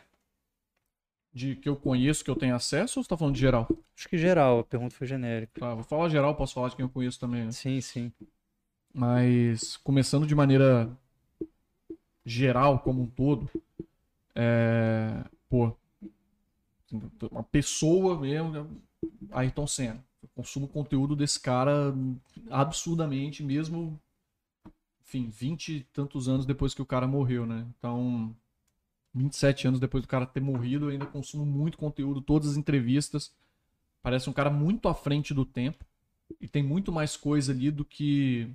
De 1.33 1.55
que 1.55 1.69
eu 1.69 1.77
conheço, 1.77 2.23
que 2.25 2.29
eu 2.29 2.35
tenho 2.35 2.55
acesso, 2.55 2.99
ou 2.99 3.03
você 3.03 3.09
tá 3.09 3.17
falando 3.17 3.35
de 3.35 3.41
geral? 3.41 3.67
acho 3.95 4.09
que 4.09 4.17
geral, 4.17 4.59
a 4.59 4.63
pergunta 4.63 4.95
foi 4.95 5.07
genérica. 5.07 5.59
Tá, 5.61 5.73
vou 5.73 5.83
falar 5.83 6.09
geral, 6.09 6.35
posso 6.35 6.53
falar 6.53 6.69
de 6.69 6.75
quem 6.75 6.83
eu 6.83 6.89
conheço 6.89 7.19
também, 7.19 7.45
né? 7.45 7.51
Sim, 7.51 7.79
sim. 7.79 8.11
Mas 8.93 9.77
começando 9.77 10.27
de 10.27 10.35
maneira 10.35 10.89
geral, 12.25 12.79
como 12.79 13.03
um 13.03 13.07
todo, 13.07 13.49
é, 14.35 15.23
pô, 15.49 15.75
uma 17.31 17.43
pessoa 17.43 18.19
mesmo, 18.19 18.81
Ayrton 19.31 19.67
Senna. 19.67 20.03
Eu 20.21 20.29
consumo 20.35 20.67
conteúdo 20.67 21.15
desse 21.15 21.39
cara 21.39 21.93
absurdamente, 22.49 23.43
mesmo, 23.43 23.99
enfim, 25.01 25.29
20 25.29 25.69
e 25.69 25.83
tantos 25.85 26.29
anos 26.29 26.45
depois 26.45 26.73
que 26.73 26.81
o 26.81 26.85
cara 26.85 27.07
morreu, 27.07 27.45
né? 27.45 27.65
Então, 27.77 28.35
27 29.13 29.67
anos 29.67 29.79
depois 29.79 30.03
do 30.03 30.07
cara 30.07 30.25
ter 30.25 30.41
morrido, 30.41 30.85
eu 30.85 30.89
ainda 30.89 31.05
consumo 31.05 31.45
muito 31.45 31.77
conteúdo, 31.77 32.21
todas 32.21 32.51
as 32.51 32.57
entrevistas. 32.57 33.33
Parece 34.01 34.29
um 34.29 34.33
cara 34.33 34.49
muito 34.49 34.87
à 34.87 34.93
frente 34.93 35.33
do 35.33 35.45
tempo 35.45 35.85
e 36.39 36.47
tem 36.47 36.63
muito 36.63 36.91
mais 36.91 37.17
coisa 37.17 37.51
ali 37.51 37.69
do 37.71 37.83
que 37.83 38.49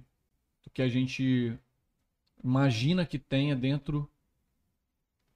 do 0.65 0.71
que 0.71 0.83
a 0.83 0.89
gente 0.89 1.57
imagina 2.43 3.07
que 3.07 3.19
tenha 3.19 3.55
dentro 3.55 4.11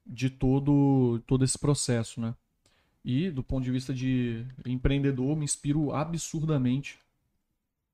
de 0.06 0.30
todo 0.30 1.20
todo 1.26 1.44
esse 1.44 1.58
processo, 1.58 2.20
né? 2.20 2.34
E 3.04 3.30
do 3.30 3.42
ponto 3.42 3.64
de 3.64 3.70
vista 3.70 3.94
de 3.94 4.44
empreendedor, 4.66 5.36
me 5.36 5.44
inspiro 5.44 5.92
absurdamente 5.92 6.98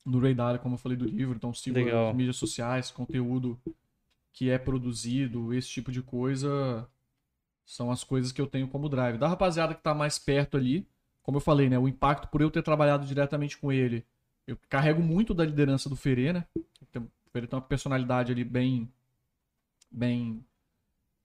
no 0.05 0.19
Ray 0.21 0.35
Dalio, 0.35 0.61
como 0.61 0.75
eu 0.75 0.79
falei 0.79 0.97
do 0.97 1.05
livro, 1.05 1.37
então 1.37 1.53
sigo 1.53 1.77
Legal. 1.77 2.11
as 2.11 2.17
mídias 2.17 2.37
sociais, 2.37 2.91
conteúdo 2.91 3.59
que 4.33 4.51
é 4.51 4.59
produzido, 4.59 5.53
esse 5.55 5.69
tipo 5.69 5.91
de 5.91 6.03
coisa 6.03 6.89
são 7.65 7.91
as 7.91 8.05
coisas 8.05 8.31
que 8.31 8.41
eu 8.41 8.47
tenho 8.47 8.69
como 8.69 8.89
drive. 8.89 9.19
Da 9.19 9.29
rapaziada 9.29 9.75
que 9.75 9.83
tá 9.83 9.95
mais 9.95 10.19
perto 10.19 10.57
ali, 10.57 10.87
como 11.23 11.39
eu 11.39 11.41
falei, 11.41 11.69
né, 11.69 11.79
o 11.79 11.89
impacto 11.89 12.29
por 12.29 12.41
eu 12.41 12.51
ter 12.51 12.63
trabalhado 12.63 13.05
diretamente 13.07 13.59
com 13.59 13.73
ele, 13.73 14.05
eu 14.47 14.57
carrego 14.69 15.03
muito 15.03 15.35
da 15.35 15.45
liderança 15.45 15.89
do 15.89 15.97
Ferê, 15.97 16.33
né? 16.33 16.47
Tem- 16.93 17.03
O 17.03 17.31
Ferê 17.33 17.47
tem 17.49 17.59
uma 17.59 17.65
personalidade 17.65 18.31
ali 18.31 18.45
bem 18.45 18.89
bem 19.91 20.45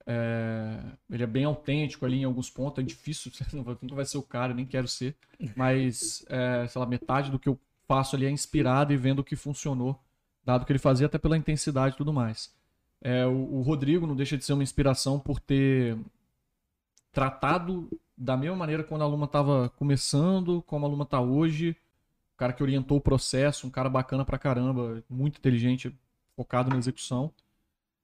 é, 0.05 0.79
ele 1.09 1.23
é 1.23 1.27
bem 1.27 1.43
autêntico 1.45 2.05
ali 2.05 2.17
em 2.21 2.23
alguns 2.23 2.49
pontos, 2.49 2.83
é 2.83 2.85
difícil, 2.87 3.31
não 3.53 3.63
vai- 3.63 3.77
nunca 3.81 3.95
vai 3.95 4.05
ser 4.05 4.17
o 4.17 4.23
cara, 4.23 4.53
nem 4.53 4.65
quero 4.65 4.87
ser, 4.87 5.15
mas, 5.55 6.25
é, 6.29 6.67
sei 6.67 6.79
lá, 6.79 6.85
metade 6.85 7.31
do 7.31 7.39
que 7.39 7.49
eu 7.49 7.59
faço 7.87 8.15
ali 8.15 8.25
é 8.25 8.29
inspirado 8.31 8.93
e 8.93 8.97
vendo 8.97 9.19
o 9.19 9.23
que 9.23 9.35
funcionou, 9.35 9.99
dado 10.45 10.65
que 10.65 10.71
ele 10.71 10.79
fazia 10.79 11.07
até 11.07 11.17
pela 11.17 11.37
intensidade 11.37 11.95
e 11.95 11.97
tudo 11.97 12.13
mais. 12.13 12.53
É, 13.01 13.25
o, 13.25 13.55
o 13.57 13.61
Rodrigo 13.61 14.05
não 14.07 14.15
deixa 14.15 14.37
de 14.37 14.45
ser 14.45 14.53
uma 14.53 14.63
inspiração 14.63 15.19
por 15.19 15.39
ter 15.39 15.97
tratado 17.11 17.89
da 18.17 18.37
mesma 18.37 18.55
maneira 18.55 18.83
quando 18.83 19.03
a 19.03 19.07
Luma 19.07 19.25
estava 19.25 19.69
começando, 19.69 20.61
como 20.63 20.85
a 20.85 20.89
Luma 20.89 21.03
está 21.03 21.19
hoje, 21.19 21.71
o 22.35 22.37
cara 22.37 22.53
que 22.53 22.63
orientou 22.63 22.97
o 22.97 23.01
processo, 23.01 23.67
um 23.67 23.71
cara 23.71 23.89
bacana 23.89 24.25
pra 24.25 24.37
caramba, 24.37 25.03
muito 25.09 25.37
inteligente, 25.39 25.95
focado 26.35 26.69
na 26.69 26.77
execução. 26.77 27.31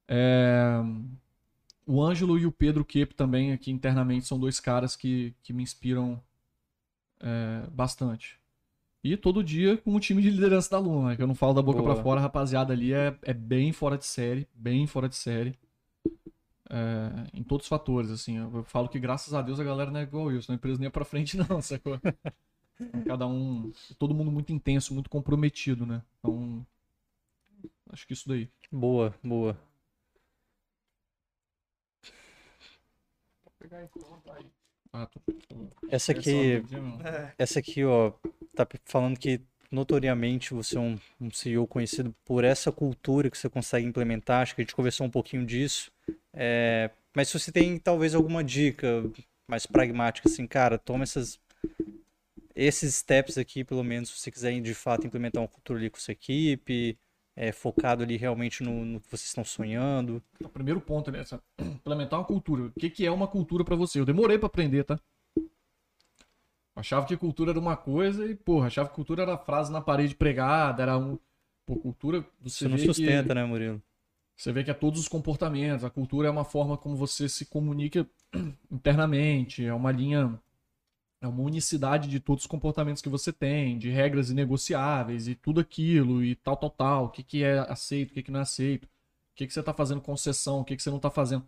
É, 0.07 0.81
o 1.88 2.03
Ângelo 2.03 2.38
e 2.38 2.45
o 2.45 2.51
Pedro 2.51 2.84
Kep 2.84 3.15
também 3.15 3.53
aqui 3.53 3.72
internamente 3.72 4.27
são 4.27 4.38
dois 4.38 4.59
caras 4.59 4.95
que, 4.95 5.34
que 5.41 5.53
me 5.53 5.64
inspiram 5.64 6.22
é, 7.22 7.65
bastante. 7.72 8.38
E 9.01 9.15
todo 9.15 9.43
dia 9.43 9.77
com 9.77 9.95
o 9.95 9.99
time 9.99 10.22
de 10.22 10.30
liderança 10.30 10.69
da 10.69 10.80
Luma, 10.80 11.15
que 11.15 11.23
eu 11.23 11.27
não 11.27 11.34
falo 11.34 11.53
da 11.53 11.61
boca 11.61 11.81
Boa. 11.81 11.93
pra 11.93 12.03
fora, 12.03 12.19
a 12.19 12.23
rapaziada 12.23 12.73
ali 12.73 12.93
é, 12.93 13.18
é 13.22 13.34
bem 13.34 13.72
fora 13.72 13.97
de 13.97 14.05
série, 14.05 14.45
bem 14.53 14.85
fora 14.85 15.07
de 15.07 15.15
série. 15.15 15.57
É, 16.69 17.27
em 17.34 17.41
todos 17.41 17.65
os 17.65 17.69
fatores, 17.69 18.11
assim. 18.11 18.35
Eu 18.35 18.65
falo 18.65 18.89
que 18.89 18.99
graças 18.99 19.34
a 19.34 19.41
Deus 19.41 19.57
a 19.57 19.64
galera 19.64 19.89
não 19.89 20.01
é 20.01 20.03
igual 20.03 20.30
eu, 20.30 20.41
senão 20.41 20.55
a 20.55 20.57
empresa 20.57 20.80
nem 20.80 20.88
ia 20.88 20.91
pra 20.91 21.05
frente, 21.05 21.38
não, 21.49 21.61
sacou? 21.61 21.97
Cada 23.05 23.26
um. 23.26 23.72
Todo 23.97 24.14
mundo 24.14 24.30
muito 24.30 24.51
intenso, 24.51 24.93
muito 24.93 25.09
comprometido, 25.09 25.85
né? 25.85 26.01
Então. 26.19 26.65
Acho 27.89 28.05
que 28.05 28.11
isso 28.11 28.27
daí. 28.27 28.49
Boa, 28.69 29.15
boa. 29.23 29.57
Ah, 34.94 35.06
tô... 35.06 35.22
Essa 35.89 36.11
aqui, 36.11 36.64
essa 37.38 37.60
aqui, 37.60 37.84
ó, 37.84 38.11
tá 38.56 38.68
falando 38.85 39.19
que 39.19 39.41
notoriamente 39.72 40.53
você 40.53 40.77
é 40.77 40.80
um, 40.80 40.98
um 41.19 41.31
CEO 41.31 41.68
conhecido 41.68 42.15
por 42.26 42.44
essa 42.44 42.72
cultura 42.72 43.30
que 43.30 43.38
você 43.38 43.49
consegue 43.49 43.85
implementar. 43.85 44.41
Acho 44.41 44.56
que 44.56 44.61
a 44.61 44.64
gente 44.64 44.76
conversou 44.76 45.06
um 45.06 45.11
pouquinho 45.11 45.45
disso. 45.45 45.91
É, 46.34 46.89
mas 47.15 47.27
se 47.30 47.39
você 47.39 47.52
tem 47.52 47.77
talvez 47.77 48.15
alguma 48.15 48.44
dica 48.44 49.03
mais 49.49 49.65
pragmática, 49.65 50.30
assim, 50.30 50.48
cara, 50.48 50.77
toma 50.77 51.03
essas 51.03 51.39
esses 52.56 52.95
steps 52.95 53.38
aqui, 53.38 53.64
pelo 53.64 53.84
menos, 53.84 54.10
se 54.10 54.19
você 54.19 54.31
quiser 54.31 54.60
de 54.60 54.73
fato 54.73 55.06
implementar 55.06 55.44
uma 55.44 55.48
cultura 55.48 55.77
ali 55.77 55.91
com 55.91 55.99
sua 55.99 56.14
equipe, 56.14 56.98
é, 57.39 57.51
focado 57.51 58.01
ali 58.03 58.18
realmente 58.18 58.64
no, 58.64 58.84
no 58.84 58.99
que 58.99 59.07
vocês 59.09 59.27
estão 59.27 59.43
sonhando. 59.45 60.22
O 60.43 60.49
primeiro 60.49 60.81
ponto, 60.81 61.11
né? 61.11 61.19
essa- 61.19 61.41
Implementar 61.61 62.19
uma 62.19 62.26
cultura. 62.26 62.64
O 62.64 62.72
que, 62.72 62.89
que 62.89 63.05
é 63.05 63.11
uma 63.11 63.27
cultura 63.27 63.64
pra 63.64 63.76
você? 63.76 63.99
Eu 63.99 64.05
demorei 64.05 64.38
pra 64.39 64.47
aprender, 64.47 64.84
tá? 64.84 64.99
Achava 66.76 67.05
que 67.05 67.18
cultura 67.18 67.51
era 67.51 67.59
uma 67.59 67.76
coisa 67.76 68.26
e, 68.26 68.35
porra, 68.35 68.68
achava 68.68 68.89
que 68.89 68.95
cultura 68.95 69.23
era 69.23 69.38
frase 69.38 69.72
na 69.72 69.81
parede 69.81 70.15
pregada, 70.15 70.81
era 70.84 70.97
um. 70.97 71.18
Pô, 71.65 71.76
cultura. 71.76 72.22
Você 72.41 72.65
Isso 72.65 72.69
não 72.69 72.76
vê 72.77 72.81
que- 72.88 72.93
sustenta, 72.93 73.34
né, 73.35 73.43
Murilo? 73.45 73.81
Você 74.35 74.51
vê 74.51 74.64
que 74.64 74.69
é 74.69 74.73
todos 74.73 74.99
os 74.99 75.07
comportamentos. 75.07 75.84
A 75.84 75.89
cultura 75.89 76.27
é 76.27 76.31
uma 76.31 76.43
forma 76.45 76.77
como 76.77 76.95
você 76.95 77.27
se 77.27 77.45
comunica 77.47 78.07
internamente, 78.72 79.65
é 79.65 79.73
uma 79.73 79.91
linha, 79.91 80.39
é 81.19 81.27
uma 81.27 81.41
unicidade 81.41 82.07
de 82.10 82.19
todos 82.19 82.44
os 82.44 82.48
comportamentos 82.48 83.02
que 83.02 83.10
você 83.10 83.34
tem, 83.34 83.77
de 83.77 83.89
regras 83.89 84.30
inegociáveis 84.30 85.27
e 85.27 85.35
tudo 85.35 85.60
aquilo 85.60 86.23
e 86.23 86.35
tal, 86.35 86.56
tal, 86.56 86.69
tal. 86.69 87.06
O 87.06 87.10
que, 87.10 87.23
que 87.23 87.44
é 87.44 87.60
aceito, 87.60 88.11
o 88.11 88.14
que, 88.14 88.23
que 88.23 88.31
não 88.31 88.39
é 88.39 88.44
aceito, 88.44 88.85
o 88.85 89.35
que, 89.35 89.48
que 89.48 89.53
você 89.53 89.64
tá 89.64 89.73
fazendo 89.73 90.02
concessão, 90.02 90.60
o 90.60 90.65
que, 90.65 90.76
que 90.76 90.84
você 90.84 90.91
não 90.91 90.99
tá 90.99 91.10
fazendo. 91.10 91.48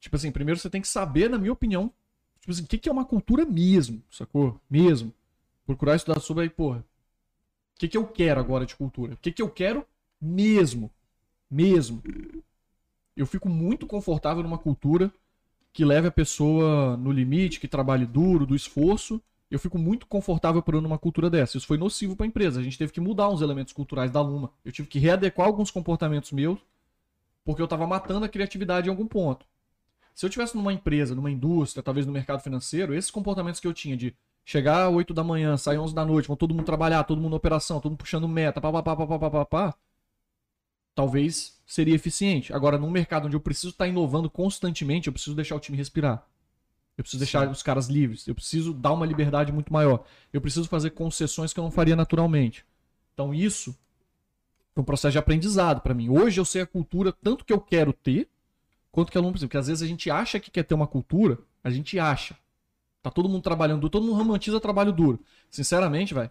Tipo 0.00 0.16
assim, 0.16 0.32
primeiro 0.32 0.58
você 0.58 0.70
tem 0.70 0.80
que 0.80 0.88
saber, 0.88 1.28
na 1.28 1.38
minha 1.38 1.52
opinião, 1.52 1.92
tipo 2.40 2.50
assim, 2.50 2.64
o 2.64 2.66
que, 2.66 2.78
que 2.78 2.88
é 2.88 2.92
uma 2.92 3.04
cultura 3.04 3.44
mesmo, 3.44 4.02
sacou? 4.10 4.60
Mesmo. 4.68 5.12
Procurar 5.66 5.96
estudar 5.96 6.20
sobre 6.20 6.44
aí, 6.44 6.50
porra. 6.50 6.84
O 7.76 7.78
que, 7.78 7.88
que 7.88 7.96
eu 7.96 8.06
quero 8.06 8.40
agora 8.40 8.66
de 8.66 8.76
cultura? 8.76 9.14
O 9.14 9.16
que, 9.16 9.30
que 9.30 9.42
eu 9.42 9.50
quero 9.50 9.86
mesmo? 10.20 10.90
Mesmo. 11.50 12.02
Eu 13.16 13.26
fico 13.26 13.48
muito 13.48 13.86
confortável 13.86 14.42
numa 14.42 14.58
cultura 14.58 15.12
que 15.72 15.84
leve 15.84 16.08
a 16.08 16.10
pessoa 16.10 16.96
no 16.96 17.10
limite, 17.10 17.58
que 17.58 17.66
trabalhe 17.66 18.04
duro, 18.04 18.46
do 18.46 18.54
esforço. 18.54 19.20
Eu 19.50 19.58
fico 19.58 19.78
muito 19.78 20.06
confortável 20.06 20.62
por 20.62 20.80
numa 20.80 20.98
cultura 20.98 21.28
dessa. 21.28 21.56
Isso 21.56 21.66
foi 21.66 21.78
nocivo 21.78 22.16
para 22.16 22.24
a 22.24 22.28
empresa. 22.28 22.60
A 22.60 22.62
gente 22.62 22.78
teve 22.78 22.92
que 22.92 23.00
mudar 23.00 23.28
uns 23.28 23.42
elementos 23.42 23.72
culturais 23.72 24.10
da 24.10 24.20
Luma. 24.20 24.50
Eu 24.64 24.72
tive 24.72 24.88
que 24.88 24.98
readequar 24.98 25.46
alguns 25.46 25.70
comportamentos 25.70 26.32
meus, 26.32 26.58
porque 27.44 27.60
eu 27.60 27.64
estava 27.64 27.86
matando 27.86 28.24
a 28.24 28.28
criatividade 28.28 28.88
em 28.88 28.90
algum 28.90 29.06
ponto. 29.06 29.46
Se 30.14 30.26
eu 30.26 30.30
tivesse 30.30 30.56
numa 30.56 30.72
empresa, 30.72 31.14
numa 31.14 31.30
indústria, 31.30 31.82
talvez 31.82 32.06
no 32.06 32.12
mercado 32.12 32.42
financeiro, 32.42 32.94
esses 32.94 33.10
comportamentos 33.10 33.60
que 33.60 33.66
eu 33.66 33.72
tinha 33.72 33.96
de 33.96 34.14
chegar 34.44 34.86
às 34.88 34.94
8 34.94 35.14
da 35.14 35.24
manhã, 35.24 35.56
sair 35.56 35.76
às 35.76 35.82
11 35.82 35.94
da 35.94 36.04
noite, 36.04 36.28
vão 36.28 36.36
todo 36.36 36.54
mundo 36.54 36.66
trabalhar, 36.66 37.04
todo 37.04 37.20
mundo 37.20 37.30
na 37.30 37.36
operação, 37.36 37.80
todo 37.80 37.92
mundo 37.92 38.00
puxando 38.00 38.28
meta, 38.28 38.60
pá, 38.60 38.70
pá, 38.72 38.82
pá, 38.82 38.96
pá, 38.96 39.06
pá, 39.06 39.18
pá, 39.18 39.30
pá, 39.30 39.44
pá, 39.46 39.74
talvez 40.94 41.60
seria 41.72 41.94
eficiente. 41.94 42.52
Agora, 42.52 42.76
num 42.76 42.90
mercado 42.90 43.26
onde 43.26 43.34
eu 43.34 43.40
preciso 43.40 43.70
estar 43.70 43.88
inovando 43.88 44.28
constantemente, 44.28 45.06
eu 45.06 45.12
preciso 45.12 45.34
deixar 45.34 45.56
o 45.56 45.60
time 45.60 45.78
respirar. 45.78 46.22
Eu 46.98 47.02
preciso 47.02 47.18
deixar 47.18 47.50
os 47.50 47.62
caras 47.62 47.88
livres. 47.88 48.28
Eu 48.28 48.34
preciso 48.34 48.74
dar 48.74 48.92
uma 48.92 49.06
liberdade 49.06 49.50
muito 49.50 49.72
maior. 49.72 50.04
Eu 50.30 50.40
preciso 50.42 50.68
fazer 50.68 50.90
concessões 50.90 51.50
que 51.50 51.58
eu 51.58 51.64
não 51.64 51.70
faria 51.70 51.96
naturalmente. 51.96 52.66
Então, 53.14 53.32
isso 53.32 53.74
foi 54.74 54.82
um 54.82 54.84
processo 54.84 55.12
de 55.12 55.18
aprendizado 55.18 55.80
para 55.80 55.94
mim. 55.94 56.10
Hoje 56.10 56.38
eu 56.38 56.44
sei 56.44 56.60
a 56.60 56.66
cultura 56.66 57.10
tanto 57.10 57.42
que 57.42 57.52
eu 57.54 57.60
quero 57.60 57.94
ter, 57.94 58.28
quanto 58.90 59.10
que 59.10 59.16
aluno 59.16 59.32
precisa. 59.32 59.48
Porque 59.48 59.56
às 59.56 59.68
vezes 59.68 59.82
a 59.82 59.86
gente 59.86 60.10
acha 60.10 60.38
que 60.38 60.50
quer 60.50 60.64
ter 60.64 60.74
uma 60.74 60.86
cultura, 60.86 61.38
a 61.64 61.70
gente 61.70 61.98
acha. 61.98 62.36
Tá 63.02 63.10
todo 63.10 63.30
mundo 63.30 63.42
trabalhando 63.42 63.80
duro, 63.80 63.90
todo 63.90 64.04
mundo 64.04 64.18
romantiza 64.18 64.60
trabalho 64.60 64.92
duro. 64.92 65.24
Sinceramente, 65.50 66.12
velho, 66.12 66.30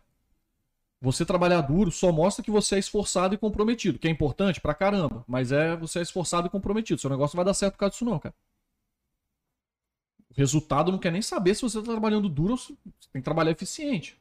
você 1.02 1.26
trabalhar 1.26 1.62
duro 1.62 1.92
só 1.92 2.12
mostra 2.12 2.46
que 2.46 2.52
você 2.52 2.76
é 2.76 2.80
esforçado 2.80 3.34
e 3.34 3.38
comprometido, 3.38 3.98
que 3.98 4.08
é 4.08 4.12
importante 4.12 4.62
pra 4.62 4.76
caramba, 4.76 5.26
mas 5.28 5.52
é 5.52 5.76
você 5.76 5.98
é 6.00 6.02
esforçado 6.04 6.46
e 6.46 6.50
comprometido. 6.50 7.02
Seu 7.02 7.10
negócio 7.10 7.36
não 7.36 7.44
vai 7.44 7.52
dar 7.52 7.56
certo 7.56 7.74
por 7.74 7.80
causa 7.80 7.94
disso 7.94 8.06
não, 8.06 8.20
cara. 8.20 8.36
O 10.30 10.34
resultado 10.38 10.92
não 10.92 11.00
quer 11.00 11.12
nem 11.12 11.22
saber 11.22 11.56
se 11.56 11.64
você 11.64 11.80
tá 11.80 11.86
trabalhando 11.86 12.30
duro 12.30 12.52
ou 12.52 12.58
se 12.58 12.68
você 12.68 13.10
tem 13.12 13.22
que 13.22 13.26
trabalhar 13.26 13.52
eficiente. 13.52 14.16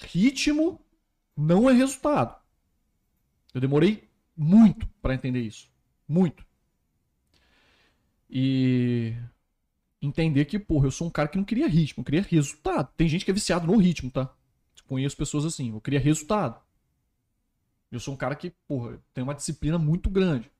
Ritmo 0.00 0.80
não 1.36 1.70
é 1.70 1.72
resultado. 1.72 2.36
Eu 3.54 3.60
demorei 3.60 4.08
muito 4.36 4.88
pra 5.00 5.14
entender 5.14 5.40
isso. 5.42 5.70
Muito. 6.08 6.44
E 8.28 9.14
entender 10.00 10.46
que, 10.46 10.58
porra, 10.58 10.88
eu 10.88 10.90
sou 10.90 11.06
um 11.06 11.10
cara 11.10 11.28
que 11.28 11.38
não 11.38 11.44
queria 11.44 11.68
ritmo, 11.68 12.00
eu 12.00 12.04
queria 12.04 12.22
resultado. 12.22 12.90
Tem 12.96 13.08
gente 13.08 13.24
que 13.24 13.30
é 13.30 13.34
viciado 13.34 13.66
no 13.66 13.76
ritmo, 13.76 14.10
tá? 14.10 14.34
Conheço 14.86 15.16
pessoas 15.16 15.44
assim, 15.44 15.72
eu 15.72 15.80
queria 15.80 16.00
resultado. 16.00 16.60
Eu 17.90 18.00
sou 18.00 18.14
um 18.14 18.16
cara 18.16 18.34
que, 18.34 18.50
porra, 18.66 18.98
tem 19.12 19.22
uma 19.22 19.34
disciplina 19.34 19.78
muito 19.78 20.08
grande. 20.10 20.50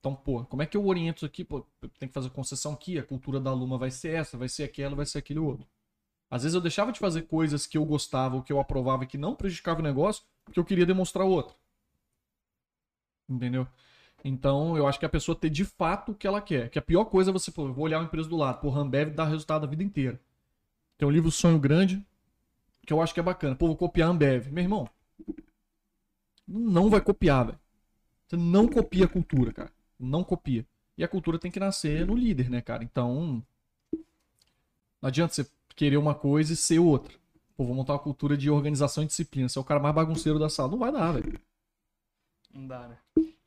Então, 0.00 0.14
porra, 0.14 0.44
como 0.46 0.62
é 0.62 0.66
que 0.66 0.76
eu 0.76 0.86
oriento 0.86 1.18
isso 1.18 1.26
aqui? 1.26 1.44
Pô, 1.44 1.64
tenho 1.80 2.08
que 2.08 2.12
fazer 2.12 2.28
concessão 2.30 2.72
aqui, 2.72 2.98
a 2.98 3.02
cultura 3.02 3.38
da 3.38 3.52
Luma 3.52 3.78
vai 3.78 3.90
ser 3.90 4.14
essa, 4.14 4.36
vai 4.36 4.48
ser 4.48 4.64
aquela, 4.64 4.96
vai 4.96 5.06
ser 5.06 5.18
aquele 5.18 5.38
outro. 5.38 5.66
Às 6.30 6.42
vezes 6.42 6.54
eu 6.54 6.60
deixava 6.60 6.90
de 6.90 6.98
fazer 6.98 7.22
coisas 7.22 7.66
que 7.66 7.78
eu 7.78 7.84
gostava 7.84 8.36
ou 8.36 8.42
que 8.42 8.52
eu 8.52 8.58
aprovava 8.58 9.04
e 9.04 9.06
que 9.06 9.16
não 9.16 9.34
prejudicavam 9.34 9.80
o 9.80 9.84
negócio, 9.84 10.24
porque 10.44 10.58
eu 10.58 10.64
queria 10.64 10.84
demonstrar 10.84 11.26
outra. 11.26 11.54
Entendeu? 13.28 13.66
Então, 14.24 14.76
eu 14.76 14.86
acho 14.86 14.98
que 14.98 15.06
a 15.06 15.08
pessoa 15.08 15.36
ter 15.36 15.50
de 15.50 15.64
fato 15.64 16.12
o 16.12 16.14
que 16.14 16.26
ela 16.26 16.40
quer. 16.40 16.70
Que 16.70 16.78
a 16.78 16.82
pior 16.82 17.04
coisa 17.06 17.30
é 17.30 17.32
você, 17.32 17.50
pô, 17.50 17.72
vou 17.72 17.84
olhar 17.84 17.98
uma 17.98 18.06
empresa 18.06 18.28
do 18.28 18.36
lado. 18.36 18.60
Pô, 18.60 18.70
Rambev 18.70 19.10
dá 19.14 19.24
resultado 19.24 19.64
a 19.64 19.68
vida 19.68 19.82
inteira. 19.82 20.20
Tem 20.96 21.06
um 21.06 21.10
livro 21.10 21.30
Sonho 21.30 21.58
Grande, 21.58 22.04
que 22.86 22.92
eu 22.92 23.00
acho 23.00 23.14
que 23.14 23.20
é 23.20 23.22
bacana. 23.22 23.54
Pô, 23.54 23.66
vou 23.66 23.76
copiar 23.76 24.08
a 24.08 24.10
Ambev. 24.10 24.48
Meu 24.48 24.64
irmão, 24.64 24.88
não 26.46 26.90
vai 26.90 27.00
copiar, 27.00 27.46
velho. 27.46 27.60
Você 28.26 28.36
não 28.36 28.66
copia 28.66 29.04
a 29.04 29.08
cultura, 29.08 29.52
cara. 29.52 29.72
Não 29.98 30.24
copia. 30.24 30.66
E 30.96 31.04
a 31.04 31.08
cultura 31.08 31.38
tem 31.38 31.50
que 31.50 31.60
nascer 31.60 32.06
no 32.06 32.14
líder, 32.14 32.50
né, 32.50 32.60
cara? 32.60 32.84
Então, 32.84 33.44
não 35.00 35.08
adianta 35.08 35.34
você 35.34 35.46
querer 35.74 35.96
uma 35.96 36.14
coisa 36.14 36.52
e 36.52 36.56
ser 36.56 36.78
outra. 36.78 37.14
Pô, 37.56 37.64
vou 37.64 37.74
montar 37.74 37.94
uma 37.94 37.98
cultura 37.98 38.36
de 38.36 38.50
organização 38.50 39.04
e 39.04 39.06
disciplina. 39.06 39.48
Você 39.48 39.58
é 39.58 39.60
o 39.60 39.64
cara 39.64 39.80
mais 39.80 39.94
bagunceiro 39.94 40.38
da 40.38 40.48
sala. 40.48 40.70
Não 40.70 40.78
vai 40.78 40.92
dar, 40.92 41.12
velho. 41.12 41.40
Não 42.52 42.66
dá, 42.66 42.88
né? 42.88 42.98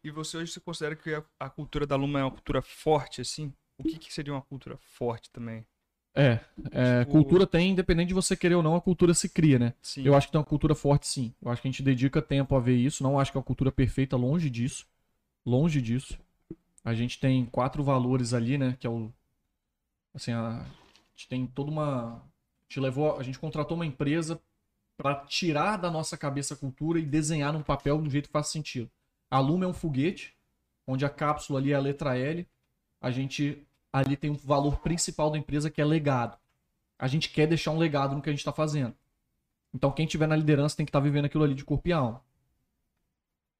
E 0.04 0.12
você 0.12 0.38
hoje 0.38 0.52
você 0.52 0.60
considera 0.60 0.96
que 0.96 1.10
a, 1.40 1.50
cultura 1.50 1.86
da 1.88 1.96
Luma 1.96 2.20
é 2.20 2.24
uma 2.24 2.32
cultura 2.32 2.62
forte, 2.62 3.22
assim? 3.22 3.52
O 3.78 3.84
que, 3.84 3.98
que 3.98 4.14
seria 4.14 4.34
uma 4.34 4.42
cultura 4.42 4.78
forte 4.78 5.30
também? 5.32 5.66
É, 6.16 6.40
é 6.72 7.00
Tipo- 7.00 7.12
cultura 7.12 7.46
tem, 7.46 7.72
independente 7.72 8.08
de 8.08 8.14
você 8.14 8.38
querer 8.38 8.56
ou 8.56 8.64
não, 8.64 8.76
a 8.76 8.82
cultura 8.82 9.14
se 9.14 9.28
cria, 9.28 9.60
né? 9.60 9.74
Sim. 9.82 10.04
Eu 10.04 10.16
acho 10.16 10.28
que 10.28 10.32
tem 10.32 10.40
uma 10.40 10.46
cultura 10.46 10.74
forte, 10.74 11.08
sim. 11.08 11.34
Eu 11.42 11.52
acho 11.52 11.62
que 11.62 11.68
a 11.68 11.72
gente 11.72 11.84
dedica 11.84 12.22
tempo 12.22 12.56
a 12.56 12.60
ver 12.60 12.76
isso. 12.78 13.04
Não 13.04 13.20
acho 13.20 13.32
que 13.32 13.38
é 13.38 13.40
uma 13.40 13.44
cultura 13.46 13.72
perfeita, 13.72 14.16
longe 14.16 14.50
disso. 14.50 14.88
Longe 15.46 15.82
disso. 15.82 16.18
A 16.84 16.94
gente 16.94 17.20
tem 17.20 17.46
quatro 17.46 17.84
valores 17.84 18.34
ali, 18.34 18.58
né? 18.58 18.78
Que 18.80 18.88
é 18.88 18.90
o. 18.90 19.12
Assim, 20.14 20.32
a, 20.32 20.60
a 20.62 20.66
gente 21.16 21.28
tem 21.28 21.46
toda 21.48 21.70
uma. 21.70 22.16
A 22.16 22.22
gente 22.70 22.80
levou. 22.80 23.20
A 23.20 23.24
gente 23.24 23.38
contratou 23.38 23.76
uma 23.76 23.86
empresa 23.86 24.40
para 24.98 25.16
tirar 25.16 25.76
da 25.78 25.92
nossa 25.92 26.16
cabeça 26.16 26.54
a 26.54 26.58
cultura 26.58 26.98
e 26.98 27.06
desenhar 27.06 27.52
num 27.52 27.62
papel 27.62 28.02
de 28.02 28.08
um 28.08 28.10
jeito 28.10 28.28
que 28.28 28.32
faça 28.34 28.52
sentido. 28.52 28.90
A 29.30 29.40
Luma 29.40 29.66
é 29.66 29.68
um 29.68 29.74
foguete, 29.74 30.34
onde 30.88 31.04
a 31.04 31.10
cápsula 31.10 31.60
ali 31.60 31.74
é 31.74 31.76
a 31.76 31.80
letra 31.80 32.18
L. 32.18 32.48
A 33.02 33.12
gente 33.12 33.62
ali 33.96 34.18
tem 34.18 34.30
um 34.30 34.36
valor 34.36 34.80
principal 34.80 35.32
da 35.32 35.38
empresa 35.38 35.70
que 35.70 35.80
é 35.80 35.86
legado. 35.86 36.38
A 37.00 37.08
gente 37.08 37.30
quer 37.30 37.48
deixar 37.48 37.72
um 37.72 37.78
legado 37.78 38.14
no 38.14 38.22
que 38.22 38.28
a 38.28 38.32
gente 38.34 38.40
está 38.40 38.52
fazendo. 38.52 38.94
Então 39.74 39.90
quem 39.90 40.06
tiver 40.06 40.28
na 40.28 40.36
liderança 40.36 40.76
tem 40.76 40.86
que 40.86 40.90
estar 40.90 41.00
vivendo 41.00 41.26
aquilo 41.26 41.46
ali 41.46 41.56
de 41.56 41.64
corpo 41.64 41.88
e 41.88 41.94
alma. 41.94 42.22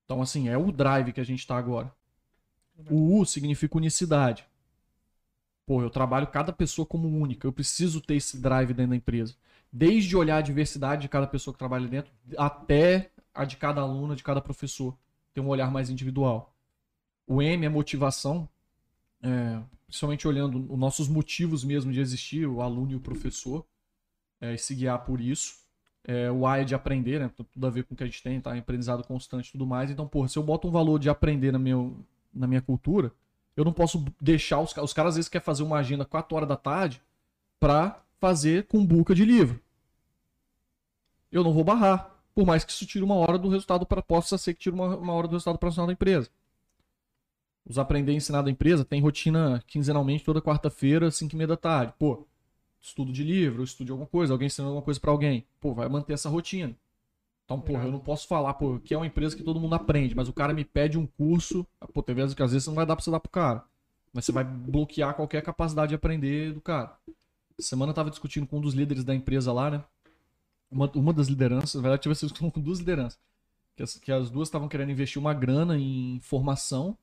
Então 0.04 0.22
assim, 0.22 0.50
é 0.50 0.58
o 0.58 0.74
drive 0.74 1.14
que 1.14 1.22
a 1.22 1.24
gente 1.24 1.40
está 1.40 1.56
agora. 1.58 1.90
O 2.90 3.18
U 3.18 3.26
significa 3.26 3.78
unicidade. 3.78 4.46
Pô, 5.66 5.82
eu 5.82 5.90
trabalho 5.90 6.28
cada 6.28 6.52
pessoa 6.52 6.86
como 6.86 7.08
única. 7.08 7.48
Eu 7.48 7.54
preciso 7.54 8.02
ter 8.02 8.16
esse 8.16 8.38
drive 8.38 8.74
dentro 8.74 8.90
da 8.90 8.98
empresa. 8.98 9.36
Desde 9.72 10.18
olhar 10.18 10.38
a 10.38 10.42
diversidade 10.42 11.04
de 11.04 11.10
cada 11.10 11.28
pessoa 11.28 11.54
que 11.54 11.60
trabalha 11.60 11.88
dentro, 11.88 12.12
até 12.38 13.10
a 13.34 13.46
de 13.46 13.56
cada 13.56 13.80
aluno, 13.80 14.18
de 14.18 14.24
cada 14.24 14.42
professor. 14.42 14.98
Ter 15.34 15.40
um 15.40 15.48
olhar 15.48 15.72
mais 15.72 15.90
individual. 15.90 16.54
O 17.26 17.42
M 17.42 17.66
é 17.66 17.70
motivação. 17.70 18.50
É, 19.26 19.60
principalmente 19.88 20.28
olhando 20.28 20.72
os 20.72 20.78
nossos 20.78 21.08
motivos 21.08 21.64
mesmo 21.64 21.92
de 21.92 22.00
existir, 22.00 22.46
o 22.46 22.62
aluno 22.62 22.92
e 22.92 22.96
o 22.96 23.00
professor, 23.00 23.66
é, 24.40 24.54
e 24.54 24.58
se 24.58 24.76
guiar 24.76 25.04
por 25.04 25.20
isso. 25.20 25.56
É, 26.04 26.30
o 26.30 26.46
A 26.46 26.60
é 26.60 26.64
de 26.64 26.76
aprender, 26.76 27.20
né? 27.20 27.32
Tudo 27.52 27.66
a 27.66 27.70
ver 27.72 27.84
com 27.86 27.96
o 27.96 27.98
que 27.98 28.04
a 28.04 28.06
gente 28.06 28.22
tem, 28.22 28.40
tá? 28.40 28.56
Aprendizado 28.56 29.04
constante 29.04 29.48
e 29.48 29.52
tudo 29.52 29.66
mais. 29.66 29.90
Então, 29.90 30.08
porra, 30.08 30.28
se 30.28 30.38
eu 30.38 30.44
boto 30.44 30.68
um 30.68 30.72
valor 30.72 31.00
de 31.00 31.10
aprender 31.10 31.52
na 31.52 31.58
minha, 31.58 31.92
na 32.32 32.46
minha 32.46 32.62
cultura, 32.62 33.12
eu 33.58 33.66
não 33.66 33.74
posso 33.74 34.06
deixar 34.22 34.60
os, 34.60 34.76
os 34.78 34.94
caras 34.94 35.10
às 35.10 35.16
vezes 35.16 35.30
querem 35.30 35.44
fazer 35.44 35.64
uma 35.64 35.78
agenda 35.78 36.06
4 36.06 36.36
horas 36.36 36.48
da 36.48 36.56
tarde 36.56 37.02
pra 37.60 38.04
fazer 38.20 38.68
com 38.68 38.86
buca 38.86 39.16
de 39.16 39.26
livro. 39.26 39.60
Eu 41.32 41.44
não 41.44 41.52
vou 41.52 41.64
barrar. 41.64 42.12
Por 42.36 42.46
mais 42.46 42.64
que 42.64 42.72
isso 42.72 42.86
tire 42.86 43.04
uma 43.04 43.16
hora 43.16 43.40
do 43.40 43.50
resultado 43.50 43.86
para 43.86 44.02
possa 44.02 44.38
ser 44.38 44.54
que 44.54 44.60
tire 44.60 44.76
uma, 44.76 44.96
uma 44.98 45.14
hora 45.14 45.28
do 45.28 45.32
resultado 45.32 45.58
profissional 45.58 45.88
da 45.88 45.94
empresa. 45.94 46.30
Os 47.68 47.80
aprender 47.80 48.12
e 48.12 48.16
ensinar 48.16 48.44
da 48.44 48.52
empresa 48.52 48.86
tem 48.86 49.02
rotina 49.02 49.64
quinzenalmente 49.66 50.24
toda 50.24 50.42
quarta-feira, 50.42 51.10
5 51.10 51.34
e 51.34 51.38
meia 51.38 51.48
da 51.48 51.58
tarde. 51.58 51.94
Pô, 51.98 52.28
estudo 52.80 53.12
de 53.12 53.24
livro, 53.24 53.64
estudo 53.64 53.88
de 53.88 53.92
alguma 53.92 54.08
coisa, 54.08 54.34
alguém 54.34 54.46
ensinando 54.48 54.70
alguma 54.70 54.86
coisa 54.86 55.00
pra 55.00 55.12
alguém. 55.12 55.46
Pô, 55.60 55.74
vai 55.74 55.90
manter 55.90 56.14
essa 56.14 56.30
rotina. 56.30 56.76
Então, 57.46 57.60
porra, 57.62 57.86
eu 57.86 57.92
não 57.92 58.00
posso 58.00 58.28
falar, 58.28 58.54
pô, 58.56 58.80
que 58.80 58.94
é 58.94 58.98
uma 58.98 59.06
empresa 59.06 59.36
que 59.36 59.44
todo 59.44 59.60
mundo 59.60 59.76
aprende, 59.76 60.16
mas 60.16 60.28
o 60.28 60.34
cara 60.34 60.54
me 60.54 60.66
pede 60.66 60.98
um 60.98 61.06
curso. 61.06 61.66
Pô, 61.94 62.02
tem 62.02 62.16
vezes 62.16 62.34
que 62.34 62.42
às 62.42 62.52
vezes 62.52 62.68
não 62.68 62.74
vai 62.74 62.86
dar 62.86 62.96
pra 62.96 63.04
você 63.04 63.12
dar 63.12 63.20
pro 63.20 63.32
cara. 63.32 63.64
Mas 64.12 64.26
você 64.26 64.32
vai 64.32 64.44
bloquear 64.44 65.14
qualquer 65.14 65.42
capacidade 65.44 65.90
de 65.90 65.96
aprender 65.96 66.54
do 66.54 66.62
cara. 66.62 66.98
Semana 67.60 67.92
eu 67.92 67.94
tava 67.94 68.10
discutindo 68.10 68.48
com 68.48 68.58
um 68.58 68.62
dos 68.62 68.74
líderes 68.74 69.04
da 69.04 69.14
empresa 69.14 69.54
lá, 69.54 69.70
né? 69.70 69.84
Uma, 70.72 70.90
uma 70.96 71.14
das 71.14 71.28
lideranças, 71.28 71.76
na 71.76 71.82
verdade, 71.82 72.02
tive 72.02 72.14
essa 72.14 72.26
discussão 72.26 72.50
com 72.50 72.60
duas 72.60 72.80
lideranças. 72.80 73.20
Que 73.76 73.84
as, 73.84 73.96
que 73.96 74.12
as 74.12 74.30
duas 74.30 74.48
estavam 74.48 74.68
querendo 74.68 74.92
investir 74.92 75.22
uma 75.22 75.34
grana 75.34 75.78
em 75.78 76.20
formação. 76.22 76.98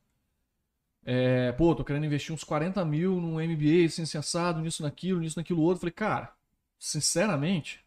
É, 1.05 1.51
pô, 1.53 1.75
tô 1.75 1.85
querendo 1.85 2.07
investir 2.07 2.35
uns 2.35 2.45
40 2.45 2.85
mil 2.85 3.21
num 3.21 3.41
MBA, 3.41 3.87
assim, 3.87 4.03
assado, 4.17 4.61
nisso, 4.61 4.83
naquilo, 4.83 5.21
nisso, 5.21 5.39
naquilo 5.39 5.61
outro. 5.63 5.81
Falei, 5.81 5.93
cara, 5.93 6.33
sinceramente, 6.79 7.85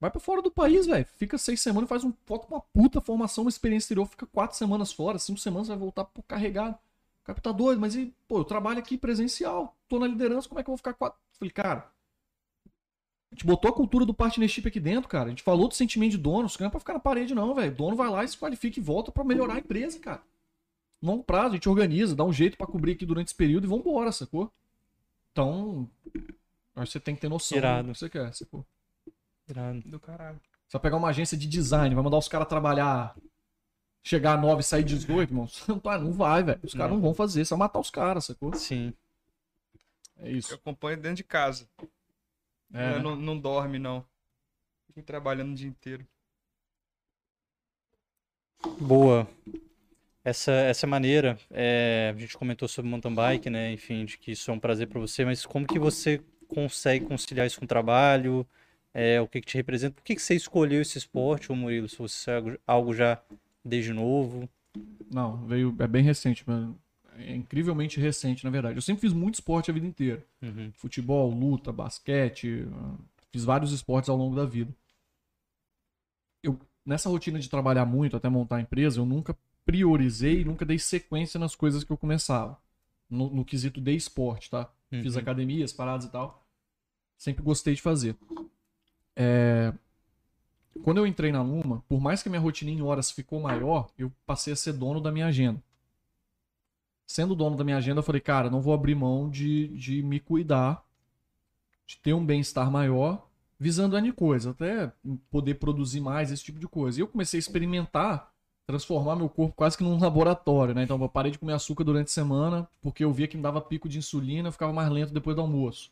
vai 0.00 0.10
pra 0.10 0.20
fora 0.20 0.40
do 0.40 0.50
país, 0.50 0.86
velho. 0.86 1.06
Fica 1.16 1.36
seis 1.36 1.60
semanas, 1.60 1.88
faz 1.88 2.04
um, 2.04 2.12
bota 2.26 2.46
uma 2.48 2.60
puta 2.60 3.00
formação, 3.00 3.44
uma 3.44 3.50
experiência 3.50 3.86
exterior, 3.86 4.06
fica 4.06 4.26
quatro 4.26 4.56
semanas 4.56 4.92
fora, 4.92 5.18
cinco 5.18 5.38
semanas 5.38 5.68
vai 5.68 5.76
voltar 5.76 6.04
pô, 6.04 6.22
carregado. 6.22 6.74
O 7.22 7.26
cara 7.26 7.40
tá 7.40 7.52
doido, 7.52 7.80
mas 7.80 7.94
e, 7.96 8.14
pô, 8.28 8.38
eu 8.38 8.44
trabalho 8.44 8.78
aqui 8.78 8.96
presencial, 8.96 9.76
tô 9.88 9.98
na 9.98 10.06
liderança, 10.06 10.48
como 10.48 10.60
é 10.60 10.62
que 10.62 10.70
eu 10.70 10.72
vou 10.72 10.78
ficar 10.78 10.94
quatro? 10.94 11.18
Falei, 11.32 11.50
cara, 11.50 11.90
a 13.30 13.34
gente 13.34 13.44
botou 13.44 13.70
a 13.70 13.74
cultura 13.74 14.06
do 14.06 14.14
partnership 14.14 14.66
aqui 14.66 14.80
dentro, 14.80 15.08
cara. 15.08 15.26
A 15.26 15.30
gente 15.30 15.42
falou 15.42 15.68
do 15.68 15.74
sentimento 15.74 16.12
de 16.12 16.18
dono, 16.18 16.46
isso 16.46 16.56
não 16.60 16.68
é 16.68 16.70
pra 16.70 16.80
ficar 16.80 16.94
na 16.94 17.00
parede, 17.00 17.34
não, 17.34 17.54
velho. 17.54 17.72
O 17.72 17.74
dono 17.74 17.96
vai 17.96 18.08
lá 18.08 18.24
e 18.24 18.28
se 18.28 18.38
qualifica 18.38 18.78
e 18.78 18.82
volta 18.82 19.12
pra 19.12 19.24
melhorar 19.24 19.54
a 19.54 19.58
empresa, 19.58 19.98
cara 19.98 20.22
longo 21.02 21.22
prazo, 21.24 21.50
a 21.50 21.52
gente 21.54 21.68
organiza, 21.68 22.14
dá 22.16 22.24
um 22.24 22.32
jeito 22.32 22.56
pra 22.56 22.66
cobrir 22.66 22.92
aqui 22.92 23.06
durante 23.06 23.28
esse 23.28 23.34
período 23.36 23.64
e 23.66 23.68
vambora, 23.70 24.10
sacou? 24.12 24.52
Então, 25.32 25.88
acho 26.74 26.86
que 26.86 26.92
você 26.92 27.00
tem 27.00 27.14
que 27.14 27.20
ter 27.20 27.28
noção 27.28 27.58
Irado. 27.58 27.88
do 27.88 27.92
que 27.92 27.98
você 27.98 28.08
quer, 28.08 28.32
sacou? 28.34 28.64
Irado. 29.48 29.80
Do 29.84 30.00
caralho. 30.00 30.40
Você 30.66 30.72
vai 30.72 30.80
pegar 30.82 30.96
uma 30.96 31.08
agência 31.08 31.36
de 31.36 31.46
design, 31.46 31.94
vai 31.94 32.02
mandar 32.02 32.18
os 32.18 32.28
caras 32.28 32.48
trabalhar, 32.48 33.14
chegar 34.02 34.32
a 34.32 34.36
9 34.40 34.60
e 34.60 34.64
sair 34.64 34.82
18, 34.84 35.30
irmão. 35.30 35.48
Não 35.68 35.78
vai, 35.78 35.98
não 36.00 36.12
vai, 36.12 36.42
velho. 36.42 36.60
Os 36.62 36.72
caras 36.72 36.88
Não. 36.90 36.96
não 36.96 37.02
vão 37.02 37.14
fazer, 37.14 37.44
você 37.44 37.50
vai 37.50 37.58
matar 37.60 37.78
os 37.78 37.90
caras, 37.90 38.24
sacou? 38.24 38.52
Sim. 38.54 38.92
É 40.16 40.30
Eu 40.30 40.36
isso. 40.36 40.54
acompanho 40.54 40.96
dentro 40.96 41.16
de 41.16 41.24
casa. 41.24 41.68
É, 42.72 42.94
Eu 42.94 43.02
não, 43.02 43.14
não 43.14 43.38
dorme, 43.38 43.78
não. 43.78 44.04
Fico 44.86 45.02
trabalhando 45.02 45.52
o 45.52 45.54
dia 45.54 45.68
inteiro. 45.68 46.04
Boa. 48.80 49.26
Essa, 50.26 50.50
essa 50.50 50.88
maneira, 50.88 51.38
é, 51.52 52.12
a 52.12 52.18
gente 52.18 52.36
comentou 52.36 52.66
sobre 52.66 52.90
mountain 52.90 53.14
bike, 53.14 53.48
né? 53.48 53.72
Enfim, 53.72 54.04
de 54.04 54.18
que 54.18 54.32
isso 54.32 54.50
é 54.50 54.54
um 54.54 54.58
prazer 54.58 54.88
para 54.88 54.98
você, 54.98 55.24
mas 55.24 55.46
como 55.46 55.64
que 55.64 55.78
você 55.78 56.20
consegue 56.48 57.04
conciliar 57.04 57.46
isso 57.46 57.60
com 57.60 57.64
o 57.64 57.68
trabalho? 57.68 58.44
É, 58.92 59.20
o 59.20 59.28
que 59.28 59.40
que 59.40 59.46
te 59.46 59.56
representa? 59.56 59.94
Por 59.94 60.02
que 60.02 60.16
que 60.16 60.20
você 60.20 60.34
escolheu 60.34 60.82
esse 60.82 60.98
esporte, 60.98 61.52
ô 61.52 61.54
Murilo? 61.54 61.88
Se 61.88 61.96
você 61.96 62.32
é 62.32 62.58
algo- 62.66 62.92
já 62.92 63.22
desde 63.64 63.92
novo? 63.92 64.48
Não, 65.08 65.46
veio. 65.46 65.72
É 65.78 65.86
bem 65.86 66.02
recente, 66.02 66.42
mano. 66.44 66.76
É 67.18 67.32
incrivelmente 67.32 68.00
recente, 68.00 68.44
na 68.44 68.50
verdade. 68.50 68.76
Eu 68.76 68.82
sempre 68.82 69.02
fiz 69.02 69.12
muito 69.12 69.34
esporte 69.34 69.70
a 69.70 69.74
vida 69.74 69.86
inteira. 69.86 70.24
Uhum. 70.42 70.72
futebol, 70.74 71.30
luta, 71.30 71.70
basquete, 71.70 72.66
ah, 72.72 72.96
fiz 73.30 73.44
vários 73.44 73.70
esportes 73.70 74.10
ao 74.10 74.16
longo 74.16 74.34
da 74.34 74.44
vida. 74.44 74.74
Eu 76.42 76.58
nessa 76.84 77.08
rotina 77.08 77.38
de 77.38 77.48
trabalhar 77.48 77.86
muito 77.86 78.16
até 78.16 78.28
montar 78.28 78.56
a 78.56 78.60
empresa, 78.60 78.98
eu 78.98 79.06
nunca 79.06 79.36
priorizei, 79.66 80.44
nunca 80.44 80.64
dei 80.64 80.78
sequência 80.78 81.38
nas 81.38 81.54
coisas 81.54 81.84
que 81.84 81.90
eu 81.92 81.96
começava. 81.98 82.56
No, 83.10 83.28
no 83.28 83.44
quesito 83.44 83.80
de 83.80 83.94
esporte, 83.94 84.48
tá? 84.48 84.70
Fiz 84.88 85.14
Uhum. 85.14 85.20
academias, 85.20 85.72
paradas 85.72 86.06
e 86.06 86.10
tal. 86.10 86.46
Sempre 87.18 87.42
gostei 87.42 87.74
de 87.74 87.82
fazer. 87.82 88.16
É, 89.14 89.72
Quando 90.82 90.98
eu 90.98 91.06
entrei 91.06 91.32
na 91.32 91.42
Luma, 91.42 91.82
por 91.88 92.00
mais 92.00 92.22
que 92.22 92.28
a 92.28 92.30
minha 92.30 92.40
rotina 92.40 92.70
em 92.70 92.82
horas 92.82 93.10
ficou 93.10 93.40
maior, 93.40 93.90
eu 93.98 94.12
passei 94.26 94.52
a 94.52 94.56
ser 94.56 94.72
dono 94.74 95.00
da 95.00 95.10
minha 95.10 95.26
agenda. 95.26 95.62
Sendo 97.06 97.34
dono 97.34 97.56
da 97.56 97.64
minha 97.64 97.76
agenda, 97.78 98.00
eu 98.00 98.02
falei, 98.04 98.20
cara, 98.20 98.50
não 98.50 98.60
vou 98.60 98.74
abrir 98.74 98.94
mão 98.94 99.30
de, 99.30 99.68
de 99.68 100.02
me 100.02 100.20
cuidar, 100.20 100.84
de 101.86 101.96
ter 101.96 102.12
um 102.12 102.24
bem-estar 102.24 102.70
maior, 102.70 103.26
visando 103.58 103.96
N 103.96 104.12
coisa, 104.12 104.50
até 104.50 104.92
poder 105.30 105.54
produzir 105.54 106.00
mais, 106.00 106.30
esse 106.30 106.42
tipo 106.44 106.58
de 106.58 106.66
coisa. 106.68 106.98
E 106.98 107.02
eu 107.02 107.08
comecei 107.08 107.38
a 107.38 107.40
experimentar, 107.40 108.32
transformar 108.66 109.16
meu 109.16 109.28
corpo 109.28 109.54
quase 109.54 109.76
que 109.78 109.84
num 109.84 109.98
laboratório, 109.98 110.74
né? 110.74 110.82
Então 110.82 111.00
eu 111.00 111.08
parei 111.08 111.30
de 111.30 111.38
comer 111.38 111.52
açúcar 111.54 111.84
durante 111.84 112.08
a 112.08 112.10
semana, 112.10 112.68
porque 112.82 113.04
eu 113.04 113.12
via 113.12 113.28
que 113.28 113.36
me 113.36 113.42
dava 113.42 113.60
pico 113.60 113.88
de 113.88 113.98
insulina, 113.98 114.48
eu 114.48 114.52
ficava 114.52 114.72
mais 114.72 114.90
lento 114.90 115.12
depois 115.14 115.36
do 115.36 115.42
almoço. 115.42 115.90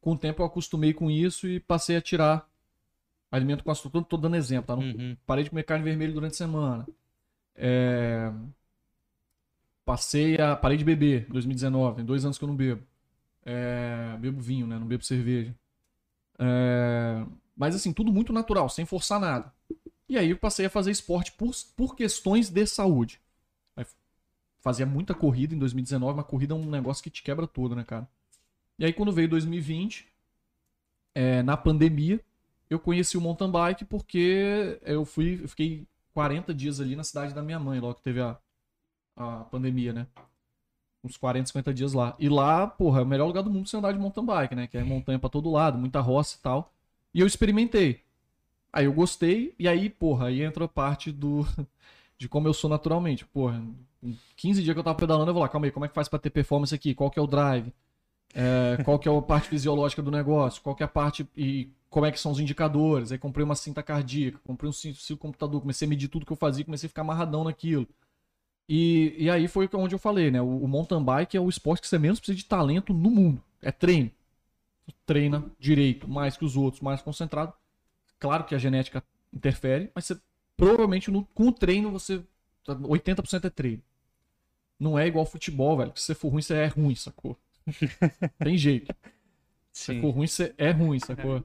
Com 0.00 0.12
o 0.14 0.18
tempo 0.18 0.42
eu 0.42 0.46
acostumei 0.46 0.92
com 0.94 1.10
isso 1.10 1.46
e 1.48 1.60
passei 1.60 1.96
a 1.96 2.00
tirar 2.00 2.48
alimento 3.30 3.64
com 3.64 3.70
açúcar. 3.70 4.02
Tô, 4.02 4.16
dando 4.16 4.36
exemplo, 4.36 4.66
tá? 4.68 4.76
Não 4.76 4.82
Uhum. 4.82 5.16
parei 5.26 5.44
de 5.44 5.50
comer 5.50 5.64
carne 5.64 5.84
vermelha 5.84 6.12
durante 6.12 6.32
a 6.34 6.36
semana. 6.36 6.86
É, 7.56 8.32
Passei 9.84 10.38
a. 10.40 10.54
Parei 10.54 10.76
de 10.76 10.84
beber 10.84 11.26
em 11.28 11.32
2019. 11.32 11.96
Tem 11.96 12.04
dois 12.04 12.24
anos 12.24 12.36
que 12.38 12.44
eu 12.44 12.48
não 12.48 12.56
bebo. 12.56 12.82
É, 13.44 14.16
Bebo 14.18 14.40
vinho, 14.40 14.66
né? 14.66 14.78
Não 14.78 14.86
bebo 14.86 15.04
cerveja. 15.04 15.54
É, 16.38 17.24
Mas 17.56 17.74
assim, 17.74 17.92
tudo 17.92 18.12
muito 18.12 18.32
natural, 18.32 18.68
sem 18.68 18.84
forçar 18.86 19.20
nada. 19.20 19.52
E 20.08 20.16
aí 20.16 20.30
eu 20.30 20.38
passei 20.38 20.66
a 20.66 20.70
fazer 20.70 20.90
esporte 20.90 21.32
por, 21.32 21.52
por 21.76 21.94
questões 21.94 22.48
de 22.48 22.66
saúde. 22.66 23.20
Aí 23.76 23.84
fazia 24.60 24.86
muita 24.86 25.14
corrida 25.14 25.54
em 25.54 25.58
2019, 25.58 26.16
mas 26.16 26.26
corrida 26.26 26.54
é 26.54 26.56
um 26.56 26.64
negócio 26.64 27.02
que 27.02 27.10
te 27.10 27.22
quebra 27.22 27.46
todo, 27.46 27.76
né, 27.76 27.84
cara? 27.84 28.08
E 28.78 28.84
aí 28.84 28.92
quando 28.92 29.12
veio 29.12 29.28
2020, 29.28 30.06
é, 31.14 31.42
na 31.42 31.56
pandemia, 31.56 32.20
eu 32.70 32.78
conheci 32.78 33.18
o 33.18 33.20
mountain 33.20 33.50
bike 33.50 33.84
porque 33.84 34.78
eu 34.82 35.04
fui, 35.04 35.40
eu 35.42 35.48
fiquei 35.48 35.86
40 36.14 36.54
dias 36.54 36.80
ali 36.80 36.96
na 36.96 37.04
cidade 37.04 37.34
da 37.34 37.42
minha 37.42 37.58
mãe, 37.58 37.80
logo 37.80 37.94
que 37.94 38.02
teve 38.02 38.20
a, 38.20 38.38
a 39.16 39.44
pandemia, 39.44 39.92
né? 39.92 40.06
Uns 41.04 41.16
40, 41.16 41.46
50 41.46 41.74
dias 41.74 41.92
lá. 41.92 42.16
E 42.18 42.28
lá, 42.28 42.66
porra, 42.66 43.00
é 43.00 43.02
o 43.02 43.06
melhor 43.06 43.26
lugar 43.26 43.42
do 43.42 43.50
mundo 43.50 43.62
pra 43.62 43.70
você 43.70 43.76
andar 43.76 43.92
de 43.92 43.98
mountain 43.98 44.24
bike, 44.24 44.54
né? 44.54 44.66
Que 44.66 44.78
é 44.78 44.82
montanha 44.82 45.18
pra 45.18 45.30
todo 45.30 45.50
lado, 45.50 45.78
muita 45.78 46.00
roça 46.00 46.36
e 46.38 46.42
tal. 46.42 46.72
E 47.14 47.20
eu 47.20 47.26
experimentei. 47.26 48.04
Aí 48.72 48.84
eu 48.84 48.92
gostei, 48.92 49.54
e 49.58 49.66
aí, 49.66 49.88
porra, 49.90 50.26
aí 50.28 50.42
entra 50.42 50.64
a 50.64 50.68
parte 50.68 51.10
do. 51.12 51.46
de 52.18 52.28
como 52.28 52.48
eu 52.48 52.54
sou 52.54 52.68
naturalmente. 52.68 53.24
Porra, 53.26 53.62
em 54.02 54.18
15 54.36 54.62
dias 54.62 54.74
que 54.74 54.78
eu 54.78 54.84
tava 54.84 54.98
pedalando, 54.98 55.30
eu 55.30 55.34
vou 55.34 55.42
lá, 55.42 55.48
calma 55.48 55.66
aí, 55.66 55.72
como 55.72 55.84
é 55.84 55.88
que 55.88 55.94
faz 55.94 56.08
pra 56.08 56.18
ter 56.18 56.30
performance 56.30 56.74
aqui? 56.74 56.94
Qual 56.94 57.10
que 57.10 57.18
é 57.18 57.22
o 57.22 57.26
drive? 57.26 57.72
É, 58.34 58.82
qual 58.84 58.98
que 58.98 59.08
é 59.08 59.16
a 59.16 59.22
parte 59.22 59.48
fisiológica 59.48 60.02
do 60.02 60.10
negócio? 60.10 60.62
Qual 60.62 60.74
que 60.74 60.82
é 60.82 60.86
a 60.86 60.88
parte. 60.88 61.26
E 61.36 61.70
como 61.90 62.06
é 62.06 62.12
que 62.12 62.20
são 62.20 62.32
os 62.32 62.40
indicadores? 62.40 63.12
Aí 63.12 63.18
comprei 63.18 63.44
uma 63.44 63.54
cinta 63.54 63.82
cardíaca, 63.82 64.38
comprei 64.44 64.68
um 64.68 64.72
cinto 64.72 64.98
cinto 64.98 65.18
computador, 65.18 65.60
comecei 65.60 65.86
a 65.86 65.88
medir 65.88 66.08
tudo 66.08 66.26
que 66.26 66.32
eu 66.32 66.36
fazia, 66.36 66.64
comecei 66.64 66.86
a 66.86 66.90
ficar 66.90 67.02
amarradão 67.02 67.44
naquilo. 67.44 67.86
E, 68.68 69.14
e 69.18 69.30
aí 69.30 69.48
foi 69.48 69.68
onde 69.74 69.94
eu 69.94 69.98
falei, 69.98 70.30
né? 70.30 70.42
O, 70.42 70.64
o 70.64 70.68
mountain 70.68 71.02
bike 71.02 71.36
é 71.36 71.40
o 71.40 71.48
esporte 71.48 71.80
que 71.80 71.88
você 71.88 71.98
menos 71.98 72.20
precisa 72.20 72.36
de 72.36 72.44
talento 72.44 72.92
no 72.92 73.10
mundo. 73.10 73.42
É 73.62 73.72
treino. 73.72 74.10
Treina 75.06 75.44
direito, 75.58 76.08
mais 76.08 76.36
que 76.36 76.44
os 76.44 76.56
outros, 76.56 76.82
mais 76.82 77.00
concentrado. 77.00 77.52
Claro 78.18 78.44
que 78.44 78.54
a 78.54 78.58
genética 78.58 79.02
interfere, 79.32 79.90
mas 79.94 80.06
você 80.06 80.20
provavelmente 80.56 81.10
no- 81.10 81.24
com 81.26 81.48
o 81.48 81.52
treino 81.52 81.90
você. 81.90 82.22
80% 82.66 83.46
é 83.46 83.50
treino. 83.50 83.82
Não 84.78 84.98
é 84.98 85.06
igual 85.06 85.24
futebol, 85.26 85.76
velho. 85.76 85.92
Que 85.92 86.00
se 86.00 86.06
você 86.06 86.14
for 86.14 86.28
ruim, 86.28 86.42
você 86.42 86.54
é 86.54 86.66
ruim, 86.66 86.94
sacou? 86.94 87.36
Tem 88.38 88.56
jeito. 88.56 88.94
Se 89.72 89.84
você 89.86 89.92
Sim. 89.94 90.00
for 90.00 90.10
ruim, 90.10 90.26
você 90.26 90.54
é 90.58 90.70
ruim, 90.70 90.98
sacou? 90.98 91.44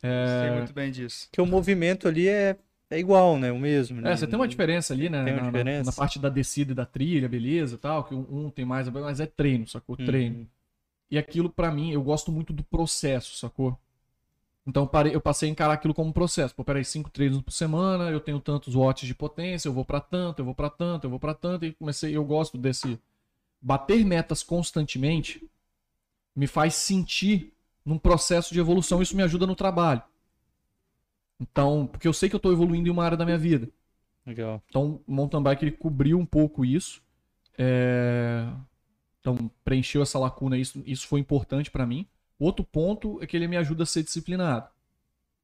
Sei 0.00 0.50
muito 0.50 0.72
bem 0.72 0.90
disso. 0.90 1.28
Que 1.32 1.40
o 1.40 1.46
movimento 1.46 2.06
ali 2.06 2.28
é, 2.28 2.56
é 2.90 2.98
igual, 2.98 3.38
né? 3.38 3.50
O 3.50 3.58
mesmo. 3.58 4.00
né? 4.00 4.12
É, 4.12 4.16
você 4.16 4.26
tem 4.26 4.36
uma 4.36 4.46
diferença 4.48 4.94
ali, 4.94 5.08
né? 5.08 5.24
Tem 5.24 5.32
uma 5.32 5.42
na, 5.42 5.46
diferença. 5.50 5.90
na 5.90 5.96
parte 5.96 6.18
da 6.18 6.28
descida 6.28 6.72
e 6.72 6.74
da 6.74 6.86
trilha, 6.86 7.28
beleza 7.28 7.74
e 7.74 7.78
tal, 7.78 8.04
que 8.04 8.14
um, 8.14 8.46
um 8.46 8.50
tem 8.50 8.64
mais, 8.64 8.88
mas 8.88 9.20
é 9.20 9.26
treino, 9.26 9.66
sacou? 9.66 9.96
Uhum. 9.98 10.06
Treino. 10.06 10.48
E 11.10 11.18
aquilo, 11.18 11.50
pra 11.50 11.70
mim, 11.70 11.92
eu 11.92 12.02
gosto 12.02 12.30
muito 12.32 12.52
do 12.52 12.62
processo, 12.64 13.36
sacou? 13.36 13.78
Então 14.66 14.82
eu 14.84 14.88
parei- 14.88 15.14
eu 15.14 15.20
passei 15.20 15.48
a 15.48 15.52
encarar 15.52 15.74
aquilo 15.74 15.94
como 15.94 16.10
um 16.10 16.12
processo. 16.12 16.54
Pô, 16.54 16.64
peraí, 16.64 16.84
cinco 16.84 17.08
treinos 17.10 17.40
por 17.40 17.52
semana, 17.52 18.10
eu 18.10 18.20
tenho 18.20 18.40
tantos 18.40 18.74
watts 18.74 19.06
de 19.06 19.14
potência, 19.14 19.68
eu 19.68 19.72
vou 19.72 19.84
pra 19.84 20.00
tanto, 20.00 20.40
eu 20.40 20.44
vou 20.44 20.54
pra 20.54 20.68
tanto, 20.70 21.04
eu 21.06 21.10
vou 21.10 21.20
pra 21.20 21.34
tanto, 21.34 21.64
e 21.64 21.72
comecei, 21.72 22.16
eu 22.16 22.24
gosto 22.24 22.58
desse 22.58 22.98
bater 23.60 24.04
metas 24.04 24.42
constantemente 24.42 25.48
me 26.36 26.46
faz 26.46 26.74
sentir 26.74 27.52
num 27.84 27.98
processo 27.98 28.52
de 28.54 28.60
evolução, 28.60 29.02
isso 29.02 29.16
me 29.16 29.22
ajuda 29.22 29.46
no 29.46 29.56
trabalho. 29.56 30.02
Então, 31.40 31.86
porque 31.86 32.08
eu 32.08 32.12
sei 32.12 32.28
que 32.28 32.34
eu 32.36 32.40
tô 32.40 32.50
evoluindo 32.52 32.88
em 32.88 32.92
uma 32.92 33.04
área 33.04 33.16
da 33.16 33.24
minha 33.24 33.38
vida. 33.38 33.68
Legal. 34.26 34.62
Então, 34.68 35.00
o 35.06 35.12
mountain 35.14 35.42
bike 35.42 35.64
ele 35.64 35.72
cobriu 35.72 36.18
um 36.18 36.26
pouco 36.26 36.64
isso. 36.64 37.02
É, 37.58 38.46
Então, 39.20 39.50
preencheu 39.64 40.02
essa 40.02 40.18
lacuna, 40.18 40.58
isso, 40.58 40.82
isso 40.86 41.06
foi 41.08 41.20
importante 41.20 41.70
pra 41.70 41.86
mim. 41.86 42.06
Outro 42.38 42.64
ponto 42.64 43.22
é 43.22 43.26
que 43.26 43.36
ele 43.36 43.48
me 43.48 43.56
ajuda 43.56 43.84
a 43.84 43.86
ser 43.86 44.02
disciplinado. 44.02 44.68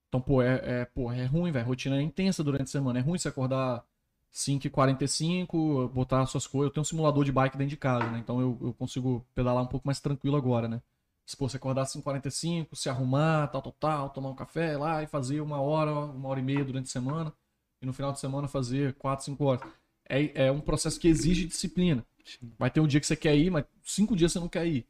Então, 0.09 0.21
pô, 0.21 0.43
é, 0.43 0.61
é, 0.63 0.85
pô, 0.85 1.11
é 1.11 1.25
ruim, 1.25 1.51
velho. 1.51 1.65
A 1.65 1.69
rotina 1.69 1.97
é 1.97 2.03
intensa 2.03 2.45
durante 2.45 2.65
a 2.65 2.67
semana. 2.67 2.99
É 2.99 3.03
ruim 3.03 3.19
você 3.19 3.29
acordar 3.29 3.83
5h45, 4.33 5.89
botar 5.91 6.27
suas 6.27 6.47
coisas. 6.47 6.69
Eu 6.69 6.75
tenho 6.75 6.83
um 6.83 6.85
simulador 6.85 7.25
de 7.25 7.33
bike 7.33 7.57
dentro 7.57 7.71
de 7.71 7.77
casa, 7.77 8.11
né? 8.11 8.19
Então 8.19 8.41
eu, 8.41 8.59
eu 8.61 8.75
consigo 8.75 9.25
pedalar 9.35 9.63
um 9.63 9.67
pouco 9.67 9.87
mais 9.87 10.01
tranquilo 10.01 10.37
agora, 10.37 10.69
né? 10.69 10.83
Se 11.25 11.37
pô, 11.37 11.49
você 11.49 11.57
acordar 11.57 11.87
5h45, 11.87 12.75
se 12.75 12.89
arrumar, 12.89 13.47
tal, 13.49 13.63
tal, 13.63 13.73
tal, 13.73 14.11
tomar 14.11 14.31
um 14.31 14.35
café 14.35 14.77
lá 14.77 15.03
e 15.03 15.07
fazer 15.07 15.41
uma 15.41 15.61
hora, 15.61 15.93
uma 15.93 16.29
hora 16.29 16.41
e 16.41 16.43
meia 16.43 16.65
durante 16.65 16.87
a 16.87 16.91
semana. 16.91 17.33
E 17.81 17.87
no 17.87 17.93
final 17.93 18.13
de 18.13 18.21
semana 18.21 18.49
fazer 18.49 18.95
4, 18.95 19.25
5 19.25 19.45
horas. 19.45 19.63
É, 20.09 20.47
é 20.47 20.53
um 20.53 20.61
processo 20.61 21.01
que 21.01 21.09
exige 21.09 21.47
disciplina. 21.47 22.05
Vai 22.59 22.71
ter 22.71 22.81
um 22.81 22.87
dia 22.87 23.01
que 23.01 23.07
você 23.07 23.17
quer 23.17 23.37
ir, 23.37 23.51
mas 23.51 23.65
cinco 23.83 24.15
dias 24.15 24.33
você 24.33 24.39
não 24.39 24.49
quer 24.49 24.67
ir. 24.67 24.87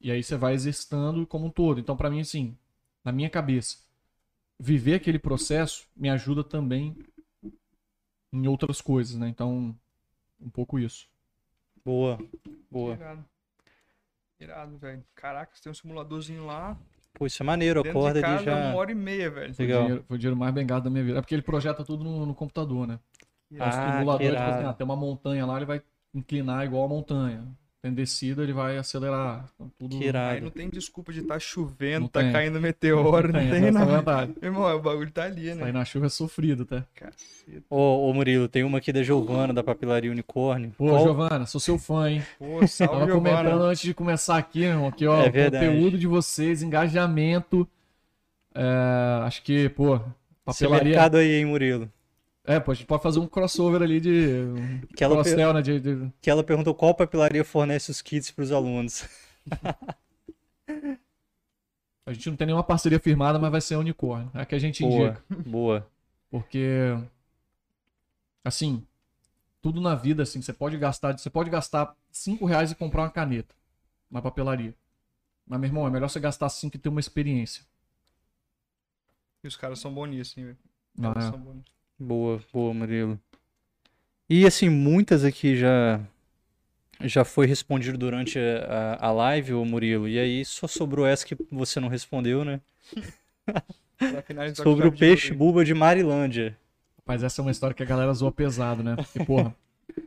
E 0.00 0.10
aí 0.10 0.22
você 0.22 0.36
vai 0.36 0.54
exercitando 0.54 1.26
como 1.26 1.46
um 1.46 1.50
todo. 1.50 1.80
Então, 1.80 1.96
pra 1.96 2.10
mim, 2.10 2.20
assim, 2.20 2.56
na 3.04 3.12
minha 3.12 3.30
cabeça, 3.30 3.78
viver 4.58 4.94
aquele 4.94 5.18
processo 5.18 5.86
me 5.96 6.08
ajuda 6.08 6.44
também 6.44 6.96
em 8.32 8.46
outras 8.46 8.80
coisas, 8.80 9.16
né? 9.16 9.28
Então, 9.28 9.74
um 10.40 10.50
pouco 10.50 10.78
isso. 10.78 11.08
Boa. 11.84 12.18
Boa. 12.70 12.94
Irado. 12.94 13.24
Irado, 14.38 14.78
velho. 14.78 15.04
Caraca, 15.14 15.54
você 15.54 15.62
tem 15.62 15.72
um 15.72 15.74
simuladorzinho 15.74 16.44
lá. 16.44 16.76
Pô, 17.14 17.26
isso 17.26 17.42
é 17.42 17.46
maneiro. 17.46 17.82
Dentro 17.82 17.98
Acorda 17.98 18.20
de 18.20 18.26
ali 18.26 18.34
casa, 18.34 18.44
já. 18.44 18.68
uma 18.68 18.76
hora 18.76 18.92
e 18.92 18.94
meia, 18.94 19.30
velho. 19.30 19.54
Foi, 19.54 19.64
Legal. 19.66 19.82
dinheiro, 19.82 20.04
foi 20.06 20.16
o 20.16 20.18
dinheiro 20.18 20.36
mais 20.36 20.54
bengado 20.54 20.84
da 20.84 20.90
minha 20.90 21.02
vida. 21.02 21.18
É 21.18 21.22
porque 21.22 21.34
ele 21.34 21.42
projeta 21.42 21.82
tudo 21.82 22.04
no, 22.04 22.26
no 22.26 22.34
computador, 22.34 22.86
né? 22.86 23.00
Ah, 23.58 23.70
simulador, 23.70 24.18
que 24.18 24.26
tipo 24.26 24.42
assim, 24.42 24.64
ah, 24.64 24.72
tem 24.74 24.84
uma 24.84 24.96
montanha 24.96 25.46
lá, 25.46 25.56
ele 25.56 25.64
vai 25.64 25.80
inclinar 26.12 26.66
igual 26.66 26.84
a 26.84 26.88
montanha. 26.88 27.46
Tem 27.86 27.94
descida, 27.94 28.42
ele 28.42 28.52
vai 28.52 28.76
acelerar. 28.76 29.44
Então, 29.54 29.70
tudo... 29.78 29.96
Que 29.98 30.08
Aí 30.16 30.40
não 30.40 30.50
tem 30.50 30.68
desculpa 30.68 31.12
de 31.12 31.20
estar 31.20 31.38
chovendo, 31.38 32.00
Não 32.00 32.08
tá 32.08 32.20
tem. 32.20 32.32
caindo 32.32 32.60
meteoro, 32.60 33.32
não 33.32 33.38
Tem, 33.38 33.48
tem, 33.50 33.66
essa 33.66 33.78
é 34.42 34.44
irmão, 34.46 34.76
o 34.76 34.80
bagulho 34.80 35.10
tá 35.12 35.22
ali, 35.22 35.46
Sair 35.46 35.54
né? 35.56 35.70
na 35.72 35.84
chuva 35.84 36.06
é 36.06 36.08
sofrido, 36.08 36.64
tá? 36.64 36.84
Caceta. 36.96 37.62
Ô, 37.70 38.08
ô, 38.08 38.12
Murilo, 38.12 38.48
tem 38.48 38.64
uma 38.64 38.78
aqui 38.78 38.92
da 38.92 39.04
Giovana, 39.04 39.52
da 39.54 39.62
Papilaria 39.62 40.10
Unicórnio. 40.10 40.72
Pô, 40.76 40.88
Qual- 40.88 41.02
Giovana, 41.04 41.46
sou 41.46 41.60
seu 41.60 41.78
fã, 41.78 42.10
hein? 42.10 42.22
Pô, 42.40 42.66
salve, 42.66 42.92
Tava 42.98 43.12
comentando 43.12 43.44
Giovana. 43.50 43.64
antes 43.70 43.82
de 43.82 43.94
começar 43.94 44.36
aqui, 44.36 44.60
meu 44.60 44.70
irmão, 44.70 44.88
aqui, 44.88 45.06
ó, 45.06 45.22
É 45.22 45.30
conteúdo 45.50 45.96
de 45.96 46.08
vocês, 46.08 46.62
engajamento. 46.64 47.68
É, 48.52 49.22
acho 49.24 49.42
que, 49.44 49.68
pô, 49.68 49.94
Esse 50.48 50.64
papelaria. 50.64 50.84
mercado 50.90 51.18
aí, 51.18 51.34
hein, 51.36 51.44
Murilo? 51.44 51.88
É, 52.46 52.60
pô, 52.60 52.70
a 52.70 52.74
gente 52.74 52.86
pode 52.86 53.02
fazer 53.02 53.18
um 53.18 53.26
crossover 53.26 53.82
ali 53.82 54.00
de. 54.00 54.10
Um 54.10 54.80
Que 54.94 55.02
ela, 55.02 55.22
per- 55.22 55.36
né? 55.36 55.62
De, 55.62 55.80
de- 55.80 56.12
que 56.20 56.30
ela 56.30 56.44
perguntou 56.44 56.74
qual 56.74 56.94
papelaria 56.94 57.44
fornece 57.44 57.90
os 57.90 58.00
kits 58.00 58.30
para 58.30 58.44
os 58.44 58.52
alunos. 58.52 59.04
A 62.06 62.12
gente 62.12 62.30
não 62.30 62.36
tem 62.36 62.46
nenhuma 62.46 62.62
parceria 62.62 63.00
firmada, 63.00 63.36
mas 63.36 63.50
vai 63.50 63.60
ser 63.60 63.74
a 63.74 63.80
unicórnio. 63.80 64.30
É 64.32 64.42
a 64.42 64.46
que 64.46 64.54
a 64.54 64.58
gente 64.60 64.80
Boa, 64.84 65.08
indica. 65.08 65.24
boa. 65.44 65.90
Porque. 66.30 66.96
Assim, 68.44 68.86
tudo 69.60 69.80
na 69.80 69.96
vida, 69.96 70.22
assim, 70.22 70.40
você 70.40 70.52
pode 70.52 70.78
gastar. 70.78 71.18
Você 71.18 71.28
pode 71.28 71.50
gastar 71.50 71.96
5 72.12 72.46
reais 72.46 72.70
e 72.70 72.76
comprar 72.76 73.02
uma 73.02 73.10
caneta 73.10 73.52
na 74.08 74.22
papelaria. 74.22 74.72
Mas, 75.44 75.58
meu 75.58 75.68
irmão, 75.68 75.86
é 75.86 75.90
melhor 75.90 76.08
você 76.08 76.20
gastar 76.20 76.48
5 76.48 76.76
e 76.76 76.78
ter 76.78 76.88
uma 76.88 77.00
experiência. 77.00 77.64
E 79.42 79.48
os 79.48 79.56
caras 79.56 79.80
são 79.80 79.92
bons 79.92 80.06
nisso, 80.06 80.38
hein, 80.38 80.46
velho. 80.46 80.58
Caras 81.02 81.24
é. 81.24 81.30
são 81.30 81.40
bons. 81.40 81.75
Boa, 81.98 82.40
boa, 82.52 82.74
Murilo. 82.74 83.18
E 84.28 84.46
assim, 84.46 84.68
muitas 84.68 85.24
aqui 85.24 85.56
já 85.56 86.00
já 87.02 87.24
foi 87.24 87.46
respondido 87.46 87.98
durante 87.98 88.38
a, 88.38 88.98
a 89.00 89.12
live, 89.12 89.54
ô 89.54 89.64
Murilo. 89.64 90.08
E 90.08 90.18
aí 90.18 90.44
só 90.44 90.66
sobrou 90.66 91.06
essa 91.06 91.26
que 91.26 91.36
você 91.50 91.78
não 91.78 91.88
respondeu, 91.88 92.44
né? 92.44 92.60
Sobre 94.54 94.88
o 94.88 94.90
de 94.90 94.98
peixe 94.98 95.32
buba 95.32 95.64
de 95.64 95.72
Marilândia. 95.72 96.56
Mas 97.04 97.22
essa 97.22 97.40
é 97.40 97.42
uma 97.42 97.50
história 97.50 97.74
que 97.74 97.82
a 97.82 97.86
galera 97.86 98.12
zoa 98.12 98.32
pesado, 98.32 98.82
né? 98.82 98.96
Porque, 98.96 99.24
porra, 99.24 99.54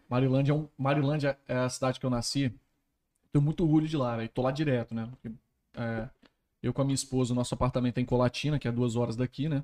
Marilândia 0.07 0.51
é, 0.51 0.55
um, 0.55 0.67
Marilândia 0.77 1.37
é 1.47 1.55
a 1.55 1.69
cidade 1.69 1.99
que 1.99 2.05
eu 2.05 2.09
nasci. 2.09 2.53
Tenho 3.31 3.43
muito 3.43 3.63
orgulho 3.63 3.87
de 3.87 3.95
lá, 3.97 4.17
velho. 4.17 4.29
Tô 4.29 4.41
lá 4.41 4.51
direto, 4.51 4.93
né? 4.93 5.07
Porque, 5.09 5.35
é, 5.75 6.09
eu 6.61 6.73
com 6.73 6.81
a 6.81 6.85
minha 6.85 6.95
esposa, 6.95 7.33
o 7.33 7.35
nosso 7.35 7.53
apartamento 7.53 7.97
é 7.97 8.01
em 8.01 8.05
Colatina, 8.05 8.59
que 8.59 8.67
é 8.67 8.71
duas 8.71 8.95
horas 8.95 9.15
daqui, 9.15 9.47
né? 9.47 9.63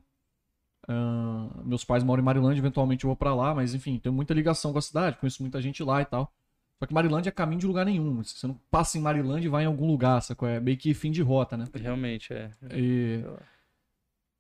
Ah, 0.87 1.49
meus 1.63 1.83
pais 1.83 2.03
moram 2.03 2.21
em 2.21 2.25
Marilândia, 2.25 2.59
eventualmente 2.61 3.03
eu 3.03 3.09
vou 3.09 3.15
pra 3.15 3.33
lá, 3.33 3.53
mas 3.55 3.73
enfim, 3.73 3.97
tenho 3.97 4.13
muita 4.13 4.33
ligação 4.33 4.71
com 4.71 4.77
a 4.79 4.81
cidade, 4.81 5.17
conheço 5.17 5.41
muita 5.41 5.61
gente 5.61 5.83
lá 5.83 6.01
e 6.01 6.05
tal. 6.05 6.31
Só 6.77 6.85
que 6.85 6.93
Marilândia 6.93 7.29
é 7.29 7.31
caminho 7.31 7.61
de 7.61 7.67
lugar 7.67 7.85
nenhum. 7.85 8.21
Você 8.21 8.45
não 8.45 8.59
passa 8.69 8.97
em 8.97 9.01
Marilândia 9.01 9.47
e 9.47 9.49
vai 9.49 9.63
em 9.63 9.67
algum 9.67 9.87
lugar, 9.87 10.21
sacou? 10.21 10.47
É 10.47 10.59
meio 10.59 10.77
que 10.77 10.93
fim 10.93 11.09
de 11.09 11.21
rota, 11.21 11.55
né? 11.55 11.65
Realmente, 11.73 12.33
é. 12.33 12.51
E, 12.73 13.23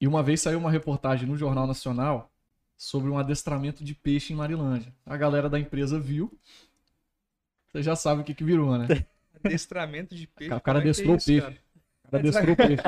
e 0.01 0.07
uma 0.07 0.21
vez 0.21 0.41
saiu 0.41 0.59
uma 0.59 0.69
reportagem 0.69 1.27
no 1.27 1.37
Jornal 1.37 1.65
Nacional 1.65 2.29
sobre 2.77 3.09
um 3.09 3.17
adestramento 3.17 3.83
de 3.85 3.95
peixe 3.95 4.33
em 4.33 4.35
Marilândia. 4.35 4.93
A 5.05 5.15
galera 5.15 5.49
da 5.49 5.57
empresa 5.57 5.97
viu. 5.97 6.37
Você 7.71 7.81
já 7.81 7.95
sabe 7.95 8.21
o 8.21 8.23
que, 8.23 8.33
que 8.33 8.43
virou, 8.43 8.77
né? 8.77 8.87
Adestramento 9.43 10.13
de 10.13 10.27
peixe. 10.27 10.53
O 10.53 10.59
cara 10.59 10.79
é 10.79 10.81
é 10.81 10.83
adestrou 10.83 11.13
o 11.13 11.17
isso, 11.17 11.25
peixe. 11.27 11.41
cara? 11.41 11.55
O 12.03 12.11
cara 12.11 12.21
adestrou 12.21 12.53
o 12.53 12.57
peixe. 12.57 12.83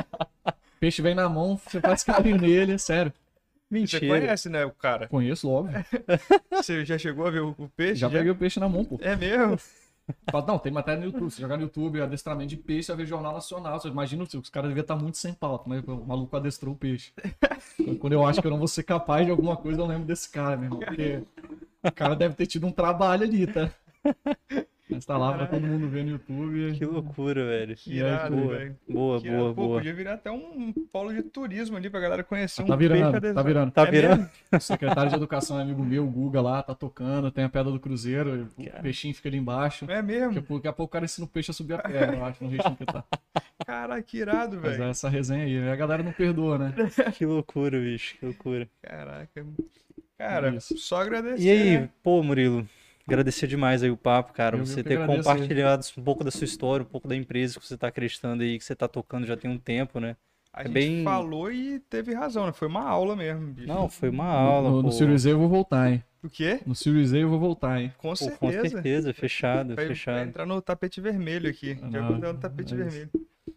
O 0.46 0.52
peixe 0.78 1.02
vem 1.02 1.14
na 1.14 1.28
mão, 1.28 1.56
você 1.56 1.80
faz 1.80 2.04
carinho 2.04 2.38
nele, 2.38 2.72
é 2.72 2.78
sério. 2.78 3.12
Você 3.70 3.74
Mentira. 3.74 4.06
conhece, 4.06 4.48
né, 4.48 4.64
o 4.64 4.70
cara? 4.70 5.08
Conheço, 5.08 5.50
óbvio. 5.50 5.84
Você 6.50 6.86
já 6.86 6.96
chegou 6.96 7.26
a 7.26 7.30
ver 7.30 7.40
o, 7.40 7.54
peixe? 7.76 7.96
Já 7.96 8.08
peguei 8.08 8.30
o 8.30 8.36
peixe 8.36 8.58
na 8.58 8.68
mão, 8.68 8.82
pô. 8.84 8.98
É 9.02 9.14
mesmo? 9.14 9.58
Não, 10.46 10.58
tem 10.58 10.72
matéria 10.72 11.00
no 11.00 11.06
YouTube. 11.06 11.30
Se 11.30 11.40
jogar 11.40 11.58
no 11.58 11.64
YouTube, 11.64 12.00
adestramento 12.00 12.48
de 12.48 12.56
peixe, 12.56 12.84
você 12.84 12.92
vai 12.92 13.04
ver 13.04 13.06
Jornal 13.06 13.34
Nacional. 13.34 13.78
Você 13.78 13.88
imagina, 13.88 14.24
os 14.24 14.48
caras 14.48 14.70
deviam 14.70 14.82
estar 14.82 14.96
muito 14.96 15.18
sem 15.18 15.34
pauta, 15.34 15.64
mas 15.66 15.84
o 15.86 15.96
maluco 15.96 16.34
adestrou 16.34 16.72
o 16.72 16.76
peixe. 16.78 17.12
Quando 18.00 18.14
eu 18.14 18.24
acho 18.24 18.40
que 18.40 18.46
eu 18.46 18.50
não 18.50 18.58
vou 18.58 18.68
ser 18.68 18.84
capaz 18.84 19.26
de 19.26 19.30
alguma 19.30 19.54
coisa, 19.54 19.82
eu 19.82 19.86
lembro 19.86 20.06
desse 20.06 20.30
cara, 20.30 20.56
meu 20.56 20.64
irmão. 20.64 20.80
Porque 20.80 21.22
o 21.82 21.92
cara 21.92 22.16
deve 22.16 22.34
ter 22.34 22.46
tido 22.46 22.66
um 22.66 22.72
trabalho 22.72 23.24
ali, 23.24 23.46
tá? 23.46 23.70
Mas 24.90 25.04
tá 25.04 25.18
lá 25.18 25.34
pra 25.34 25.46
todo 25.46 25.66
mundo 25.66 25.86
ver 25.88 26.04
no 26.04 26.12
YouTube. 26.12 26.72
Que 26.78 26.84
loucura, 26.84 27.44
velho. 27.44 27.76
Que 27.76 27.90
aí, 27.92 27.98
irado, 27.98 28.36
boa. 28.36 28.56
velho. 28.56 28.76
Boa, 28.88 29.20
Que 29.20 29.30
boa, 29.30 29.54
Pô, 29.54 29.62
boa. 29.66 29.76
podia 29.78 29.94
virar 29.94 30.14
até 30.14 30.30
um 30.30 30.72
polo 30.92 31.12
de 31.12 31.22
turismo 31.22 31.76
ali 31.76 31.90
pra 31.90 32.00
galera 32.00 32.24
conhecer 32.24 32.62
um 32.62 32.66
Tá 32.66 32.76
peixe 32.76 32.92
virando, 32.94 33.34
tá 33.34 33.42
virando. 33.42 33.70
Tá 33.72 33.82
É 33.86 33.90
virando? 33.90 34.18
mesmo? 34.20 34.30
O 34.52 34.60
secretário 34.60 35.10
de 35.10 35.16
Educação 35.16 35.58
é 35.58 35.62
amigo 35.62 35.84
meu, 35.84 36.04
o 36.06 36.10
Guga 36.10 36.40
lá, 36.40 36.62
tá 36.62 36.74
tocando, 36.74 37.30
tem 37.30 37.44
a 37.44 37.48
pedra 37.48 37.70
do 37.70 37.78
Cruzeiro, 37.78 38.48
o 38.56 38.82
peixinho 38.82 39.14
fica 39.14 39.28
ali 39.28 39.36
embaixo. 39.36 39.84
É 39.84 39.88
Daqui 39.88 39.98
a 39.98 40.02
mesmo? 40.02 40.42
pouco, 40.42 40.54
daqui 40.56 40.68
a 40.68 40.72
pouco 40.72 40.90
o 40.90 40.92
cara 40.92 41.04
ensina 41.04 41.26
o 41.26 41.28
peixe 41.28 41.50
a 41.50 41.54
subir 41.54 41.74
a 41.74 41.78
pedra, 41.78 42.16
eu 42.16 42.24
acho, 42.24 42.42
no 42.42 42.50
ritmo 42.50 42.74
que 42.76 42.86
tá. 42.86 43.04
Caraca, 43.66 44.02
que 44.02 44.18
irado, 44.18 44.56
Mas 44.62 44.72
velho. 44.72 44.84
é 44.84 44.90
essa 44.90 45.08
resenha 45.08 45.44
aí, 45.44 45.68
a 45.70 45.76
galera 45.76 46.02
não 46.02 46.12
perdoa, 46.12 46.56
né? 46.58 46.74
Que 47.18 47.26
loucura, 47.26 47.78
bicho. 47.78 48.16
Que 48.18 48.24
loucura. 48.24 48.68
Caraca. 48.82 49.44
Cara, 50.16 50.54
Isso. 50.56 50.76
só 50.78 51.02
agradecer. 51.02 51.42
E 51.44 51.50
aí, 51.50 51.78
né? 51.80 51.88
pô, 52.02 52.22
Murilo, 52.22 52.66
agradecer 53.08 53.46
demais 53.46 53.82
aí 53.82 53.90
o 53.90 53.96
papo, 53.96 54.32
cara. 54.32 54.56
Eu- 54.56 54.66
você 54.66 54.82
ter 54.82 54.94
agradeço 54.94 55.18
compartilhado 55.28 55.84
um 55.96 56.02
pouco 56.02 56.22
da 56.24 56.30
sua 56.30 56.44
história, 56.44 56.82
um 56.84 56.88
pouco 56.88 57.08
da 57.08 57.16
empresa 57.16 57.58
que 57.58 57.66
você 57.66 57.76
tá 57.76 57.88
acreditando 57.88 58.42
aí, 58.42 58.58
que 58.58 58.64
você 58.64 58.74
tá 58.76 58.86
tocando 58.88 59.26
já 59.26 59.36
tem 59.36 59.50
um 59.50 59.58
tempo, 59.58 59.98
né? 60.00 60.16
A 60.52 60.62
é 60.62 60.64
gente 60.64 60.72
bem- 60.72 61.04
falou 61.04 61.52
e 61.52 61.78
teve 61.80 62.14
razão, 62.14 62.46
né? 62.46 62.52
Foi 62.52 62.68
uma 62.68 62.82
aula 62.82 63.14
mesmo, 63.14 63.46
bicho. 63.52 63.68
Não, 63.68 63.88
foi 63.88 64.08
uma 64.08 64.26
aula, 64.26 64.70
no, 64.70 64.82
no 64.82 64.92
Series 64.92 65.26
A 65.26 65.30
eu 65.30 65.38
vou 65.38 65.48
voltar, 65.48 65.90
hein? 65.92 66.02
O 66.22 66.28
quê? 66.28 66.60
No 66.66 66.74
Series 66.74 67.12
A 67.12 67.18
eu 67.18 67.28
vou 67.28 67.38
voltar, 67.38 67.80
hein? 67.80 67.92
Com 67.98 68.08
Pô, 68.10 68.16
certeza. 68.16 68.38
com 68.38 68.50
certeza, 68.68 69.14
fechado, 69.14 69.68
Vai, 69.68 69.76
vai 69.76 69.86
fechado. 69.88 70.28
entrar 70.28 70.46
no 70.46 70.60
tapete 70.60 71.00
vermelho 71.00 71.48
aqui. 71.48 71.74
Já 71.90 72.00
Não, 72.00 72.08
vou 72.20 72.32
no 72.32 72.38
tapete 72.38 72.74
é 72.74 72.76
isso. 72.76 72.84
vermelho. 72.84 73.10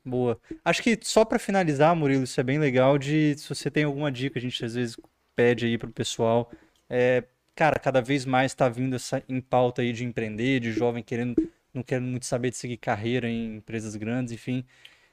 Boa. 0.06 0.40
Acho 0.64 0.84
que 0.84 0.98
só 1.02 1.24
pra 1.26 1.40
finalizar, 1.40 1.96
Murilo, 1.96 2.24
isso 2.24 2.40
é 2.40 2.44
bem 2.44 2.60
legal 2.60 2.98
de 2.98 3.36
se 3.38 3.48
você 3.50 3.70
tem 3.72 3.84
alguma 3.84 4.12
dica, 4.12 4.38
a 4.38 4.42
gente 4.42 4.64
às 4.64 4.76
vezes 4.76 4.98
pede 5.36 5.66
aí 5.66 5.78
pro 5.78 5.92
pessoal. 5.92 6.52
É, 6.90 7.24
cara, 7.56 7.80
cada 7.80 8.02
vez 8.02 8.26
mais 8.26 8.54
tá 8.54 8.70
vindo 8.70 8.96
essa 8.96 9.24
em 9.30 9.42
pauta 9.42 9.82
aí 9.82 9.94
de 9.94 10.04
empreender, 10.06 10.60
de 10.60 10.72
jovem 10.72 11.04
querendo, 11.04 11.36
não 11.74 11.84
querendo 11.84 12.08
muito 12.08 12.26
saber 12.26 12.52
de 12.52 12.58
seguir 12.58 12.78
carreira 12.78 13.30
em 13.30 13.58
empresas 13.58 13.96
grandes, 13.96 14.34
enfim. 14.34 14.66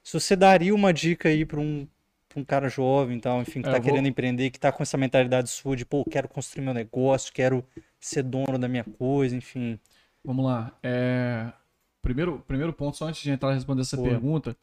Se 0.03 0.13
você 0.19 0.35
daria 0.37 0.75
uma 0.75 0.93
dica 0.93 1.29
aí 1.29 1.45
pra 1.45 1.61
um, 1.61 1.87
pra 2.29 2.41
um 2.41 2.45
cara 2.45 2.69
jovem, 2.69 3.17
então, 3.17 3.43
enfim, 3.43 3.63
que 3.63 3.69
É, 3.69 3.73
tá 3.73 3.79
eu 3.79 3.83
vou- 3.83 3.93
querendo 3.93 4.09
empreender, 4.09 4.51
que 4.51 4.59
tá 4.61 4.73
com 4.73 4.83
essa 4.83 4.97
mentalidade 4.97 5.51
sua 5.51 5.77
de, 5.77 5.85
pô, 5.85 6.05
quero 6.05 6.29
construir 6.29 6.65
meu 6.65 6.75
negócio, 6.75 7.33
quero 7.33 7.65
ser 8.01 8.23
dono 8.23 8.59
da 8.59 8.69
minha 8.69 8.85
coisa, 8.85 9.37
enfim. 9.37 9.79
Vamos 10.25 10.45
lá. 10.45 10.73
É... 10.83 11.53
Primeiro, 12.03 12.39
primeiro 12.47 12.73
ponto, 12.73 12.97
só 12.97 13.07
antes 13.07 13.23
de 13.23 13.31
entrar 13.31 13.51
e 13.51 13.55
responder 13.55 13.83
essa 13.83 13.97
pergunta. 13.99 14.57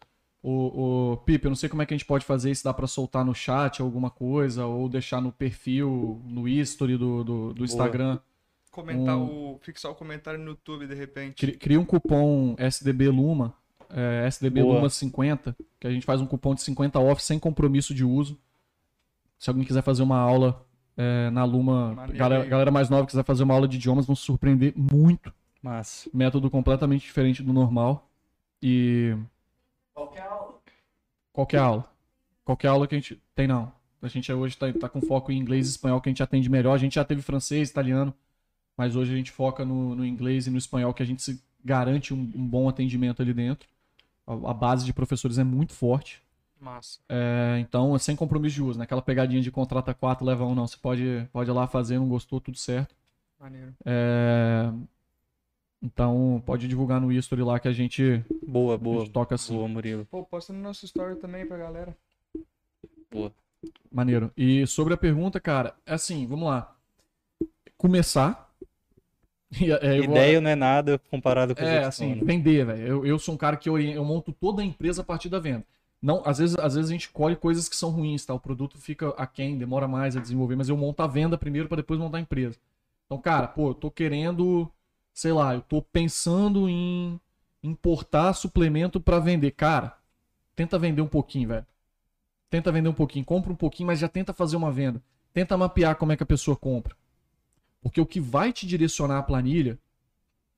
O, 0.47 1.13
o 1.13 1.17
Pipe, 1.17 1.45
eu 1.45 1.49
não 1.49 1.55
sei 1.55 1.67
como 1.67 1.81
é 1.81 1.85
que 1.87 1.93
a 1.95 1.97
gente 1.97 2.05
pode 2.05 2.23
fazer 2.23 2.51
isso, 2.51 2.63
dá 2.63 2.71
pra 2.71 2.85
soltar 2.85 3.25
no 3.25 3.33
chat 3.33 3.81
alguma 3.81 4.11
coisa, 4.11 4.65
ou 4.67 4.87
deixar 4.87 5.19
no 5.19 5.31
perfil, 5.31 6.21
no 6.23 6.47
history 6.47 6.97
do, 6.97 7.23
do, 7.23 7.53
do 7.55 7.63
Instagram. 7.65 8.19
Comentar 8.69 9.17
Um- 9.17 9.53
o. 9.55 9.59
Fixar 9.63 9.91
o 9.91 9.95
comentário 9.95 10.39
no 10.39 10.49
YouTube 10.51 10.85
de 10.85 10.93
repente. 10.93 11.35
Cri- 11.43 11.57
Cria 11.57 11.79
um 11.79 11.85
cupom 11.85 12.53
SDB 12.59 13.09
Luma, 13.09 13.55
é, 13.89 14.27
SDB 14.27 14.61
Boa. 14.61 14.75
Luma 14.75 14.89
50, 14.89 15.55
que 15.79 15.87
a 15.87 15.89
gente 15.91 16.05
faz 16.05 16.21
um 16.21 16.27
cupom 16.27 16.53
de 16.53 16.61
50 16.61 16.99
off 16.99 17.23
sem 17.23 17.39
compromisso 17.39 17.91
de 17.93 18.03
uso. 18.05 18.37
Se 19.39 19.49
alguém 19.49 19.65
quiser 19.65 19.81
fazer 19.81 20.03
uma 20.03 20.19
aula 20.19 20.63
é, 20.95 21.29
na 21.31 21.43
Luma, 21.43 21.95
galera, 22.13 22.45
galera 22.45 22.69
mais 22.69 22.87
nova 22.89 23.07
quiser 23.07 23.23
fazer 23.23 23.41
uma 23.43 23.53
aula 23.55 23.67
de 23.67 23.77
idiomas, 23.77 24.05
vão 24.05 24.15
se 24.15 24.21
surpreender 24.21 24.73
muito. 24.75 25.33
Massa. 25.61 26.07
Método 26.13 26.51
completamente 26.51 27.01
diferente 27.01 27.41
do 27.41 27.51
normal. 27.51 28.07
E. 28.61 29.15
Qualquer 29.95 30.23
aula. 30.23 30.59
Qualquer 31.31 31.57
aula. 31.57 31.91
Qualquer 32.43 32.67
aula 32.67 32.87
que 32.87 32.95
a 32.95 32.97
gente. 32.99 33.21
Tem 33.33 33.47
não. 33.47 33.71
A 34.01 34.07
gente 34.07 34.31
hoje 34.31 34.55
tá, 34.57 34.71
tá 34.73 34.89
com 34.89 35.01
foco 35.01 35.31
em 35.31 35.37
inglês 35.37 35.67
e 35.67 35.71
espanhol, 35.71 35.99
que 35.99 36.09
a 36.09 36.11
gente 36.11 36.21
atende 36.21 36.49
melhor. 36.49 36.73
A 36.73 36.77
gente 36.77 36.95
já 36.95 37.03
teve 37.03 37.21
francês, 37.21 37.69
italiano. 37.69 38.13
Mas 38.77 38.95
hoje 38.95 39.13
a 39.13 39.15
gente 39.15 39.31
foca 39.31 39.63
no, 39.63 39.95
no 39.95 40.05
inglês 40.05 40.47
e 40.47 40.51
no 40.51 40.57
espanhol, 40.57 40.93
que 40.93 41.01
a 41.01 41.05
gente 41.05 41.23
se 41.23 41.41
garante 41.63 42.13
um, 42.13 42.19
um 42.35 42.45
bom 42.45 42.67
atendimento 42.67 43.21
ali 43.21 43.33
dentro. 43.33 43.67
A, 44.27 44.33
a 44.33 44.53
base 44.53 44.85
de 44.85 44.93
professores 44.93 45.37
é 45.39 45.43
muito 45.43 45.73
forte. 45.73 46.21
Massa. 46.59 46.99
É, 47.07 47.57
então, 47.59 47.95
é 47.95 47.99
sem 47.99 48.15
compromisso 48.15 48.55
de 48.55 48.63
uso, 48.63 48.79
naquela 48.79 49.01
pegadinha 49.01 49.41
de 49.41 49.51
contrata 49.51 49.93
quatro, 49.93 50.25
leva 50.25 50.45
um, 50.45 50.53
não. 50.53 50.67
Você 50.67 50.77
pode, 50.77 51.27
pode 51.31 51.49
ir 51.49 51.53
lá 51.53 51.67
fazer, 51.67 51.97
não 51.97 52.07
gostou, 52.07 52.41
tudo 52.41 52.57
certo. 52.57 52.93
Maneiro. 53.39 53.73
É, 53.85 54.71
então, 55.85 56.41
pode 56.45 56.67
divulgar 56.67 56.99
no 56.99 57.11
history 57.11 57.41
lá 57.43 57.59
que 57.59 57.67
a 57.67 57.71
gente, 57.73 58.23
Boa, 58.45 58.75
a 58.75 58.77
boa. 58.77 58.99
gente 59.01 59.11
toca 59.11 59.35
assim. 59.35 59.55
Boa, 59.55 59.67
Murilo. 59.67 60.05
Pô, 60.05 60.23
posta 60.23 60.51
no 60.51 60.59
nosso 60.59 60.85
story 60.85 61.15
também 61.17 61.45
pra 61.45 61.57
galera. 61.57 61.95
Maneiro. 63.91 64.31
E 64.35 64.65
sobre 64.67 64.93
a 64.93 64.97
pergunta, 64.97 65.39
cara, 65.39 65.75
é 65.85 65.93
assim, 65.93 66.25
vamos 66.27 66.47
lá. 66.49 66.75
Começar. 67.77 68.43
É, 69.81 69.99
eu 69.99 70.03
vou- 70.05 70.17
Ideia 70.17 70.41
não 70.41 70.49
é 70.49 70.55
nada 70.55 70.99
comparado 71.09 71.55
com 71.55 71.61
É, 71.61 71.85
assim, 71.85 72.15
né? 72.15 72.21
vender, 72.25 72.65
velho. 72.65 72.81
Eu, 72.85 73.05
eu 73.05 73.17
sou 73.19 73.35
um 73.35 73.37
cara 73.37 73.55
que 73.55 73.69
orien- 73.69 73.93
eu 73.93 74.03
monto 74.03 74.33
toda 74.33 74.61
a 74.61 74.65
empresa 74.65 75.01
a 75.01 75.05
partir 75.05 75.29
da 75.29 75.39
venda. 75.39 75.63
Não, 76.01 76.21
às 76.25 76.39
vezes, 76.39 76.57
às 76.57 76.75
vezes 76.75 76.89
a 76.89 76.93
gente 76.93 77.09
colhe 77.09 77.37
coisas 77.37 77.69
que 77.69 77.75
são 77.75 77.89
ruins, 77.91 78.25
tá? 78.25 78.33
O 78.33 78.39
produto 78.39 78.77
fica 78.77 79.09
aquém, 79.11 79.57
demora 79.57 79.87
mais 79.87 80.17
a 80.17 80.19
desenvolver, 80.19 80.57
mas 80.57 80.67
eu 80.67 80.75
monto 80.75 81.01
a 81.03 81.07
venda 81.07 81.37
primeiro 81.37 81.69
para 81.69 81.77
depois 81.77 81.97
montar 81.99 82.17
a 82.17 82.21
empresa. 82.21 82.57
Então, 83.05 83.17
cara, 83.21 83.47
pô, 83.47 83.69
eu 83.69 83.73
tô 83.75 83.89
querendo, 83.89 84.69
sei 85.15 85.31
lá, 85.31 85.55
eu 85.55 85.61
tô 85.61 85.81
pensando 85.81 86.69
em 86.69 87.19
importar 87.63 88.33
suplemento 88.33 88.99
para 88.99 89.17
vender. 89.17 89.51
Cara, 89.51 89.97
tenta 90.53 90.77
vender 90.77 91.01
um 91.01 91.07
pouquinho, 91.07 91.47
velho. 91.47 91.65
Tenta 92.49 92.69
vender 92.69 92.89
um 92.89 92.93
pouquinho, 92.93 93.23
compra 93.23 93.51
um 93.51 93.55
pouquinho, 93.55 93.87
mas 93.87 93.97
já 93.99 94.09
tenta 94.09 94.33
fazer 94.33 94.57
uma 94.57 94.71
venda. 94.71 95.01
Tenta 95.33 95.57
mapear 95.57 95.95
como 95.95 96.11
é 96.11 96.17
que 96.17 96.23
a 96.23 96.25
pessoa 96.25 96.55
compra. 96.57 96.95
Porque 97.81 97.99
o 97.99 98.05
que 98.05 98.19
vai 98.19 98.51
te 98.51 98.67
direcionar 98.67 99.17
a 99.19 99.23
planilha, 99.23 99.79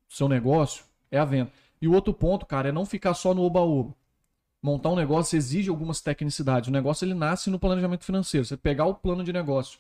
seu 0.09 0.27
negócio, 0.27 0.85
é 1.11 1.19
a 1.19 1.25
venda. 1.25 1.51
E 1.79 1.88
o 1.88 1.93
outro 1.93 2.11
ponto, 2.11 2.45
cara, 2.45 2.69
é 2.69 2.71
não 2.71 2.85
ficar 2.85 3.13
só 3.13 3.35
no 3.35 3.43
oba-oba. 3.43 3.93
Montar 4.61 4.89
um 4.89 4.95
negócio 4.95 5.38
exige 5.38 5.69
algumas 5.69 6.01
tecnicidades. 6.01 6.67
O 6.67 6.73
negócio 6.73 7.05
ele 7.05 7.13
nasce 7.13 7.51
no 7.51 7.59
planejamento 7.59 8.03
financeiro. 8.03 8.43
Você 8.45 8.57
pegar 8.57 8.88
o 8.88 8.95
plano 8.95 9.23
de 9.23 9.31
negócio 9.31 9.77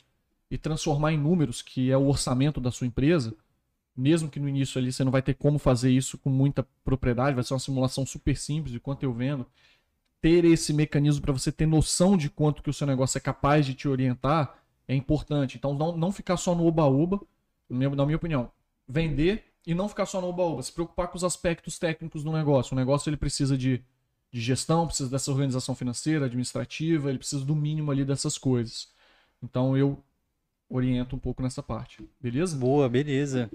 e 0.51 0.57
transformar 0.57 1.13
em 1.13 1.17
números, 1.17 1.63
que 1.63 1.89
é 1.91 1.97
o 1.97 2.07
orçamento 2.07 2.61
da 2.61 2.69
sua 2.69 2.85
empresa, 2.85 3.35
mesmo 3.97 4.29
que 4.29 4.39
no 4.39 4.47
início 4.47 4.79
ali 4.79 4.91
você 4.91 5.03
não 5.03 5.11
vai 5.11 5.21
ter 5.21 5.33
como 5.33 5.57
fazer 5.57 5.89
isso 5.91 6.17
com 6.17 6.29
muita 6.29 6.65
propriedade, 6.83 7.35
vai 7.35 7.43
ser 7.43 7.53
uma 7.53 7.59
simulação 7.59 8.05
super 8.05 8.37
simples 8.37 8.71
de 8.71 8.79
quanto 8.79 9.03
eu 9.03 9.11
vendo. 9.11 9.45
Ter 10.21 10.45
esse 10.45 10.73
mecanismo 10.73 11.21
para 11.21 11.33
você 11.33 11.51
ter 11.51 11.65
noção 11.65 12.15
de 12.15 12.29
quanto 12.29 12.61
que 12.61 12.69
o 12.69 12.73
seu 12.73 12.85
negócio 12.87 13.17
é 13.17 13.21
capaz 13.21 13.65
de 13.65 13.73
te 13.73 13.87
orientar 13.87 14.59
é 14.87 14.95
importante. 14.95 15.57
Então 15.57 15.73
não, 15.73 15.97
não 15.97 16.11
ficar 16.11 16.37
só 16.37 16.55
no 16.55 16.65
oba-oba, 16.65 17.19
na 17.69 17.89
minha- 17.89 18.17
opinião. 18.17 18.51
Vender 18.87 19.43
e 19.65 19.73
não 19.73 19.89
ficar 19.89 20.05
só 20.05 20.21
no 20.21 20.27
oba-oba, 20.27 20.63
se 20.63 20.71
preocupar 20.71 21.07
com 21.09 21.17
os 21.17 21.23
aspectos 21.23 21.77
técnicos 21.77 22.23
do 22.23 22.31
negócio. 22.31 22.73
O 22.73 22.77
negócio 22.77 23.09
ele 23.09 23.17
precisa 23.17 23.57
de, 23.57 23.83
de 24.31 24.39
gestão, 24.41 24.87
precisa 24.87 25.09
dessa 25.09 25.31
organização 25.31 25.75
financeira, 25.75 26.25
administrativa, 26.25 27.09
ele 27.09 27.17
precisa 27.17 27.43
do 27.43 27.55
mínimo 27.55 27.91
ali 27.91 28.05
dessas 28.05 28.37
coisas. 28.37 28.89
Então 29.43 29.75
eu 29.75 30.01
oriento 30.69 31.15
um 31.15 31.19
pouco 31.19 31.41
nessa 31.41 31.63
parte, 31.63 32.07
beleza? 32.19 32.55
Boa, 32.55 32.89
beleza. 32.89 33.49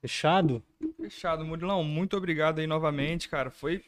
Fechado? 0.00 0.62
Fechado, 1.00 1.44
Murilão. 1.44 1.82
Muito 1.82 2.16
obrigado 2.16 2.60
aí 2.60 2.66
novamente, 2.66 3.28
cara. 3.28 3.50
Foi. 3.50 3.82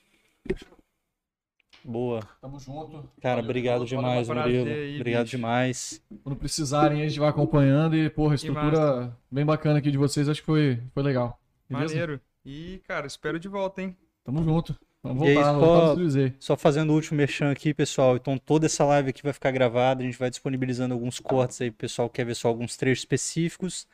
Boa. 1.84 2.20
Tamo 2.42 2.58
junto. 2.60 3.08
Cara, 3.22 3.36
Valeu, 3.36 3.44
obrigado 3.44 3.86
demais, 3.86 4.28
Murilo. 4.28 4.68
aí, 4.68 4.96
Obrigado 4.96 5.24
bicho. 5.24 5.36
demais. 5.36 6.02
Quando 6.22 6.36
precisarem, 6.36 7.02
a 7.02 7.08
gente 7.08 7.18
vai 7.18 7.28
acompanhando 7.30 7.96
e, 7.96 8.10
porra, 8.10 8.34
a 8.34 8.36
estrutura 8.36 9.16
bem 9.30 9.46
bacana 9.46 9.78
aqui 9.78 9.90
de 9.90 9.96
vocês, 9.96 10.28
acho 10.28 10.40
que 10.40 10.46
foi, 10.46 10.78
foi 10.92 11.02
legal. 11.02 11.40
Beleza? 11.68 11.94
Maneiro. 11.94 12.20
E, 12.44 12.82
cara, 12.86 13.06
espero 13.06 13.38
de 13.40 13.48
volta, 13.48 13.80
hein? 13.80 13.96
Tamo 14.24 14.42
junto. 14.44 14.78
Vamos 15.02 15.22
E 15.26 15.28
aí, 15.30 15.34
voltar, 15.34 15.52
só- 15.54 15.94
voltar. 15.94 16.34
Só 16.38 16.56
fazendo 16.56 16.90
o 16.90 16.94
último 16.94 17.16
merchan 17.16 17.50
aqui, 17.50 17.72
pessoal. 17.72 18.16
Então, 18.16 18.36
toda 18.36 18.66
essa 18.66 18.84
live 18.84 19.08
aqui 19.08 19.22
vai 19.22 19.32
ficar 19.32 19.50
gravada. 19.50 20.02
A 20.02 20.04
gente 20.04 20.18
vai 20.18 20.28
disponibilizando 20.28 20.92
alguns 20.92 21.18
cortes 21.18 21.58
aí, 21.62 21.70
pro 21.70 21.78
pessoal 21.78 22.10
que 22.10 22.16
quer 22.16 22.26
ver 22.26 22.34
só 22.34 22.48
alguns 22.48 22.76
trechos 22.76 23.00
específicos. 23.02 23.86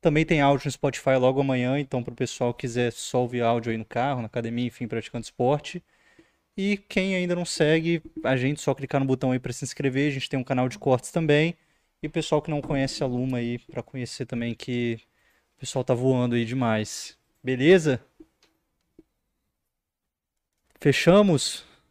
Também 0.00 0.24
tem 0.24 0.40
áudio 0.40 0.66
no 0.66 0.70
Spotify 0.72 1.16
logo 1.18 1.40
amanhã. 1.40 1.78
Então, 1.78 2.02
pro 2.02 2.14
pessoal 2.14 2.54
que 2.54 2.62
quiser 2.62 2.90
só 2.92 3.20
ouvir 3.20 3.42
áudio 3.42 3.70
aí 3.70 3.78
no 3.78 3.84
carro, 3.84 4.20
na 4.20 4.26
academia, 4.26 4.66
enfim, 4.66 4.88
praticando 4.88 5.24
esporte. 5.24 5.82
E 6.56 6.76
quem 6.76 7.14
ainda 7.14 7.34
não 7.34 7.44
segue, 7.44 8.02
a 8.24 8.36
gente 8.36 8.60
só 8.60 8.74
clicar 8.74 9.00
no 9.00 9.06
botão 9.06 9.32
aí 9.32 9.38
para 9.38 9.52
se 9.52 9.64
inscrever. 9.64 10.08
A 10.08 10.14
gente 10.14 10.28
tem 10.28 10.38
um 10.38 10.44
canal 10.44 10.68
de 10.68 10.78
cortes 10.78 11.10
também. 11.10 11.56
E 12.02 12.06
o 12.06 12.10
pessoal 12.10 12.40
que 12.42 12.50
não 12.50 12.62
conhece 12.62 13.02
a 13.02 13.06
Luma 13.06 13.38
aí, 13.38 13.58
para 13.58 13.82
conhecer 13.82 14.26
também 14.26 14.54
que 14.54 14.98
o 15.56 15.60
pessoal 15.60 15.84
tá 15.84 15.94
voando 15.94 16.34
aí 16.34 16.44
demais. 16.44 17.18
Beleza? 17.42 18.00
Fechamos? 20.80 21.69